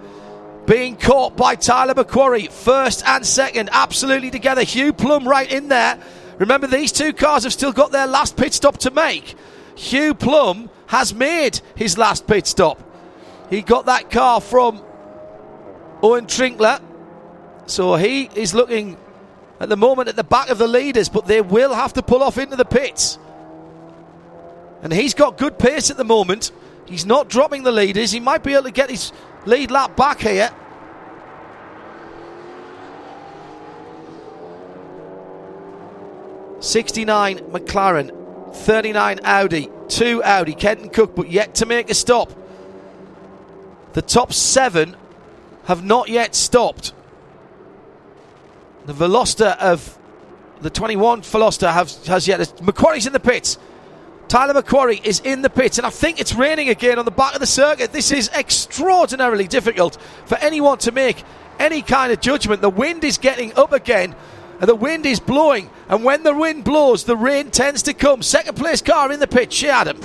Being 0.67 0.97
caught 0.97 1.37
by 1.37 1.57
Tyler 1.57 1.95
McQuarrie, 1.95 2.51
first 2.51 3.05
and 3.07 3.27
second, 3.27 3.69
absolutely 3.73 4.31
together. 4.31 4.63
Hugh 4.63 4.93
Plumb 4.93 5.29
right 5.29 5.51
in 5.51 5.69
there. 5.69 5.99
Remember, 6.39 6.67
these 6.67 6.91
two 6.91 7.13
cars 7.13 7.45
have 7.45 7.53
still 7.53 7.73
got 7.73 7.93
their 7.93 8.07
last 8.07 8.37
pit 8.37 8.55
stop 8.55 8.79
to 8.79 8.91
make. 8.91 9.35
Hugh 9.75 10.15
Plumb 10.15 10.71
has 10.87 11.15
made 11.15 11.61
his 11.75 11.99
last 11.99 12.27
pit 12.27 12.47
stop. 12.47 12.81
He 13.51 13.63
got 13.63 13.87
that 13.87 14.11
car 14.11 14.41
from 14.41 14.83
Owen 16.03 16.27
Trinkler 16.27 16.81
so 17.67 17.97
he 17.97 18.31
is 18.35 18.55
looking 18.55 18.97
at 19.61 19.69
the 19.69 19.77
moment 19.77 20.09
at 20.09 20.17
the 20.17 20.25
back 20.25 20.51
of 20.51 20.59
the 20.59 20.69
leaders, 20.69 21.09
but 21.09 21.27
they 21.27 21.41
will 21.41 21.75
have 21.75 21.93
to 21.95 22.03
pull 22.03 22.23
off 22.23 22.39
into 22.39 22.57
the 22.57 22.65
pits. 22.65 23.19
And 24.83 24.93
he's 24.93 25.15
got 25.15 25.39
good 25.39 25.59
pace 25.59 25.91
at 25.91 25.97
the 25.97 26.05
moment. 26.05 26.53
He's 26.87 27.07
not 27.07 27.29
dropping 27.29 27.63
the 27.63 27.73
leaders. 27.73 28.13
He 28.13 28.21
might 28.21 28.43
be 28.43 28.53
able 28.53 28.65
to 28.65 28.71
get 28.71 28.91
his 28.91 29.13
lead 29.47 29.71
lap 29.71 29.97
back 29.97 30.21
here. 30.21 30.51
Sixty-nine 36.61 37.39
McLaren, 37.51 38.55
thirty-nine 38.55 39.21
Audi, 39.23 39.71
two 39.89 40.23
Audi, 40.23 40.55
Kenton 40.55 40.91
Koch, 40.91 41.15
but 41.15 41.31
yet 41.31 41.55
to 41.57 41.67
make 41.67 41.91
a 41.91 41.95
stop. 41.95 42.33
The 43.93 44.03
top 44.03 44.33
seven 44.33 44.97
have 45.65 45.85
not 45.85 46.09
yet 46.09 46.35
stopped. 46.35 46.93
The 48.87 48.93
Veloster 48.93 49.57
of 49.59 49.99
the 50.61 50.71
21 50.71 51.23
Veloster 51.23 51.73
have, 51.73 51.91
has 52.07 52.29
yet. 52.29 52.41
McQuarrie's 52.41 53.07
in 53.07 53.13
the 53.13 53.21
pits. 53.21 53.59
Tyler 54.29 54.61
McQuarrie 54.61 55.05
is 55.05 55.21
in 55.21 55.43
the 55.43 55.51
pits, 55.51 55.79
and 55.79 55.87
I 55.87 55.91
think 55.91 56.21
it's 56.21 56.35
raining 56.35 56.69
again 56.69 56.99
on 56.99 57.05
the 57.05 57.11
back 57.11 57.35
of 57.35 57.41
the 57.41 57.47
circuit. 57.47 57.93
This 57.93 58.11
is 58.11 58.31
extraordinarily 58.31 59.47
difficult 59.47 59.99
for 60.27 60.37
anyone 60.39 60.79
to 60.79 60.93
make 60.93 61.23
any 61.59 61.83
kind 61.83 62.13
of 62.13 62.21
judgment. 62.21 62.61
The 62.61 62.71
wind 62.71 63.05
is 63.05 63.19
getting 63.19 63.55
up 63.55 63.73
again, 63.73 64.15
and 64.61 64.69
the 64.69 64.75
wind 64.75 65.07
is 65.07 65.21
blowing. 65.21 65.71
And 65.89 66.05
when 66.05 66.23
the 66.23 66.35
wind 66.35 66.65
blows, 66.65 67.05
the 67.05 67.17
rain 67.17 67.51
tends 67.51 67.83
to 67.85 67.95
come. 67.95 68.23
Second 68.23 68.57
place 68.57 68.81
car 68.81 69.13
in 69.13 69.21
the 69.21 69.27
pit, 69.27 69.53
Shea 69.53 69.71
Adam. 69.71 70.01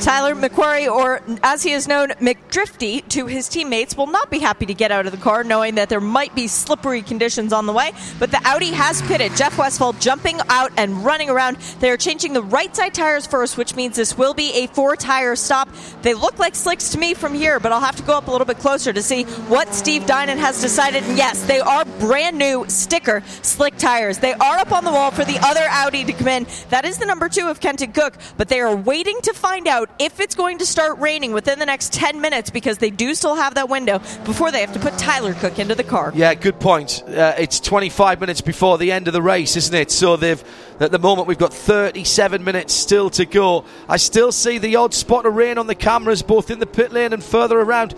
Tyler 0.00 0.34
McQuarrie, 0.34 0.92
or 0.92 1.22
as 1.42 1.62
he 1.62 1.72
is 1.72 1.88
known, 1.88 2.08
McDrifty, 2.20 3.08
to 3.08 3.26
his 3.26 3.48
teammates, 3.48 3.96
will 3.96 4.06
not 4.06 4.30
be 4.30 4.38
happy 4.38 4.66
to 4.66 4.74
get 4.74 4.92
out 4.92 5.06
of 5.06 5.12
the 5.12 5.18
car 5.18 5.44
knowing 5.44 5.76
that 5.76 5.88
there 5.88 6.00
might 6.00 6.34
be 6.34 6.46
slippery 6.46 7.00
conditions 7.00 7.52
on 7.52 7.64
the 7.64 7.72
way. 7.72 7.92
But 8.18 8.30
the 8.30 8.40
Audi 8.44 8.72
has 8.72 9.00
pitted. 9.02 9.34
Jeff 9.36 9.56
Westphal 9.56 9.94
jumping 9.94 10.40
out 10.48 10.72
and 10.76 11.04
running 11.04 11.30
around. 11.30 11.56
They 11.80 11.90
are 11.90 11.96
changing 11.96 12.34
the 12.34 12.42
right 12.42 12.74
side 12.74 12.92
tires 12.92 13.26
first, 13.26 13.56
which 13.56 13.76
means 13.76 13.96
this 13.96 14.18
will 14.18 14.34
be 14.34 14.52
a 14.52 14.66
four 14.68 14.96
tire 14.96 15.36
stop. 15.36 15.68
They 16.02 16.12
look 16.12 16.38
like 16.38 16.54
slicks 16.54 16.90
to 16.90 16.98
me 16.98 17.14
from 17.14 17.32
here, 17.32 17.58
but 17.58 17.72
I'll 17.72 17.80
have 17.80 17.96
to 17.96 18.02
go 18.02 18.18
up 18.18 18.26
a 18.26 18.30
little 18.30 18.46
bit 18.46 18.58
closer 18.58 18.92
to 18.92 19.02
see 19.02 19.24
what 19.48 19.72
Steve 19.72 20.04
Dinan 20.06 20.38
has 20.38 20.60
decided. 20.60 21.04
And 21.04 21.16
yes, 21.16 21.46
they 21.46 21.60
are 21.60 21.84
brand 21.98 22.36
new 22.36 22.66
sticker 22.68 23.22
slick 23.42 23.76
tires. 23.78 24.18
They 24.18 24.34
are 24.34 24.58
up 24.58 24.72
on 24.72 24.84
the 24.84 24.92
wall 24.92 25.12
for 25.12 25.23
the 25.24 25.38
other 25.42 25.64
Audi 25.68 26.04
to 26.04 26.12
come 26.12 26.28
in. 26.28 26.46
That 26.70 26.84
is 26.84 26.98
the 26.98 27.06
number 27.06 27.28
two 27.28 27.48
of 27.48 27.60
Kenton 27.60 27.92
Koch, 27.92 28.14
but 28.36 28.48
they 28.48 28.60
are 28.60 28.74
waiting 28.74 29.20
to 29.22 29.32
find 29.32 29.66
out 29.66 29.90
if 29.98 30.20
it's 30.20 30.34
going 30.34 30.58
to 30.58 30.66
start 30.66 30.98
raining 30.98 31.32
within 31.32 31.58
the 31.58 31.66
next 31.66 31.92
10 31.92 32.20
minutes 32.20 32.50
because 32.50 32.78
they 32.78 32.90
do 32.90 33.14
still 33.14 33.34
have 33.34 33.54
that 33.54 33.68
window 33.68 33.98
before 34.24 34.50
they 34.50 34.60
have 34.60 34.72
to 34.72 34.80
put 34.80 34.96
Tyler 34.98 35.34
Cook 35.34 35.58
into 35.58 35.74
the 35.74 35.84
car. 35.84 36.12
Yeah, 36.14 36.34
good 36.34 36.60
point. 36.60 37.02
Uh, 37.06 37.34
it's 37.38 37.60
25 37.60 38.20
minutes 38.20 38.40
before 38.40 38.78
the 38.78 38.92
end 38.92 39.06
of 39.06 39.12
the 39.12 39.22
race, 39.22 39.56
isn't 39.56 39.74
it? 39.74 39.90
So 39.90 40.16
they've 40.16 40.42
at 40.80 40.90
the 40.90 40.98
moment 40.98 41.28
we've 41.28 41.38
got 41.38 41.54
37 41.54 42.42
minutes 42.42 42.72
still 42.72 43.10
to 43.10 43.24
go. 43.24 43.64
I 43.88 43.96
still 43.96 44.32
see 44.32 44.58
the 44.58 44.76
odd 44.76 44.92
spot 44.92 45.26
of 45.26 45.34
rain 45.34 45.58
on 45.58 45.66
the 45.66 45.74
cameras 45.74 46.22
both 46.22 46.50
in 46.50 46.58
the 46.58 46.66
pit 46.66 46.92
lane 46.92 47.12
and 47.12 47.22
further 47.22 47.60
around 47.60 47.94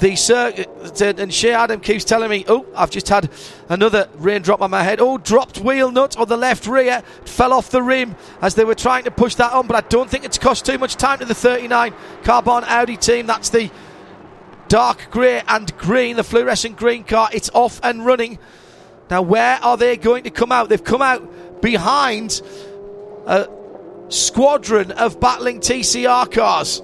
the 0.00 0.16
circuit. 0.16 1.00
And 1.00 1.32
Shea 1.32 1.52
Adam 1.52 1.80
keeps 1.80 2.04
telling 2.04 2.30
me, 2.30 2.44
oh, 2.48 2.66
I've 2.74 2.90
just 2.90 3.08
had 3.08 3.30
another 3.68 4.08
raindrop 4.16 4.62
on 4.62 4.70
my 4.70 4.82
head. 4.82 5.00
Oh, 5.00 5.18
dropped 5.18 5.58
wheel 5.58 5.90
nut 5.90 6.16
on 6.16 6.28
the 6.28 6.36
left 6.36 6.66
rear, 6.66 7.02
fell 7.24 7.52
off 7.52 7.70
the 7.70 7.82
rim 7.82 8.16
as 8.40 8.54
they 8.54 8.64
were 8.64 8.74
trying 8.74 9.04
to 9.04 9.10
push 9.10 9.34
that 9.36 9.52
on. 9.52 9.66
But 9.66 9.84
I 9.84 9.88
don't 9.88 10.08
think 10.08 10.24
it's 10.24 10.38
cost 10.38 10.64
too 10.64 10.78
much 10.78 10.96
time 10.96 11.18
to 11.18 11.24
the 11.24 11.34
39 11.34 11.92
Carbahn 12.22 12.64
Audi 12.64 12.96
team. 12.96 13.26
That's 13.26 13.50
the 13.50 13.70
dark 14.68 15.10
grey 15.10 15.42
and 15.48 15.76
green, 15.78 16.16
the 16.16 16.24
fluorescent 16.24 16.76
green 16.76 17.04
car. 17.04 17.28
It's 17.32 17.50
off 17.54 17.80
and 17.82 18.04
running. 18.04 18.38
Now, 19.10 19.22
where 19.22 19.58
are 19.62 19.76
they 19.76 19.96
going 19.96 20.24
to 20.24 20.30
come 20.30 20.52
out? 20.52 20.68
They've 20.68 20.82
come 20.82 21.02
out 21.02 21.62
behind 21.62 22.42
a 23.26 23.48
squadron 24.08 24.92
of 24.92 25.18
battling 25.18 25.60
TCR 25.60 26.30
cars. 26.30 26.82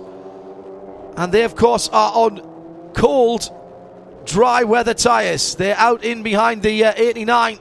And 1.16 1.32
they, 1.32 1.44
of 1.44 1.54
course, 1.54 1.88
are 1.90 2.12
on 2.12 2.53
cold, 2.94 3.50
dry 4.24 4.64
weather 4.64 4.94
tyres. 4.94 5.54
They're 5.54 5.76
out 5.76 6.04
in 6.04 6.22
behind 6.22 6.62
the 6.62 6.84
uh, 6.84 6.94
89 6.96 7.58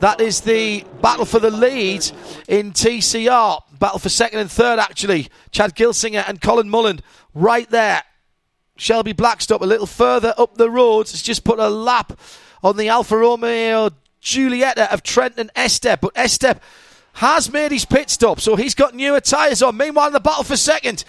That 0.00 0.20
is 0.20 0.40
the 0.40 0.84
battle 1.00 1.24
for 1.24 1.38
the 1.38 1.50
lead 1.50 2.10
in 2.48 2.72
TCR. 2.72 3.60
Battle 3.78 3.98
for 3.98 4.08
second 4.08 4.40
and 4.40 4.50
third, 4.50 4.78
actually. 4.78 5.28
Chad 5.50 5.74
Gilsinger 5.74 6.24
and 6.26 6.40
Colin 6.40 6.68
Mullan 6.68 7.00
right 7.34 7.68
there. 7.70 8.02
Shelby 8.76 9.12
Blackstock 9.12 9.60
a 9.60 9.66
little 9.66 9.86
further 9.86 10.34
up 10.38 10.56
the 10.56 10.70
road 10.70 11.08
has 11.10 11.22
just 11.22 11.44
put 11.44 11.58
a 11.58 11.68
lap 11.68 12.18
on 12.62 12.76
the 12.76 12.88
Alfa 12.88 13.16
Romeo 13.16 13.90
Giulietta 14.20 14.92
of 14.92 15.02
Trenton 15.02 15.50
Estep. 15.54 16.00
But 16.00 16.14
Estep 16.14 16.60
has 17.14 17.52
made 17.52 17.70
his 17.70 17.84
pit 17.84 18.08
stop, 18.10 18.40
so 18.40 18.56
he's 18.56 18.74
got 18.74 18.94
newer 18.94 19.20
tyres 19.20 19.62
on. 19.62 19.76
Meanwhile, 19.76 20.08
in 20.08 20.12
the 20.14 20.20
battle 20.20 20.44
for 20.44 20.56
second, 20.56 21.04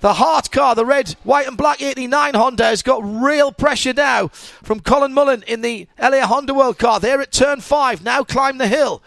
the 0.00 0.14
Hart 0.14 0.50
car, 0.50 0.74
the 0.74 0.84
red, 0.84 1.10
white, 1.24 1.46
and 1.46 1.56
black 1.56 1.80
89 1.82 2.34
Honda, 2.34 2.64
has 2.64 2.82
got 2.82 3.02
real 3.02 3.52
pressure 3.52 3.92
now 3.92 4.28
from 4.28 4.80
Colin 4.80 5.12
Mullan 5.12 5.42
in 5.44 5.60
the 5.60 5.88
LA 5.98 6.26
Honda 6.26 6.54
World 6.54 6.78
car. 6.78 7.00
They're 7.00 7.20
at 7.20 7.32
turn 7.32 7.60
five, 7.60 8.02
now 8.02 8.22
climb 8.22 8.58
the 8.58 8.68
hill. 8.68 9.02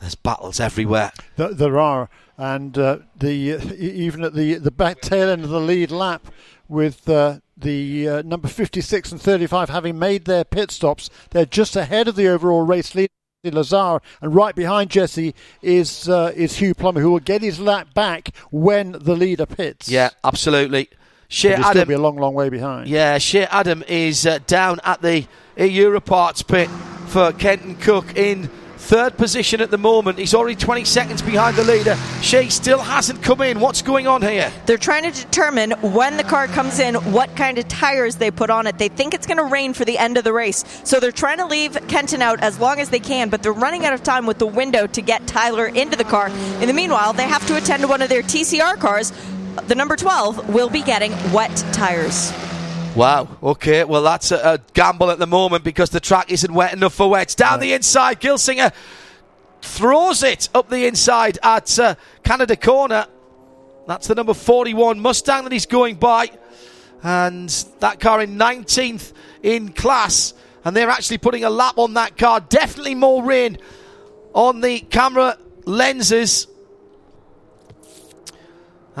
There's 0.00 0.14
battles 0.14 0.60
everywhere. 0.60 1.12
There, 1.36 1.52
there 1.52 1.78
are, 1.78 2.08
and 2.38 2.76
uh, 2.78 2.98
the 3.14 3.54
uh, 3.54 3.72
even 3.74 4.24
at 4.24 4.34
the 4.34 4.54
the 4.54 4.70
back 4.70 5.00
tail 5.02 5.28
end 5.28 5.44
of 5.44 5.50
the 5.50 5.60
lead 5.60 5.90
lap, 5.90 6.26
with 6.68 7.08
uh, 7.08 7.40
the 7.56 8.08
uh, 8.08 8.22
number 8.22 8.48
56 8.48 9.12
and 9.12 9.20
35 9.20 9.68
having 9.68 9.98
made 9.98 10.24
their 10.24 10.44
pit 10.44 10.70
stops, 10.70 11.10
they're 11.30 11.44
just 11.44 11.76
ahead 11.76 12.08
of 12.08 12.16
the 12.16 12.28
overall 12.28 12.62
race 12.62 12.94
lead. 12.94 13.10
Lazare, 13.48 14.02
and 14.20 14.34
right 14.34 14.54
behind 14.54 14.90
Jesse 14.90 15.34
is 15.62 16.08
uh, 16.10 16.30
is 16.36 16.56
Hugh 16.56 16.74
Plummer, 16.74 17.00
who 17.00 17.10
will 17.10 17.20
get 17.20 17.40
his 17.40 17.58
lap 17.58 17.94
back 17.94 18.36
when 18.50 18.92
the 18.92 19.16
leader 19.16 19.46
pits. 19.46 19.88
Yeah, 19.88 20.10
absolutely. 20.22 20.90
He'll 21.28 21.62
still 21.62 21.84
be 21.86 21.94
a 21.94 21.98
long, 21.98 22.16
long 22.16 22.34
way 22.34 22.48
behind. 22.48 22.88
Yeah, 22.88 23.16
Shea 23.18 23.44
Adam 23.44 23.84
is 23.88 24.26
uh, 24.26 24.40
down 24.46 24.80
at 24.84 25.00
the 25.00 25.26
Europarts 25.56 26.46
pit 26.46 26.68
for 27.06 27.32
Kenton 27.32 27.76
Koch 27.76 28.14
in 28.16 28.50
third 28.80 29.16
position 29.16 29.60
at 29.60 29.70
the 29.70 29.78
moment. 29.78 30.18
He's 30.18 30.34
already 30.34 30.56
20 30.56 30.84
seconds 30.84 31.22
behind 31.22 31.56
the 31.56 31.64
leader. 31.64 31.96
Shea 32.22 32.48
still 32.48 32.80
hasn't 32.80 33.22
come 33.22 33.40
in. 33.42 33.60
What's 33.60 33.82
going 33.82 34.06
on 34.06 34.22
here? 34.22 34.50
They're 34.66 34.78
trying 34.78 35.04
to 35.04 35.12
determine 35.12 35.72
when 35.82 36.16
the 36.16 36.24
car 36.24 36.48
comes 36.48 36.78
in, 36.78 36.94
what 37.12 37.36
kind 37.36 37.58
of 37.58 37.68
tires 37.68 38.16
they 38.16 38.30
put 38.30 38.50
on 38.50 38.66
it. 38.66 38.78
They 38.78 38.88
think 38.88 39.14
it's 39.14 39.26
going 39.26 39.36
to 39.36 39.44
rain 39.44 39.74
for 39.74 39.84
the 39.84 39.98
end 39.98 40.16
of 40.16 40.24
the 40.24 40.32
race. 40.32 40.64
So 40.84 40.98
they're 40.98 41.12
trying 41.12 41.38
to 41.38 41.46
leave 41.46 41.78
Kenton 41.88 42.22
out 42.22 42.40
as 42.40 42.58
long 42.58 42.80
as 42.80 42.88
they 42.90 43.00
can, 43.00 43.28
but 43.28 43.42
they're 43.42 43.52
running 43.52 43.84
out 43.84 43.92
of 43.92 44.02
time 44.02 44.26
with 44.26 44.38
the 44.38 44.46
window 44.46 44.86
to 44.86 45.02
get 45.02 45.26
Tyler 45.26 45.66
into 45.66 45.96
the 45.96 46.04
car. 46.04 46.28
In 46.60 46.66
the 46.66 46.72
meanwhile, 46.72 47.12
they 47.12 47.28
have 47.28 47.46
to 47.46 47.56
attend 47.56 47.82
to 47.82 47.88
one 47.88 48.02
of 48.02 48.08
their 48.08 48.22
TCR 48.22 48.78
cars. 48.78 49.12
The 49.68 49.74
number 49.74 49.94
12 49.94 50.54
will 50.54 50.70
be 50.70 50.82
getting 50.82 51.12
wet 51.32 51.54
tires. 51.72 52.32
Wow. 52.96 53.28
Okay. 53.40 53.84
Well, 53.84 54.02
that's 54.02 54.32
a, 54.32 54.54
a, 54.54 54.58
gamble 54.74 55.10
at 55.10 55.20
the 55.20 55.26
moment 55.26 55.62
because 55.62 55.90
the 55.90 56.00
track 56.00 56.32
isn't 56.32 56.52
wet 56.52 56.72
enough 56.72 56.94
for 56.94 57.08
wets. 57.08 57.36
Down 57.36 57.60
the 57.60 57.72
inside, 57.72 58.20
Gilsinger 58.20 58.72
throws 59.62 60.24
it 60.24 60.48
up 60.54 60.68
the 60.68 60.86
inside 60.86 61.38
at 61.42 61.78
uh, 61.78 61.94
Canada 62.24 62.56
Corner. 62.56 63.06
That's 63.86 64.08
the 64.08 64.16
number 64.16 64.34
41 64.34 64.98
Mustang 64.98 65.44
that 65.44 65.52
he's 65.52 65.66
going 65.66 65.96
by. 65.96 66.30
And 67.02 67.48
that 67.78 68.00
car 68.00 68.20
in 68.20 68.36
19th 68.36 69.12
in 69.42 69.72
class. 69.72 70.34
And 70.64 70.76
they're 70.76 70.90
actually 70.90 71.18
putting 71.18 71.44
a 71.44 71.50
lap 71.50 71.78
on 71.78 71.94
that 71.94 72.18
car. 72.18 72.40
Definitely 72.40 72.96
more 72.96 73.22
rain 73.22 73.58
on 74.34 74.60
the 74.60 74.80
camera 74.80 75.38
lenses 75.64 76.48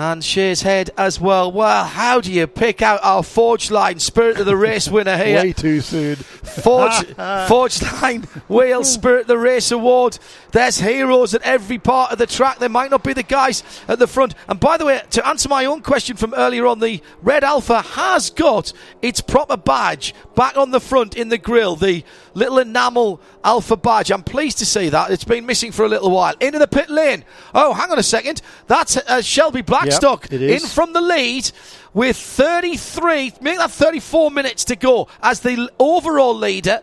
and 0.00 0.24
Shea's 0.24 0.62
head 0.62 0.88
as 0.96 1.20
well. 1.20 1.52
Well, 1.52 1.84
how 1.84 2.22
do 2.22 2.32
you 2.32 2.46
pick 2.46 2.80
out 2.80 3.00
our 3.02 3.22
Forgeline 3.22 4.00
Spirit 4.00 4.38
of 4.38 4.46
the 4.46 4.56
Race 4.56 4.88
winner 4.88 5.18
here? 5.18 5.42
Way 5.42 5.52
too 5.52 5.82
soon. 5.82 6.16
Forge, 6.16 7.04
Forge 7.48 7.82
Line 7.82 8.26
Wales 8.48 8.90
Spirit 8.90 9.22
of 9.22 9.26
the 9.26 9.36
Race 9.36 9.70
Award. 9.70 10.18
There's 10.52 10.78
heroes 10.78 11.34
at 11.34 11.42
every 11.42 11.78
part 11.78 12.12
of 12.12 12.18
the 12.18 12.26
track. 12.26 12.60
There 12.60 12.70
might 12.70 12.90
not 12.90 13.04
be 13.04 13.12
the 13.12 13.22
guys 13.22 13.62
at 13.88 13.98
the 13.98 14.06
front. 14.06 14.34
And 14.48 14.58
by 14.58 14.78
the 14.78 14.86
way, 14.86 15.02
to 15.10 15.28
answer 15.28 15.50
my 15.50 15.66
own 15.66 15.82
question 15.82 16.16
from 16.16 16.32
earlier 16.32 16.64
on, 16.64 16.78
the 16.78 17.02
Red 17.20 17.44
Alfa 17.44 17.82
has 17.82 18.30
got 18.30 18.72
its 19.02 19.20
proper 19.20 19.58
badge 19.58 20.14
back 20.34 20.56
on 20.56 20.70
the 20.70 20.80
front 20.80 21.14
in 21.14 21.28
the 21.28 21.36
grill. 21.36 21.76
The 21.76 22.04
little 22.34 22.58
enamel 22.58 23.20
Alfa 23.44 23.76
badge. 23.76 24.10
I'm 24.10 24.22
pleased 24.22 24.58
to 24.58 24.66
see 24.66 24.88
that. 24.88 25.10
It's 25.10 25.24
been 25.24 25.46
missing 25.46 25.72
for 25.72 25.84
a 25.84 25.88
little 25.88 26.10
while. 26.10 26.34
Into 26.40 26.58
the 26.58 26.68
pit 26.68 26.90
lane. 26.90 27.24
Oh, 27.54 27.72
hang 27.72 27.90
on 27.90 27.98
a 27.98 28.02
second. 28.02 28.42
That's 28.66 28.96
uh, 28.96 29.22
Shelby 29.22 29.62
Blackstock 29.62 30.30
Yep, 30.30 30.40
in 30.40 30.60
from 30.60 30.92
the 30.92 31.00
lead 31.00 31.50
with 31.92 32.16
33, 32.16 33.32
make 33.40 33.58
that 33.58 33.70
34 33.70 34.30
minutes 34.30 34.64
to 34.66 34.76
go 34.76 35.08
as 35.22 35.40
the 35.40 35.70
overall 35.78 36.34
leader 36.34 36.80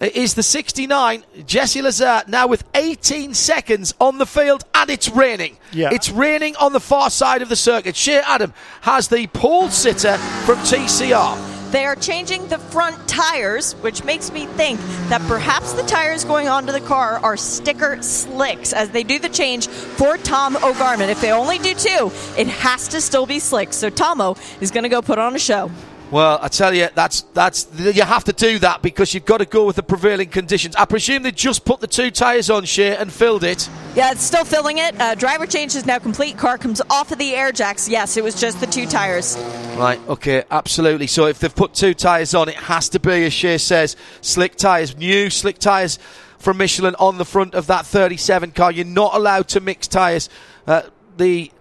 is 0.00 0.34
the 0.34 0.42
69 0.42 1.24
Jesse 1.46 1.82
Lazare 1.82 2.26
now 2.26 2.46
with 2.46 2.64
18 2.74 3.34
seconds 3.34 3.94
on 4.00 4.18
the 4.18 4.26
field 4.26 4.64
and 4.74 4.88
it's 4.88 5.08
raining. 5.10 5.58
Yeah. 5.72 5.90
It's 5.92 6.10
raining 6.10 6.56
on 6.56 6.72
the 6.72 6.80
far 6.80 7.10
side 7.10 7.42
of 7.42 7.48
the 7.48 7.56
circuit. 7.56 7.96
Shea 7.96 8.20
Adam 8.20 8.54
has 8.82 9.08
the 9.08 9.26
pole 9.28 9.68
sitter 9.68 10.16
from 10.46 10.56
TCR. 10.58 11.59
They 11.70 11.84
are 11.86 11.94
changing 11.94 12.48
the 12.48 12.58
front 12.58 13.08
tires, 13.08 13.74
which 13.74 14.02
makes 14.02 14.32
me 14.32 14.46
think 14.46 14.80
that 15.08 15.20
perhaps 15.28 15.72
the 15.72 15.82
tires 15.84 16.24
going 16.24 16.48
onto 16.48 16.72
the 16.72 16.80
car 16.80 17.20
are 17.22 17.36
sticker 17.36 18.02
slicks 18.02 18.72
as 18.72 18.90
they 18.90 19.04
do 19.04 19.20
the 19.20 19.28
change 19.28 19.68
for 19.68 20.16
Tom 20.16 20.56
O'Gorman. 20.56 21.08
If 21.10 21.20
they 21.20 21.30
only 21.30 21.58
do 21.58 21.74
two, 21.74 22.10
it 22.36 22.48
has 22.48 22.88
to 22.88 23.00
still 23.00 23.24
be 23.24 23.38
slicks. 23.38 23.76
So 23.76 23.88
Tomo 23.88 24.34
is 24.60 24.72
going 24.72 24.82
to 24.82 24.88
go 24.88 25.00
put 25.00 25.20
on 25.20 25.36
a 25.36 25.38
show. 25.38 25.70
Well, 26.10 26.40
I 26.42 26.48
tell 26.48 26.74
you, 26.74 26.88
that's 26.92 27.22
that's 27.34 27.68
you 27.78 28.02
have 28.02 28.24
to 28.24 28.32
do 28.32 28.58
that 28.60 28.82
because 28.82 29.14
you've 29.14 29.24
got 29.24 29.38
to 29.38 29.44
go 29.44 29.64
with 29.64 29.76
the 29.76 29.82
prevailing 29.84 30.28
conditions. 30.28 30.74
I 30.74 30.84
presume 30.84 31.22
they 31.22 31.30
just 31.30 31.64
put 31.64 31.78
the 31.78 31.86
two 31.86 32.10
tyres 32.10 32.50
on 32.50 32.64
Shea 32.64 32.96
and 32.96 33.12
filled 33.12 33.44
it. 33.44 33.68
Yeah, 33.94 34.10
it's 34.10 34.22
still 34.22 34.44
filling 34.44 34.78
it. 34.78 35.00
Uh, 35.00 35.14
driver 35.14 35.46
change 35.46 35.76
is 35.76 35.86
now 35.86 36.00
complete. 36.00 36.36
Car 36.36 36.58
comes 36.58 36.82
off 36.90 37.12
of 37.12 37.18
the 37.18 37.32
air 37.34 37.52
jacks. 37.52 37.88
Yes, 37.88 38.16
it 38.16 38.24
was 38.24 38.40
just 38.40 38.58
the 38.58 38.66
two 38.66 38.86
tires. 38.86 39.36
Right, 39.76 40.00
okay, 40.08 40.42
absolutely. 40.50 41.06
So 41.06 41.26
if 41.26 41.38
they've 41.38 41.54
put 41.54 41.74
two 41.74 41.94
tyres 41.94 42.34
on, 42.34 42.48
it 42.48 42.56
has 42.56 42.88
to 42.90 43.00
be, 43.00 43.24
as 43.24 43.32
Shea 43.32 43.58
says, 43.58 43.94
slick 44.20 44.56
tyres, 44.56 44.96
new 44.96 45.30
slick 45.30 45.58
tyres 45.58 46.00
from 46.38 46.56
Michelin 46.56 46.96
on 46.98 47.18
the 47.18 47.24
front 47.24 47.54
of 47.54 47.68
that 47.68 47.86
37 47.86 48.50
car. 48.50 48.72
You're 48.72 48.84
not 48.84 49.14
allowed 49.14 49.46
to 49.48 49.60
mix 49.60 49.86
tyres. 49.86 50.28
Uh, 50.66 50.82
the 51.16 51.52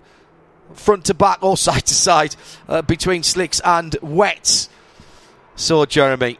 front 0.73 1.05
to 1.05 1.13
back 1.13 1.43
or 1.43 1.57
side 1.67 1.85
to 1.85 1.93
side 1.93 2.35
uh, 2.67 2.81
between 2.81 3.23
slicks 3.23 3.59
and 3.63 3.95
wets. 4.01 4.69
So, 5.55 5.85
Jeremy, 5.85 6.39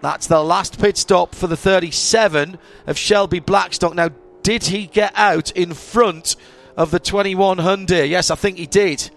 that's 0.00 0.26
the 0.26 0.42
last 0.42 0.78
pit 0.78 0.96
stop 0.96 1.34
for 1.34 1.46
the 1.46 1.56
37 1.56 2.58
of 2.86 2.98
Shelby 2.98 3.40
Blackstock. 3.40 3.94
Now, 3.94 4.10
did 4.42 4.64
he 4.64 4.86
get 4.86 5.12
out 5.16 5.50
in 5.52 5.74
front 5.74 6.36
of 6.76 6.90
the 6.90 7.00
21 7.00 7.58
Hyundai? 7.58 8.08
Yes, 8.08 8.30
I 8.30 8.34
think 8.34 8.58
he 8.58 8.66
did. 8.66 9.10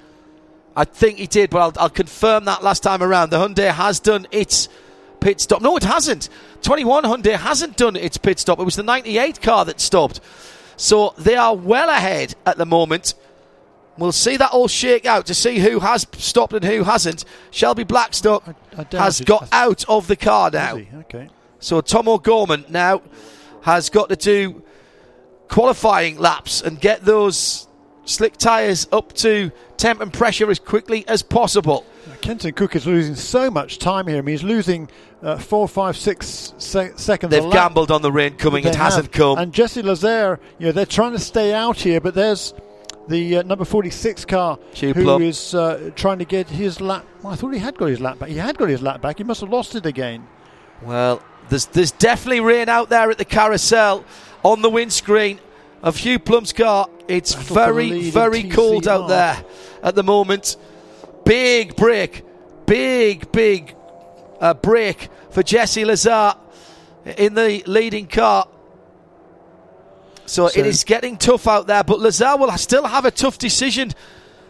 I 0.75 0.85
think 0.85 1.17
he 1.17 1.27
did, 1.27 1.49
but 1.49 1.59
I'll, 1.59 1.83
I'll 1.83 1.89
confirm 1.89 2.45
that 2.45 2.63
last 2.63 2.81
time 2.81 3.03
around. 3.03 3.29
The 3.29 3.37
Hyundai 3.37 3.71
has 3.71 3.99
done 3.99 4.25
its 4.31 4.69
pit 5.19 5.39
stop. 5.39 5.61
No, 5.61 5.77
it 5.77 5.83
hasn't. 5.83 6.29
21 6.63 7.03
Hyundai 7.03 7.35
hasn't 7.35 7.77
done 7.77 7.95
its 7.95 8.17
pit 8.17 8.39
stop. 8.39 8.59
It 8.59 8.63
was 8.63 8.75
the 8.75 8.83
98 8.83 9.41
car 9.41 9.65
that 9.65 9.79
stopped. 9.79 10.19
So 10.77 11.13
they 11.17 11.35
are 11.35 11.55
well 11.55 11.89
ahead 11.89 12.35
at 12.45 12.57
the 12.57 12.65
moment. 12.65 13.13
We'll 13.97 14.11
see 14.11 14.37
that 14.37 14.51
all 14.51 14.67
shake 14.67 15.05
out 15.05 15.25
to 15.27 15.33
see 15.33 15.59
who 15.59 15.79
has 15.79 16.07
stopped 16.17 16.53
and 16.53 16.63
who 16.63 16.83
hasn't. 16.83 17.25
Shelby 17.51 17.83
Blackstock 17.83 18.43
I 18.77 18.83
doubt 18.83 19.01
has 19.01 19.21
got 19.21 19.49
out 19.51 19.83
of 19.87 20.07
the 20.07 20.15
car 20.15 20.49
now. 20.49 20.77
Okay. 21.01 21.29
So 21.59 21.81
Tom 21.81 22.07
O'Gorman 22.07 22.65
now 22.69 23.01
has 23.61 23.89
got 23.89 24.09
to 24.09 24.15
do 24.15 24.63
qualifying 25.47 26.17
laps 26.17 26.61
and 26.61 26.79
get 26.79 27.03
those 27.03 27.67
slick 28.05 28.37
tyres 28.37 28.87
up 28.91 29.13
to 29.13 29.51
temp 29.77 30.01
and 30.01 30.11
pressure 30.11 30.49
as 30.49 30.59
quickly 30.59 31.07
as 31.07 31.21
possible. 31.21 31.85
Kenton 32.21 32.53
Cook 32.53 32.75
is 32.75 32.85
losing 32.87 33.15
so 33.15 33.49
much 33.51 33.79
time 33.79 34.07
here. 34.07 34.17
I 34.17 34.21
mean, 34.21 34.33
he's 34.33 34.43
losing 34.43 34.89
uh, 35.21 35.37
four, 35.37 35.67
five, 35.67 35.97
six 35.97 36.53
se- 36.57 36.93
seconds. 36.95 37.31
They've 37.31 37.51
gambled 37.51 37.91
on 37.91 38.01
the 38.01 38.11
rain 38.11 38.35
coming. 38.35 38.63
They 38.63 38.69
It 38.69 38.75
hasn't 38.75 39.11
come. 39.11 39.37
And 39.37 39.53
Jesse 39.53 39.81
Lazare, 39.81 40.39
you 40.57 40.67
know, 40.67 40.71
they're 40.71 40.85
trying 40.85 41.13
to 41.13 41.19
stay 41.19 41.53
out 41.53 41.77
here, 41.77 41.99
but 41.99 42.13
there's 42.13 42.53
the 43.11 43.37
uh, 43.37 43.43
number 43.43 43.65
46 43.65 44.25
car 44.25 44.57
Hugh 44.73 44.93
who 44.93 45.03
Plumb. 45.03 45.21
is 45.21 45.53
uh, 45.53 45.91
trying 45.95 46.19
to 46.19 46.25
get 46.25 46.49
his 46.49 46.81
lap. 46.81 47.05
Well, 47.21 47.33
I 47.33 47.35
thought 47.35 47.53
he 47.53 47.59
had 47.59 47.77
got 47.77 47.87
his 47.87 47.99
lap 47.99 48.19
back. 48.19 48.29
He 48.29 48.37
had 48.37 48.57
got 48.57 48.69
his 48.69 48.81
lap 48.81 49.01
back. 49.01 49.17
He 49.17 49.23
must 49.23 49.41
have 49.41 49.49
lost 49.49 49.75
it 49.75 49.85
again. 49.85 50.27
Well, 50.81 51.21
there's 51.49 51.67
there's 51.67 51.91
definitely 51.91 52.39
rain 52.39 52.69
out 52.69 52.89
there 52.89 53.11
at 53.11 53.17
the 53.17 53.25
carousel 53.25 54.03
on 54.43 54.61
the 54.61 54.69
windscreen 54.69 55.39
of 55.83 55.97
Hugh 55.97 56.19
Plumb's 56.19 56.53
car. 56.53 56.87
It's 57.07 57.35
Battle 57.35 57.55
very 57.55 58.09
very 58.09 58.49
cold 58.49 58.87
out 58.87 59.07
there 59.07 59.43
at 59.83 59.95
the 59.95 60.03
moment. 60.03 60.57
Big 61.25 61.75
break, 61.75 62.23
big 62.65 63.31
big 63.31 63.75
uh, 64.39 64.53
break 64.55 65.09
for 65.29 65.43
Jesse 65.43 65.83
Lazare 65.83 66.37
in 67.17 67.33
the 67.33 67.63
leading 67.67 68.07
car. 68.07 68.47
So, 70.31 70.47
So- 70.47 70.57
it 70.61 70.65
is 70.65 70.85
getting 70.85 71.17
tough 71.17 71.45
out 71.45 71.67
there, 71.67 71.83
but 71.83 71.99
Lazare 71.99 72.39
will 72.39 72.49
still 72.57 72.85
have 72.85 73.03
a 73.03 73.11
tough 73.11 73.37
decision 73.37 73.91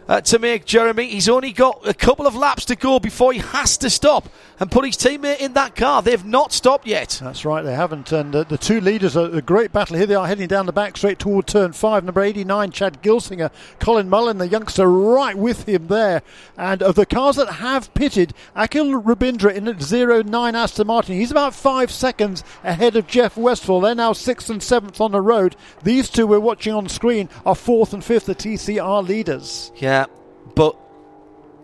uh, 0.08 0.20
to 0.20 0.38
make, 0.38 0.64
Jeremy. 0.64 1.08
He's 1.08 1.28
only 1.28 1.52
got 1.52 1.80
a 1.84 1.92
couple 1.92 2.24
of 2.28 2.36
laps 2.36 2.64
to 2.66 2.76
go 2.76 3.00
before 3.00 3.32
he 3.32 3.40
has 3.40 3.76
to 3.78 3.90
stop 3.90 4.28
and 4.62 4.70
put 4.70 4.84
his 4.84 4.96
teammate 4.96 5.40
in 5.40 5.54
that 5.54 5.74
car. 5.74 6.02
They've 6.02 6.24
not 6.24 6.52
stopped 6.52 6.86
yet. 6.86 7.18
That's 7.20 7.44
right, 7.44 7.62
they 7.62 7.74
haven't. 7.74 8.12
And 8.12 8.32
uh, 8.32 8.44
the 8.44 8.56
two 8.56 8.80
leaders 8.80 9.16
are 9.16 9.28
a 9.28 9.42
great 9.42 9.72
battle. 9.72 9.96
Here 9.96 10.06
they 10.06 10.14
are 10.14 10.28
heading 10.28 10.46
down 10.46 10.66
the 10.66 10.72
back 10.72 10.96
straight 10.96 11.18
toward 11.18 11.48
turn 11.48 11.72
five. 11.72 12.04
Number 12.04 12.22
89, 12.22 12.70
Chad 12.70 13.02
Gilsinger. 13.02 13.50
Colin 13.80 14.08
Mullan, 14.08 14.38
the 14.38 14.46
youngster, 14.46 14.88
right 14.88 15.36
with 15.36 15.68
him 15.68 15.88
there. 15.88 16.22
And 16.56 16.80
of 16.80 16.94
the 16.94 17.04
cars 17.04 17.34
that 17.36 17.54
have 17.54 17.92
pitted, 17.94 18.34
Akhil 18.54 19.02
Rabindra 19.02 19.52
in 19.52 19.66
at 19.66 20.26
09 20.26 20.54
Aston 20.54 20.86
Martin. 20.86 21.16
He's 21.16 21.32
about 21.32 21.56
five 21.56 21.90
seconds 21.90 22.44
ahead 22.62 22.94
of 22.94 23.08
Jeff 23.08 23.36
Westphal. 23.36 23.80
They're 23.80 23.96
now 23.96 24.12
sixth 24.12 24.48
and 24.48 24.62
seventh 24.62 25.00
on 25.00 25.10
the 25.10 25.20
road. 25.20 25.56
These 25.82 26.08
two 26.08 26.28
we're 26.28 26.38
watching 26.38 26.72
on 26.72 26.88
screen 26.88 27.28
are 27.44 27.56
fourth 27.56 27.92
and 27.92 28.04
fifth, 28.04 28.26
the 28.26 28.36
TCR 28.36 29.04
leaders. 29.04 29.72
Yeah, 29.74 30.06
but 30.54 30.76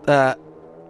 uh, 0.09 0.35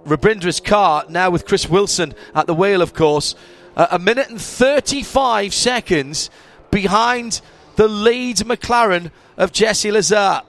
Rabindra's 0.08 0.60
car 0.60 1.04
now 1.08 1.30
with 1.30 1.46
Chris 1.46 1.68
Wilson 1.68 2.14
at 2.34 2.46
the 2.46 2.54
wheel, 2.54 2.82
of 2.82 2.94
course, 2.94 3.34
uh, 3.76 3.86
a 3.90 3.98
minute 3.98 4.28
and 4.28 4.40
35 4.40 5.54
seconds 5.54 6.30
behind 6.70 7.40
the 7.76 7.88
lead 7.88 8.36
McLaren 8.38 9.10
of 9.36 9.52
Jesse 9.52 9.90
Lazare. 9.90 10.42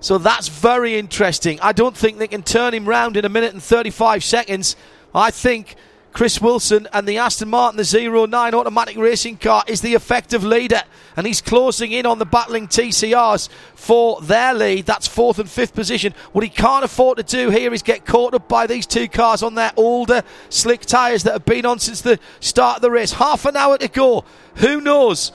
So 0.00 0.18
that's 0.18 0.48
very 0.48 0.98
interesting. 0.98 1.58
I 1.60 1.72
don't 1.72 1.96
think 1.96 2.18
they 2.18 2.28
can 2.28 2.42
turn 2.42 2.74
him 2.74 2.86
round 2.86 3.16
in 3.16 3.24
a 3.24 3.30
minute 3.30 3.54
and 3.54 3.62
35 3.62 4.22
seconds. 4.22 4.76
I 5.14 5.30
think 5.30 5.76
Chris 6.14 6.40
Wilson 6.40 6.86
and 6.92 7.08
the 7.08 7.18
Aston 7.18 7.50
Martin, 7.50 7.76
the 7.76 8.26
09 8.28 8.54
automatic 8.54 8.96
racing 8.96 9.36
car, 9.36 9.64
is 9.66 9.80
the 9.80 9.94
effective 9.94 10.44
leader. 10.44 10.80
And 11.16 11.26
he's 11.26 11.40
closing 11.40 11.90
in 11.90 12.06
on 12.06 12.20
the 12.20 12.24
battling 12.24 12.68
TCRs 12.68 13.48
for 13.74 14.20
their 14.20 14.54
lead. 14.54 14.86
That's 14.86 15.08
fourth 15.08 15.40
and 15.40 15.50
fifth 15.50 15.74
position. 15.74 16.14
What 16.30 16.44
he 16.44 16.50
can't 16.50 16.84
afford 16.84 17.18
to 17.18 17.24
do 17.24 17.50
here 17.50 17.74
is 17.74 17.82
get 17.82 18.06
caught 18.06 18.32
up 18.32 18.48
by 18.48 18.68
these 18.68 18.86
two 18.86 19.08
cars 19.08 19.42
on 19.42 19.56
their 19.56 19.72
older, 19.76 20.22
slick 20.50 20.82
tyres 20.82 21.24
that 21.24 21.32
have 21.32 21.44
been 21.44 21.66
on 21.66 21.80
since 21.80 22.00
the 22.00 22.20
start 22.38 22.76
of 22.76 22.82
the 22.82 22.92
race. 22.92 23.14
Half 23.14 23.44
an 23.44 23.56
hour 23.56 23.76
to 23.76 23.88
go. 23.88 24.24
Who 24.56 24.80
knows? 24.80 25.32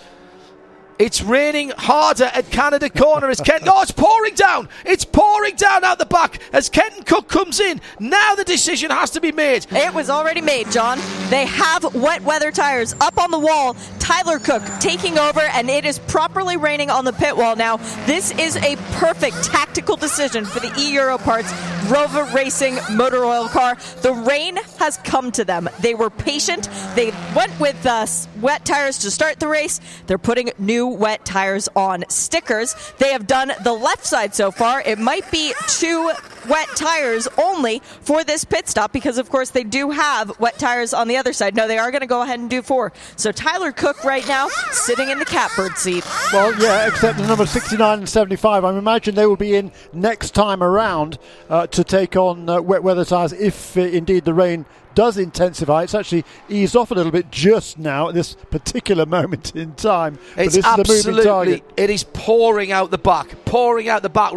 It's 0.99 1.21
raining 1.21 1.69
harder 1.69 2.25
at 2.25 2.51
Canada 2.51 2.89
Corner 2.89 3.29
as 3.29 3.39
Kent. 3.39 3.63
Oh, 3.65 3.81
it's 3.81 3.91
pouring 3.93 4.35
down. 4.35 4.67
It's 4.85 5.05
pouring 5.05 5.55
down 5.55 5.85
out 5.85 5.97
the 5.97 6.05
back 6.05 6.41
as 6.51 6.67
Kenton 6.67 7.03
Koch 7.03 7.25
comes 7.25 7.61
in. 7.61 7.79
Now 8.01 8.35
the 8.35 8.43
decision 8.43 8.91
has 8.91 9.09
to 9.11 9.21
be 9.21 9.31
made. 9.31 9.65
It 9.71 9.93
was 9.93 10.09
already 10.09 10.41
made, 10.41 10.69
John. 10.71 10.99
They 11.29 11.45
have 11.45 11.95
wet 11.95 12.21
weather 12.23 12.51
tires 12.51 12.95
up 12.99 13.17
on 13.17 13.31
the 13.31 13.39
wall. 13.39 13.77
Tyler 13.99 14.39
Cook 14.39 14.61
taking 14.81 15.17
over, 15.17 15.39
and 15.39 15.69
it 15.69 15.85
is 15.85 15.99
properly 15.99 16.57
raining 16.57 16.89
on 16.89 17.05
the 17.05 17.13
pit 17.13 17.37
wall 17.37 17.55
now. 17.55 17.77
This 18.05 18.31
is 18.37 18.57
a 18.57 18.75
perfect 18.97 19.41
tactical 19.43 19.95
decision 19.95 20.43
for 20.43 20.59
the 20.59 20.73
E 20.77 20.91
Euro 20.95 21.17
Parts 21.17 21.53
ROWE 21.89 22.29
Racing 22.33 22.77
motor 22.91 23.23
oil 23.23 23.47
car. 23.47 23.77
The 24.01 24.11
rain 24.11 24.57
has 24.79 24.97
come 24.97 25.31
to 25.33 25.45
them. 25.45 25.69
They 25.79 25.93
were 25.95 26.09
patient. 26.09 26.67
They 26.95 27.11
went 27.35 27.57
with 27.59 27.85
uh, 27.85 28.05
wet 28.41 28.65
tires 28.65 28.97
to 28.99 29.11
start 29.11 29.39
the 29.39 29.47
race. 29.47 29.79
They're 30.07 30.17
putting 30.17 30.51
new 30.57 30.88
wet 30.89 31.25
tires 31.25 31.69
on 31.75 32.03
stickers. 32.09 32.75
They 32.97 33.11
have 33.11 33.27
done 33.27 33.51
the 33.63 33.73
left 33.73 34.05
side 34.05 34.35
so 34.35 34.51
far. 34.51 34.81
It 34.81 34.99
might 34.99 35.29
be 35.31 35.53
two 35.67 36.11
wet 36.47 36.67
tires 36.75 37.27
only 37.37 37.81
for 38.01 38.23
this 38.23 38.43
pit 38.45 38.67
stop 38.67 38.91
because, 38.91 39.17
of 39.17 39.29
course, 39.29 39.51
they 39.51 39.63
do 39.63 39.91
have 39.91 40.39
wet 40.39 40.57
tires 40.57 40.93
on 40.93 41.07
the 41.07 41.17
other 41.17 41.33
side. 41.33 41.55
No, 41.55 41.67
they 41.67 41.77
are 41.77 41.91
going 41.91 42.01
to 42.01 42.07
go 42.07 42.21
ahead 42.21 42.39
and 42.39 42.49
do 42.49 42.61
four. 42.61 42.91
So 43.15 43.31
Tyler 43.31 43.71
Cook 43.71 44.03
right 44.03 44.27
now 44.27 44.49
sitting 44.71 45.09
in 45.09 45.19
the 45.19 45.25
catbird 45.25 45.77
seat. 45.77 46.05
Well, 46.33 46.59
yeah, 46.61 46.87
except 46.87 47.17
the 47.17 47.27
number 47.27 47.45
69 47.45 47.99
and 47.99 48.09
75. 48.09 48.65
I 48.65 48.77
imagine 48.77 49.15
they 49.15 49.25
will 49.25 49.35
be 49.35 49.55
in 49.55 49.71
next 49.93 50.31
time 50.31 50.63
around 50.63 51.17
uh, 51.49 51.67
to 51.67 51.83
take 51.83 52.15
on 52.15 52.49
uh, 52.49 52.61
wet 52.61 52.83
weather 52.83 53.05
tyres 53.05 53.33
if 53.33 53.77
uh, 53.77 53.81
indeed 53.81 54.25
the 54.25 54.33
rain 54.33 54.65
does 54.99 55.17
intensify. 55.17 55.83
It's 55.83 55.95
actually 55.95 56.25
eased 56.49 56.75
off 56.75 56.91
a 56.91 56.93
little 56.93 57.13
bit 57.13 57.31
just 57.31 57.79
now 57.79 58.09
at 58.09 58.15
this 58.15 58.35
particular 58.51 59.05
moment 59.17 59.55
in 59.55 59.73
time. 59.75 60.19
It's 60.35 60.57
absolutely, 60.57 60.95
is 60.95 61.03
the 61.05 61.11
moving 61.11 61.23
target. 61.23 61.63
it 61.77 61.89
is 61.89 62.03
pouring 62.03 62.73
out 62.73 62.91
the 62.91 62.97
back, 62.97 63.45
pouring 63.45 63.87
out 63.87 64.01
the 64.01 64.09
back. 64.09 64.33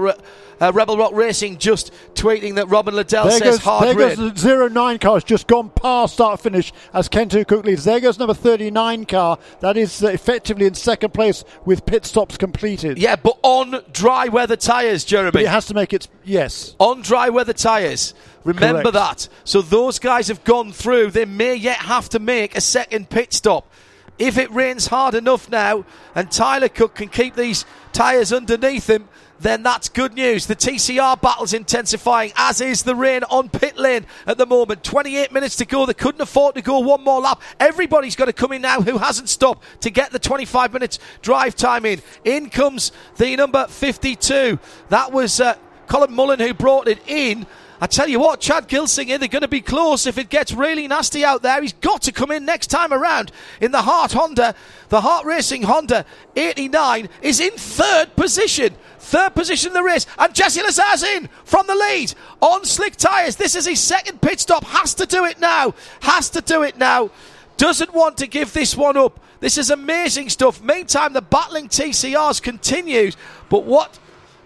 Uh, 0.62 0.70
Rebel 0.73 0.97
Rock 0.97 1.10
Racing 1.12 1.58
just 1.58 1.92
tweeting 2.15 2.55
that 2.55 2.68
Robin 2.68 2.94
Liddell 2.94 3.24
there 3.24 3.32
says 3.32 3.57
goes, 3.57 3.58
hard 3.58 3.89
there 3.89 3.94
goes 3.97 4.16
the 4.16 4.32
zero 4.36 4.68
nine 4.68 4.97
car 5.00 5.15
has 5.15 5.24
just 5.24 5.49
gone 5.49 5.70
past 5.70 6.15
start 6.15 6.39
finish 6.39 6.73
as 6.94 7.08
Kenton 7.08 7.44
Koch 7.44 7.65
leads. 7.65 7.82
There 7.82 7.99
goes 7.99 8.16
number 8.16 8.32
39 8.32 9.07
car. 9.07 9.41
That 9.58 9.76
is 9.76 10.05
uh, 10.05 10.08
effectively 10.10 10.66
in 10.66 10.74
second 10.74 11.12
place 11.12 11.42
with 11.65 11.84
pit 11.84 12.07
stops 12.07 12.36
completed. 12.36 12.97
Yeah, 12.97 13.16
but 13.16 13.39
on 13.42 13.82
dry 13.92 14.28
weather 14.28 14.55
tyres, 14.55 15.05
Jeremy. 15.05 15.32
But 15.32 15.42
it 15.42 15.49
has 15.49 15.66
to 15.66 15.74
make 15.74 15.92
it, 15.92 16.07
yes. 16.23 16.76
On 16.78 17.02
dry 17.02 17.28
weather 17.28 17.55
tyres. 17.55 18.15
Remember 18.44 18.92
Correct. 18.92 18.94
that. 18.94 19.28
So 19.42 19.62
those 19.62 19.99
guys 19.99 20.28
have 20.28 20.44
gone 20.44 20.70
through. 20.70 21.10
They 21.10 21.24
may 21.24 21.57
yet 21.57 21.78
have 21.78 22.08
to 22.10 22.20
make 22.20 22.57
a 22.57 22.60
second 22.60 23.10
pit 23.10 23.32
stop. 23.32 23.68
If 24.16 24.39
it 24.39 24.49
rains 24.52 24.86
hard 24.86 25.16
enough 25.16 25.50
now 25.50 25.84
and 26.15 26.31
Tyler 26.31 26.68
Cook 26.68 26.94
can 26.94 27.08
keep 27.08 27.34
these 27.34 27.65
tyres 27.92 28.32
underneath 28.32 28.89
him, 28.89 29.08
then 29.42 29.62
that's 29.62 29.88
good 29.88 30.14
news. 30.14 30.46
The 30.46 30.56
TCR 30.56 31.20
battle's 31.20 31.52
intensifying, 31.52 32.32
as 32.36 32.60
is 32.60 32.82
the 32.82 32.94
rain 32.94 33.24
on 33.24 33.48
pit 33.48 33.76
lane 33.76 34.06
at 34.26 34.38
the 34.38 34.46
moment. 34.46 34.84
28 34.84 35.32
minutes 35.32 35.56
to 35.56 35.66
go. 35.66 35.84
They 35.84 35.94
couldn't 35.94 36.20
afford 36.20 36.54
to 36.54 36.62
go 36.62 36.78
one 36.78 37.02
more 37.02 37.20
lap. 37.20 37.42
Everybody's 37.58 38.16
got 38.16 38.26
to 38.26 38.32
come 38.32 38.52
in 38.52 38.62
now 38.62 38.80
who 38.80 38.98
hasn't 38.98 39.28
stopped 39.28 39.64
to 39.82 39.90
get 39.90 40.12
the 40.12 40.18
25 40.18 40.72
minutes 40.72 40.98
drive 41.20 41.56
time 41.56 41.84
in. 41.84 42.00
In 42.24 42.50
comes 42.50 42.92
the 43.16 43.36
number 43.36 43.66
52. 43.66 44.58
That 44.88 45.12
was 45.12 45.40
uh, 45.40 45.56
Colin 45.88 46.10
Mullan 46.10 46.38
who 46.38 46.54
brought 46.54 46.88
it 46.88 47.00
in. 47.06 47.46
I 47.83 47.89
tell 47.89 48.07
you 48.07 48.20
what, 48.20 48.39
Chad 48.39 48.69
Gilsinger, 48.69 49.15
eh, 49.15 49.19
they're 49.19 49.27
going 49.27 49.43
to 49.43 49.49
be 49.49 49.61
close 49.61 50.07
if 50.07 50.17
it 50.17 50.28
gets 50.28 50.52
really 50.52 50.86
nasty 50.86 51.25
out 51.25 51.43
there. 51.43 51.61
He's 51.61 51.73
got 51.73 52.02
to 52.02 52.12
come 52.12 52.31
in 52.31 52.44
next 52.44 52.69
time 52.69 52.93
around 52.93 53.33
in 53.61 53.73
the 53.73 53.83
Hart 53.83 54.12
Honda. 54.12 54.55
The 54.89 55.01
Hart 55.01 55.27
Racing 55.27 55.65
Honda 55.65 56.07
89 56.36 57.09
is 57.23 57.41
in 57.41 57.51
third 57.51 58.15
position. 58.15 58.77
Third 59.01 59.35
position 59.35 59.70
in 59.70 59.75
the 59.75 59.83
race. 59.83 60.07
And 60.17 60.33
Jesse 60.33 60.62
Lazare's 60.62 61.02
in 61.02 61.28
from 61.43 61.67
the 61.67 61.75
lead 61.75 62.15
on 62.41 62.65
slick 62.65 62.94
tyres. 62.94 63.35
This 63.35 63.57
is 63.57 63.67
his 63.67 63.81
second 63.81 64.23
pit 64.23 64.39
stop. 64.39 64.62
Has 64.62 64.94
to 64.94 65.05
do 65.05 65.25
it 65.25 65.41
now. 65.41 65.75
Has 66.02 66.31
to 66.31 66.41
do 66.41 66.62
it 66.62 66.78
now. 66.78 67.11
Doesn't 67.57 67.93
want 67.93 68.17
to 68.19 68.28
give 68.28 68.52
this 68.52 68.77
one 68.77 68.97
up. 68.97 69.19
This 69.41 69.59
is 69.59 69.70
amazing 69.70 70.28
stuff. 70.28 70.62
Meantime, 70.62 71.15
the 71.15 71.20
battling 71.20 71.67
TCRs 71.67 72.41
continues. 72.41 73.17
But 73.49 73.65
what 73.65 73.99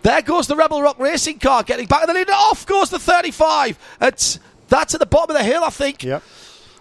there 0.07 0.23
goes 0.23 0.47
the 0.47 0.55
Rebel 0.55 0.81
Rock 0.81 1.01
racing 1.01 1.41
car 1.41 1.65
getting 1.65 1.87
back 1.87 2.03
in 2.03 2.07
the 2.07 2.15
lead. 2.15 2.31
Off 2.31 2.65
goes 2.65 2.91
the 2.91 2.99
35. 2.99 3.77
It's, 4.01 4.39
that's 4.69 4.95
at 4.95 5.01
the 5.01 5.07
bottom 5.07 5.35
of 5.35 5.43
the 5.43 5.45
hill, 5.45 5.65
I 5.65 5.71
think. 5.71 6.05
Yep. 6.05 6.23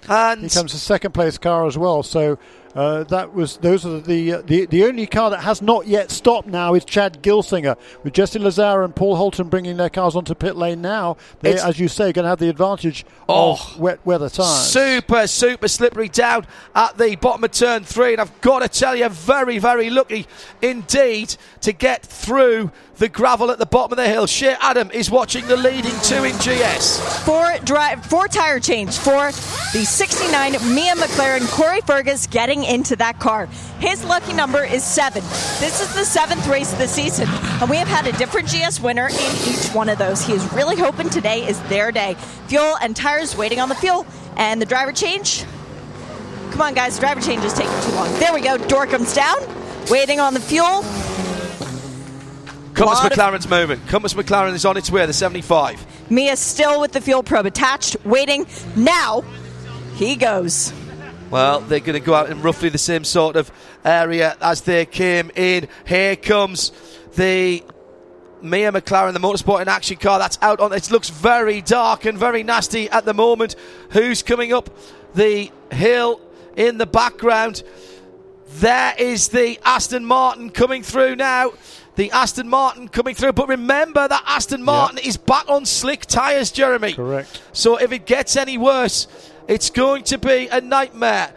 And 0.07 0.41
Here 0.41 0.49
comes 0.49 0.73
the 0.73 0.77
second 0.77 1.13
place 1.13 1.39
car 1.39 1.65
as 1.65 1.75
well. 1.75 2.03
So 2.03 2.37
uh, 2.75 3.03
that 3.05 3.33
was 3.33 3.57
those 3.57 3.85
are 3.85 3.99
the, 4.01 4.33
uh, 4.33 4.41
the 4.45 4.65
the 4.65 4.83
only 4.83 5.07
car 5.07 5.29
that 5.29 5.41
has 5.41 5.61
not 5.61 5.87
yet 5.87 6.11
stopped 6.11 6.47
now 6.47 6.73
is 6.73 6.83
Chad 6.83 7.23
Gilsinger 7.23 7.77
with 8.03 8.13
Jesse 8.13 8.37
Lazare 8.39 8.83
and 8.83 8.95
Paul 8.95 9.15
Holton 9.15 9.47
bringing 9.47 9.77
their 9.77 9.89
cars 9.89 10.15
onto 10.15 10.35
pit 10.35 10.55
lane 10.55 10.81
now. 10.81 11.17
They, 11.41 11.51
It's- 11.51 11.65
as 11.65 11.79
you 11.79 11.87
say, 11.87 12.11
going 12.11 12.23
to 12.23 12.29
have 12.29 12.39
the 12.39 12.49
advantage 12.49 13.05
Oh, 13.29 13.53
of 13.53 13.79
wet 13.79 13.99
weather 14.05 14.29
tyres. 14.29 14.67
Super, 14.67 15.25
super 15.27 15.67
slippery 15.67 16.09
down 16.09 16.45
at 16.75 16.97
the 16.97 17.15
bottom 17.15 17.43
of 17.43 17.51
turn 17.51 17.83
three. 17.83 18.11
And 18.11 18.21
I've 18.21 18.41
got 18.41 18.59
to 18.59 18.67
tell 18.69 18.95
you, 18.95 19.07
very, 19.09 19.57
very 19.57 19.89
lucky 19.89 20.27
indeed 20.61 21.35
to 21.61 21.71
get 21.71 22.03
through 22.05 22.71
the 22.97 23.09
gravel 23.09 23.51
at 23.51 23.57
the 23.57 23.65
bottom 23.65 23.91
of 23.93 23.97
the 23.97 24.07
hill. 24.07 24.25
Shea 24.25 24.55
Adam 24.61 24.89
is 24.91 25.11
watching 25.11 25.45
the 25.47 25.57
leading 25.57 25.93
two 26.03 26.23
in 26.23 26.35
GS. 26.37 26.99
Four 27.25 27.55
drive, 27.63 28.05
four 28.05 28.27
tire 28.27 28.59
change 28.59 28.97
for 28.97 29.31
the 29.73 29.83
69 29.85 30.51
Mia 30.73 30.95
McLaren. 30.95 31.45
Corey 31.51 31.81
Fergus 31.81 32.25
getting 32.27 32.64
into 32.65 32.95
that 32.97 33.19
car. 33.19 33.47
His 33.79 34.03
lucky 34.05 34.33
number 34.33 34.63
is 34.63 34.83
seven. 34.83 35.21
This 35.59 35.81
is 35.81 35.93
the 35.95 36.03
seventh 36.05 36.47
race 36.47 36.71
of 36.73 36.79
the 36.79 36.87
season, 36.87 37.27
and 37.29 37.69
we 37.69 37.77
have 37.77 37.87
had 37.87 38.07
a 38.07 38.11
different 38.17 38.47
GS 38.49 38.79
winner 38.79 39.07
in 39.07 39.35
each 39.47 39.67
one 39.73 39.89
of 39.89 39.97
those. 39.97 40.21
He 40.21 40.33
is 40.33 40.53
really 40.53 40.75
hoping 40.75 41.09
today 41.09 41.47
is 41.47 41.61
their 41.63 41.91
day. 41.91 42.15
Fuel 42.47 42.75
and 42.81 42.95
tires 42.95 43.35
waiting 43.37 43.59
on 43.59 43.69
the 43.69 43.75
fuel, 43.75 44.05
and 44.37 44.61
the 44.61 44.65
driver 44.65 44.91
change. 44.91 45.45
Come 46.51 46.61
on, 46.61 46.73
guys, 46.73 46.95
the 46.95 47.01
driver 47.01 47.21
change 47.21 47.43
is 47.43 47.53
taking 47.53 47.71
too 47.81 47.91
long. 47.95 48.11
There 48.19 48.33
we 48.33 48.41
go. 48.41 48.57
Door 48.57 48.87
comes 48.87 49.13
down, 49.13 49.35
waiting 49.89 50.19
on 50.19 50.33
the 50.33 50.39
fuel. 50.39 50.83
Compass 52.73 52.99
Lot 52.99 53.11
of- 53.11 53.17
McLaren's 53.17 53.47
moving. 53.49 53.79
Compass 53.87 54.13
McLaren 54.13 54.53
is 54.53 54.65
on 54.65 54.75
its 54.75 54.91
way, 54.91 55.05
the 55.05 55.13
75. 55.13 55.85
Mia 56.09 56.35
still 56.35 56.81
with 56.81 56.91
the 56.91 56.99
fuel 57.01 57.23
probe 57.23 57.45
attached, 57.45 57.95
waiting. 58.05 58.45
Now, 58.75 59.23
he 59.95 60.15
goes. 60.17 60.73
Well, 61.35 61.59
they're 61.59 61.81
going 61.81 61.99
to 61.99 62.05
go 62.05 62.14
out 62.14 62.30
in 62.30 62.41
roughly 62.41 62.69
the 62.69 62.77
same 62.77 63.03
sort 63.03 63.35
of 63.35 63.51
area 63.83 64.38
as 64.39 64.61
they 64.61 64.85
came 64.85 65.31
in. 65.35 65.67
Here 65.85 66.15
comes 66.15 66.72
the 67.15 67.61
Mia 68.41 68.72
McLaren, 68.72 69.11
the 69.11 69.19
motorsport 69.19 69.61
in 69.61 69.67
action 69.67 69.97
car. 69.97 70.17
That's 70.17 70.39
out 70.41 70.61
on. 70.61 70.72
It 70.72 70.89
looks 70.91 71.09
very 71.09 71.59
dark 71.61 72.05
and 72.05 72.17
very 72.17 72.41
nasty 72.41 72.89
at 72.89 73.03
the 73.03 73.14
moment. 73.14 73.57
Who's 73.89 74.23
coming 74.23 74.53
up 74.53 74.69
the 75.14 75.51
hill 75.73 76.22
in 76.55 76.77
the 76.77 76.85
background? 76.85 77.64
There 78.59 78.95
is 78.97 79.27
the 79.27 79.59
Aston 79.65 80.05
Martin 80.05 80.51
coming 80.51 80.83
through 80.83 81.17
now. 81.17 81.51
the 81.95 82.11
Aston 82.11 82.47
Martin 82.47 82.88
coming 82.88 83.15
through. 83.15 83.33
But 83.33 83.47
remember 83.47 84.07
that 84.07 84.23
Aston 84.25 84.64
Martin 84.64 84.99
is 84.99 85.17
back 85.17 85.49
on 85.49 85.65
slick 85.65 86.05
tyres, 86.05 86.51
Jeremy. 86.51 86.93
Correct. 86.93 87.41
So 87.53 87.77
if 87.77 87.91
it 87.91 88.05
gets 88.05 88.35
any 88.35 88.57
worse, 88.57 89.07
it's 89.48 89.69
going 89.69 90.03
to 90.06 90.17
be 90.17 90.48
a 90.48 90.61
nightmare. 90.61 91.33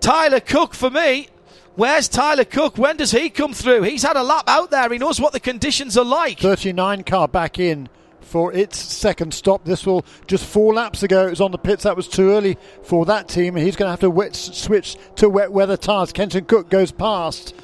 Tyler 0.00 0.40
Cook 0.40 0.74
for 0.74 0.90
me. 0.90 1.28
Where's 1.74 2.08
Tyler 2.08 2.44
Cook? 2.44 2.76
When 2.76 2.96
does 2.96 3.12
he 3.12 3.30
come 3.30 3.52
through? 3.52 3.82
He's 3.82 4.02
had 4.02 4.16
a 4.16 4.22
lap 4.22 4.44
out 4.48 4.70
there. 4.70 4.88
He 4.90 4.98
knows 4.98 5.20
what 5.20 5.32
the 5.32 5.40
conditions 5.40 5.96
are 5.96 6.04
like. 6.04 6.40
39 6.40 7.04
car 7.04 7.28
back 7.28 7.58
in 7.58 7.88
for 8.20 8.52
its 8.52 8.78
second 8.78 9.32
stop. 9.32 9.64
This 9.64 9.86
will 9.86 10.04
just 10.26 10.44
four 10.44 10.74
laps 10.74 11.02
ago. 11.02 11.26
It 11.26 11.30
was 11.30 11.40
on 11.40 11.52
the 11.52 11.58
pits. 11.58 11.84
That 11.84 11.96
was 11.96 12.08
too 12.08 12.30
early 12.30 12.58
for 12.82 13.06
that 13.06 13.28
team. 13.28 13.54
He's 13.56 13.76
going 13.76 13.86
to 13.86 13.90
have 13.90 14.00
to 14.00 14.10
wet, 14.10 14.34
switch 14.34 14.96
to 15.16 15.28
wet 15.28 15.52
weather 15.52 15.76
tyres. 15.76 16.12
Kenton 16.12 16.44
Koch 16.46 16.68
goes 16.68 16.90
past 16.90 17.54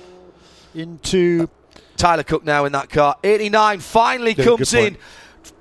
into 0.74 1.48
Tyler 1.96 2.22
Cook 2.22 2.44
now 2.44 2.64
in 2.64 2.72
that 2.72 2.90
car. 2.90 3.16
89 3.22 3.80
finally 3.80 4.34
Yeah, 4.36 4.44
comes 4.44 4.74
in. 4.74 4.96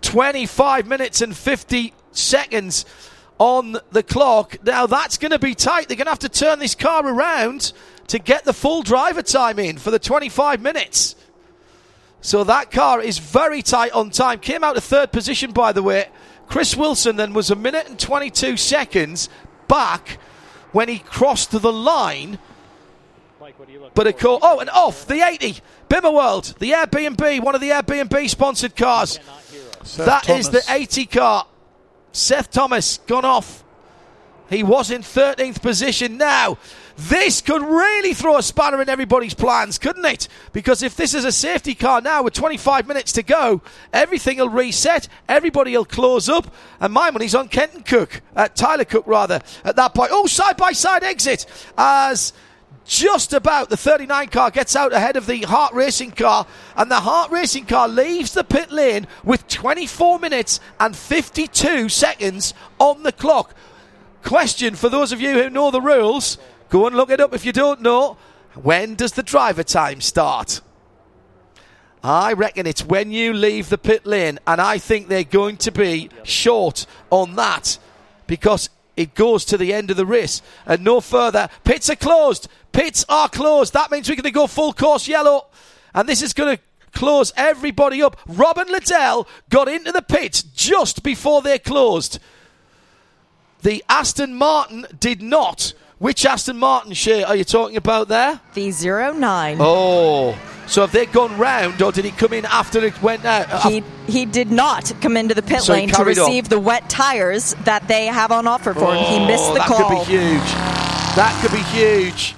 25 0.02 0.88
minutes 0.88 1.22
and 1.22 1.36
50 1.36 1.94
seconds 2.12 2.86
on 3.44 3.78
the 3.92 4.02
clock. 4.02 4.58
Now 4.64 4.88
that's 4.88 5.18
going 5.18 5.32
to 5.32 5.40
be 5.40 5.54
tight. 5.54 5.90
They're 5.90 5.98
going 5.98 6.06
to 6.06 6.12
have 6.12 6.20
to 6.20 6.30
turn 6.30 6.60
this 6.60 6.76
car 6.76 7.06
around 7.06 7.74
to 8.08 8.18
get 8.18 8.46
the 8.46 8.54
full 8.54 8.84
driver 8.84 9.22
time 9.22 9.60
in 9.60 9.78
for 9.78 9.92
the 9.92 10.00
25 10.00 10.62
minutes. 10.62 11.16
So 12.22 12.46
that 12.46 12.72
car 12.72 13.02
is 13.02 13.18
very 13.18 13.62
tight 13.62 13.92
on 13.92 14.12
time. 14.12 14.40
Came 14.40 14.64
out 14.64 14.78
of 14.78 14.84
third 14.86 15.12
position, 15.12 15.52
by 15.52 15.74
the 15.74 15.84
way. 15.84 16.08
Chris 16.48 16.78
Wilson 16.78 17.18
then 17.18 17.34
was 17.34 17.52
a 17.52 17.56
minute 17.56 17.90
and 17.90 18.00
22 18.00 18.56
seconds 18.56 19.28
back 19.68 20.20
when 20.72 20.88
he 20.88 21.00
crossed 21.00 21.52
the 21.52 21.74
line. 21.74 22.40
But 23.94 24.08
of 24.08 24.18
course, 24.18 24.40
oh, 24.42 24.60
and 24.62 24.70
off 24.70 25.06
the 25.06 25.22
80 25.22 25.58
BimmerWorld, 25.90 26.60
the 26.60 26.72
Airbnb, 26.72 27.42
one 27.42 27.56
of 27.56 27.62
the 27.62 27.72
Airbnb 27.72 28.30
sponsored 28.30 28.78
cars. 28.78 29.20
Seth 29.84 30.06
That 30.06 30.30
is 30.30 30.48
Thomas. 30.48 30.66
the 30.66 30.74
80 30.74 31.06
car. 31.08 31.46
Seth 32.14 32.52
Thomas 32.52 33.00
gone 33.00 33.26
off. 33.26 33.64
He 34.50 34.64
was 34.64 34.92
in 34.92 35.02
13th 35.02 35.62
position 35.62 36.18
now. 36.18 36.58
This 36.96 37.42
could 37.42 37.64
really 37.64 38.14
throw 38.14 38.38
a 38.38 38.44
spanner 38.44 38.80
in 38.80 38.88
everybody's 38.88 39.34
plans, 39.34 39.80
couldn't 39.80 40.06
it? 40.06 40.28
Because 40.52 40.84
if 40.84 40.96
this 40.96 41.16
is 41.16 41.26
a 41.26 41.32
safety 41.32 41.74
car 41.74 42.02
now 42.02 42.22
with 42.22 42.34
25 42.34 42.88
minutes 42.88 43.14
to 43.14 43.24
go, 43.24 43.64
everything 43.92 44.38
will 44.38 44.50
reset, 44.50 45.08
everybody 45.28 45.76
will 45.76 45.86
close 45.86 46.30
up, 46.30 46.54
and 46.80 46.94
my 46.94 47.10
money's 47.10 47.34
on 47.34 47.48
Kenton 47.48 47.82
Koch, 47.82 48.22
uh, 48.36 48.48
Tyler 48.50 48.86
Cook 48.86 49.08
rather, 49.08 49.42
at 49.66 49.76
that 49.76 49.96
point. 49.96 50.12
Oh, 50.14 50.28
side 50.28 50.56
by 50.56 50.72
side 50.72 51.04
exit 51.04 51.48
as 51.76 52.32
just 52.86 53.34
about 53.34 53.70
the 53.70 53.78
39 53.78 54.28
car 54.28 54.52
gets 54.52 54.76
out 54.76 54.94
ahead 54.94 55.16
of 55.16 55.26
the 55.26 55.42
Hart 55.44 55.74
Racing 55.74 56.12
car, 56.12 56.46
and 56.76 56.92
the 56.92 57.00
Hart 57.00 57.32
Racing 57.32 57.66
car 57.66 57.88
leaves 57.88 58.34
the 58.34 58.44
pit 58.44 58.72
lane 58.72 59.08
with 59.24 59.48
24 59.48 60.20
minutes 60.20 60.60
and 60.80 60.96
52 60.96 61.90
seconds 61.90 62.54
on 62.80 63.04
the 63.04 63.12
clock. 63.12 63.56
Question 64.24 64.76
for 64.76 64.90
those 64.90 65.12
of 65.12 65.22
you 65.22 65.34
who 65.34 65.50
know 65.50 65.72
the 65.72 65.82
rules 65.82 66.38
go 66.70 66.88
and 66.88 66.96
look 66.96 67.10
it 67.10 67.20
up 67.20 67.34
if 67.34 67.46
you 67.46 67.52
don't 67.52 67.82
know. 67.82 68.18
When 68.56 68.96
does 68.96 69.14
the 69.14 69.24
driver 69.24 69.64
time 69.64 70.02
start? 70.02 70.62
I 72.04 72.34
reckon 72.34 72.68
it's 72.68 72.86
when 72.86 73.12
you 73.12 73.34
leave 73.34 73.70
the 73.70 73.78
pit 73.78 74.06
lane, 74.06 74.40
and 74.46 74.60
I 74.60 74.78
think 74.78 75.08
they're 75.08 75.24
going 75.24 75.58
to 75.58 75.72
be 75.72 76.10
short 76.24 76.86
on 77.10 77.36
that 77.36 77.78
because 78.28 78.70
it 78.96 79.16
goes 79.16 79.46
to 79.46 79.58
the 79.58 79.74
end 79.74 79.90
of 79.90 79.98
the 79.98 80.06
race 80.06 80.42
and 80.66 80.84
no 80.84 81.02
further. 81.02 81.50
Pits 81.64 81.90
are 81.90 81.96
closed. 81.96 82.48
Pits 82.74 83.06
are 83.08 83.30
closed. 83.30 83.74
That 83.74 83.92
means 83.92 84.10
we're 84.10 84.16
going 84.16 84.24
to 84.24 84.32
go 84.32 84.48
full 84.48 84.74
course 84.74 85.08
yellow, 85.08 85.48
and 85.94 86.10
this 86.10 86.22
is 86.22 86.34
going 86.34 86.58
to 86.58 86.64
close 86.92 87.32
everybody 87.38 88.02
up. 88.04 88.20
Robin 88.28 88.68
Liddell 88.68 89.28
got 89.50 89.68
into 89.68 89.92
the 89.92 90.02
pits 90.02 90.44
just 90.44 91.04
before 91.04 91.42
they 91.42 91.58
closed. 91.60 92.20
The 93.62 93.84
Aston 93.88 94.36
Martin 94.36 94.86
did 95.00 95.22
not. 95.22 95.74
Which 96.00 96.26
Aston 96.26 96.58
Martin 96.58 96.92
share 96.94 97.26
are 97.26 97.36
you 97.36 97.46
talking 97.46 97.78
about 97.78 98.10
there? 98.10 98.42
The 98.56 98.72
09. 98.72 99.58
Oh, 99.62 100.38
so 100.68 100.82
have 100.82 100.92
they 100.92 101.06
gone 101.06 101.38
round, 101.38 101.82
or 101.82 101.94
did 101.94 102.04
he 102.04 102.12
come 102.12 102.34
in 102.34 102.44
after 102.46 102.84
it 102.84 103.02
went 103.02 103.24
out? 103.24 103.50
Uh, 103.50 103.70
He 103.70 103.84
he 104.08 104.26
did 104.26 104.52
not 104.52 104.92
come 105.00 105.16
into 105.16 105.34
the 105.34 105.42
pit 105.42 105.62
So 105.62 105.72
lane 105.74 105.88
to 105.90 105.96
carried 105.96 106.20
on. 106.20 106.26
receive 106.28 106.50
the 106.50 106.60
wet 106.60 106.90
tires 106.90 107.56
that 107.64 107.88
they 107.88 108.08
have 108.08 108.32
on 108.34 108.48
offer 108.48 108.74
for 108.74 108.94
him. 108.94 109.04
He 109.06 109.26
missed 109.26 109.46
Oh, 109.46 109.54
the 109.54 109.60
that 109.60 109.68
call. 109.68 109.78
That 109.78 110.06
could 110.06 110.08
be 110.08 110.18
huge. 110.18 110.52
That 111.16 111.42
could 111.42 111.52
be 111.52 111.64
huge. 111.80 112.36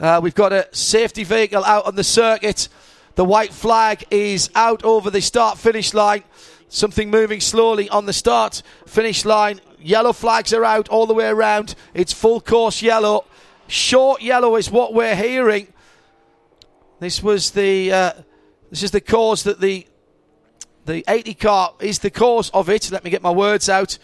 Uh, 0.00 0.20
we've 0.22 0.34
got 0.34 0.52
a 0.52 0.68
safety 0.70 1.24
vehicle 1.24 1.64
out 1.64 1.84
on 1.84 1.96
the 1.96 2.04
circuit. 2.04 2.68
The 3.16 3.24
white 3.24 3.52
flag 3.52 4.04
is 4.12 4.48
out 4.54 4.84
over 4.84 5.10
the 5.10 5.20
start 5.20 5.58
finish 5.58 5.92
line. 5.92 6.22
Something 6.68 7.10
moving 7.10 7.40
slowly 7.40 7.88
on 7.88 8.06
the 8.06 8.12
start 8.12 8.62
finish 8.86 9.24
line. 9.24 9.60
Yellow 9.80 10.12
flags 10.12 10.52
are 10.52 10.64
out 10.64 10.88
all 10.88 11.06
the 11.06 11.14
way 11.14 11.26
around. 11.26 11.74
It's 11.94 12.12
full 12.12 12.40
course 12.40 12.80
yellow. 12.80 13.24
Short 13.66 14.22
yellow 14.22 14.54
is 14.54 14.70
what 14.70 14.94
we're 14.94 15.16
hearing. 15.16 15.72
This 17.00 17.20
was 17.20 17.50
the 17.50 17.92
uh, 17.92 18.12
this 18.70 18.84
is 18.84 18.92
the 18.92 19.00
cause 19.00 19.42
that 19.44 19.60
the 19.60 19.84
the 20.84 21.04
80 21.08 21.34
car 21.34 21.74
is 21.80 21.98
the 21.98 22.10
cause 22.10 22.50
of 22.50 22.68
it. 22.68 22.92
Let 22.92 23.02
me 23.02 23.10
get 23.10 23.20
my 23.20 23.32
words 23.32 23.68
out. 23.68 23.98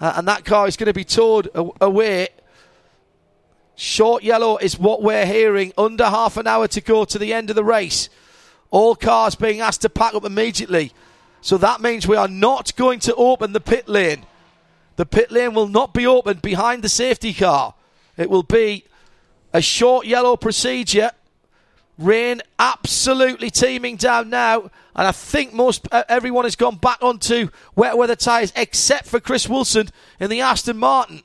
Uh, 0.00 0.12
and 0.16 0.28
that 0.28 0.44
car 0.44 0.68
is 0.68 0.76
going 0.76 0.86
to 0.86 0.94
be 0.94 1.04
towed 1.04 1.50
away. 1.80 2.28
Short 3.80 4.24
yellow 4.24 4.56
is 4.56 4.76
what 4.76 5.04
we're 5.04 5.24
hearing. 5.24 5.72
Under 5.78 6.06
half 6.06 6.36
an 6.36 6.48
hour 6.48 6.66
to 6.66 6.80
go 6.80 7.04
to 7.04 7.16
the 7.16 7.32
end 7.32 7.48
of 7.48 7.54
the 7.54 7.62
race. 7.62 8.08
All 8.72 8.96
cars 8.96 9.36
being 9.36 9.60
asked 9.60 9.82
to 9.82 9.88
pack 9.88 10.14
up 10.14 10.24
immediately. 10.24 10.92
So 11.42 11.58
that 11.58 11.80
means 11.80 12.04
we 12.04 12.16
are 12.16 12.26
not 12.26 12.74
going 12.74 12.98
to 12.98 13.14
open 13.14 13.52
the 13.52 13.60
pit 13.60 13.88
lane. 13.88 14.26
The 14.96 15.06
pit 15.06 15.30
lane 15.30 15.54
will 15.54 15.68
not 15.68 15.94
be 15.94 16.08
opened 16.08 16.42
behind 16.42 16.82
the 16.82 16.88
safety 16.88 17.32
car. 17.32 17.74
It 18.16 18.28
will 18.28 18.42
be 18.42 18.82
a 19.52 19.62
short 19.62 20.06
yellow 20.06 20.36
procedure. 20.36 21.12
Rain 21.98 22.42
absolutely 22.58 23.48
teeming 23.48 23.94
down 23.94 24.28
now, 24.28 24.62
and 24.96 25.06
I 25.06 25.12
think 25.12 25.52
most 25.52 25.86
uh, 25.92 26.02
everyone 26.08 26.46
has 26.46 26.56
gone 26.56 26.78
back 26.78 26.98
onto 27.00 27.50
wet 27.76 27.96
weather 27.96 28.16
tyres 28.16 28.52
except 28.56 29.06
for 29.06 29.20
Chris 29.20 29.48
Wilson 29.48 29.88
in 30.18 30.30
the 30.30 30.40
Aston 30.40 30.78
Martin. 30.78 31.22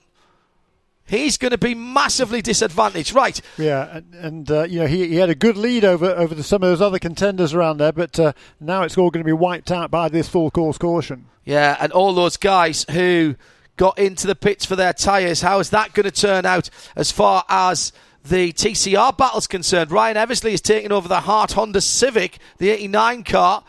He's 1.06 1.38
going 1.38 1.51
to 1.51 1.57
be 1.57 1.75
massively 1.75 2.41
disadvantaged. 2.41 3.14
Right, 3.14 3.40
Yeah, 3.57 3.98
and, 3.98 4.15
and 4.15 4.51
uh, 4.51 4.64
you 4.64 4.80
know 4.80 4.88
he, 4.88 5.07
he 5.09 5.15
had 5.15 5.30
a 5.30 5.35
good 5.35 5.57
lead 5.57 5.83
over 5.83 6.06
over 6.06 6.33
the, 6.33 6.43
some 6.43 6.64
of 6.64 6.69
those 6.69 6.82
other 6.82 6.99
contenders 6.99 7.53
around 7.53 7.77
there, 7.77 7.91
but 7.91 8.17
uh, 8.19 8.33
now 8.59 8.83
it's 8.83 8.98
all 8.98 9.11
going 9.11 9.23
to 9.23 9.27
be 9.27 9.33
wiped 9.33 9.72
out 9.72 9.91
by 9.91 10.07
this 10.07 10.30
full 10.30 10.49
course 10.49 10.77
caution. 10.77 11.25
Yeah, 11.43 11.75
and 11.80 11.91
all 11.91 12.14
those 12.14 12.38
guys 12.38 12.85
who 12.90 13.35
got 13.75 13.99
into 13.99 14.27
the 14.27 14.35
pits 14.35 14.65
for 14.65 14.75
their 14.75 14.93
tyres, 14.93 15.41
how 15.41 15.59
is 15.59 15.72
that 15.72 15.93
going 15.93 16.06
to 16.06 16.11
turn 16.11 16.45
out 16.45 16.69
as 16.95 17.11
far 17.11 17.43
as 17.49 17.91
the 18.23 18.53
TCR 18.53 19.17
battle's 19.17 19.48
concerned? 19.48 19.91
Ryan 19.91 20.15
Eversley 20.15 20.53
is 20.53 20.61
taking 20.61 20.93
over 20.93 21.09
the 21.09 21.22
Hart 21.22 21.51
Honda 21.51 21.82
Civic, 21.82 22.38
the 22.59 22.69
89 22.69 23.23
car, 23.23 23.64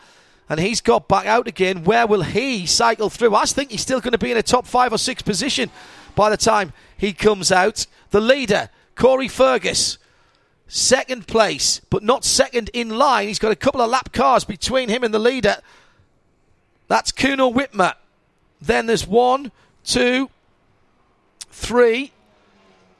and 0.47 0.59
he's 0.59 0.79
got 0.79 1.09
back 1.09 1.25
out 1.25 1.47
again. 1.47 1.83
Where 1.83 2.07
will 2.07 2.21
he 2.21 2.65
cycle 2.65 3.09
through? 3.09 3.35
I 3.35 3.45
think 3.45 3.71
he's 3.71 3.81
still 3.81 3.99
going 3.99 4.13
to 4.13 4.17
be 4.17 4.31
in 4.31 4.37
a 4.37 4.43
top 4.43 4.65
five 4.65 4.93
or 4.93 4.97
six 4.97 5.21
position 5.21 5.69
by 6.15 6.29
the 6.29 6.37
time 6.37 6.73
he 6.97 7.13
comes 7.13 7.51
out. 7.51 7.85
The 8.11 8.21
leader, 8.21 8.69
Corey 8.95 9.27
Fergus. 9.27 9.97
Second 10.67 11.27
place, 11.27 11.79
but 11.89 12.01
not 12.01 12.25
second 12.25 12.71
in 12.73 12.89
line. 12.89 13.27
He's 13.27 13.39
got 13.39 13.51
a 13.51 13.55
couple 13.55 13.81
of 13.81 13.89
lap 13.89 14.11
cars 14.11 14.43
between 14.43 14.89
him 14.89 15.03
and 15.03 15.13
the 15.13 15.19
leader. 15.19 15.57
That's 16.87 17.11
Kuno 17.11 17.51
Wittmer. 17.51 17.93
Then 18.59 18.87
there's 18.87 19.05
one, 19.05 19.51
two, 19.83 20.29
three, 21.51 22.11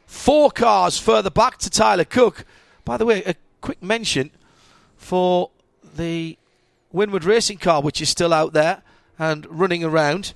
four 0.06 0.52
cars 0.52 1.00
further 1.00 1.30
back 1.32 1.58
to 1.60 1.70
Tyler 1.70 2.06
Cook. 2.06 2.46
By 2.84 2.98
the 2.98 3.06
way, 3.06 3.24
a 3.24 3.36
quick 3.62 3.82
mention 3.82 4.30
for 4.96 5.50
the 5.96 6.38
Winward 6.94 7.26
Racing 7.26 7.58
car, 7.58 7.82
which 7.82 8.02
is 8.02 8.10
still 8.10 8.34
out 8.34 8.54
there 8.54 8.84
and 9.18 9.46
running 9.48 9.84
around. 9.84 10.34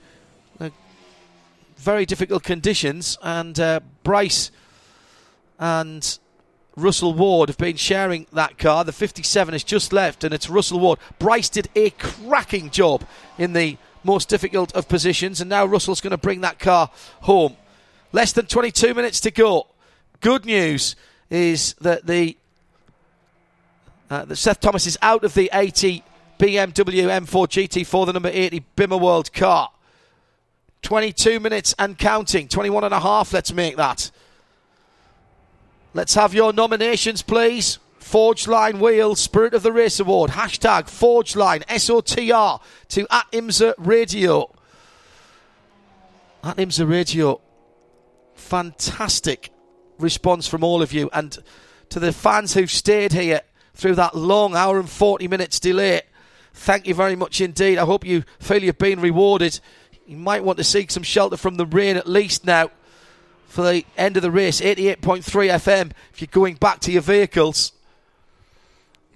Very 1.80 2.06
difficult 2.06 2.44
conditions, 2.44 3.18
and 3.24 3.58
uh, 3.58 3.80
Bryce 4.04 4.52
and 5.58 6.20
Russell 6.76 7.14
Ward 7.14 7.48
have 7.48 7.58
been 7.58 7.78
sharing 7.78 8.28
that 8.34 8.58
car. 8.58 8.84
The 8.84 8.92
57 8.92 9.54
has 9.54 9.64
just 9.64 9.94
left, 9.94 10.26
and 10.26 10.34
it's 10.34 10.50
Russell 10.50 10.82
Ward. 10.82 11.00
Bryce 11.20 11.48
did 11.48 11.70
a 11.76 11.92
cracking 11.92 12.70
job 12.70 13.06
in 13.38 13.54
the 13.54 13.78
most 14.04 14.28
difficult 14.28 14.76
of 14.76 14.90
positions, 14.90 15.40
and 15.40 15.50
now 15.50 15.66
Russell's 15.66 16.02
going 16.02 16.12
to 16.12 16.18
bring 16.18 16.42
that 16.42 16.60
car 16.60 16.92
home. 17.22 17.56
Less 18.12 18.34
than 18.34 18.48
22 18.48 18.94
minutes 18.94 19.22
to 19.22 19.32
go. 19.32 19.68
Good 20.20 20.46
news 20.46 20.98
is 21.30 21.76
that 21.80 22.06
the 22.06 22.36
uh, 24.10 24.26
that 24.26 24.36
Seth 24.36 24.60
Thomas 24.60 24.86
is 24.86 24.98
out 25.02 25.24
of 25.24 25.34
the 25.34 25.50
80 25.54 26.04
BMW 26.40 27.06
M4 27.22 27.48
GT4, 27.48 28.06
the 28.06 28.14
number 28.14 28.32
80 28.34 28.66
BimmerWorld 28.76 29.32
car. 29.32 29.70
22 30.82 31.40
minutes 31.40 31.76
and 31.78 31.98
counting. 31.98 32.48
21 32.48 32.84
and 32.86 32.94
a 32.94 33.00
half, 33.00 33.34
let's 33.34 33.54
make 33.54 33.78
that. 33.78 34.12
Let's 35.94 36.14
have 36.14 36.34
your 36.34 36.54
nominations, 36.54 37.22
please, 37.22 37.80
Forgeline 38.00 38.80
Wheel 38.80 39.16
Spirit 39.16 39.54
of 39.54 39.64
the 39.64 39.72
Race 39.72 40.00
Award. 40.00 40.32
Hashtag 40.32 40.84
Forgeline 40.84 41.64
SOTR 41.66 42.62
to 42.90 43.08
at 43.10 43.32
IMSA 43.32 43.74
Radio. 43.78 44.54
At 46.44 46.58
IMSA 46.58 46.90
Radio. 46.90 47.42
Fantastic 48.36 49.52
response 50.00 50.48
from 50.48 50.64
all 50.64 50.82
of 50.82 50.94
you. 50.94 51.10
And 51.12 51.38
to 51.90 52.00
the 52.00 52.14
fans 52.14 52.54
who've 52.54 52.72
stayed 52.72 53.14
here 53.14 53.42
through 53.74 53.96
that 53.96 54.16
long 54.16 54.56
hour 54.56 54.80
and 54.80 54.90
40 54.90 55.28
minutes 55.28 55.60
delay, 55.60 56.02
thank 56.54 56.88
you 56.88 56.94
very 56.94 57.16
much 57.16 57.42
indeed. 57.42 57.78
I 57.78 57.86
hope 57.86 58.06
you 58.06 58.24
feel 58.40 58.64
you've 58.64 58.78
been 58.78 59.02
rewarded. 59.02 59.60
You 60.10 60.18
might 60.18 60.44
want 60.44 60.58
to 60.58 60.64
seek 60.64 60.90
some 60.90 61.04
shelter 61.04 61.38
from 61.38 61.58
the 61.58 61.68
rain 61.68 61.96
at 61.96 62.08
least 62.08 62.44
now 62.44 62.72
for 63.48 63.62
the 63.62 63.86
end 63.96 64.18
of 64.18 64.24
the 64.24 64.32
race. 64.32 64.60
88.3 64.60 65.22
FM 65.22 65.92
if 66.12 66.20
you're 66.20 66.30
going 66.32 66.56
back 66.56 66.80
to 66.80 66.92
your 66.92 67.04
vehicles. 67.04 67.74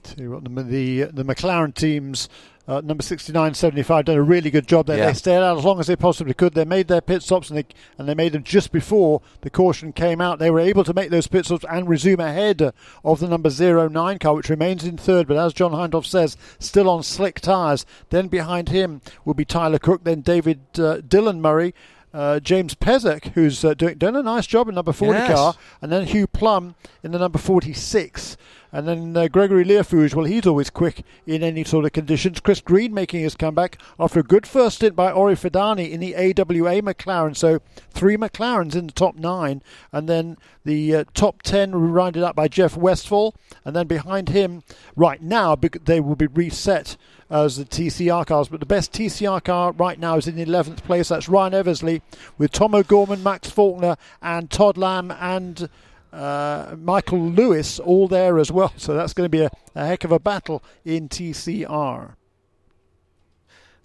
See 0.04 0.28
what 0.28 0.44
the 0.44 0.50
the, 0.62 1.04
the 1.06 1.26
McLaren 1.26 1.74
teams. 1.74 2.30
Uh, 2.66 2.80
number 2.82 3.04
69, 3.04 3.54
75 3.56 4.06
done 4.06 4.16
a 4.16 4.22
really 4.22 4.50
good 4.50 4.66
job 4.68 4.86
there. 4.88 4.98
Yeah. 4.98 5.08
They 5.08 5.14
stayed 5.14 5.36
out 5.44 5.58
as 5.58 5.66
long 5.66 5.82
as 5.82 5.88
they 5.88 5.98
possibly 5.98 6.34
could. 6.34 6.54
They 6.54 6.64
made 6.64 6.88
their 6.88 7.02
pit 7.02 7.22
stops 7.22 7.50
and 7.50 7.58
they 7.60 7.66
and 7.98 8.08
they 8.08 8.16
made 8.16 8.32
them 8.32 8.44
just 8.44 8.72
before 8.72 9.22
the 9.42 9.50
caution 9.50 9.92
came 9.92 10.22
out. 10.22 10.40
They 10.40 10.50
were 10.50 10.62
able 10.62 10.86
to 10.86 10.94
make 10.94 11.10
those 11.10 11.28
pit 11.28 11.44
stops 11.46 11.66
and 11.70 11.90
resume 11.90 12.22
ahead 12.22 12.62
of 13.04 13.20
the 13.20 13.28
number 13.28 13.50
09 13.50 14.18
car, 14.20 14.36
which 14.36 14.50
remains 14.50 14.86
in 14.86 14.96
third. 14.98 15.28
But 15.28 15.36
as 15.36 15.54
John 15.54 15.72
Hindhaugh 15.74 16.06
says, 16.06 16.38
still 16.58 16.90
on 16.90 17.04
slick 17.04 17.42
tyres. 17.42 17.86
Then 18.12 18.30
behind 18.30 18.70
him 18.70 19.02
will 19.26 19.34
be 19.34 19.44
Tyler 19.44 19.80
Cook, 19.80 20.06
then 20.06 20.22
David 20.22 20.62
uh, 20.76 20.98
Dylan 21.02 21.40
Murray. 21.40 21.74
Uh, 22.14 22.40
James 22.40 22.76
Pesek, 22.76 23.30
who's 23.34 23.66
uh, 23.66 23.74
doing, 23.74 23.98
doing 23.98 24.16
a 24.16 24.22
nice 24.22 24.46
job 24.46 24.70
in 24.70 24.76
number 24.76 24.94
40 24.94 25.18
Yes. 25.18 25.34
car, 25.36 25.56
and 25.82 25.92
then 25.92 26.06
Hugh 26.06 26.28
Plumb 26.28 26.76
in 27.02 27.12
the 27.12 27.18
number 27.18 27.40
46. 27.40 28.38
And 28.74 28.88
then 28.88 29.16
uh, 29.16 29.28
Gregory 29.28 29.64
Liefooghe, 29.64 30.16
well, 30.16 30.26
he's 30.26 30.48
always 30.48 30.72
quick 30.72 31.06
in 31.28 31.44
any 31.44 31.64
sort 31.64 31.86
of 31.86 31.94
conditions. 31.94 32.40
Chris 32.40 32.60
Green 32.60 32.92
making 32.92 33.22
his 33.22 33.36
comeback 33.36 33.80
after 34.00 34.20
a 34.20 34.24
good 34.24 34.48
first 34.48 34.78
stint 34.78 34.96
by 34.96 35.12
Orey 35.12 35.36
Fidani 35.36 35.92
in 35.92 36.00
the 36.00 36.16
AWA 36.16 36.82
McLaren. 36.82 37.38
So 37.38 37.62
three 37.92 38.18
McLarens 38.18 38.76
in 38.76 38.88
the 38.88 38.94
top 38.94 39.16
nine. 39.16 39.62
And 39.92 40.10
then 40.10 40.38
the 40.66 40.96
uh, 40.96 41.04
top 41.14 41.44
ten 41.44 41.76
rounded 41.76 42.24
up 42.24 42.36
by 42.36 42.48
Jeff 42.48 42.76
Westphal. 42.76 43.36
And 43.64 43.76
then 43.76 43.86
behind 43.86 44.30
him, 44.30 44.64
right 44.96 45.22
now, 45.22 45.56
they 45.56 46.00
will 46.00 46.16
be 46.16 46.26
reset 46.26 46.98
as 47.30 47.58
the 47.58 47.66
TCR 47.66 48.26
cars. 48.26 48.48
But 48.48 48.60
the 48.60 48.66
best 48.66 48.92
TCR 48.92 49.44
car 49.44 49.72
right 49.72 50.00
now 50.00 50.18
is 50.18 50.28
in 50.28 50.36
the 50.36 50.46
11th 50.46 50.84
place. 50.84 51.10
That's 51.10 51.30
Ryan 51.30 51.54
Eversley 51.54 52.02
with 52.40 52.52
Tom 52.52 52.74
O'Gorman, 52.74 53.22
Max 53.22 53.52
Faulkner, 53.52 53.98
and 54.20 54.50
Todd 54.50 54.80
Lamb 54.80 55.12
and 55.12 55.70
uh, 56.14 56.76
Michael 56.78 57.30
Lewis 57.30 57.80
all 57.80 58.08
there 58.08 58.38
as 58.40 58.52
well. 58.52 58.72
So 58.78 58.94
that's 58.94 59.14
going 59.14 59.26
to 59.26 59.30
be 59.30 59.42
a, 59.42 59.50
a 59.76 59.86
heck 59.86 60.04
of 60.04 60.12
a 60.12 60.20
battle 60.20 60.64
in 60.86 61.10
TCR. 61.10 62.16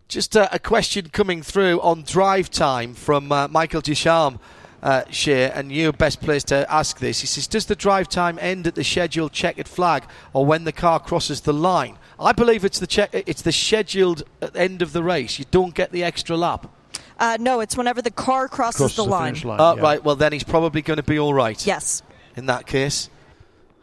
Just 0.09 0.37
uh, 0.37 0.49
a 0.53 0.59
question 0.59 1.09
coming 1.11 1.43
through 1.43 1.81
on 1.81 2.03
drive 2.03 2.51
time 2.51 2.95
from 2.95 3.31
uh, 3.33 3.49
Michael 3.49 3.81
Ducharme. 3.81 4.39
Uh, 4.81 5.03
Shea, 5.11 5.51
and 5.51 5.73
you're 5.73 5.93
best 5.93 6.21
placed 6.21 6.47
to 6.49 6.65
ask 6.73 7.01
this. 7.01 7.21
He 7.21 7.27
says, 7.27 7.49
Does 7.49 7.67
the 7.67 7.75
drive 7.75 8.09
time 8.09 8.39
end 8.41 8.65
at 8.65 8.77
the 8.77 8.85
scheduled 8.85 9.33
checkered 9.33 9.67
flag 9.67 10.05
or 10.33 10.47
when 10.47 10.63
the 10.63 10.71
car 10.71 11.01
crosses 11.01 11.41
the 11.41 11.53
line? 11.53 11.99
I 12.21 12.31
believe 12.31 12.65
it's 12.65 12.79
the 12.79 12.87
check, 12.87 13.11
it's 13.13 13.43
the 13.43 13.51
scheduled 13.51 14.23
uh, 14.41 14.51
end 14.55 14.81
of 14.81 14.93
the 14.93 15.03
race. 15.03 15.37
You 15.41 15.47
don't 15.51 15.75
get 15.75 15.91
the 15.91 16.05
extra 16.05 16.37
lap. 16.37 16.71
Uh, 17.19 17.37
no, 17.41 17.59
it's 17.59 17.77
whenever 17.77 18.01
the 18.01 18.13
car 18.13 18.47
crosses 18.47 18.79
Crosses 18.79 18.97
the, 18.97 19.03
the 19.05 19.11
line. 19.11 19.35
line. 19.43 19.59
Oh, 19.61 19.75
yeah. 19.75 19.83
right. 19.83 20.05
Well, 20.05 20.15
then 20.15 20.33
he's 20.33 20.45
probably 20.45 20.81
going 20.81 20.99
to 20.99 21.03
be 21.03 21.19
all 21.19 21.35
right. 21.35 21.67
Yes. 21.67 22.05
In 22.39 22.47
that 22.47 22.69
case, 22.69 23.11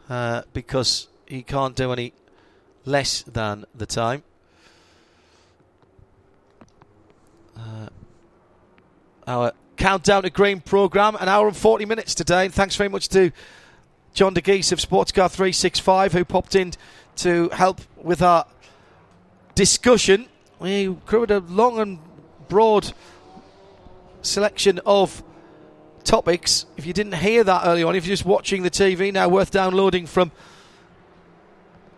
uh, 0.08 0.40
because 0.54 1.08
he 1.26 1.42
can't 1.42 1.76
do 1.76 1.92
any 1.92 2.14
less 2.86 3.20
than 3.24 3.66
the 3.74 3.84
time. 3.84 4.22
Uh, 7.54 7.88
our 9.26 9.52
countdown 9.76 10.22
to 10.22 10.30
green 10.30 10.62
program, 10.62 11.16
an 11.16 11.28
hour 11.28 11.46
and 11.46 11.54
40 11.54 11.84
minutes 11.84 12.14
today. 12.14 12.48
Thanks 12.48 12.76
very 12.76 12.88
much 12.88 13.10
to 13.10 13.30
John 14.14 14.32
De 14.32 14.40
Dagys 14.40 14.72
of 14.72 14.78
Sportscar 14.78 15.30
365 15.30 16.14
who 16.14 16.24
popped 16.24 16.54
in 16.54 16.72
to 17.16 17.50
help 17.50 17.82
with 18.02 18.22
our 18.22 18.46
discussion. 19.54 20.30
We 20.60 20.96
covered 21.04 21.30
a 21.30 21.40
long 21.40 21.78
and 21.78 21.98
broad 22.48 22.94
selection 24.22 24.80
of 24.86 25.22
topics. 26.06 26.64
If 26.76 26.86
you 26.86 26.92
didn't 26.92 27.16
hear 27.16 27.44
that 27.44 27.66
early 27.66 27.82
on, 27.82 27.94
if 27.94 28.06
you're 28.06 28.12
just 28.12 28.24
watching 28.24 28.62
the 28.62 28.70
TV 28.70 29.12
now, 29.12 29.28
worth 29.28 29.50
downloading 29.50 30.06
from 30.06 30.32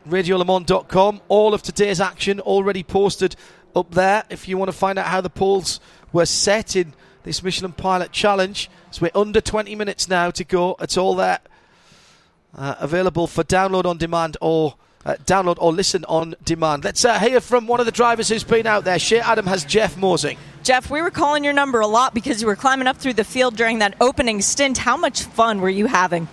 radiolemans.com. 0.08 1.20
All 1.28 1.54
of 1.54 1.62
today's 1.62 2.00
action 2.00 2.40
already 2.40 2.82
posted 2.82 3.36
up 3.76 3.92
there. 3.92 4.24
If 4.30 4.48
you 4.48 4.58
want 4.58 4.70
to 4.70 4.76
find 4.76 4.98
out 4.98 5.06
how 5.06 5.20
the 5.20 5.30
polls 5.30 5.80
were 6.12 6.26
set 6.26 6.74
in 6.74 6.94
this 7.22 7.42
Michelin 7.42 7.72
Pilot 7.72 8.10
Challenge, 8.10 8.70
so 8.90 9.02
we're 9.02 9.20
under 9.20 9.40
20 9.40 9.74
minutes 9.74 10.08
now 10.08 10.30
to 10.30 10.44
go. 10.44 10.76
It's 10.80 10.96
all 10.96 11.14
there, 11.14 11.40
uh, 12.56 12.76
available 12.78 13.26
for 13.26 13.44
download 13.44 13.84
on 13.84 13.98
demand 13.98 14.36
or. 14.40 14.74
Uh, 15.06 15.14
download 15.24 15.56
or 15.58 15.72
listen 15.72 16.04
on 16.06 16.34
demand. 16.44 16.84
Let's 16.84 17.02
uh, 17.02 17.18
hear 17.20 17.40
from 17.40 17.66
one 17.66 17.78
of 17.80 17.86
the 17.86 17.92
drivers 17.92 18.28
who's 18.28 18.44
been 18.44 18.66
out 18.66 18.84
there. 18.84 18.98
Shea 18.98 19.20
Adam 19.20 19.46
has 19.46 19.64
Jeff 19.64 19.96
Mosing. 19.96 20.36
Jeff, 20.68 20.90
we 20.90 21.00
were 21.00 21.10
calling 21.10 21.44
your 21.44 21.54
number 21.54 21.80
a 21.80 21.86
lot 21.86 22.12
because 22.12 22.42
you 22.42 22.46
were 22.46 22.54
climbing 22.54 22.86
up 22.86 22.98
through 22.98 23.14
the 23.14 23.24
field 23.24 23.56
during 23.56 23.78
that 23.78 23.94
opening 24.02 24.42
stint. 24.42 24.76
How 24.76 24.98
much 24.98 25.22
fun 25.22 25.62
were 25.62 25.70
you 25.70 25.86
having? 25.86 26.28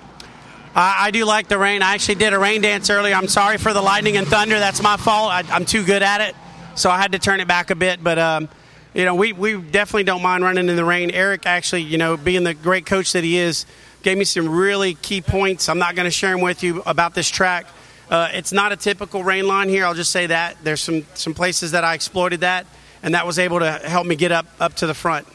I, 0.76 1.10
do 1.12 1.24
like 1.24 1.48
the 1.48 1.58
rain. 1.58 1.82
I 1.82 1.94
actually 1.94 2.16
did 2.16 2.34
a 2.34 2.38
rain 2.38 2.60
dance 2.60 2.90
earlier. 2.90 3.16
I'm 3.16 3.30
sorry 3.30 3.58
for 3.58 3.72
the 3.72 3.82
lightning 3.82 4.18
and 4.18 4.28
thunder. 4.28 4.60
That's 4.60 4.84
my 4.84 4.98
fault. 4.98 5.32
I, 5.32 5.44
I'm 5.56 5.64
too 5.64 5.86
good 5.86 6.04
at 6.04 6.20
it, 6.20 6.36
so 6.76 6.90
I 6.90 6.98
had 6.98 7.14
to 7.14 7.20
turn 7.20 7.40
it 7.40 7.48
back 7.48 7.70
a 7.70 7.76
bit. 7.76 8.04
But 8.04 8.20
um, 8.20 8.50
you 8.94 9.06
know, 9.06 9.16
we 9.16 9.32
we 9.32 9.56
definitely 9.56 10.04
don't 10.04 10.22
mind 10.22 10.44
running 10.44 10.68
in 10.68 10.76
the 10.76 10.84
rain. 10.84 11.12
Eric 11.12 11.46
actually, 11.46 11.84
you 11.84 11.98
know, 11.98 12.18
being 12.18 12.44
the 12.44 12.54
great 12.54 12.86
coach 12.86 13.14
that 13.14 13.24
he 13.24 13.38
is, 13.38 13.66
gave 14.04 14.18
me 14.18 14.26
some 14.26 14.50
really 14.50 14.96
key 14.96 15.22
points. 15.22 15.70
I'm 15.70 15.80
not 15.80 15.96
going 15.96 16.08
to 16.08 16.12
share 16.12 16.32
them 16.32 16.42
with 16.42 16.62
you 16.62 16.84
about 16.86 17.16
this 17.16 17.30
track. 17.30 17.68
Uh, 18.10 18.28
it's 18.34 18.52
not 18.52 18.74
a 18.74 18.76
typical 18.76 19.24
rain 19.24 19.48
line 19.48 19.70
here. 19.70 19.86
I'll 19.86 19.94
just 19.94 20.12
say 20.12 20.28
that 20.28 20.58
there's 20.62 20.82
some 20.82 21.06
some 21.14 21.34
places 21.34 21.72
that 21.72 21.86
I 21.86 21.94
exploited 21.94 22.42
that, 22.42 22.66
and 23.04 23.14
that 23.14 23.26
was 23.26 23.40
able 23.40 23.60
to 23.60 23.72
help 23.72 24.06
me 24.08 24.16
get 24.16 24.32
up 24.32 24.46
up 24.60 24.74
to 24.76 24.88
the 24.88 24.94
front. 24.94 25.28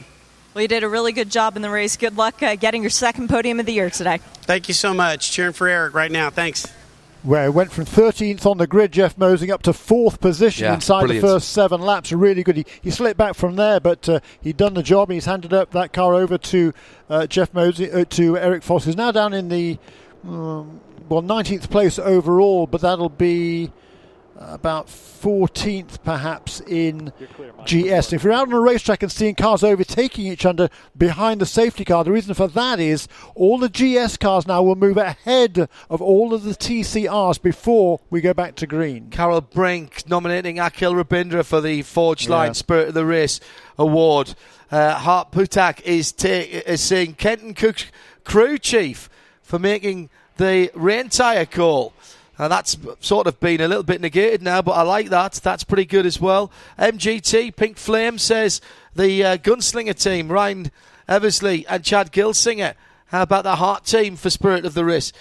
Well, 0.54 0.62
you 0.62 0.68
did 0.68 0.82
a 0.82 0.88
really 0.88 1.12
good 1.12 1.30
job 1.30 1.54
in 1.56 1.62
the 1.62 1.70
race. 1.70 1.96
Good 1.96 2.16
luck 2.16 2.42
uh, 2.42 2.56
getting 2.56 2.82
your 2.82 2.90
second 2.90 3.28
podium 3.28 3.60
of 3.60 3.66
the 3.66 3.72
year 3.72 3.88
today. 3.88 4.18
Thank 4.42 4.66
you 4.68 4.74
so 4.74 4.92
much. 4.92 5.30
Cheering 5.30 5.52
for 5.52 5.68
Eric 5.68 5.94
right 5.94 6.10
now. 6.10 6.28
Thanks. 6.30 6.66
Where 7.22 7.44
it 7.44 7.50
went 7.54 7.70
from 7.70 7.84
13th 7.84 8.46
on 8.46 8.56
the 8.56 8.66
grid, 8.66 8.92
Jeff 8.92 9.18
Mosing, 9.18 9.50
up 9.50 9.62
to 9.64 9.74
fourth 9.74 10.20
position 10.20 10.64
Yeah, 10.64 10.74
inside 10.74 11.00
brilliant. 11.02 11.22
the 11.24 11.28
first 11.34 11.50
seven 11.50 11.82
laps. 11.82 12.10
Really 12.10 12.42
good. 12.42 12.56
He, 12.56 12.64
he 12.80 12.90
slipped 12.90 13.18
back 13.18 13.34
from 13.34 13.56
there, 13.56 13.78
but 13.78 14.08
uh, 14.08 14.20
he'd 14.40 14.56
done 14.56 14.72
the 14.72 14.82
job. 14.82 15.10
He's 15.10 15.26
handed 15.26 15.52
up 15.52 15.70
that 15.72 15.92
car 15.92 16.14
over 16.14 16.38
to 16.38 16.72
uh, 17.10 17.26
Jeff 17.26 17.52
Mosing, 17.52 17.92
uh, 17.94 18.04
to 18.06 18.38
Eric 18.38 18.62
Foss, 18.62 18.86
who's 18.86 18.96
now 18.96 19.12
down 19.12 19.34
in 19.34 19.50
the 19.50 19.78
um, 20.24 20.80
well 21.10 21.22
19th 21.22 21.68
place 21.70 21.98
overall, 21.98 22.66
but 22.66 22.80
that'll 22.80 23.08
be 23.10 23.70
about 24.40 24.86
14th 24.86 26.02
perhaps 26.02 26.60
in 26.62 27.12
GS. 27.66 28.12
If 28.12 28.24
you're 28.24 28.32
out 28.32 28.48
on 28.48 28.54
a 28.54 28.60
racetrack 28.60 29.02
and 29.02 29.12
seeing 29.12 29.34
cars 29.34 29.62
overtaking 29.62 30.26
each 30.26 30.46
other 30.46 30.70
behind 30.96 31.40
the 31.42 31.46
safety 31.46 31.84
car, 31.84 32.04
the 32.04 32.10
reason 32.12 32.32
for 32.34 32.48
that 32.48 32.80
is 32.80 33.06
all 33.34 33.58
the 33.58 33.68
GS 33.68 34.16
cars 34.16 34.46
now 34.46 34.62
will 34.62 34.76
move 34.76 34.96
ahead 34.96 35.68
of 35.90 36.00
all 36.00 36.32
of 36.32 36.44
the 36.44 36.52
TCRs 36.54 37.40
before 37.40 38.00
we 38.08 38.20
go 38.22 38.32
back 38.32 38.54
to 38.56 38.66
green. 38.66 39.10
Carol 39.10 39.42
Brink 39.42 40.08
nominating 40.08 40.56
Akhil 40.56 41.00
Rabindra 41.00 41.44
for 41.44 41.60
the 41.60 41.82
Forgeline 41.82 42.46
Yeah. 42.48 42.52
Spirit 42.52 42.88
of 42.88 42.94
the 42.94 43.04
Race 43.04 43.40
award. 43.78 44.34
Uh, 44.70 44.94
Hart 44.94 45.32
Putak 45.32 45.82
is, 45.82 46.12
ta- 46.12 46.28
is 46.28 46.80
saying 46.80 47.14
Kenton 47.14 47.52
Koch 47.54 47.88
crew 48.24 48.56
chief 48.56 49.10
for 49.42 49.58
making 49.58 50.08
the 50.36 50.70
rain 50.74 51.08
tyre 51.10 51.44
call. 51.44 51.92
And 52.40 52.50
that's 52.50 52.78
sort 53.00 53.26
of 53.26 53.38
been 53.38 53.60
a 53.60 53.68
little 53.68 53.82
bit 53.82 54.00
negated 54.00 54.40
now, 54.40 54.62
but 54.62 54.72
I 54.72 54.80
like 54.80 55.10
that. 55.10 55.34
That's 55.34 55.62
pretty 55.62 55.84
good 55.84 56.06
as 56.06 56.22
well. 56.22 56.50
MGT 56.78 57.54
Pink 57.54 57.76
Flame 57.76 58.16
says 58.16 58.62
the 58.96 59.22
uh, 59.22 59.36
gunslinger 59.36 60.02
team, 60.02 60.32
Ryan 60.32 60.70
Eversley 61.06 61.66
and 61.66 61.84
Chad 61.84 62.12
Gilsinger. 62.12 62.76
How 63.08 63.20
about 63.20 63.44
the 63.44 63.56
HART 63.56 63.84
team 63.84 64.16
for 64.16 64.30
Spirit 64.30 64.64
of 64.64 64.72
the 64.72 64.86
Race? 64.86 65.12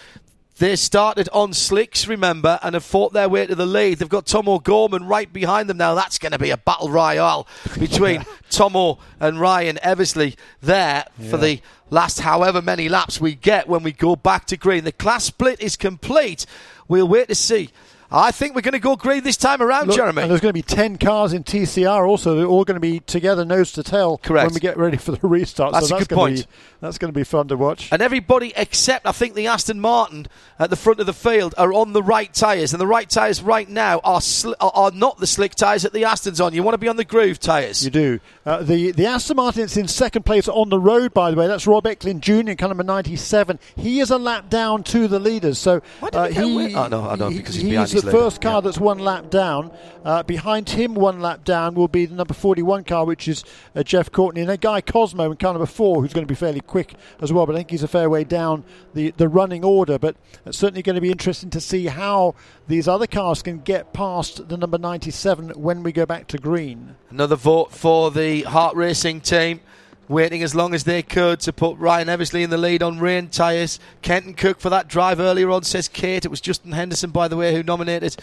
They 0.59 0.75
started 0.75 1.29
on 1.31 1.53
slicks, 1.53 2.05
remember, 2.05 2.59
and 2.61 2.73
have 2.73 2.83
fought 2.83 3.13
their 3.13 3.29
way 3.29 3.45
to 3.47 3.55
the 3.55 3.65
lead. 3.65 3.99
They've 3.99 4.09
got 4.09 4.25
Tom 4.25 4.49
O'Gorman 4.49 5.05
right 5.05 5.31
behind 5.31 5.69
them 5.69 5.77
now. 5.77 5.95
That's 5.95 6.19
going 6.19 6.33
to 6.33 6.37
be 6.37 6.49
a 6.49 6.57
battle 6.57 6.89
royale 6.89 7.47
between 7.79 8.25
Tomo 8.49 8.99
and 9.21 9.39
Ryan 9.39 9.79
Eversley 9.81 10.35
there 10.59 11.05
for 11.29 11.37
the 11.37 11.61
last 11.89 12.19
however 12.19 12.61
many 12.61 12.89
laps 12.89 13.21
we 13.21 13.35
get 13.35 13.69
when 13.69 13.83
we 13.83 13.93
go 13.93 14.17
back 14.17 14.47
to 14.47 14.57
green. 14.57 14.83
The 14.83 14.91
class 14.91 15.23
split 15.23 15.61
is 15.61 15.77
complete. 15.77 16.45
We'll 16.89 17.07
wait 17.07 17.29
to 17.29 17.35
see 17.35 17.69
I 18.11 18.31
think 18.31 18.55
we're 18.55 18.61
going 18.61 18.73
to 18.73 18.79
go 18.79 18.95
green 18.95 19.23
this 19.23 19.37
time 19.37 19.61
around, 19.61 19.87
Look, 19.87 19.95
Jeremy. 19.95 20.23
And 20.23 20.31
there's 20.31 20.41
going 20.41 20.49
to 20.49 20.53
be 20.53 20.63
10 20.63 20.97
cars 20.97 21.31
in 21.31 21.43
TCR 21.43 22.07
also. 22.07 22.35
They're 22.35 22.45
all 22.45 22.65
going 22.65 22.75
to 22.75 22.81
be 22.81 23.01
together 23.01 23.45
nose 23.45 23.71
to 23.73 23.83
tail 23.83 24.17
Correct. 24.17 24.47
when 24.47 24.53
we 24.55 24.59
get 24.59 24.77
ready 24.77 24.97
for 24.97 25.11
the 25.11 25.27
restart. 25.27 25.73
That's 25.73 25.89
so 25.89 25.95
a 25.95 25.99
that's 25.99 26.07
good 26.07 26.15
going 26.15 26.33
point. 26.33 26.41
To 26.41 26.47
be, 26.47 26.53
that's 26.81 26.97
going 26.97 27.13
to 27.13 27.17
be 27.17 27.23
fun 27.23 27.47
to 27.49 27.57
watch. 27.57 27.89
And 27.91 28.01
everybody 28.01 28.51
except, 28.55 29.05
I 29.05 29.11
think, 29.11 29.35
the 29.35 29.45
Aston 29.45 29.79
Martin 29.79 30.25
at 30.57 30.71
the 30.71 30.75
front 30.75 30.99
of 30.99 31.05
the 31.05 31.13
field 31.13 31.53
are 31.57 31.71
on 31.71 31.93
the 31.93 32.01
right 32.01 32.33
tyres. 32.33 32.73
And 32.73 32.81
the 32.81 32.87
right 32.87 33.07
tyres 33.07 33.43
right 33.43 33.69
now 33.69 33.99
are, 34.03 34.21
are 34.59 34.91
not 34.91 35.19
the 35.19 35.27
slick 35.27 35.53
tyres 35.53 35.83
that 35.83 35.93
the 35.93 36.05
Aston's 36.05 36.41
on. 36.41 36.53
You 36.53 36.63
want 36.63 36.73
to 36.73 36.79
be 36.79 36.87
on 36.87 36.95
the 36.95 37.05
groove 37.05 37.39
tyres. 37.39 37.85
You 37.85 37.91
do. 37.91 38.19
Uh, 38.43 38.63
the 38.63 38.91
the 38.91 39.05
Aston 39.05 39.37
Martin's 39.37 39.77
in 39.77 39.87
second 39.87 40.25
place 40.25 40.47
on 40.47 40.69
the 40.69 40.79
road, 40.79 41.13
by 41.13 41.29
the 41.29 41.37
way. 41.37 41.45
That's 41.45 41.67
Rob 41.67 41.83
Ecklin 41.83 42.21
Jr. 42.21 42.55
car 42.55 42.69
number 42.69 42.83
97. 42.83 43.59
He 43.75 43.99
is 43.99 44.09
a 44.09 44.17
lap 44.17 44.49
down 44.49 44.83
to 44.85 45.07
the 45.07 45.19
leaders. 45.19 45.59
So 45.59 45.83
uh, 46.01 46.27
he 46.29 46.33
get 46.33 46.43
a 46.43 46.47
win? 46.55 46.75
Oh, 46.75 46.87
no, 46.87 47.07
I 47.07 47.15
know, 47.15 47.29
because 47.29 47.53
he's 47.53 47.63
he's 47.63 47.71
behind 47.71 47.98
the 48.01 48.11
his 48.11 48.19
first 48.19 48.41
car 48.41 48.55
Yeah. 48.55 48.61
that's 48.61 48.79
one 48.79 48.99
lap 48.99 49.29
down. 49.29 49.71
Uh, 50.03 50.23
behind 50.23 50.69
him, 50.69 50.95
one 50.95 51.19
lap 51.19 51.43
down, 51.43 51.75
will 51.75 51.87
be 51.87 52.05
the 52.05 52.15
number 52.15 52.33
41 52.33 52.83
car, 52.83 53.05
which 53.05 53.27
is 53.27 53.43
uh, 53.75 53.83
Jeff 53.83 54.11
Courtney. 54.11 54.41
And 54.41 54.49
a 54.49 54.57
guy 54.57 54.81
Cosmo 54.81 55.29
in 55.31 55.37
car 55.37 55.53
number 55.53 55.65
four, 55.65 56.01
who's 56.01 56.13
going 56.13 56.25
to 56.25 56.31
be 56.31 56.35
fairly 56.35 56.61
quick 56.61 56.93
as 57.21 57.31
well. 57.33 57.45
But 57.45 57.55
I 57.55 57.59
think 57.59 57.71
he's 57.71 57.83
a 57.83 57.87
fair 57.87 58.09
way 58.09 58.23
down 58.23 58.63
the, 58.93 59.11
the 59.11 59.27
running 59.27 59.63
order. 59.63 59.99
But 59.99 60.15
it's 60.45 60.57
certainly 60.57 60.81
going 60.81 60.95
to 60.95 61.01
be 61.01 61.11
interesting 61.11 61.49
to 61.51 61.61
see 61.61 61.87
how 61.87 62.35
these 62.67 62.87
other 62.87 63.07
cars 63.07 63.41
can 63.41 63.59
get 63.59 63.93
past 63.93 64.47
the 64.49 64.57
number 64.57 64.77
97 64.77 65.49
when 65.51 65.83
we 65.83 65.91
go 65.91 66.05
back 66.05 66.27
to 66.27 66.37
green. 66.37 66.95
Another 67.09 67.35
vote 67.35 67.71
for 67.71 68.11
the 68.11 68.43
Hart 68.43 68.75
Racing 68.75 69.21
team. 69.21 69.61
Waiting 70.09 70.41
as 70.41 70.55
long 70.55 70.73
as 70.73 70.85
they 70.85 71.03
could 71.03 71.39
to 71.41 71.53
put 71.53 71.77
Ryan 71.77 72.09
Eversley 72.09 72.41
in 72.41 72.49
the 72.49 72.57
lead 72.57 72.81
on 72.81 72.97
rain 72.99 73.27
tyres. 73.27 73.79
Kenton 74.01 74.33
Koch 74.33 74.59
for 74.59 74.71
that 74.71 74.87
drive 74.87 75.19
earlier 75.19 75.51
on, 75.51 75.61
says 75.61 75.87
Kate. 75.87 76.25
It 76.25 76.29
was 76.29 76.41
Justin 76.41 76.71
Henderson, 76.71 77.11
by 77.11 77.27
the 77.27 77.37
way, 77.37 77.53
who 77.53 77.61
nominated 77.61 78.17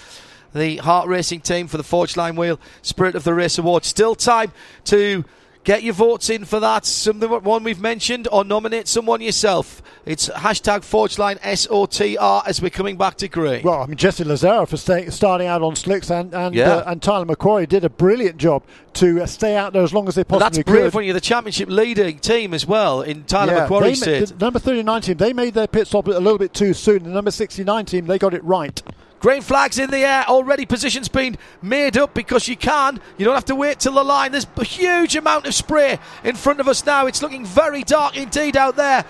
the 0.53 0.79
Hart 0.79 1.07
Racing 1.07 1.43
team 1.43 1.69
for 1.69 1.77
the 1.77 1.85
Forgeline 1.85 2.37
Wheel 2.37 2.59
Spirit 2.83 3.15
of 3.15 3.23
the 3.23 3.35
Race 3.35 3.57
Award. 3.57 3.85
Still 3.85 4.17
time 4.17 4.51
to 4.87 5.25
get 5.67 5.83
your 5.83 5.93
votes 5.93 6.31
in 6.31 6.47
for 6.47 6.59
that. 6.61 6.87
Something 6.87 7.29
one 7.29 7.63
we've 7.65 7.81
mentioned, 7.81 8.27
or 8.33 8.43
nominate 8.45 8.89
someone 8.89 9.21
yourself. 9.21 9.83
It's 10.07 10.29
hashtag 10.31 10.81
Forgeline 10.81 11.39
SOTR 11.41 12.47
as 12.47 12.63
we're 12.63 12.71
coming 12.71 12.97
back 12.97 13.17
to 13.17 13.29
green. 13.29 13.63
Well, 13.65 13.83
I 13.83 13.87
mean, 13.87 13.97
Jesse 13.97 14.25
Lazare 14.25 14.67
for 14.69 14.77
stay, 14.77 15.11
starting 15.11 15.49
out 15.49 15.63
on 15.63 15.77
slicks, 15.77 16.11
and 16.11 16.33
and, 16.35 16.55
Yeah. 16.55 16.77
uh, 16.77 16.91
and 16.93 17.03
Tyler 17.03 17.27
McQuarrie 17.27 17.69
did 17.69 17.85
a 17.85 17.91
brilliant 17.91 18.39
job 18.39 18.63
to 18.95 19.21
uh, 19.23 19.27
stay 19.27 19.57
out 19.57 19.73
there 19.75 19.83
as 19.83 19.93
long 19.93 20.09
as 20.09 20.15
they 20.15 20.25
possibly 20.25 20.63
that's 20.63 20.71
brave 20.71 20.85
could. 20.85 20.95
when 20.95 21.05
you're 21.05 21.13
the 21.15 21.21
championship 21.21 21.69
leading 21.69 22.19
team 22.21 22.55
as 22.55 22.65
well 22.67 23.03
in 23.03 23.25
Tyler 23.25 23.53
Yeah, 23.53 23.67
McQuarrie's 23.69 24.01
they 24.01 24.21
ma- 24.21 24.27
state. 24.27 24.41
number 24.41 24.59
39 24.59 25.03
team, 25.03 25.17
they 25.19 25.33
made 25.35 25.53
their 25.55 25.67
pit 25.67 25.87
stop 25.89 26.07
a 26.07 26.13
little 26.13 26.39
bit 26.39 26.55
too 26.55 26.73
soon. 26.73 27.03
The 27.03 27.11
number 27.11 27.31
69 27.31 27.85
team, 27.85 28.07
they 28.07 28.19
got 28.19 28.33
it 28.33 28.43
right. 28.45 28.81
Green 29.27 29.43
flags 29.43 29.81
in 29.81 29.91
the 29.91 30.05
air. 30.05 30.25
Already 30.29 30.65
positions 30.67 31.09
been 31.09 31.37
made 31.61 31.99
up 31.99 32.15
because 32.15 32.47
you 32.47 32.57
can. 32.57 33.01
You 33.19 33.25
don't 33.25 33.35
have 33.35 33.47
to 33.47 33.57
wait 33.57 33.81
till 33.81 33.95
the 33.95 34.05
line. 34.05 34.31
There's 34.31 34.47
a 34.57 34.63
huge 34.63 35.17
amount 35.17 35.47
of 35.49 35.55
spray 35.55 35.99
in 36.23 36.37
front 36.37 36.61
of 36.61 36.69
us 36.69 36.87
now. 36.87 37.07
It's 37.07 37.21
looking 37.21 37.45
very 37.45 37.83
dark 37.83 38.17
indeed 38.17 38.57
out 38.57 38.77
there. 38.77 39.03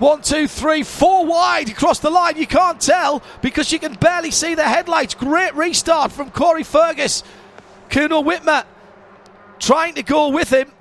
One, 0.00 0.20
two, 0.20 0.48
three, 0.48 0.82
four 0.82 1.24
wide 1.26 1.68
across 1.68 2.00
the 2.00 2.10
line. 2.10 2.36
You 2.36 2.48
can't 2.48 2.80
tell 2.80 3.22
because 3.40 3.70
you 3.70 3.78
can 3.78 3.94
barely 3.94 4.32
see 4.32 4.56
the 4.56 4.64
headlights. 4.64 5.14
Great 5.14 5.54
restart 5.54 6.10
from 6.10 6.32
Corey 6.32 6.64
Fergus. 6.64 7.22
Kuno 7.90 8.20
Wittmer 8.20 8.64
trying 9.60 9.94
to 9.94 10.02
go 10.02 10.30
with 10.30 10.52
him. 10.52 10.72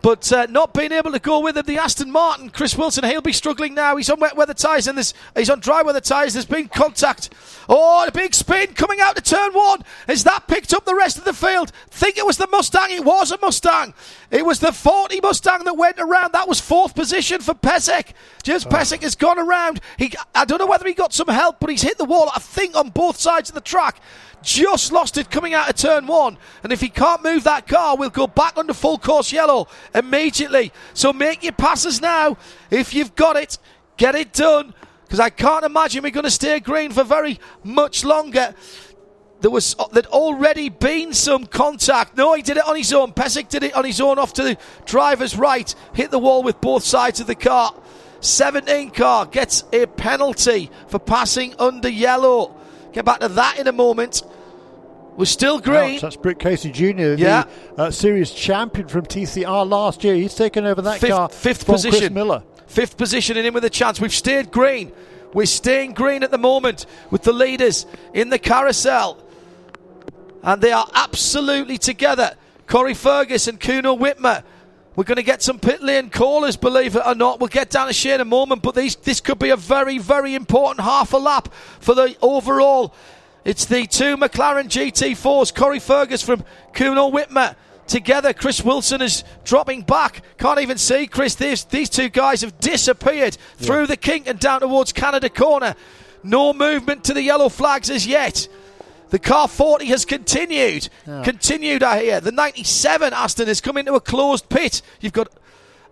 But 0.00 0.32
uh, 0.32 0.46
not 0.48 0.74
being 0.74 0.92
able 0.92 1.12
to 1.12 1.18
go 1.18 1.40
with 1.40 1.56
him, 1.56 1.66
the 1.66 1.78
Aston 1.78 2.10
Martin, 2.10 2.50
Chris 2.50 2.76
Wilson, 2.76 3.04
he'll 3.04 3.20
be 3.20 3.32
struggling 3.32 3.74
now. 3.74 3.96
He's 3.96 4.10
on 4.10 4.20
wet 4.20 4.36
weather 4.36 4.54
tyres 4.54 4.86
and 4.86 4.96
there's, 4.96 5.12
he's 5.36 5.50
on 5.50 5.60
dry 5.60 5.82
weather 5.82 6.00
tyres. 6.00 6.34
There's 6.34 6.46
been 6.46 6.68
contact. 6.68 7.30
Oh, 7.68 8.06
a 8.06 8.12
big 8.12 8.34
spin 8.34 8.74
coming 8.74 9.00
out 9.00 9.16
to 9.16 9.22
turn 9.22 9.52
one. 9.52 9.82
Has 10.06 10.24
that 10.24 10.46
picked 10.46 10.72
up 10.72 10.84
the 10.84 10.94
rest 10.94 11.18
of 11.18 11.24
the 11.24 11.32
field? 11.32 11.72
Think 11.90 12.16
it 12.16 12.26
was 12.26 12.36
the 12.36 12.46
Mustang. 12.46 12.90
It 12.90 13.04
was 13.04 13.32
a 13.32 13.38
Mustang. 13.42 13.92
It 14.30 14.46
was 14.46 14.60
the 14.60 14.72
40 14.72 15.20
Mustang 15.20 15.64
that 15.64 15.76
went 15.76 15.98
around. 15.98 16.32
That 16.32 16.48
was 16.48 16.60
fourth 16.60 16.94
position 16.94 17.40
for 17.40 17.54
Pesek. 17.54 18.12
James 18.42 18.64
Pesek 18.64 19.02
has 19.02 19.14
gone 19.14 19.38
around. 19.38 19.80
He, 19.98 20.12
I 20.34 20.44
don't 20.44 20.58
know 20.58 20.66
whether 20.66 20.86
he 20.86 20.94
got 20.94 21.12
some 21.12 21.28
help, 21.28 21.60
but 21.60 21.70
he's 21.70 21.82
hit 21.82 21.98
the 21.98 22.04
wall, 22.04 22.30
I 22.34 22.38
think, 22.38 22.76
on 22.76 22.90
both 22.90 23.18
sides 23.18 23.50
of 23.50 23.54
the 23.54 23.60
track 23.60 24.00
just 24.42 24.92
lost 24.92 25.18
it 25.18 25.30
coming 25.30 25.54
out 25.54 25.68
of 25.68 25.76
turn 25.76 26.06
one. 26.06 26.36
And 26.62 26.72
if 26.72 26.80
he 26.80 26.88
can't 26.88 27.22
move 27.22 27.44
that 27.44 27.66
car, 27.66 27.96
we'll 27.96 28.10
go 28.10 28.26
back 28.26 28.56
under 28.56 28.74
full 28.74 28.98
course 28.98 29.32
yellow 29.32 29.68
immediately. 29.94 30.72
So 30.94 31.12
make 31.12 31.42
your 31.42 31.52
passes 31.52 32.00
now. 32.00 32.36
If 32.70 32.94
you've 32.94 33.14
got 33.14 33.36
it, 33.36 33.58
get 33.96 34.14
it 34.14 34.32
done. 34.32 34.74
Because 35.04 35.20
I 35.20 35.30
can't 35.30 35.64
imagine 35.64 36.02
we're 36.02 36.10
going 36.10 36.24
to 36.24 36.30
stay 36.30 36.60
green 36.60 36.90
for 36.90 37.02
very 37.02 37.40
much 37.64 38.04
longer. 38.04 38.54
There 39.40 39.50
was 39.50 39.76
uh, 39.78 39.86
there'd 39.92 40.06
already 40.06 40.68
been 40.68 41.14
some 41.14 41.46
contact. 41.46 42.16
No, 42.16 42.34
he 42.34 42.42
did 42.42 42.56
it 42.56 42.66
on 42.66 42.76
his 42.76 42.92
own. 42.92 43.12
Pesek 43.12 43.48
did 43.48 43.62
it 43.62 43.74
on 43.74 43.84
his 43.84 44.00
own 44.00 44.18
off 44.18 44.32
to 44.34 44.42
the 44.42 44.58
driver's 44.84 45.36
right. 45.36 45.72
Hit 45.94 46.10
the 46.10 46.18
wall 46.18 46.42
with 46.42 46.60
both 46.60 46.82
sides 46.82 47.20
of 47.20 47.26
the 47.26 47.34
car. 47.34 47.72
17 48.20 48.90
car 48.90 49.26
gets 49.26 49.64
a 49.72 49.86
penalty 49.86 50.70
for 50.88 50.98
passing 50.98 51.54
under 51.58 51.88
yellow. 51.88 52.57
Get 52.92 53.04
back 53.04 53.20
to 53.20 53.28
that 53.28 53.58
in 53.58 53.66
a 53.66 53.72
moment. 53.72 54.22
We're 55.16 55.24
still 55.24 55.58
green. 55.58 55.96
Ouch, 55.96 56.00
that's 56.00 56.16
Britt 56.16 56.38
Casey 56.38 56.70
Jr., 56.70 57.14
Yeah. 57.16 57.44
the 57.74 57.82
uh, 57.84 57.90
series 57.90 58.30
champion 58.30 58.86
from 58.86 59.04
TCR 59.04 59.68
last 59.68 60.04
year. 60.04 60.14
He's 60.14 60.34
taken 60.34 60.64
over 60.64 60.80
that 60.82 61.00
Fifth, 61.00 61.10
car 61.10 61.28
fifth 61.28 61.66
position. 61.66 61.98
Chris 61.98 62.10
Miller. 62.12 62.42
Fifth 62.68 62.96
position 62.96 63.36
and 63.36 63.46
in 63.46 63.52
with 63.54 63.64
a 63.64 63.70
chance. 63.70 64.00
We've 64.00 64.12
stayed 64.14 64.52
green. 64.52 64.92
We're 65.34 65.46
staying 65.46 65.94
green 65.94 66.22
at 66.22 66.30
the 66.30 66.38
moment 66.38 66.86
with 67.10 67.22
the 67.22 67.32
leaders 67.32 67.84
in 68.14 68.30
the 68.30 68.38
carousel. 68.38 69.18
And 70.42 70.62
they 70.62 70.70
are 70.72 70.86
absolutely 70.94 71.78
together. 71.78 72.36
Corey 72.66 72.94
Fergus 72.94 73.48
and 73.48 73.58
Kuno 73.58 73.96
Wittmer. 73.96 74.44
We're 74.98 75.04
going 75.04 75.14
to 75.14 75.22
get 75.22 75.42
some 75.42 75.60
pit 75.60 75.80
lane 75.80 76.10
callers, 76.10 76.56
believe 76.56 76.96
it 76.96 77.02
or 77.06 77.14
not. 77.14 77.38
We'll 77.38 77.46
get 77.46 77.70
down 77.70 77.86
to 77.86 77.92
Shea 77.92 78.14
in 78.14 78.20
a 78.20 78.24
moment, 78.24 78.62
but 78.62 78.74
these, 78.74 78.96
this 78.96 79.20
could 79.20 79.38
be 79.38 79.50
a 79.50 79.56
very, 79.56 79.98
very 79.98 80.34
important 80.34 80.84
half 80.84 81.12
a 81.12 81.18
lap 81.18 81.54
for 81.78 81.94
the 81.94 82.16
overall. 82.20 82.92
It's 83.44 83.64
the 83.64 83.86
two 83.86 84.16
McLaren 84.16 84.64
GT4s, 84.64 85.54
Corey 85.54 85.78
Fergus 85.78 86.20
from 86.20 86.42
Kuno 86.72 87.12
Wittmer. 87.12 87.54
Together, 87.86 88.32
Chris 88.32 88.64
Wilson 88.64 89.00
is 89.00 89.22
dropping 89.44 89.82
back. 89.82 90.22
Can't 90.36 90.58
even 90.58 90.78
see 90.78 91.06
Chris. 91.06 91.36
These, 91.36 91.66
these 91.66 91.88
two 91.88 92.08
guys 92.08 92.40
have 92.40 92.58
disappeared 92.58 93.38
through 93.56 93.86
the 93.86 93.96
kink 93.96 94.26
and 94.26 94.40
down 94.40 94.62
towards 94.62 94.92
Canada 94.92 95.28
Corner. 95.28 95.76
No 96.24 96.52
movement 96.52 97.04
to 97.04 97.14
the 97.14 97.22
yellow 97.22 97.48
flags 97.48 97.88
as 97.88 98.04
yet. 98.04 98.48
The 99.10 99.18
car 99.18 99.48
40 99.48 99.86
has 99.86 100.04
continued. 100.04 100.88
Continued, 101.04 101.82
I 101.82 102.02
hear. 102.02 102.20
The 102.20 102.32
97 102.32 103.12
Aston 103.12 103.48
has 103.48 103.60
come 103.60 103.76
into 103.78 103.94
a 103.94 104.00
closed 104.00 104.48
pit. 104.48 104.82
You've 105.00 105.12
got. 105.14 105.28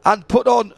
And 0.04 0.26
put 0.28 0.46
on. 0.46 0.72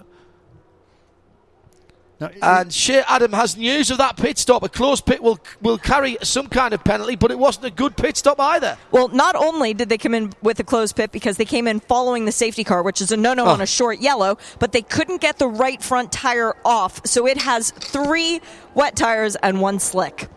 Now, 2.21 2.31
And 2.43 2.73
Shea 2.73 3.03
Adam 3.07 3.33
has 3.33 3.57
news 3.57 3.93
of 3.93 3.99
that 3.99 4.17
pit 4.17 4.39
stop. 4.39 4.65
A 4.65 4.69
closed 4.69 5.07
pit 5.07 5.23
will 5.23 5.39
will 5.63 5.79
carry 5.79 6.17
some 6.23 6.49
kind 6.49 6.75
of 6.75 6.83
penalty, 6.83 7.15
but 7.15 7.31
it 7.31 7.39
wasn't 7.39 7.67
a 7.67 7.71
good 7.71 7.97
pit 7.97 8.17
stop 8.17 8.41
either. 8.41 8.77
Well, 8.91 9.07
not 9.09 9.37
only 9.37 9.73
did 9.73 9.89
they 9.89 9.99
come 9.99 10.15
in 10.15 10.33
with 10.43 10.59
a 10.59 10.65
closed 10.65 10.97
pit 10.97 11.13
because 11.13 11.37
they 11.37 11.45
came 11.45 11.69
in 11.69 11.79
following 11.79 12.25
the 12.25 12.33
safety 12.33 12.65
car, 12.65 12.83
which 12.83 13.01
is 13.01 13.13
a 13.13 13.17
no 13.17 13.35
no 13.35 13.45
Oh. 13.45 13.51
on 13.51 13.61
a 13.61 13.67
short 13.67 14.01
yellow, 14.01 14.37
but 14.59 14.73
they 14.73 14.83
couldn't 14.83 15.21
get 15.21 15.39
the 15.39 15.47
right 15.47 15.81
front 15.81 16.11
tire 16.11 16.55
off. 16.65 17.01
So 17.07 17.25
it 17.27 17.39
has 17.39 17.71
three 17.71 18.41
wet 18.75 18.97
tires 18.97 19.37
and 19.37 19.61
one 19.61 19.79
slick. 19.79 20.29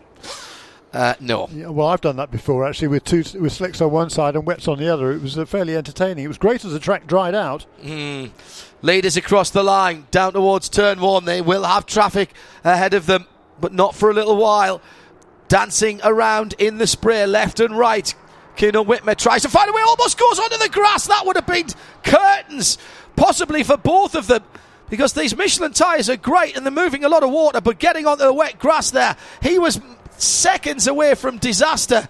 Uh, 0.92 1.14
no. 1.20 1.48
Yeah, 1.50 1.68
well, 1.68 1.86
I've 1.86 2.02
done 2.02 2.16
that 2.16 2.30
before 2.30 2.66
actually 2.68 2.88
with 2.88 3.04
two 3.04 3.24
with 3.40 3.52
slicks 3.52 3.80
on 3.80 3.90
one 3.90 4.10
side 4.10 4.36
and 4.36 4.44
wets 4.44 4.68
on 4.68 4.78
the 4.78 4.92
other. 4.92 5.10
It 5.12 5.22
was 5.22 5.38
uh, 5.38 5.46
fairly 5.46 5.74
entertaining. 5.74 6.24
It 6.24 6.28
was 6.28 6.38
great 6.38 6.64
as 6.64 6.72
the 6.72 6.78
track 6.78 7.06
dried 7.06 7.34
out. 7.34 7.64
Leaders 8.82 9.16
across 9.16 9.48
the 9.50 9.62
line, 9.62 10.06
down 10.10 10.34
towards 10.34 10.68
turn 10.68 11.00
one. 11.00 11.24
They 11.24 11.40
will 11.40 11.64
have 11.64 11.86
traffic 11.86 12.34
ahead 12.62 12.92
of 12.92 13.06
them, 13.06 13.26
but 13.60 13.72
not 13.72 13.94
for 13.94 14.10
a 14.10 14.14
little 14.14 14.36
while. 14.36 14.82
Dancing 15.48 16.00
around 16.04 16.54
in 16.58 16.78
the 16.78 16.86
spray, 16.86 17.24
left 17.26 17.60
and 17.60 17.78
right. 17.78 18.14
Kuno 18.56 18.84
Wittmer 18.84 19.16
tries 19.16 19.42
to 19.42 19.48
find 19.48 19.70
a 19.70 19.72
way, 19.72 19.80
almost 19.82 20.18
goes 20.18 20.38
onto 20.38 20.58
the 20.58 20.68
grass. 20.68 21.06
That 21.06 21.24
would 21.24 21.36
have 21.36 21.46
been 21.46 21.68
curtains, 22.02 22.76
possibly 23.16 23.62
for 23.62 23.78
both 23.78 24.14
of 24.14 24.26
them. 24.26 24.42
Because 24.90 25.14
these 25.14 25.34
Michelin 25.34 25.72
tyres 25.72 26.10
are 26.10 26.18
great 26.18 26.54
and 26.54 26.66
they're 26.66 26.70
moving 26.70 27.02
a 27.02 27.08
lot 27.08 27.22
of 27.22 27.30
water, 27.30 27.62
but 27.62 27.78
getting 27.78 28.04
onto 28.06 28.24
the 28.24 28.32
wet 28.32 28.58
grass 28.58 28.90
there, 28.90 29.16
he 29.40 29.58
was 29.58 29.80
seconds 30.22 30.86
away 30.86 31.14
from 31.14 31.38
disaster. 31.38 32.08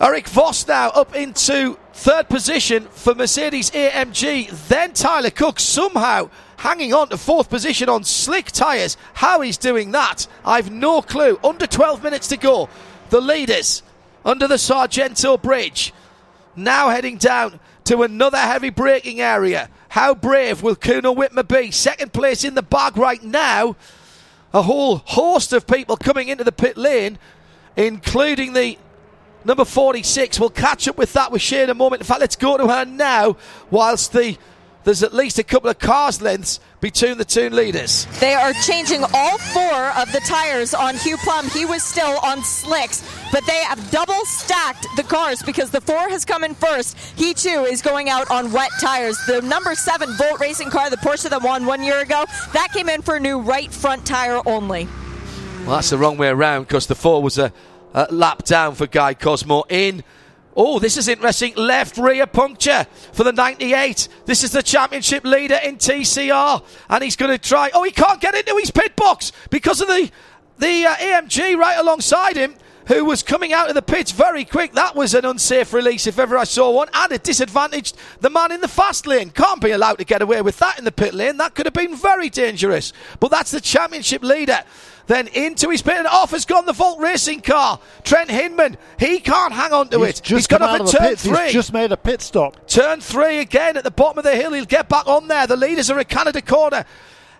Eric 0.00 0.28
Foss 0.28 0.66
now 0.66 0.88
up 0.90 1.14
into 1.14 1.78
third 1.92 2.28
position 2.28 2.86
for 2.90 3.14
Mercedes 3.14 3.70
AMG. 3.70 4.68
Then 4.68 4.94
Tyler 4.94 5.30
Cook 5.30 5.60
somehow 5.60 6.30
hanging 6.56 6.94
on 6.94 7.08
to 7.08 7.18
fourth 7.18 7.50
position 7.50 7.88
on 7.88 8.04
slick 8.04 8.46
tyres. 8.46 8.96
How 9.14 9.40
he's 9.42 9.58
doing 9.58 9.90
that, 9.92 10.26
I've 10.44 10.70
no 10.70 11.02
clue. 11.02 11.38
Under 11.44 11.66
12 11.66 12.02
minutes 12.02 12.28
to 12.28 12.38
go. 12.38 12.70
The 13.10 13.20
leaders 13.20 13.82
under 14.24 14.46
the 14.48 14.58
Sargento 14.58 15.36
Bridge. 15.36 15.92
Now 16.56 16.88
heading 16.88 17.16
down 17.16 17.60
to 17.84 18.02
another 18.02 18.38
heavy 18.38 18.70
braking 18.70 19.20
area. 19.20 19.68
How 19.90 20.14
brave 20.14 20.62
will 20.62 20.76
Kuno 20.76 21.14
Wittmer 21.14 21.46
be? 21.46 21.70
Second 21.70 22.12
place 22.12 22.44
in 22.44 22.54
the 22.54 22.62
bag 22.62 22.96
right 22.96 23.22
now. 23.22 23.76
A 24.52 24.62
whole 24.62 24.96
host 24.96 25.52
of 25.52 25.66
people 25.66 25.96
coming 25.96 26.28
into 26.28 26.44
the 26.44 26.52
pit 26.52 26.76
lane, 26.76 27.18
including 27.76 28.52
the 28.52 28.78
number 29.44 29.64
46. 29.64 30.40
We'll 30.40 30.50
catch 30.50 30.88
up 30.88 30.98
with 30.98 31.12
that 31.12 31.30
with 31.30 31.42
Shea 31.42 31.62
in 31.62 31.70
a 31.70 31.74
moment. 31.74 32.02
In 32.02 32.06
fact, 32.06 32.20
let's 32.20 32.36
go 32.36 32.56
to 32.56 32.66
her 32.66 32.84
now, 32.84 33.36
whilst 33.70 34.12
the 34.12 34.36
there's 34.84 35.02
at 35.02 35.12
least 35.12 35.38
a 35.38 35.44
couple 35.44 35.68
of 35.68 35.78
cars 35.78 36.22
lengths 36.22 36.60
between 36.80 37.18
the 37.18 37.24
two 37.24 37.50
leaders. 37.50 38.06
They 38.18 38.34
are 38.34 38.52
changing 38.64 39.04
all 39.12 39.38
four 39.38 39.90
of 39.98 40.10
the 40.12 40.20
tires 40.20 40.72
on 40.72 40.96
Hugh 40.96 41.18
Plumb. 41.18 41.48
He 41.50 41.66
was 41.66 41.82
still 41.82 42.18
on 42.22 42.42
slicks, 42.42 43.06
but 43.30 43.44
they 43.46 43.62
have 43.64 43.90
double 43.90 44.24
stacked 44.24 44.86
the 44.96 45.02
cars 45.02 45.42
because 45.42 45.70
the 45.70 45.80
four 45.80 46.08
has 46.08 46.24
come 46.24 46.44
in 46.44 46.54
first. 46.54 46.96
He 47.16 47.34
too 47.34 47.66
is 47.68 47.82
going 47.82 48.08
out 48.08 48.30
on 48.30 48.52
wet 48.52 48.70
tires. 48.80 49.18
The 49.26 49.42
number 49.42 49.74
seven 49.74 50.16
Volt 50.16 50.40
Racing 50.40 50.70
car, 50.70 50.88
the 50.88 50.96
Porsche 50.96 51.28
that 51.28 51.42
won 51.42 51.66
one 51.66 51.82
year 51.82 52.00
ago, 52.00 52.24
that 52.52 52.68
came 52.72 52.88
in 52.88 53.02
for 53.02 53.16
a 53.16 53.20
new 53.20 53.38
right 53.38 53.72
front 53.72 54.06
tire 54.06 54.40
only. 54.46 54.88
Well, 55.66 55.76
that's 55.76 55.90
the 55.90 55.98
wrong 55.98 56.16
way 56.16 56.28
around 56.28 56.62
because 56.62 56.86
the 56.86 56.94
four 56.94 57.22
was 57.22 57.36
a, 57.36 57.52
a 57.92 58.06
lap 58.10 58.44
down 58.44 58.74
for 58.74 58.86
Guy 58.86 59.12
Cosmo 59.12 59.64
in. 59.68 60.02
Oh, 60.56 60.78
this 60.78 60.96
is 60.96 61.06
interesting. 61.08 61.54
Left 61.54 61.96
rear 61.96 62.26
puncture 62.26 62.86
for 63.12 63.24
the 63.24 63.32
98. 63.32 64.08
This 64.26 64.42
is 64.42 64.50
the 64.50 64.62
championship 64.62 65.24
leader 65.24 65.58
in 65.62 65.76
TCR. 65.76 66.62
And 66.88 67.04
he's 67.04 67.16
going 67.16 67.30
to 67.30 67.38
try. 67.38 67.70
Oh, 67.72 67.84
he 67.84 67.92
can't 67.92 68.20
get 68.20 68.34
into 68.34 68.56
his 68.56 68.70
pit 68.70 68.96
box 68.96 69.32
because 69.50 69.80
of 69.80 69.88
the, 69.88 70.10
the 70.58 70.86
uh, 70.86 70.94
AMG 70.96 71.56
right 71.56 71.78
alongside 71.78 72.36
him, 72.36 72.56
who 72.86 73.04
was 73.04 73.22
coming 73.22 73.52
out 73.52 73.68
of 73.68 73.76
the 73.76 73.82
pits 73.82 74.10
very 74.10 74.44
quick. 74.44 74.72
That 74.72 74.96
was 74.96 75.14
an 75.14 75.24
unsafe 75.24 75.72
release 75.72 76.08
if 76.08 76.18
ever 76.18 76.36
I 76.36 76.44
saw 76.44 76.72
one. 76.72 76.88
And 76.92 77.12
it 77.12 77.22
disadvantaged 77.22 77.96
the 78.20 78.30
man 78.30 78.50
in 78.50 78.60
the 78.60 78.68
fast 78.68 79.06
lane. 79.06 79.30
Can't 79.30 79.60
be 79.60 79.70
allowed 79.70 79.98
to 79.98 80.04
get 80.04 80.20
away 80.20 80.42
with 80.42 80.58
that 80.58 80.78
in 80.78 80.84
the 80.84 80.92
pit 80.92 81.14
lane. 81.14 81.36
That 81.36 81.54
could 81.54 81.66
have 81.66 81.74
been 81.74 81.94
very 81.94 82.28
dangerous. 82.28 82.92
But 83.20 83.30
that's 83.30 83.52
the 83.52 83.60
championship 83.60 84.24
leader. 84.24 84.64
Then 85.06 85.26
into 85.28 85.70
his 85.70 85.82
pit 85.82 85.96
and 85.96 86.06
off 86.06 86.30
has 86.30 86.44
gone 86.44 86.66
the 86.66 86.72
Volt 86.72 87.00
Racing 87.00 87.40
car. 87.40 87.80
Trent 88.04 88.30
Hindman, 88.30 88.76
he 88.98 89.18
can't 89.20 89.52
hang 89.52 89.72
on 89.72 89.88
to 89.88 89.98
He's 90.00 90.20
it. 90.20 90.22
just 90.22 90.28
He's 90.28 90.46
gone 90.46 90.62
off 90.62 90.80
at 90.80 90.86
turn 90.86 91.08
pits. 91.10 91.26
three. 91.26 91.44
He's 91.44 91.52
just 91.52 91.72
made 91.72 91.90
a 91.92 91.96
pit 91.96 92.22
stop. 92.22 92.68
Turn 92.68 93.00
three 93.00 93.38
again 93.38 93.76
at 93.76 93.84
the 93.84 93.90
bottom 93.90 94.18
of 94.18 94.24
the 94.24 94.36
hill. 94.36 94.52
He'll 94.52 94.64
get 94.64 94.88
back 94.88 95.06
on 95.06 95.28
there. 95.28 95.46
The 95.46 95.56
leaders 95.56 95.90
are 95.90 95.98
at 95.98 96.08
Canada 96.08 96.40
corner. 96.42 96.84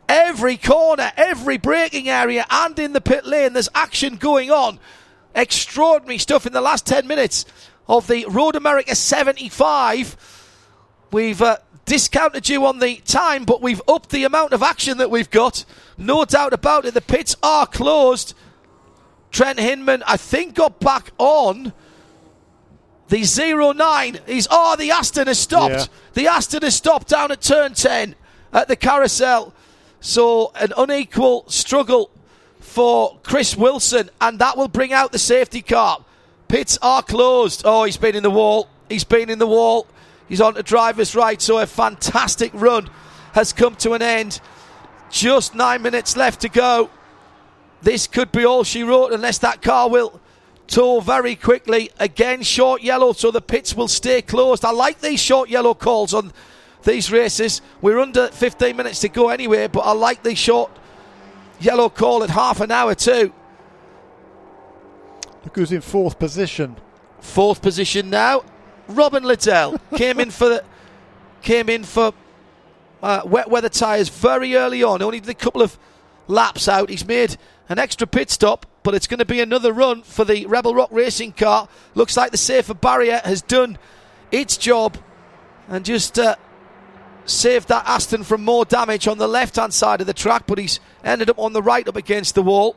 Every 0.08 0.56
corner, 0.56 1.12
every 1.16 1.56
braking 1.56 2.08
area, 2.08 2.44
and 2.50 2.76
in 2.80 2.92
the 2.92 3.00
pit 3.00 3.24
lane, 3.24 3.52
there's 3.52 3.68
action 3.76 4.16
going 4.16 4.50
on. 4.50 4.80
Extraordinary 5.36 6.18
stuff 6.18 6.46
in 6.46 6.52
the 6.52 6.60
last 6.60 6.84
10 6.86 7.06
minutes 7.06 7.44
of 7.86 8.08
the 8.08 8.26
Road 8.28 8.56
America 8.56 8.96
75. 8.96 10.16
We've 11.12 11.40
uh, 11.40 11.58
discounted 11.90 12.48
you 12.48 12.64
on 12.66 12.78
the 12.78 12.98
time, 12.98 13.44
but 13.44 13.60
we've 13.60 13.82
upped 13.88 14.10
the 14.10 14.22
amount 14.22 14.52
of 14.52 14.62
action 14.62 14.98
that 14.98 15.10
we've 15.10 15.28
got. 15.28 15.64
No 15.98 16.24
doubt 16.24 16.52
about 16.52 16.84
it. 16.84 16.94
The 16.94 17.00
pits 17.00 17.34
are 17.42 17.66
closed. 17.66 18.32
Trent 19.32 19.58
Hindman, 19.58 20.04
I 20.06 20.16
think, 20.16 20.54
got 20.54 20.78
back 20.78 21.10
on. 21.18 21.72
The 23.08 23.74
09 23.76 24.20
is. 24.28 24.46
Oh, 24.52 24.76
the 24.76 24.92
Aston 24.92 25.26
has 25.26 25.40
stopped. 25.40 25.74
Yeah. 25.74 25.84
The 26.14 26.28
Aston 26.28 26.62
has 26.62 26.76
stopped 26.76 27.08
down 27.08 27.32
at 27.32 27.40
turn 27.40 27.74
10 27.74 28.14
at 28.52 28.68
the 28.68 28.76
carousel. 28.76 29.52
So, 29.98 30.52
an 30.54 30.72
unequal 30.76 31.44
struggle 31.48 32.12
for 32.60 33.18
Chris 33.24 33.56
Wilson, 33.56 34.10
and 34.20 34.38
that 34.38 34.56
will 34.56 34.68
bring 34.68 34.92
out 34.92 35.10
the 35.10 35.18
safety 35.18 35.60
car. 35.60 36.04
Pits 36.46 36.78
are 36.82 37.02
closed. 37.02 37.62
Oh, 37.64 37.82
he's 37.82 37.96
been 37.96 38.14
in 38.14 38.22
the 38.22 38.30
wall. 38.30 38.68
He's 38.88 39.02
been 39.02 39.28
in 39.28 39.40
the 39.40 39.46
wall. 39.48 39.88
He's 40.30 40.40
on 40.40 40.54
to 40.54 40.62
driver's 40.62 41.16
right. 41.16 41.42
So, 41.42 41.58
a 41.58 41.66
fantastic 41.66 42.52
run 42.54 42.88
has 43.34 43.52
come 43.52 43.74
to 43.76 43.92
an 43.92 44.00
end. 44.00 44.40
Just 45.10 45.56
nine 45.56 45.82
minutes 45.82 46.16
left 46.16 46.40
to 46.42 46.48
go. 46.48 46.88
This 47.82 48.06
could 48.06 48.30
be 48.30 48.44
all 48.44 48.62
she 48.62 48.84
wrote 48.84 49.12
unless 49.12 49.38
that 49.38 49.60
car 49.60 49.90
will 49.90 50.20
tow 50.68 51.00
very 51.00 51.34
quickly. 51.34 51.90
Again, 51.98 52.42
short 52.42 52.80
yellow, 52.80 53.12
so 53.12 53.32
the 53.32 53.40
pits 53.40 53.74
will 53.74 53.88
stay 53.88 54.22
closed. 54.22 54.64
I 54.64 54.70
like 54.70 55.00
these 55.00 55.20
short 55.20 55.50
yellow 55.50 55.74
calls 55.74 56.14
on 56.14 56.32
these 56.84 57.10
races. 57.10 57.60
We're 57.80 57.98
under 57.98 58.28
15 58.28 58.76
minutes 58.76 59.00
to 59.00 59.08
go 59.08 59.30
anyway, 59.30 59.66
but 59.66 59.80
I 59.80 59.92
like 59.92 60.22
the 60.22 60.36
short 60.36 60.70
yellow 61.58 61.88
call 61.88 62.22
at 62.22 62.30
half 62.30 62.60
an 62.60 62.70
hour 62.70 62.94
too. 62.94 63.32
Look 65.44 65.56
who's 65.56 65.72
in 65.72 65.80
fourth 65.80 66.20
position. 66.20 66.76
Fourth 67.18 67.60
position 67.60 68.10
now. 68.10 68.44
Robin 68.90 69.22
Liddell 69.22 69.78
came 69.96 70.20
in 70.20 70.30
for 70.30 70.60
came 71.42 71.68
in 71.68 71.84
for 71.84 72.12
uh, 73.02 73.22
wet 73.24 73.48
weather 73.50 73.68
tyres 73.68 74.08
very 74.08 74.54
early 74.56 74.82
on. 74.82 75.02
Only 75.02 75.20
did 75.20 75.30
a 75.30 75.34
couple 75.34 75.62
of 75.62 75.78
laps 76.26 76.68
out. 76.68 76.90
He's 76.90 77.06
made 77.06 77.36
an 77.68 77.78
extra 77.78 78.06
pit 78.06 78.30
stop, 78.30 78.66
but 78.82 78.94
it's 78.94 79.06
going 79.06 79.18
to 79.18 79.24
be 79.24 79.40
another 79.40 79.72
run 79.72 80.02
for 80.02 80.24
the 80.24 80.46
Rebel 80.46 80.74
Rock 80.74 80.90
racing 80.92 81.32
car. 81.32 81.68
Looks 81.94 82.16
like 82.16 82.30
the 82.30 82.36
safer 82.36 82.74
barrier 82.74 83.20
has 83.24 83.42
done 83.42 83.78
its 84.30 84.56
job 84.56 84.96
and 85.68 85.84
just 85.84 86.18
uh, 86.18 86.36
saved 87.24 87.68
that 87.68 87.86
Aston 87.86 88.24
from 88.24 88.44
more 88.44 88.64
damage 88.64 89.06
on 89.06 89.18
the 89.18 89.28
left 89.28 89.56
hand 89.56 89.72
side 89.72 90.00
of 90.00 90.06
the 90.06 90.14
track, 90.14 90.44
but 90.46 90.58
he's 90.58 90.80
ended 91.04 91.30
up 91.30 91.38
on 91.38 91.52
the 91.52 91.62
right 91.62 91.86
up 91.86 91.96
against 91.96 92.34
the 92.34 92.42
wall. 92.42 92.76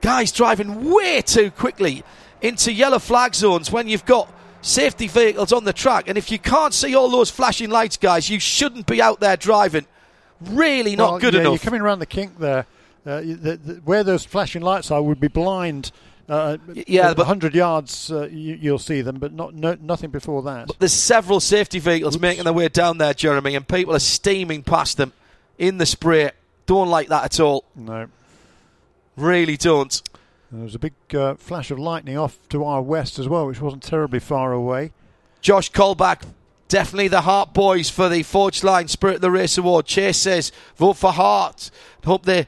Guys 0.00 0.32
driving 0.32 0.90
way 0.90 1.22
too 1.22 1.50
quickly 1.50 2.04
into 2.40 2.72
yellow 2.72 2.98
flag 2.98 3.34
zones 3.34 3.70
when 3.70 3.88
you've 3.88 4.04
got 4.04 4.32
safety 4.62 5.08
vehicles 5.08 5.52
on 5.52 5.64
the 5.64 5.72
track. 5.72 6.08
And 6.08 6.16
if 6.16 6.30
you 6.30 6.38
can't 6.38 6.72
see 6.72 6.94
all 6.94 7.10
those 7.10 7.30
flashing 7.30 7.68
lights, 7.70 7.96
guys, 7.98 8.30
you 8.30 8.40
shouldn't 8.40 8.86
be 8.86 9.02
out 9.02 9.20
there 9.20 9.36
driving. 9.36 9.86
Really 10.40 10.96
not 10.96 11.10
Well, 11.12 11.20
good 11.20 11.34
yeah, 11.34 11.40
enough. 11.40 11.52
You're 11.52 11.58
coming 11.58 11.82
around 11.82 11.98
the 11.98 12.06
kink 12.06 12.38
there. 12.38 12.66
Uh, 13.04 13.20
the, 13.20 13.60
the, 13.62 13.74
where 13.84 14.04
those 14.04 14.24
flashing 14.24 14.62
lights 14.62 14.90
are 14.90 15.02
would 15.02 15.20
be 15.20 15.28
blind. 15.28 15.92
Uh, 16.28 16.56
yeah, 16.86 17.08
but- 17.08 17.18
100 17.18 17.54
yards 17.54 18.10
uh, 18.10 18.28
you, 18.30 18.54
you'll 18.60 18.78
see 18.78 19.02
them, 19.02 19.18
but 19.18 19.32
not 19.32 19.54
no, 19.54 19.76
nothing 19.80 20.10
before 20.10 20.42
that. 20.42 20.70
There's 20.78 20.92
several 20.92 21.40
safety 21.40 21.78
vehicles 21.80 22.18
making 22.18 22.44
their 22.44 22.52
way 22.52 22.68
down 22.68 22.98
there, 22.98 23.12
Jeremy, 23.12 23.56
and 23.56 23.66
people 23.66 23.94
are 23.94 23.98
steaming 24.00 24.62
past 24.62 24.96
them 24.96 25.12
in 25.58 25.78
the 25.78 25.86
spray. 25.86 26.30
Don't 26.66 26.88
like 26.88 27.08
that 27.08 27.24
at 27.24 27.40
all. 27.40 27.64
no. 27.74 28.06
Really 29.16 29.58
don't. 29.58 30.00
There 30.52 30.64
was 30.64 30.74
a 30.74 30.78
big 30.78 30.92
uh, 31.14 31.34
flash 31.36 31.70
of 31.70 31.78
lightning 31.78 32.18
off 32.18 32.38
to 32.50 32.62
our 32.62 32.82
west 32.82 33.18
as 33.18 33.26
well, 33.26 33.46
which 33.46 33.62
wasn't 33.62 33.82
terribly 33.82 34.18
far 34.18 34.52
away. 34.52 34.92
Josh 35.40 35.72
Colback, 35.72 36.26
definitely 36.68 37.08
the 37.08 37.22
Hart 37.22 37.54
boys 37.54 37.88
for 37.88 38.10
the 38.10 38.22
Forgeline 38.22 38.88
Spirit 38.88 39.16
of 39.16 39.20
the 39.22 39.30
Race 39.30 39.56
Award. 39.56 39.86
Chase 39.86 40.18
says, 40.18 40.52
vote 40.76 40.98
for 40.98 41.10
Hart. 41.10 41.70
Hope 42.04 42.26
they 42.26 42.46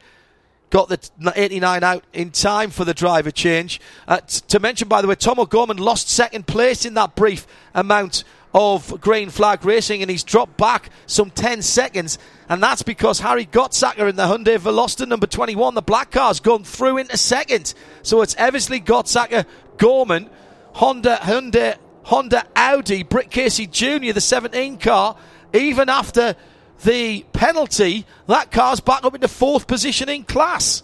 got 0.68 0.90
the 0.90 1.32
89 1.34 1.82
out 1.82 2.04
in 2.12 2.30
time 2.30 2.68
for 2.68 2.84
the 2.84 2.92
driver 2.92 3.30
change. 3.30 3.80
Uh, 4.06 4.18
t- 4.18 4.42
to 4.48 4.60
mention, 4.60 4.86
by 4.86 5.00
the 5.00 5.08
way, 5.08 5.14
Tom 5.14 5.40
O'Gorman 5.40 5.78
lost 5.78 6.10
second 6.10 6.46
place 6.46 6.84
in 6.84 6.92
that 6.94 7.14
brief 7.14 7.46
amount 7.72 8.22
of 8.54 9.00
green 9.00 9.30
flag 9.30 9.64
racing 9.64 10.00
and 10.00 10.10
he's 10.10 10.22
dropped 10.22 10.56
back 10.56 10.90
some 11.06 11.30
10 11.30 11.60
seconds. 11.60 12.18
And 12.48 12.62
that's 12.62 12.82
because 12.82 13.18
Harry 13.20 13.46
Gottsacker 13.46 14.08
in 14.08 14.14
the 14.14 14.22
Hyundai 14.24 14.58
Veloster 14.58 15.08
number 15.08 15.26
21, 15.26 15.74
the 15.74 15.82
black 15.82 16.12
car's 16.12 16.38
gone 16.38 16.62
through 16.62 16.98
into 16.98 17.16
second. 17.16 17.74
So 18.02 18.22
it's 18.22 18.36
Eversley, 18.36 18.80
Gottsacker, 18.80 19.44
Gorman, 19.76 20.30
Honda, 20.74 21.18
Hyundai, 21.20 21.76
Honda, 22.04 22.46
Audi, 22.54 23.02
Britt 23.02 23.30
Casey 23.30 23.66
Jr., 23.66 24.12
the 24.12 24.20
17 24.20 24.78
car. 24.78 25.16
Even 25.52 25.88
after 25.88 26.36
the 26.84 27.24
penalty, 27.32 28.06
that 28.28 28.52
car's 28.52 28.80
back 28.80 29.04
up 29.04 29.14
into 29.14 29.28
fourth 29.28 29.66
position 29.66 30.08
in 30.08 30.22
class. 30.22 30.82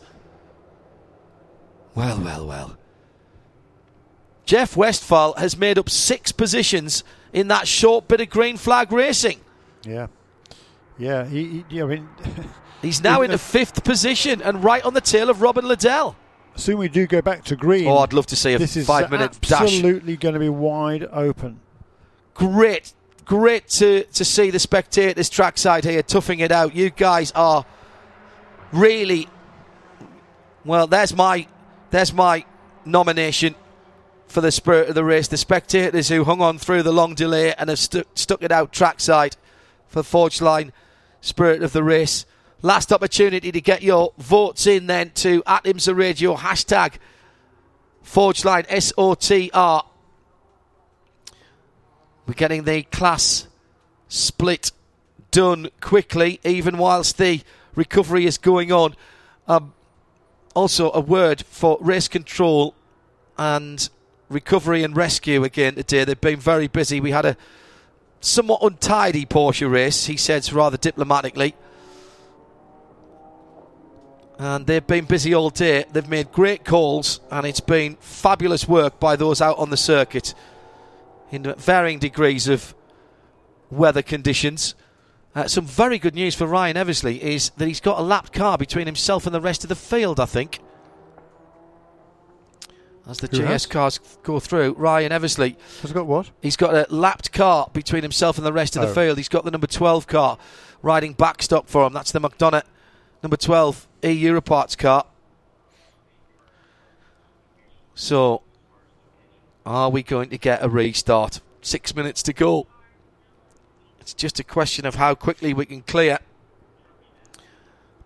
Well, 1.95 2.21
well, 2.21 2.47
well. 2.47 2.77
Jeff 4.45 4.77
Westphal 4.77 5.35
has 5.35 5.57
made 5.57 5.79
up 5.79 5.89
six 5.89 6.33
positions 6.33 7.05
in 7.33 7.49
that 7.49 7.69
short 7.69 8.09
bit 8.09 8.21
of 8.21 8.31
green 8.31 8.57
flag 8.57 8.93
racing. 8.93 9.41
Yeah. 9.85 10.09
Yeah, 10.99 11.27
he, 11.27 11.65
he, 11.69 11.81
I 11.81 11.87
mean, 11.87 12.09
He's 12.83 13.03
now 13.03 13.23
in 13.23 13.31
the 13.31 13.39
fifth 13.39 13.85
position 13.85 14.41
and 14.41 14.65
right 14.65 14.83
on 14.85 14.95
the 14.95 15.01
tail 15.01 15.29
of 15.29 15.43
Robin 15.43 15.67
Liddell. 15.67 16.17
soon 16.57 16.79
we 16.79 16.89
do 16.89 17.07
go 17.07 17.21
back 17.21 17.45
to 17.45 17.57
green. 17.57 17.87
Oh, 17.87 17.99
I'd 17.99 18.13
love 18.13 18.27
to 18.27 18.37
see 18.37 18.55
a 18.55 18.59
this 18.59 18.77
is 18.77 18.87
five 18.87 19.11
minute 19.11 19.39
dash. 19.41 19.63
absolutely 19.63 20.17
going 20.17 20.35
to 20.35 20.41
be 20.41 20.49
wide 20.49 21.07
open. 21.13 21.61
Great, 22.33 22.95
great 23.25 23.69
to, 23.69 24.05
to 24.05 24.25
see 24.25 24.51
the 24.51 24.59
spectators 24.59 25.29
trackside 25.29 25.85
here 25.85 26.03
toughing 26.03 26.41
it 26.41 26.51
out. 26.51 26.75
You 26.75 26.89
guys 26.89 27.33
are 27.33 27.67
really 28.73 29.29
well. 30.65 30.87
There's 30.87 31.15
my 31.15 31.47
there's 31.91 32.15
my 32.15 32.47
nomination 32.87 33.55
for 34.31 34.41
the 34.41 34.53
spirit 34.53 34.89
of 34.89 34.95
the 34.95 35.05
race. 35.05 35.27
The 35.27 35.37
spectators 35.37 36.09
who 36.09 36.23
hung 36.23 36.41
on 36.41 36.59
through 36.59 36.85
the 36.85 36.93
long 36.93 37.15
delay 37.15 37.53
and 37.55 37.69
have 37.69 37.81
stu- 37.81 38.05
stuck 38.15 38.43
it 38.43 38.53
out 38.53 38.73
trackside 38.73 39.37
for 39.89 40.03
Forgeline 40.03 40.71
Spirit 41.21 41.65
of 41.65 41.73
the 41.73 41.83
Race. 41.83 42.25
Last 42.63 42.93
opportunity 42.93 43.51
to 43.51 43.61
get 43.61 43.83
your 43.83 44.13
votes 44.19 44.69
in 44.69 44.87
then 44.87 45.11
to 45.17 45.43
at 45.47 45.65
Radio 45.65 46.37
hashtag 46.37 46.95
Forgeline 48.05 48.67
S 48.69 48.93
O 48.97 49.15
T 49.15 49.51
R. 49.53 49.85
We're 52.27 52.35
getting 52.35 52.63
the 52.63 52.85
class 52.85 53.49
split 54.09 54.71
done 55.33 55.71
quickly, 55.81 56.39
even 56.45 56.79
whilst 56.79 57.19
the 57.19 57.43
recovery 57.75 58.27
is 58.27 58.39
going 58.39 58.71
on. 58.71 58.95
Um, 59.49 59.75
also, 60.55 60.93
a 60.93 61.01
word 61.01 61.45
for 61.47 61.79
race 61.81 62.07
control 62.07 62.77
and 63.37 63.89
recovery 64.31 64.83
and 64.83 64.97
rescue 64.97 65.45
again 65.45 65.75
today. 65.75 66.05
They've 66.05 66.21
been 66.21 66.41
very 66.41 66.69
busy. 66.69 67.01
We 67.01 67.11
had 67.11 67.27
a 67.27 67.37
somewhat 68.21 68.63
untidy 68.63 69.27
Porsche 69.27 69.71
race, 69.71 70.07
he 70.07 70.17
says 70.17 70.53
rather 70.53 70.77
diplomatically. 70.77 71.55
And 74.39 74.67
they've 74.67 74.87
been 74.87 75.05
busy 75.05 75.35
all 75.35 75.51
day. 75.51 75.85
They've 75.93 76.09
made 76.09 76.33
great 76.33 76.65
calls, 76.65 77.21
and 77.31 77.47
it's 77.47 77.61
been 77.61 77.97
fabulous 78.01 78.67
work 78.67 78.99
by 78.99 79.17
those 79.17 79.43
out 79.43 79.59
on 79.59 79.69
the 79.69 79.77
circuit 79.77 80.35
in 81.31 81.43
varying 81.59 81.99
degrees 81.99 82.49
of 82.49 82.75
weather 83.71 84.03
conditions. 84.03 84.75
Uh, 85.35 85.47
some 85.47 85.67
very 85.67 85.99
good 85.99 86.15
news 86.15 86.35
for 86.35 86.47
Ryan 86.47 86.77
Eversley 86.77 87.23
is 87.23 87.51
that 87.51 87.69
he's 87.69 87.81
got 87.81 87.99
a 87.99 88.03
lapped 88.03 88.33
car 88.33 88.57
between 88.57 88.87
himself 88.87 89.27
and 89.27 89.35
the 89.35 89.41
rest 89.41 89.63
of 89.63 89.69
the 89.69 89.77
field, 89.77 90.19
I 90.19 90.25
think. 90.25 90.61
As 93.09 93.19
the 93.19 93.27
Who 93.29 93.39
GS 93.43 93.47
has? 93.49 93.67
cars 93.67 94.01
go 94.23 94.39
through, 94.41 94.75
Ryan 94.75 95.11
Eversley. 95.13 95.57
Has 95.83 95.93
got 95.93 96.07
what? 96.07 96.31
He's 96.43 96.57
got 96.57 96.75
a 96.75 96.87
lapped 96.95 97.33
car 97.33 97.69
between 97.73 98.03
himself 98.03 98.37
and 98.39 98.47
the 98.47 98.53
rest 98.53 98.77
of 98.77 98.83
the 98.83 98.89
Oh. 98.89 98.95
field. 98.95 99.17
He's 99.19 99.29
got 99.29 99.45
the 99.45 99.51
number 99.51 99.67
12 99.67 100.07
car 100.07 100.39
riding 100.83 101.15
backstop 101.15 101.69
for 101.69 101.87
him. 101.87 101.93
That's 101.93 102.13
the 102.13 102.21
McDonough 102.21 102.63
number 103.23 103.37
12 103.37 103.89
E 104.05 104.23
Europarts 104.23 104.77
car. 104.79 105.07
So, 107.95 108.43
are 109.67 109.91
we 109.91 110.03
going 110.03 110.31
to 110.31 110.39
get 110.39 110.63
a 110.63 110.69
restart? 110.69 111.41
Six 111.63 111.95
minutes 111.95 112.23
to 112.25 112.33
go. 112.33 112.67
It's 114.01 114.15
just 114.15 114.41
a 114.41 114.45
question 114.45 114.87
of 114.87 114.95
how 114.95 115.15
quickly 115.15 115.53
we 115.53 115.67
can 115.67 115.83
clear. 115.83 116.19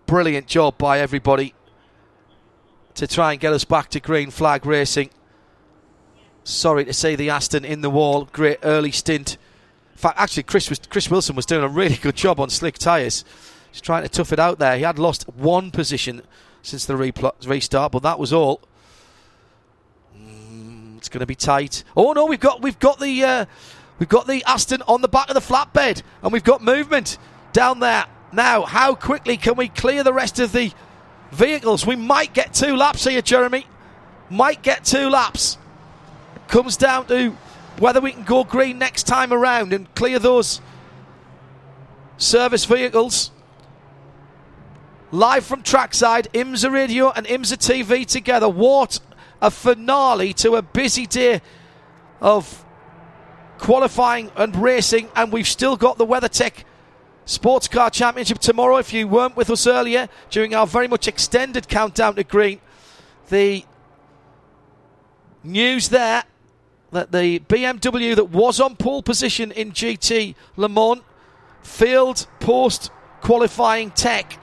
Brilliant 0.05 0.47
job 0.47 0.77
by 0.77 0.99
everybody 0.99 1.53
to 2.95 3.07
try 3.07 3.31
and 3.31 3.39
get 3.39 3.53
us 3.53 3.65
back 3.65 3.89
to 3.91 3.99
green 3.99 4.31
flag 4.31 4.65
racing. 4.65 5.09
Sorry 6.43 6.85
to 6.85 6.93
see 6.93 7.15
the 7.15 7.29
Aston 7.29 7.65
in 7.65 7.81
the 7.81 7.89
wall. 7.89 8.27
Great 8.31 8.59
early 8.63 8.91
stint. 8.91 9.37
In 9.93 9.97
fact, 9.97 10.19
actually, 10.19 10.43
Chris 10.43 10.69
was 10.69 10.79
Chris 10.89 11.09
Wilson 11.09 11.35
was 11.35 11.45
doing 11.45 11.63
a 11.63 11.67
really 11.67 11.95
good 11.95 12.15
job 12.15 12.39
on 12.39 12.49
slick 12.49 12.77
tyres. 12.77 13.23
He's 13.71 13.81
trying 13.81 14.03
to 14.03 14.09
tough 14.09 14.31
it 14.31 14.39
out 14.39 14.59
there. 14.59 14.77
He 14.77 14.83
had 14.83 14.99
lost 14.99 15.27
one 15.29 15.71
position 15.71 16.21
since 16.61 16.85
the 16.85 16.93
repl- 16.93 17.33
restart, 17.47 17.91
but 17.91 18.03
that 18.03 18.19
was 18.19 18.31
all. 18.31 18.61
Mm, 20.17 20.97
it's 20.97 21.09
going 21.09 21.19
to 21.19 21.25
be 21.25 21.35
tight. 21.35 21.83
Oh 21.95 22.13
no, 22.13 22.25
we've 22.25 22.39
got 22.39 22.61
we've 22.61 22.79
got 22.79 22.99
the 22.99 23.23
uh, 23.23 23.45
we've 23.99 24.09
got 24.09 24.27
the 24.27 24.43
Aston 24.45 24.81
on 24.87 25.01
the 25.01 25.07
back 25.07 25.29
of 25.29 25.33
the 25.33 25.41
flatbed, 25.41 26.03
and 26.21 26.31
we've 26.31 26.43
got 26.43 26.61
movement 26.61 27.17
down 27.53 27.79
there. 27.79 28.05
Now, 28.31 28.63
how 28.63 28.95
quickly 28.95 29.37
can 29.37 29.55
we 29.55 29.69
clear 29.69 30.03
the 30.03 30.13
rest 30.13 30.39
of 30.39 30.51
the 30.51 30.73
vehicles? 31.31 31.85
We 31.85 31.95
might 31.95 32.33
get 32.33 32.53
two 32.53 32.75
laps 32.75 33.05
here, 33.05 33.21
Jeremy. 33.21 33.65
Might 34.29 34.61
get 34.61 34.83
two 34.83 35.09
laps. 35.09 35.57
Comes 36.47 36.77
down 36.77 37.07
to 37.07 37.31
whether 37.79 37.99
we 37.99 38.11
can 38.11 38.23
go 38.23 38.43
green 38.43 38.79
next 38.79 39.03
time 39.03 39.33
around 39.33 39.73
and 39.73 39.93
clear 39.95 40.19
those 40.19 40.61
service 42.17 42.65
vehicles. 42.65 43.31
Live 45.11 45.45
from 45.45 45.61
trackside, 45.61 46.27
IMSA 46.33 46.71
Radio 46.71 47.11
and 47.11 47.25
IMSA 47.25 47.57
TV 47.57 48.05
together. 48.05 48.49
What 48.49 48.99
a 49.41 49.51
finale 49.51 50.33
to 50.33 50.55
a 50.55 50.61
busy 50.61 51.05
day 51.05 51.41
of 52.21 52.65
qualifying 53.59 54.31
and 54.35 54.55
racing, 54.55 55.09
and 55.15 55.31
we've 55.31 55.47
still 55.47 55.77
got 55.77 55.97
the 55.97 56.05
WeatherTech 56.05 56.63
Sports 57.25 57.67
Car 57.67 57.89
Championship 57.89 58.39
tomorrow. 58.39 58.77
If 58.77 58.93
you 58.93 59.07
weren't 59.07 59.35
with 59.35 59.49
us 59.49 59.65
earlier 59.65 60.07
during 60.29 60.53
our 60.53 60.67
very 60.67 60.87
much 60.87 61.07
extended 61.07 61.67
countdown 61.67 62.15
to 62.15 62.23
green, 62.23 62.61
the 63.29 63.65
news 65.43 65.89
there 65.89 66.23
that 66.91 67.11
the 67.11 67.39
BMW 67.39 68.15
that 68.15 68.25
was 68.25 68.59
on 68.59 68.75
pole 68.75 69.03
position 69.03 69.51
in 69.51 69.71
GT 69.71 70.35
Le 70.55 70.69
Mans 70.69 71.01
failed 71.61 72.27
post 72.39 72.91
qualifying 73.21 73.91
tech. 73.91 74.39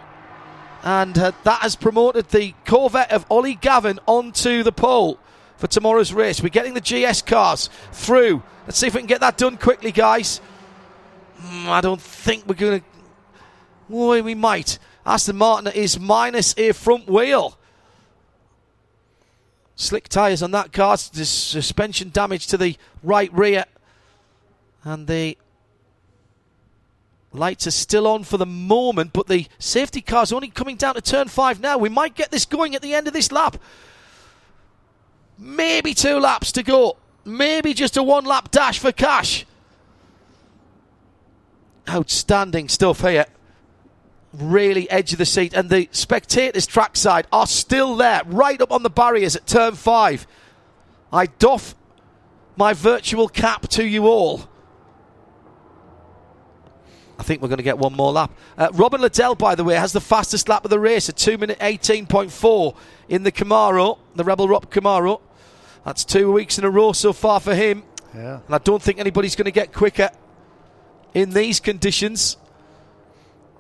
And 0.83 1.17
uh, 1.17 1.33
that 1.45 1.61
has 1.61 1.77
promoted 1.77 2.29
the 2.31 2.55
Corvette 2.67 3.13
of 3.13 3.25
Ollie 3.31 3.55
Gavin 3.55 4.01
onto 4.07 4.65
the 4.65 4.73
pole 4.73 5.19
for 5.57 5.69
tomorrow's 5.69 6.13
race. 6.13 6.43
We're 6.43 6.49
getting 6.49 6.75
the 6.75 6.81
GS 6.81 7.23
cars 7.23 7.71
through. 7.93 8.43
Let's 8.67 8.79
see 8.79 8.89
if 8.89 8.95
we 8.95 9.01
can 9.01 9.07
get 9.07 9.21
that 9.21 9.39
done 9.39 9.57
quickly, 9.57 9.93
guys. 9.93 10.41
Mm, 11.43 11.69
I 11.69 11.81
don't 11.81 12.01
think 12.01 12.47
we're 12.47 12.55
going 12.55 12.81
to. 12.81 12.87
Boy, 13.89 14.23
we 14.23 14.35
might. 14.35 14.79
Aston 15.05 15.37
Martin 15.37 15.73
is 15.73 15.99
minus 15.99 16.55
a 16.57 16.73
front 16.73 17.09
wheel. 17.09 17.59
Slick 19.75 20.09
tyres 20.09 20.43
on 20.43 20.53
that 20.53 20.73
car. 20.73 20.97
There's 21.13 21.29
suspension 21.29 22.11
damage 22.11 22.47
to 22.49 22.57
the 22.57 22.77
right 23.03 23.33
rear. 23.33 23.65
And 24.85 25.07
the 25.07 25.37
lights 27.33 27.67
are 27.67 27.73
still 27.73 28.07
on 28.07 28.25
for 28.25 28.37
the 28.37 28.47
moment, 28.47 29.13
but 29.13 29.27
the 29.27 29.47
safety 29.59 30.01
car's 30.01 30.33
only 30.33 30.49
coming 30.49 30.77
down 30.77 30.95
to 30.95 31.01
turn 31.01 31.29
five 31.29 31.61
now. 31.61 31.79
We 31.79 31.89
might 31.89 32.15
get 32.15 32.31
this 32.31 32.45
going 32.45 32.75
at 32.75 32.83
the 32.83 32.95
end 32.95 33.07
of 33.09 33.13
this 33.13 33.33
lap. 33.33 33.57
Maybe 35.39 35.95
two 35.95 36.19
laps 36.19 36.53
to 36.53 36.63
go. 36.63 36.97
Maybe 37.25 37.75
just 37.75 37.97
a 37.97 38.03
one 38.03 38.25
lap 38.25 38.51
dash 38.51 38.79
for 38.79 38.93
cash. 38.93 39.47
Outstanding 41.89 42.69
stuff 42.69 43.01
here. 43.01 43.27
Really 44.33 44.91
edge 44.91 45.13
of 45.13 45.19
the 45.19 45.27
seat. 45.27 45.53
And 45.53 45.69
the 45.69 45.89
spectators 45.93 46.67
trackside 46.67 47.27
are 47.33 47.47
still 47.47 47.97
there, 47.97 48.23
right 48.27 48.61
up 48.61 48.73
on 48.73 48.83
the 48.83 48.91
barriers 48.91 49.37
at 49.37 49.47
turn 49.47 49.75
five. 49.75 50.27
I 51.13 51.27
doff 51.27 51.75
my 52.57 52.73
virtual 52.73 53.29
cap 53.29 53.69
to 53.69 53.85
you 53.85 54.07
all. 54.07 54.49
I 57.19 57.25
think 57.25 57.41
we're 57.41 57.49
going 57.49 57.59
to 57.59 57.63
get 57.63 57.79
one 57.79 57.93
more 57.93 58.11
lap. 58.11 58.33
Uh, 58.59 58.69
Robin 58.73 59.01
Liddell, 59.01 59.35
by 59.35 59.55
the 59.55 59.63
way, 59.63 59.75
has 59.75 59.93
the 59.93 60.01
fastest 60.01 60.49
lap 60.49 60.65
of 60.65 60.71
the 60.71 60.81
race 60.81 61.09
at 61.09 61.17
2 61.17 61.39
minute 61.39 61.59
18.4 61.61 62.77
in 63.09 63.23
the 63.23 63.31
Camaro, 63.31 63.99
the 64.17 64.25
Rebel 64.25 64.49
Rob 64.49 64.71
Camaro. 64.71 65.21
That's 65.85 66.05
two 66.05 66.33
weeks 66.33 66.59
in 66.59 66.65
a 66.65 66.71
row 66.71 66.93
so 66.93 67.13
far 67.13 67.39
for 67.39 67.55
him. 67.55 67.85
Yeah. 68.15 68.41
And 68.45 68.55
I 68.55 68.59
don't 68.59 68.83
think 68.83 68.99
anybody's 68.99 69.37
going 69.37 69.47
to 69.47 69.53
get 69.53 69.73
quicker 69.73 70.11
in 71.15 71.31
these 71.31 71.61
conditions. 71.61 72.37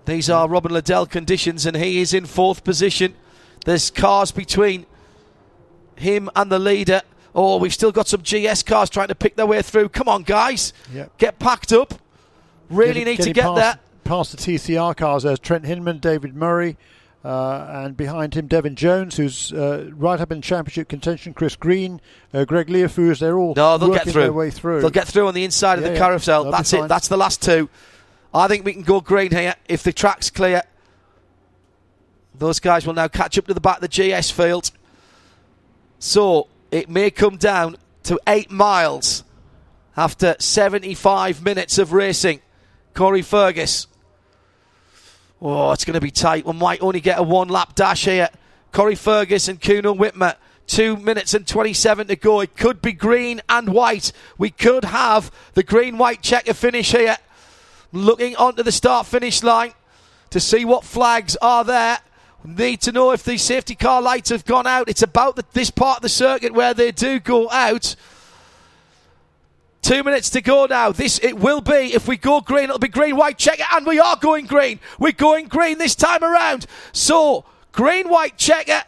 These 0.04 0.28
are 0.28 0.48
Robin 0.48 0.72
Liddell 0.72 1.06
conditions, 1.06 1.64
and 1.66 1.76
he 1.76 2.00
is 2.00 2.12
in 2.12 2.26
fourth 2.26 2.64
position. 2.64 3.14
There's 3.64 3.90
cars 3.90 4.32
between 4.32 4.86
him 5.96 6.28
and 6.34 6.50
the 6.50 6.58
leader. 6.58 7.02
Oh, 7.34 7.56
we've 7.58 7.72
still 7.72 7.92
got 7.92 8.08
some 8.08 8.22
GS 8.22 8.62
cars 8.64 8.90
trying 8.90 9.08
to 9.08 9.14
pick 9.14 9.36
their 9.36 9.46
way 9.46 9.62
through. 9.62 9.90
Come 9.90 10.08
on, 10.08 10.22
guys. 10.24 10.72
Yep. 10.92 11.18
Get 11.18 11.38
packed 11.38 11.72
up. 11.72 11.94
Really 12.68 13.04
Getting- 13.04 13.04
need 13.18 13.22
to 13.22 13.32
get 13.32 13.44
past, 13.44 13.56
there. 13.56 13.78
Past 14.04 14.30
the 14.32 14.36
TCR 14.38 14.94
cars, 14.96 15.22
there's 15.22 15.38
Trent 15.38 15.64
Hindman, 15.64 15.98
David 16.00 16.34
Murray, 16.34 16.76
uh, 17.24 17.66
and 17.84 17.96
behind 17.96 18.34
him 18.34 18.46
Devin 18.48 18.74
Jones, 18.74 19.16
who's 19.16 19.52
uh, 19.52 19.90
right 19.94 20.20
up 20.20 20.32
in 20.32 20.42
championship 20.42 20.88
contention. 20.88 21.34
Chris 21.34 21.54
Green, 21.56 22.00
uh, 22.34 22.44
Greg 22.44 22.66
Liefooghe, 22.68 23.18
they're 23.18 23.38
all 23.38 23.54
No, 23.54 23.78
they'll 23.78 23.90
working 23.90 24.04
get 24.06 24.12
through. 24.12 24.22
their 24.22 24.32
way 24.32 24.50
through. 24.50 24.80
They'll 24.80 24.90
get 24.90 25.06
through 25.06 25.28
on 25.28 25.34
the 25.34 25.44
inside 25.44 25.78
of 25.78 25.84
the 25.84 25.92
yeah. 25.92 25.98
carousel. 25.98 26.44
They'll 26.44 26.52
That's 26.52 26.72
it. 26.72 26.78
fine. 26.78 26.88
That's 26.88 27.08
the 27.08 27.16
last 27.16 27.42
two. 27.42 27.68
I 28.34 28.48
think 28.48 28.64
we 28.64 28.72
can 28.72 28.82
go 28.82 29.00
green 29.00 29.30
here 29.30 29.54
if 29.68 29.82
the 29.82 29.92
track's 29.92 30.30
clear. 30.30 30.62
Those 32.34 32.60
guys 32.60 32.86
will 32.86 32.94
now 32.94 33.08
catch 33.08 33.38
up 33.38 33.46
to 33.46 33.54
the 33.54 33.60
back 33.60 33.82
of 33.82 33.88
the 33.88 34.20
GS 34.20 34.30
field. 34.30 34.70
So 35.98 36.48
it 36.70 36.88
may 36.88 37.10
come 37.10 37.36
down 37.36 37.76
to 38.04 38.18
eight 38.26 38.50
miles 38.50 39.22
after 39.96 40.34
75 40.38 41.44
minutes 41.44 41.78
of 41.78 41.92
racing. 41.92 42.40
Corey 42.94 43.22
Fergus. 43.22 43.86
Oh, 45.44 45.72
it's 45.72 45.84
going 45.84 45.94
to 45.94 46.00
be 46.00 46.12
tight. 46.12 46.46
We 46.46 46.52
might 46.52 46.80
only 46.80 47.00
get 47.00 47.18
a 47.18 47.22
one 47.24 47.48
lap 47.48 47.74
dash 47.74 48.04
here. 48.04 48.28
Corey 48.70 48.94
Fergus 48.94 49.48
and 49.48 49.60
Kuno 49.60 49.92
Wittmer. 49.92 50.36
Two 50.68 50.96
minutes 50.96 51.34
and 51.34 51.44
27 51.44 52.06
to 52.06 52.14
go. 52.14 52.38
It 52.40 52.56
could 52.56 52.80
be 52.80 52.92
green 52.92 53.42
and 53.48 53.70
white. 53.70 54.12
We 54.38 54.50
could 54.50 54.84
have 54.84 55.32
the 55.54 55.64
green 55.64 55.98
white 55.98 56.22
checker 56.22 56.54
finish 56.54 56.92
here. 56.92 57.16
Looking 57.90 58.36
onto 58.36 58.62
the 58.62 58.70
start 58.70 59.08
finish 59.08 59.42
line 59.42 59.72
to 60.30 60.38
see 60.38 60.64
what 60.64 60.84
flags 60.84 61.36
are 61.42 61.64
there. 61.64 61.98
Need 62.44 62.80
to 62.82 62.92
know 62.92 63.10
if 63.10 63.24
the 63.24 63.36
safety 63.36 63.74
car 63.74 64.00
lights 64.00 64.30
have 64.30 64.44
gone 64.44 64.68
out. 64.68 64.88
It's 64.88 65.02
about 65.02 65.34
the, 65.34 65.44
this 65.52 65.70
part 65.70 65.98
of 65.98 66.02
the 66.02 66.08
circuit 66.08 66.52
where 66.54 66.72
they 66.72 66.92
do 66.92 67.18
go 67.18 67.50
out. 67.50 67.96
Two 69.82 70.04
minutes 70.04 70.30
to 70.30 70.40
go 70.40 70.66
now. 70.66 70.92
This 70.92 71.18
it 71.18 71.38
will 71.38 71.60
be. 71.60 71.92
If 71.92 72.06
we 72.06 72.16
go 72.16 72.40
green, 72.40 72.64
it'll 72.64 72.78
be 72.78 72.86
green, 72.86 73.16
white, 73.16 73.36
checker, 73.36 73.64
and 73.72 73.84
we 73.84 73.98
are 73.98 74.16
going 74.16 74.46
green. 74.46 74.78
We're 74.98 75.10
going 75.12 75.48
green 75.48 75.78
this 75.78 75.96
time 75.96 76.22
around. 76.22 76.66
So 76.92 77.44
green, 77.72 78.08
white, 78.08 78.38
checker. 78.38 78.84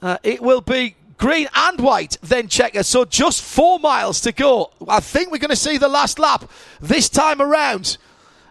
Uh, 0.00 0.18
it 0.22 0.40
will 0.40 0.60
be 0.60 0.94
green 1.18 1.48
and 1.54 1.80
white, 1.80 2.18
then 2.22 2.46
checker. 2.46 2.84
So 2.84 3.04
just 3.04 3.42
four 3.42 3.80
miles 3.80 4.20
to 4.22 4.32
go. 4.32 4.70
I 4.86 5.00
think 5.00 5.32
we're 5.32 5.38
going 5.38 5.50
to 5.50 5.56
see 5.56 5.76
the 5.76 5.88
last 5.88 6.20
lap 6.20 6.48
this 6.80 7.08
time 7.08 7.42
around. 7.42 7.98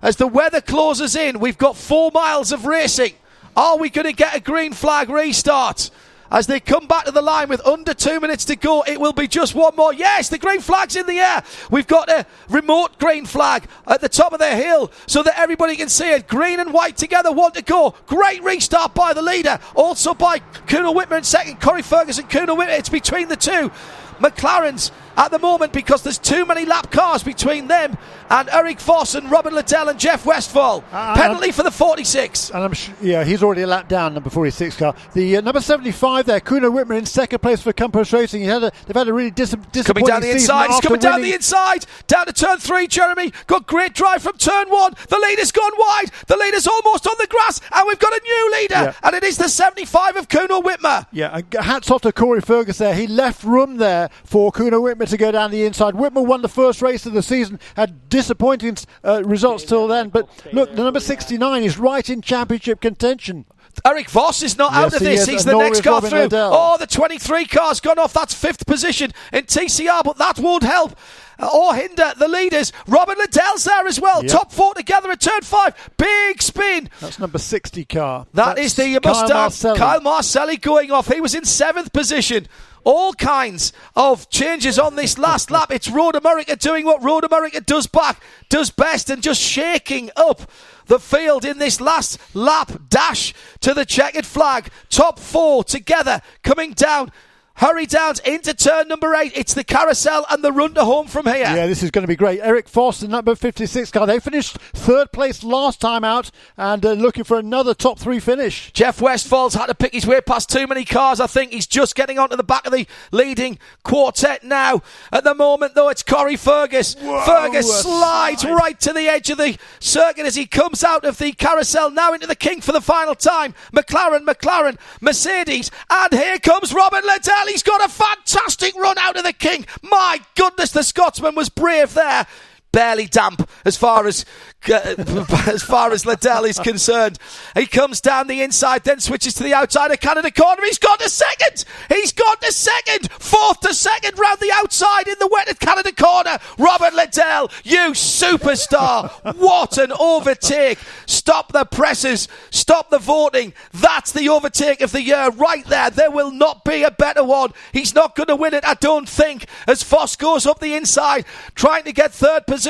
As 0.02 0.18
the 0.18 0.28
weather 0.28 0.60
closes 0.60 1.16
in, 1.16 1.40
we've 1.40 1.58
got 1.58 1.78
four 1.78 2.12
miles 2.14 2.52
of 2.52 2.66
racing. 2.66 3.14
Are 3.56 3.78
we 3.78 3.90
going 3.90 4.08
to 4.08 4.14
get 4.14 4.36
a 4.36 4.42
green 4.42 4.74
flag 4.74 5.10
restart? 5.10 5.90
As 6.34 6.48
they 6.48 6.60
come 6.60 6.88
back 6.88 7.06
to 7.06 7.12
the 7.12 7.22
line 7.22 7.48
with 7.48 7.66
under 7.66 7.94
two 7.94 8.20
minutes 8.20 8.44
to 8.46 8.56
go, 8.56 8.84
it 8.88 9.00
will 9.00 9.14
be 9.14 9.28
just 9.28 9.54
one 9.54 9.76
more. 9.76 9.94
Yes, 9.94 10.30
the 10.30 10.40
green 10.40 10.62
flag's 10.62 10.96
in 10.96 11.06
the 11.06 11.20
air. 11.20 11.44
We've 11.70 11.86
got 11.86 12.10
a 12.10 12.26
remote 12.50 12.98
green 12.98 13.28
flag 13.28 13.66
at 13.86 14.02
the 14.02 14.10
top 14.10 14.34
of 14.34 14.40
the 14.40 14.50
hill 14.56 14.92
so 15.06 15.22
that 15.22 15.38
everybody 15.38 15.76
can 15.76 15.90
see 15.90 16.10
it. 16.10 16.28
Green 16.28 16.60
and 16.60 16.74
white 16.74 16.98
together, 16.98 17.32
one 17.32 17.52
to 17.52 17.62
go. 17.62 17.94
Great 18.08 18.42
restart 18.42 18.96
by 18.96 19.14
the 19.14 19.22
leader. 19.22 19.60
Also 19.76 20.16
by 20.16 20.40
Kuno 20.40 20.92
Wittmer 20.92 21.24
second. 21.24 21.62
Corey 21.62 21.84
Ferguson, 21.84 22.26
Kuno 22.26 22.56
Wittmer. 22.56 22.80
It's 22.80 22.90
between 22.90 23.28
the 23.28 23.36
two. 23.36 23.72
McLaren's 24.20 24.92
at 25.18 25.32
the 25.32 25.40
moment 25.40 25.74
because 25.74 26.02
there's 26.04 26.18
too 26.18 26.46
many 26.46 26.66
lap 26.66 26.92
cars 26.92 27.24
between 27.24 27.68
them 27.68 27.98
and 28.30 28.50
Eric 28.50 28.80
Foss 28.80 29.16
and 29.16 29.30
Robert 29.30 29.54
Liddell 29.54 29.90
and 29.90 30.00
Jeff 30.00 30.26
Westphal. 30.26 30.84
Uh, 30.92 31.14
Penalty 31.16 31.52
for 31.52 31.64
the 31.64 31.72
46. 31.72 32.50
And 32.52 32.64
I'm 32.64 32.74
sh- 32.74 32.90
yeah, 33.02 33.24
he's 33.24 33.44
already 33.44 33.62
a 33.62 33.68
lap 33.68 33.88
down, 33.88 34.14
number 34.14 34.30
46 34.30 34.76
car. 34.78 34.96
The 35.14 35.38
uh, 35.38 35.42
number 35.42 35.62
75 35.62 36.26
there, 36.26 36.40
Kuno 36.40 36.72
Wittmer 36.72 36.98
in 36.98 37.06
second 37.06 37.40
place 37.40 37.62
for 37.62 37.74
Compass 37.74 38.12
Racing. 38.12 38.42
He 38.42 38.48
had 38.48 38.64
a, 38.64 38.72
they've 38.88 38.96
had 38.96 39.08
a 39.08 39.14
really 39.14 39.32
dis- 39.32 39.56
disappointing 39.72 39.84
Coming 39.84 40.06
down 40.06 40.22
the 40.22 40.32
inside, 40.32 40.70
he's 40.72 40.80
coming 40.82 41.00
down 41.00 41.14
winning- 41.16 41.30
the 41.32 41.36
inside, 41.36 41.86
down 42.08 42.26
to 42.26 42.34
turn 42.34 42.58
three. 42.58 42.88
Jeremy 42.88 43.32
got 43.48 43.68
great 43.68 43.94
drive 43.94 44.24
from 44.24 44.38
turn 44.38 44.70
one. 44.70 44.94
The 45.10 45.20
leader's 45.20 45.52
gone 45.52 45.72
wide. 45.78 46.06
The 46.28 46.38
leader's 46.38 46.66
almost 46.68 47.08
on 47.08 47.16
the 47.20 47.28
grass, 47.28 47.62
and 47.72 47.88
we've 47.88 48.00
got 48.00 48.14
a 48.14 48.22
new 48.24 48.52
leader, 48.54 48.74
Yeah. 48.76 48.94
and 49.04 49.16
it 49.16 49.24
is 49.24 49.38
the 49.38 49.50
75 49.50 50.16
of 50.16 50.28
Kuno 50.30 50.62
Wittmer. 50.62 51.06
Yeah, 51.12 51.36
and 51.38 51.54
hats 51.66 51.92
off 51.92 52.02
to 52.02 52.12
Corey 52.12 52.42
Fergus 52.42 52.80
there. 52.80 52.96
He 52.96 53.06
left 53.08 53.44
room 53.44 53.78
there 53.78 54.10
for 54.24 54.52
Kuno 54.52 54.82
Wittmer 54.82 55.03
to 55.08 55.18
go 55.18 55.32
down 55.32 55.52
the 55.52 55.64
inside. 55.66 55.94
Wittmer 55.96 56.26
won 56.26 56.42
the 56.42 56.50
first 56.50 56.82
race 56.82 57.06
of 57.06 57.14
the 57.14 57.22
season, 57.24 57.60
had 57.76 58.10
disappointing 58.10 58.78
uh, 59.04 59.24
results 59.24 59.64
till 59.64 59.88
then. 59.88 60.10
But 60.10 60.28
look, 60.52 60.76
the 60.76 60.84
number 60.84 61.00
69 61.00 61.64
is 61.64 61.78
right 61.78 62.08
in 62.10 62.22
championship 62.22 62.82
contention. 62.82 63.46
Eric 63.86 64.08
Foss 64.08 64.44
is 64.44 64.56
not 64.58 64.72
out 64.72 64.94
of 64.94 65.00
this. 65.00 65.22
is, 65.22 65.28
He's 65.28 65.46
the 65.46 65.58
next 65.58 65.82
car 65.82 65.94
Robin 65.94 66.30
through. 66.30 66.30
Oh, 66.40 66.78
the 66.78 66.86
23 66.86 67.46
car's 67.48 67.80
gone 67.80 67.98
off. 67.98 68.14
That's 68.14 68.34
fifth 68.34 68.68
position 68.68 69.12
in 69.32 69.46
TCR, 69.46 70.04
but 70.04 70.18
that 70.20 70.38
won't 70.38 70.62
help. 70.62 70.96
uh, 71.40 71.50
Or 71.52 71.74
hinder 71.74 72.12
the 72.20 72.28
leaders. 72.28 72.72
Robin 72.88 73.18
Liddell's 73.18 73.64
there 73.64 73.88
as 73.88 74.00
well. 74.00 74.22
Yep. 74.24 74.32
Top 74.32 74.52
four 74.52 74.76
together 74.76 75.10
at 75.10 75.20
turn 75.22 75.42
five. 75.42 75.74
Big 75.98 76.40
spin. 76.44 76.88
That's 77.02 77.18
number 77.18 77.40
60 77.40 77.84
car. 77.86 78.28
That 78.36 78.58
That's 78.58 78.68
is 78.68 78.76
the 78.76 79.00
Kyle 79.00 79.12
Mustang. 79.12 79.38
Marcelli. 79.38 79.80
Kyle 79.80 80.02
Marcelli 80.02 80.58
going 80.58 80.92
off. 80.92 81.08
He 81.08 81.20
was 81.20 81.34
in 81.34 81.44
seventh 81.44 81.92
position. 81.94 82.48
All 82.84 83.14
kinds 83.14 83.72
of 83.96 84.30
changes 84.30 84.78
on 84.78 84.96
this 84.96 85.18
last 85.18 85.50
lap. 85.50 85.72
It's 85.72 85.90
Road 85.90 86.16
America 86.16 86.56
doing 86.56 86.86
what 86.86 87.04
Road 87.04 87.24
America 87.24 87.62
does 87.62 87.88
back, 87.88 88.22
does 88.50 88.72
best, 88.72 89.10
and 89.10 89.24
just 89.24 89.42
shaking 89.42 90.10
up 90.16 90.42
the 90.88 91.00
field 91.00 91.46
in 91.46 91.60
this 91.60 91.80
last 91.80 92.20
lap 92.36 92.72
dash 92.90 93.34
to 93.62 93.74
the 93.74 93.86
checkered 93.86 94.26
flag. 94.26 94.70
Top 94.90 95.18
four 95.18 95.64
together 95.64 96.22
coming 96.44 96.74
down. 96.74 97.12
Hurry 97.58 97.86
down 97.86 98.16
into 98.26 98.54
turn 98.56 98.88
number 98.88 99.14
eight. 99.14 99.32
It's 99.36 99.54
the 99.54 99.64
carousel 99.64 100.26
and 100.32 100.44
the 100.44 100.52
run 100.52 100.74
to 100.74 100.84
home 100.86 101.06
from 101.06 101.28
here. 101.28 101.36
Yeah, 101.36 101.68
this 101.68 101.84
is 101.84 101.92
going 101.92 102.02
to 102.02 102.08
be 102.08 102.16
great. 102.16 102.40
Eric 102.42 102.68
Foss, 102.68 103.00
the 103.00 103.08
number 103.08 103.36
56 103.36 103.92
car. 103.92 104.08
They 104.08 104.20
finished 104.20 104.58
third 104.74 105.12
place 105.12 105.44
last 105.44 105.80
time 105.80 106.04
out 106.04 106.32
and 106.58 106.84
uh, 106.84 106.94
looking 106.94 107.24
for 107.24 107.38
another 107.38 107.76
top 107.76 108.00
three 108.00 108.20
finish. 108.20 108.72
Jeff 108.74 109.00
Westphal's 109.00 109.54
had 109.54 109.68
to 109.68 109.76
pick 109.76 109.94
his 109.94 110.08
way 110.08 110.20
past 110.20 110.50
too 110.50 110.66
many 110.66 110.84
cars. 110.84 111.20
I 111.20 111.28
think 111.28 111.52
he's 111.52 111.68
just 111.68 111.94
getting 111.94 112.18
onto 112.18 112.36
the 112.36 112.44
back 112.44 112.66
of 112.66 112.74
the 112.74 112.88
leading 113.12 113.60
quartet 113.84 114.44
now. 114.44 114.82
At 115.12 115.24
the 115.24 115.36
moment, 115.36 115.76
though, 115.76 115.90
it's 115.90 116.02
Corey 116.02 116.38
Fergus. 116.38 116.96
Fergus 116.96 117.82
slides 117.84 118.42
slide. 118.42 118.56
right 118.56 118.80
to 118.80 118.94
the 118.94 119.08
edge 119.08 119.30
of 119.30 119.38
the 119.38 119.60
circuit 119.80 120.26
as 120.26 120.36
he 120.36 120.48
comes 120.48 120.84
out 120.84 121.06
of 121.06 121.20
the 121.20 121.32
carousel 121.34 121.92
now 121.92 122.14
into 122.14 122.26
the 122.26 122.36
kink 122.36 122.64
for 122.64 122.72
the 122.72 122.82
final 122.82 123.14
time. 123.14 123.54
McLaren, 123.72 124.26
McLaren, 124.26 124.80
Mercedes, 125.02 125.70
and 125.92 126.12
here 126.14 126.40
comes 126.40 126.74
Robin 126.74 127.04
Liddell. 127.06 127.43
He's 127.48 127.64
got 127.64 127.84
a 127.84 127.92
fantastic 127.92 128.76
run 128.76 128.98
out 128.98 129.18
of 129.18 129.24
the 129.24 129.34
kink. 129.34 129.68
My 129.82 130.20
goodness, 130.36 130.72
the 130.72 130.84
Scotsman 130.84 131.36
was 131.36 131.50
brave 131.50 131.94
there. 131.94 132.28
Barely 132.74 133.06
damp 133.06 133.48
as 133.64 133.78
far 133.78 134.08
as 134.08 134.26
as 134.68 135.62
far 135.62 135.92
as 135.92 136.06
Liddell 136.06 136.46
is 136.46 136.58
concerned. 136.58 137.20
He 137.54 137.68
comes 137.68 138.02
down 138.02 138.28
the 138.28 138.42
inside, 138.42 138.84
then 138.84 139.00
switches 139.00 139.36
to 139.36 139.44
the 139.44 139.54
outside 139.54 139.92
of 139.92 140.00
Canada 140.00 140.32
corner. 140.32 140.64
He's 140.64 140.80
got 140.80 141.02
a 141.02 141.10
second. 141.10 141.66
He's 141.90 142.14
got 142.14 142.44
a 142.44 142.52
second. 142.52 143.12
Fourth 143.12 143.60
to 143.62 143.74
second 143.74 144.18
round 144.18 144.40
the 144.40 144.52
outside 144.54 145.08
in 145.08 145.16
the 145.20 145.28
wet 145.28 145.50
at 145.50 145.60
Canada 145.60 145.92
corner. 145.92 146.40
Robert 146.58 146.94
Liddell, 146.96 147.52
you 147.64 147.92
superstar. 147.92 149.12
what 149.36 149.78
an 149.78 149.92
overtake. 150.00 150.80
Stop 151.06 151.52
the 151.52 151.66
presses. 151.66 152.28
Stop 152.50 152.90
the 152.90 153.00
voting. 153.00 153.54
That's 153.74 154.14
the 154.14 154.30
overtake 154.30 154.82
of 154.82 154.94
the 154.94 155.04
year 155.04 155.30
right 155.30 155.66
there. 155.68 155.90
There 155.90 156.12
will 156.12 156.32
not 156.32 156.64
be 156.64 156.84
a 156.84 156.92
better 156.92 157.24
one. 157.24 157.52
He's 157.72 157.94
not 157.94 158.16
going 158.16 158.28
to 158.28 158.36
win 158.36 158.54
it, 158.54 158.66
I 158.66 158.76
don't 158.76 159.08
think, 159.10 159.46
as 159.68 159.84
Foss 159.84 160.16
goes 160.16 160.46
up 160.46 160.60
the 160.60 160.74
inside, 160.74 161.26
trying 161.54 161.84
to 161.84 161.92
get 161.92 162.12
third 162.14 162.48
position 162.48 162.63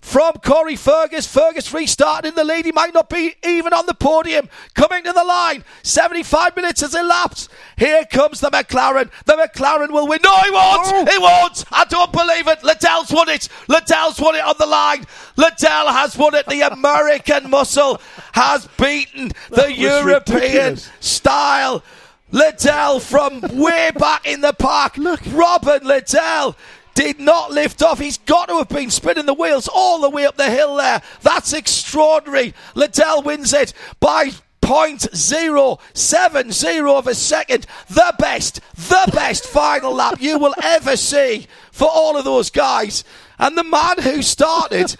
from 0.00 0.32
Corey 0.44 0.76
Fergus. 0.76 1.26
Fergus 1.26 1.72
restarted 1.72 2.30
in 2.30 2.34
the 2.34 2.44
lead. 2.44 2.64
He 2.64 2.72
might 2.72 2.94
not 2.94 3.10
be 3.10 3.34
even 3.44 3.72
on 3.72 3.86
the 3.86 3.94
podium. 3.94 4.48
Coming 4.74 5.04
to 5.04 5.12
the 5.12 5.24
line. 5.24 5.64
75 5.82 6.56
minutes 6.56 6.80
has 6.80 6.94
elapsed. 6.94 7.50
Here 7.76 8.04
comes 8.06 8.40
the 8.40 8.50
McLaren. 8.50 9.10
The 9.26 9.34
McLaren 9.34 9.90
will 9.90 10.08
win. 10.08 10.20
No, 10.24 10.36
he 10.38 10.50
won't. 10.50 11.08
He 11.10 11.18
won't. 11.18 11.64
I 11.70 11.84
don't 11.84 12.12
believe 12.12 12.48
it. 12.48 12.62
Liddell's 12.64 13.10
won 13.12 13.28
it. 13.28 13.48
Liddell's 13.68 14.18
won 14.20 14.34
it 14.34 14.44
on 14.44 14.54
the 14.58 14.66
line. 14.66 15.04
Liddell 15.36 15.88
has 15.88 16.16
won 16.16 16.34
it. 16.34 16.46
The 16.46 16.62
American 16.72 17.50
muscle 17.50 18.00
has 18.32 18.66
beaten 18.78 19.32
the 19.50 19.72
European 19.72 20.40
ridiculous. 20.40 20.90
style. 21.00 21.82
Liddell 22.30 23.00
from 23.00 23.40
way 23.58 23.90
back 23.94 24.26
in 24.26 24.42
the 24.42 24.52
park. 24.52 24.98
Look. 24.98 25.20
Robin 25.32 25.82
Liddell 25.84 26.56
did 26.98 27.20
not 27.20 27.52
lift 27.52 27.80
off. 27.80 28.00
He's 28.00 28.18
got 28.18 28.48
to 28.48 28.58
have 28.58 28.70
been 28.70 28.90
spinning 28.90 29.26
the 29.26 29.32
wheels 29.32 29.68
all 29.72 30.00
the 30.00 30.10
way 30.10 30.26
up 30.26 30.36
the 30.36 30.50
hill 30.50 30.74
there. 30.74 31.00
That's 31.22 31.52
extraordinary. 31.52 32.54
Liddell 32.74 33.22
wins 33.22 33.52
it 33.52 33.72
by. 34.00 34.32
0.070 34.60 36.98
of 36.98 37.06
a 37.06 37.14
second. 37.14 37.66
The 37.88 38.14
best, 38.18 38.60
the 38.74 39.08
best 39.14 39.46
final 39.46 39.94
lap 39.94 40.20
you 40.20 40.38
will 40.38 40.54
ever 40.62 40.94
see 40.96 41.46
for 41.70 41.88
all 41.88 42.18
of 42.18 42.26
those 42.26 42.50
guys. 42.50 43.02
And 43.38 43.56
the 43.56 43.64
man 43.64 44.02
who 44.02 44.20
started 44.20 44.94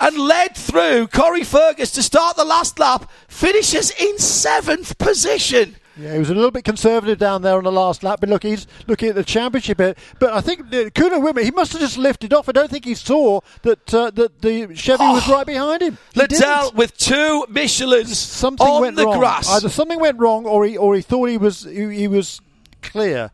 and 0.00 0.18
led 0.18 0.54
through 0.54 1.06
Corey 1.06 1.44
Fergus 1.44 1.92
to 1.92 2.02
start 2.02 2.36
the 2.36 2.44
last 2.44 2.78
lap 2.78 3.10
finishes 3.28 3.90
in 3.92 4.18
seventh 4.18 4.98
position. 4.98 5.76
Yeah, 5.98 6.12
he 6.12 6.18
was 6.18 6.28
a 6.28 6.34
little 6.34 6.50
bit 6.50 6.64
conservative 6.64 7.18
down 7.18 7.40
there 7.42 7.56
on 7.56 7.64
the 7.64 7.72
last 7.72 8.02
lap, 8.02 8.20
but 8.20 8.28
look, 8.28 8.42
he's 8.42 8.66
looking 8.86 9.08
at 9.08 9.14
the 9.14 9.24
championship 9.24 9.78
here. 9.78 9.94
But 10.18 10.32
I 10.34 10.42
think 10.42 10.60
uh, 10.74 10.90
Kuno 10.90 11.20
Wittmer, 11.20 11.42
he 11.42 11.50
must 11.50 11.72
have 11.72 11.80
just 11.80 11.96
lifted 11.96 12.34
off. 12.34 12.48
I 12.48 12.52
don't 12.52 12.70
think 12.70 12.84
he 12.84 12.94
saw 12.94 13.40
that 13.62 13.94
uh, 13.94 14.10
that 14.10 14.42
the 14.42 14.74
Chevy 14.74 15.04
was 15.04 15.26
right 15.28 15.46
behind 15.46 15.80
him. 15.82 15.96
He 16.12 16.20
Liddell 16.20 16.62
didn't. 16.64 16.74
with 16.74 16.96
two 16.98 17.46
Michelins 17.48 18.08
something 18.14 18.66
on 18.66 18.82
went 18.82 18.96
the 18.96 19.06
wrong. 19.06 19.18
grass. 19.18 19.48
Either 19.48 19.70
something 19.70 19.98
went 19.98 20.18
wrong, 20.18 20.44
or 20.44 20.66
he 20.66 20.76
or 20.76 20.94
he 20.94 21.00
thought 21.00 21.30
he 21.30 21.38
was 21.38 21.62
he, 21.64 21.88
he 21.96 22.08
was 22.08 22.40
clear. 22.82 23.30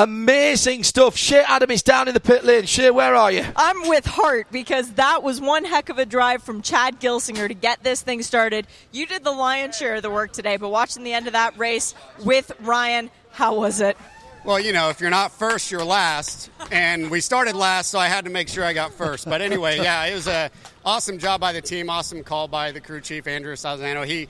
Amazing 0.00 0.84
stuff. 0.84 1.14
Shea 1.14 1.44
Adam 1.46 1.70
is 1.70 1.82
down 1.82 2.08
in 2.08 2.14
the 2.14 2.20
pit 2.20 2.42
lane. 2.42 2.64
Shea, 2.64 2.90
where 2.90 3.14
are 3.14 3.30
you? 3.30 3.44
I'm 3.54 3.86
with 3.86 4.06
Hart 4.06 4.46
because 4.50 4.92
that 4.92 5.22
was 5.22 5.42
one 5.42 5.66
heck 5.66 5.90
of 5.90 5.98
a 5.98 6.06
drive 6.06 6.42
from 6.42 6.62
Chad 6.62 7.00
Gilsinger 7.00 7.46
to 7.46 7.52
get 7.52 7.82
this 7.82 8.00
thing 8.00 8.22
started. 8.22 8.66
You 8.92 9.06
did 9.06 9.24
the 9.24 9.30
lion's 9.30 9.76
share 9.76 9.96
of 9.96 10.02
the 10.02 10.08
work 10.08 10.32
today, 10.32 10.56
but 10.56 10.70
watching 10.70 11.04
the 11.04 11.12
end 11.12 11.26
of 11.26 11.34
that 11.34 11.58
race 11.58 11.94
with 12.24 12.50
Ryan, 12.60 13.10
how 13.32 13.56
was 13.56 13.82
it? 13.82 13.98
Well, 14.42 14.58
you 14.58 14.72
know, 14.72 14.88
if 14.88 15.02
you're 15.02 15.10
not 15.10 15.32
first, 15.32 15.70
you're 15.70 15.84
last. 15.84 16.48
And 16.70 17.10
we 17.10 17.20
started 17.20 17.54
last, 17.54 17.90
so 17.90 17.98
I 17.98 18.08
had 18.08 18.24
to 18.24 18.30
make 18.30 18.48
sure 18.48 18.64
I 18.64 18.72
got 18.72 18.94
first. 18.94 19.28
But 19.28 19.42
anyway, 19.42 19.76
yeah, 19.76 20.06
it 20.06 20.14
was 20.14 20.28
a 20.28 20.50
awesome 20.82 21.18
job 21.18 21.42
by 21.42 21.52
the 21.52 21.60
team, 21.60 21.90
awesome 21.90 22.24
call 22.24 22.48
by 22.48 22.72
the 22.72 22.80
crew 22.80 23.02
chief 23.02 23.26
Andrew 23.26 23.54
Salzano. 23.54 24.06
He 24.06 24.28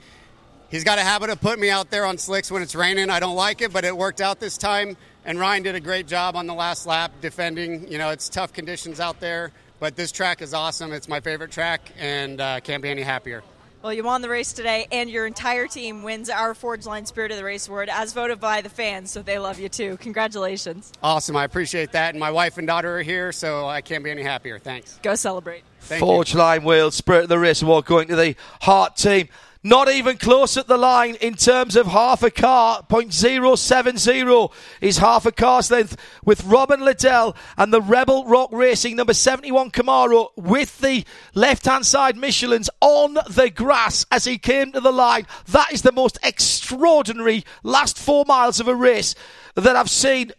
he's 0.71 0.83
got 0.83 0.97
a 0.97 1.03
habit 1.03 1.29
of 1.29 1.39
putting 1.39 1.61
me 1.61 1.69
out 1.69 1.91
there 1.91 2.05
on 2.05 2.17
slicks 2.17 2.49
when 2.49 2.63
it's 2.63 2.73
raining. 2.73 3.11
I 3.11 3.19
don't 3.19 3.35
like 3.35 3.61
it, 3.61 3.71
but 3.71 3.85
it 3.85 3.95
worked 3.95 4.21
out 4.21 4.39
this 4.39 4.57
time. 4.57 4.97
And 5.23 5.39
Ryan 5.39 5.61
did 5.61 5.75
a 5.75 5.79
great 5.79 6.07
job 6.07 6.35
on 6.35 6.47
the 6.47 6.53
last 6.55 6.87
lap 6.87 7.11
defending. 7.21 7.91
You 7.91 7.99
know, 7.99 8.09
it's 8.09 8.27
tough 8.27 8.53
conditions 8.53 8.99
out 8.99 9.19
there, 9.19 9.51
but 9.79 9.95
this 9.95 10.11
track 10.11 10.41
is 10.41 10.55
awesome. 10.55 10.91
It's 10.93 11.07
my 11.07 11.19
favorite 11.19 11.51
track, 11.51 11.91
and 11.99 12.41
uh, 12.41 12.59
can't 12.61 12.81
be 12.81 12.89
any 12.89 13.03
happier. 13.03 13.43
Well, 13.83 13.93
you 13.93 14.03
won 14.03 14.21
the 14.21 14.29
race 14.29 14.53
today, 14.53 14.87
and 14.91 15.09
your 15.09 15.25
entire 15.25 15.65
team 15.65 16.03
wins 16.03 16.29
our 16.29 16.53
Forgeline 16.53 17.07
Spirit 17.07 17.31
of 17.31 17.37
the 17.37 17.43
Race 17.43 17.67
Award 17.67 17.89
as 17.89 18.13
voted 18.13 18.39
by 18.39 18.61
the 18.61 18.69
fans, 18.69 19.09
so 19.09 19.23
they 19.23 19.39
love 19.39 19.59
you 19.59 19.69
too. 19.69 19.97
Congratulations. 19.97 20.91
Awesome, 21.01 21.35
I 21.35 21.45
appreciate 21.45 21.91
that. 21.93 22.11
And 22.11 22.19
my 22.19 22.29
wife 22.29 22.59
and 22.59 22.67
daughter 22.67 22.99
are 22.99 23.01
here, 23.01 23.31
so 23.31 23.67
I 23.67 23.81
can't 23.81 24.03
be 24.03 24.11
any 24.11 24.21
happier. 24.21 24.59
Thanks. 24.59 24.99
Go 25.01 25.15
celebrate. 25.15 25.63
Thank 25.79 26.01
you. 26.03 26.37
Line 26.37 26.63
Wheels, 26.63 26.93
Spirit 26.93 27.23
of 27.23 27.29
the 27.29 27.39
Race 27.39 27.63
Award 27.63 27.85
going 27.85 28.07
to 28.09 28.15
the 28.15 28.35
Hart 28.61 28.97
team. 28.97 29.29
Not 29.63 29.91
even 29.91 30.17
close 30.17 30.57
at 30.57 30.67
the 30.67 30.77
line 30.77 31.13
in 31.15 31.35
terms 31.35 31.75
of 31.75 31.85
half 31.85 32.23
a 32.23 32.31
car. 32.31 32.81
0.070 32.89 34.51
is 34.81 34.97
half 34.97 35.27
a 35.27 35.31
car's 35.31 35.69
length 35.69 35.97
with 36.25 36.43
Robin 36.45 36.81
Liddell 36.81 37.35
and 37.57 37.71
the 37.71 37.81
Rebel 37.81 38.25
Rock 38.25 38.49
Racing 38.51 38.95
number 38.95 39.13
71 39.13 39.69
Camaro 39.69 40.29
with 40.35 40.79
the 40.79 41.05
left 41.35 41.65
hand 41.65 41.85
side 41.85 42.17
Michelin's 42.17 42.71
on 42.79 43.19
the 43.29 43.51
grass 43.53 44.03
as 44.09 44.25
he 44.25 44.39
came 44.39 44.71
to 44.71 44.79
the 44.79 44.91
line. 44.91 45.27
That 45.49 45.71
is 45.71 45.83
the 45.83 45.91
most 45.91 46.17
extraordinary 46.23 47.45
last 47.61 47.99
four 47.99 48.25
miles 48.25 48.59
of 48.59 48.67
a 48.67 48.73
race 48.73 49.13
that 49.53 49.75
I've 49.75 49.91
seen 49.91 50.31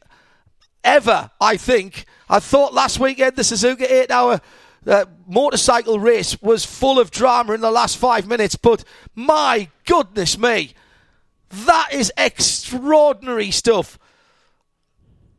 ever, 0.82 1.30
I 1.40 1.56
think. 1.58 2.06
I 2.28 2.40
thought 2.40 2.74
last 2.74 2.98
weekend 2.98 3.36
the 3.36 3.42
Suzuka 3.42 3.88
8 3.88 4.10
hour 4.10 4.40
uh, 4.86 5.04
motorcycle 5.26 5.98
race 5.98 6.40
was 6.42 6.64
full 6.64 6.98
of 6.98 7.10
drama 7.10 7.52
in 7.52 7.60
the 7.60 7.70
last 7.70 7.96
five 7.96 8.26
minutes, 8.26 8.56
but 8.56 8.84
my 9.14 9.68
goodness 9.84 10.38
me, 10.38 10.72
that 11.50 11.88
is 11.92 12.12
extraordinary 12.16 13.50
stuff. 13.50 13.98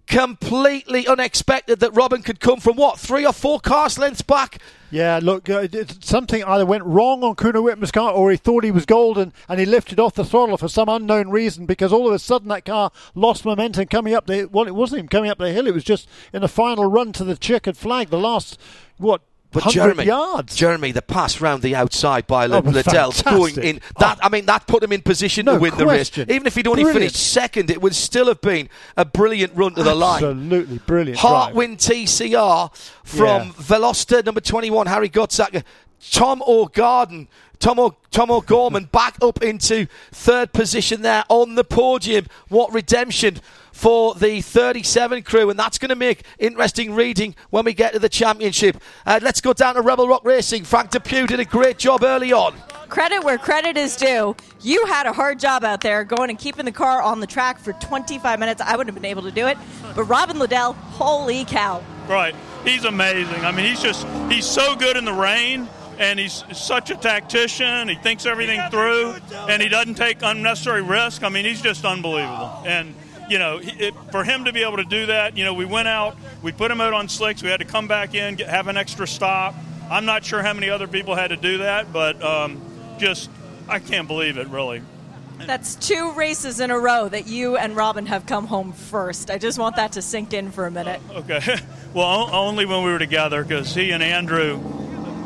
Completely 0.06 1.08
unexpected 1.08 1.80
that 1.80 1.96
Robin 1.96 2.22
could 2.22 2.40
come 2.40 2.60
from 2.60 2.76
what 2.76 3.00
three 3.00 3.26
or 3.26 3.34
four 3.34 3.60
cars 3.60 3.98
lengths 3.98 4.22
back. 4.22 4.62
Yeah, 4.92 5.20
look, 5.24 5.50
uh, 5.50 5.68
something 6.02 6.44
either 6.44 6.68
went 6.68 6.84
wrong 6.84 7.24
on 7.24 7.34
Kuno 7.34 7.64
Wittmer's 7.64 7.92
car 7.92 8.12
or 8.12 8.30
he 8.30 8.38
thought 8.38 8.64
he 8.64 8.70
was 8.70 8.86
golden 8.86 9.34
and 9.50 9.60
he 9.60 9.66
lifted 9.66 10.00
off 10.00 10.14
the 10.14 10.24
throttle 10.24 10.58
for 10.58 10.68
some 10.68 10.88
unknown 10.88 11.30
reason 11.30 11.66
because 11.66 11.92
all 11.92 12.08
of 12.08 12.14
a 12.14 12.20
sudden 12.20 12.50
that 12.50 12.66
car 12.66 12.92
lost 13.16 13.44
momentum 13.44 13.88
coming 13.88 14.14
up 14.14 14.28
the. 14.28 14.46
Well, 14.46 14.68
it 14.68 14.76
wasn't 14.76 15.00
even 15.00 15.08
coming 15.08 15.32
up 15.32 15.40
the 15.40 15.52
hill, 15.52 15.66
it 15.66 15.74
was 15.74 15.84
just 15.84 16.08
in 16.32 16.42
the 16.42 16.48
final 16.48 16.86
run 16.86 17.12
to 17.14 17.24
the 17.24 17.36
checkered 17.36 17.78
flag, 17.78 18.10
the 18.10 18.20
last, 18.20 18.60
what, 18.98 19.24
But 19.54 19.70
Jeremy, 19.70 20.06
yards. 20.06 20.56
Jeremy, 20.56 20.92
the 20.92 21.02
pass 21.02 21.40
round 21.40 21.62
the 21.62 21.76
outside 21.76 22.28
by 22.28 22.46
Oh, 22.48 22.60
was 22.62 22.74
Liddell 22.76 23.12
going 23.24 23.58
in 23.62 23.80
that 24.00 24.20
I 24.22 24.30
mean 24.30 24.46
that 24.48 24.68
put 24.68 24.84
him 24.84 24.92
in 24.92 25.02
position 25.02 25.46
No 25.46 25.54
to 25.54 25.60
win 25.60 25.78
the 25.78 25.86
race. 25.86 26.18
Even 26.18 26.46
if 26.48 26.56
he'd 26.56 26.68
only 26.68 26.84
Brilliant. 26.84 27.12
finished 27.14 27.32
second, 27.32 27.70
it 27.70 27.82
would 27.82 27.96
still 27.96 28.28
have 28.28 28.42
been 28.42 28.68
a 28.98 29.06
brilliant 29.06 29.54
run 29.56 29.74
to 29.76 29.84
the 29.84 29.96
line. 29.96 30.16
Absolutely 30.24 30.80
brilliant. 30.80 31.20
drive. 31.20 31.54
Heartwind 31.54 31.78
TCR 31.78 32.72
from 33.04 33.48
Yeah. 33.48 33.54
Veloster 33.54 34.26
number 34.26 34.42
21, 34.42 34.88
Harry 34.88 35.10
Gottsacker. 35.10 35.64
Tom 36.12 36.44
O'Garden, 36.46 37.28
Tom, 37.60 37.80
o- 37.80 37.96
Tom 38.12 38.30
O'Gorman 38.30 38.90
back 38.92 39.16
up 39.22 39.42
into 39.42 39.88
third 40.12 40.52
position 40.52 41.02
there 41.02 41.24
on 41.30 41.56
the 41.56 41.64
podium. 41.64 42.26
What 42.50 42.74
redemption 42.74 43.38
for 43.84 44.16
the 44.16 44.40
37 44.40 45.24
crew, 45.24 45.50
and 45.50 45.60
that's 45.60 45.78
going 45.78 45.90
to 45.90 45.96
make 45.96 46.24
interesting 46.40 46.96
reading 46.96 47.36
when 47.50 47.66
we 47.66 47.74
get 47.74 47.92
to 47.92 48.00
the 48.00 48.08
championship. 48.08 48.82
Uh, 49.06 49.20
let's 49.22 49.42
go 49.42 49.52
down 49.52 49.76
to 49.76 49.82
Rebel 49.82 50.08
Rock 50.08 50.24
Racing. 50.24 50.64
Frank 50.64 50.92
Depew 50.92 51.28
did 51.28 51.42
a 51.42 51.46
great 51.46 51.80
job 51.80 52.02
early 52.02 52.32
on. 52.32 52.56
Credit 52.88 53.22
where 53.26 53.38
credit 53.38 53.76
is 53.76 53.98
due. 53.98 54.38
You 54.62 54.86
had 54.86 55.06
a 55.06 55.12
hard 55.12 55.38
job 55.38 55.66
out 55.66 55.82
there 55.82 56.06
going 56.06 56.30
and 56.30 56.40
keeping 56.40 56.64
the 56.64 56.72
car 56.72 57.02
on 57.02 57.20
the 57.20 57.28
track 57.28 57.60
for 57.60 57.74
25 57.74 58.40
minutes. 58.40 58.62
I 58.62 58.78
wouldn't 58.78 58.96
have 58.96 59.02
been 59.02 59.12
able 59.12 59.24
to 59.24 59.32
do 59.32 59.48
it. 59.48 59.58
But 59.94 60.06
Robin 60.06 60.40
Liddell, 60.40 60.72
holy 60.72 61.44
cow. 61.44 61.84
Right. 62.08 62.34
He's 62.64 62.86
amazing. 62.86 63.44
I 63.44 63.52
mean, 63.52 63.66
he's 63.66 63.82
just, 63.82 64.08
he's 64.32 64.46
so 64.46 64.78
good 64.78 64.96
in 64.96 65.04
the 65.04 65.12
rain, 65.12 65.68
and 66.00 66.18
he's 66.18 66.46
such 66.54 66.90
a 66.90 66.96
tactician. 66.96 67.90
He 67.90 67.96
thinks 67.96 68.26
everything 68.26 68.62
through, 68.72 69.16
and 69.34 69.62
he 69.62 69.68
doesn't 69.68 69.96
take 69.96 70.20
unnecessary 70.22 70.84
risk. 70.84 71.22
I 71.24 71.28
mean, 71.28 71.44
he's 71.44 71.62
just 71.62 71.84
unbelievable. 71.84 72.64
And, 72.66 72.96
you 73.34 73.40
know, 73.40 73.60
it, 73.64 73.96
for 74.12 74.24
him 74.24 74.46
to 74.46 74.54
be 74.54 74.62
able 74.62 74.78
to 74.78 74.84
do 74.84 75.08
that, 75.08 75.36
you 75.36 75.44
know, 75.44 75.56
we 75.56 75.66
went 75.66 75.88
out, 75.88 76.16
we 76.44 76.52
put 76.52 76.70
him 76.70 76.80
out 76.80 76.94
on 76.94 77.10
slicks, 77.10 77.42
we 77.42 77.50
had 77.50 77.62
to 77.62 77.66
come 77.66 77.88
back 77.88 78.14
in, 78.14 78.36
get, 78.36 78.48
have 78.48 78.68
an 78.68 78.78
extra 78.78 79.08
stop. 79.08 79.56
I'm 79.90 80.06
not 80.06 80.24
sure 80.24 80.44
how 80.44 80.54
many 80.54 80.70
other 80.70 80.88
people 80.88 81.16
had 81.16 81.30
to 81.30 81.36
do 81.36 81.58
that, 81.58 81.92
but 81.92 82.22
um, 82.22 82.62
just, 83.00 83.32
I 83.68 83.80
can't 83.80 84.08
believe 84.08 84.38
it, 84.38 84.50
really. 84.50 84.84
That's 85.40 85.74
two 85.74 86.12
races 86.12 86.60
in 86.60 86.70
a 86.70 86.78
row 86.78 87.10
that 87.10 87.26
you 87.26 87.58
and 87.58 87.76
Robin 87.76 88.06
have 88.06 88.28
come 88.28 88.46
home 88.46 88.72
first. 88.72 89.32
I 89.32 89.40
just 89.40 89.58
want 89.58 89.78
that 89.78 89.94
to 89.94 90.04
sink 90.04 90.32
in 90.32 90.52
for 90.52 90.68
a 90.68 90.72
minute. 90.72 91.02
Okay. 91.10 91.42
Well, 91.94 92.34
only 92.34 92.66
when 92.66 92.84
we 92.84 92.90
were 92.92 92.98
together 92.98 93.44
because 93.44 93.76
he 93.76 93.92
and 93.92 94.02
Andrew 94.02 94.58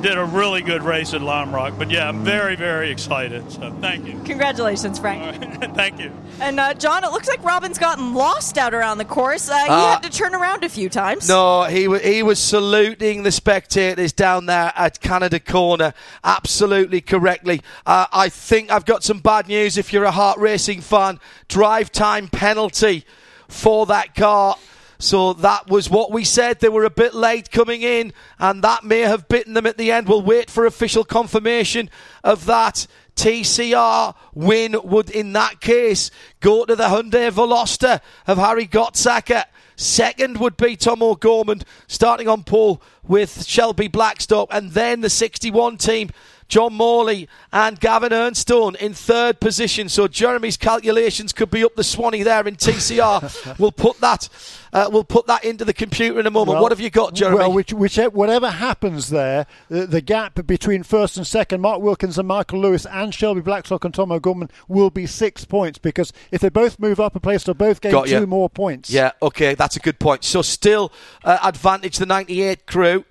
did 0.01 0.17
a 0.17 0.23
really 0.25 0.61
good 0.61 0.83
race 0.83 1.13
at 1.13 1.21
Lime 1.21 1.53
Rock. 1.53 1.73
But 1.77 1.89
yeah, 1.89 2.07
I'm 2.07 2.23
very, 2.23 2.55
very 2.55 2.91
excited. 2.91 3.51
So 3.51 3.71
thank 3.81 4.05
you. 4.05 4.19
Congratulations, 4.25 4.99
Frank. 4.99 5.41
thank 5.75 5.99
you. 5.99 6.11
And 6.39 6.59
uh, 6.59 6.73
John, 6.75 7.03
it 7.03 7.11
looks 7.11 7.27
like 7.27 7.43
Robin's 7.43 7.79
gotten 7.79 8.13
lost 8.13 8.57
out 8.57 8.73
around 8.73 8.99
the 8.99 9.05
course. 9.05 9.49
Uh, 9.49 9.57
he 9.63 9.69
Uh, 9.69 9.93
had 9.93 10.03
to 10.03 10.09
turn 10.09 10.35
around 10.35 10.63
a 10.63 10.69
few 10.69 10.87
times. 10.89 11.27
No, 11.27 11.63
he 11.63 11.87
wa- 11.87 11.97
he 11.99 12.21
was 12.21 12.37
saluting 12.39 13.23
the 13.23 13.31
spectators 13.31 14.13
down 14.13 14.45
there 14.45 14.71
at 14.75 14.99
Canada 15.01 15.39
Corner 15.39 15.93
absolutely 16.23 17.01
correctly. 17.01 17.61
Uh, 17.85 18.05
I 18.11 18.29
think 18.29 18.69
I've 18.71 18.85
got 18.85 19.03
some 19.03 19.19
bad 19.19 19.47
news 19.47 19.77
if 19.77 19.91
you're 19.91 20.03
a 20.03 20.11
Hart 20.11 20.37
Racing 20.37 20.81
fan. 20.81 21.19
Drive 21.47 21.91
time 21.91 22.27
penalty 22.27 23.03
for 23.47 23.85
that 23.87 24.13
car. 24.13 24.57
So 24.99 25.33
that 25.33 25.69
was 25.69 25.89
what 25.89 26.11
we 26.11 26.23
said. 26.23 26.59
They 26.59 26.69
were 26.69 26.83
a 26.83 26.89
bit 26.89 27.13
late 27.13 27.51
coming 27.51 27.81
in, 27.81 28.13
and 28.39 28.63
that 28.63 28.83
may 28.83 29.01
have 29.01 29.27
bitten 29.27 29.53
them 29.53 29.65
at 29.65 29.77
the 29.77 29.91
end. 29.91 30.07
We'll 30.07 30.21
wait 30.21 30.49
for 30.49 30.65
official 30.65 31.03
confirmation 31.03 31.89
of 32.23 32.45
that. 32.45 32.87
TCR 33.15 34.15
win 34.35 34.75
would, 34.83 35.09
in 35.09 35.33
that 35.33 35.59
case, 35.59 36.11
go 36.39 36.65
to 36.65 36.75
the 36.75 36.85
Hyundai 36.85 37.31
Veloster 37.31 37.99
of 38.27 38.37
Harry 38.37 38.67
Gottsacker. 38.67 39.43
Second 39.75 40.39
would 40.39 40.55
be 40.55 40.75
Tom 40.75 41.01
O'Gorman, 41.03 41.63
starting 41.87 42.27
on 42.27 42.43
pole 42.43 42.81
with 43.07 43.45
Shelby 43.45 43.87
Blackstock, 43.87 44.49
and 44.51 44.71
then 44.71 45.01
the 45.01 45.09
61 45.09 45.77
team, 45.77 46.09
Jon 46.47 46.73
Morley 46.73 47.27
and 47.51 47.79
Gavin 47.79 48.11
Ernstone 48.11 48.75
in 48.77 48.93
third 48.93 49.39
position. 49.39 49.89
So 49.89 50.07
Jeremy's 50.07 50.57
calculations 50.57 51.33
could 51.33 51.49
be 51.49 51.63
up 51.63 51.75
the 51.75 51.83
Swanee 51.83 52.23
there 52.23 52.47
in 52.47 52.55
TCR. 52.55 53.57
we'll 53.59 53.71
put 53.71 53.99
that, 53.99 54.29
uh, 54.73 54.89
we'll 54.91 55.03
put 55.03 55.27
that 55.27 55.43
into 55.43 55.65
the 55.65 55.73
computer 55.73 56.19
in 56.19 56.25
a 56.27 56.31
moment. 56.31 56.55
Well- 56.55 56.63
what 56.63 56.71
have 56.71 56.79
you 56.79 56.89
got, 56.89 57.13
Jeremy? 57.13 57.37
Well, 57.37 57.53
which, 57.53 57.73
which, 57.73 57.97
whatever 57.97 58.49
happens 58.49 59.09
there, 59.09 59.45
the, 59.69 59.85
the 59.85 60.01
gap 60.01 60.45
between 60.45 60.83
first 60.83 61.17
and 61.17 61.25
second, 61.25 61.61
Mark 61.61 61.81
Wilkins 61.81 62.17
and 62.17 62.27
Michael 62.27 62.59
Lewis, 62.59 62.85
and 62.85 63.13
Shelby 63.13 63.41
Blackstock 63.41 63.85
and 63.85 63.93
Tom 63.93 64.11
O'Gorman 64.11 64.49
will 64.67 64.89
be 64.89 65.05
six 65.05 65.45
points 65.45 65.77
because 65.77 66.13
if 66.31 66.41
they 66.41 66.49
both 66.49 66.79
move 66.79 66.99
up 66.99 67.15
a 67.15 67.19
place, 67.19 67.43
they'll 67.43 67.55
both 67.55 67.81
gain 67.81 67.91
two 68.19 68.27
more 68.27 68.49
points. 68.49 68.89
Yeah, 68.89 69.11
okay, 69.21 69.55
that's 69.55 69.75
a 69.75 69.79
good 69.79 69.99
point. 69.99 70.23
So 70.23 70.41
still 70.41 70.91
uh, 71.23 71.37
advantage 71.43 71.97
the 71.97 72.05
98 72.05 72.65
crew, 72.65 73.05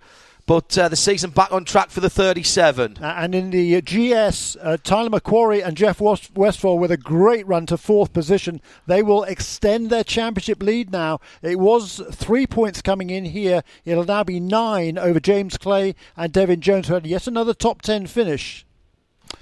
but 0.46 0.78
uh, 0.78 0.88
the 0.88 0.96
season 0.96 1.30
back 1.30 1.52
on 1.52 1.64
track 1.64 1.90
for 1.90 1.98
the 2.00 2.08
37. 2.08 2.98
Uh, 3.00 3.04
And 3.04 3.34
in 3.34 3.50
the 3.50 3.76
uh, 3.76 3.80
GS, 3.80 4.56
uh, 4.62 4.76
Tyler 4.82 5.10
McQuarrie 5.10 5.64
and 5.66 5.76
Jeff 5.76 6.00
Westphal 6.00 6.78
with 6.78 6.92
a 6.92 6.96
great 6.96 7.46
run 7.48 7.66
to 7.66 7.76
fourth 7.76 8.12
position. 8.12 8.60
They 8.86 9.02
will 9.02 9.24
extend 9.24 9.90
their 9.90 10.04
championship 10.04 10.62
lead 10.62 10.92
now. 10.92 11.18
It 11.42 11.58
was 11.58 12.00
three 12.12 12.46
points 12.46 12.80
coming 12.80 13.10
in 13.10 13.24
here. 13.24 13.62
It'll 13.84 14.04
now 14.04 14.22
be 14.22 14.38
nine 14.38 14.98
over 14.98 15.18
James 15.18 15.58
Clay 15.58 15.96
and 16.16 16.32
Devin 16.32 16.60
Jones, 16.60 16.86
who 16.86 16.94
had 16.94 17.06
yet 17.06 17.26
another 17.26 17.52
top 17.52 17.82
ten 17.82 18.06
finish. 18.06 18.64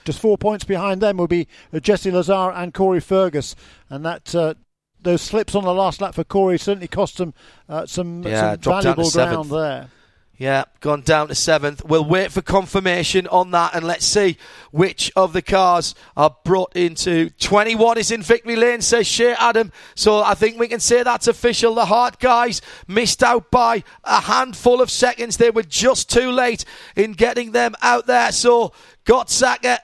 Just 0.05 0.21
four 0.21 0.39
points 0.39 0.65
behind 0.65 1.03
them 1.03 1.19
will 1.19 1.29
be 1.29 1.47
uh, 1.73 1.81
Jesse 1.81 2.11
Lazare 2.11 2.57
and 2.57 2.73
Corey 2.73 3.01
Fergus. 3.01 3.55
And 3.91 4.05
that. 4.05 4.35
Uh, 4.35 4.55
those 5.03 5.21
slips 5.21 5.55
on 5.55 5.65
the 5.65 5.75
last 5.75 6.01
lap 6.01 6.15
for 6.15 6.25
Corey 6.25 6.57
certainly 6.57 6.89
cost 6.89 7.19
them 7.19 7.35
uh, 7.69 7.85
some, 7.85 8.23
Yeah, 8.23 8.53
some 8.53 8.61
dropped 8.61 8.85
down 8.85 8.97
to 8.97 9.03
valuable 9.11 9.45
ground 9.45 9.51
there. 9.51 9.89
Yeah, 10.37 10.65
gone 10.81 11.03
down 11.03 11.29
to 11.29 11.35
seventh. 11.37 11.85
We'll 11.85 12.05
wait 12.05 12.33
for 12.33 12.43
confirmation 12.43 13.29
on 13.29 13.53
that 13.53 13.73
and 13.73 13.87
let's 13.87 14.05
see 14.05 14.37
which 14.73 15.13
of 15.15 15.33
the 15.33 15.43
cars 15.43 15.95
are 16.17 16.35
brought 16.45 16.75
into. 16.75 17.31
21 17.31 17.99
is 17.99 18.11
in 18.11 18.21
victory 18.21 18.57
lane, 18.57 18.81
says 18.81 19.07
Shea 19.07 19.35
Adam. 19.35 19.71
So 19.95 20.25
I 20.25 20.35
think 20.35 20.59
we 20.59 20.67
can 20.67 20.81
say 20.81 21.05
that's 21.05 21.29
official. 21.29 21.77
The 21.77 21.87
Hart 21.87 22.19
guys 22.19 22.61
missed 22.89 23.23
out 23.23 23.53
by 23.53 23.85
a 24.03 24.23
handful 24.23 24.83
of 24.83 24.91
seconds. 24.91 25.37
They 25.37 25.51
were 25.51 25.63
just 25.63 26.11
too 26.11 26.33
late 26.33 26.65
in 26.97 27.13
getting 27.13 27.53
them 27.53 27.77
out 27.81 28.07
there. 28.07 28.33
So 28.33 28.73
Gottsacker 29.05 29.79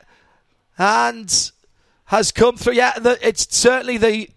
and 0.77 1.53
has 2.07 2.33
come 2.33 2.57
through. 2.57 2.73
Yeah, 2.73 2.93
it's 3.23 3.57
certainly 3.57 3.99
the 3.99 4.31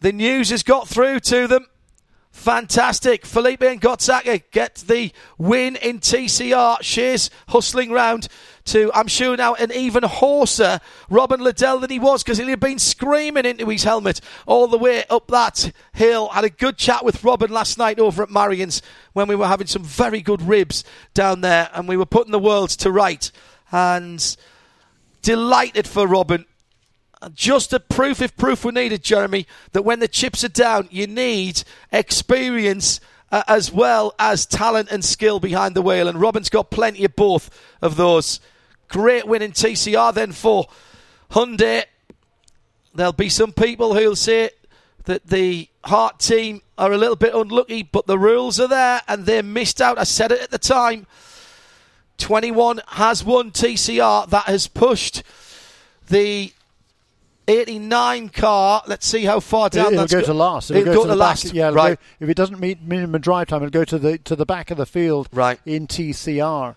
the 0.00 0.12
news 0.12 0.50
has 0.50 0.62
got 0.62 0.86
through 0.86 1.20
to 1.20 1.48
them. 1.48 1.66
Fantastic. 2.34 3.24
Felipe 3.24 3.62
and 3.62 3.80
Gottsacker 3.80 4.42
get 4.50 4.74
the 4.86 5.12
win 5.38 5.76
in 5.76 6.00
TCR. 6.00 6.82
Shea's 6.82 7.30
hustling 7.48 7.90
round 7.92 8.26
to, 8.64 8.90
I'm 8.92 9.06
sure 9.06 9.36
now, 9.36 9.54
an 9.54 9.72
even 9.72 10.02
hoarser 10.02 10.80
Robin 11.08 11.40
Liddell 11.40 11.78
than 11.78 11.90
he 11.90 12.00
was 12.00 12.22
because 12.22 12.36
he 12.36 12.50
had 12.50 12.58
been 12.58 12.80
screaming 12.80 13.46
into 13.46 13.68
his 13.68 13.84
helmet 13.84 14.20
all 14.46 14.66
the 14.66 14.76
way 14.76 15.04
up 15.08 15.28
that 15.28 15.70
hill. 15.94 16.28
Had 16.30 16.44
a 16.44 16.50
good 16.50 16.76
chat 16.76 17.04
with 17.04 17.22
Robin 17.22 17.50
last 17.52 17.78
night 17.78 18.00
over 18.00 18.24
at 18.24 18.30
Marion's 18.30 18.82
when 19.12 19.28
we 19.28 19.36
were 19.36 19.46
having 19.46 19.68
some 19.68 19.84
very 19.84 20.20
good 20.20 20.42
ribs 20.42 20.82
down 21.14 21.40
there 21.40 21.70
and 21.72 21.88
we 21.88 21.96
were 21.96 22.04
putting 22.04 22.32
the 22.32 22.38
world 22.38 22.70
to 22.70 22.90
right. 22.90 23.30
And 23.70 24.36
delighted 25.22 25.86
for 25.86 26.06
Robin 26.06 26.44
just 27.34 27.72
a 27.72 27.80
proof, 27.80 28.20
if 28.20 28.36
proof 28.36 28.64
were 28.64 28.72
needed, 28.72 29.02
Jeremy, 29.02 29.46
that 29.72 29.82
when 29.82 30.00
the 30.00 30.08
chips 30.08 30.44
are 30.44 30.48
down, 30.48 30.88
you 30.90 31.06
need 31.06 31.62
experience 31.92 33.00
uh, 33.30 33.42
as 33.48 33.72
well 33.72 34.14
as 34.18 34.46
talent 34.46 34.90
and 34.90 35.04
skill 35.04 35.40
behind 35.40 35.74
the 35.74 35.82
wheel. 35.82 36.08
And 36.08 36.20
Robin's 36.20 36.48
got 36.48 36.70
plenty 36.70 37.04
of 37.04 37.16
both 37.16 37.50
of 37.82 37.96
those. 37.96 38.40
Great 38.88 39.26
win 39.26 39.42
in 39.42 39.52
TCR 39.52 40.14
then 40.14 40.32
for 40.32 40.66
Hyundai, 41.30 41.84
there'll 42.94 43.12
be 43.12 43.28
some 43.28 43.52
people 43.52 43.94
who'll 43.94 44.16
say 44.16 44.50
that 45.04 45.26
the 45.26 45.68
Hart 45.84 46.18
team 46.18 46.62
are 46.78 46.92
a 46.92 46.98
little 46.98 47.16
bit 47.16 47.34
unlucky, 47.34 47.82
but 47.82 48.06
the 48.06 48.18
rules 48.18 48.58
are 48.60 48.68
there 48.68 49.02
and 49.08 49.26
they 49.26 49.42
missed 49.42 49.80
out. 49.80 49.98
I 49.98 50.04
said 50.04 50.32
it 50.32 50.40
at 50.40 50.50
the 50.50 50.58
time. 50.58 51.06
21 52.18 52.80
has 52.88 53.24
won 53.24 53.50
TCR. 53.50 54.28
That 54.30 54.44
has 54.44 54.66
pushed 54.68 55.22
the 56.08 56.52
89 57.48 58.28
car. 58.30 58.82
Let's 58.86 59.06
see 59.06 59.24
how 59.24 59.40
far 59.40 59.68
down 59.68 59.86
it'll 59.92 59.98
that's 60.00 60.12
go 60.12 60.22
to 60.22 60.34
last. 60.34 60.70
It'll, 60.70 60.82
It'll 60.82 60.94
go, 60.94 60.98
go 61.00 61.02
to, 61.04 61.08
to 61.08 61.14
the 61.14 61.16
last. 61.16 61.44
Back, 61.44 61.52
yeah, 61.54 61.68
right. 61.70 61.98
go- 61.98 62.04
if 62.24 62.28
it 62.30 62.36
doesn't 62.36 62.58
meet 62.60 62.80
minimum 62.82 63.20
drive 63.20 63.48
time, 63.48 63.62
it'll 63.62 63.70
go 63.70 63.84
to 63.84 63.98
the 63.98 64.18
to 64.18 64.34
the 64.36 64.46
back 64.46 64.70
of 64.70 64.78
the 64.78 64.86
field. 64.86 65.28
Right. 65.32 65.58
In 65.66 65.86
TCR. 65.86 66.74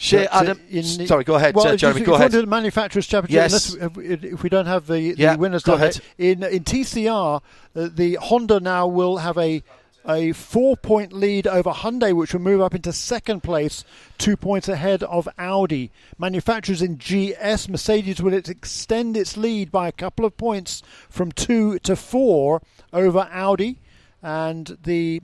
Shea 0.00 0.26
uh, 0.28 0.42
Adam. 0.42 0.60
in- 0.70 0.84
sorry, 1.08 1.24
go 1.24 1.34
ahead, 1.34 1.56
well, 1.56 1.66
uh, 1.66 1.72
if 1.72 1.80
Jeremy. 1.80 2.00
you- 2.00 2.06
Go 2.06 2.14
if 2.14 2.20
ahead. 2.20 2.30
to 2.30 2.40
the 2.42 2.46
manufacturers 2.46 3.06
championship. 3.06 3.50
Yes. 3.50 3.74
unless- 3.74 3.96
if, 4.04 4.24
if 4.24 4.42
we 4.44 4.48
don't 4.48 4.66
have 4.66 4.86
the, 4.86 5.12
the 5.12 5.22
Yeah, 5.22 5.34
winners 5.36 5.64
go 5.64 5.74
ahead. 5.74 6.00
in 6.18 6.44
in 6.44 6.62
TCR, 6.64 7.40
uh, 7.74 7.88
the 7.92 8.14
Honda 8.22 8.60
now 8.60 8.86
will 8.86 9.16
have 9.18 9.36
a 9.38 9.62
a 10.08 10.32
four 10.32 10.76
point 10.76 11.12
lead 11.12 11.46
over 11.46 11.70
Hyundai, 11.70 12.14
which 12.14 12.32
will 12.32 12.40
move 12.40 12.60
up 12.60 12.74
into 12.74 12.92
second 12.92 13.42
place, 13.42 13.84
two 14.16 14.36
points 14.36 14.68
ahead 14.68 15.02
of 15.02 15.28
Audi. 15.38 15.90
Manufacturers 16.18 16.80
in 16.80 16.96
GS, 16.96 17.68
Mercedes 17.68 18.22
will 18.22 18.32
extend 18.32 19.16
its 19.16 19.36
lead 19.36 19.70
by 19.70 19.86
a 19.86 19.92
couple 19.92 20.24
of 20.24 20.36
points 20.36 20.82
from 21.10 21.30
two 21.30 21.78
to 21.80 21.94
four 21.94 22.62
over 22.92 23.28
Audi, 23.30 23.78
and 24.22 24.78
the 24.82 25.20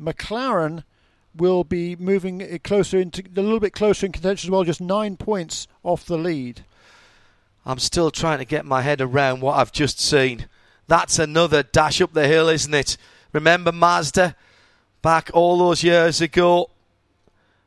McLaren 0.00 0.84
will 1.34 1.64
be 1.64 1.96
moving 1.96 2.58
closer 2.64 2.98
into 2.98 3.22
a 3.36 3.42
little 3.42 3.60
bit 3.60 3.72
closer 3.72 4.06
in 4.06 4.12
contention 4.12 4.48
as 4.48 4.50
well, 4.50 4.64
just 4.64 4.80
nine 4.80 5.16
points 5.16 5.66
off 5.82 6.04
the 6.04 6.18
lead. 6.18 6.64
I'm 7.66 7.78
still 7.78 8.10
trying 8.10 8.38
to 8.38 8.44
get 8.44 8.64
my 8.64 8.82
head 8.82 9.00
around 9.00 9.40
what 9.40 9.56
I've 9.56 9.72
just 9.72 10.00
seen. 10.00 10.46
That's 10.86 11.18
another 11.18 11.62
dash 11.62 12.00
up 12.00 12.14
the 12.14 12.26
hill, 12.26 12.48
isn't 12.48 12.72
it? 12.72 12.96
Remember 13.38 13.70
Mazda 13.70 14.34
back 15.00 15.30
all 15.32 15.58
those 15.58 15.84
years 15.84 16.20
ago? 16.20 16.70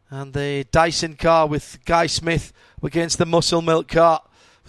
And 0.10 0.34
the 0.34 0.68
Dyson 0.70 1.16
car 1.16 1.48
with 1.48 1.80
Guy 1.86 2.08
Smith 2.08 2.52
against 2.84 3.18
the 3.18 3.26
Muscle 3.26 3.62
Milk 3.62 3.88
car 3.88 4.22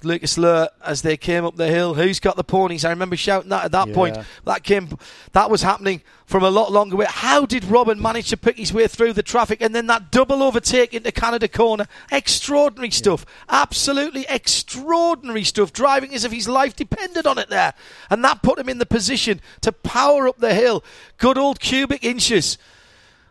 Lucas 0.05 0.37
Luhr 0.37 0.69
as 0.85 1.03
they 1.03 1.17
came 1.17 1.45
up 1.45 1.57
the 1.57 1.69
hill. 1.69 1.95
Who's 1.95 2.21
got 2.21 2.37
the 2.37 2.45
ponies? 2.45 2.85
I 2.85 2.91
remember 2.91 3.17
shouting 3.17 3.51
that 3.51 3.65
at 3.67 3.73
that 3.73 3.89
Yeah. 3.89 3.95
point. 3.95 4.19
That 4.45 4.63
came 4.63 4.97
that 5.33 5.51
was 5.51 5.63
happening 5.63 6.03
from 6.27 6.43
a 6.43 6.51
lot 6.51 6.73
longer 6.73 6.97
way. 6.97 7.07
How 7.09 7.45
did 7.47 7.65
Robin 7.65 8.01
manage 8.01 8.29
to 8.31 8.37
pick 8.37 8.57
his 8.57 8.73
way 8.73 8.87
through 8.89 9.13
the 9.13 9.23
traffic 9.23 9.61
and 9.61 9.75
then 9.75 9.87
that 9.89 10.11
double 10.11 10.43
overtake 10.43 10.95
into 10.95 11.13
Canada 11.13 11.49
corner? 11.49 11.87
Extraordinary 12.11 12.91
stuff. 12.91 13.27
Absolutely 13.49 14.27
extraordinary 14.29 15.45
stuff. 15.45 15.73
Driving 15.73 16.15
as 16.15 16.25
if 16.25 16.33
his 16.33 16.49
life 16.49 16.75
depended 16.77 17.27
on 17.27 17.39
it 17.39 17.49
there. 17.51 17.75
And 18.11 18.25
that 18.25 18.43
put 18.43 18.59
him 18.59 18.69
in 18.69 18.79
the 18.79 18.87
position 18.87 19.41
to 19.61 19.73
power 19.73 20.29
up 20.29 20.39
the 20.39 20.55
hill. 20.55 20.83
Good 21.19 21.39
old 21.39 21.61
cubic 21.61 22.05
inches. 22.05 22.59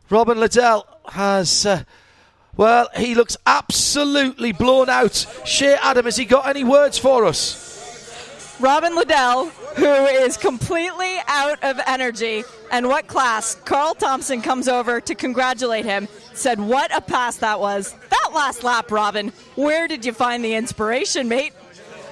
Robin 0.10 0.40
Liddell 0.40 0.86
has. 1.14 1.66
Uh, 1.66 1.84
well, 2.58 2.90
he 2.96 3.16
looks 3.16 3.38
absolutely 3.46 4.52
blown 4.52 4.90
out. 4.90 5.26
Shea 5.46 5.76
Adam, 5.76 6.06
has 6.06 6.18
he 6.18 6.26
got 6.26 6.48
any 6.48 6.64
words 6.64 6.98
for 6.98 7.26
us? 7.26 8.58
Robin 8.60 8.96
Liddell, 8.96 9.48
who 9.76 10.06
is 10.06 10.38
completely 10.38 11.18
out 11.28 11.64
of 11.64 11.80
energy. 11.88 12.44
And 12.72 12.88
what 12.88 13.08
class? 13.08 13.56
Carl 13.66 13.96
Thompson 13.96 14.42
comes 14.42 14.68
over 14.68 15.02
to 15.02 15.16
congratulate 15.16 15.86
him. 15.86 16.08
Said, 16.34 16.60
What 16.60 16.96
a 16.96 17.02
pass 17.02 17.38
that 17.38 17.60
was. 17.60 17.96
That 18.10 18.30
last 18.34 18.64
lap, 18.64 18.92
Robin. 18.92 19.30
Where 19.56 19.88
did 19.88 20.06
you 20.06 20.14
find 20.14 20.46
the 20.46 20.54
inspiration, 20.54 21.28
mate? 21.28 21.54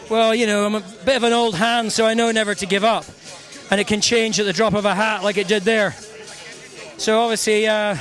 Well, 0.09 0.34
you 0.34 0.48
know, 0.48 0.66
I'm 0.66 0.76
a 0.76 0.84
bit 1.06 1.18
of 1.18 1.24
an 1.24 1.34
old 1.34 1.53
hand, 1.53 1.92
so 1.92 2.08
I 2.08 2.16
know 2.16 2.32
never 2.32 2.56
to 2.56 2.66
give 2.66 2.84
up. 2.84 3.06
And 3.69 3.80
it 3.80 3.85
can 3.85 4.01
change 4.01 4.40
at 4.40 4.48
the 4.48 4.53
drop 4.53 4.74
of 4.74 4.85
a 4.85 4.95
hat 4.95 5.24
like 5.24 5.38
it 5.38 5.48
did 5.48 5.64
there. 5.64 5.92
So 6.98 7.22
obviously, 7.22 7.68
uh, 7.68 7.95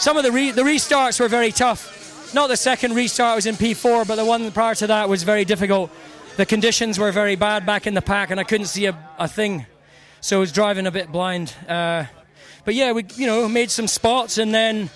some 0.00 0.16
of 0.16 0.22
the, 0.22 0.32
re- 0.32 0.50
the 0.50 0.62
restarts 0.62 1.20
were 1.20 1.28
very 1.28 1.52
tough. 1.52 2.32
Not 2.32 2.46
the 2.46 2.56
second 2.56 2.94
restart 2.94 3.36
was 3.36 3.44
in 3.44 3.56
P4, 3.56 4.08
but 4.08 4.16
the 4.16 4.24
one 4.24 4.50
prior 4.50 4.74
to 4.76 4.86
that 4.86 5.10
was 5.10 5.24
very 5.24 5.44
difficult. 5.44 5.90
The 6.38 6.46
conditions 6.46 6.98
were 6.98 7.12
very 7.12 7.36
bad 7.36 7.66
back 7.66 7.86
in 7.86 7.92
the 7.92 8.00
pack, 8.00 8.30
and 8.30 8.40
I 8.40 8.44
couldn't 8.44 8.68
see 8.68 8.86
a, 8.86 8.96
a 9.18 9.28
thing. 9.28 9.66
So 10.22 10.38
I 10.38 10.40
was 10.40 10.52
driving 10.52 10.86
a 10.86 10.90
bit 10.90 11.12
blind. 11.12 11.54
Uh, 11.68 12.06
but 12.64 12.74
yeah, 12.74 12.92
we 12.92 13.04
you 13.16 13.26
know 13.26 13.46
made 13.46 13.70
some 13.70 13.86
spots, 13.86 14.38
and 14.38 14.54
then 14.54 14.88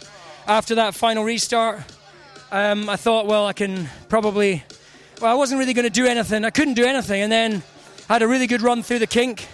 after 0.47 0.77
that 0.77 0.95
final 0.95 1.23
restart, 1.23 1.81
um, 2.51 2.89
I 2.89 2.97
thought, 2.97 3.27
well, 3.27 3.47
I 3.47 3.53
can 3.53 3.91
probably. 4.09 4.65
Well, 5.21 5.31
I 5.31 5.35
wasn't 5.35 5.59
really 5.59 5.75
going 5.75 5.85
to 5.85 5.91
do 5.91 6.07
anything. 6.07 6.47
I 6.47 6.51
couldn't 6.51 6.75
do 6.75 6.87
anything, 6.87 7.21
and 7.21 7.31
then 7.31 7.63
I 8.09 8.15
had 8.15 8.23
a 8.23 8.29
really 8.29 8.47
good 8.47 8.63
run 8.63 8.83
through 8.83 9.01
the 9.01 9.07
kink. 9.07 9.49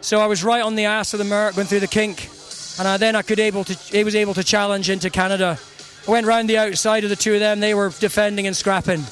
So 0.00 0.18
I 0.18 0.26
was 0.26 0.42
right 0.42 0.62
on 0.62 0.76
the 0.76 0.86
ass 0.86 1.12
of 1.12 1.18
the 1.18 1.24
Merc 1.26 1.56
going 1.56 1.66
through 1.66 1.80
the 1.80 1.88
kink, 1.88 2.30
and 2.78 2.88
I, 2.88 2.96
then 2.96 3.16
I 3.16 3.22
could 3.22 3.40
able 3.40 3.64
to. 3.64 3.74
He 3.74 4.04
was 4.04 4.14
able 4.14 4.34
to 4.34 4.44
challenge 4.44 4.90
into 4.90 5.10
Canada. 5.10 5.58
I 6.06 6.10
went 6.10 6.26
round 6.26 6.48
the 6.48 6.58
outside 6.58 7.04
of 7.04 7.10
the 7.10 7.16
two 7.16 7.34
of 7.34 7.40
them. 7.40 7.60
They 7.60 7.74
were 7.74 7.92
defending 7.98 8.46
and 8.46 8.56
scrapping. 8.56 9.02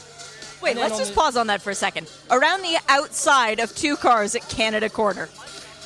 Wait, 0.63 0.77
let's 0.77 0.99
just 0.99 1.15
pause 1.15 1.37
on 1.37 1.49
that 1.49 1.63
for 1.63 1.71
a 1.71 1.75
second. 1.75 2.11
Around 2.31 2.63
the 2.63 2.79
outside 2.89 3.61
of 3.61 3.75
two 3.75 3.97
cars 3.97 4.35
at 4.35 4.49
Canada 4.49 4.89
Corner. 4.89 5.29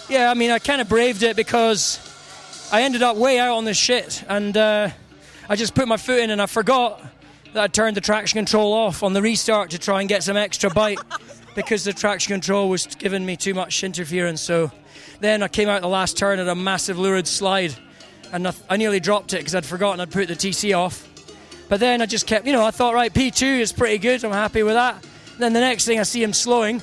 Yeah, 0.09 0.31
I 0.31 0.35
mean, 0.35 0.51
I 0.51 0.59
kind 0.59 0.81
of 0.81 0.89
braved 0.89 1.23
it 1.23 1.37
because 1.37 1.99
I 2.73 2.83
ended 2.83 3.03
up 3.03 3.17
way 3.17 3.39
out 3.39 3.57
on 3.57 3.65
this 3.65 3.77
shit, 3.77 4.25
and 4.29 4.57
uh, 4.57 4.91
I 5.49 5.57
just 5.57 5.75
put 5.75 5.89
my 5.89 5.97
foot 5.97 6.21
in 6.21 6.31
and 6.31 6.41
I 6.41 6.47
forgot 6.47 7.03
that 7.55 7.63
I 7.63 7.67
turned 7.67 7.97
the 7.97 8.01
traction 8.01 8.39
control 8.39 8.73
off 8.73 9.03
on 9.03 9.13
the 9.13 9.21
restart 9.21 9.71
to 9.71 9.79
try 9.79 10.01
and 10.01 10.09
get 10.09 10.23
some 10.23 10.37
extra 10.37 10.71
bite 10.71 11.01
because 11.55 11.85
the 11.85 11.93
traction 11.93 12.33
control 12.33 12.69
was 12.69 12.87
giving 12.87 13.27
me 13.27 13.37
too 13.37 13.55
much 13.55 13.83
interference. 13.83 14.41
So 14.41 14.71
then 15.21 15.43
I 15.43 15.49
came 15.49 15.69
out 15.69 15.83
the 15.83 15.89
last 15.89 16.17
turn 16.17 16.39
at 16.39 16.49
a 16.49 16.55
massive 16.55 16.99
lurid 16.99 17.27
slide, 17.27 17.75
and 18.33 18.49
I, 18.49 18.55
I 18.69 18.77
nearly 18.77 19.01
dropped 19.01 19.33
it 19.33 19.39
because 19.39 19.55
I'd 19.55 19.67
forgotten 19.67 20.01
I'd 20.01 20.11
put 20.11 20.29
the 20.29 20.35
TC 20.35 20.77
off. 20.77 21.07
But 21.69 21.79
then 21.79 22.03
I 22.03 22.07
just 22.07 22.27
kept, 22.27 22.47
you 22.47 22.53
know, 22.53 22.65
I 22.65 22.73
thought, 22.73 22.95
right, 22.95 23.13
P2 23.13 23.61
is 23.61 23.73
pretty 23.73 23.99
good. 23.99 24.25
I'm 24.25 24.33
happy 24.33 24.63
with 24.63 24.75
that. 24.75 25.05
Then 25.39 25.53
the 25.53 25.61
next 25.61 25.85
thing 25.85 26.01
I 26.01 26.03
see 26.03 26.23
him 26.23 26.33
slowing, 26.33 26.83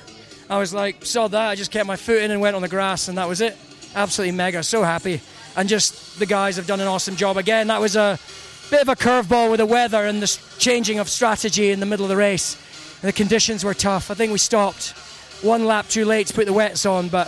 I 0.50 0.58
was 0.60 0.74
like, 0.74 1.04
saw 1.04 1.28
that. 1.28 1.50
I 1.50 1.56
just 1.56 1.72
kept 1.72 1.88
my 1.88 1.98
foot 1.98 2.22
in 2.22 2.32
and 2.32 2.40
went 2.40 2.56
on 2.56 2.62
the 2.62 2.70
grass, 2.70 3.08
and 3.08 3.18
that 3.18 3.28
was 3.28 3.42
it. 3.42 3.58
Absolutely 3.96 4.36
mega. 4.36 4.64
So 4.64 4.84
happy. 4.84 5.22
And 5.56 5.68
just 5.68 6.20
the 6.20 6.26
guys 6.26 6.56
have 6.56 6.68
done 6.68 6.80
an 6.80 6.88
awesome 6.88 7.16
job 7.16 7.38
again. 7.38 7.68
That 7.68 7.82
was 7.82 7.96
a 7.96 8.18
bit 8.70 8.82
of 8.82 8.90
a 8.90 8.96
curveball 8.96 9.50
with 9.50 9.60
the 9.60 9.66
weather 9.66 10.06
and 10.06 10.22
the 10.22 10.40
changing 10.58 11.00
of 11.00 11.10
strategy 11.10 11.72
in 11.72 11.80
the 11.80 11.86
middle 11.86 12.06
of 12.06 12.10
the 12.10 12.18
race. 12.18 12.56
The 13.02 13.12
conditions 13.12 13.64
were 13.64 13.74
tough. 13.74 14.10
I 14.10 14.14
think 14.14 14.32
we 14.32 14.38
stopped 14.38 14.90
one 15.42 15.66
lap 15.66 15.88
too 15.88 16.06
late 16.06 16.28
to 16.28 16.34
put 16.34 16.46
the 16.46 16.54
wets 16.54 16.86
on, 16.86 17.10
but 17.10 17.28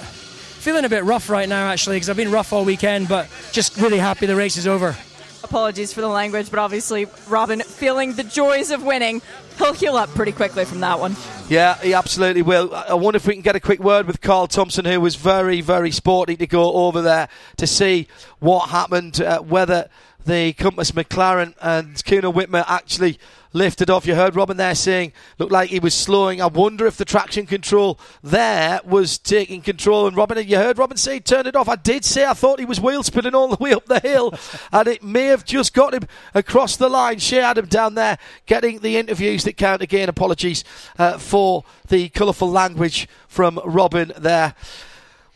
feeling 0.59 0.85
a 0.85 0.89
bit 0.89 1.03
rough 1.05 1.29
right 1.29 1.47
now 1.47 1.69
actually 1.69 1.95
because 1.95 2.09
I've 2.09 2.17
been 2.17 2.31
rough 2.31 2.51
all 2.53 2.65
weekend, 2.65 3.07
but 3.07 3.27
just 3.51 3.77
really 3.77 3.97
happy 3.97 4.25
the 4.25 4.35
race 4.35 4.57
is 4.57 4.67
over. 4.67 4.95
Apologies 5.41 5.93
for 5.93 6.01
the 6.01 6.07
language, 6.07 6.49
but 6.49 6.59
obviously 6.59 7.07
Robin 7.27 7.61
feeling 7.61 8.13
the 8.13 8.23
joys 8.23 8.69
of 8.69 8.83
winning. 8.83 9.21
He'll 9.57 9.73
heal 9.73 9.95
up 9.95 10.09
pretty 10.09 10.31
quickly 10.31 10.65
from 10.65 10.81
that 10.81 10.99
one. 10.99 11.15
Yeah, 11.47 11.77
he 11.77 11.93
absolutely 11.93 12.41
will. 12.41 12.73
I 12.75 12.87
I 12.89 12.93
wonder 12.93 13.17
if 13.17 13.25
we 13.25 13.33
can 13.33 13.41
get 13.41 13.55
a 13.55 13.59
quick 13.59 13.79
word 13.79 14.05
with 14.05 14.21
Carl 14.21 14.47
Thompson, 14.47 14.85
who 14.85 14.99
was 14.99 15.15
very, 15.15 15.61
very 15.61 15.91
sporty 15.91 16.35
to 16.35 16.45
go 16.45 16.73
over 16.73 17.01
there 17.01 17.29
to 17.57 17.65
see 17.65 18.07
what 18.39 18.69
happened, 18.69 19.21
uh, 19.21 19.39
whether 19.39 19.89
the 20.29 20.53
Compass 20.53 20.91
McLaren 20.91 21.55
and 21.59 22.05
Kuno 22.05 22.31
Wittmer 22.31 22.63
actually 22.67 23.17
lifted 23.51 23.89
off. 23.89 24.05
You 24.05 24.13
heard 24.13 24.35
Robin 24.35 24.57
there 24.57 24.75
saying, 24.75 25.11
looked 25.39 25.51
like 25.51 25.71
he 25.71 25.79
was 25.79 25.95
slowing. 25.95 26.39
I 26.39 26.45
wonder 26.45 26.85
if 26.85 26.97
the 26.97 27.05
traction 27.05 27.47
control 27.47 27.99
there 28.21 28.79
was 28.85 29.17
taking 29.17 29.61
control. 29.61 30.05
And 30.05 30.15
Robin, 30.15 30.47
you 30.47 30.57
heard 30.57 30.77
Robin 30.77 30.97
say, 30.97 31.19
turn 31.19 31.47
it 31.47 31.55
off. 31.55 31.67
I 31.67 31.77
did 31.77 32.05
say 32.05 32.25
I 32.27 32.33
thought 32.35 32.59
he 32.59 32.65
was 32.65 32.79
wheel 32.79 33.01
spinning 33.01 33.33
all 33.33 33.47
the 33.47 33.57
way 33.59 33.73
up 33.73 33.87
the 33.87 33.99
hill, 33.99 34.31
and 34.71 34.87
it 34.87 35.01
may 35.01 35.25
have 35.25 35.45
just 35.45 35.73
got 35.73 35.95
him 35.95 36.03
across 36.35 36.75
the 36.77 36.89
line. 36.89 37.17
Shea 37.17 37.39
Adam 37.39 37.65
down 37.65 37.95
there 37.95 38.19
getting 38.45 38.79
the 38.79 38.97
interviews 38.97 39.43
that 39.45 39.57
count 39.57 39.81
again. 39.81 40.09
Apologies 40.09 40.63
uh, 40.99 41.17
for 41.17 41.63
the 41.87 42.09
colourful 42.09 42.51
language 42.51 43.07
from 43.27 43.59
Robin 43.65 44.11
there. 44.15 44.53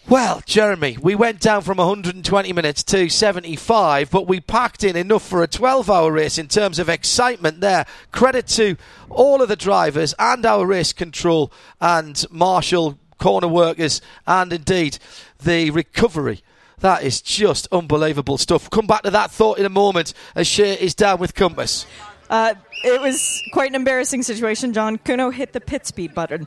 Well, 0.10 0.42
Jeremy, 0.46 0.98
we 1.02 1.16
went 1.16 1.40
down 1.40 1.62
from 1.62 1.78
120 1.78 2.52
minutes 2.52 2.84
to 2.84 3.08
75, 3.08 4.12
but 4.12 4.28
we 4.28 4.42
packed 4.42 4.84
in 4.84 4.98
enough 4.98 5.26
for 5.26 5.42
a 5.42 5.48
12 5.48 5.90
hour 5.90 6.12
race 6.12 6.38
in 6.38 6.50
terms 6.50 6.78
of 6.78 6.90
excitement 6.90 7.62
there. 7.62 7.86
Credit 8.12 8.46
to 8.48 8.76
all 9.10 9.42
of 9.42 9.48
the 9.48 9.56
drivers 9.56 10.14
and 10.20 10.46
our 10.46 10.66
race 10.66 10.92
control 10.92 11.54
and 11.80 12.26
Marshall 12.30 13.00
corner 13.18 13.48
workers 13.48 14.02
and 14.28 14.52
indeed 14.52 14.98
the 15.42 15.70
recovery. 15.72 16.44
That 16.80 17.04
is 17.04 17.22
just 17.22 17.70
unbelievable 17.72 18.38
stuff. 18.38 18.70
Come 18.70 18.88
back 18.88 19.04
to 19.04 19.12
that 19.12 19.32
thought 19.32 19.58
in 19.58 19.66
a 19.66 19.70
moment 19.70 20.14
as 20.36 20.48
Shea 20.48 20.74
is 20.74 20.94
down 20.94 21.20
with 21.20 21.34
Compass. 21.34 21.86
Uh, 22.30 22.56
it 22.84 23.00
was 23.00 23.42
quite 23.54 23.70
an 23.70 23.76
embarrassing 23.76 24.24
situation, 24.24 24.74
John. 24.74 24.98
Kuno 24.98 25.30
hit 25.30 25.54
the 25.54 25.62
pit 25.62 25.88
speed 25.88 26.14
button. 26.14 26.46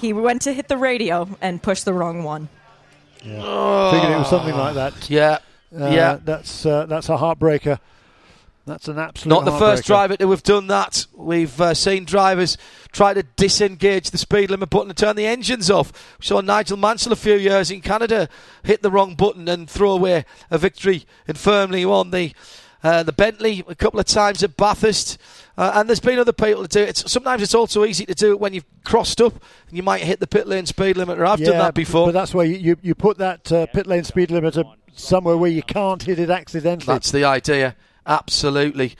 He 0.00 0.12
went 0.12 0.42
to 0.42 0.52
hit 0.52 0.66
the 0.66 0.76
radio 0.76 1.28
and 1.40 1.62
pushed 1.62 1.84
the 1.84 1.92
wrong 1.92 2.24
one. 2.24 2.48
Figured 3.22 4.12
it 4.12 4.18
was 4.18 4.30
something 4.30 4.54
like 4.56 4.74
that. 4.74 5.10
Yeah, 5.10 5.38
Uh, 5.74 5.86
yeah. 5.88 6.18
That's 6.24 6.64
uh, 6.66 6.86
that's 6.86 7.08
a 7.08 7.16
heartbreaker. 7.16 7.78
That's 8.66 8.88
an 8.88 8.98
absolute. 8.98 9.34
Not 9.34 9.44
the 9.46 9.58
first 9.58 9.84
driver 9.84 10.16
to 10.16 10.30
have 10.30 10.42
done 10.42 10.68
that. 10.68 11.06
We've 11.14 11.60
uh, 11.60 11.74
seen 11.74 12.04
drivers 12.04 12.56
try 12.92 13.14
to 13.14 13.22
disengage 13.22 14.10
the 14.10 14.18
speed 14.18 14.50
limit 14.50 14.70
button 14.70 14.90
and 14.90 14.96
turn 14.96 15.16
the 15.16 15.26
engines 15.26 15.70
off. 15.70 15.92
We 16.20 16.26
saw 16.26 16.40
Nigel 16.40 16.76
Mansell 16.76 17.12
a 17.12 17.16
few 17.16 17.34
years 17.34 17.70
in 17.70 17.80
Canada 17.80 18.28
hit 18.62 18.82
the 18.82 18.90
wrong 18.90 19.16
button 19.16 19.48
and 19.48 19.68
throw 19.68 19.92
away 19.92 20.24
a 20.50 20.58
victory 20.58 21.04
and 21.26 21.36
firmly 21.36 21.84
won 21.84 22.10
the 22.10 22.32
uh, 22.82 23.02
the 23.02 23.12
Bentley 23.12 23.64
a 23.68 23.74
couple 23.74 24.00
of 24.00 24.06
times 24.06 24.42
at 24.42 24.56
Bathurst. 24.56 25.18
Uh, 25.56 25.72
and 25.74 25.88
there's 25.88 26.00
been 26.00 26.18
other 26.18 26.32
people 26.32 26.62
to 26.62 26.68
do 26.68 26.80
it. 26.82 26.88
It's, 26.90 27.12
sometimes 27.12 27.42
it's 27.42 27.54
also 27.54 27.84
easy 27.84 28.06
to 28.06 28.14
do 28.14 28.30
it 28.30 28.40
when 28.40 28.54
you've 28.54 28.64
crossed 28.84 29.20
up 29.20 29.34
and 29.68 29.76
you 29.76 29.82
might 29.82 30.02
hit 30.02 30.20
the 30.20 30.26
pit 30.26 30.46
lane 30.46 30.66
speed 30.66 30.96
limiter. 30.96 31.26
I've 31.26 31.38
done 31.40 31.58
that 31.58 31.74
before. 31.74 32.06
But 32.06 32.12
that's 32.12 32.32
where 32.32 32.46
you, 32.46 32.56
you, 32.56 32.76
you 32.80 32.94
put 32.94 33.18
that 33.18 33.52
uh, 33.52 33.66
pit 33.66 33.86
lane 33.86 34.04
speed 34.04 34.30
limiter 34.30 34.64
somewhere 34.94 35.36
where 35.36 35.50
you 35.50 35.62
can't 35.62 36.02
hit 36.02 36.18
it 36.18 36.30
accidentally. 36.30 36.86
That's 36.94 37.10
the 37.10 37.24
idea. 37.24 37.76
Absolutely. 38.06 38.94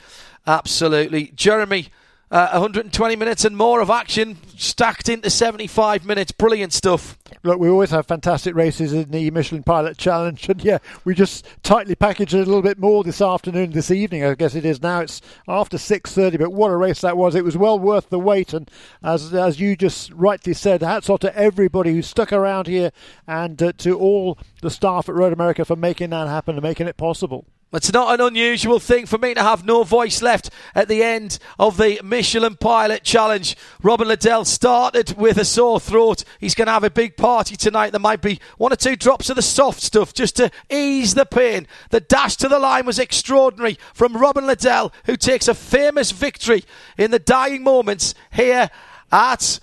Absolutely. 0.45 1.31
Jeremy, 1.35 1.89
uh, 2.31 2.47
120 2.51 3.15
minutes 3.17 3.43
and 3.43 3.57
more 3.57 3.81
of 3.81 3.89
action 3.89 4.37
stacked 4.55 5.09
into 5.09 5.29
75 5.29 6.05
minutes. 6.05 6.31
Brilliant 6.31 6.71
stuff. 6.71 7.17
Look, 7.43 7.59
we 7.59 7.69
always 7.69 7.89
have 7.89 8.07
fantastic 8.07 8.55
races 8.55 8.93
in 8.93 9.11
the 9.11 9.29
Michelin 9.31 9.63
Pilot 9.63 9.97
Challenge, 9.97 10.47
and 10.49 10.63
yeah, 10.63 10.77
we 11.03 11.13
just 11.13 11.45
tightly 11.61 11.93
packaged 11.93 12.33
it 12.33 12.37
a 12.41 12.45
little 12.45 12.61
bit 12.61 12.79
more 12.79 13.03
this 13.03 13.21
afternoon, 13.21 13.71
this 13.71 13.91
evening. 13.91 14.23
I 14.23 14.35
guess 14.35 14.55
it 14.55 14.63
is 14.63 14.81
now. 14.81 15.01
It's 15.01 15.21
after 15.47 15.77
six 15.77 16.13
thirty, 16.13 16.37
but 16.37 16.53
what 16.53 16.71
a 16.71 16.77
race 16.77 17.01
that 17.01 17.17
was! 17.17 17.35
It 17.35 17.43
was 17.43 17.57
well 17.57 17.77
worth 17.77 18.09
the 18.09 18.19
wait, 18.19 18.53
and 18.53 18.71
as 19.03 19.33
as 19.33 19.59
you 19.59 19.75
just 19.75 20.11
rightly 20.13 20.53
said, 20.53 20.81
hats 20.81 21.09
off 21.09 21.19
to 21.21 21.35
everybody 21.35 21.93
who 21.93 22.01
stuck 22.01 22.31
around 22.31 22.67
here, 22.67 22.91
and 23.27 23.61
uh, 23.61 23.73
to 23.79 23.97
all 23.97 24.37
the 24.61 24.69
staff 24.69 25.09
at 25.09 25.15
Road 25.15 25.33
America 25.33 25.65
for 25.65 25.75
making 25.75 26.11
that 26.11 26.27
happen 26.27 26.55
and 26.55 26.63
making 26.63 26.87
it 26.87 26.95
possible. 26.95 27.45
It's 27.73 27.93
not 27.93 28.13
an 28.13 28.25
unusual 28.25 28.79
thing 28.79 29.05
for 29.05 29.17
me 29.17 29.33
to 29.33 29.41
have 29.41 29.63
no 29.63 29.85
voice 29.85 30.21
left 30.21 30.49
at 30.75 30.89
the 30.89 31.01
end 31.03 31.39
of 31.57 31.77
the 31.77 32.01
Michelin 32.03 32.57
Pilot 32.57 33.03
Challenge. 33.03 33.55
Robin 33.81 34.09
Liddell 34.09 34.43
started 34.43 35.15
with 35.17 35.37
a 35.37 35.45
sore 35.45 35.79
throat. 35.79 36.25
He's 36.37 36.53
going 36.53 36.65
to 36.65 36.73
have 36.73 36.83
a 36.83 36.89
big 36.89 37.15
party 37.15 37.55
tonight. 37.55 37.91
There 37.91 37.99
might 37.99 38.21
be 38.21 38.41
one 38.57 38.73
or 38.73 38.75
two 38.75 38.97
drops 38.97 39.29
of 39.29 39.37
the 39.37 39.41
soft 39.41 39.79
stuff 39.81 40.13
just 40.13 40.35
to 40.35 40.51
ease 40.69 41.13
the 41.13 41.25
pain. 41.25 41.65
The 41.91 42.01
dash 42.01 42.35
to 42.37 42.49
the 42.49 42.59
line 42.59 42.85
was 42.85 42.99
extraordinary 42.99 43.77
from 43.93 44.17
Robin 44.17 44.45
Liddell, 44.45 44.91
who 45.05 45.15
takes 45.15 45.47
a 45.47 45.53
famous 45.53 46.11
victory 46.11 46.65
in 46.97 47.11
the 47.11 47.19
dying 47.19 47.63
moments 47.63 48.13
here 48.33 48.69
at 49.13 49.61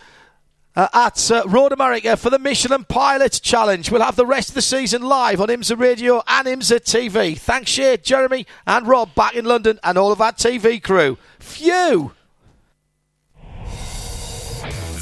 uh, 0.79 0.89
at 0.95 1.31
uh, 1.31 1.43
Road 1.47 1.73
America 1.73 2.17
for 2.17 2.31
the 2.31 2.39
Michelin 2.39 2.85
Pilot 2.85 3.41
Challenge. 3.43 3.91
We'll 3.91 4.01
have 4.01 4.15
the 4.15 4.25
rest 4.25 4.51
of 4.51 4.55
the 4.55 4.63
season 4.63 5.03
live 5.03 5.41
on 5.41 5.49
IMSA 5.49 5.77
Radio 5.79 6.23
and 6.29 6.47
IMSA 6.47 6.81
TV. 6.81 7.37
Thanks, 7.37 7.73
Shea, 7.73 7.97
Jeremy, 7.97 8.47
and 8.65 8.87
Rob 8.87 9.13
back 9.17 9.35
in 9.35 9.45
London, 9.45 9.81
and 9.83 9.99
all 9.99 10.13
of 10.13 10.21
our 10.21 10.33
TV 10.33 10.81
crew. 10.81 11.19
Phew! 11.41 12.13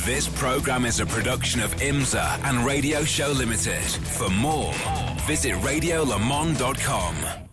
This 0.07 0.29
program 0.39 0.87
is 0.87 1.01
a 1.01 1.07
production 1.07 1.61
of 1.61 1.75
IMSA 1.77 2.43
and 2.45 2.65
Radio 2.65 3.05
Show 3.05 3.33
Limited. 3.33 3.83
For 3.83 4.31
more, 4.31 4.73
visit 5.27 5.53
radiolemans.com. 5.57 7.46